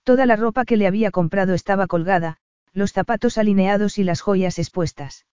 Toda 0.02 0.26
la 0.26 0.34
ropa 0.34 0.64
que 0.64 0.76
le 0.76 0.88
había 0.88 1.12
comprado 1.12 1.54
estaba 1.54 1.86
colgada, 1.86 2.38
los 2.72 2.92
zapatos 2.92 3.38
alineados 3.38 3.98
y 3.98 4.02
las 4.02 4.20
joyas 4.20 4.58
expuestas. 4.58 5.26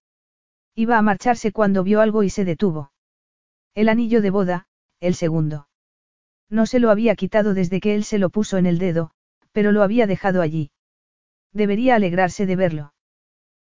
Iba 0.76 1.00
a 1.00 1.02
marcharse 1.02 1.52
cuando 1.52 1.84
vio 1.84 2.02
algo 2.02 2.22
y 2.22 2.30
se 2.30 2.46
detuvo. 2.46 2.92
El 3.74 3.90
anillo 3.90 4.22
de 4.22 4.30
boda, 4.30 4.68
el 5.00 5.16
segundo. 5.16 5.68
No 6.52 6.68
se 6.68 6.80
lo 6.80 6.92
había 6.92 7.16
quitado 7.16 7.56
desde 7.56 7.80
que 7.80 7.96
él 7.96 8.04
se 8.04 8.20
lo 8.20 8.30
puso 8.30 8.58
en 8.58 8.68
el 8.68 8.78
dedo, 8.78 9.10
pero 9.54 9.72
lo 9.72 9.82
había 9.82 10.06
dejado 10.06 10.44
allí. 10.44 10.70
Debería 11.52 11.96
alegrarse 11.96 12.46
de 12.46 12.56
verlo. 12.56 12.94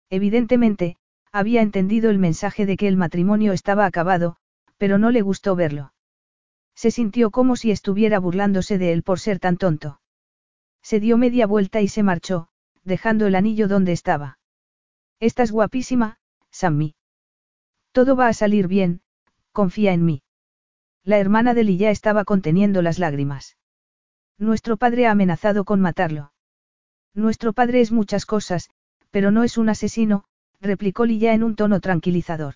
Evidentemente, 0.09 0.95
había 1.33 1.61
entendido 1.61 2.11
el 2.11 2.17
mensaje 2.17 2.65
de 2.65 2.77
que 2.77 2.87
el 2.87 2.95
matrimonio 2.95 3.51
estaba 3.51 3.85
acabado, 3.85 4.37
pero 4.77 4.97
no 4.97 5.11
le 5.11 5.21
gustó 5.21 5.57
verlo. 5.57 5.92
Se 6.75 6.91
sintió 6.91 7.31
como 7.31 7.55
si 7.55 7.71
estuviera 7.71 8.19
burlándose 8.19 8.77
de 8.77 8.93
él 8.93 9.03
por 9.03 9.19
ser 9.19 9.39
tan 9.39 9.57
tonto. 9.57 10.01
Se 10.81 10.99
dio 10.99 11.17
media 11.17 11.47
vuelta 11.47 11.81
y 11.81 11.87
se 11.87 12.03
marchó, 12.03 12.49
dejando 12.83 13.27
el 13.27 13.35
anillo 13.35 13.67
donde 13.67 13.91
estaba. 13.91 14.39
Estás 15.19 15.51
guapísima, 15.51 16.19
Sammy. 16.51 16.95
Todo 17.91 18.15
va 18.15 18.27
a 18.27 18.33
salir 18.33 18.67
bien, 18.67 19.01
confía 19.51 19.93
en 19.93 20.03
mí. 20.03 20.23
La 21.03 21.19
hermana 21.19 21.53
de 21.53 21.63
Lilla 21.63 21.91
estaba 21.91 22.25
conteniendo 22.25 22.81
las 22.81 22.99
lágrimas. 22.99 23.57
Nuestro 24.37 24.77
padre 24.77 25.05
ha 25.07 25.11
amenazado 25.11 25.63
con 25.63 25.79
matarlo. 25.79 26.33
Nuestro 27.13 27.53
padre 27.53 27.81
es 27.81 27.91
muchas 27.91 28.25
cosas, 28.25 28.69
pero 29.11 29.29
no 29.29 29.43
es 29.43 29.57
un 29.57 29.69
asesino, 29.69 30.25
replicó 30.59 31.05
Lilla 31.05 31.33
en 31.33 31.43
un 31.43 31.55
tono 31.55 31.79
tranquilizador. 31.79 32.55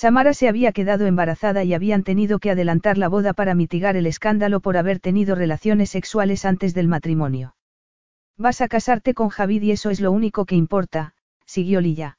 Samara 0.00 0.32
se 0.32 0.46
había 0.48 0.70
quedado 0.70 1.06
embarazada 1.06 1.64
y 1.64 1.74
habían 1.74 2.04
tenido 2.04 2.38
que 2.38 2.52
adelantar 2.52 2.98
la 2.98 3.08
boda 3.08 3.32
para 3.32 3.56
mitigar 3.56 3.96
el 3.96 4.06
escándalo 4.06 4.60
por 4.60 4.76
haber 4.76 5.00
tenido 5.00 5.34
relaciones 5.34 5.90
sexuales 5.90 6.44
antes 6.44 6.72
del 6.72 6.86
matrimonio. 6.86 7.56
Vas 8.36 8.60
a 8.60 8.68
casarte 8.68 9.12
con 9.12 9.28
Javid 9.28 9.60
y 9.62 9.72
eso 9.72 9.90
es 9.90 9.98
lo 9.98 10.12
único 10.12 10.44
que 10.44 10.54
importa, 10.54 11.14
siguió 11.46 11.80
Lilla. 11.80 12.16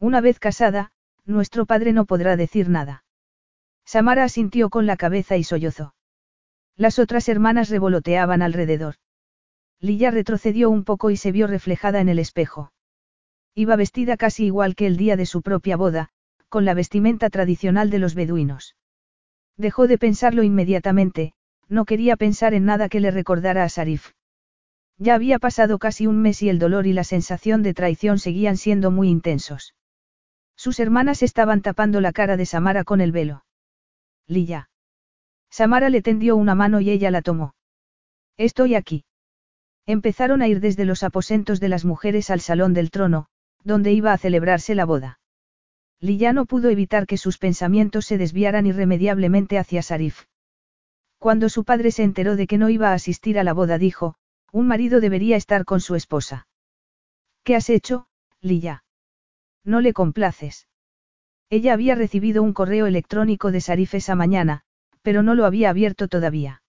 Una 0.00 0.20
vez 0.20 0.40
casada, 0.40 0.90
nuestro 1.24 1.66
padre 1.66 1.92
no 1.92 2.04
podrá 2.04 2.34
decir 2.34 2.68
nada. 2.68 3.04
Samara 3.84 4.24
asintió 4.24 4.68
con 4.68 4.86
la 4.86 4.96
cabeza 4.96 5.36
y 5.36 5.44
sollozó. 5.44 5.94
Las 6.74 6.98
otras 6.98 7.28
hermanas 7.28 7.68
revoloteaban 7.68 8.42
alrededor. 8.42 8.96
Lilla 9.78 10.10
retrocedió 10.10 10.68
un 10.68 10.82
poco 10.82 11.10
y 11.10 11.16
se 11.16 11.30
vio 11.30 11.46
reflejada 11.46 12.00
en 12.00 12.08
el 12.08 12.18
espejo. 12.18 12.72
Iba 13.54 13.76
vestida 13.76 14.16
casi 14.16 14.46
igual 14.46 14.74
que 14.74 14.88
el 14.88 14.96
día 14.96 15.16
de 15.16 15.26
su 15.26 15.42
propia 15.42 15.76
boda, 15.76 16.10
con 16.48 16.64
la 16.64 16.74
vestimenta 16.74 17.30
tradicional 17.30 17.90
de 17.90 17.98
los 17.98 18.14
beduinos. 18.14 18.76
Dejó 19.56 19.86
de 19.86 19.98
pensarlo 19.98 20.42
inmediatamente, 20.42 21.32
no 21.68 21.84
quería 21.84 22.16
pensar 22.16 22.54
en 22.54 22.64
nada 22.64 22.88
que 22.88 23.00
le 23.00 23.10
recordara 23.10 23.64
a 23.64 23.68
Sarif. 23.68 24.12
Ya 24.98 25.14
había 25.14 25.38
pasado 25.38 25.78
casi 25.78 26.06
un 26.06 26.20
mes 26.20 26.42
y 26.42 26.48
el 26.48 26.58
dolor 26.58 26.86
y 26.86 26.92
la 26.92 27.04
sensación 27.04 27.62
de 27.62 27.74
traición 27.74 28.18
seguían 28.18 28.56
siendo 28.56 28.90
muy 28.90 29.08
intensos. 29.08 29.74
Sus 30.56 30.80
hermanas 30.80 31.22
estaban 31.22 31.62
tapando 31.62 32.00
la 32.00 32.12
cara 32.12 32.36
de 32.36 32.46
Samara 32.46 32.82
con 32.82 33.00
el 33.00 33.12
velo. 33.12 33.44
Lilla. 34.26 34.70
Samara 35.50 35.88
le 35.88 36.02
tendió 36.02 36.36
una 36.36 36.54
mano 36.54 36.80
y 36.80 36.90
ella 36.90 37.10
la 37.10 37.22
tomó. 37.22 37.54
Estoy 38.36 38.74
aquí. 38.74 39.04
Empezaron 39.86 40.42
a 40.42 40.48
ir 40.48 40.60
desde 40.60 40.84
los 40.84 41.02
aposentos 41.02 41.60
de 41.60 41.68
las 41.68 41.84
mujeres 41.84 42.30
al 42.30 42.40
salón 42.40 42.74
del 42.74 42.90
trono, 42.90 43.26
donde 43.64 43.92
iba 43.92 44.12
a 44.12 44.18
celebrarse 44.18 44.74
la 44.74 44.84
boda. 44.84 45.20
Lilla 46.00 46.32
no 46.32 46.46
pudo 46.46 46.70
evitar 46.70 47.06
que 47.06 47.16
sus 47.16 47.38
pensamientos 47.38 48.06
se 48.06 48.18
desviaran 48.18 48.66
irremediablemente 48.66 49.58
hacia 49.58 49.82
Sarif. 49.82 50.24
Cuando 51.18 51.48
su 51.48 51.64
padre 51.64 51.90
se 51.90 52.04
enteró 52.04 52.36
de 52.36 52.46
que 52.46 52.58
no 52.58 52.70
iba 52.70 52.90
a 52.90 52.94
asistir 52.94 53.38
a 53.38 53.44
la 53.44 53.52
boda 53.52 53.78
dijo, 53.78 54.14
un 54.52 54.68
marido 54.68 55.00
debería 55.00 55.36
estar 55.36 55.64
con 55.64 55.80
su 55.80 55.96
esposa. 55.96 56.46
¿Qué 57.42 57.56
has 57.56 57.68
hecho, 57.68 58.06
Lilla? 58.40 58.84
No 59.64 59.80
le 59.80 59.92
complaces. 59.92 60.68
Ella 61.50 61.72
había 61.72 61.94
recibido 61.94 62.42
un 62.42 62.52
correo 62.52 62.86
electrónico 62.86 63.50
de 63.50 63.60
Sarif 63.60 63.94
esa 63.94 64.14
mañana, 64.14 64.62
pero 65.02 65.22
no 65.22 65.34
lo 65.34 65.46
había 65.46 65.70
abierto 65.70 66.06
todavía. 66.06 66.62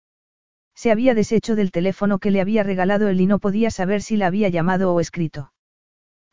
Se 0.73 0.91
había 0.91 1.13
deshecho 1.13 1.55
del 1.55 1.71
teléfono 1.71 2.19
que 2.19 2.31
le 2.31 2.41
había 2.41 2.63
regalado 2.63 3.09
él 3.09 3.21
y 3.21 3.25
no 3.25 3.39
podía 3.39 3.69
saber 3.69 4.01
si 4.01 4.17
la 4.17 4.27
había 4.27 4.49
llamado 4.49 4.93
o 4.93 4.99
escrito. 4.99 5.51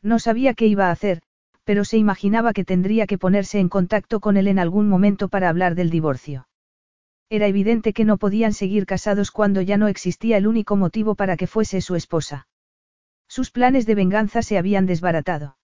No 0.01 0.19
sabía 0.19 0.53
qué 0.53 0.67
iba 0.67 0.87
a 0.87 0.91
hacer, 0.91 1.21
pero 1.67 1.83
se 1.83 1.97
imaginaba 1.97 2.53
que 2.53 2.63
tendría 2.63 3.07
que 3.07 3.17
ponerse 3.17 3.59
en 3.59 3.67
contacto 3.67 4.21
con 4.21 4.37
él 4.37 4.47
en 4.47 4.57
algún 4.57 4.87
momento 4.87 5.27
para 5.27 5.49
hablar 5.49 5.75
del 5.75 5.89
divorcio. 5.89 6.47
Era 7.29 7.45
evidente 7.47 7.91
que 7.91 8.05
no 8.05 8.15
podían 8.15 8.53
seguir 8.53 8.85
casados 8.85 9.31
cuando 9.31 9.61
ya 9.61 9.75
no 9.75 9.89
existía 9.89 10.37
el 10.37 10.47
único 10.47 10.77
motivo 10.77 11.15
para 11.15 11.35
que 11.35 11.45
fuese 11.45 11.81
su 11.81 11.95
esposa. 11.95 12.47
Sus 13.27 13.51
planes 13.51 13.85
de 13.85 13.95
venganza 13.95 14.43
se 14.43 14.57
habían 14.57 14.85
desbaratado. 14.85 15.57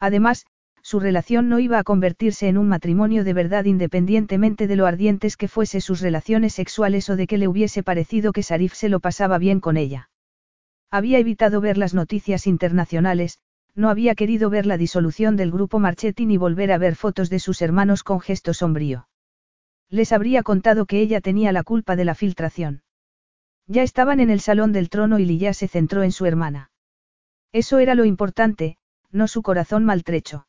Además, 0.00 0.46
su 0.80 0.98
relación 0.98 1.50
no 1.50 1.58
iba 1.58 1.78
a 1.78 1.84
convertirse 1.84 2.48
en 2.48 2.56
un 2.56 2.66
matrimonio 2.66 3.22
de 3.22 3.34
verdad 3.34 3.66
independientemente 3.66 4.66
de 4.66 4.76
lo 4.76 4.86
ardientes 4.86 5.36
que 5.36 5.46
fuese 5.46 5.82
sus 5.82 6.00
relaciones 6.00 6.54
sexuales 6.54 7.10
o 7.10 7.16
de 7.16 7.26
que 7.26 7.36
le 7.36 7.48
hubiese 7.48 7.82
parecido 7.82 8.32
que 8.32 8.42
Sarif 8.42 8.72
se 8.72 8.88
lo 8.88 8.98
pasaba 8.98 9.36
bien 9.36 9.60
con 9.60 9.76
ella. 9.76 10.08
Había 10.90 11.18
evitado 11.18 11.60
ver 11.60 11.76
las 11.76 11.92
noticias 11.92 12.46
internacionales, 12.46 13.40
no 13.78 13.90
había 13.90 14.16
querido 14.16 14.50
ver 14.50 14.66
la 14.66 14.76
disolución 14.76 15.36
del 15.36 15.52
grupo 15.52 15.78
Marchetti 15.78 16.26
ni 16.26 16.36
volver 16.36 16.72
a 16.72 16.78
ver 16.78 16.96
fotos 16.96 17.30
de 17.30 17.38
sus 17.38 17.62
hermanos 17.62 18.02
con 18.02 18.18
gesto 18.18 18.52
sombrío. 18.52 19.08
Les 19.88 20.12
habría 20.12 20.42
contado 20.42 20.84
que 20.84 21.00
ella 21.00 21.20
tenía 21.20 21.52
la 21.52 21.62
culpa 21.62 21.94
de 21.94 22.04
la 22.04 22.16
filtración. 22.16 22.82
Ya 23.68 23.84
estaban 23.84 24.18
en 24.18 24.30
el 24.30 24.40
salón 24.40 24.72
del 24.72 24.90
trono 24.90 25.20
y 25.20 25.26
Lilla 25.26 25.54
se 25.54 25.68
centró 25.68 26.02
en 26.02 26.10
su 26.10 26.26
hermana. 26.26 26.72
Eso 27.52 27.78
era 27.78 27.94
lo 27.94 28.04
importante, 28.04 28.78
no 29.12 29.28
su 29.28 29.42
corazón 29.42 29.84
maltrecho. 29.84 30.48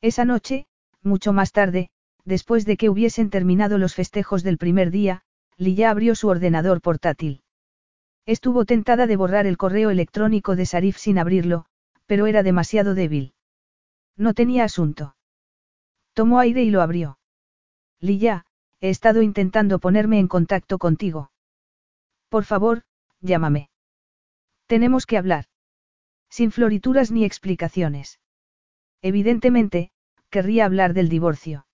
Esa 0.00 0.24
noche, 0.24 0.66
mucho 1.04 1.32
más 1.32 1.52
tarde, 1.52 1.88
después 2.24 2.66
de 2.66 2.76
que 2.76 2.90
hubiesen 2.90 3.30
terminado 3.30 3.78
los 3.78 3.94
festejos 3.94 4.42
del 4.42 4.58
primer 4.58 4.90
día, 4.90 5.22
Lilla 5.56 5.90
abrió 5.90 6.16
su 6.16 6.26
ordenador 6.26 6.80
portátil. 6.80 7.42
Estuvo 8.26 8.64
tentada 8.64 9.06
de 9.06 9.14
borrar 9.14 9.46
el 9.46 9.56
correo 9.56 9.90
electrónico 9.90 10.56
de 10.56 10.66
Sarif 10.66 10.96
sin 10.96 11.16
abrirlo, 11.16 11.66
pero 12.10 12.26
era 12.26 12.42
demasiado 12.42 12.96
débil. 12.96 13.34
No 14.16 14.34
tenía 14.34 14.64
asunto. 14.64 15.14
Tomó 16.12 16.40
aire 16.40 16.64
y 16.64 16.70
lo 16.70 16.82
abrió. 16.82 17.20
Lilla, 18.00 18.46
he 18.80 18.90
estado 18.90 19.22
intentando 19.22 19.78
ponerme 19.78 20.18
en 20.18 20.26
contacto 20.26 20.78
contigo. 20.78 21.30
Por 22.28 22.42
favor, 22.44 22.82
llámame. 23.20 23.70
Tenemos 24.66 25.06
que 25.06 25.18
hablar. 25.18 25.44
Sin 26.28 26.50
florituras 26.50 27.12
ni 27.12 27.24
explicaciones. 27.24 28.18
Evidentemente, 29.02 29.92
querría 30.30 30.64
hablar 30.64 30.94
del 30.94 31.08
divorcio. 31.08 31.68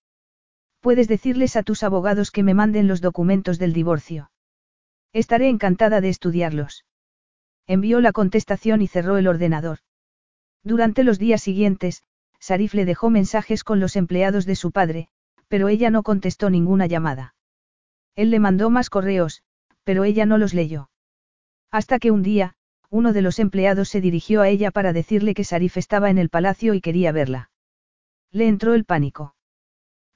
Puedes 0.81 1.07
decirles 1.07 1.55
a 1.55 1.63
tus 1.63 1.81
abogados 1.81 2.29
que 2.29 2.43
me 2.43 2.53
manden 2.53 2.87
los 2.87 3.01
documentos 3.01 3.57
del 3.57 3.73
divorcio. 3.73 4.29
Estaré 5.13 5.49
encantada 5.49 5.99
de 5.99 6.09
estudiarlos. 6.09 6.85
Envió 7.65 8.01
la 8.01 8.11
contestación 8.11 8.83
y 8.83 8.87
cerró 8.87 9.17
el 9.17 9.27
ordenador. 9.27 9.79
Durante 10.67 11.05
los 11.05 11.17
días 11.17 11.41
siguientes, 11.41 12.03
Sarif 12.41 12.73
le 12.73 12.83
dejó 12.83 13.09
mensajes 13.09 13.63
con 13.63 13.79
los 13.79 13.95
empleados 13.95 14.45
de 14.45 14.57
su 14.57 14.73
padre, 14.73 15.07
pero 15.47 15.69
ella 15.69 15.89
no 15.89 16.03
contestó 16.03 16.49
ninguna 16.49 16.87
llamada. 16.87 17.35
Él 18.17 18.31
le 18.31 18.41
mandó 18.41 18.69
más 18.69 18.89
correos, 18.89 19.43
pero 19.85 20.03
ella 20.03 20.25
no 20.25 20.37
los 20.37 20.53
leyó. 20.53 20.89
Hasta 21.71 21.99
que 21.99 22.11
un 22.11 22.21
día, 22.21 22.55
uno 22.89 23.13
de 23.13 23.21
los 23.21 23.39
empleados 23.39 23.87
se 23.87 24.01
dirigió 24.01 24.41
a 24.41 24.49
ella 24.49 24.69
para 24.71 24.91
decirle 24.91 25.33
que 25.35 25.45
Sarif 25.45 25.77
estaba 25.77 26.09
en 26.09 26.17
el 26.17 26.27
palacio 26.27 26.73
y 26.73 26.81
quería 26.81 27.13
verla. 27.13 27.49
Le 28.33 28.49
entró 28.49 28.73
el 28.73 28.83
pánico. 28.83 29.35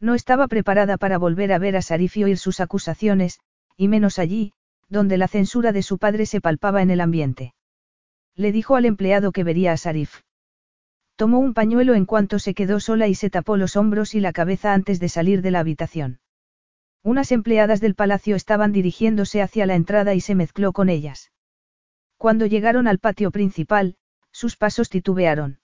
No 0.02 0.16
estaba 0.16 0.50
preparada 0.50 0.98
para 0.98 1.18
volver 1.18 1.54
a 1.54 1.60
ver 1.60 1.78
a 1.78 1.82
Sarif 1.82 2.18
y 2.18 2.26
oír 2.26 2.38
sus 2.38 2.60
acusaciones, 2.60 3.40
y 3.78 3.88
menos 3.88 4.20
allí, 4.20 4.52
donde 4.90 5.18
la 5.18 5.30
censura 5.30 5.72
de 5.72 5.82
su 5.82 5.98
padre 5.98 6.26
se 6.26 6.42
palpaba 6.42 6.82
en 6.82 6.92
el 6.92 7.00
ambiente. 7.00 7.54
Le 8.36 8.52
dijo 8.52 8.76
al 8.76 8.84
empleado 8.84 9.32
que 9.32 9.46
vería 9.46 9.72
a 9.72 9.78
Sarif. 9.78 10.24
Tomó 11.16 11.40
un 11.40 11.54
pañuelo 11.54 11.94
en 11.94 12.06
cuanto 12.06 12.40
se 12.40 12.54
quedó 12.54 12.80
sola 12.80 13.08
y 13.08 13.16
se 13.16 13.30
tapó 13.30 13.58
los 13.58 13.76
hombros 13.76 14.16
y 14.16 14.20
la 14.20 14.34
cabeza 14.34 14.74
antes 14.74 15.00
de 15.00 15.10
salir 15.10 15.42
de 15.42 15.52
la 15.52 15.60
habitación. 15.60 16.20
Unas 17.04 17.32
empleadas 17.32 17.82
del 17.82 17.96
palacio 17.96 18.36
estaban 18.36 18.72
dirigiéndose 18.72 19.42
hacia 19.42 19.66
la 19.66 19.76
entrada 19.76 20.14
y 20.14 20.22
se 20.22 20.36
mezcló 20.36 20.72
con 20.72 20.90
ellas. 20.90 21.32
Cuando 22.18 22.46
llegaron 22.46 22.88
al 22.88 23.00
patio 23.00 23.32
principal, 23.32 23.96
sus 24.32 24.56
pasos 24.56 24.90
titubearon. 24.90 25.60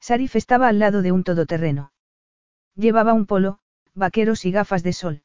Sarif 0.00 0.36
estaba 0.36 0.68
al 0.68 0.78
lado 0.78 1.02
de 1.02 1.12
un 1.12 1.24
todoterreno. 1.24 1.92
Llevaba 2.74 3.12
un 3.12 3.26
polo, 3.26 3.60
vaqueros 3.94 4.44
y 4.44 4.52
gafas 4.52 4.82
de 4.82 4.92
sol. 4.92 5.22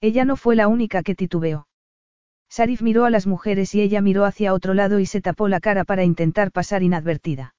Ella 0.00 0.24
no 0.24 0.36
fue 0.36 0.56
la 0.56 0.68
única 0.68 1.02
que 1.02 1.14
titubeó. 1.14 1.68
Sarif 2.48 2.82
miró 2.82 3.06
a 3.06 3.10
las 3.10 3.26
mujeres 3.26 3.74
y 3.74 3.80
ella 3.80 4.02
miró 4.02 4.26
hacia 4.26 4.52
otro 4.52 4.74
lado 4.74 4.98
y 4.98 5.06
se 5.06 5.22
tapó 5.22 5.48
la 5.48 5.60
cara 5.60 5.84
para 5.84 6.04
intentar 6.04 6.52
pasar 6.52 6.82
inadvertida. 6.82 7.54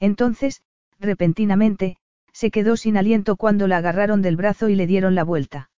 Entonces, 0.00 0.62
repentinamente, 0.98 1.96
se 2.32 2.50
quedó 2.50 2.76
sin 2.76 2.96
aliento 2.96 3.36
cuando 3.36 3.66
la 3.66 3.78
agarraron 3.78 4.22
del 4.22 4.36
brazo 4.36 4.68
y 4.68 4.74
le 4.74 4.86
dieron 4.86 5.14
la 5.14 5.24
vuelta. 5.24 5.70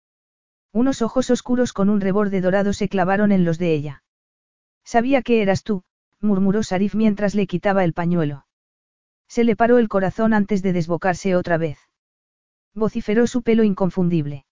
Unos 0.74 1.02
ojos 1.02 1.30
oscuros 1.30 1.74
con 1.74 1.90
un 1.90 2.02
reborde 2.02 2.42
dorado 2.42 2.74
se 2.74 2.90
clavaron 2.90 3.32
en 3.32 3.46
los 3.46 3.58
de 3.58 3.74
ella. 3.74 4.04
Sabía 4.84 5.22
que 5.22 5.42
eras 5.42 5.64
tú, 5.64 5.84
murmuró 6.20 6.64
Sarif 6.64 6.96
mientras 6.96 7.36
le 7.36 7.48
quitaba 7.48 7.84
el 7.84 7.94
pañuelo. 7.94 8.48
Se 9.28 9.44
le 9.44 9.56
paró 9.56 9.78
el 9.78 9.90
corazón 9.90 10.34
antes 10.34 10.62
de 10.62 10.74
desbocarse 10.74 11.36
otra 11.36 11.58
vez. 11.58 11.78
Vociferó 12.74 13.28
su 13.28 13.42
pelo 13.44 13.64
inconfundible. 13.64 14.46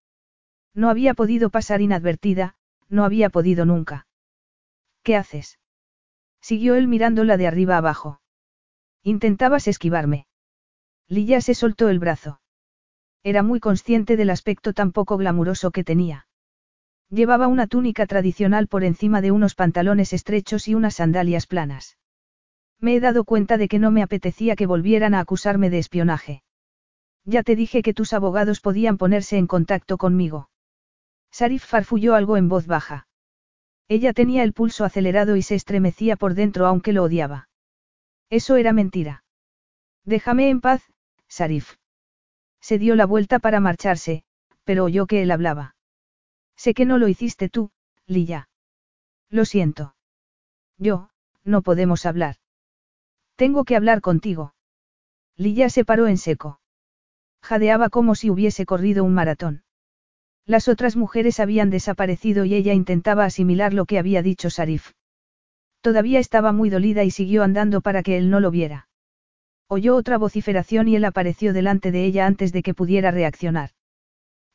No 0.73 0.89
había 0.89 1.13
podido 1.13 1.49
pasar 1.49 1.81
inadvertida, 1.81 2.55
no 2.89 3.05
había 3.05 3.29
podido 3.29 3.65
nunca. 3.65 4.07
¿Qué 5.03 5.15
haces? 5.15 5.59
Siguió 6.41 6.75
él 6.75 6.87
mirándola 6.87 7.37
de 7.37 7.47
arriba 7.47 7.77
abajo. 7.77 8.19
Intentabas 9.07 9.67
esquivarme. 9.67 10.25
Lilla 11.07 11.39
se 11.39 11.53
soltó 11.53 11.89
el 11.89 11.99
brazo. 11.99 12.41
Era 13.21 13.43
muy 13.43 13.59
consciente 13.59 14.17
del 14.17 14.31
aspecto 14.31 14.73
tan 14.73 14.91
poco 14.91 15.17
glamuroso 15.17 15.69
que 15.69 15.83
tenía. 15.83 16.25
Llevaba 17.11 17.47
una 17.47 17.67
túnica 17.67 18.07
tradicional 18.07 18.67
por 18.67 18.83
encima 18.83 19.21
de 19.21 19.29
unos 19.29 19.53
pantalones 19.53 20.11
estrechos 20.11 20.67
y 20.67 20.73
unas 20.73 20.95
sandalias 20.95 21.45
planas. 21.45 21.99
Me 22.79 22.95
he 22.95 22.99
dado 22.99 23.25
cuenta 23.25 23.59
de 23.59 23.67
que 23.67 23.77
no 23.77 23.91
me 23.91 24.01
apetecía 24.01 24.55
que 24.55 24.65
volvieran 24.65 25.13
a 25.13 25.19
acusarme 25.19 25.69
de 25.69 25.77
espionaje. 25.77 26.41
Ya 27.25 27.43
te 27.43 27.55
dije 27.55 27.83
que 27.83 27.93
tus 27.93 28.11
abogados 28.11 28.59
podían 28.59 28.97
ponerse 28.97 29.37
en 29.37 29.45
contacto 29.45 29.99
conmigo. 29.99 30.49
Sarif 31.29 31.63
farfulló 31.63 32.15
algo 32.15 32.37
en 32.37 32.49
voz 32.49 32.65
baja. 32.65 33.07
Ella 33.87 34.13
tenía 34.13 34.41
el 34.41 34.53
pulso 34.53 34.83
acelerado 34.83 35.35
y 35.35 35.43
se 35.43 35.53
estremecía 35.53 36.15
por 36.15 36.33
dentro 36.33 36.65
aunque 36.65 36.91
lo 36.91 37.03
odiaba. 37.03 37.49
Eso 38.29 38.55
era 38.55 38.73
mentira. 38.73 39.23
Déjame 40.03 40.49
en 40.49 40.61
paz, 40.61 40.83
Sarif. 41.27 41.75
Se 42.61 42.77
dio 42.79 42.95
la 42.95 43.05
vuelta 43.05 43.39
para 43.39 43.59
marcharse, 43.59 44.23
pero 44.63 44.85
oyó 44.85 45.05
que 45.05 45.21
él 45.21 45.31
hablaba. 45.31 45.75
Sé 46.55 46.73
que 46.73 46.85
no 46.85 46.97
lo 46.97 47.07
hiciste 47.07 47.49
tú, 47.49 47.71
Lilla. 48.07 48.49
Lo 49.29 49.45
siento. 49.45 49.95
Yo, 50.77 51.09
no 51.43 51.61
podemos 51.61 52.05
hablar. 52.05 52.37
Tengo 53.35 53.65
que 53.65 53.75
hablar 53.75 54.01
contigo. 54.01 54.55
Lilla 55.37 55.69
se 55.69 55.85
paró 55.85 56.07
en 56.07 56.17
seco. 56.17 56.59
Jadeaba 57.41 57.89
como 57.89 58.15
si 58.15 58.29
hubiese 58.29 58.65
corrido 58.65 59.03
un 59.03 59.13
maratón. 59.13 59.63
Las 60.45 60.67
otras 60.67 60.95
mujeres 60.95 61.39
habían 61.39 61.69
desaparecido 61.69 62.45
y 62.45 62.55
ella 62.55 62.73
intentaba 62.73 63.25
asimilar 63.25 63.73
lo 63.73 63.85
que 63.85 63.99
había 63.99 64.21
dicho 64.21 64.49
Sarif. 64.49 64.91
Todavía 65.85 66.17
estaba 66.17 66.51
muy 66.51 66.71
dolida 66.71 67.03
y 67.03 67.11
siguió 67.11 67.43
andando 67.43 67.79
para 67.79 68.01
que 68.01 68.17
él 68.17 68.31
no 68.31 68.39
lo 68.39 68.49
viera. 68.49 68.87
Oyó 69.67 69.95
otra 69.95 70.17
vociferación 70.17 70.87
y 70.87 70.95
él 70.95 71.05
apareció 71.05 71.53
delante 71.53 71.91
de 71.91 72.05
ella 72.05 72.25
antes 72.25 72.51
de 72.51 72.63
que 72.63 72.73
pudiera 72.73 73.11
reaccionar. 73.11 73.69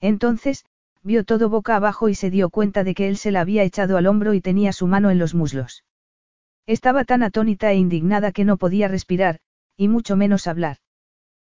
Entonces, 0.00 0.64
vio 1.04 1.22
todo 1.22 1.48
boca 1.48 1.76
abajo 1.76 2.08
y 2.08 2.16
se 2.16 2.30
dio 2.30 2.50
cuenta 2.50 2.82
de 2.82 2.94
que 2.94 3.06
él 3.06 3.16
se 3.16 3.30
la 3.30 3.42
había 3.42 3.62
echado 3.62 3.96
al 3.96 4.08
hombro 4.08 4.34
y 4.34 4.40
tenía 4.40 4.72
su 4.72 4.88
mano 4.88 5.08
en 5.08 5.20
los 5.20 5.36
muslos. 5.36 5.84
Estaba 6.66 7.04
tan 7.04 7.22
atónita 7.22 7.70
e 7.70 7.76
indignada 7.76 8.32
que 8.32 8.44
no 8.44 8.56
podía 8.56 8.88
respirar, 8.88 9.38
y 9.76 9.86
mucho 9.86 10.16
menos 10.16 10.48
hablar. 10.48 10.78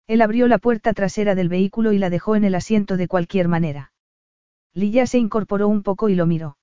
Él 0.08 0.22
abrió 0.22 0.48
la 0.48 0.58
puerta 0.58 0.94
trasera 0.94 1.36
del 1.36 1.50
vehículo 1.50 1.92
y 1.92 1.98
la 1.98 2.10
dejó 2.10 2.38
en 2.38 2.46
el 2.46 2.56
asiento 2.56 2.96
de 2.96 3.10
cualquier 3.10 3.50
manera. 3.50 3.92
Lilla 4.74 5.06
se 5.06 5.18
incorporó 5.18 5.68
un 5.68 5.84
poco 5.84 6.08
y 6.08 6.16
lo 6.16 6.26
miró. 6.26 6.58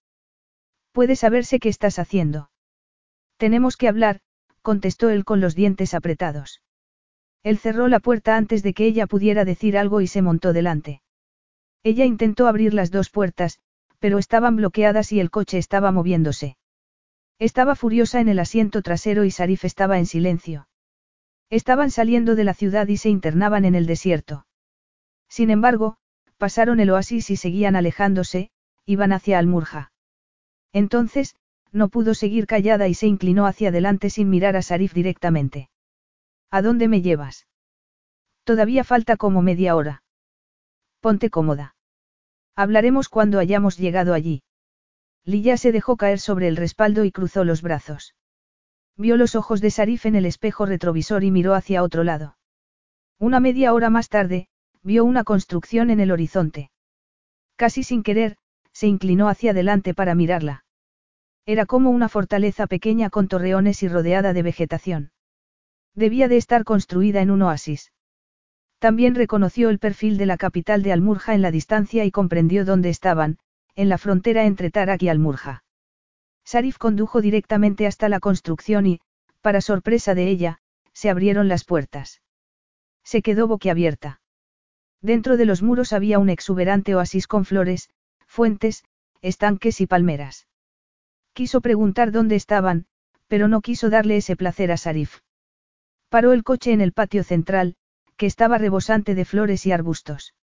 ¿Puede 0.92 1.14
saberse 1.14 1.60
qué 1.60 1.68
estás 1.68 1.98
haciendo? 1.98 2.48
Tenemos 3.42 3.76
que 3.76 3.88
hablar, 3.88 4.20
contestó 4.60 5.10
él 5.10 5.24
con 5.24 5.40
los 5.40 5.56
dientes 5.56 5.94
apretados. 5.94 6.62
Él 7.42 7.58
cerró 7.58 7.88
la 7.88 7.98
puerta 7.98 8.36
antes 8.36 8.62
de 8.62 8.72
que 8.72 8.86
ella 8.86 9.08
pudiera 9.08 9.44
decir 9.44 9.76
algo 9.76 10.00
y 10.00 10.06
se 10.06 10.22
montó 10.22 10.52
delante. 10.52 11.02
Ella 11.82 12.04
intentó 12.04 12.46
abrir 12.46 12.72
las 12.72 12.92
dos 12.92 13.10
puertas, 13.10 13.58
pero 13.98 14.18
estaban 14.18 14.54
bloqueadas 14.54 15.10
y 15.10 15.18
el 15.18 15.32
coche 15.32 15.58
estaba 15.58 15.90
moviéndose. 15.90 16.56
Estaba 17.40 17.74
furiosa 17.74 18.20
en 18.20 18.28
el 18.28 18.38
asiento 18.38 18.80
trasero 18.80 19.24
y 19.24 19.32
Sarif 19.32 19.64
estaba 19.64 19.98
en 19.98 20.06
silencio. 20.06 20.68
Estaban 21.50 21.90
saliendo 21.90 22.36
de 22.36 22.44
la 22.44 22.54
ciudad 22.54 22.86
y 22.86 22.96
se 22.96 23.08
internaban 23.08 23.64
en 23.64 23.74
el 23.74 23.86
desierto. 23.86 24.46
Sin 25.28 25.50
embargo, 25.50 25.96
pasaron 26.38 26.78
el 26.78 26.90
oasis 26.90 27.28
y 27.28 27.34
seguían 27.34 27.74
alejándose, 27.74 28.52
iban 28.86 29.10
hacia 29.10 29.40
Almurja. 29.40 29.90
Entonces, 30.72 31.34
no 31.72 31.88
pudo 31.88 32.14
seguir 32.14 32.46
callada 32.46 32.86
y 32.88 32.94
se 32.94 33.06
inclinó 33.06 33.46
hacia 33.46 33.70
adelante 33.70 34.10
sin 34.10 34.28
mirar 34.28 34.56
a 34.56 34.62
Sarif 34.62 34.92
directamente. 34.92 35.70
¿A 36.50 36.62
dónde 36.62 36.86
me 36.86 37.00
llevas? 37.00 37.46
Todavía 38.44 38.84
falta 38.84 39.16
como 39.16 39.40
media 39.42 39.74
hora. 39.74 40.02
Ponte 41.00 41.30
cómoda. 41.30 41.74
Hablaremos 42.54 43.08
cuando 43.08 43.38
hayamos 43.38 43.78
llegado 43.78 44.12
allí. 44.12 44.42
Lilla 45.24 45.56
se 45.56 45.72
dejó 45.72 45.96
caer 45.96 46.18
sobre 46.18 46.48
el 46.48 46.56
respaldo 46.56 47.04
y 47.04 47.12
cruzó 47.12 47.44
los 47.44 47.62
brazos. 47.62 48.14
Vio 48.96 49.16
los 49.16 49.34
ojos 49.34 49.60
de 49.60 49.70
Sarif 49.70 50.04
en 50.04 50.16
el 50.16 50.26
espejo 50.26 50.66
retrovisor 50.66 51.24
y 51.24 51.30
miró 51.30 51.54
hacia 51.54 51.82
otro 51.82 52.04
lado. 52.04 52.36
Una 53.18 53.40
media 53.40 53.72
hora 53.72 53.88
más 53.88 54.08
tarde, 54.08 54.48
vio 54.82 55.04
una 55.04 55.24
construcción 55.24 55.90
en 55.90 56.00
el 56.00 56.10
horizonte. 56.10 56.70
Casi 57.56 57.84
sin 57.84 58.02
querer, 58.02 58.36
se 58.72 58.88
inclinó 58.88 59.28
hacia 59.28 59.52
adelante 59.52 59.94
para 59.94 60.14
mirarla. 60.14 60.64
Era 61.44 61.66
como 61.66 61.90
una 61.90 62.08
fortaleza 62.08 62.66
pequeña 62.66 63.10
con 63.10 63.26
torreones 63.26 63.82
y 63.82 63.88
rodeada 63.88 64.32
de 64.32 64.42
vegetación. 64.42 65.10
Debía 65.94 66.28
de 66.28 66.36
estar 66.36 66.64
construida 66.64 67.20
en 67.20 67.30
un 67.30 67.42
oasis. 67.42 67.92
También 68.78 69.14
reconoció 69.14 69.68
el 69.68 69.78
perfil 69.78 70.18
de 70.18 70.26
la 70.26 70.36
capital 70.36 70.82
de 70.82 70.92
Almurja 70.92 71.34
en 71.34 71.42
la 71.42 71.50
distancia 71.50 72.04
y 72.04 72.10
comprendió 72.10 72.64
dónde 72.64 72.90
estaban, 72.90 73.38
en 73.74 73.88
la 73.88 73.98
frontera 73.98 74.44
entre 74.44 74.70
Tarak 74.70 75.02
y 75.02 75.08
Almurja. 75.08 75.64
Sarif 76.44 76.78
condujo 76.78 77.20
directamente 77.20 77.86
hasta 77.86 78.08
la 78.08 78.20
construcción 78.20 78.86
y, 78.86 79.00
para 79.40 79.60
sorpresa 79.60 80.14
de 80.14 80.28
ella, 80.28 80.58
se 80.92 81.10
abrieron 81.10 81.48
las 81.48 81.64
puertas. 81.64 82.22
Se 83.04 83.22
quedó 83.22 83.48
boquiabierta. 83.48 84.20
Dentro 85.00 85.36
de 85.36 85.46
los 85.46 85.62
muros 85.62 85.92
había 85.92 86.18
un 86.18 86.28
exuberante 86.28 86.94
oasis 86.94 87.26
con 87.26 87.44
flores, 87.44 87.88
fuentes, 88.26 88.84
estanques 89.20 89.80
y 89.80 89.86
palmeras. 89.86 90.46
Quiso 91.34 91.60
preguntar 91.60 92.12
dónde 92.12 92.36
estaban, 92.36 92.86
pero 93.26 93.48
no 93.48 93.60
quiso 93.62 93.88
darle 93.88 94.18
ese 94.18 94.36
placer 94.36 94.70
a 94.70 94.76
Sarif. 94.76 95.20
Paró 96.10 96.32
el 96.32 96.44
coche 96.44 96.72
en 96.72 96.82
el 96.82 96.92
patio 96.92 97.24
central, 97.24 97.76
que 98.16 98.26
estaba 98.26 98.58
rebosante 98.58 99.14
de 99.14 99.24
flores 99.24 99.64
y 99.64 99.72
arbustos. 99.72 100.34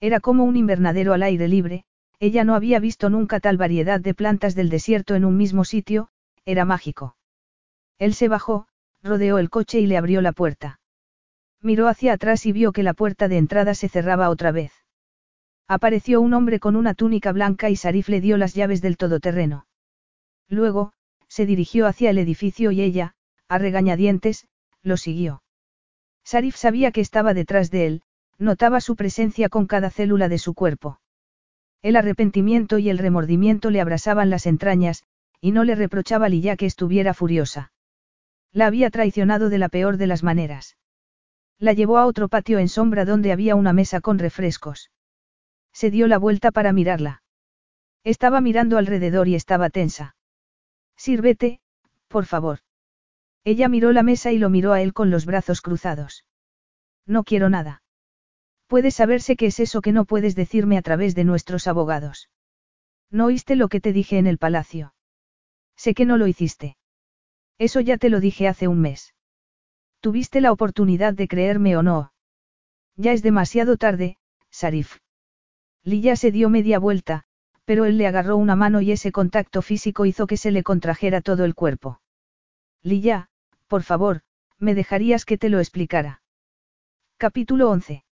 Era 0.00 0.20
como 0.20 0.44
un 0.44 0.56
invernadero 0.56 1.12
al 1.12 1.22
aire 1.22 1.48
libre, 1.48 1.84
ella 2.18 2.44
no 2.44 2.54
había 2.54 2.78
visto 2.78 3.10
nunca 3.10 3.40
tal 3.40 3.58
variedad 3.58 4.00
de 4.00 4.14
plantas 4.14 4.54
del 4.54 4.70
desierto 4.70 5.14
en 5.14 5.26
un 5.26 5.36
mismo 5.36 5.64
sitio, 5.64 6.08
era 6.46 6.64
mágico. 6.64 7.16
Él 7.98 8.14
se 8.14 8.28
bajó, 8.28 8.68
rodeó 9.02 9.38
el 9.38 9.50
coche 9.50 9.80
y 9.80 9.86
le 9.86 9.98
abrió 9.98 10.22
la 10.22 10.32
puerta. 10.32 10.80
Miró 11.60 11.88
hacia 11.88 12.14
atrás 12.14 12.46
y 12.46 12.52
vio 12.52 12.72
que 12.72 12.82
la 12.82 12.94
puerta 12.94 13.28
de 13.28 13.36
entrada 13.36 13.74
se 13.74 13.88
cerraba 13.88 14.30
otra 14.30 14.50
vez. 14.50 14.72
Apareció 15.68 16.20
un 16.20 16.32
hombre 16.32 16.60
con 16.60 16.76
una 16.76 16.94
túnica 16.94 17.32
blanca 17.32 17.68
y 17.68 17.76
Sarif 17.76 18.08
le 18.08 18.20
dio 18.20 18.36
las 18.36 18.54
llaves 18.54 18.80
del 18.80 18.96
todoterreno. 18.96 19.66
Luego, 20.48 20.92
se 21.28 21.46
dirigió 21.46 21.86
hacia 21.86 22.10
el 22.10 22.18
edificio 22.18 22.70
y 22.70 22.82
ella, 22.82 23.14
a 23.48 23.58
regañadientes, 23.58 24.46
lo 24.82 24.96
siguió. 24.96 25.42
Sarif 26.24 26.56
sabía 26.56 26.92
que 26.92 27.00
estaba 27.00 27.34
detrás 27.34 27.70
de 27.70 27.86
él, 27.86 28.02
notaba 28.38 28.80
su 28.80 28.96
presencia 28.96 29.48
con 29.48 29.66
cada 29.66 29.90
célula 29.90 30.28
de 30.28 30.38
su 30.38 30.54
cuerpo. 30.54 31.00
El 31.82 31.96
arrepentimiento 31.96 32.78
y 32.78 32.90
el 32.90 32.98
remordimiento 32.98 33.70
le 33.70 33.80
abrasaban 33.80 34.30
las 34.30 34.46
entrañas, 34.46 35.04
y 35.40 35.52
no 35.52 35.64
le 35.64 35.74
reprochaba 35.74 36.28
Lilla 36.28 36.56
que 36.56 36.66
estuviera 36.66 37.14
furiosa. 37.14 37.72
La 38.52 38.66
había 38.66 38.90
traicionado 38.90 39.48
de 39.50 39.58
la 39.58 39.68
peor 39.68 39.96
de 39.96 40.06
las 40.06 40.22
maneras. 40.22 40.76
La 41.58 41.72
llevó 41.72 41.98
a 41.98 42.06
otro 42.06 42.28
patio 42.28 42.58
en 42.58 42.68
sombra 42.68 43.04
donde 43.04 43.32
había 43.32 43.54
una 43.54 43.72
mesa 43.72 44.00
con 44.00 44.18
refrescos. 44.18 44.90
Se 45.72 45.90
dio 45.90 46.06
la 46.06 46.18
vuelta 46.18 46.50
para 46.50 46.72
mirarla. 46.72 47.22
Estaba 48.02 48.40
mirando 48.40 48.78
alrededor 48.78 49.28
y 49.28 49.34
estaba 49.34 49.70
tensa. 49.70 50.16
Sírvete, 50.96 51.60
por 52.08 52.26
favor. 52.26 52.60
Ella 53.44 53.68
miró 53.68 53.92
la 53.92 54.02
mesa 54.02 54.32
y 54.32 54.38
lo 54.38 54.50
miró 54.50 54.72
a 54.72 54.82
él 54.82 54.92
con 54.92 55.10
los 55.10 55.26
brazos 55.26 55.60
cruzados. 55.60 56.24
No 57.06 57.22
quiero 57.22 57.48
nada. 57.48 57.82
Puede 58.66 58.90
saberse 58.90 59.36
qué 59.36 59.46
es 59.46 59.60
eso 59.60 59.80
que 59.80 59.92
no 59.92 60.04
puedes 60.04 60.34
decirme 60.34 60.76
a 60.76 60.82
través 60.82 61.14
de 61.14 61.24
nuestros 61.24 61.68
abogados. 61.68 62.30
¿No 63.10 63.26
oíste 63.26 63.54
lo 63.54 63.68
que 63.68 63.80
te 63.80 63.92
dije 63.92 64.18
en 64.18 64.26
el 64.26 64.38
palacio? 64.38 64.94
Sé 65.76 65.94
que 65.94 66.06
no 66.06 66.16
lo 66.16 66.26
hiciste. 66.26 66.76
Eso 67.58 67.80
ya 67.80 67.96
te 67.96 68.10
lo 68.10 68.18
dije 68.18 68.48
hace 68.48 68.66
un 68.66 68.80
mes. 68.80 69.14
Tuviste 70.00 70.40
la 70.40 70.52
oportunidad 70.52 71.14
de 71.14 71.28
creerme 71.28 71.76
o 71.76 71.82
no. 71.82 72.12
Ya 72.96 73.12
es 73.12 73.22
demasiado 73.22 73.76
tarde, 73.76 74.18
Sarif. 74.50 74.98
Lilla 75.84 76.16
se 76.16 76.32
dio 76.32 76.50
media 76.50 76.78
vuelta, 76.78 77.24
pero 77.66 77.84
él 77.84 77.98
le 77.98 78.06
agarró 78.06 78.36
una 78.36 78.56
mano 78.56 78.80
y 78.80 78.92
ese 78.92 79.12
contacto 79.12 79.60
físico 79.60 80.06
hizo 80.06 80.26
que 80.26 80.38
se 80.38 80.52
le 80.52 80.62
contrajera 80.62 81.20
todo 81.20 81.44
el 81.44 81.54
cuerpo. 81.54 82.00
Lilla, 82.82 83.28
por 83.66 83.82
favor, 83.82 84.22
me 84.58 84.74
dejarías 84.74 85.24
que 85.24 85.36
te 85.36 85.50
lo 85.50 85.58
explicara. 85.58 86.22
Capítulo 87.18 87.68
11. 87.68 88.04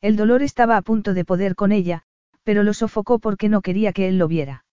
El 0.00 0.16
dolor 0.16 0.42
estaba 0.42 0.76
a 0.76 0.82
punto 0.82 1.14
de 1.14 1.24
poder 1.24 1.54
con 1.54 1.70
ella, 1.70 2.02
pero 2.42 2.64
lo 2.64 2.74
sofocó 2.74 3.20
porque 3.20 3.48
no 3.48 3.62
quería 3.62 3.92
que 3.92 4.08
él 4.08 4.18
lo 4.18 4.26
viera. 4.26 4.64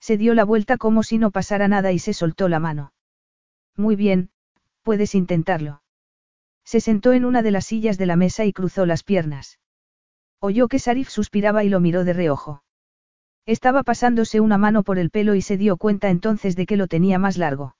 Se 0.00 0.16
dio 0.16 0.34
la 0.34 0.44
vuelta 0.44 0.78
como 0.78 1.02
si 1.02 1.18
no 1.18 1.30
pasara 1.30 1.68
nada 1.68 1.92
y 1.92 1.98
se 1.98 2.14
soltó 2.14 2.48
la 2.48 2.58
mano. 2.58 2.92
Muy 3.76 3.96
bien, 3.96 4.30
puedes 4.82 5.14
intentarlo. 5.14 5.82
Se 6.64 6.80
sentó 6.80 7.12
en 7.12 7.26
una 7.26 7.42
de 7.42 7.50
las 7.50 7.66
sillas 7.66 7.98
de 7.98 8.06
la 8.06 8.16
mesa 8.16 8.46
y 8.46 8.52
cruzó 8.54 8.86
las 8.86 9.02
piernas. 9.02 9.58
Oyó 10.40 10.68
que 10.68 10.78
Sarif 10.78 11.10
suspiraba 11.10 11.64
y 11.64 11.68
lo 11.68 11.80
miró 11.80 12.04
de 12.04 12.14
reojo. 12.14 12.62
Estaba 13.46 13.84
pasándose 13.84 14.40
una 14.40 14.58
mano 14.58 14.82
por 14.82 14.98
el 14.98 15.10
pelo 15.10 15.36
y 15.36 15.40
se 15.40 15.56
dio 15.56 15.76
cuenta 15.76 16.10
entonces 16.10 16.56
de 16.56 16.66
que 16.66 16.76
lo 16.76 16.88
tenía 16.88 17.18
más 17.20 17.38
largo. 17.38 17.76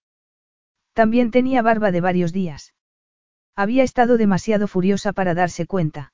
También 0.92 1.32
tenía 1.32 1.60
barba 1.60 1.90
de 1.90 2.00
varios 2.00 2.32
días. 2.32 2.72
Había 3.56 3.82
estado 3.82 4.16
demasiado 4.16 4.68
furiosa 4.68 5.12
para 5.12 5.34
darse 5.34 5.66
cuenta. 5.66 6.12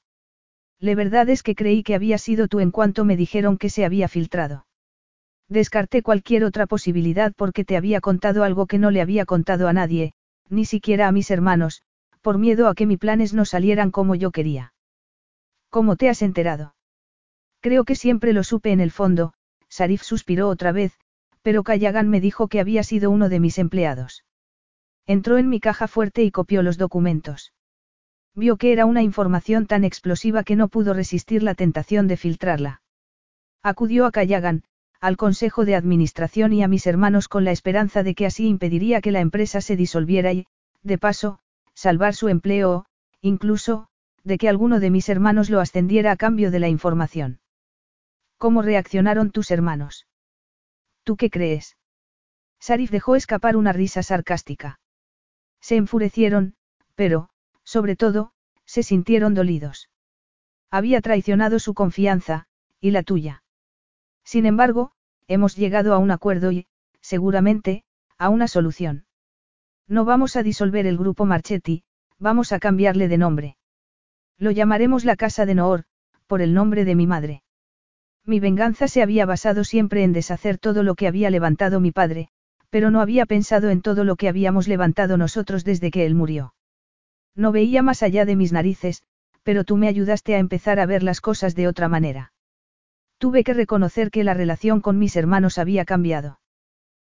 La 0.81 0.94
verdad 0.94 1.28
es 1.28 1.42
que 1.42 1.55
creí 1.55 1.82
que 1.82 1.94
había 1.94 2.18
sido 2.18 2.48
tú 2.48 2.60
en 2.60 2.70
cuanto 2.70 3.05
me 3.05 3.16
dijeron 3.16 3.58
que 3.58 3.68
se 3.68 3.84
había 3.84 4.08
filtrado. 4.08 4.66
Descarté 5.48 6.02
cualquier 6.02 6.44
otra 6.44 6.66
posibilidad 6.66 7.32
porque 7.36 7.64
te 7.64 7.76
había 7.76 8.00
contado 8.00 8.44
algo 8.44 8.66
que 8.66 8.78
no 8.78 8.90
le 8.90 9.02
había 9.02 9.26
contado 9.26 9.68
a 9.68 9.72
nadie, 9.72 10.14
ni 10.48 10.64
siquiera 10.64 11.08
a 11.08 11.12
mis 11.12 11.31
hermanos, 11.31 11.82
por 12.22 12.39
miedo 12.39 12.68
a 12.68 12.74
que 12.74 12.86
mis 12.86 12.98
planes 12.98 13.34
no 13.34 13.44
salieran 13.44 13.90
como 13.90 14.14
yo 14.14 14.31
quería. 14.31 14.72
¿Cómo 15.68 15.97
te 15.97 16.08
has 16.08 16.22
enterado? 16.22 16.74
Creo 17.60 17.84
que 17.84 17.94
siempre 17.94 18.32
lo 18.32 18.44
supe 18.44 18.72
en 18.72 18.81
el 18.81 18.90
fondo, 18.90 19.34
Sarif 19.73 20.02
suspiró 20.02 20.51
otra 20.51 20.70
vez, 20.70 20.92
pero 21.41 21.62
Kayagan 21.62 22.10
me 22.10 22.20
dijo 22.20 22.49
que 22.49 22.60
había 22.60 22.83
sido 22.83 23.10
uno 23.10 23.31
de 23.31 23.41
mis 23.41 23.57
empleados. 23.57 24.23
Entró 25.07 25.39
en 25.39 25.49
mi 25.49 25.60
caja 25.60 25.89
fuerte 25.89 26.23
y 26.25 26.31
copió 26.31 26.62
los 26.62 26.76
documentos. 26.76 27.55
Vio 28.34 28.59
que 28.59 28.73
era 28.73 28.84
una 28.84 29.02
información 29.02 29.67
tan 29.67 29.84
explosiva 29.84 30.44
que 30.44 30.57
no 30.57 30.68
pudo 30.68 30.92
resistir 30.92 31.42
la 31.42 31.55
tentación 31.55 32.07
de 32.07 32.18
filtrarla. 32.18 32.83
Acudió 33.62 34.05
a 34.05 34.10
Kayagan, 34.12 34.65
al 35.01 35.17
Consejo 35.17 35.65
de 35.65 35.75
Administración 35.75 36.52
y 36.52 36.62
a 36.62 36.68
mis 36.68 36.86
hermanos 36.86 37.28
con 37.28 37.47
la 37.47 37.52
esperanza 37.52 38.02
de 38.02 38.15
que 38.15 38.26
así 38.26 38.49
impediría 38.49 39.01
que 39.01 39.10
la 39.10 39.20
empresa 39.20 39.62
se 39.62 39.75
disolviera 39.75 40.34
y, 40.34 40.47
de 40.83 40.99
paso, 40.99 41.39
salvar 41.73 42.15
su 42.15 42.28
empleo 42.28 42.84
incluso, 43.23 43.89
de 44.23 44.36
que 44.36 44.51
alguno 44.51 44.81
de 44.81 44.91
mis 44.91 45.09
hermanos 45.09 45.49
lo 45.49 45.60
ascendiera 45.60 46.12
a 46.12 46.17
cambio 46.17 46.51
de 46.51 46.59
la 46.59 46.68
información. 46.68 47.41
¿Cómo 48.42 48.60
reaccionaron 48.62 49.30
tus 49.30 49.52
hermanos? 49.52 50.08
¿Tú 51.04 51.16
qué 51.16 51.30
crees? 51.30 51.76
Sarif 52.58 52.90
dejó 52.90 53.14
escapar 53.14 53.56
una 53.56 53.72
risa 53.72 54.02
sarcástica. 54.02 54.80
Se 55.60 55.76
enfurecieron, 55.76 56.56
pero, 56.96 57.28
sobre 57.62 57.94
todo, 57.94 58.32
se 58.64 58.82
sintieron 58.82 59.34
dolidos. 59.34 59.90
Había 60.72 61.00
traicionado 61.02 61.60
su 61.60 61.72
confianza, 61.72 62.48
y 62.80 62.90
la 62.90 63.04
tuya. 63.04 63.44
Sin 64.24 64.44
embargo, 64.44 64.90
hemos 65.28 65.54
llegado 65.54 65.94
a 65.94 65.98
un 65.98 66.10
acuerdo 66.10 66.50
y, 66.50 66.66
seguramente, 67.00 67.84
a 68.18 68.28
una 68.28 68.48
solución. 68.48 69.06
No 69.86 70.04
vamos 70.04 70.34
a 70.34 70.42
disolver 70.42 70.86
el 70.86 70.98
grupo 70.98 71.26
Marchetti, 71.26 71.84
vamos 72.18 72.50
a 72.50 72.58
cambiarle 72.58 73.06
de 73.06 73.18
nombre. 73.18 73.56
Lo 74.36 74.50
llamaremos 74.50 75.04
la 75.04 75.14
Casa 75.14 75.46
de 75.46 75.54
Noor, 75.54 75.84
por 76.26 76.42
el 76.42 76.54
nombre 76.54 76.84
de 76.84 76.96
mi 76.96 77.06
madre. 77.06 77.44
Mi 78.25 78.41
venganza 78.41 78.89
se 78.89 79.02
había 79.02 79.26
basado 79.26 79.65
siempre 79.65 80.05
en 80.05 80.12
deshacer 80.12 80.59
todo 80.59 80.83
lo 80.83 80.94
que 80.94 81.09
había 81.09 81.31
levantado 81.31 81.81
mi 81.81 81.91
padre, 81.91 82.28
Pero 82.70 82.91
no 82.91 83.02
había 83.02 83.26
pensado 83.26 83.68
en 83.68 83.83
todo 83.83 84.02
lo 84.02 84.17
que 84.17 84.28
habíamos 84.28 84.67
levantado 84.67 85.18
nosotros 85.18 85.62
desde 85.62 85.91
que 85.91 86.07
él 86.07 86.15
murió. 86.15 86.55
No 87.34 87.52
veía 87.52 87.83
más 87.83 88.02
allá 88.02 88.25
de 88.25 88.34
mis 88.34 88.51
narices, 88.51 89.02
pero 89.42 89.65
tú 89.65 89.76
me 89.76 89.89
ayudaste 89.89 90.34
a 90.34 90.39
empezar 90.39 90.81
a 90.81 90.86
ver 90.86 91.02
las 91.02 91.20
cosas 91.20 91.55
de 91.55 91.68
otra 91.68 91.89
manera. 91.89 92.33
Tuve 93.18 93.44
que 93.44 93.52
reconocer 93.52 94.10
que 94.10 94.25
la 94.25 94.33
relación 94.33 94.81
con 94.81 94.99
mis 94.99 95.17
hermanos 95.17 95.59
había 95.59 95.84
cambiado. 95.84 96.41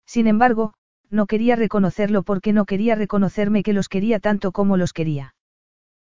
Sin 0.04 0.26
embargo, 0.26 0.74
no 1.08 1.26
quería 1.26 1.56
reconocerlo 1.56 2.22
porque 2.22 2.52
no 2.52 2.64
quería 2.64 2.94
reconocerme 2.94 3.62
que 3.62 3.72
los 3.72 3.88
quería 3.88 4.20
tanto 4.20 4.52
como 4.52 4.76
los 4.76 4.92
quería. 4.92 5.34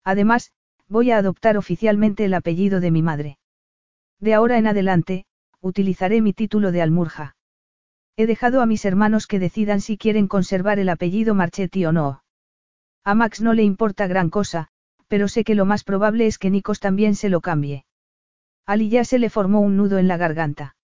Además, 0.05 0.53
voy 0.89 1.11
a 1.11 1.19
adoptar 1.19 1.57
oficialmente 1.57 2.25
el 2.25 2.35
apellido 2.35 2.81
de 2.81 2.91
mi 2.91 3.03
madre. 3.03 3.39
De 4.21 4.35
ahora 4.35 4.59
en 4.59 4.67
adelante, 4.67 5.27
utilizaré 5.61 6.21
mi 6.21 6.33
título 6.33 6.73
de 6.73 6.83
almurja. 6.83 7.37
He 8.17 8.27
dejado 8.27 8.61
a 8.61 8.67
mis 8.67 8.85
hermanos 8.85 9.27
que 9.27 9.39
decidan 9.39 9.81
si 9.81 9.99
quieren 9.99 10.29
conservar 10.29 10.79
el 10.79 10.89
apellido 10.89 11.35
Marchetti 11.35 11.85
o 11.85 11.93
no. 11.93 12.23
A 13.05 13.15
Max 13.15 13.41
no 13.41 13.53
le 13.53 13.65
importa 13.65 14.07
gran 14.07 14.31
cosa, 14.31 14.69
pero 15.09 15.29
sé 15.29 15.45
que 15.45 15.55
lo 15.55 15.65
más 15.65 15.85
probable 15.85 16.27
es 16.27 16.39
que 16.39 16.51
Nikos 16.51 16.81
también 16.81 17.15
se 17.15 17.29
lo 17.29 17.41
cambie. 17.41 17.85
A 18.67 18.77
ya 18.77 19.05
se 19.05 19.19
le 19.19 19.31
formó 19.31 19.61
un 19.61 19.77
nudo 19.77 19.99
en 19.99 20.09
la 20.09 20.17
garganta. 20.17 20.77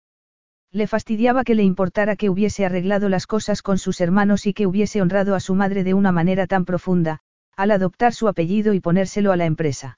Le 0.71 0.85
fastidiaba 0.85 1.43
que 1.43 1.55
le 1.55 1.63
importara 1.63 2.15
que 2.15 2.29
hubiese 2.29 2.65
arreglado 2.65 3.09
las 3.09 3.25
cosas 3.25 3.61
con 3.61 3.77
sus 3.77 4.01
hermanos 4.01 4.45
y 4.45 4.53
que 4.53 4.67
hubiese 4.67 5.01
honrado 5.01 5.33
a 5.33 5.39
su 5.39 5.55
madre 5.55 5.83
de 5.83 5.93
una 5.93 6.11
manera 6.11 6.45
tan 6.45 6.65
profunda, 6.65 7.19
al 7.55 7.71
adoptar 7.71 8.13
su 8.13 8.27
apellido 8.27 8.73
y 8.73 8.79
ponérselo 8.79 9.31
a 9.31 9.37
la 9.37 9.45
empresa. 9.45 9.97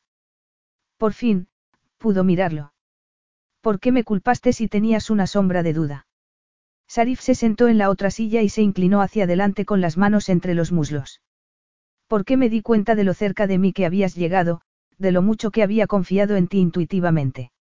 Por 0.97 1.13
fin, 1.13 1.47
pudo 1.97 2.23
mirarlo. 2.23 2.71
¿Por 3.61 3.79
qué 3.79 3.91
me 3.91 4.03
culpaste 4.03 4.53
si 4.53 4.67
tenías 4.67 5.09
una 5.09 5.27
sombra 5.27 5.61
de 5.61 5.73
duda? 5.73 6.07
Sarif 6.87 7.21
se 7.21 7.35
sentó 7.35 7.67
en 7.67 7.77
la 7.77 7.89
otra 7.89 8.11
silla 8.11 8.41
y 8.41 8.49
se 8.49 8.61
inclinó 8.61 9.01
hacia 9.01 9.23
adelante 9.23 9.65
con 9.65 9.79
las 9.81 9.97
manos 9.97 10.29
entre 10.29 10.55
los 10.55 10.71
muslos. 10.71 11.21
¿Por 12.07 12.25
qué 12.25 12.37
me 12.37 12.49
di 12.49 12.61
cuenta 12.61 12.95
de 12.95 13.03
lo 13.03 13.13
cerca 13.13 13.47
de 13.47 13.57
mí 13.57 13.71
que 13.71 13.85
habías 13.85 14.15
llegado, 14.15 14.61
de 14.97 15.11
lo 15.11 15.21
mucho 15.21 15.51
que 15.51 15.63
había 15.63 15.87
confiado 15.87 16.35
en 16.35 16.47
ti 16.47 16.57
intuitivamente? 16.57 17.51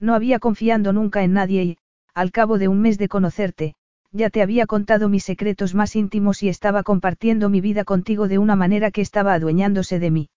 No 0.00 0.14
había 0.14 0.38
confiado 0.38 0.92
nunca 0.92 1.22
en 1.22 1.34
nadie 1.34 1.62
y, 1.62 1.78
al 2.14 2.32
cabo 2.32 2.58
de 2.58 2.68
un 2.68 2.80
mes 2.80 2.98
de 2.98 3.08
conocerte, 3.08 3.74
ya 4.10 4.30
te 4.30 4.42
había 4.42 4.66
contado 4.66 5.08
mis 5.08 5.24
secretos 5.24 5.74
más 5.74 5.94
íntimos 5.94 6.42
y 6.42 6.48
estaba 6.48 6.82
compartiendo 6.82 7.50
mi 7.50 7.60
vida 7.60 7.84
contigo 7.84 8.26
de 8.26 8.38
una 8.38 8.56
manera 8.56 8.90
que 8.90 9.02
estaba 9.02 9.34
adueñándose 9.34 9.98
de 9.98 10.10
mí. 10.10 10.30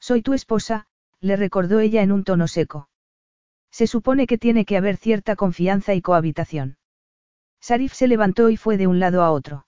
Soy 0.00 0.22
tu 0.22 0.32
esposa, 0.32 0.86
le 1.20 1.36
recordó 1.36 1.80
ella 1.80 2.02
en 2.02 2.10
un 2.10 2.24
tono 2.24 2.48
seco. 2.48 2.88
Se 3.76 3.86
supone 3.86 4.26
que 4.26 4.38
tiene 4.38 4.64
que 4.64 4.78
haber 4.78 4.96
cierta 4.96 5.36
confianza 5.36 5.92
y 5.92 6.00
cohabitación. 6.00 6.78
Sarif 7.60 7.92
se 7.92 8.08
levantó 8.08 8.48
y 8.48 8.56
fue 8.56 8.78
de 8.78 8.86
un 8.86 9.00
lado 9.00 9.22
a 9.22 9.30
otro. 9.30 9.66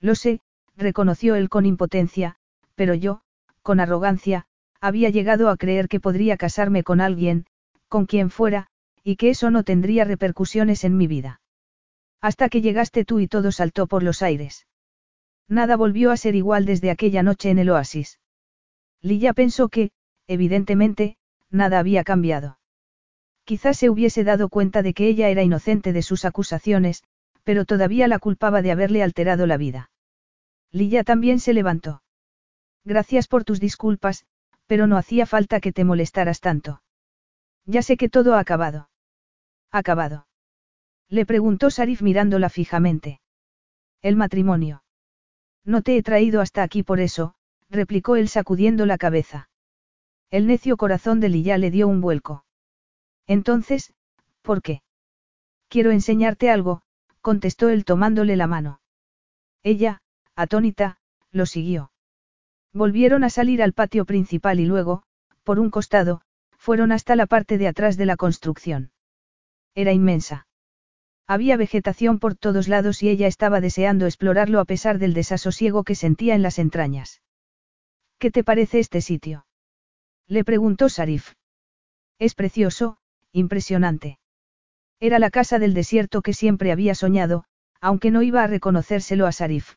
Lo 0.00 0.14
sé, 0.14 0.40
reconoció 0.76 1.34
él 1.34 1.50
con 1.50 1.66
impotencia, 1.66 2.36
pero 2.74 2.94
yo, 2.94 3.20
con 3.60 3.80
arrogancia, 3.80 4.46
había 4.80 5.10
llegado 5.10 5.50
a 5.50 5.58
creer 5.58 5.88
que 5.88 6.00
podría 6.00 6.38
casarme 6.38 6.82
con 6.82 7.02
alguien, 7.02 7.44
con 7.88 8.06
quien 8.06 8.30
fuera, 8.30 8.68
y 9.04 9.16
que 9.16 9.28
eso 9.28 9.50
no 9.50 9.62
tendría 9.62 10.06
repercusiones 10.06 10.82
en 10.84 10.96
mi 10.96 11.06
vida. 11.06 11.42
Hasta 12.22 12.48
que 12.48 12.62
llegaste 12.62 13.04
tú 13.04 13.20
y 13.20 13.28
todo 13.28 13.52
saltó 13.52 13.88
por 13.88 14.02
los 14.02 14.22
aires. 14.22 14.66
Nada 15.48 15.76
volvió 15.76 16.12
a 16.12 16.16
ser 16.16 16.34
igual 16.34 16.64
desde 16.64 16.90
aquella 16.90 17.22
noche 17.22 17.50
en 17.50 17.58
el 17.58 17.68
oasis. 17.68 18.20
Lilla 19.02 19.34
pensó 19.34 19.68
que, 19.68 19.90
evidentemente, 20.28 21.18
nada 21.50 21.78
había 21.78 22.04
cambiado. 22.04 22.57
Quizás 23.48 23.78
se 23.78 23.88
hubiese 23.88 24.24
dado 24.24 24.50
cuenta 24.50 24.82
de 24.82 24.92
que 24.92 25.08
ella 25.08 25.30
era 25.30 25.42
inocente 25.42 25.94
de 25.94 26.02
sus 26.02 26.26
acusaciones, 26.26 27.02
pero 27.44 27.64
todavía 27.64 28.06
la 28.06 28.18
culpaba 28.18 28.60
de 28.60 28.72
haberle 28.72 29.02
alterado 29.02 29.46
la 29.46 29.56
vida. 29.56 29.90
Lilla 30.70 31.02
también 31.02 31.40
se 31.40 31.54
levantó. 31.54 32.02
Gracias 32.84 33.26
por 33.26 33.44
tus 33.44 33.58
disculpas, 33.58 34.26
pero 34.66 34.86
no 34.86 34.98
hacía 34.98 35.24
falta 35.24 35.60
que 35.60 35.72
te 35.72 35.84
molestaras 35.84 36.40
tanto. 36.40 36.82
Ya 37.64 37.80
sé 37.80 37.96
que 37.96 38.10
todo 38.10 38.34
ha 38.34 38.40
acabado. 38.40 38.90
¿Acabado? 39.72 40.26
Le 41.08 41.24
preguntó 41.24 41.70
Sarif 41.70 42.02
mirándola 42.02 42.50
fijamente. 42.50 43.22
El 44.02 44.16
matrimonio. 44.16 44.82
No 45.64 45.80
te 45.80 45.96
he 45.96 46.02
traído 46.02 46.42
hasta 46.42 46.62
aquí 46.62 46.82
por 46.82 47.00
eso, 47.00 47.34
replicó 47.70 48.16
él 48.16 48.28
sacudiendo 48.28 48.84
la 48.84 48.98
cabeza. 48.98 49.48
El 50.30 50.46
necio 50.46 50.76
corazón 50.76 51.18
de 51.18 51.30
Lilla 51.30 51.56
le 51.56 51.70
dio 51.70 51.88
un 51.88 52.02
vuelco. 52.02 52.44
Entonces, 53.28 53.92
¿por 54.42 54.62
qué? 54.62 54.82
Quiero 55.68 55.92
enseñarte 55.92 56.50
algo, 56.50 56.82
contestó 57.20 57.68
él 57.68 57.84
tomándole 57.84 58.36
la 58.36 58.46
mano. 58.46 58.80
Ella, 59.62 60.00
atónita, 60.34 60.98
lo 61.30 61.46
siguió. 61.46 61.92
Volvieron 62.72 63.22
a 63.24 63.30
salir 63.30 63.62
al 63.62 63.74
patio 63.74 64.04
principal 64.06 64.60
y 64.60 64.64
luego, 64.64 65.02
por 65.44 65.60
un 65.60 65.70
costado, 65.70 66.22
fueron 66.56 66.90
hasta 66.90 67.16
la 67.16 67.26
parte 67.26 67.58
de 67.58 67.68
atrás 67.68 67.96
de 67.96 68.06
la 68.06 68.16
construcción. 68.16 68.92
Era 69.74 69.92
inmensa. 69.92 70.46
Había 71.26 71.58
vegetación 71.58 72.18
por 72.18 72.34
todos 72.34 72.68
lados 72.68 73.02
y 73.02 73.10
ella 73.10 73.26
estaba 73.26 73.60
deseando 73.60 74.06
explorarlo 74.06 74.60
a 74.60 74.64
pesar 74.64 74.98
del 74.98 75.12
desasosiego 75.12 75.84
que 75.84 75.94
sentía 75.94 76.34
en 76.34 76.42
las 76.42 76.58
entrañas. 76.58 77.20
¿Qué 78.18 78.30
te 78.30 78.42
parece 78.42 78.78
este 78.78 79.02
sitio? 79.02 79.46
Le 80.26 80.44
preguntó 80.44 80.88
Sarif. 80.88 81.34
Es 82.18 82.34
precioso, 82.34 82.97
impresionante. 83.32 84.18
Era 85.00 85.18
la 85.18 85.30
casa 85.30 85.58
del 85.58 85.74
desierto 85.74 86.22
que 86.22 86.32
siempre 86.32 86.72
había 86.72 86.94
soñado, 86.94 87.44
aunque 87.80 88.10
no 88.10 88.22
iba 88.22 88.42
a 88.42 88.46
reconocérselo 88.46 89.26
a 89.26 89.32
Sarif. 89.32 89.74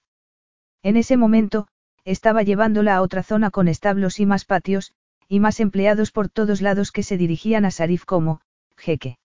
En 0.84 0.98
ese 0.98 1.18
momento, 1.18 1.68
estaba 2.06 2.42
llevándola 2.42 2.96
a 2.96 3.02
otra 3.02 3.22
zona 3.22 3.52
con 3.52 3.68
establos 3.68 4.20
y 4.20 4.26
más 4.26 4.46
patios, 4.46 4.94
y 5.28 5.40
más 5.40 5.60
empleados 5.60 6.12
por 6.12 6.30
todos 6.30 6.62
lados 6.62 6.92
que 6.92 7.04
se 7.04 7.18
dirigían 7.18 7.66
a 7.66 7.72
Sarif 7.72 8.06
como, 8.06 8.42
jeque. 8.76 9.18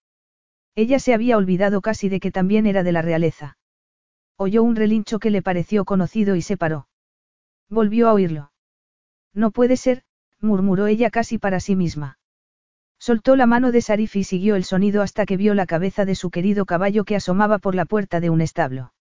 Ella 0.74 0.98
se 0.98 1.14
había 1.14 1.38
olvidado 1.38 1.80
casi 1.80 2.10
de 2.10 2.20
que 2.20 2.30
también 2.30 2.66
era 2.66 2.82
de 2.82 2.92
la 2.92 3.00
realeza. 3.00 3.56
Oyó 4.36 4.62
un 4.62 4.76
relincho 4.76 5.18
que 5.18 5.30
le 5.30 5.40
pareció 5.40 5.86
conocido 5.86 6.36
y 6.36 6.42
se 6.42 6.58
paró. 6.58 6.88
Volvió 7.70 8.08
a 8.08 8.12
oírlo. 8.12 8.52
No 9.32 9.50
puede 9.50 9.78
ser, 9.78 10.02
murmuró 10.40 10.86
ella 10.86 11.10
casi 11.10 11.38
para 11.38 11.60
sí 11.60 11.74
misma. 11.74 12.18
Soltó 12.98 13.36
la 13.36 13.46
mano 13.46 13.72
de 13.72 13.82
Sarif 13.82 14.16
y 14.16 14.24
siguió 14.24 14.56
el 14.56 14.64
sonido 14.64 15.02
hasta 15.02 15.26
que 15.26 15.36
vio 15.36 15.54
la 15.54 15.66
cabeza 15.66 16.04
de 16.04 16.14
su 16.14 16.30
querido 16.30 16.64
caballo 16.64 17.04
que 17.04 17.16
asomaba 17.16 17.58
por 17.58 17.74
la 17.74 17.84
puerta 17.84 18.20
de 18.20 18.30
un 18.30 18.40
establo. 18.40 18.92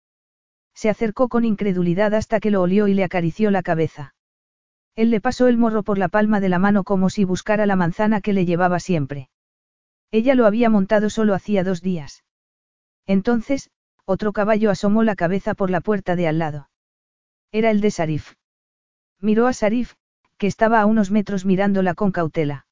Se 0.73 0.89
acercó 0.89 1.29
con 1.29 1.45
incredulidad 1.45 2.13
hasta 2.13 2.39
que 2.39 2.51
lo 2.51 2.61
olió 2.61 2.87
y 2.87 2.93
le 2.93 3.05
acarició 3.05 3.49
la 3.51 3.63
cabeza. 3.63 4.13
Él 4.95 5.09
le 5.09 5.21
pasó 5.21 5.47
el 5.47 5.57
morro 5.57 5.83
por 5.83 5.97
la 5.97 6.09
palma 6.09 6.39
de 6.39 6.49
la 6.49 6.59
mano 6.59 6.83
como 6.83 7.09
si 7.09 7.23
buscara 7.23 7.65
la 7.65 7.75
manzana 7.75 8.21
que 8.21 8.33
le 8.33 8.45
llevaba 8.45 8.79
siempre. 8.79 9.29
Ella 10.11 10.35
lo 10.35 10.45
había 10.45 10.69
montado 10.69 11.09
solo 11.09 11.33
hacía 11.33 11.63
dos 11.63 11.81
días. 11.81 12.23
Entonces, 13.05 13.71
otro 14.05 14.33
caballo 14.33 14.69
asomó 14.69 15.03
la 15.03 15.15
cabeza 15.15 15.53
por 15.53 15.69
la 15.69 15.81
puerta 15.81 16.15
de 16.15 16.27
al 16.27 16.39
lado. 16.39 16.69
Era 17.51 17.71
el 17.71 17.81
de 17.81 17.91
Sarif. 17.91 18.33
Miró 19.19 19.47
a 19.47 19.53
Sarif, 19.53 19.95
que 20.37 20.47
estaba 20.47 20.81
a 20.81 20.85
unos 20.85 21.11
metros 21.11 21.45
mirándola 21.45 21.95
con 21.95 22.11
cautela. 22.11 22.64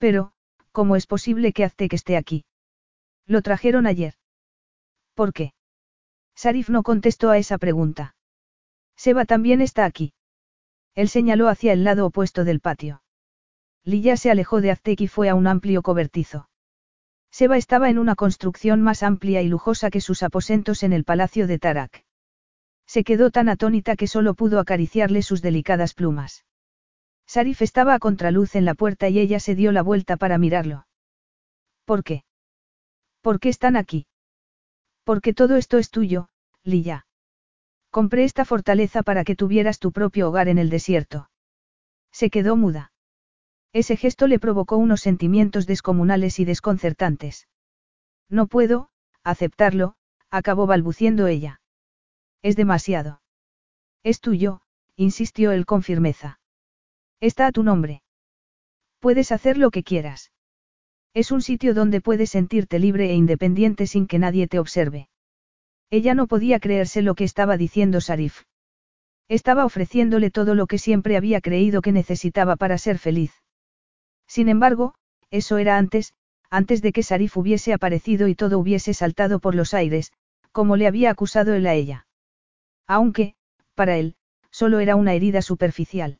Pero, 0.00 0.32
¿cómo 0.72 0.96
es 0.96 1.06
posible 1.06 1.52
que 1.52 1.62
Aztek 1.62 1.92
esté 1.92 2.16
aquí? 2.16 2.46
Lo 3.26 3.42
trajeron 3.42 3.86
ayer. 3.86 4.14
¿Por 5.14 5.34
qué? 5.34 5.52
Sarif 6.34 6.70
no 6.70 6.82
contestó 6.82 7.28
a 7.28 7.36
esa 7.36 7.58
pregunta. 7.58 8.14
Seba 8.96 9.26
también 9.26 9.60
está 9.60 9.84
aquí. 9.84 10.14
Él 10.94 11.10
señaló 11.10 11.48
hacia 11.48 11.74
el 11.74 11.84
lado 11.84 12.06
opuesto 12.06 12.44
del 12.44 12.60
patio. 12.60 13.02
Lilla 13.84 14.16
se 14.16 14.30
alejó 14.30 14.62
de 14.62 14.70
Aztek 14.70 15.02
y 15.02 15.06
fue 15.06 15.28
a 15.28 15.34
un 15.34 15.46
amplio 15.46 15.82
cobertizo. 15.82 16.48
Seba 17.30 17.58
estaba 17.58 17.90
en 17.90 17.98
una 17.98 18.16
construcción 18.16 18.80
más 18.80 19.02
amplia 19.02 19.42
y 19.42 19.48
lujosa 19.48 19.90
que 19.90 20.00
sus 20.00 20.22
aposentos 20.22 20.82
en 20.82 20.94
el 20.94 21.04
palacio 21.04 21.46
de 21.46 21.58
Tarak. 21.58 22.06
Se 22.86 23.04
quedó 23.04 23.30
tan 23.30 23.50
atónita 23.50 23.96
que 23.96 24.06
solo 24.06 24.32
pudo 24.32 24.60
acariciarle 24.60 25.20
sus 25.20 25.42
delicadas 25.42 25.92
plumas. 25.92 26.46
Sarif 27.32 27.62
estaba 27.62 27.94
a 27.94 28.00
contraluz 28.00 28.56
en 28.56 28.64
la 28.64 28.74
puerta 28.74 29.08
y 29.08 29.20
ella 29.20 29.38
se 29.38 29.54
dio 29.54 29.70
la 29.70 29.82
vuelta 29.82 30.16
para 30.16 30.36
mirarlo. 30.36 30.88
¿Por 31.84 32.02
qué? 32.02 32.24
¿Por 33.20 33.38
qué 33.38 33.50
están 33.50 33.76
aquí? 33.76 34.08
Porque 35.04 35.32
todo 35.32 35.54
esto 35.54 35.78
es 35.78 35.90
tuyo, 35.90 36.28
Lilla. 36.64 37.06
Compré 37.92 38.24
esta 38.24 38.44
fortaleza 38.44 39.04
para 39.04 39.22
que 39.22 39.36
tuvieras 39.36 39.78
tu 39.78 39.92
propio 39.92 40.28
hogar 40.28 40.48
en 40.48 40.58
el 40.58 40.70
desierto. 40.70 41.30
Se 42.10 42.30
quedó 42.30 42.56
muda. 42.56 42.90
Ese 43.72 43.96
gesto 43.96 44.26
le 44.26 44.40
provocó 44.40 44.76
unos 44.76 45.00
sentimientos 45.00 45.68
descomunales 45.68 46.40
y 46.40 46.44
desconcertantes. 46.44 47.46
No 48.28 48.48
puedo, 48.48 48.90
aceptarlo, 49.22 49.94
acabó 50.30 50.66
balbuciendo 50.66 51.28
ella. 51.28 51.60
Es 52.42 52.56
demasiado. 52.56 53.22
Es 54.02 54.18
tuyo, 54.18 54.62
insistió 54.96 55.52
él 55.52 55.64
con 55.64 55.84
firmeza. 55.84 56.39
Está 57.20 57.46
a 57.46 57.52
tu 57.52 57.62
nombre. 57.62 58.02
Puedes 58.98 59.32
hacer 59.32 59.58
lo 59.58 59.70
que 59.70 59.82
quieras. 59.82 60.30
Es 61.12 61.32
un 61.32 61.42
sitio 61.42 61.74
donde 61.74 62.00
puedes 62.00 62.30
sentirte 62.30 62.78
libre 62.78 63.10
e 63.10 63.14
independiente 63.14 63.86
sin 63.86 64.06
que 64.06 64.18
nadie 64.18 64.46
te 64.46 64.58
observe. 64.58 65.08
Ella 65.90 66.14
no 66.14 66.28
podía 66.28 66.60
creerse 66.60 67.02
lo 67.02 67.14
que 67.14 67.24
estaba 67.24 67.56
diciendo 67.56 68.00
Sarif. 68.00 68.44
Estaba 69.28 69.64
ofreciéndole 69.64 70.30
todo 70.30 70.54
lo 70.54 70.66
que 70.66 70.78
siempre 70.78 71.16
había 71.16 71.40
creído 71.40 71.82
que 71.82 71.92
necesitaba 71.92 72.56
para 72.56 72.78
ser 72.78 72.98
feliz. 72.98 73.32
Sin 74.28 74.48
embargo, 74.48 74.94
eso 75.30 75.58
era 75.58 75.78
antes, 75.78 76.14
antes 76.48 76.80
de 76.80 76.92
que 76.92 77.02
Sarif 77.02 77.36
hubiese 77.36 77.72
aparecido 77.72 78.28
y 78.28 78.34
todo 78.34 78.58
hubiese 78.58 78.94
saltado 78.94 79.40
por 79.40 79.54
los 79.54 79.74
aires, 79.74 80.12
como 80.52 80.76
le 80.76 80.86
había 80.86 81.10
acusado 81.10 81.54
él 81.54 81.66
a 81.66 81.74
ella. 81.74 82.06
Aunque, 82.86 83.34
para 83.74 83.98
él, 83.98 84.14
solo 84.50 84.78
era 84.78 84.94
una 84.96 85.14
herida 85.14 85.42
superficial. 85.42 86.19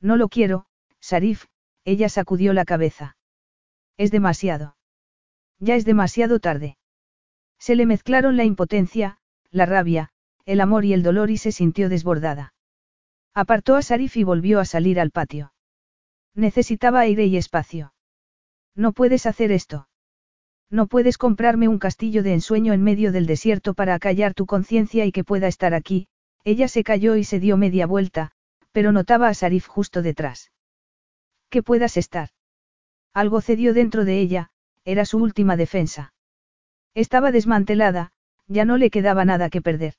No 0.00 0.16
lo 0.16 0.28
quiero, 0.28 0.66
Sarif, 1.00 1.46
ella 1.84 2.08
sacudió 2.08 2.52
la 2.52 2.64
cabeza. 2.64 3.16
Es 3.96 4.10
demasiado. 4.10 4.76
Ya 5.58 5.74
es 5.74 5.84
demasiado 5.84 6.38
tarde. 6.38 6.76
Se 7.58 7.74
le 7.74 7.86
mezclaron 7.86 8.36
la 8.36 8.44
impotencia, 8.44 9.18
la 9.50 9.66
rabia, 9.66 10.10
el 10.44 10.60
amor 10.60 10.84
y 10.84 10.92
el 10.92 11.02
dolor 11.02 11.30
y 11.30 11.36
se 11.36 11.52
sintió 11.52 11.88
desbordada. 11.88 12.54
Apartó 13.34 13.74
a 13.76 13.82
Sarif 13.82 14.16
y 14.16 14.24
volvió 14.24 14.60
a 14.60 14.64
salir 14.64 15.00
al 15.00 15.10
patio. 15.10 15.52
Necesitaba 16.34 17.00
aire 17.00 17.26
y 17.26 17.36
espacio. 17.36 17.92
No 18.74 18.92
puedes 18.92 19.26
hacer 19.26 19.50
esto. 19.50 19.88
No 20.70 20.86
puedes 20.86 21.18
comprarme 21.18 21.66
un 21.66 21.78
castillo 21.78 22.22
de 22.22 22.34
ensueño 22.34 22.72
en 22.72 22.82
medio 22.82 23.10
del 23.10 23.26
desierto 23.26 23.74
para 23.74 23.94
acallar 23.94 24.34
tu 24.34 24.46
conciencia 24.46 25.04
y 25.06 25.12
que 25.12 25.24
pueda 25.24 25.48
estar 25.48 25.74
aquí. 25.74 26.08
Ella 26.44 26.68
se 26.68 26.84
cayó 26.84 27.16
y 27.16 27.24
se 27.24 27.40
dio 27.40 27.56
media 27.56 27.86
vuelta, 27.86 28.32
pero 28.78 28.92
notaba 28.92 29.26
a 29.26 29.34
Sarif 29.34 29.66
justo 29.66 30.02
detrás. 30.02 30.52
Que 31.50 31.64
puedas 31.64 31.96
estar. 31.96 32.28
Algo 33.12 33.40
cedió 33.40 33.74
dentro 33.74 34.04
de 34.04 34.20
ella, 34.20 34.50
era 34.84 35.04
su 35.04 35.18
última 35.18 35.56
defensa. 35.56 36.14
Estaba 36.94 37.32
desmantelada, 37.32 38.12
ya 38.46 38.64
no 38.64 38.76
le 38.76 38.90
quedaba 38.90 39.24
nada 39.24 39.50
que 39.50 39.60
perder. 39.60 39.94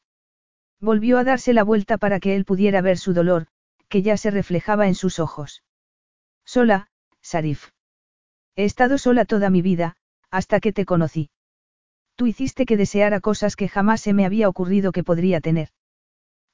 Volvió 0.80 1.18
a 1.18 1.26
darse 1.26 1.52
la 1.52 1.66
vuelta 1.66 1.98
para 1.98 2.22
que 2.22 2.38
él 2.38 2.46
pudiera 2.46 2.80
ver 2.80 2.98
su 2.98 3.12
dolor, 3.12 3.48
que 3.90 4.02
ya 4.02 4.16
se 4.16 4.32
reflejaba 4.32 4.88
en 4.88 4.96
sus 4.96 5.20
ojos. 5.20 5.62
Sola, 6.46 6.88
Sarif. 7.22 7.72
He 8.56 8.64
estado 8.64 8.98
sola 8.98 9.26
toda 9.26 9.50
mi 9.50 9.62
vida, 9.62 9.98
hasta 10.32 10.62
que 10.62 10.72
te 10.72 10.86
conocí. 10.86 11.32
Tú 12.16 12.28
hiciste 12.28 12.66
que 12.66 12.78
deseara 12.78 13.20
cosas 13.20 13.58
que 13.58 13.68
jamás 13.68 14.00
se 14.00 14.14
me 14.14 14.26
había 14.26 14.48
ocurrido 14.48 14.94
que 14.94 15.04
podría 15.04 15.42
tener. 15.42 15.68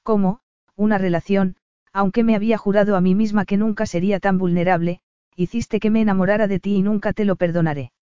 ¿Cómo? 0.02 0.40
Una 0.76 0.98
relación, 0.98 1.58
aunque 1.96 2.26
me 2.26 2.36
había 2.36 2.58
jurado 2.58 2.98
a 2.98 3.02
mí 3.02 3.16
misma 3.16 3.46
que 3.46 3.56
nunca 3.56 3.86
sería 3.86 4.20
tan 4.20 4.38
vulnerable, 4.38 5.00
hiciste 5.38 5.80
que 5.80 5.90
me 5.90 6.02
enamorara 6.02 6.46
de 6.46 6.60
ti 6.60 6.76
y 6.76 6.82
nunca 6.82 7.14
te 7.14 7.24
lo 7.24 7.38
perdonaré. 7.38 7.94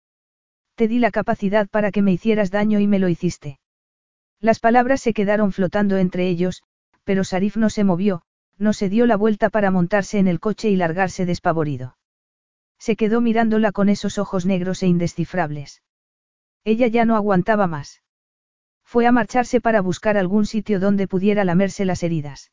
Te 0.77 0.89
di 0.89 0.99
la 0.99 1.11
capacidad 1.11 1.69
para 1.69 1.91
que 1.91 2.01
me 2.01 2.11
hicieras 2.11 2.51
daño 2.51 2.81
y 2.81 2.87
me 2.87 2.99
lo 2.99 3.11
hiciste. 3.11 3.61
Las 4.41 4.61
palabras 4.61 5.03
se 5.03 5.13
quedaron 5.13 5.53
flotando 5.53 5.99
entre 5.99 6.27
ellos, 6.27 6.63
pero 7.05 7.23
Sarif 7.23 7.59
no 7.59 7.69
se 7.69 7.85
movió, 7.85 8.23
no 8.57 8.73
se 8.73 8.89
dio 8.89 9.05
la 9.05 9.17
vuelta 9.17 9.51
para 9.51 9.71
montarse 9.71 10.19
en 10.19 10.27
el 10.27 10.41
coche 10.41 10.71
y 10.71 10.77
largarse 10.77 11.27
despavorido. 11.27 11.99
Se 12.79 12.97
quedó 12.97 13.21
mirándola 13.21 13.73
con 13.73 13.91
esos 13.91 14.17
ojos 14.17 14.47
negros 14.47 14.83
e 14.83 14.87
indescifrables. 14.87 15.83
Ella 16.65 16.87
ya 16.87 17.05
no 17.05 17.15
aguantaba 17.15 17.67
más. 17.67 18.01
Fue 18.85 19.07
a 19.07 19.13
marcharse 19.13 19.61
para 19.61 19.83
buscar 19.83 20.17
algún 20.17 20.47
sitio 20.47 20.81
donde 20.81 21.07
pudiera 21.07 21.45
lamerse 21.45 21.85
las 21.85 22.03
heridas. 22.03 22.53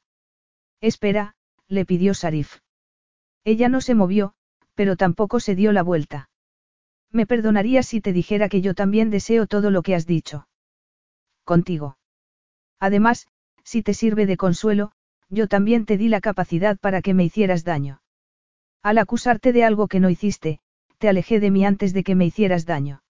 Espera, 0.82 1.36
le 1.68 1.86
pidió 1.86 2.14
Sarif. 2.14 2.60
Ella 3.44 3.70
no 3.70 3.82
se 3.82 3.96
movió, 3.96 4.34
pero 4.76 4.96
tampoco 4.96 5.40
se 5.40 5.56
dio 5.56 5.72
la 5.72 5.84
vuelta. 5.84 6.30
Me 7.12 7.26
perdonarías 7.26 7.88
si 7.88 8.02
te 8.02 8.14
dijera 8.14 8.50
que 8.50 8.62
yo 8.62 8.74
también 8.74 9.10
deseo 9.10 9.48
todo 9.48 9.72
lo 9.72 9.82
que 9.82 9.96
has 9.96 10.06
dicho. 10.06 10.48
Contigo. 11.44 11.98
Además, 12.80 13.28
si 13.64 13.84
te 13.84 13.94
sirve 13.94 14.26
de 14.26 14.38
consuelo, 14.38 14.92
yo 15.30 15.48
también 15.48 15.86
te 15.86 15.98
di 15.98 16.08
la 16.08 16.22
capacidad 16.22 16.78
para 16.78 17.02
que 17.02 17.14
me 17.14 17.24
hicieras 17.24 17.64
daño. 17.64 18.02
Al 18.82 18.98
acusarte 18.98 19.52
de 19.52 19.64
algo 19.64 19.88
que 19.88 20.00
no 20.00 20.10
hiciste, 20.10 20.60
te 20.98 21.10
alejé 21.10 21.40
de 21.40 21.52
mí 21.52 21.66
antes 21.66 21.94
de 21.94 22.04
que 22.04 22.16
me 22.16 22.26
hicieras 22.26 22.66
daño. 22.66 23.04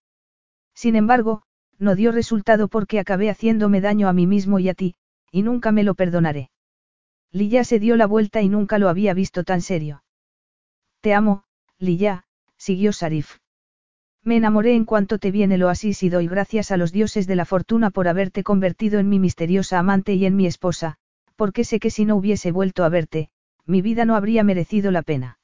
Sin 0.73 0.95
embargo, 0.95 1.43
no 1.77 1.95
dio 1.95 2.11
resultado 2.11 2.67
porque 2.67 2.99
acabé 2.99 3.30
haciéndome 3.30 3.81
daño 3.81 4.07
a 4.07 4.14
mí 4.14 4.27
mismo 4.27 4.59
y 4.59 4.69
a 4.69 4.73
ti, 4.73 4.95
y 5.31 5.43
nunca 5.43 5.72
me 5.72 5.83
lo 5.83 5.95
perdonaré. 5.95 6.49
Lilla 7.32 7.64
se 7.64 7.80
dio 7.80 7.95
la 7.95 8.08
vuelta 8.08 8.41
y 8.41 8.49
nunca 8.49 8.80
lo 8.80 8.90
había 8.90 9.14
visto 9.14 9.43
tan 9.43 9.61
serio. 9.61 10.03
Te 11.01 11.14
amo, 11.14 11.43
Lilla, 11.77 12.25
siguió 12.58 12.91
Sarif. 12.91 13.38
Me 14.24 14.35
enamoré 14.35 14.75
en 14.75 14.85
cuanto 14.85 15.19
te 15.19 15.32
vi 15.32 15.43
en 15.43 15.51
el 15.51 15.64
oasis 15.64 16.03
y 16.03 16.09
doy 16.09 16.27
gracias 16.27 16.72
a 16.72 16.77
los 16.77 16.91
dioses 16.91 17.27
de 17.27 17.35
la 17.35 17.45
fortuna 17.45 17.90
por 17.90 18.08
haberte 18.08 18.43
convertido 18.43 18.99
en 18.99 19.08
mi 19.08 19.19
misteriosa 19.19 19.80
amante 19.80 20.14
y 20.16 20.25
en 20.25 20.35
mi 20.35 20.45
esposa, 20.45 20.98
porque 21.35 21.64
sé 21.64 21.80
que 21.80 21.91
si 21.91 22.03
no 22.03 22.16
hubiese 22.16 22.51
vuelto 22.51 22.83
a 22.83 22.90
verte, 22.90 23.30
mi 23.66 23.82
vida 23.82 24.06
no 24.06 24.16
habría 24.16 24.43
merecido 24.43 24.91
la 24.91 25.03
pena. 25.03 25.40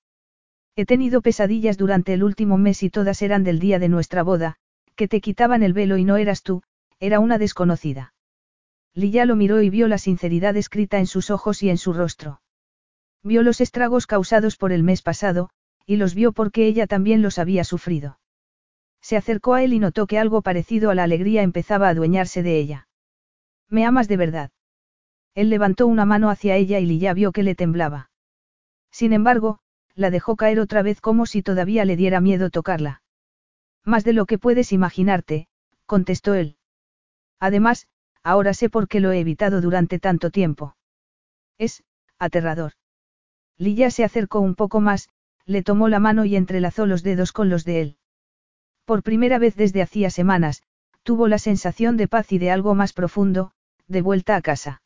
He 0.76 0.86
tenido 0.86 1.22
pesadillas 1.22 1.78
durante 1.78 2.14
el 2.14 2.24
último 2.24 2.58
mes 2.58 2.84
y 2.84 2.90
todas 2.90 3.22
eran 3.22 3.44
del 3.44 3.60
día 3.60 3.80
de 3.80 3.88
nuestra 3.90 4.24
boda, 4.24 4.56
que 4.96 5.08
te 5.08 5.22
quitaban 5.22 5.64
el 5.64 5.74
velo 5.74 5.98
y 5.98 6.04
no 6.04 6.18
eras 6.18 6.42
tú, 6.42 6.64
era 7.00 7.20
una 7.20 7.38
desconocida. 7.38 8.15
Lilla 8.96 9.26
lo 9.26 9.36
miró 9.36 9.62
y 9.62 9.70
vio 9.70 9.90
la 9.90 9.98
sinceridad 9.98 10.56
escrita 10.56 11.00
en 11.00 11.06
sus 11.06 11.30
ojos 11.30 11.62
y 11.62 11.70
en 11.70 11.78
su 11.78 11.92
rostro. 11.92 12.42
Vio 13.24 13.44
los 13.44 13.60
estragos 13.60 14.08
causados 14.08 14.56
por 14.56 14.72
el 14.72 14.84
mes 14.84 15.02
pasado, 15.02 15.50
y 15.86 15.98
los 15.98 16.16
vio 16.16 16.32
porque 16.32 16.66
ella 16.66 16.88
también 16.88 17.22
los 17.22 17.38
había 17.38 17.66
sufrido. 17.66 18.20
Se 19.02 19.18
acercó 19.18 19.54
a 19.54 19.64
él 19.64 19.74
y 19.74 19.80
notó 19.80 20.08
que 20.08 20.18
algo 20.18 20.42
parecido 20.42 20.90
a 20.90 20.96
la 20.96 21.04
alegría 21.04 21.44
empezaba 21.44 21.88
a 21.88 21.92
adueñarse 21.92 22.42
de 22.42 22.58
ella. 22.58 22.88
¿Me 23.70 23.86
amas 23.86 24.08
de 24.08 24.18
verdad? 24.18 24.52
Él 25.34 25.50
levantó 25.50 25.88
una 25.88 26.06
mano 26.06 26.30
hacia 26.30 26.56
ella 26.56 26.80
y 26.80 26.86
Lilla 26.86 27.14
vio 27.14 27.34
que 27.34 27.44
le 27.44 27.54
temblaba. 27.54 28.10
Sin 28.92 29.12
embargo, 29.12 29.60
la 29.94 30.10
dejó 30.10 30.38
caer 30.38 30.62
otra 30.62 30.82
vez 30.82 31.02
como 31.02 31.26
si 31.26 31.44
todavía 31.44 31.84
le 31.84 31.98
diera 31.98 32.22
miedo 32.22 32.50
tocarla. 32.50 33.02
Más 33.84 34.06
de 34.06 34.14
lo 34.14 34.26
que 34.26 34.38
puedes 34.38 34.72
imaginarte, 34.72 35.48
contestó 35.86 36.34
él. 36.34 36.58
Además, 37.40 37.88
ahora 38.26 38.56
sé 38.56 38.70
por 38.70 38.88
qué 38.88 39.00
lo 39.00 39.12
he 39.12 39.20
evitado 39.20 39.62
durante 39.62 40.00
tanto 40.00 40.32
tiempo. 40.32 40.76
Es, 41.60 41.84
aterrador. 42.18 42.74
Lilla 43.58 43.92
se 43.92 44.04
acercó 44.04 44.40
un 44.40 44.56
poco 44.56 44.82
más, 44.82 45.10
le 45.46 45.62
tomó 45.62 45.88
la 45.90 46.00
mano 46.00 46.26
y 46.26 46.36
entrelazó 46.36 46.88
los 46.88 47.04
dedos 47.04 47.32
con 47.32 47.50
los 47.50 47.64
de 47.66 47.82
él. 47.82 47.98
Por 48.84 49.04
primera 49.04 49.38
vez 49.38 49.56
desde 49.56 49.84
hacía 49.84 50.10
semanas, 50.10 50.64
tuvo 51.04 51.28
la 51.28 51.38
sensación 51.38 51.98
de 51.98 52.08
paz 52.08 52.32
y 52.32 52.40
de 52.40 52.50
algo 52.50 52.74
más 52.74 52.94
profundo, 52.94 53.52
de 53.88 54.02
vuelta 54.02 54.36
a 54.36 54.42
casa. 54.42 54.82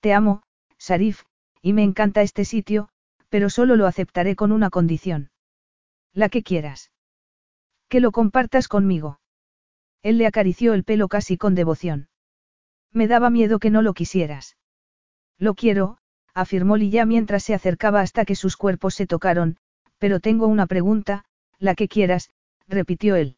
Te 0.00 0.12
amo, 0.12 0.42
Sarif, 0.78 1.22
y 1.62 1.72
me 1.72 1.84
encanta 1.84 2.22
este 2.22 2.44
sitio, 2.44 2.88
pero 3.28 3.50
solo 3.50 3.76
lo 3.76 3.86
aceptaré 3.86 4.34
con 4.34 4.50
una 4.50 4.68
condición. 4.68 5.30
La 6.12 6.28
que 6.28 6.42
quieras. 6.42 6.90
Que 7.88 8.00
lo 8.00 8.10
compartas 8.10 8.66
conmigo. 8.66 9.20
Él 10.02 10.18
le 10.18 10.26
acarició 10.26 10.74
el 10.74 10.82
pelo 10.82 11.06
casi 11.06 11.36
con 11.36 11.54
devoción. 11.54 12.08
Me 12.92 13.06
daba 13.06 13.30
miedo 13.30 13.58
que 13.58 13.70
no 13.70 13.82
lo 13.82 13.94
quisieras. 13.94 14.56
Lo 15.38 15.54
quiero, 15.54 15.98
afirmó 16.34 16.76
Lilla 16.76 17.04
mientras 17.04 17.44
se 17.44 17.54
acercaba 17.54 18.00
hasta 18.00 18.24
que 18.24 18.34
sus 18.34 18.56
cuerpos 18.56 18.94
se 18.94 19.06
tocaron, 19.06 19.56
pero 19.98 20.20
tengo 20.20 20.46
una 20.46 20.66
pregunta, 20.66 21.24
la 21.58 21.74
que 21.74 21.88
quieras, 21.88 22.30
repitió 22.66 23.16
él. 23.16 23.36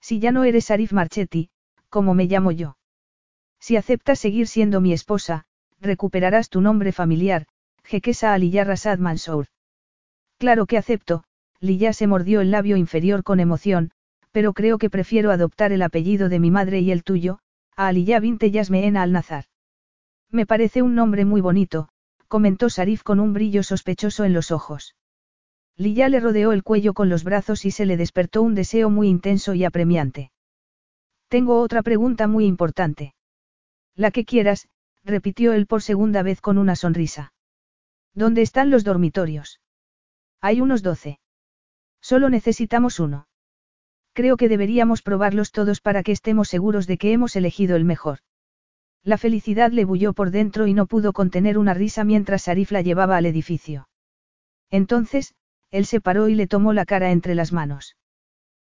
Si 0.00 0.20
ya 0.20 0.32
no 0.32 0.44
eres 0.44 0.70
Arif 0.70 0.92
Marchetti, 0.92 1.50
¿cómo 1.88 2.14
me 2.14 2.26
llamo 2.26 2.52
yo? 2.52 2.76
Si 3.60 3.76
aceptas 3.76 4.18
seguir 4.18 4.46
siendo 4.46 4.80
mi 4.80 4.92
esposa, 4.92 5.44
recuperarás 5.80 6.48
tu 6.48 6.60
nombre 6.60 6.92
familiar, 6.92 7.46
Jekesa 7.84 8.34
Aliyah 8.34 8.64
Rasad 8.64 8.98
Mansour. 8.98 9.46
Claro 10.38 10.66
que 10.66 10.78
acepto, 10.78 11.24
Liyah 11.60 11.92
se 11.92 12.06
mordió 12.06 12.40
el 12.40 12.50
labio 12.50 12.76
inferior 12.76 13.24
con 13.24 13.40
emoción, 13.40 13.90
pero 14.30 14.52
creo 14.52 14.78
que 14.78 14.90
prefiero 14.90 15.32
adoptar 15.32 15.72
el 15.72 15.82
apellido 15.82 16.28
de 16.28 16.38
mi 16.38 16.50
madre 16.50 16.80
y 16.80 16.92
el 16.92 17.02
tuyo, 17.02 17.40
a 17.78 17.86
Aliyah 17.86 18.18
Binte 18.18 18.50
Yasmeen 18.50 18.96
al-Nazar. 18.96 19.44
Me 20.32 20.46
parece 20.46 20.82
un 20.82 20.96
nombre 20.96 21.24
muy 21.24 21.40
bonito, 21.40 21.88
comentó 22.26 22.70
Sarif 22.70 23.04
con 23.04 23.20
un 23.20 23.32
brillo 23.32 23.62
sospechoso 23.62 24.24
en 24.24 24.32
los 24.32 24.50
ojos. 24.50 24.96
Lilla 25.76 26.08
le 26.08 26.18
rodeó 26.18 26.50
el 26.50 26.64
cuello 26.64 26.92
con 26.92 27.08
los 27.08 27.22
brazos 27.22 27.64
y 27.64 27.70
se 27.70 27.86
le 27.86 27.96
despertó 27.96 28.42
un 28.42 28.56
deseo 28.56 28.90
muy 28.90 29.06
intenso 29.08 29.54
y 29.54 29.64
apremiante. 29.64 30.32
Tengo 31.28 31.60
otra 31.60 31.84
pregunta 31.84 32.26
muy 32.26 32.46
importante. 32.46 33.14
La 33.94 34.10
que 34.10 34.24
quieras, 34.24 34.68
repitió 35.04 35.52
él 35.52 35.68
por 35.68 35.80
segunda 35.80 36.24
vez 36.24 36.40
con 36.40 36.58
una 36.58 36.74
sonrisa. 36.74 37.32
¿Dónde 38.12 38.42
están 38.42 38.70
los 38.70 38.82
dormitorios? 38.82 39.60
Hay 40.40 40.60
unos 40.60 40.82
doce. 40.82 41.20
Solo 42.00 42.28
necesitamos 42.28 42.98
uno. 42.98 43.27
Creo 44.18 44.36
que 44.36 44.48
deberíamos 44.48 45.02
probarlos 45.02 45.52
todos 45.52 45.80
para 45.80 46.02
que 46.02 46.10
estemos 46.10 46.48
seguros 46.48 46.88
de 46.88 46.98
que 46.98 47.12
hemos 47.12 47.36
elegido 47.36 47.76
el 47.76 47.84
mejor. 47.84 48.18
La 49.04 49.16
felicidad 49.16 49.70
le 49.70 49.84
bulló 49.84 50.12
por 50.12 50.32
dentro 50.32 50.66
y 50.66 50.74
no 50.74 50.86
pudo 50.86 51.12
contener 51.12 51.56
una 51.56 51.72
risa 51.72 52.02
mientras 52.02 52.48
Arif 52.48 52.72
la 52.72 52.82
llevaba 52.82 53.16
al 53.16 53.26
edificio. 53.26 53.88
Entonces, 54.70 55.36
él 55.70 55.86
se 55.86 56.00
paró 56.00 56.28
y 56.28 56.34
le 56.34 56.48
tomó 56.48 56.72
la 56.72 56.84
cara 56.84 57.12
entre 57.12 57.36
las 57.36 57.52
manos. 57.52 57.96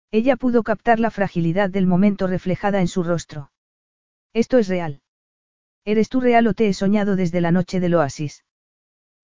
Ella 0.10 0.38
pudo 0.38 0.64
captar 0.64 1.01
la 1.01 1.12
fragilidad 1.12 1.69
del 1.69 1.85
momento 1.85 2.28
reflejada 2.28 2.80
en 2.80 2.88
su 2.88 3.03
rostro. 3.03 3.51
Esto 4.32 4.58
es 4.58 4.69
real. 4.69 5.01
¿Eres 5.84 6.08
tú 6.08 6.22
real 6.22 6.48
o 6.48 6.53
te 6.53 6.69
he 6.69 6.74
soñado 6.74 7.17
desde 7.17 7.42
la 7.42 7.51
noche 7.51 7.82
del 7.82 7.96
oasis? 7.96 8.46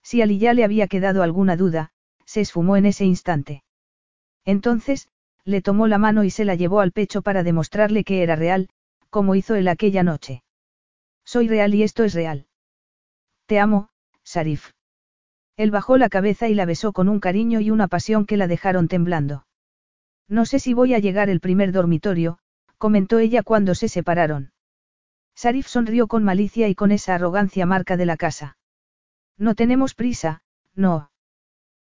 Si 0.03 0.21
a 0.21 0.25
Lilla 0.25 0.53
le 0.53 0.65
había 0.65 0.87
quedado 0.87 1.23
alguna 1.23 1.55
duda, 1.55 1.91
se 2.25 2.41
esfumó 2.41 2.75
en 2.75 2.85
ese 2.85 3.05
instante. 3.05 3.63
Entonces, 4.43 5.07
le 5.47 5.61
tomó 5.61 5.87
la 5.87 5.97
mano 5.97 6.25
y 6.25 6.29
se 6.29 6.43
la 6.43 6.55
llevó 6.55 6.81
al 6.81 6.91
pecho 6.91 7.21
para 7.21 7.41
demostrarle 7.41 8.03
que 8.03 8.21
era 8.21 8.35
real, 8.35 8.67
como 9.09 9.33
hizo 9.33 9.55
él 9.55 9.69
aquella 9.69 10.03
noche. 10.03 10.43
Soy 11.23 11.47
real 11.47 11.73
y 11.73 11.83
esto 11.83 12.03
es 12.03 12.13
real. 12.13 12.47
Te 13.45 13.57
amo, 13.57 13.87
Sarif. 14.23 14.71
Él 15.55 15.71
bajó 15.71 15.97
la 15.97 16.09
cabeza 16.09 16.49
y 16.49 16.53
la 16.53 16.65
besó 16.65 16.91
con 16.91 17.07
un 17.07 17.21
cariño 17.21 17.61
y 17.61 17.71
una 17.71 17.87
pasión 17.87 18.25
que 18.25 18.35
la 18.35 18.47
dejaron 18.47 18.89
temblando. 18.89 19.47
No 20.27 20.45
sé 20.45 20.59
si 20.59 20.73
voy 20.73 20.93
a 20.93 20.99
llegar 20.99 21.29
el 21.29 21.39
primer 21.39 21.71
dormitorio, 21.71 22.39
comentó 22.77 23.17
ella 23.17 23.41
cuando 23.41 23.73
se 23.73 23.87
separaron. 23.87 24.51
Sarif 25.33 25.67
sonrió 25.67 26.07
con 26.07 26.25
malicia 26.25 26.67
y 26.67 26.75
con 26.75 26.91
esa 26.91 27.15
arrogancia 27.15 27.65
marca 27.65 27.95
de 27.95 28.05
la 28.05 28.17
casa. 28.17 28.57
No 29.37 29.55
tenemos 29.55 29.95
prisa, 29.95 30.41
no. 30.75 31.09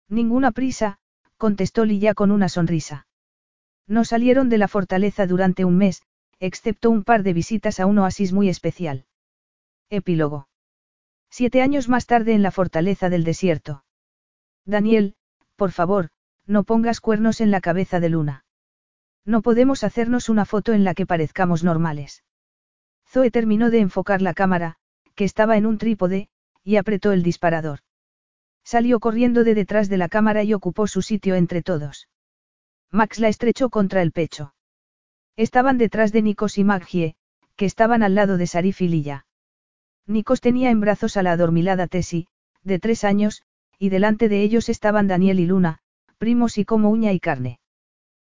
Ninguna 0.09 0.51
prisa, 0.51 0.99
contestó 1.37 1.85
Lilla 1.85 2.13
con 2.13 2.29
una 2.31 2.49
sonrisa. 2.49 3.07
No 3.87 4.05
salieron 4.05 4.49
de 4.49 4.57
la 4.57 4.67
fortaleza 4.67 5.27
durante 5.27 5.65
un 5.65 5.77
mes, 5.77 6.03
excepto 6.39 6.89
un 6.89 7.03
par 7.03 7.23
de 7.23 7.33
visitas 7.33 7.79
a 7.79 7.85
un 7.85 7.99
oasis 7.99 8.33
muy 8.33 8.49
especial. 8.49 9.05
Epílogo. 9.89 10.47
Siete 11.29 11.61
años 11.61 11.89
más 11.89 12.05
tarde 12.05 12.33
en 12.33 12.43
la 12.43 12.51
fortaleza 12.51 13.09
del 13.09 13.23
desierto. 13.23 13.83
Daniel, 14.65 15.15
por 15.55 15.71
favor, 15.71 16.09
no 16.45 16.63
pongas 16.63 17.01
cuernos 17.01 17.41
en 17.41 17.51
la 17.51 17.61
cabeza 17.61 17.99
de 17.99 18.09
Luna. 18.09 18.45
No 19.25 19.41
podemos 19.41 19.83
hacernos 19.83 20.29
una 20.29 20.45
foto 20.45 20.73
en 20.73 20.83
la 20.83 20.93
que 20.93 21.05
parezcamos 21.05 21.63
normales. 21.63 22.23
Zoe 23.07 23.31
terminó 23.31 23.69
de 23.69 23.79
enfocar 23.79 24.21
la 24.21 24.33
cámara, 24.33 24.75
que 25.15 25.23
estaba 25.23 25.57
en 25.57 25.65
un 25.65 25.77
trípode, 25.77 26.29
y 26.63 26.77
apretó 26.77 27.11
el 27.11 27.23
disparador. 27.23 27.79
Salió 28.63 28.99
corriendo 28.99 29.43
de 29.43 29.55
detrás 29.55 29.89
de 29.89 29.97
la 29.97 30.09
cámara 30.09 30.43
y 30.43 30.53
ocupó 30.53 30.87
su 30.87 31.01
sitio 31.01 31.35
entre 31.35 31.61
todos. 31.61 32.07
Max 32.93 33.17
la 33.17 33.27
estrechó 33.27 33.71
contra 33.71 34.03
el 34.03 34.11
pecho. 34.11 34.53
Estaban 35.35 35.79
detrás 35.79 36.11
de 36.11 36.21
Nikos 36.21 36.59
y 36.59 36.63
Maggie, 36.63 37.15
que 37.55 37.65
estaban 37.65 38.03
al 38.03 38.13
lado 38.13 38.37
de 38.37 38.45
Sarif 38.45 38.83
y 38.83 38.87
Lilla. 38.87 39.25
Nikos 40.05 40.41
tenía 40.41 40.69
en 40.69 40.79
brazos 40.79 41.17
a 41.17 41.23
la 41.23 41.31
adormilada 41.31 41.87
Tessie, 41.87 42.27
de 42.61 42.77
tres 42.77 43.03
años, 43.03 43.41
y 43.79 43.89
delante 43.89 44.29
de 44.29 44.43
ellos 44.43 44.69
estaban 44.69 45.07
Daniel 45.07 45.39
y 45.39 45.47
Luna, 45.47 45.79
primos 46.19 46.59
y 46.59 46.65
como 46.65 46.91
uña 46.91 47.11
y 47.13 47.19
carne. 47.19 47.59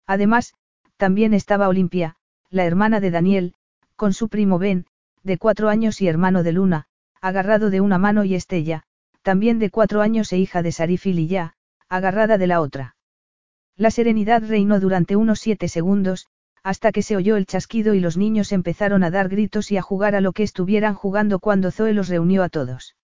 Además, 0.05 0.55
también 0.97 1.33
estaba 1.33 1.69
Olimpia, 1.69 2.17
la 2.49 2.65
hermana 2.65 2.99
de 2.99 3.11
Daniel, 3.11 3.55
con 3.95 4.11
su 4.11 4.27
primo 4.27 4.59
Ben, 4.59 4.87
de 5.23 5.37
cuatro 5.37 5.69
años 5.69 6.01
y 6.01 6.09
hermano 6.09 6.43
de 6.43 6.51
Luna, 6.51 6.87
agarrado 7.21 7.69
de 7.69 7.79
una 7.79 7.97
mano 7.97 8.25
y 8.25 8.35
Estella, 8.35 8.83
también 9.21 9.57
de 9.57 9.69
cuatro 9.69 10.01
años 10.01 10.33
e 10.33 10.37
hija 10.37 10.61
de 10.63 10.73
Sarif 10.73 11.05
y 11.05 11.13
Lilla, 11.13 11.53
agarrada 11.87 12.37
de 12.37 12.47
la 12.47 12.59
otra. 12.59 12.97
La 13.79 13.91
serenidad 13.91 14.43
reinó 14.45 14.81
durante 14.81 15.15
unos 15.15 15.39
siete 15.39 15.69
segundos, 15.69 16.27
hasta 16.63 16.91
que 16.91 17.01
se 17.01 17.15
oyó 17.15 17.37
el 17.37 17.45
chasquido 17.45 17.93
y 17.93 18.01
los 18.01 18.17
niños 18.17 18.51
empezaron 18.51 19.05
a 19.05 19.09
dar 19.09 19.29
gritos 19.29 19.71
y 19.71 19.77
a 19.77 19.81
jugar 19.81 20.15
a 20.15 20.21
lo 20.21 20.33
que 20.33 20.43
estuvieran 20.43 20.95
jugando 20.95 21.39
cuando 21.39 21.71
Zoe 21.71 21.93
los 21.93 22.09
reunió 22.09 22.43
a 22.43 22.49
todos. 22.49 22.97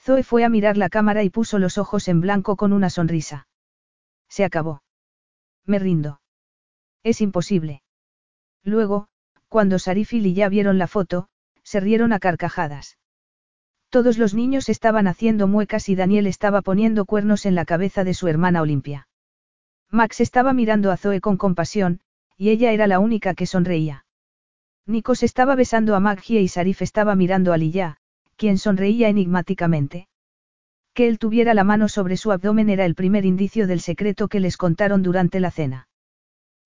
Zoe 0.00 0.22
fue 0.22 0.42
a 0.42 0.48
mirar 0.48 0.78
la 0.78 0.88
cámara 0.88 1.22
y 1.22 1.28
puso 1.28 1.58
los 1.58 1.76
ojos 1.76 2.08
en 2.08 2.22
blanco 2.22 2.56
con 2.56 2.72
una 2.72 2.88
sonrisa. 2.88 3.46
Se 4.30 4.42
acabó. 4.42 4.82
Me 5.66 5.78
rindo. 5.78 6.22
Es 7.02 7.20
imposible. 7.20 7.82
Luego, 8.64 9.08
cuando 9.50 9.78
Sarif 9.78 10.14
y 10.14 10.32
ya 10.32 10.48
vieron 10.48 10.78
la 10.78 10.86
foto, 10.86 11.28
se 11.62 11.78
rieron 11.78 12.14
a 12.14 12.20
carcajadas. 12.20 12.96
Todos 13.90 14.16
los 14.16 14.32
niños 14.32 14.70
estaban 14.70 15.06
haciendo 15.06 15.46
muecas 15.46 15.90
y 15.90 15.94
Daniel 15.94 16.26
estaba 16.26 16.62
poniendo 16.62 17.04
cuernos 17.04 17.44
en 17.44 17.54
la 17.54 17.66
cabeza 17.66 18.02
de 18.02 18.14
su 18.14 18.28
hermana 18.28 18.62
Olimpia. 18.62 19.08
Max 19.90 20.20
estaba 20.20 20.52
mirando 20.52 20.92
a 20.92 20.96
Zoe 20.96 21.20
con 21.20 21.36
compasión, 21.36 22.00
y 22.36 22.50
ella 22.50 22.72
era 22.72 22.86
la 22.86 23.00
única 23.00 23.34
que 23.34 23.46
sonreía. 23.46 24.04
Nikos 24.86 25.22
estaba 25.22 25.54
besando 25.56 25.94
a 25.94 26.00
Maggie 26.00 26.40
y 26.40 26.48
Sarif 26.48 26.82
estaba 26.82 27.14
mirando 27.14 27.52
a 27.52 27.58
Lilla, 27.58 27.96
quien 28.36 28.58
sonreía 28.58 29.08
enigmáticamente. 29.08 30.08
Que 30.94 31.08
él 31.08 31.18
tuviera 31.18 31.54
la 31.54 31.64
mano 31.64 31.88
sobre 31.88 32.16
su 32.16 32.32
abdomen 32.32 32.70
era 32.70 32.84
el 32.84 32.94
primer 32.94 33.24
indicio 33.24 33.66
del 33.66 33.80
secreto 33.80 34.28
que 34.28 34.40
les 34.40 34.56
contaron 34.56 35.02
durante 35.02 35.40
la 35.40 35.50
cena. 35.50 35.88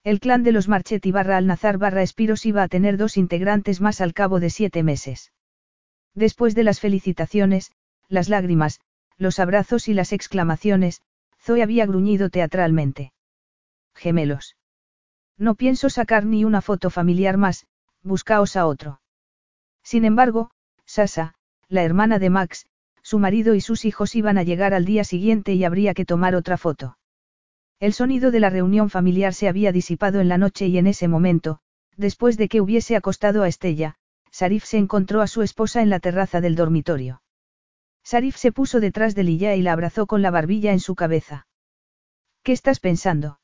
El 0.04 0.20
clan 0.20 0.42
de 0.42 0.52
los 0.52 0.68
Marchetti 0.68 1.12
barra 1.12 1.38
Alnazar 1.38 1.78
barra 1.78 2.02
Espiros 2.02 2.44
iba 2.44 2.62
a 2.62 2.68
tener 2.68 2.96
dos 2.96 3.16
integrantes 3.16 3.80
más 3.80 4.00
al 4.00 4.12
cabo 4.12 4.38
de 4.38 4.50
siete 4.50 4.82
meses. 4.82 5.32
Después 6.14 6.54
de 6.54 6.62
las 6.62 6.78
felicitaciones, 6.78 7.72
las 8.08 8.28
lágrimas, 8.28 8.80
los 9.16 9.38
abrazos 9.38 9.88
y 9.88 9.94
las 9.94 10.12
exclamaciones, 10.12 11.00
Zoe 11.44 11.62
había 11.62 11.84
gruñido 11.84 12.30
teatralmente. 12.30 13.12
Gemelos. 13.94 14.56
No 15.36 15.56
pienso 15.56 15.90
sacar 15.90 16.24
ni 16.24 16.42
una 16.44 16.62
foto 16.62 16.88
familiar 16.88 17.36
más, 17.36 17.66
buscaos 18.02 18.56
a 18.56 18.66
otro. 18.66 19.02
Sin 19.82 20.06
embargo, 20.06 20.50
Sasa, 20.86 21.34
la 21.68 21.82
hermana 21.82 22.18
de 22.18 22.30
Max, 22.30 22.66
su 23.02 23.18
marido 23.18 23.54
y 23.54 23.60
sus 23.60 23.84
hijos 23.84 24.14
iban 24.14 24.38
a 24.38 24.42
llegar 24.42 24.72
al 24.72 24.86
día 24.86 25.04
siguiente 25.04 25.52
y 25.52 25.64
habría 25.64 25.92
que 25.92 26.06
tomar 26.06 26.34
otra 26.34 26.56
foto. 26.56 26.96
El 27.78 27.92
sonido 27.92 28.30
de 28.30 28.40
la 28.40 28.48
reunión 28.48 28.88
familiar 28.88 29.34
se 29.34 29.46
había 29.46 29.70
disipado 29.70 30.20
en 30.20 30.30
la 30.30 30.38
noche 30.38 30.68
y 30.68 30.78
en 30.78 30.86
ese 30.86 31.08
momento, 31.08 31.58
después 31.96 32.38
de 32.38 32.48
que 32.48 32.62
hubiese 32.62 32.96
acostado 32.96 33.42
a 33.42 33.48
Estella, 33.48 33.96
Sarif 34.30 34.64
se 34.64 34.78
encontró 34.78 35.20
a 35.20 35.26
su 35.26 35.42
esposa 35.42 35.82
en 35.82 35.90
la 35.90 36.00
terraza 36.00 36.40
del 36.40 36.54
dormitorio. 36.54 37.20
Sarif 38.04 38.36
se 38.36 38.52
puso 38.52 38.80
detrás 38.80 39.14
de 39.14 39.24
Lilla 39.24 39.54
y 39.54 39.62
la 39.62 39.72
abrazó 39.72 40.06
con 40.06 40.20
la 40.20 40.30
barbilla 40.30 40.72
en 40.72 40.80
su 40.80 40.94
cabeza. 40.94 41.46
¿Qué 42.42 42.52
estás 42.52 42.78
pensando? 42.78 43.40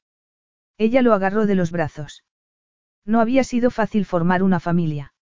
Ella 0.76 1.00
lo 1.00 1.14
agarró 1.14 1.46
de 1.46 1.54
los 1.54 1.72
brazos. 1.72 2.24
No 3.06 3.20
había 3.20 3.42
sido 3.42 3.70
fácil 3.70 4.04
formar 4.04 4.42
una 4.42 4.60
familia. 4.60 5.14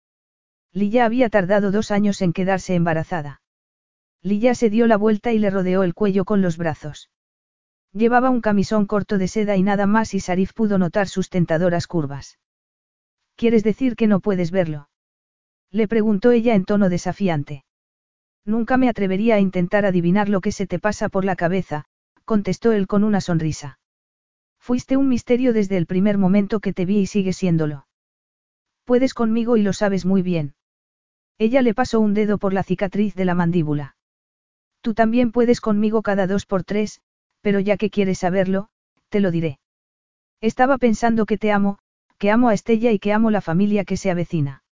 Lilla 0.73 1.05
había 1.05 1.31
tardado 1.31 1.71
dos 1.71 1.93
años 1.93 2.21
en 2.21 2.33
quedarse 2.33 2.75
embarazada. 2.75 3.41
Lilla 4.21 4.55
se 4.57 4.71
dio 4.71 4.89
la 4.89 4.97
vuelta 4.97 5.33
y 5.33 5.39
le 5.39 5.51
rodeó 5.51 5.85
el 5.85 5.95
cuello 5.95 6.25
con 6.25 6.43
los 6.43 6.57
brazos. 6.57 7.11
Llevaba 7.93 8.31
un 8.31 8.41
camisón 8.41 8.87
corto 8.87 9.17
de 9.17 9.29
seda 9.29 9.57
y 9.57 9.63
nada 9.63 9.87
más 9.87 10.13
y 10.15 10.21
Sarif 10.21 10.53
pudo 10.53 10.79
notar 10.79 11.09
sus 11.09 11.31
tentadoras 11.31 11.87
curvas. 11.87 12.39
¿Quieres 13.37 13.63
decir 13.63 13.95
que 13.95 14.09
no 14.09 14.19
puedes 14.19 14.51
verlo? 14.51 14.91
Le 15.71 15.87
preguntó 15.87 16.33
ella 16.33 16.55
en 16.55 16.65
tono 16.65 16.89
desafiante. 16.89 17.65
Nunca 18.45 18.77
me 18.77 18.89
atrevería 18.89 19.37
a 19.37 19.41
intentar 19.41 19.85
adivinar 19.85 20.29
lo 20.29 20.41
que 20.41 20.53
se 20.53 20.67
te 20.67 20.79
pasa 20.79 21.09
por 21.09 21.25
la 21.25 21.37
cabeza, 21.37 21.85
contestó 22.25 22.73
él 22.73 22.87
con 22.87 23.05
una 23.05 23.21
sonrisa. 23.21 23.79
Fuiste 24.59 24.97
un 24.97 25.09
misterio 25.09 25.53
desde 25.53 25.77
el 25.77 25.87
primer 25.87 26.19
momento 26.19 26.61
que 26.61 26.73
te 26.73 26.85
vi 26.85 27.01
y 27.01 27.07
sigue 27.07 27.33
siéndolo. 27.33 27.87
Puedes 28.85 29.15
conmigo 29.15 29.57
y 29.57 29.63
lo 29.63 29.73
sabes 29.73 30.05
muy 30.05 30.23
bien. 30.23 30.55
Ella 31.39 31.63
le 31.63 31.75
pasó 31.75 32.01
un 32.01 32.15
dedo 32.15 32.39
por 32.39 32.53
la 32.53 32.63
cicatriz 32.63 33.15
de 33.15 33.25
la 33.25 33.35
mandíbula. 33.35 33.97
Tú 34.81 34.95
también 34.95 35.33
puedes 35.33 35.61
conmigo 35.61 36.03
cada 36.03 36.27
dos 36.27 36.47
por 36.47 36.65
tres, 36.65 37.01
pero 37.41 37.61
ya 37.61 37.77
que 37.77 37.91
quieres 37.91 38.19
saberlo, 38.19 38.69
te 39.09 39.21
lo 39.21 39.31
diré. 39.31 39.59
Estaba 40.41 40.79
pensando 40.79 41.27
que 41.27 41.39
te 41.39 41.53
amo, 41.53 41.79
que 42.19 42.31
amo 42.31 42.49
a 42.49 42.55
Estella 42.55 42.93
y 42.93 42.99
que 42.99 43.13
amo 43.13 43.31
la 43.31 43.41
familia 43.41 43.85
que 43.85 43.97
se 43.97 44.11
avecina. 44.11 44.63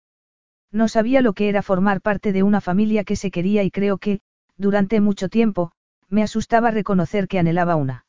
No 0.76 0.89
sabía 0.89 1.23
lo 1.23 1.33
que 1.33 1.49
era 1.49 1.62
formar 1.62 2.03
parte 2.03 2.35
de 2.35 2.42
una 2.42 2.60
familia 2.60 3.03
que 3.03 3.17
se 3.17 3.31
quería 3.31 3.62
y 3.62 3.71
creo 3.71 3.97
que, 3.97 4.21
durante 4.59 5.01
mucho 5.01 5.31
tiempo, 5.31 5.73
me 6.10 6.23
asustaba 6.23 6.71
reconocer 6.71 7.28
que 7.28 7.39
anhelaba 7.39 7.76
una. 7.76 8.05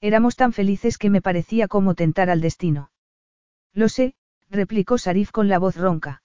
Éramos 0.00 0.36
tan 0.36 0.52
felices 0.52 0.98
que 0.98 1.10
me 1.10 1.20
parecía 1.20 1.66
como 1.66 1.96
tentar 1.96 2.30
al 2.30 2.40
destino. 2.40 2.92
Lo 3.74 3.88
sé, 3.88 4.14
replicó 4.48 4.98
Sarif 4.98 5.32
con 5.32 5.48
la 5.48 5.58
voz 5.58 5.76
ronca. 5.76 6.22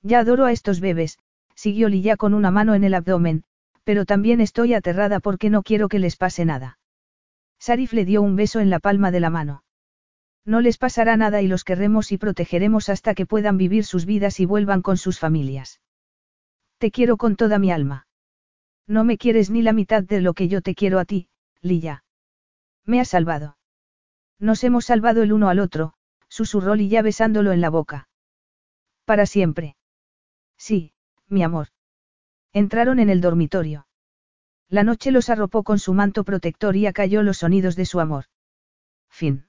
Ya 0.00 0.20
adoro 0.20 0.46
a 0.46 0.52
estos 0.52 0.80
bebés, 0.80 1.18
siguió 1.54 1.90
Lilla 1.90 2.16
con 2.16 2.32
una 2.32 2.50
mano 2.50 2.74
en 2.74 2.82
el 2.82 2.94
abdomen, 2.94 3.44
pero 3.84 4.06
también 4.06 4.40
estoy 4.40 4.72
aterrada 4.72 5.20
porque 5.20 5.50
no 5.50 5.62
quiero 5.62 5.90
que 5.90 5.98
les 5.98 6.16
pase 6.16 6.46
nada. 6.46 6.78
Sarif 7.58 7.92
le 7.92 8.06
dio 8.06 8.22
un 8.22 8.36
beso 8.36 8.58
en 8.58 8.70
la 8.70 8.78
palma 8.78 9.10
de 9.10 9.20
la 9.20 9.28
mano. 9.28 9.64
No 10.48 10.62
les 10.62 10.78
pasará 10.78 11.14
nada 11.18 11.42
y 11.42 11.46
los 11.46 11.62
querremos 11.62 12.10
y 12.10 12.16
protegeremos 12.16 12.88
hasta 12.88 13.14
que 13.14 13.26
puedan 13.26 13.58
vivir 13.58 13.84
sus 13.84 14.06
vidas 14.06 14.40
y 14.40 14.46
vuelvan 14.46 14.80
con 14.80 14.96
sus 14.96 15.18
familias. 15.18 15.82
Te 16.78 16.90
quiero 16.90 17.18
con 17.18 17.36
toda 17.36 17.58
mi 17.58 17.70
alma. 17.70 18.06
No 18.86 19.04
me 19.04 19.18
quieres 19.18 19.50
ni 19.50 19.60
la 19.60 19.74
mitad 19.74 20.02
de 20.02 20.22
lo 20.22 20.32
que 20.32 20.48
yo 20.48 20.62
te 20.62 20.74
quiero 20.74 21.00
a 21.00 21.04
ti, 21.04 21.28
Lilla. 21.60 22.02
Me 22.86 22.98
has 22.98 23.08
salvado. 23.08 23.58
Nos 24.38 24.64
hemos 24.64 24.86
salvado 24.86 25.22
el 25.22 25.34
uno 25.34 25.50
al 25.50 25.58
otro, 25.58 25.92
susurró 26.28 26.74
Lilla 26.74 27.02
besándolo 27.02 27.52
en 27.52 27.60
la 27.60 27.68
boca. 27.68 28.08
Para 29.04 29.26
siempre. 29.26 29.76
Sí, 30.56 30.94
mi 31.26 31.42
amor. 31.42 31.68
Entraron 32.54 33.00
en 33.00 33.10
el 33.10 33.20
dormitorio. 33.20 33.86
La 34.70 34.82
noche 34.82 35.10
los 35.10 35.28
arropó 35.28 35.62
con 35.62 35.78
su 35.78 35.92
manto 35.92 36.24
protector 36.24 36.74
y 36.74 36.86
acalló 36.86 37.22
los 37.22 37.36
sonidos 37.36 37.76
de 37.76 37.84
su 37.84 38.00
amor. 38.00 38.24
Fin. 39.10 39.47